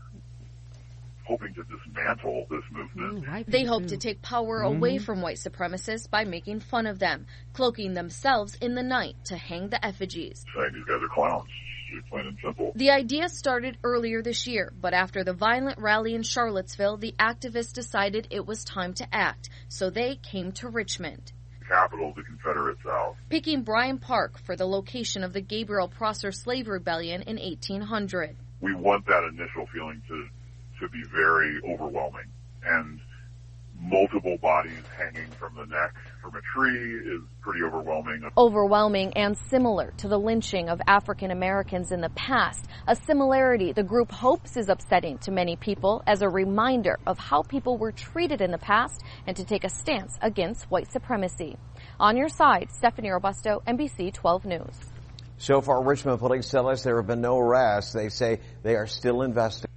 hoping 1.30 1.54
to 1.54 1.64
dismantle 1.64 2.48
this 2.50 2.64
movement. 2.72 3.48
They 3.48 3.64
hope 3.64 3.86
to 3.88 3.98
take 3.98 4.22
power 4.22 4.62
away 4.62 4.96
mm-hmm. 4.96 5.04
from 5.04 5.22
white 5.22 5.38
supremacists 5.38 6.10
by 6.10 6.26
making 6.26 6.60
fun 6.60 6.88
of 6.88 6.98
them, 6.98 7.28
cloaking 7.54 7.94
themselves 7.94 8.56
in 8.56 8.74
the 8.74 8.82
night 8.82 9.16
to 9.26 9.38
hang 9.38 9.70
the 9.70 9.84
effigies. 9.86 10.44
Saying 10.56 10.72
these 10.74 10.86
guys 10.86 11.04
are 11.04 11.08
clowns, 11.08 11.48
plain 12.10 12.28
and 12.28 12.38
simple. 12.44 12.72
The 12.76 12.92
idea 12.92 13.30
started 13.30 13.78
earlier 13.84 14.22
this 14.22 14.48
year, 14.48 14.74
but 14.80 14.94
after 14.94 15.24
the 15.24 15.34
violent 15.34 15.80
rally 15.80 16.16
in 16.16 16.24
Charlottesville, 16.24 16.98
the 16.98 17.16
activists 17.20 17.74
decided 17.74 18.28
it 18.32 18.46
was 18.46 18.64
time 18.64 18.94
to 18.96 19.08
act, 19.14 19.50
so 19.68 19.90
they 19.90 20.16
came 20.16 20.52
to 20.54 20.70
Richmond. 20.70 21.32
Capital 21.68 22.10
of 22.10 22.16
the 22.16 22.24
Confederate 22.24 22.78
South. 22.84 23.16
Picking 23.30 23.62
Bryan 23.62 24.00
Park 24.00 24.40
for 24.40 24.56
the 24.56 24.66
location 24.66 25.24
of 25.24 25.34
the 25.34 25.42
Gabriel 25.42 25.88
Prosser 25.88 26.32
Slave 26.32 26.68
Rebellion 26.68 27.22
in 27.22 27.38
1800. 27.38 28.36
We 28.60 28.74
want 28.74 29.06
that 29.06 29.24
initial 29.24 29.68
feeling 29.72 30.02
to 30.08 30.28
to 30.80 30.90
be 30.90 31.04
very 31.14 31.60
overwhelming 31.68 32.32
and 32.64 33.00
multiple 33.82 34.38
bodies 34.42 34.84
hanging 34.98 35.30
from 35.32 35.56
the 35.56 35.66
neck 35.66 35.96
from 36.22 36.36
a 36.36 36.42
tree 36.54 36.96
is 36.96 37.22
pretty 37.42 37.64
overwhelming. 37.64 38.30
Overwhelming 38.38 39.14
and 39.14 39.38
similar 39.50 39.92
to 39.98 40.08
the 40.08 40.18
lynching 40.18 40.70
of 40.70 40.82
African 40.86 41.32
Americans 41.32 41.92
in 41.92 42.02
the 42.02 42.10
past, 42.10 42.66
a 42.88 42.96
similarity 42.96 43.72
the 43.72 43.84
group 43.84 44.12
hopes 44.12 44.58
is 44.58 44.70
upsetting 44.70 45.18
to 45.20 45.32
many 45.32 45.56
people 45.56 46.04
as 46.06 46.22
a 46.22 46.30
reminder 46.30 47.00
of 47.08 47.18
how 47.18 47.42
people 47.42 47.78
were 47.78 47.92
treated 47.92 48.42
in 48.42 48.52
the 48.52 48.58
past 48.58 49.02
and 49.26 49.38
to 49.38 49.46
take 49.46 49.64
a 49.64 49.70
stance 49.70 50.18
against 50.22 50.70
white 50.70 50.92
supremacy. 50.92 51.58
On 52.00 52.18
your 52.18 52.30
side, 52.30 52.70
Stephanie 52.72 53.10
Robusto, 53.10 53.62
NBC 53.66 54.14
12 54.14 54.46
News. 54.46 54.76
So 55.38 55.62
far, 55.62 55.82
Richmond 55.82 56.20
police 56.20 56.50
tell 56.50 56.68
us 56.68 56.84
there 56.84 56.98
have 56.98 57.08
been 57.08 57.22
no 57.22 57.38
arrests. 57.38 57.94
They 57.94 58.10
say 58.10 58.42
they 58.62 58.76
are 58.76 58.88
still 58.88 59.22
investigating. 59.22 59.70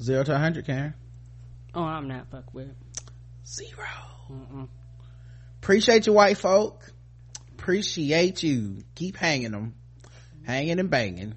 Zero 0.00 0.22
to 0.22 0.32
100, 0.32 0.66
Karen. 0.66 0.94
Oh, 1.74 1.82
I'm 1.82 2.08
not 2.08 2.30
fuck 2.30 2.54
with. 2.54 2.74
Zero. 3.46 3.86
Mm-mm. 4.30 4.68
Appreciate 5.60 6.06
you, 6.06 6.12
white 6.12 6.38
folk. 6.38 6.82
Appreciate 7.52 8.42
you. 8.42 8.84
Keep 8.94 9.16
hanging 9.16 9.50
them. 9.50 9.74
Hanging 10.44 10.78
and 10.78 10.90
banging. 10.90 11.34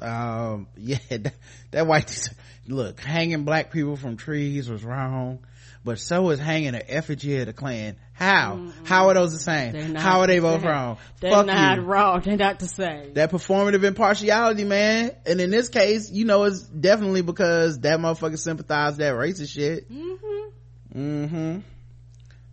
Um, 0.00 0.68
yeah, 0.76 0.98
that, 1.10 1.34
that 1.72 1.86
white, 1.86 2.28
look, 2.68 3.00
hanging 3.00 3.44
black 3.44 3.72
people 3.72 3.96
from 3.96 4.16
trees 4.16 4.68
was 4.68 4.84
wrong, 4.84 5.40
but 5.86 6.00
so 6.00 6.30
is 6.30 6.40
hanging 6.40 6.74
an 6.74 6.82
effigy 6.88 7.38
of 7.38 7.46
the 7.46 7.52
Klan. 7.52 7.96
How? 8.12 8.72
How 8.84 9.08
are 9.08 9.14
those 9.14 9.32
the 9.32 9.38
same? 9.38 9.94
How 9.94 10.20
are 10.20 10.26
they 10.26 10.40
both 10.40 10.62
same. 10.62 10.70
wrong? 10.70 10.98
They're 11.20 11.30
Fuck 11.30 11.46
not 11.46 11.78
you. 11.78 11.84
wrong. 11.84 12.20
They're 12.22 12.36
not 12.36 12.58
the 12.58 12.66
same. 12.66 13.14
That 13.14 13.30
performative 13.30 13.84
impartiality, 13.84 14.64
man. 14.64 15.12
And 15.24 15.40
in 15.40 15.50
this 15.50 15.68
case, 15.68 16.10
you 16.10 16.24
know, 16.24 16.42
it's 16.42 16.62
definitely 16.62 17.22
because 17.22 17.78
that 17.80 18.00
motherfucker 18.00 18.36
sympathized 18.36 18.98
that 18.98 19.14
racist 19.14 19.50
shit. 19.50 19.88
Mm-hmm. 19.88 20.98
Mm-hmm. 20.98 21.58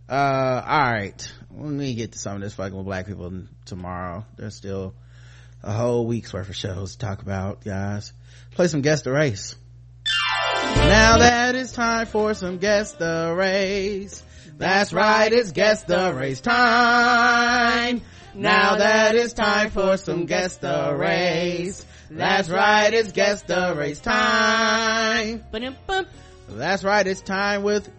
Uh, 0.08 0.14
alright. 0.14 1.34
Let 1.50 1.72
me 1.72 1.96
get 1.96 2.12
to 2.12 2.20
some 2.20 2.36
of 2.36 2.42
this 2.42 2.54
fucking 2.54 2.78
with 2.78 2.86
black 2.86 3.08
people 3.08 3.34
tomorrow. 3.66 4.26
There's 4.38 4.56
still 4.56 4.94
a 5.64 5.72
whole 5.72 6.06
week's 6.06 6.32
worth 6.32 6.50
of 6.50 6.56
shows 6.56 6.92
to 6.92 6.98
talk 7.00 7.24
about, 7.24 7.64
guys. 7.64 8.14
Play 8.52 8.68
some 8.68 8.82
Guess 8.82 9.02
the 9.02 9.12
Race. 9.12 9.56
Now 10.64 11.18
that 11.20 11.56
it's 11.56 11.72
time 11.74 12.06
for 12.06 12.34
some 12.34 12.58
Guess 12.58 12.94
the 12.94 13.34
Race. 13.36 14.24
That's 14.58 14.94
right, 14.94 15.32
it's 15.32 15.52
Guess 15.52 15.84
the 15.84 16.14
Race 16.14 16.42
time. 16.42 18.02
Now 18.36 18.78
that 18.78 19.16
it's 19.16 19.34
time 19.34 19.70
for 19.72 19.98
some 19.98 20.26
Guess 20.26 20.58
the 20.58 20.96
Race. 20.98 21.86
That's 22.10 22.50
right, 22.50 22.94
it's 22.94 23.12
Guess 23.12 23.44
the 23.44 23.76
Race 23.78 24.00
time. 24.00 25.44
That's 26.50 26.84
right. 26.84 27.08
It's 27.08 27.22
time 27.22 27.64
with 27.64 27.90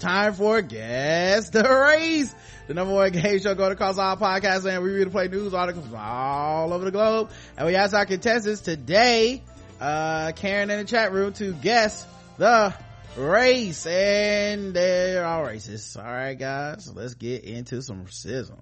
time 0.00 0.32
for 0.34 0.62
guess 0.62 1.50
the 1.50 1.62
race. 1.62 2.34
The 2.66 2.74
number 2.74 2.94
one 2.94 3.12
game 3.12 3.38
show 3.38 3.54
going 3.54 3.72
across 3.72 3.98
all 3.98 4.16
podcasts 4.16 4.64
and 4.64 4.82
we 4.82 4.90
read 4.90 5.02
and 5.02 5.12
play 5.12 5.28
news 5.28 5.54
articles 5.54 5.86
from 5.86 5.96
all 5.96 6.72
over 6.72 6.84
the 6.84 6.90
globe. 6.90 7.30
And 7.56 7.66
we 7.66 7.76
ask 7.76 7.94
our 7.94 8.06
contestants 8.06 8.62
today, 8.62 9.42
uh, 9.80 10.32
Karen 10.32 10.70
in 10.70 10.78
the 10.78 10.84
chat 10.84 11.12
room 11.12 11.32
to 11.34 11.52
guess 11.52 12.06
the 12.38 12.74
race. 13.16 13.86
And 13.86 14.74
they're 14.74 15.24
all 15.24 15.44
racist. 15.44 15.96
All 15.96 16.04
right, 16.04 16.38
guys. 16.38 16.90
Let's 16.94 17.14
get 17.14 17.44
into 17.44 17.82
some 17.82 18.04
racism. 18.04 18.60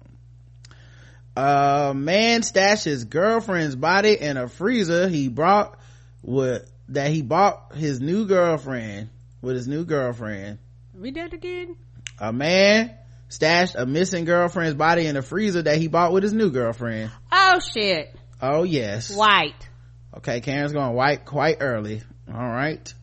A 1.35 1.93
man 1.95 2.41
stashes 2.41 3.07
girlfriend's 3.07 3.75
body 3.75 4.19
in 4.19 4.35
a 4.35 4.47
freezer 4.49 5.07
he 5.07 5.29
brought 5.29 5.79
with 6.21 6.69
that 6.89 7.11
he 7.11 7.21
bought 7.21 7.75
his 7.75 8.01
new 8.01 8.25
girlfriend 8.25 9.09
with 9.41 9.55
his 9.55 9.67
new 9.67 9.85
girlfriend. 9.85 10.57
We 10.93 11.11
did 11.11 11.33
again. 11.33 11.77
A 12.19 12.33
man 12.33 12.93
stashed 13.29 13.75
a 13.75 13.85
missing 13.85 14.25
girlfriend's 14.25 14.75
body 14.75 15.05
in 15.05 15.15
a 15.15 15.21
freezer 15.21 15.61
that 15.61 15.77
he 15.77 15.87
bought 15.87 16.11
with 16.11 16.23
his 16.23 16.33
new 16.33 16.49
girlfriend. 16.49 17.11
Oh 17.31 17.59
shit. 17.59 18.13
Oh 18.41 18.63
yes. 18.63 19.15
White. 19.15 19.68
Okay, 20.17 20.41
Karen's 20.41 20.73
going 20.73 20.95
white 20.95 21.25
quite 21.25 21.57
early. 21.59 22.01
All 22.27 22.33
right. 22.33 22.93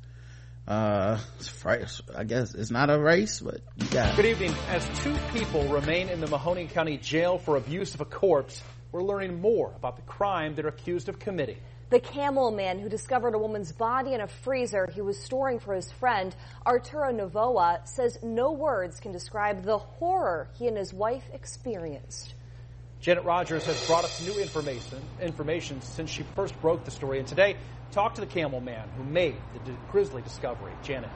Uh, 0.66 1.20
it's 1.38 1.46
fri- 1.46 1.84
I 2.16 2.24
guess 2.24 2.52
it's 2.54 2.72
not 2.72 2.90
a 2.90 2.98
race, 2.98 3.38
but 3.38 3.60
you 3.76 3.86
got 3.86 4.10
it. 4.10 4.16
Good 4.16 4.24
evening. 4.24 4.54
As 4.68 4.84
two 5.04 5.14
people 5.32 5.68
remain 5.68 6.08
in 6.08 6.20
the 6.20 6.26
Mahoning 6.26 6.68
County 6.68 6.96
Jail 6.96 7.38
for 7.38 7.56
abuse 7.56 7.94
of 7.94 8.00
a 8.00 8.04
corpse, 8.04 8.60
we're 8.90 9.04
learning 9.04 9.40
more 9.40 9.72
about 9.76 9.94
the 9.94 10.02
crime 10.02 10.56
they're 10.56 10.66
accused 10.66 11.08
of 11.08 11.20
committing. 11.20 11.58
The 11.90 12.00
Campbell 12.00 12.50
man 12.50 12.80
who 12.80 12.88
discovered 12.88 13.34
a 13.34 13.38
woman's 13.38 13.70
body 13.70 14.12
in 14.12 14.20
a 14.20 14.26
freezer 14.26 14.88
he 14.92 15.00
was 15.00 15.22
storing 15.22 15.60
for 15.60 15.74
his 15.74 15.92
friend, 15.92 16.34
Arturo 16.66 17.12
Novoa, 17.12 17.86
says 17.86 18.18
no 18.24 18.50
words 18.50 18.98
can 18.98 19.12
describe 19.12 19.62
the 19.62 19.78
horror 19.78 20.48
he 20.58 20.66
and 20.66 20.76
his 20.76 20.92
wife 20.92 21.22
experienced. 21.32 22.34
Janet 23.00 23.24
Rogers 23.24 23.64
has 23.66 23.86
brought 23.86 24.04
us 24.04 24.26
new 24.26 24.40
information, 24.40 24.98
information 25.20 25.80
since 25.80 26.10
she 26.10 26.22
first 26.34 26.60
broke 26.60 26.84
the 26.84 26.90
story, 26.90 27.18
and 27.18 27.28
today 27.28 27.56
talked 27.92 28.16
to 28.16 28.20
the 28.20 28.26
Campbell 28.26 28.60
man 28.60 28.88
who 28.96 29.04
made 29.04 29.36
the 29.64 29.72
grisly 29.92 30.22
discovery. 30.22 30.72
Janet. 30.82 31.10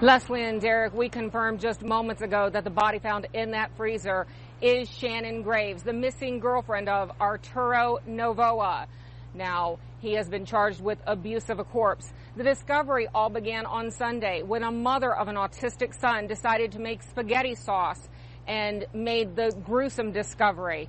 Leslie 0.00 0.44
and 0.44 0.60
Derek, 0.60 0.94
we 0.94 1.08
confirmed 1.08 1.58
just 1.58 1.82
moments 1.82 2.22
ago 2.22 2.48
that 2.50 2.62
the 2.62 2.70
body 2.70 3.00
found 3.00 3.26
in 3.32 3.50
that 3.50 3.76
freezer 3.76 4.28
is 4.62 4.88
Shannon 4.88 5.42
Graves, 5.42 5.82
the 5.82 5.92
missing 5.92 6.38
girlfriend 6.38 6.88
of 6.88 7.10
Arturo 7.20 7.98
Novoa. 8.06 8.86
Now, 9.34 9.80
he 9.98 10.12
has 10.12 10.28
been 10.28 10.44
charged 10.44 10.80
with 10.80 10.98
abuse 11.06 11.50
of 11.50 11.58
a 11.58 11.64
corpse. 11.64 12.12
The 12.36 12.44
discovery 12.44 13.08
all 13.12 13.28
began 13.28 13.66
on 13.66 13.90
Sunday 13.90 14.42
when 14.42 14.62
a 14.62 14.70
mother 14.70 15.12
of 15.12 15.26
an 15.26 15.34
autistic 15.34 15.98
son 15.98 16.28
decided 16.28 16.72
to 16.72 16.78
make 16.78 17.02
spaghetti 17.02 17.56
sauce 17.56 18.08
and 18.48 18.86
made 18.94 19.36
the 19.36 19.54
gruesome 19.64 20.10
discovery. 20.10 20.88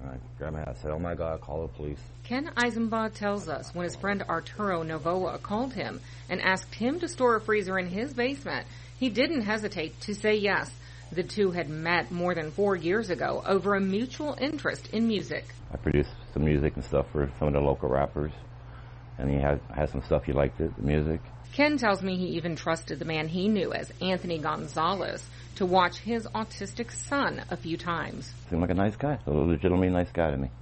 I 0.00 0.16
grabbed 0.38 0.54
my 0.54 0.60
hat, 0.60 0.76
said, 0.80 0.92
"Oh 0.92 0.98
my 0.98 1.14
God, 1.14 1.40
call 1.40 1.62
the 1.62 1.68
police." 1.68 1.98
Ken 2.22 2.52
Eisenbaugh 2.56 3.08
tells 3.08 3.48
us 3.48 3.74
when 3.74 3.84
his 3.84 3.96
friend 3.96 4.22
Arturo 4.28 4.84
Novoa 4.84 5.42
called 5.42 5.72
him 5.72 6.00
and 6.28 6.40
asked 6.40 6.74
him 6.74 7.00
to 7.00 7.08
store 7.08 7.36
a 7.36 7.40
freezer 7.40 7.78
in 7.78 7.88
his 7.88 8.12
basement, 8.12 8.66
he 9.00 9.08
didn't 9.08 9.40
hesitate 9.42 9.98
to 10.02 10.14
say 10.14 10.36
yes. 10.36 10.70
The 11.10 11.22
two 11.22 11.50
had 11.50 11.70
met 11.70 12.12
more 12.12 12.34
than 12.34 12.50
four 12.50 12.76
years 12.76 13.08
ago 13.08 13.42
over 13.46 13.74
a 13.74 13.80
mutual 13.80 14.36
interest 14.38 14.88
in 14.92 15.08
music. 15.08 15.46
I 15.72 15.78
produced 15.78 16.10
some 16.34 16.44
music 16.44 16.76
and 16.76 16.84
stuff 16.84 17.06
for 17.10 17.30
some 17.38 17.48
of 17.48 17.54
the 17.54 17.60
local 17.60 17.88
rappers, 17.88 18.32
and 19.16 19.30
he 19.30 19.36
had 19.36 19.60
had 19.74 19.88
some 19.88 20.02
stuff 20.02 20.24
he 20.24 20.32
liked 20.32 20.60
it, 20.60 20.76
the 20.76 20.82
music. 20.82 21.20
Ken 21.58 21.76
tells 21.76 22.02
me 22.02 22.16
he 22.16 22.36
even 22.36 22.54
trusted 22.54 23.00
the 23.00 23.04
man 23.04 23.26
he 23.26 23.48
knew 23.48 23.72
as 23.72 23.92
Anthony 24.00 24.38
Gonzalez 24.38 25.26
to 25.56 25.66
watch 25.66 25.98
his 25.98 26.24
autistic 26.28 26.92
son 26.92 27.42
a 27.50 27.56
few 27.56 27.76
times. 27.76 28.32
Seemed 28.48 28.60
like 28.60 28.70
a 28.70 28.74
nice 28.74 28.94
guy, 28.94 29.18
a 29.26 29.30
legitimately 29.32 29.88
nice 29.88 30.12
guy 30.12 30.30
to 30.30 30.36
me. 30.36 30.52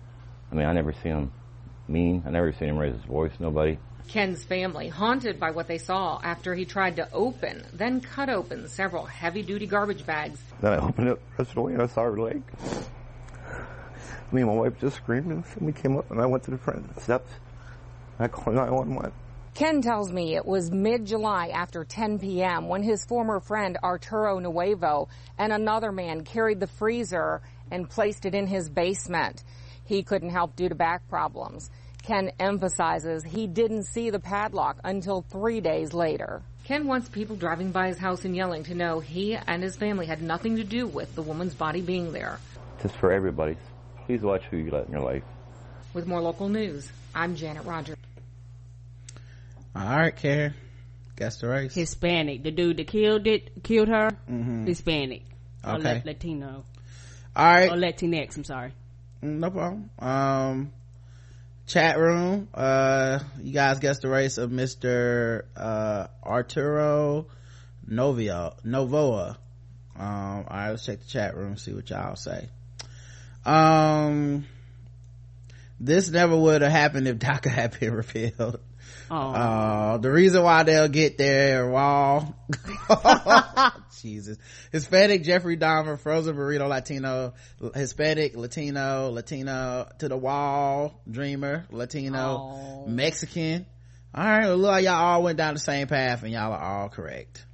I 0.50 0.54
mean, 0.54 0.64
I 0.64 0.72
never 0.72 0.94
seen 0.94 1.12
him 1.12 1.32
mean. 1.86 2.22
I 2.24 2.30
never 2.30 2.50
seen 2.50 2.70
him 2.70 2.78
raise 2.78 2.94
his 2.94 3.04
voice. 3.04 3.32
Nobody. 3.38 3.78
Ken's 4.08 4.42
family 4.44 4.88
haunted 4.88 5.38
by 5.38 5.50
what 5.50 5.68
they 5.68 5.76
saw 5.76 6.18
after 6.24 6.54
he 6.54 6.64
tried 6.64 6.96
to 6.96 7.12
open, 7.12 7.62
then 7.74 8.00
cut 8.00 8.30
open 8.30 8.66
several 8.66 9.04
heavy-duty 9.04 9.66
garbage 9.66 10.06
bags. 10.06 10.40
Then 10.62 10.72
I 10.72 10.78
opened 10.78 11.08
it 11.08 11.20
restaurant 11.36 11.72
and 11.72 11.82
I 11.82 11.88
saw 11.88 12.04
her 12.04 12.18
leg. 12.18 12.42
Me 14.32 14.40
and 14.40 14.46
my 14.46 14.56
wife 14.56 14.80
just 14.80 14.96
screamed 14.96 15.30
and 15.30 15.44
we 15.60 15.74
came 15.74 15.98
up 15.98 16.10
and 16.10 16.22
I 16.22 16.24
went 16.24 16.44
to 16.44 16.52
the 16.52 16.56
front 16.56 16.98
steps. 17.02 17.30
I 18.18 18.28
called 18.28 18.56
911. 18.56 19.12
Ken 19.56 19.80
tells 19.80 20.12
me 20.12 20.36
it 20.36 20.44
was 20.44 20.70
mid-July 20.70 21.48
after 21.48 21.82
10 21.82 22.18
p.m. 22.18 22.68
when 22.68 22.82
his 22.82 23.06
former 23.06 23.40
friend 23.40 23.78
Arturo 23.82 24.38
Novoa 24.38 25.08
and 25.38 25.50
another 25.50 25.90
man 25.90 26.24
carried 26.24 26.60
the 26.60 26.66
freezer 26.66 27.40
and 27.70 27.88
placed 27.88 28.26
it 28.26 28.34
in 28.34 28.46
his 28.46 28.68
basement. 28.68 29.42
He 29.86 30.02
couldn't 30.02 30.28
help 30.28 30.56
due 30.56 30.68
to 30.68 30.74
back 30.74 31.08
problems. 31.08 31.70
Ken 32.02 32.32
emphasizes 32.38 33.24
he 33.24 33.46
didn't 33.46 33.84
see 33.84 34.10
the 34.10 34.20
padlock 34.20 34.76
until 34.84 35.22
three 35.22 35.62
days 35.62 35.94
later. 35.94 36.42
Ken 36.64 36.86
wants 36.86 37.08
people 37.08 37.34
driving 37.34 37.70
by 37.70 37.86
his 37.88 37.96
house 37.96 38.26
and 38.26 38.36
yelling 38.36 38.64
to 38.64 38.74
know 38.74 39.00
he 39.00 39.36
and 39.36 39.62
his 39.62 39.74
family 39.74 40.04
had 40.04 40.20
nothing 40.20 40.56
to 40.56 40.64
do 40.64 40.86
with 40.86 41.14
the 41.14 41.22
woman's 41.22 41.54
body 41.54 41.80
being 41.80 42.12
there. 42.12 42.38
Just 42.82 42.94
for 42.96 43.10
everybody. 43.10 43.56
Please 44.04 44.20
watch 44.20 44.42
who 44.50 44.58
you 44.58 44.70
let 44.70 44.84
in 44.84 44.92
your 44.92 45.00
life. 45.00 45.22
With 45.94 46.06
more 46.06 46.20
local 46.20 46.50
news, 46.50 46.92
I'm 47.14 47.36
Janet 47.36 47.64
Rogers. 47.64 47.96
All 49.76 49.82
right, 49.96 50.14
Karen. 50.16 50.54
Guess 51.16 51.40
the 51.40 51.48
race. 51.48 51.74
Hispanic. 51.74 52.42
The 52.42 52.50
dude 52.50 52.78
that 52.78 52.86
killed 52.88 53.26
it, 53.26 53.62
killed 53.62 53.88
her, 53.88 54.10
Mhm. 54.30 54.66
Hispanic. 54.66 55.22
Or 55.64 55.74
Okay. 55.76 55.94
La- 55.96 56.02
Latino. 56.04 56.64
All 57.34 57.44
right. 57.46 57.70
Or 57.70 57.76
Latinx, 57.76 58.36
I'm 58.36 58.44
sorry. 58.44 58.72
No 59.22 59.50
problem. 59.50 59.90
Um, 59.98 60.72
chat 61.66 61.98
room. 61.98 62.48
Uh, 62.54 63.18
you 63.42 63.52
guys 63.52 63.78
guessed 63.78 64.02
the 64.02 64.08
race 64.08 64.38
of 64.38 64.50
Mr. 64.50 65.42
Uh, 65.56 66.06
Arturo 66.24 67.26
Novio, 67.86 68.54
Novoa. 68.64 69.36
Um, 69.98 70.06
all 70.06 70.44
right, 70.50 70.70
let's 70.70 70.84
check 70.86 71.00
the 71.00 71.06
chat 71.06 71.36
room, 71.36 71.56
see 71.56 71.72
what 71.72 71.88
y'all 71.90 72.16
say. 72.16 72.48
Um, 73.44 74.46
this 75.80 76.10
never 76.10 76.36
would 76.36 76.62
have 76.62 76.70
happened 76.72 77.08
if 77.08 77.18
DACA 77.18 77.50
had 77.50 77.78
been 77.78 77.94
repealed. 77.94 78.60
Uh, 79.10 79.98
the 79.98 80.10
reason 80.10 80.42
why 80.42 80.62
they'll 80.64 80.88
get 80.88 81.16
their 81.16 81.68
wall, 81.68 82.36
Jesus, 84.02 84.36
Hispanic 84.72 85.22
Jeffrey 85.22 85.56
Dahmer, 85.56 85.98
frozen 85.98 86.36
burrito 86.36 86.68
Latino, 86.68 87.34
Hispanic 87.74 88.36
Latino, 88.36 89.10
Latino 89.10 89.88
to 90.00 90.08
the 90.08 90.16
wall, 90.16 91.00
Dreamer, 91.10 91.66
Latino, 91.70 92.84
Mexican. 92.88 93.66
All 94.14 94.24
right, 94.24 94.46
well, 94.46 94.56
look 94.56 94.70
like 94.70 94.84
y'all 94.84 94.94
all 94.94 95.22
went 95.22 95.38
down 95.38 95.54
the 95.54 95.60
same 95.60 95.86
path 95.86 96.22
and 96.22 96.32
y'all 96.32 96.52
are 96.52 96.82
all 96.82 96.88
correct. 96.88 97.45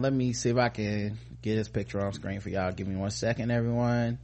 And 0.00 0.04
let 0.04 0.14
me 0.14 0.32
see 0.32 0.48
if 0.48 0.56
I 0.56 0.70
can 0.70 1.18
get 1.42 1.56
this 1.56 1.68
picture 1.68 2.00
on 2.00 2.14
screen 2.14 2.40
for 2.40 2.48
y'all. 2.48 2.72
Give 2.72 2.88
me 2.88 2.96
one 2.96 3.10
second, 3.10 3.50
everyone. 3.50 4.18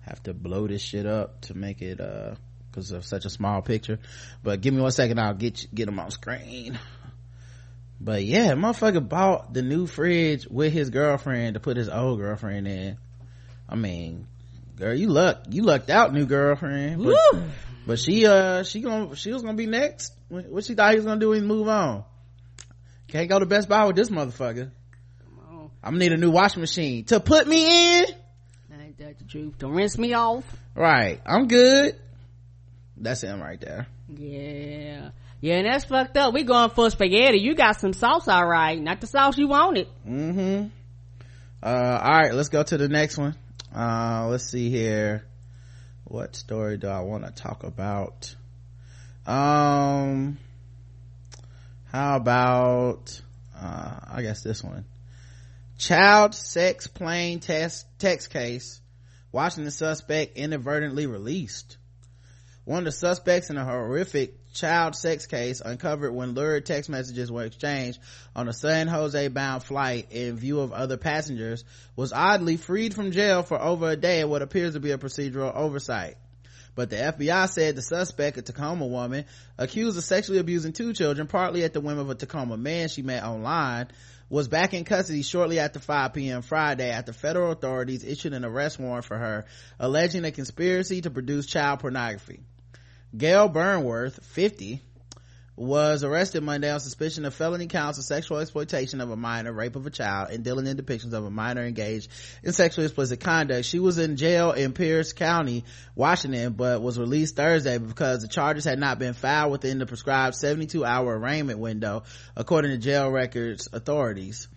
Have 0.00 0.20
to 0.24 0.34
blow 0.34 0.66
this 0.66 0.82
shit 0.82 1.06
up 1.06 1.42
to 1.42 1.56
make 1.56 1.80
it, 1.80 2.00
uh, 2.00 2.34
cause 2.72 2.90
of 2.90 3.04
such 3.06 3.24
a 3.24 3.30
small 3.30 3.62
picture. 3.62 4.00
But 4.42 4.60
give 4.62 4.74
me 4.74 4.80
one 4.80 4.90
second, 4.90 5.20
I'll 5.20 5.34
get, 5.34 5.62
you- 5.62 5.68
get 5.72 5.86
them 5.86 6.00
on 6.00 6.10
screen. 6.10 6.76
But 8.00 8.24
yeah, 8.24 8.54
motherfucker 8.54 9.08
bought 9.08 9.54
the 9.54 9.62
new 9.62 9.86
fridge 9.86 10.48
with 10.48 10.72
his 10.72 10.90
girlfriend 10.90 11.54
to 11.54 11.60
put 11.60 11.76
his 11.76 11.88
old 11.88 12.18
girlfriend 12.18 12.66
in. 12.66 12.98
I 13.68 13.76
mean, 13.76 14.26
girl, 14.76 14.92
you 14.92 15.06
luck, 15.06 15.44
you 15.50 15.62
lucked 15.62 15.88
out, 15.88 16.12
new 16.12 16.26
girlfriend. 16.26 17.04
But, 17.04 17.14
Woo! 17.32 17.42
but 17.86 18.00
she, 18.00 18.26
uh, 18.26 18.64
she 18.64 18.80
gonna, 18.80 19.14
she 19.14 19.32
was 19.32 19.42
gonna 19.42 19.54
be 19.54 19.66
next. 19.66 20.14
What 20.28 20.46
what 20.46 20.64
she 20.64 20.74
thought 20.74 20.90
he 20.90 20.96
was 20.96 21.06
gonna 21.06 21.20
do 21.20 21.28
when 21.28 21.42
he 21.42 21.46
move 21.46 21.68
on? 21.68 22.02
Can't 23.06 23.28
go 23.28 23.38
to 23.38 23.46
Best 23.46 23.68
Buy 23.68 23.86
with 23.86 23.94
this 23.94 24.10
motherfucker. 24.10 24.72
I'm 25.86 25.92
gonna 25.92 26.00
need 26.00 26.12
a 26.14 26.16
new 26.16 26.32
washing 26.32 26.62
machine 26.62 27.04
to 27.04 27.20
put 27.20 27.46
me 27.46 28.00
in. 28.00 28.06
Ain't 28.72 28.98
that 28.98 29.18
the 29.18 29.24
truth? 29.24 29.56
Don't 29.56 29.70
rinse 29.70 29.96
me 29.96 30.14
off. 30.14 30.44
Right. 30.74 31.20
I'm 31.24 31.46
good. 31.46 31.94
That's 32.96 33.20
him 33.20 33.40
right 33.40 33.60
there. 33.60 33.86
Yeah. 34.08 35.10
Yeah, 35.40 35.54
and 35.58 35.66
that's 35.66 35.84
fucked 35.84 36.16
up. 36.16 36.34
We 36.34 36.42
going 36.42 36.70
for 36.70 36.90
spaghetti. 36.90 37.38
You 37.38 37.54
got 37.54 37.78
some 37.78 37.92
sauce, 37.92 38.26
all 38.26 38.44
right. 38.44 38.82
Not 38.82 39.00
the 39.00 39.06
sauce 39.06 39.38
you 39.38 39.46
wanted. 39.46 39.86
Mm-hmm. 40.04 40.66
Uh, 41.62 42.00
all 42.02 42.20
right, 42.20 42.34
let's 42.34 42.48
go 42.48 42.64
to 42.64 42.76
the 42.76 42.88
next 42.88 43.16
one. 43.16 43.36
Uh, 43.72 44.26
let's 44.28 44.42
see 44.42 44.70
here. 44.70 45.24
What 46.02 46.34
story 46.34 46.78
do 46.78 46.88
I 46.88 47.02
want 47.02 47.26
to 47.26 47.30
talk 47.30 47.62
about? 47.62 48.34
Um, 49.24 50.38
how 51.92 52.16
about, 52.16 53.20
uh, 53.56 54.00
I 54.10 54.22
guess 54.22 54.42
this 54.42 54.64
one. 54.64 54.84
Child 55.78 56.34
sex 56.34 56.86
plane 56.86 57.38
test, 57.40 57.86
text 57.98 58.30
case. 58.30 58.80
Washington 59.30 59.70
suspect 59.70 60.38
inadvertently 60.38 61.06
released. 61.06 61.76
One 62.64 62.78
of 62.78 62.84
the 62.86 62.92
suspects 62.92 63.50
in 63.50 63.58
a 63.58 63.64
horrific 63.64 64.52
child 64.54 64.96
sex 64.96 65.26
case 65.26 65.60
uncovered 65.60 66.14
when 66.14 66.32
lurid 66.32 66.64
text 66.64 66.88
messages 66.88 67.30
were 67.30 67.44
exchanged 67.44 67.98
on 68.34 68.48
a 68.48 68.54
San 68.54 68.88
Jose 68.88 69.28
bound 69.28 69.62
flight 69.62 70.08
in 70.10 70.36
view 70.36 70.60
of 70.60 70.72
other 70.72 70.96
passengers 70.96 71.62
was 71.94 72.10
oddly 72.10 72.56
freed 72.56 72.94
from 72.94 73.12
jail 73.12 73.42
for 73.42 73.60
over 73.60 73.90
a 73.90 73.96
day 73.96 74.22
in 74.22 74.30
what 74.30 74.40
appears 74.40 74.72
to 74.72 74.80
be 74.80 74.92
a 74.92 74.98
procedural 74.98 75.54
oversight. 75.54 76.16
But 76.76 76.90
the 76.90 76.96
FBI 76.96 77.48
said 77.48 77.74
the 77.74 77.82
suspect, 77.82 78.36
a 78.36 78.42
Tacoma 78.42 78.86
woman, 78.86 79.24
accused 79.56 79.96
of 79.96 80.04
sexually 80.04 80.38
abusing 80.38 80.74
two 80.74 80.92
children, 80.92 81.26
partly 81.26 81.64
at 81.64 81.72
the 81.72 81.80
whim 81.80 81.98
of 81.98 82.10
a 82.10 82.14
Tacoma 82.14 82.58
man 82.58 82.88
she 82.88 83.00
met 83.00 83.24
online, 83.24 83.88
was 84.28 84.46
back 84.46 84.74
in 84.74 84.84
custody 84.84 85.22
shortly 85.22 85.58
after 85.58 85.78
5 85.78 86.12
p.m. 86.12 86.42
Friday 86.42 86.90
after 86.90 87.14
federal 87.14 87.50
authorities 87.50 88.04
issued 88.04 88.34
an 88.34 88.44
arrest 88.44 88.78
warrant 88.78 89.06
for 89.06 89.16
her, 89.16 89.46
alleging 89.80 90.24
a 90.26 90.30
conspiracy 90.30 91.00
to 91.00 91.10
produce 91.10 91.46
child 91.46 91.80
pornography. 91.80 92.40
Gail 93.16 93.48
Burnworth, 93.48 94.22
50, 94.22 94.82
was 95.56 96.04
arrested 96.04 96.42
Monday 96.42 96.70
on 96.70 96.80
suspicion 96.80 97.24
of 97.24 97.34
felony 97.34 97.66
counts 97.66 97.98
of 97.98 98.04
sexual 98.04 98.38
exploitation 98.38 99.00
of 99.00 99.10
a 99.10 99.16
minor, 99.16 99.52
rape 99.52 99.74
of 99.74 99.86
a 99.86 99.90
child, 99.90 100.30
and 100.30 100.44
dealing 100.44 100.66
in 100.66 100.76
depictions 100.76 101.14
of 101.14 101.24
a 101.24 101.30
minor 101.30 101.64
engaged 101.64 102.10
in 102.42 102.52
sexually 102.52 102.84
explicit 102.86 103.20
conduct. 103.20 103.64
She 103.64 103.78
was 103.78 103.98
in 103.98 104.16
jail 104.16 104.52
in 104.52 104.72
Pierce 104.72 105.14
County, 105.14 105.64
Washington, 105.94 106.52
but 106.52 106.82
was 106.82 106.98
released 106.98 107.36
Thursday 107.36 107.78
because 107.78 108.20
the 108.20 108.28
charges 108.28 108.64
had 108.64 108.78
not 108.78 108.98
been 108.98 109.14
filed 109.14 109.50
within 109.50 109.78
the 109.78 109.86
prescribed 109.86 110.36
72 110.36 110.84
hour 110.84 111.18
arraignment 111.18 111.58
window, 111.58 112.02
according 112.36 112.72
to 112.72 112.78
jail 112.78 113.10
records 113.10 113.68
authorities. 113.72 114.48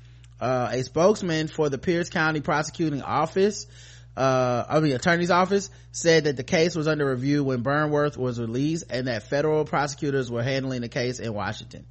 Uh, 0.41 0.69
a 0.71 0.83
spokesman 0.83 1.47
for 1.47 1.69
the 1.69 1.77
Pierce 1.77 2.09
County 2.09 2.39
prosecuting 2.39 3.01
office 3.01 3.67
uh, 4.15 4.65
I 4.67 4.79
mean, 4.79 4.93
attorney's 4.93 5.31
office 5.31 5.69
said 5.91 6.25
that 6.25 6.35
the 6.35 6.43
case 6.43 6.75
was 6.75 6.87
under 6.87 7.09
review 7.09 7.43
when 7.43 7.63
Burnworth 7.63 8.17
was 8.17 8.39
released 8.39 8.85
and 8.89 9.07
that 9.07 9.23
federal 9.23 9.65
prosecutors 9.65 10.29
were 10.29 10.43
handling 10.43 10.81
the 10.81 10.89
case 10.89 11.19
in 11.19 11.33
Washington. 11.33 11.85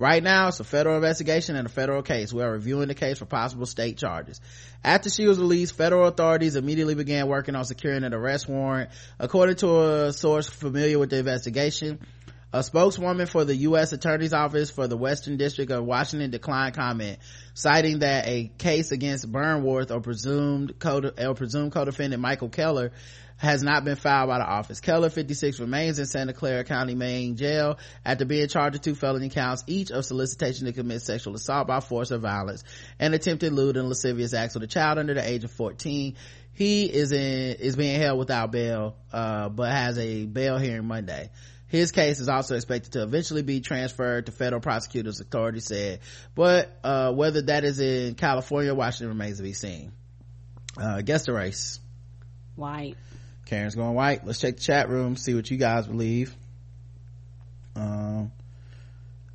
Right 0.00 0.22
now, 0.22 0.48
it's 0.48 0.58
a 0.60 0.64
federal 0.64 0.96
investigation 0.96 1.56
and 1.56 1.66
a 1.66 1.70
federal 1.70 2.00
case. 2.00 2.32
We 2.32 2.42
are 2.42 2.50
reviewing 2.50 2.88
the 2.88 2.94
case 2.94 3.18
for 3.18 3.26
possible 3.26 3.66
state 3.66 3.98
charges. 3.98 4.40
After 4.82 5.10
she 5.10 5.26
was 5.26 5.38
released, 5.38 5.76
federal 5.76 6.08
authorities 6.08 6.56
immediately 6.56 6.94
began 6.94 7.28
working 7.28 7.54
on 7.54 7.66
securing 7.66 8.04
an 8.04 8.14
arrest 8.14 8.48
warrant. 8.48 8.88
According 9.18 9.56
to 9.56 10.06
a 10.06 10.12
source 10.14 10.48
familiar 10.48 10.98
with 10.98 11.10
the 11.10 11.18
investigation, 11.18 11.98
a 12.52 12.62
spokeswoman 12.62 13.26
for 13.26 13.44
the 13.44 13.54
U.S. 13.56 13.92
Attorney's 13.92 14.32
Office 14.32 14.70
for 14.70 14.88
the 14.88 14.96
Western 14.96 15.36
District 15.36 15.70
of 15.70 15.84
Washington 15.84 16.30
declined 16.30 16.74
comment, 16.74 17.18
citing 17.54 18.00
that 18.00 18.26
a 18.26 18.50
case 18.58 18.90
against 18.90 19.30
Burnworth 19.30 19.90
or 19.90 20.00
presumed 20.00 20.78
co 20.78 21.12
or 21.16 21.34
presumed 21.34 21.72
co-defendant 21.72 22.20
Michael 22.20 22.48
Keller 22.48 22.90
has 23.36 23.62
not 23.62 23.84
been 23.84 23.96
filed 23.96 24.28
by 24.28 24.38
the 24.38 24.44
office. 24.44 24.80
Keller, 24.80 25.08
56, 25.08 25.60
remains 25.60 25.98
in 25.98 26.04
Santa 26.04 26.34
Clara 26.34 26.62
County 26.62 26.94
Main 26.94 27.36
Jail 27.36 27.78
after 28.04 28.26
being 28.26 28.46
charged 28.48 28.74
with 28.74 28.82
two 28.82 28.94
felony 28.94 29.30
counts, 29.30 29.64
each 29.66 29.90
of 29.90 30.04
solicitation 30.04 30.66
to 30.66 30.72
commit 30.74 31.00
sexual 31.00 31.34
assault 31.34 31.66
by 31.66 31.80
force 31.80 32.12
or 32.12 32.18
violence 32.18 32.64
and 32.98 33.14
attempted 33.14 33.52
lewd 33.52 33.78
and 33.78 33.88
lascivious 33.88 34.34
acts 34.34 34.54
with 34.54 34.64
a 34.64 34.66
child 34.66 34.98
under 34.98 35.14
the 35.14 35.26
age 35.26 35.44
of 35.44 35.50
14. 35.52 36.16
He 36.52 36.84
is 36.84 37.12
in, 37.12 37.54
is 37.54 37.76
being 37.76 37.98
held 37.98 38.18
without 38.18 38.50
bail, 38.50 38.96
uh, 39.10 39.48
but 39.48 39.70
has 39.70 39.96
a 39.98 40.26
bail 40.26 40.58
hearing 40.58 40.86
Monday. 40.86 41.30
His 41.70 41.92
case 41.92 42.18
is 42.18 42.28
also 42.28 42.56
expected 42.56 42.94
to 42.94 43.02
eventually 43.04 43.42
be 43.42 43.60
transferred 43.60 44.26
to 44.26 44.32
federal 44.32 44.60
prosecutors, 44.60 45.20
authorities 45.20 45.66
said. 45.66 46.00
But, 46.34 46.76
uh, 46.82 47.12
whether 47.12 47.42
that 47.42 47.62
is 47.62 47.78
in 47.78 48.16
California 48.16 48.72
or 48.72 48.74
Washington 48.74 49.08
remains 49.08 49.36
to 49.36 49.44
be 49.44 49.52
seen. 49.52 49.92
Uh, 50.76 51.00
guess 51.00 51.26
the 51.26 51.32
race. 51.32 51.78
White. 52.56 52.96
Karen's 53.46 53.76
going 53.76 53.94
white. 53.94 54.26
Let's 54.26 54.40
check 54.40 54.56
the 54.56 54.62
chat 54.62 54.88
room, 54.88 55.14
see 55.14 55.32
what 55.32 55.48
you 55.48 55.58
guys 55.58 55.86
believe. 55.86 56.36
Um, 57.76 58.32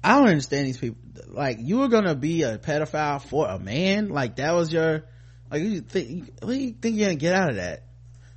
I 0.03 0.17
don't 0.19 0.27
understand 0.27 0.67
these 0.67 0.77
people. 0.77 0.97
Like, 1.29 1.59
you 1.61 1.77
were 1.77 1.87
gonna 1.87 2.15
be 2.15 2.43
a 2.43 2.57
pedophile 2.57 3.21
for 3.21 3.47
a 3.47 3.57
man? 3.57 4.09
Like, 4.09 4.35
that 4.35 4.51
was 4.51 4.73
your, 4.73 5.05
like, 5.49 5.61
you 5.61 5.79
think, 5.79 6.33
what 6.41 6.51
do 6.51 6.57
you 6.57 6.73
think 6.73 6.97
you're 6.97 7.07
gonna 7.07 7.15
get 7.15 7.33
out 7.33 7.51
of 7.51 7.55
that? 7.55 7.83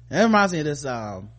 That 0.08 0.22
reminds 0.22 0.52
me 0.52 0.60
of 0.60 0.66
this, 0.66 0.84
um, 0.84 1.30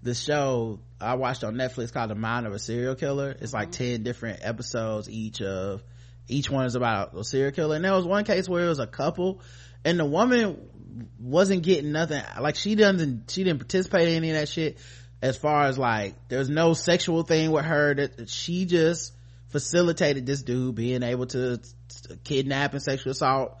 this 0.00 0.20
show 0.20 0.78
I 1.02 1.14
watched 1.14 1.44
on 1.44 1.54
Netflix 1.54 1.92
called 1.92 2.10
The 2.10 2.14
Mind 2.14 2.46
of 2.46 2.52
a 2.52 2.58
Serial 2.58 2.94
Killer. 2.94 3.36
It's 3.40 3.52
like 3.52 3.72
10 3.72 4.02
different 4.02 4.40
episodes 4.42 5.10
each 5.10 5.42
of, 5.42 5.82
each 6.28 6.48
one 6.48 6.66
is 6.66 6.74
about 6.74 7.16
a 7.16 7.24
serial 7.24 7.52
killer. 7.52 7.76
And 7.76 7.84
there 7.84 7.92
was 7.92 8.06
one 8.06 8.24
case 8.24 8.48
where 8.48 8.64
it 8.64 8.68
was 8.68 8.78
a 8.78 8.86
couple 8.86 9.40
and 9.84 9.98
the 9.98 10.04
woman 10.04 11.08
wasn't 11.18 11.62
getting 11.62 11.92
nothing. 11.92 12.22
Like 12.40 12.56
she 12.56 12.74
doesn't, 12.74 13.30
she 13.30 13.44
didn't 13.44 13.58
participate 13.58 14.08
in 14.08 14.14
any 14.14 14.30
of 14.30 14.36
that 14.36 14.48
shit. 14.48 14.78
as 15.22 15.36
far 15.36 15.64
as 15.64 15.78
like 15.78 16.14
there's 16.28 16.50
no 16.50 16.74
sexual 16.74 17.22
thing 17.22 17.50
with 17.52 17.64
her 17.64 17.94
that 17.94 18.28
she 18.28 18.66
just 18.66 19.12
facilitated 19.48 20.26
this 20.26 20.42
dude 20.42 20.74
being 20.74 21.02
able 21.02 21.26
to, 21.26 21.58
to 21.58 22.16
kidnap 22.24 22.72
and 22.72 22.82
sexual 22.82 23.12
assault 23.12 23.56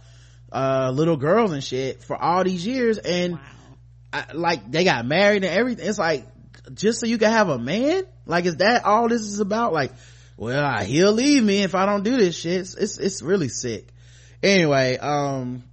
uh 0.50 0.90
little 0.92 1.16
girls 1.16 1.52
and 1.52 1.62
shit 1.62 2.02
for 2.02 2.16
all 2.16 2.44
these 2.44 2.66
years 2.66 2.98
and 2.98 3.38
I, 4.12 4.32
like 4.34 4.70
they 4.70 4.84
got 4.84 5.06
married 5.06 5.44
and 5.44 5.54
everything 5.54 5.86
it's 5.86 5.98
like 5.98 6.26
just 6.74 7.00
so 7.00 7.06
you 7.06 7.18
can 7.18 7.30
have 7.30 7.48
a 7.48 7.58
man? 7.58 8.04
Like 8.26 8.44
is 8.44 8.56
that 8.56 8.84
all 8.84 9.08
this 9.08 9.22
is 9.22 9.40
about? 9.40 9.72
Like 9.72 9.92
well 10.36 10.78
he'll 10.84 11.12
leave 11.12 11.44
me 11.44 11.62
if 11.62 11.74
i 11.74 11.86
don't 11.86 12.02
do 12.02 12.16
this 12.16 12.36
shit. 12.36 12.60
It's 12.60 12.74
it's, 12.74 12.98
it's 12.98 13.22
really 13.22 13.48
sick. 13.48 13.88
Anyway 14.42 14.96
um 14.98 15.64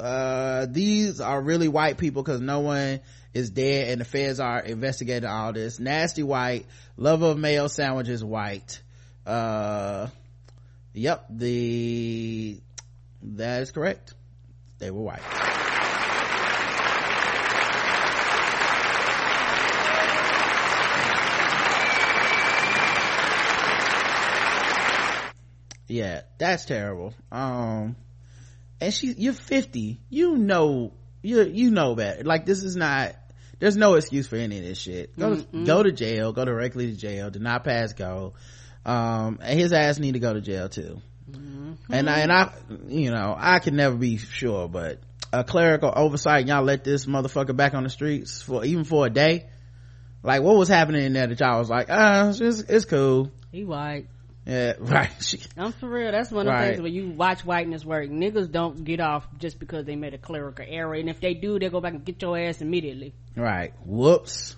uh 0.00 0.66
these 0.68 1.20
are 1.20 1.40
really 1.40 1.68
white 1.68 1.98
people 1.98 2.22
because 2.22 2.40
no 2.40 2.60
one 2.60 3.00
is 3.32 3.50
dead 3.50 3.90
and 3.90 4.00
the 4.00 4.04
feds 4.04 4.40
are 4.40 4.60
investigating 4.60 5.28
all 5.28 5.52
this. 5.52 5.78
Nasty 5.78 6.22
white. 6.22 6.66
Love 6.96 7.22
of 7.22 7.38
mayo 7.38 7.66
sandwiches 7.66 8.22
white. 8.22 8.80
Uh 9.26 10.08
yep 10.92 11.24
the 11.30 12.60
that 13.22 13.62
is 13.62 13.70
correct. 13.70 14.14
They 14.78 14.90
were 14.90 15.02
white 15.02 15.71
yeah 25.92 26.22
that's 26.38 26.64
terrible. 26.64 27.14
Um 27.30 27.96
and 28.80 28.92
she 28.92 29.12
you're 29.12 29.34
50 29.34 30.00
you 30.08 30.36
know 30.36 30.92
you 31.22 31.42
you 31.42 31.70
know 31.70 31.94
better 31.94 32.24
like 32.24 32.46
this 32.46 32.62
is 32.62 32.74
not 32.74 33.14
there's 33.60 33.76
no 33.76 33.94
excuse 33.94 34.26
for 34.26 34.36
any 34.36 34.58
of 34.58 34.64
this 34.64 34.78
shit. 34.78 35.16
Go 35.16 35.36
to, 35.36 35.42
Mm-mm. 35.42 35.66
go 35.66 35.84
to 35.84 35.92
jail. 35.92 36.32
Go 36.32 36.44
directly 36.44 36.90
to 36.90 36.96
jail. 36.96 37.30
Do 37.30 37.38
not 37.38 37.62
pass 37.62 37.92
go. 37.92 38.32
Um 38.84 39.38
and 39.42 39.58
his 39.58 39.72
ass 39.72 39.98
need 39.98 40.14
to 40.14 40.18
go 40.18 40.32
to 40.32 40.40
jail 40.40 40.68
too. 40.68 41.00
And 41.88 42.08
I, 42.08 42.20
and 42.20 42.32
I 42.32 42.52
you 42.88 43.10
know 43.10 43.34
I 43.38 43.58
can 43.58 43.76
never 43.76 43.96
be 43.96 44.16
sure 44.16 44.68
but 44.68 44.98
a 45.32 45.44
clerical 45.44 45.92
oversight 45.94 46.46
y'all 46.46 46.62
let 46.64 46.84
this 46.84 47.06
motherfucker 47.06 47.56
back 47.56 47.74
on 47.74 47.84
the 47.84 47.90
streets 47.90 48.40
for 48.42 48.64
even 48.64 48.84
for 48.84 49.06
a 49.06 49.10
day? 49.10 49.46
Like 50.22 50.42
what 50.42 50.56
was 50.56 50.68
happening 50.68 51.04
in 51.04 51.12
there 51.12 51.26
that 51.26 51.38
y'all 51.38 51.58
was 51.58 51.68
like 51.68 51.88
ah 51.90 52.30
it's, 52.30 52.40
it's 52.40 52.84
cool. 52.86 53.30
He 53.50 53.64
white. 53.64 54.06
Yeah 54.46 54.72
right 54.78 55.46
I'm 55.56 55.72
for 55.72 55.88
real. 55.88 56.10
That's 56.12 56.30
one 56.30 56.46
of 56.48 56.52
the 56.52 56.58
Right. 56.58 56.68
things 56.70 56.80
where 56.80 56.90
you 56.90 57.10
watch 57.10 57.44
whiteness 57.44 57.84
work. 57.84 58.08
Niggas 58.10 58.50
don't 58.50 58.82
get 58.84 59.00
off 59.00 59.26
just 59.38 59.58
because 59.58 59.84
they 59.86 59.96
made 59.96 60.14
a 60.14 60.18
clerical 60.18 60.64
error, 60.68 60.94
and 60.94 61.08
if 61.08 61.20
they 61.20 61.34
do, 61.34 61.58
they 61.58 61.68
go 61.68 61.80
back 61.80 61.94
and 61.94 62.04
get 62.04 62.20
your 62.20 62.38
ass 62.38 62.60
immediately. 62.60 63.14
Right. 63.36 63.72
Whoops. 63.84 64.56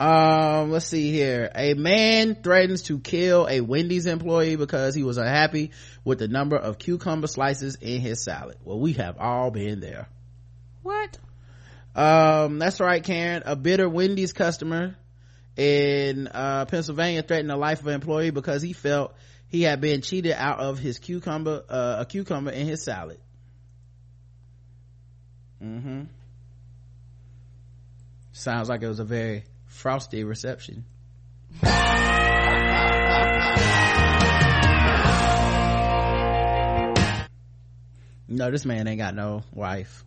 Um, 0.00 0.70
let's 0.72 0.86
see 0.86 1.12
here. 1.12 1.50
A 1.54 1.74
man 1.74 2.34
threatens 2.42 2.82
to 2.82 2.98
kill 2.98 3.46
a 3.48 3.60
Wendy's 3.60 4.06
employee 4.06 4.56
because 4.56 4.94
he 4.94 5.04
was 5.04 5.18
unhappy 5.18 5.70
with 6.04 6.18
the 6.18 6.26
number 6.28 6.56
of 6.56 6.78
cucumber 6.78 7.28
slices 7.28 7.76
in 7.80 8.00
his 8.00 8.22
salad. 8.22 8.56
Well, 8.64 8.80
we 8.80 8.94
have 8.94 9.16
all 9.18 9.50
been 9.50 9.80
there. 9.80 10.08
What? 10.82 11.16
Um, 11.94 12.58
that's 12.58 12.80
right, 12.80 13.02
Karen. 13.02 13.44
A 13.46 13.54
bitter 13.54 13.88
Wendy's 13.88 14.32
customer 14.32 14.96
in 15.56 16.26
uh, 16.28 16.64
Pennsylvania 16.66 17.22
threatened 17.22 17.50
the 17.50 17.56
life 17.56 17.80
of 17.80 17.86
an 17.86 17.94
employee 17.94 18.30
because 18.30 18.62
he 18.62 18.72
felt 18.72 19.14
he 19.48 19.62
had 19.62 19.80
been 19.80 20.00
cheated 20.00 20.32
out 20.32 20.58
of 20.60 20.78
his 20.78 20.98
cucumber, 20.98 21.62
uh, 21.68 21.96
a 22.00 22.06
cucumber 22.06 22.50
in 22.50 22.66
his 22.66 22.82
salad. 22.84 23.18
Mm-hmm. 25.62 26.02
Sounds 28.32 28.68
like 28.68 28.82
it 28.82 28.88
was 28.88 28.98
a 28.98 29.04
very 29.04 29.44
frosty 29.66 30.24
reception. 30.24 30.84
No, 38.26 38.50
this 38.50 38.64
man 38.64 38.88
ain't 38.88 38.98
got 38.98 39.14
no 39.14 39.44
wife. 39.52 40.04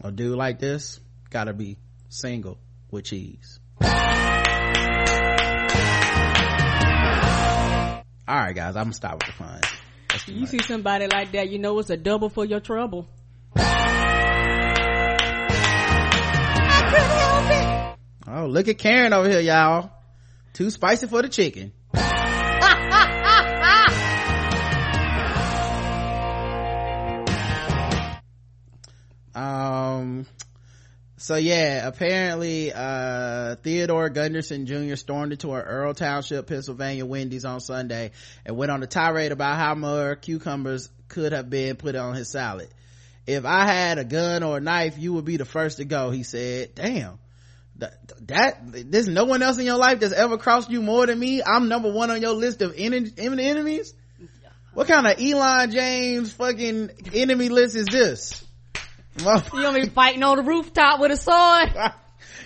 A 0.00 0.10
dude 0.10 0.36
like 0.36 0.58
this 0.58 0.98
gotta 1.30 1.52
be 1.52 1.76
single 2.08 2.58
with 2.90 3.04
cheese. 3.04 3.60
Alright 8.28 8.54
guys, 8.54 8.76
I'm 8.76 8.84
gonna 8.84 8.94
stop 8.94 9.14
with 9.14 9.26
the 9.26 9.32
fun. 9.32 9.60
You 10.26 10.40
much. 10.40 10.50
see 10.50 10.58
somebody 10.60 11.06
like 11.06 11.32
that, 11.32 11.50
you 11.50 11.58
know 11.58 11.78
it's 11.78 11.90
a 11.90 11.96
double 11.96 12.28
for 12.28 12.44
your 12.44 12.60
trouble. 12.60 13.08
Oh, 18.34 18.46
look 18.46 18.66
at 18.68 18.78
Karen 18.78 19.12
over 19.12 19.28
here, 19.28 19.40
y'all. 19.40 19.90
Too 20.54 20.70
spicy 20.70 21.06
for 21.06 21.20
the 21.20 21.28
chicken. 21.28 21.70
um 29.34 30.26
so 31.22 31.36
yeah 31.36 31.86
apparently 31.86 32.72
uh 32.72 33.54
theodore 33.62 34.08
gunderson 34.08 34.66
jr 34.66 34.96
stormed 34.96 35.30
into 35.30 35.52
an 35.52 35.62
earl 35.62 35.94
township 35.94 36.48
pennsylvania 36.48 37.06
wendy's 37.06 37.44
on 37.44 37.60
sunday 37.60 38.10
and 38.44 38.56
went 38.56 38.72
on 38.72 38.82
a 38.82 38.88
tirade 38.88 39.30
about 39.30 39.56
how 39.56 39.74
more 39.76 40.16
cucumbers 40.16 40.90
could 41.12 41.32
have 41.32 41.48
been 41.48 41.76
put 41.76 41.94
on 41.94 42.14
his 42.14 42.30
salad. 42.30 42.68
If 43.26 43.44
i 43.44 43.66
had 43.66 43.98
a 43.98 44.04
gun 44.04 44.42
or 44.42 44.56
a 44.56 44.60
knife 44.60 44.98
you 44.98 45.12
would 45.12 45.24
be 45.24 45.36
the 45.36 45.44
first 45.44 45.76
to 45.76 45.84
go 45.84 46.10
he 46.10 46.24
said. 46.24 46.74
Damn. 46.74 47.18
That, 47.76 48.26
that 48.28 48.90
there's 48.90 49.08
no 49.08 49.24
one 49.24 49.42
else 49.42 49.58
in 49.58 49.64
your 49.64 49.78
life 49.78 50.00
that's 50.00 50.12
ever 50.12 50.38
crossed 50.38 50.70
you 50.70 50.82
more 50.82 51.06
than 51.06 51.18
me. 51.18 51.42
I'm 51.42 51.68
number 51.68 51.90
one 51.90 52.10
on 52.10 52.20
your 52.20 52.34
list 52.34 52.60
of 52.62 52.74
en- 52.76 53.12
en- 53.16 53.40
enemies? 53.40 53.94
What 54.74 54.88
kind 54.88 55.06
of 55.06 55.20
elon 55.20 55.70
james 55.70 56.32
fucking 56.32 56.90
enemy 57.12 57.48
list 57.48 57.76
is 57.76 57.86
this 57.86 58.44
You 59.18 59.24
want 59.26 59.74
me 59.74 59.88
fighting 59.88 60.22
on 60.22 60.36
the 60.38 60.42
rooftop 60.42 61.00
with 61.00 61.12
a 61.12 61.16
sword? 61.16 61.72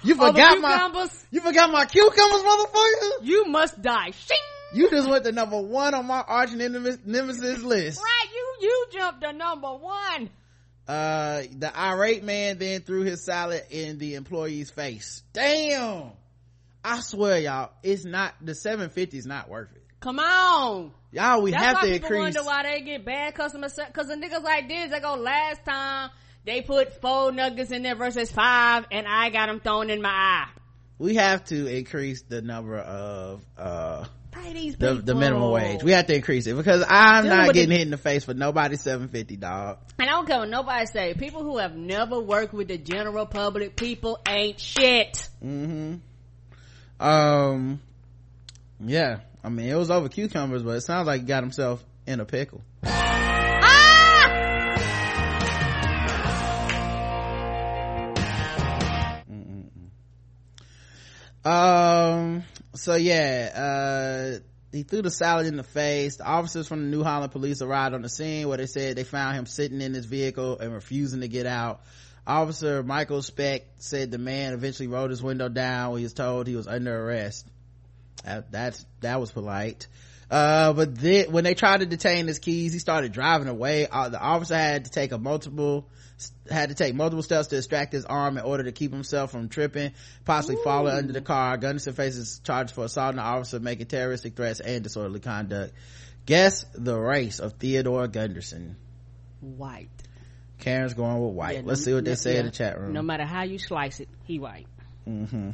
You 0.03 0.15
forgot 0.15 0.61
my- 0.61 0.73
cucumbers? 0.73 1.27
you 1.33 1.41
forgot 1.41 1.73
my 1.73 1.85
cucumbers 1.85 2.43
motherfucker 2.43 3.11
You 3.23 3.47
must 3.47 3.81
die. 3.83 4.11
Shing! 4.13 4.37
you 4.75 4.89
just 4.91 5.09
went 5.09 5.25
to 5.25 5.33
number 5.33 5.61
one 5.61 5.95
on 5.95 6.07
my 6.07 6.21
arch 6.21 6.53
nemesis 6.53 6.99
nemesis 7.05 7.63
list 7.63 8.01
Right, 8.01 8.29
you 8.33 8.55
you 8.69 8.87
jumped 8.93 9.23
to 9.23 9.33
number 9.33 9.69
one. 9.75 10.31
uh 10.87 11.43
the 11.59 11.73
irate 11.77 12.23
man 12.23 12.59
then 12.59 12.83
threw 12.83 13.03
his 13.03 13.25
salad 13.25 13.63
in 13.71 13.99
the 13.99 14.15
employee's 14.15 14.71
face 14.71 15.23
damn 15.33 16.11
i 16.85 17.01
swear 17.01 17.39
y'all 17.39 17.71
it's 17.83 18.05
not 18.05 18.35
the 18.43 18.55
750 18.55 19.19
is 19.19 19.27
not 19.27 19.49
worth 19.49 19.73
it 19.75 19.83
Come 20.01 20.19
on. 20.21 20.93
y'all 21.11 21.43
we 21.43 21.51
That's 21.53 21.63
have 21.65 21.75
why 21.77 21.81
to 21.83 21.87
people 21.93 22.07
increase 22.09 22.35
wonder 22.37 22.45
why 22.45 22.63
they 22.65 22.81
get 22.83 23.05
bad 23.05 23.35
customer 23.35 23.69
service. 23.71 23.93
Cause 23.95 24.07
the 24.09 24.15
niggas 24.15 24.43
like 24.43 24.69
this, 24.69 24.91
they 24.91 25.01
go 25.01 25.15
last 25.15 25.65
time 25.65 26.11
they 26.47 26.63
put 26.63 27.01
four 27.03 27.33
nuggets 27.33 27.71
in 27.73 27.83
there 27.83 27.95
versus 27.97 28.31
five, 28.33 28.87
and 28.91 29.07
I 29.07 29.29
got 29.31 29.47
them 29.49 29.61
thrown 29.61 29.91
in 29.91 30.01
my 30.01 30.09
eye. 30.09 30.49
we 30.99 31.17
have 31.17 31.45
to 31.47 31.67
increase 31.67 32.23
the 32.23 32.41
number 32.41 32.79
of 32.79 33.43
uh 33.59 34.05
the, 34.79 35.01
the 35.03 35.15
minimum 35.15 35.51
wage 35.51 35.83
we 35.83 35.91
have 35.93 36.07
to 36.07 36.15
increase 36.15 36.47
it 36.47 36.55
because 36.57 36.85
i'm 36.89 37.25
Dealing 37.25 37.39
not 37.39 37.55
getting 37.55 37.69
the- 37.71 37.75
hit 37.77 37.85
in 37.87 37.91
the 37.91 37.97
face 37.97 38.23
for 38.25 38.33
nobody 38.35 38.77
750 38.77 39.37
dog 39.37 39.79
And 39.99 40.09
I 40.09 40.13
don't 40.13 40.27
care 40.27 40.39
what 40.39 40.49
nobody 40.51 40.87
say. 40.87 41.15
People 41.15 41.43
who 41.43 41.57
have 41.59 41.75
never 41.75 42.21
worked 42.21 42.53
with 42.53 42.69
the 42.69 42.77
general 42.79 43.27
public, 43.27 43.75
people 43.77 44.21
ain't 44.29 44.61
shit. 44.61 45.29
mm-hmm 45.45 45.97
um 47.01 47.81
yeah 48.81 49.19
i 49.45 49.49
mean 49.49 49.69
it 49.69 49.75
was 49.75 49.91
over 49.91 50.09
cucumbers 50.09 50.63
but 50.63 50.77
it 50.77 50.81
sounds 50.83 51.07
like 51.07 51.23
he 51.23 51.27
got 51.27 51.43
himself 51.43 51.85
in 52.07 52.21
a 52.21 52.25
pickle 52.25 52.63
um 61.47 62.43
so 62.75 62.97
yeah 62.97 64.37
uh 64.37 64.39
he 64.73 64.83
threw 64.83 65.01
the 65.01 65.11
salad 65.11 65.47
in 65.47 65.57
the 65.57 65.63
face. 65.63 66.17
The 66.17 66.27
officers 66.27 66.67
from 66.67 66.83
the 66.83 66.97
new 66.97 67.05
holland 67.05 67.31
police 67.31 67.63
arrived 67.63 67.95
on 67.95 68.03
the 68.03 68.09
scene 68.09 68.49
where 68.49 68.59
they 68.59 68.67
said 68.67 68.97
they 68.97 69.05
found 69.05 69.37
him 69.37 69.47
sitting 69.47 69.81
in 69.81 69.95
his 69.95 70.07
vehicle 70.07 70.59
and 70.59 70.73
refusing 70.75 71.21
to 71.21 71.29
get 71.29 71.47
out. 71.47 71.83
Officer 72.27 72.83
michael 72.83 73.23
speck 73.23 73.63
said 73.79 74.11
the 74.11 74.19
man 74.19 74.55
eventually 74.55 74.89
rolled 74.89 75.11
his 75.11 75.23
window 75.23 75.49
down 75.49 75.93
when 75.93 75.99
he 76.01 76.05
was 76.05 76.15
told 76.15 76.49
he 76.49 76.57
was 76.57 76.67
under 76.67 77.07
arrest. 77.07 77.47
That, 78.25 78.51
that's 78.51 78.85
that 79.03 79.21
was 79.21 79.31
polite. 79.31 79.87
Uh 80.29 80.73
but 80.73 80.97
then 80.97 81.31
when 81.31 81.45
they 81.45 81.55
tried 81.55 81.79
to 81.79 81.87
detain 81.87 82.27
his 82.27 82.41
keys 82.41 82.73
he 82.73 82.81
started 82.81 83.13
driving 83.13 83.47
away. 83.47 83.87
Uh, 83.87 84.09
the 84.09 84.21
officer 84.21 84.57
had 84.57 84.87
to 84.87 84.91
take 84.91 85.13
a 85.13 85.19
multiple 85.19 85.89
had 86.51 86.71
to 86.71 86.75
take 86.75 86.95
multiple 86.95 87.23
steps 87.23 87.49
to 87.49 87.57
extract 87.57 87.93
his 87.93 88.05
arm 88.05 88.39
in 88.39 88.45
order 88.45 88.65
to 88.65 88.73
keep 88.73 88.93
himself 88.93 89.31
from 89.31 89.49
tripping 89.49 89.93
possibly 90.25 90.57
falling 90.65 90.95
under 90.95 91.13
the 91.13 91.21
car 91.21 91.57
gunderson 91.57 91.93
faces 91.93 92.41
charges 92.45 92.73
for 92.75 92.85
assaulting 92.85 93.19
an 93.19 93.25
officer 93.25 93.61
making 93.61 93.87
terroristic 93.87 94.35
threats 94.37 94.61
and 94.61 94.83
disorderly 94.83 95.21
conduct. 95.21 95.73
Guess 96.25 96.65
the 96.75 96.97
race 96.99 97.39
of 97.39 97.55
theodore 97.55 98.09
gunderson. 98.09 98.77
White. 99.41 99.89
karen's 100.59 100.95
going 100.95 101.25
with 101.25 101.35
white. 101.35 101.57
Yeah, 101.57 101.63
let's 101.65 101.85
see 101.85 101.93
what 101.95 102.05
they 102.05 102.13
no- 102.13 102.17
say 102.17 102.39
in 102.39 102.47
the 102.47 102.53
chat 102.53 102.81
room. 102.81 102.93
No 102.93 103.03
matter 103.03 103.25
how 103.25 103.45
you 103.45 103.59
slice 103.59 104.01
it, 104.01 104.09
he 104.25 104.39
white. 104.39 104.67
mm-hmm. 105.07 105.51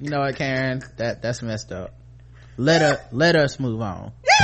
you 0.00 0.10
know 0.10 0.20
what 0.20 0.36
karen? 0.36 0.82
That 0.98 1.22
that's 1.22 1.42
messed 1.42 1.72
up. 1.72 1.94
Let 2.56 2.80
her 2.82 3.00
let 3.10 3.36
us 3.36 3.58
move 3.58 3.80
on 3.80 4.12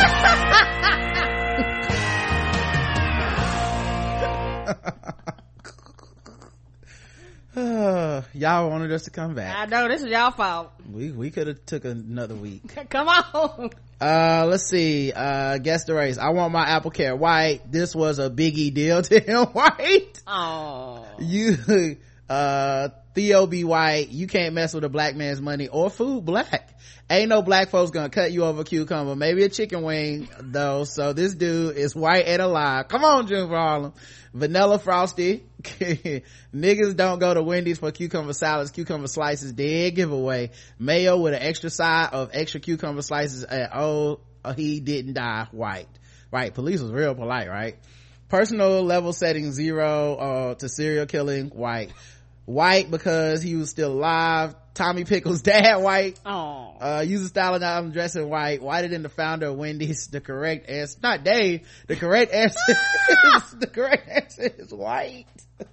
y'all 8.35 8.69
wanted 8.69 8.93
us 8.93 9.05
to 9.05 9.11
come 9.11 9.35
back. 9.35 9.57
I 9.57 9.65
know 9.67 9.89
this 9.89 10.03
is 10.03 10.09
y'all 10.09 10.31
fault. 10.31 10.73
we 10.91 11.11
we 11.11 11.31
could 11.31 11.47
have 11.47 11.65
took 11.65 11.87
another 11.87 12.35
week. 12.35 12.63
Come 12.91 13.09
on. 13.09 13.71
uh 14.01 14.45
let's 14.47 14.69
see. 14.69 15.11
Uh 15.13 15.57
guess 15.59 15.85
the 15.85 15.95
race. 15.95 16.19
I 16.19 16.31
want 16.31 16.53
my 16.53 16.69
apple 16.69 16.91
care 16.91 17.17
white. 17.17 17.71
This 17.73 17.95
was 17.95 18.19
a 18.19 18.29
biggie 18.29 18.75
deal 18.75 19.01
to 19.11 19.21
him 19.21 19.47
white. 19.47 20.21
Oh. 20.27 21.07
you 21.19 21.97
uh 22.29 22.89
theo 23.15 23.47
b. 23.47 23.65
White 23.65 24.11
you 24.11 24.27
can't 24.27 24.53
mess 24.55 24.75
with 24.75 24.85
a 24.85 24.91
black 24.91 25.17
man's 25.17 25.41
money 25.41 25.69
or 25.69 25.89
food 25.89 26.27
black 26.27 26.79
ain't 27.09 27.29
no 27.29 27.43
black 27.43 27.71
folks 27.71 27.91
gonna 27.91 28.09
cut 28.09 28.33
you 28.33 28.45
over 28.45 28.63
a 28.63 28.65
cucumber. 28.65 29.15
Maybe 29.17 29.45
a 29.45 29.49
chicken 29.49 29.83
wing 29.83 30.29
though. 30.41 30.85
So 30.85 31.13
this 31.13 31.35
dude 31.35 31.77
is 31.77 31.95
white 31.95 32.27
and 32.27 32.43
alive. 32.43 32.89
Come 32.89 33.05
on 33.05 33.27
june 33.27 33.49
for 33.49 33.57
harlem. 33.57 33.93
Vanilla 34.33 34.79
frosty. 34.79 35.45
Niggas 35.63 36.97
don't 36.97 37.19
go 37.19 37.33
to 37.35 37.43
wendy's 37.43 37.79
for 37.79 37.91
cucumber 37.93 38.33
salads 38.33 38.71
cucumber 38.71 39.09
slices. 39.09 39.53
Dead 39.53 39.95
giveaway. 39.95 40.51
Mayo 40.79 41.19
with 41.19 41.35
an 41.35 41.43
extra 41.43 41.71
side 41.71 42.11
of 42.13 42.31
extra 42.33 42.61
cucumber 42.61 43.03
slices 43.03 43.45
and 43.45 43.69
oh 43.75 44.21
he 44.57 44.81
didn't 44.81 45.15
die 45.15 45.47
white. 45.53 45.89
Right 46.33 46.53
police 46.53 46.81
was 46.81 46.91
real 46.93 47.15
polite 47.15 47.49
right? 47.49 47.77
Personal 48.29 48.83
level 48.83 49.13
setting 49.13 49.53
zero 49.53 50.17
uh, 50.17 50.55
to 50.57 50.69
serial 50.69 51.07
killing 51.07 51.51
white 51.51 51.93
white 52.47 52.91
because 52.91 53.43
he 53.43 53.57
was 53.57 53.71
still 53.71 53.93
alive. 53.93 54.55
Tommy 54.75 55.05
pickles 55.05 55.43
dad 55.43 55.77
white. 55.77 56.19
Oh. 56.25 56.75
uh 56.81 57.05
user 57.07 57.29
style 57.29 57.55
and 57.55 57.65
i'm 57.65 57.93
dressing 57.93 58.29
white 58.29 58.61
whiter 58.61 58.89
than 58.89 59.03
the 59.03 59.09
founder 59.09 59.47
of 59.47 59.57
wendy's 59.57 60.09
the 60.09 60.21
correct 60.21 60.69
answer 60.69 60.99
not 61.03 61.25
dave 61.25 61.67
the 61.87 61.97
correct 61.97 62.35
answer 62.35 62.59
is, 62.69 63.55
the 63.59 63.67
correct 63.67 64.07
answer 64.09 64.51
is 64.59 64.75
white 64.75 65.25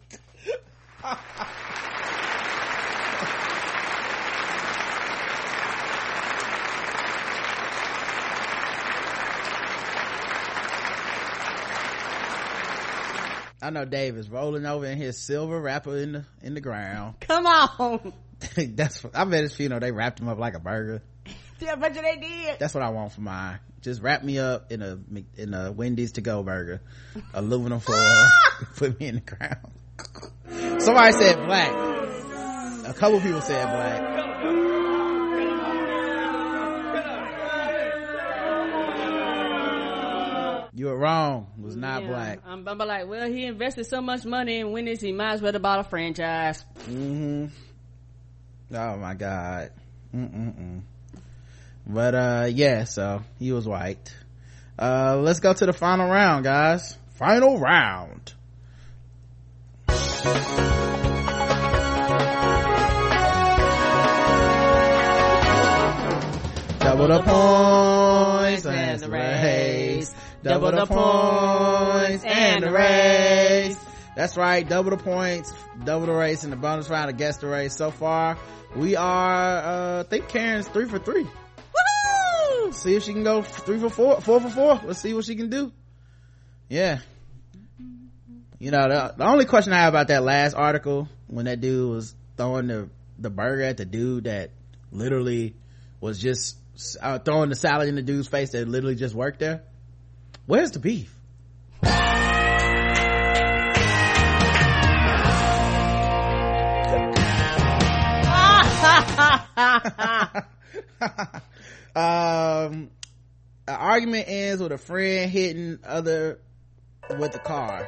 I 13.64 13.70
know 13.70 13.86
Dave 13.86 14.18
is 14.18 14.30
rolling 14.30 14.66
over 14.66 14.86
in 14.86 14.98
his 14.98 15.18
silver 15.18 15.60
wrapper 15.60 15.98
in 15.98 16.12
the 16.12 16.26
in 16.42 16.54
the 16.54 16.62
ground. 16.62 17.16
Come 17.22 17.48
on. 17.48 18.14
That's 18.58 19.06
I 19.14 19.24
bet 19.24 19.44
his 19.44 19.56
funeral 19.56 19.80
they 19.80 19.92
wrapped 19.92 20.20
him 20.20 20.28
up 20.28 20.38
like 20.38 20.54
a 20.54 20.60
burger. 20.60 21.02
Yeah, 21.60 21.78
but 21.78 21.94
they 21.94 22.18
did. 22.18 22.60
That's 22.60 22.74
what 22.74 22.84
I 22.84 22.90
want 22.90 23.14
for 23.14 23.22
mine. 23.22 23.58
Just 23.80 24.02
wrap 24.02 24.22
me 24.22 24.38
up 24.38 24.70
in 24.70 24.82
a 24.82 25.00
in 25.38 25.54
a 25.54 25.72
Wendy's 25.72 26.14
to 26.14 26.22
go 26.22 26.44
burger, 26.44 26.82
aluminum 27.34 27.80
foil, 27.80 28.28
put 28.76 29.00
me 29.00 29.08
in 29.08 29.16
the 29.16 29.22
ground. 29.22 30.82
Somebody 30.82 31.14
said 31.14 31.38
black. 31.46 31.72
A 32.86 32.94
couple 32.94 33.22
people 33.22 33.40
said 33.40 33.66
black. 33.68 34.23
You 40.76 40.88
were 40.88 40.98
wrong. 40.98 41.48
Was 41.62 41.76
not 41.76 42.02
Yeah, 42.02 42.08
black. 42.08 42.40
I'm, 42.46 42.68
I'm 42.68 42.78
like, 42.80 43.08
well, 43.08 43.30
he 43.30 43.46
invested 43.46 43.86
so 43.86 44.02
much 44.02 44.26
money 44.26 44.60
in 44.60 44.72
Wendy's, 44.72 45.02
he 45.02 45.12
might 45.12 45.34
as 45.34 45.42
well 45.42 45.54
have 45.54 45.62
bought 45.62 45.80
a 45.80 45.84
franchise. 45.84 46.66
hmm 46.86 47.46
Oh 48.74 48.98
my 48.98 49.14
god. 49.14 49.72
Mm-mm-mm. 50.16 50.82
But 51.86 52.16
uh 52.16 52.48
yeah, 52.52 52.86
so 52.86 53.22
he 53.38 53.52
was 53.52 53.68
white. 53.68 54.16
Uh 54.80 55.18
let's 55.22 55.40
go 55.42 55.54
to 55.54 55.66
the 55.66 55.74
final 55.74 56.10
round, 56.10 56.44
guys. 56.44 56.98
Final 57.16 57.60
round. 57.60 58.34
Double 66.80 67.08
the 67.08 67.22
points 67.22 68.66
and 68.66 69.00
the 69.00 69.10
race. 69.10 70.14
Double 70.44 70.72
the 70.72 70.86
points 70.86 72.26
and 72.26 72.64
the 72.64 72.72
race. 72.72 73.80
That's 74.16 74.36
right, 74.36 74.68
double 74.68 74.92
the 74.92 74.98
points, 74.98 75.54
double 75.86 76.06
the 76.08 76.14
race, 76.14 76.44
and 76.44 76.52
the 76.52 76.58
bonus 76.58 76.90
round 76.90 77.10
to 77.10 77.16
guess 77.16 77.38
the 77.38 77.48
race. 77.48 77.76
So 77.78 77.92
far, 77.92 78.38
we 78.76 78.98
are, 78.98 79.58
uh, 79.58 80.00
I 80.02 80.04
think 80.04 80.28
Karen's 80.28 80.68
three 80.68 80.86
for 80.86 81.00
three. 81.00 81.24
Woo! 81.24 82.72
See 82.74 82.96
if 82.96 83.04
she 83.04 83.14
can 83.14 83.24
go 83.24 83.42
three 83.42 83.80
for 83.80 83.90
four, 83.90 84.20
four 84.20 84.42
for 84.42 84.50
four. 84.50 84.82
Let's 84.84 85.00
see 85.00 85.14
what 85.14 85.24
she 85.24 85.36
can 85.36 85.50
do. 85.50 85.72
Yeah. 86.68 87.00
You 88.60 88.72
know, 88.72 88.88
the, 88.90 89.14
the 89.18 89.26
only 89.26 89.46
question 89.46 89.72
I 89.72 89.84
have 89.84 89.94
about 89.94 90.10
that 90.10 90.24
last 90.24 90.56
article, 90.56 91.08
when 91.28 91.46
that 91.46 91.62
dude 91.62 91.90
was 91.90 92.14
throwing 92.36 92.68
the, 92.68 92.90
the 93.18 93.30
burger 93.30 93.64
at 93.64 93.78
the 93.78 93.86
dude 93.86 94.26
that 94.26 94.52
literally 94.92 95.56
was 96.02 96.20
just 96.20 96.58
uh, 97.02 97.20
throwing 97.20 97.50
the 97.50 97.56
salad 97.56 97.88
in 97.88 97.96
the 97.96 98.02
dude's 98.02 98.28
face 98.28 98.52
that 98.52 98.68
literally 98.68 98.96
just 98.96 99.16
worked 99.16 99.40
there. 99.40 99.64
Where's 100.46 100.72
the 100.72 100.80
beef? 100.80 101.16
um 111.96 112.90
an 113.66 113.68
argument 113.68 114.26
ends 114.28 114.62
with 114.62 114.74
a 114.74 114.78
friend 114.78 115.32
hitting 115.32 115.80
other 115.86 116.40
with 117.18 117.32
the 117.32 117.40
car. 117.40 117.88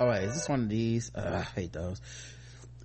Oh 0.00 0.10
wait 0.10 0.24
is 0.24 0.34
this 0.34 0.46
one 0.46 0.64
of 0.64 0.68
these? 0.68 1.10
Uh, 1.14 1.40
i 1.40 1.42
hate 1.58 1.72
those. 1.72 2.02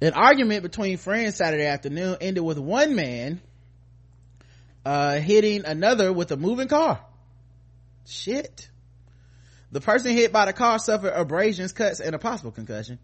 An 0.01 0.13
argument 0.13 0.63
between 0.63 0.97
friends 0.97 1.35
saturday 1.35 1.65
afternoon 1.65 2.15
ended 2.21 2.45
with 2.45 2.57
one 2.57 2.95
man 2.95 3.41
uh 4.85 5.19
hitting 5.19 5.65
another 5.65 6.13
with 6.13 6.31
a 6.31 6.37
moving 6.37 6.69
car 6.69 7.01
shit 8.09 8.69
the 9.71 9.81
person 9.81 10.11
hit 10.11 10.31
by 10.31 10.45
the 10.45 10.53
car 10.53 10.79
suffered 10.79 11.13
abrasions 11.13 11.71
cuts 11.71 11.99
and 11.99 12.15
a 12.15 12.19
possible 12.19 12.51
concussion 12.51 12.99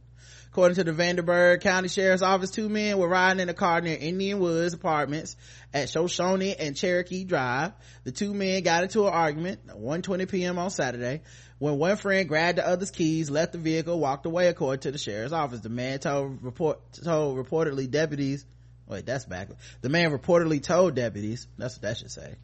According 0.56 0.76
to 0.76 0.86
the 0.86 0.94
Vanderburgh 0.94 1.60
County 1.60 1.90
Sheriff's 1.90 2.22
Office, 2.22 2.50
two 2.50 2.70
men 2.70 2.98
were 2.98 3.10
riding 3.10 3.42
in 3.42 3.50
a 3.50 3.54
car 3.54 3.82
near 3.82 3.98
Indian 4.00 4.40
Woods 4.40 4.74
Apartments 4.74 5.36
at 5.74 5.90
Shoshone 5.90 6.56
and 6.56 6.78
Cherokee 6.78 7.26
Drive. 7.26 7.74
The 8.06 8.14
two 8.14 8.34
men 8.34 8.64
got 8.64 8.84
into 8.84 9.06
an 9.06 9.12
argument 9.12 9.60
at 9.68 9.76
1.20 9.76 10.30
p.m. 10.30 10.58
on 10.58 10.70
Saturday 10.70 11.24
when 11.60 11.78
one 11.78 11.98
friend 11.98 12.30
grabbed 12.30 12.60
the 12.60 12.66
other's 12.66 12.90
keys, 12.90 13.30
left 13.30 13.52
the 13.52 13.58
vehicle, 13.58 14.00
walked 14.00 14.26
away 14.26 14.48
according 14.48 14.80
to 14.84 14.92
the 14.92 14.98
sheriff's 14.98 15.34
office. 15.34 15.60
The 15.60 15.68
man 15.68 16.00
told 16.00 16.42
report, 16.42 16.80
told 17.04 17.38
reportedly 17.38 17.92
deputies, 17.92 18.46
wait, 18.88 19.06
that's 19.06 19.26
backwards. 19.26 19.60
The 19.82 19.90
man 19.90 20.18
reportedly 20.18 20.64
told 20.64 20.96
deputies, 20.96 21.48
that's 21.58 21.76
what 21.76 21.82
that 21.82 21.98
should 21.98 22.12
say. 22.12 22.36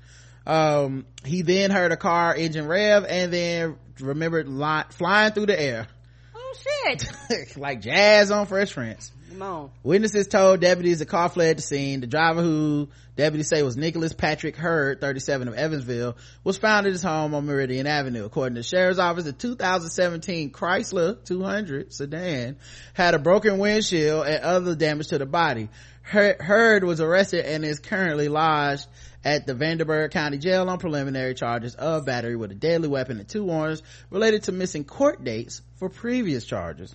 Um, 0.45 1.05
he 1.23 1.43
then 1.43 1.71
heard 1.71 1.91
a 1.91 1.97
car 1.97 2.35
engine 2.35 2.67
rev 2.67 3.05
and 3.07 3.31
then 3.31 3.77
remembered 3.99 4.47
li- 4.47 4.83
flying 4.89 5.33
through 5.33 5.47
the 5.47 5.59
air. 5.59 5.87
Oh 6.35 6.53
shit. 6.87 7.11
like 7.57 7.81
jazz 7.81 8.31
on 8.31 8.47
Fresh 8.47 8.73
Prince. 8.73 9.11
Come 9.31 9.41
on. 9.43 9.71
Witnesses 9.81 10.27
told 10.27 10.59
deputies 10.59 10.99
the 10.99 11.05
car 11.05 11.29
fled 11.29 11.57
the 11.57 11.61
scene. 11.61 12.01
The 12.01 12.07
driver 12.07 12.41
who 12.41 12.89
deputies 13.15 13.47
say 13.47 13.63
was 13.63 13.77
Nicholas 13.77 14.11
Patrick 14.11 14.57
Hurd, 14.57 14.99
37 14.99 15.47
of 15.47 15.53
Evansville, 15.53 16.17
was 16.43 16.57
found 16.57 16.85
at 16.85 16.91
his 16.91 17.01
home 17.01 17.33
on 17.33 17.45
Meridian 17.45 17.87
Avenue. 17.87 18.25
According 18.25 18.55
to 18.55 18.59
the 18.59 18.67
sheriff's 18.67 18.99
office, 18.99 19.23
the 19.23 19.31
2017 19.31 20.51
Chrysler 20.51 21.23
200 21.23 21.93
sedan 21.93 22.57
had 22.93 23.13
a 23.13 23.19
broken 23.19 23.57
windshield 23.57 24.27
and 24.27 24.43
other 24.43 24.75
damage 24.75 25.07
to 25.07 25.17
the 25.17 25.25
body. 25.25 25.69
Hur- 26.01 26.37
Hurd 26.41 26.83
was 26.83 26.99
arrested 26.99 27.45
and 27.45 27.63
is 27.63 27.79
currently 27.79 28.27
lodged 28.27 28.87
at 29.23 29.47
the 29.47 29.53
Vanderburgh 29.53 30.11
County 30.11 30.39
Jail 30.39 30.69
on 30.69 30.77
preliminary 30.77 31.35
charges 31.35 31.75
of 31.75 32.05
battery 32.05 32.35
with 32.35 32.51
a 32.51 32.55
deadly 32.55 32.89
weapon 32.89 33.19
and 33.19 33.29
two 33.29 33.45
warrants 33.45 33.81
related 34.09 34.43
to 34.43 34.51
missing 34.51 34.83
court 34.83 35.23
dates 35.23 35.61
for 35.75 35.87
previous 35.87 36.43
charges. 36.43 36.93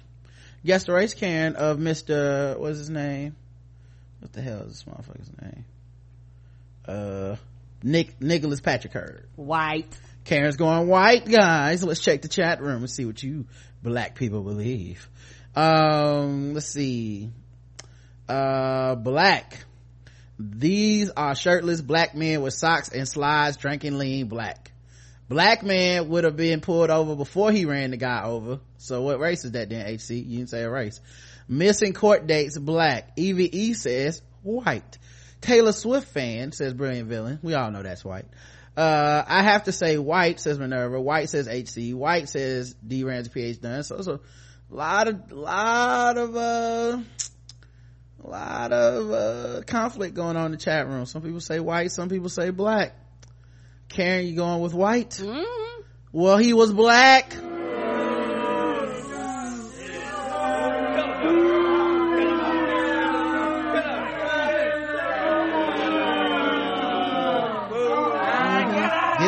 Guess 0.65 0.85
the 0.85 0.93
race 0.93 1.15
Karen 1.15 1.57
of 1.57 1.78
Mr. 1.78 2.59
what's 2.59 2.78
his 2.78 2.91
name? 2.91 3.36
What 4.20 4.33
the 4.33 4.43
hell 4.43 4.62
is 4.62 4.68
this 4.68 4.85
motherfucker's 4.85 5.31
name? 5.41 5.65
Uh, 6.86 7.36
Nick, 7.83 8.20
Nicholas 8.20 8.60
Patrick 8.60 8.93
Hurd. 8.93 9.28
White. 9.36 9.93
Karen's 10.25 10.57
going 10.57 10.89
white, 10.89 11.25
guys. 11.25 11.85
Let's 11.85 12.01
check 12.01 12.23
the 12.23 12.28
chat 12.28 12.60
room 12.60 12.78
and 12.78 12.91
see 12.91 13.05
what 13.05 13.23
you 13.23 13.47
black 13.83 14.17
people 14.17 14.43
believe. 14.43 15.09
Um, 15.55 16.55
let's 16.55 16.67
see. 16.67 17.31
Uh, 18.28 18.97
black. 18.97 19.65
These 20.39 21.10
are 21.10 21.35
shirtless 21.35 21.81
black 21.81 22.15
men 22.15 22.43
with 22.43 22.55
socks 22.55 22.89
and 22.89 23.09
slides 23.09 23.57
drinking 23.57 23.99
lean 23.99 24.26
black. 24.28 24.73
Black 25.28 25.64
man 25.64 26.08
would 26.08 26.24
have 26.24 26.36
been 26.36 26.60
pulled 26.60 26.90
over 26.90 27.16
before 27.16 27.50
he 27.50 27.64
ran 27.64 27.90
the 27.90 27.96
guy 27.96 28.24
over. 28.24 28.60
So 28.78 29.02
what 29.02 29.18
race 29.18 29.44
is 29.44 29.52
that 29.52 29.68
then, 29.70 29.86
HC? 29.86 30.10
You 30.10 30.38
didn't 30.38 30.50
say 30.50 30.62
a 30.62 30.70
race. 30.70 31.00
Missing 31.48 31.94
court 31.94 32.26
dates, 32.26 32.56
black. 32.58 33.10
Evie 33.16 33.56
E 33.56 33.74
says, 33.74 34.22
white. 34.42 34.98
Taylor 35.40 35.72
Swift 35.72 36.08
fan 36.08 36.52
says 36.52 36.74
brilliant 36.74 37.08
villain. 37.08 37.40
We 37.42 37.55
all 37.55 37.70
know 37.70 37.82
that's 37.82 38.05
white. 38.05 38.26
Uh, 38.76 39.24
I 39.26 39.42
have 39.42 39.64
to 39.64 39.72
say 39.72 39.96
white 39.96 40.38
says 40.38 40.58
Minerva. 40.58 41.00
White 41.00 41.30
says 41.30 41.48
HC. 41.48 41.94
White 41.94 42.28
says 42.28 42.74
D 42.86 43.05
Ramsey 43.05 43.30
PH 43.30 43.60
done. 43.60 43.82
So 43.82 43.96
it's 43.96 44.06
a 44.06 44.20
lot 44.70 45.08
of, 45.08 45.32
lot 45.32 46.18
of, 46.18 46.36
uh, 46.36 46.98
a 48.22 48.28
lot 48.28 48.72
of, 48.72 49.10
uh, 49.10 49.62
conflict 49.66 50.14
going 50.14 50.36
on 50.36 50.46
in 50.46 50.52
the 50.52 50.58
chat 50.58 50.86
room. 50.88 51.06
Some 51.06 51.22
people 51.22 51.40
say 51.40 51.58
white, 51.58 51.90
some 51.90 52.08
people 52.08 52.28
say 52.28 52.50
black. 52.50 52.94
Karen, 53.97 54.26
you 54.26 54.36
going 54.36 54.60
with 54.60 54.75
white? 54.75 55.08
Mm-hmm. 55.12 55.81
Well, 56.12 56.36
he 56.36 56.52
was 56.52 56.70
black. 56.70 57.31
Get 57.31 57.41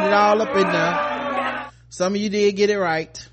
it 0.04 0.12
all 0.12 0.42
up 0.42 0.54
in 0.54 0.70
there. 0.70 1.70
Some 1.88 2.14
of 2.14 2.20
you 2.20 2.28
did 2.28 2.54
get 2.54 2.68
it 2.68 2.76
right. 2.76 3.28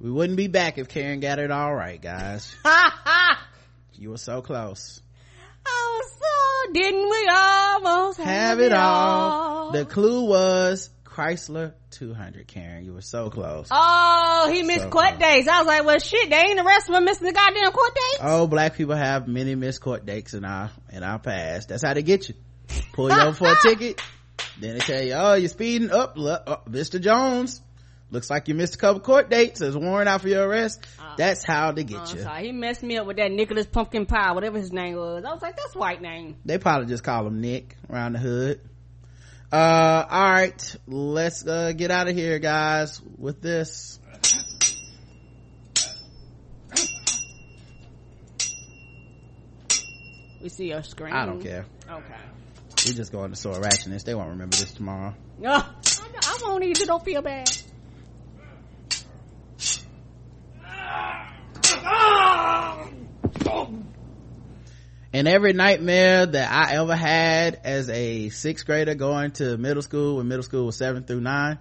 We 0.00 0.10
wouldn't 0.10 0.38
be 0.38 0.46
back 0.46 0.78
if 0.78 0.88
Karen 0.88 1.20
got 1.20 1.38
it 1.38 1.50
all 1.50 1.74
right, 1.74 2.00
guys. 2.00 2.56
you 3.98 4.10
were 4.10 4.18
so 4.18 4.42
close. 4.42 5.00
Oh, 5.66 6.02
so 6.18 6.72
didn't 6.72 7.08
we 7.10 7.28
almost 7.28 8.18
have, 8.18 8.26
Have 8.26 8.60
it 8.60 8.72
all. 8.72 9.72
The 9.72 9.84
clue 9.84 10.24
was 10.26 10.90
Chrysler 11.04 11.72
200, 11.90 12.46
Karen. 12.46 12.84
You 12.84 12.92
were 12.92 13.00
so 13.00 13.30
close. 13.30 13.68
Oh, 13.70 14.50
he 14.52 14.62
missed 14.62 14.82
So 14.82 14.90
court 14.90 15.18
days. 15.18 15.48
I 15.48 15.58
was 15.58 15.66
like, 15.66 15.84
well, 15.84 15.98
shit, 15.98 16.28
they 16.28 16.36
ain't 16.36 16.58
the 16.58 16.64
rest 16.64 16.88
of 16.88 16.94
them 16.94 17.04
missing 17.04 17.26
the 17.26 17.32
goddamn 17.32 17.72
court 17.72 17.94
days. 17.94 18.18
Oh, 18.22 18.46
black 18.46 18.74
people 18.74 18.94
have 18.94 19.26
many 19.26 19.54
missed 19.54 19.80
court 19.80 20.04
dates 20.04 20.34
in 20.34 20.44
our, 20.44 20.70
in 20.92 21.02
our 21.02 21.18
past. 21.18 21.68
That's 21.70 21.82
how 21.82 21.94
they 21.94 22.02
get 22.02 22.28
you. 22.28 22.34
Pull 22.92 23.10
you 23.10 23.20
over 23.20 23.32
for 23.32 23.48
a 23.48 23.56
ticket. 23.62 24.00
Then 24.60 24.74
they 24.74 24.80
tell 24.80 25.02
you, 25.02 25.14
oh, 25.14 25.34
you're 25.34 25.48
speeding 25.48 25.90
up. 25.90 26.14
Oh, 26.18 26.60
Mr. 26.68 27.00
Jones. 27.00 27.62
Looks 28.10 28.30
like 28.30 28.46
you 28.46 28.54
missed 28.54 28.76
a 28.76 28.78
couple 28.78 29.00
court 29.00 29.30
dates. 29.30 29.58
There's 29.60 29.74
a 29.74 29.80
warrant 29.80 30.08
out 30.08 30.20
for 30.20 30.28
your 30.28 30.46
arrest. 30.46 30.86
That's 31.16 31.44
how 31.44 31.72
they 31.72 31.82
get 31.82 32.00
I'm 32.00 32.16
you. 32.16 32.22
sorry. 32.22 32.44
He 32.46 32.52
messed 32.52 32.82
me 32.82 32.96
up 32.98 33.06
with 33.06 33.16
that 33.16 33.32
Nicholas 33.32 33.66
Pumpkin 33.66 34.06
Pie, 34.06 34.32
whatever 34.32 34.58
his 34.58 34.72
name 34.72 34.94
was. 34.94 35.24
I 35.24 35.32
was 35.32 35.42
like, 35.42 35.56
that's 35.56 35.74
white 35.74 36.00
name. 36.00 36.36
They 36.44 36.58
probably 36.58 36.86
just 36.86 37.02
call 37.02 37.26
him 37.26 37.40
Nick 37.40 37.76
around 37.90 38.12
the 38.12 38.20
hood. 38.20 38.60
Uh, 39.50 40.04
all 40.08 40.24
right. 40.30 40.76
Let's, 40.86 41.44
uh, 41.46 41.72
get 41.72 41.90
out 41.90 42.06
of 42.08 42.14
here, 42.14 42.38
guys, 42.38 43.00
with 43.18 43.40
this. 43.42 43.98
We 50.42 50.48
see 50.48 50.68
your 50.68 50.82
screen. 50.82 51.12
I 51.12 51.26
don't 51.26 51.40
care. 51.40 51.66
Okay. 51.90 52.14
We 52.86 52.94
just 52.94 53.10
go 53.10 53.24
into 53.24 53.36
sore 53.36 53.54
ratchetness. 53.54 54.04
They 54.04 54.14
won't 54.14 54.30
remember 54.30 54.56
this 54.56 54.72
tomorrow. 54.74 55.14
No, 55.38 55.50
I, 55.54 55.64
I 56.22 56.38
won't 56.42 56.62
either. 56.62 56.84
Don't 56.86 57.04
feel 57.04 57.22
bad. 57.22 57.50
And 65.12 65.26
every 65.26 65.54
nightmare 65.54 66.26
that 66.26 66.52
I 66.52 66.74
ever 66.74 66.94
had 66.94 67.58
as 67.64 67.88
a 67.88 68.28
sixth 68.28 68.66
grader 68.66 68.94
going 68.94 69.30
to 69.32 69.56
middle 69.56 69.80
school 69.80 70.16
when 70.18 70.28
middle 70.28 70.42
school 70.42 70.66
was 70.66 70.76
seven 70.76 71.04
through 71.04 71.22
nine, 71.22 71.58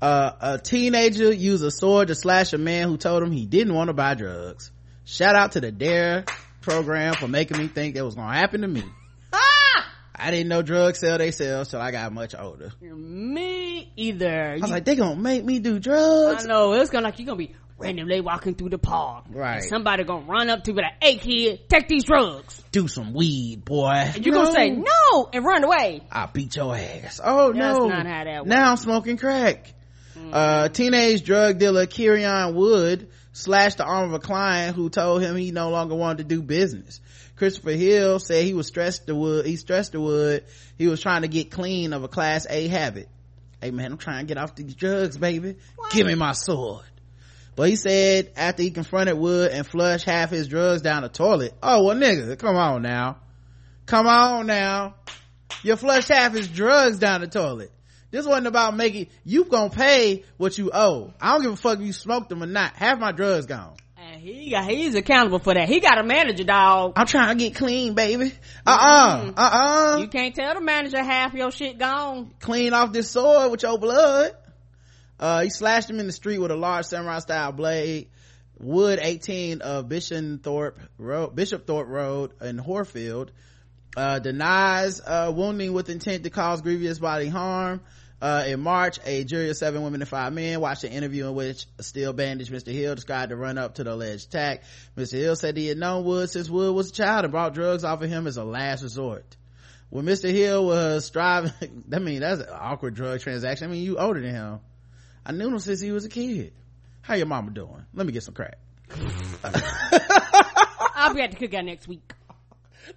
uh, 0.00 0.30
a 0.40 0.58
teenager 0.58 1.32
used 1.32 1.64
a 1.64 1.72
sword 1.72 2.06
to 2.08 2.14
slash 2.14 2.52
a 2.52 2.58
man 2.58 2.88
who 2.88 2.96
told 2.96 3.24
him 3.24 3.32
he 3.32 3.46
didn't 3.46 3.74
want 3.74 3.88
to 3.88 3.94
buy 3.94 4.14
drugs. 4.14 4.70
Shout 5.04 5.34
out 5.34 5.52
to 5.52 5.60
the 5.60 5.72
DARE 5.72 6.24
program 6.60 7.14
for 7.14 7.26
making 7.26 7.58
me 7.58 7.66
think 7.66 7.96
that 7.96 8.04
was 8.04 8.14
gonna 8.14 8.32
happen 8.32 8.60
to 8.60 8.68
me. 8.68 8.84
I 10.16 10.30
didn't 10.30 10.48
know 10.48 10.62
drugs 10.62 11.00
sell 11.00 11.18
they 11.18 11.32
sell 11.32 11.64
till 11.64 11.80
I 11.80 11.90
got 11.90 12.12
much 12.12 12.34
older. 12.38 12.72
Me 12.80 13.92
either. 13.96 14.52
I 14.52 14.58
was 14.58 14.70
like, 14.70 14.84
they 14.84 14.94
gonna 14.94 15.16
make 15.16 15.44
me 15.44 15.58
do 15.58 15.80
drugs? 15.80 16.44
I 16.44 16.48
know. 16.48 16.74
It's 16.74 16.90
gonna 16.90 17.04
like 17.04 17.18
you're 17.18 17.26
gonna 17.26 17.38
be 17.38 17.56
randomly 17.78 18.20
walking 18.20 18.54
through 18.54 18.70
the 18.70 18.78
park. 18.78 19.24
Right. 19.30 19.56
And 19.56 19.64
somebody 19.64 20.04
gonna 20.04 20.26
run 20.26 20.50
up 20.50 20.64
to 20.64 20.70
you 20.72 20.76
like, 20.76 21.02
"Hey 21.02 21.16
kid, 21.16 21.68
take 21.68 21.88
these 21.88 22.04
drugs." 22.04 22.62
Do 22.70 22.88
some 22.88 23.12
weed, 23.14 23.64
boy. 23.64 23.90
And 23.90 24.24
you're 24.24 24.34
gonna 24.34 24.52
say 24.52 24.70
no 24.70 25.28
and 25.32 25.44
run 25.44 25.64
away. 25.64 26.02
I'll 26.10 26.30
beat 26.32 26.56
your 26.56 26.74
ass. 26.74 27.20
Oh 27.22 27.52
That's 27.52 27.78
no. 27.78 27.88
not 27.88 28.06
how 28.06 28.24
that 28.24 28.38
works. 28.40 28.48
Now 28.48 28.70
I'm 28.70 28.76
smoking 28.76 29.16
crack. 29.16 29.72
Uh, 30.32 30.68
teenage 30.68 31.22
drug 31.24 31.58
dealer 31.58 31.86
Kirion 31.86 32.54
Wood 32.54 33.08
slashed 33.32 33.78
the 33.78 33.84
arm 33.84 34.08
of 34.08 34.14
a 34.14 34.18
client 34.20 34.76
who 34.76 34.88
told 34.88 35.22
him 35.22 35.36
he 35.36 35.50
no 35.50 35.70
longer 35.70 35.94
wanted 35.96 36.28
to 36.28 36.34
do 36.36 36.40
business. 36.42 37.00
Christopher 37.36 37.72
Hill 37.72 38.20
said 38.20 38.44
he 38.44 38.54
was 38.54 38.68
stressed 38.68 39.06
the 39.06 39.14
wood, 39.14 39.44
he 39.44 39.56
stressed 39.56 39.92
the 39.92 40.00
wood, 40.00 40.44
he 40.78 40.86
was 40.86 41.00
trying 41.00 41.22
to 41.22 41.28
get 41.28 41.50
clean 41.50 41.92
of 41.92 42.04
a 42.04 42.08
class 42.08 42.46
A 42.48 42.68
habit. 42.68 43.08
Hey 43.60 43.70
man, 43.72 43.92
I'm 43.92 43.98
trying 43.98 44.26
to 44.26 44.32
get 44.32 44.38
off 44.40 44.54
these 44.54 44.74
drugs, 44.74 45.16
baby. 45.18 45.56
Give 45.90 46.06
me 46.06 46.14
my 46.14 46.32
sword. 46.32 46.84
But 47.56 47.68
he 47.68 47.76
said 47.76 48.32
after 48.36 48.62
he 48.62 48.70
confronted 48.70 49.16
Wood 49.16 49.52
and 49.52 49.66
flushed 49.66 50.04
half 50.04 50.30
his 50.30 50.48
drugs 50.48 50.82
down 50.82 51.02
the 51.02 51.08
toilet, 51.08 51.54
oh 51.62 51.84
well 51.84 51.96
nigga, 51.96 52.38
come 52.38 52.56
on 52.56 52.82
now. 52.82 53.18
Come 53.86 54.06
on 54.06 54.46
now. 54.46 54.94
You 55.62 55.76
flushed 55.76 56.08
half 56.08 56.32
his 56.32 56.48
drugs 56.48 56.98
down 56.98 57.20
the 57.20 57.26
toilet. 57.28 57.70
This 58.10 58.26
wasn't 58.26 58.46
about 58.46 58.76
making, 58.76 59.08
you 59.24 59.44
gonna 59.44 59.70
pay 59.70 60.24
what 60.36 60.56
you 60.56 60.70
owe. 60.72 61.12
I 61.20 61.32
don't 61.32 61.42
give 61.42 61.52
a 61.52 61.56
fuck 61.56 61.80
if 61.80 61.84
you 61.84 61.92
smoked 61.92 62.28
them 62.28 62.42
or 62.42 62.46
not. 62.46 62.74
Half 62.76 62.98
my 62.98 63.12
drugs 63.12 63.46
gone. 63.46 63.74
And 63.96 64.20
he 64.20 64.50
got 64.50 64.70
he's 64.70 64.94
accountable 64.94 65.38
for 65.38 65.54
that. 65.54 65.68
He 65.68 65.80
got 65.80 65.98
a 65.98 66.04
manager, 66.04 66.44
dog. 66.44 66.92
I'm 66.96 67.06
trying 67.06 67.36
to 67.36 67.44
get 67.44 67.56
clean, 67.56 67.94
baby. 67.94 68.32
Uh-uh. 68.66 69.20
Mm-hmm. 69.20 69.30
Uh-uh. 69.36 69.96
You 69.98 70.08
can't 70.08 70.34
tell 70.34 70.54
the 70.54 70.60
manager 70.60 71.02
half 71.02 71.34
your 71.34 71.50
shit 71.50 71.78
gone. 71.78 72.32
Clean 72.40 72.72
off 72.72 72.92
this 72.92 73.10
sword 73.10 73.50
with 73.50 73.62
your 73.62 73.78
blood. 73.78 74.32
Uh, 75.18 75.42
he 75.42 75.50
slashed 75.50 75.88
him 75.88 76.00
in 76.00 76.06
the 76.06 76.12
street 76.12 76.38
with 76.38 76.50
a 76.50 76.56
large 76.56 76.86
samurai 76.86 77.20
style 77.20 77.52
blade. 77.52 78.08
Wood 78.58 78.98
18 79.02 79.62
of 79.62 79.88
Bishop 79.88 80.42
Thorpe 80.42 80.78
Road, 80.96 81.34
Bishop 81.34 81.66
Thorpe 81.66 81.88
Road 81.88 82.32
in 82.40 82.56
Horfield, 82.56 83.32
uh, 83.96 84.20
denies, 84.20 85.00
uh, 85.00 85.32
wounding 85.34 85.72
with 85.72 85.88
intent 85.88 86.24
to 86.24 86.30
cause 86.30 86.62
grievous 86.62 86.98
bodily 86.98 87.28
harm. 87.28 87.80
Uh, 88.22 88.44
in 88.46 88.60
March, 88.60 88.98
a 89.04 89.24
jury 89.24 89.50
of 89.50 89.56
seven 89.56 89.82
women 89.82 90.00
and 90.00 90.08
five 90.08 90.32
men 90.32 90.58
watched 90.60 90.84
an 90.84 90.92
interview 90.92 91.26
in 91.26 91.34
which 91.34 91.66
a 91.78 91.82
still 91.82 92.12
bandaged 92.12 92.50
Mr. 92.50 92.72
Hill 92.72 92.94
described 92.94 93.30
the 93.30 93.36
run 93.36 93.58
up 93.58 93.74
to 93.74 93.84
the 93.84 93.92
alleged 93.92 94.28
attack. 94.28 94.62
Mr. 94.96 95.18
Hill 95.18 95.36
said 95.36 95.56
he 95.56 95.66
had 95.66 95.76
known 95.76 96.04
Wood 96.04 96.30
since 96.30 96.48
Wood 96.48 96.74
was 96.74 96.88
a 96.88 96.92
child 96.92 97.24
and 97.24 97.32
brought 97.32 97.54
drugs 97.54 97.84
off 97.84 98.00
of 98.00 98.08
him 98.08 98.26
as 98.26 98.36
a 98.36 98.44
last 98.44 98.82
resort. 98.82 99.36
When 99.90 100.06
Mr. 100.06 100.30
Hill 100.30 100.64
was 100.64 101.04
striving, 101.04 101.84
I 101.92 101.98
mean, 101.98 102.20
that's 102.20 102.40
an 102.40 102.48
awkward 102.50 102.94
drug 102.94 103.20
transaction. 103.20 103.68
I 103.68 103.70
mean, 103.70 103.82
you 103.82 103.98
older 103.98 104.20
than 104.20 104.34
him. 104.34 104.60
I 105.26 105.32
knew 105.32 105.48
him 105.48 105.58
since 105.58 105.80
he 105.80 105.90
was 105.92 106.04
a 106.04 106.08
kid. 106.08 106.52
How 107.02 107.14
your 107.14 107.26
mama 107.26 107.50
doing? 107.50 107.84
Let 107.94 108.06
me 108.06 108.12
get 108.12 108.22
some 108.22 108.34
crack. 108.34 108.58
I'll 110.94 111.14
be 111.14 111.22
at 111.22 111.32
the 111.32 111.36
cookout 111.36 111.64
next 111.64 111.88
week. 111.88 112.12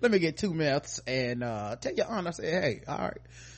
Let 0.01 0.11
me 0.11 0.19
get 0.19 0.37
two 0.37 0.53
meths 0.53 0.99
and, 1.07 1.43
uh, 1.43 1.77
tell 1.77 1.93
your 1.93 2.07
aunt 2.07 2.27
I 2.27 2.31
said, 2.31 2.63
hey, 2.63 2.81
all 2.87 2.97
right. 2.97 3.17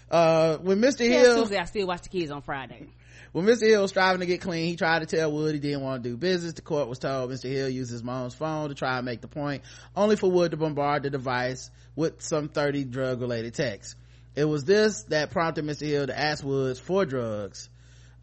Uh, 0.09 0.57
when 0.57 0.79
Mr. 0.79 0.97
Tell 0.97 1.07
Hill, 1.07 1.43
Susie 1.45 1.57
I 1.57 1.65
still 1.65 1.87
watch 1.87 2.03
the 2.03 2.09
kids 2.09 2.31
on 2.31 2.41
Friday. 2.41 2.87
when 3.31 3.45
Mr. 3.45 3.67
Hill 3.67 3.81
was 3.83 3.91
striving 3.91 4.21
to 4.21 4.25
get 4.25 4.41
clean, 4.41 4.65
he 4.65 4.75
tried 4.75 4.99
to 4.99 5.05
tell 5.05 5.31
Wood 5.31 5.53
he 5.53 5.59
didn't 5.59 5.81
want 5.81 6.03
to 6.03 6.09
do 6.09 6.17
business. 6.17 6.53
The 6.53 6.61
court 6.61 6.87
was 6.87 6.99
told 6.99 7.31
Mr. 7.31 7.49
Hill 7.49 7.69
used 7.69 7.91
his 7.91 8.03
mom's 8.03 8.33
phone 8.35 8.69
to 8.69 8.75
try 8.75 8.97
and 8.97 9.05
make 9.05 9.21
the 9.21 9.27
point, 9.27 9.63
only 9.95 10.15
for 10.15 10.31
Wood 10.31 10.51
to 10.51 10.57
bombard 10.57 11.03
the 11.03 11.09
device 11.09 11.69
with 11.95 12.21
some 12.21 12.47
30 12.49 12.85
drug 12.85 13.21
related 13.21 13.53
texts. 13.55 13.95
It 14.35 14.45
was 14.45 14.63
this 14.63 15.03
that 15.09 15.31
prompted 15.31 15.65
Mr. 15.65 15.85
Hill 15.85 16.07
to 16.07 16.17
ask 16.17 16.43
Woods 16.43 16.79
for 16.79 17.05
drugs. 17.05 17.69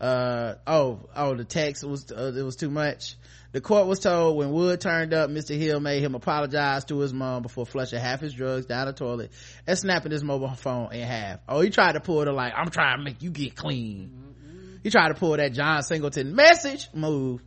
Uh, 0.01 0.55
oh, 0.67 1.01
oh, 1.15 1.35
the 1.35 1.45
text 1.45 1.85
was, 1.85 2.11
uh, 2.13 2.33
it 2.37 2.43
was 2.43 2.57
too 2.57 2.71
much. 2.71 3.17
The 3.53 3.61
court 3.63 3.87
was 3.87 4.01
told 4.01 4.37
when 4.37 4.51
Wood 4.51 4.81
turned 4.81 5.15
up, 5.15 5.31
Mr. 5.31 5.57
Hill 5.57 5.81
made 5.81 6.03
him 6.03 6.15
apologize 6.15 6.85
to 6.87 6.99
his 6.99 7.15
mom 7.15 7.43
before 7.43 7.65
flushing 7.65 7.99
half 7.99 8.21
his 8.21 8.35
drugs 8.35 8.67
down 8.67 8.87
the 8.87 8.93
toilet 8.93 9.31
and 9.67 9.79
snapping 9.79 10.13
his 10.13 10.23
mobile 10.23 10.49
phone 10.55 10.93
in 10.93 11.07
half. 11.07 11.41
Oh, 11.49 11.61
he 11.61 11.71
tried 11.71 11.93
to 11.93 12.01
pull 12.01 12.25
the 12.25 12.33
like, 12.33 12.53
I'm 12.55 12.71
trying 12.71 12.99
to 12.99 13.05
make 13.05 13.23
you 13.23 13.31
get 13.31 13.57
clean. 13.57 14.81
He 14.83 14.91
tried 14.91 15.09
to 15.09 15.15
pull 15.15 15.37
that 15.37 15.53
John 15.53 15.83
Singleton 15.83 16.35
message 16.35 16.89
move. 16.93 17.43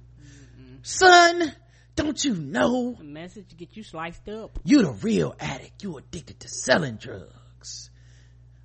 Son, 0.82 1.54
don't 1.96 2.24
you 2.26 2.34
know 2.34 2.96
The 2.98 3.04
message 3.04 3.50
to 3.50 3.56
get 3.56 3.78
you 3.78 3.84
sliced 3.84 4.28
up. 4.30 4.58
you 4.64 4.82
the 4.82 4.92
real 4.92 5.36
addict. 5.40 5.84
You 5.84 5.98
addicted 5.98 6.40
to 6.40 6.48
selling 6.48 6.96
drugs. 6.96 7.34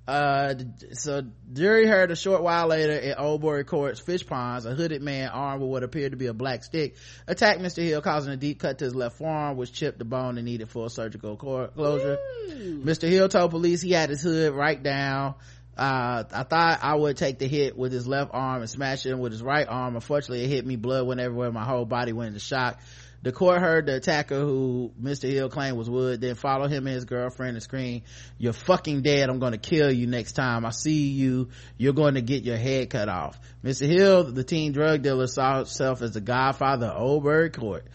Uh 0.07 0.53
so 0.93 1.23
jury 1.53 1.87
heard 1.87 2.11
a 2.11 2.15
short 2.15 2.43
while 2.43 2.67
later 2.67 2.93
at 2.93 3.17
Oldbury 3.17 3.65
Court's 3.65 3.99
fish 3.99 4.25
ponds 4.25 4.65
a 4.65 4.75
hooded 4.75 5.01
man 5.01 5.29
armed 5.29 5.61
with 5.61 5.71
what 5.71 5.83
appeared 5.83 6.11
to 6.11 6.17
be 6.17 6.27
a 6.27 6.33
black 6.33 6.63
stick 6.63 6.95
attacked 7.27 7.59
mr 7.59 7.81
hill 7.83 8.01
causing 8.01 8.31
a 8.31 8.37
deep 8.37 8.59
cut 8.59 8.77
to 8.79 8.85
his 8.85 8.93
left 8.93 9.17
forearm 9.17 9.57
which 9.57 9.73
chipped 9.73 9.97
the 9.97 10.05
bone 10.05 10.37
and 10.37 10.45
needed 10.45 10.69
full 10.69 10.89
surgical 10.89 11.35
closure 11.37 12.19
mr 12.47 13.09
hill 13.09 13.27
told 13.27 13.49
police 13.49 13.81
he 13.81 13.91
had 13.91 14.09
his 14.09 14.21
hood 14.21 14.53
right 14.53 14.83
down 14.83 15.33
uh, 15.77 16.23
I 16.31 16.43
thought 16.43 16.79
I 16.81 16.95
would 16.95 17.17
take 17.17 17.37
the 17.37 17.47
hit 17.47 17.77
with 17.77 17.91
his 17.91 18.07
left 18.07 18.31
arm 18.33 18.61
and 18.61 18.69
smash 18.69 19.05
him 19.05 19.19
with 19.19 19.33
his 19.33 19.43
right 19.43 19.67
arm. 19.67 19.95
Unfortunately, 19.95 20.45
it 20.45 20.47
hit 20.47 20.65
me. 20.65 20.77
Blood 20.77 21.05
went 21.05 21.19
everywhere. 21.19 21.51
My 21.51 21.65
whole 21.65 21.83
body 21.83 22.13
went 22.13 22.29
into 22.29 22.39
shock. 22.39 22.79
The 23.25 23.31
court 23.31 23.59
heard 23.59 23.87
the 23.87 23.95
attacker 23.95 24.39
who 24.39 24.91
Mr. 25.01 25.27
Hill 25.27 25.49
claimed 25.49 25.79
was 25.79 25.89
Wood, 25.89 26.21
then 26.21 26.35
followed 26.35 26.69
him 26.69 26.85
and 26.85 26.93
his 26.93 27.05
girlfriend 27.05 27.55
and 27.55 27.63
screamed, 27.63 28.03
you're 28.37 28.53
fucking 28.53 29.01
dead. 29.01 29.31
I'm 29.31 29.39
going 29.39 29.53
to 29.53 29.57
kill 29.57 29.91
you 29.91 30.05
next 30.05 30.33
time 30.33 30.63
I 30.63 30.69
see 30.69 31.07
you. 31.07 31.49
You're 31.75 31.93
going 31.93 32.13
to 32.13 32.21
get 32.21 32.43
your 32.43 32.55
head 32.55 32.91
cut 32.91 33.09
off. 33.09 33.39
Mr. 33.63 33.87
Hill, 33.87 34.25
the 34.25 34.43
teen 34.43 34.73
drug 34.73 35.01
dealer, 35.01 35.25
saw 35.25 35.57
himself 35.57 36.03
as 36.03 36.11
the 36.11 36.21
godfather 36.21 36.85
of 36.85 37.01
Oldbury 37.01 37.51
Court. 37.51 37.85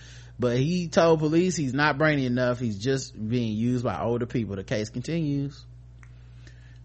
But 0.41 0.57
he 0.57 0.89
told 0.89 1.21
police 1.21 1.55
he's 1.55 1.75
not 1.75 1.97
brainy 1.97 2.27
enough. 2.27 2.59
He's 2.59 2.81
just 2.81 3.15
being 3.15 3.57
used 3.57 3.85
by 3.85 4.01
older 4.01 4.27
people. 4.27 4.57
The 4.57 4.65
case 4.65 4.91
continues. 4.91 5.65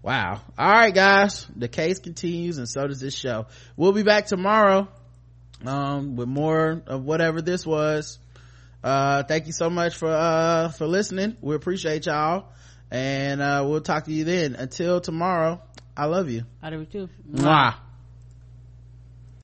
Wow. 0.04 0.40
All 0.56 0.70
right, 0.70 0.94
guys. 0.94 1.48
The 1.56 1.68
case 1.68 1.98
continues 1.98 2.60
and 2.60 2.70
so 2.70 2.86
does 2.86 3.00
this 3.00 3.18
show. 3.18 3.48
We'll 3.76 3.92
be 3.92 4.04
back 4.04 4.28
tomorrow, 4.28 4.88
um, 5.66 6.16
with 6.16 6.28
more 6.28 6.84
of 6.86 7.04
whatever 7.04 7.42
this 7.42 7.66
was. 7.66 8.20
Uh, 8.86 9.24
thank 9.24 9.48
you 9.48 9.52
so 9.52 9.68
much 9.68 9.96
for, 9.96 10.10
uh, 10.10 10.70
for 10.70 10.86
listening. 10.86 11.36
We 11.42 11.56
appreciate 11.56 12.06
y'all. 12.06 12.50
And, 12.92 13.42
uh, 13.42 13.64
we'll 13.68 13.82
talk 13.82 14.06
to 14.06 14.12
you 14.14 14.26
then. 14.26 14.54
Until 14.54 15.02
tomorrow, 15.02 15.60
I 15.98 16.06
love 16.06 16.30
you. 16.30 16.46
I 16.62 16.70
do 16.70 16.86
too. 16.86 17.10
Mwah. 17.32 17.74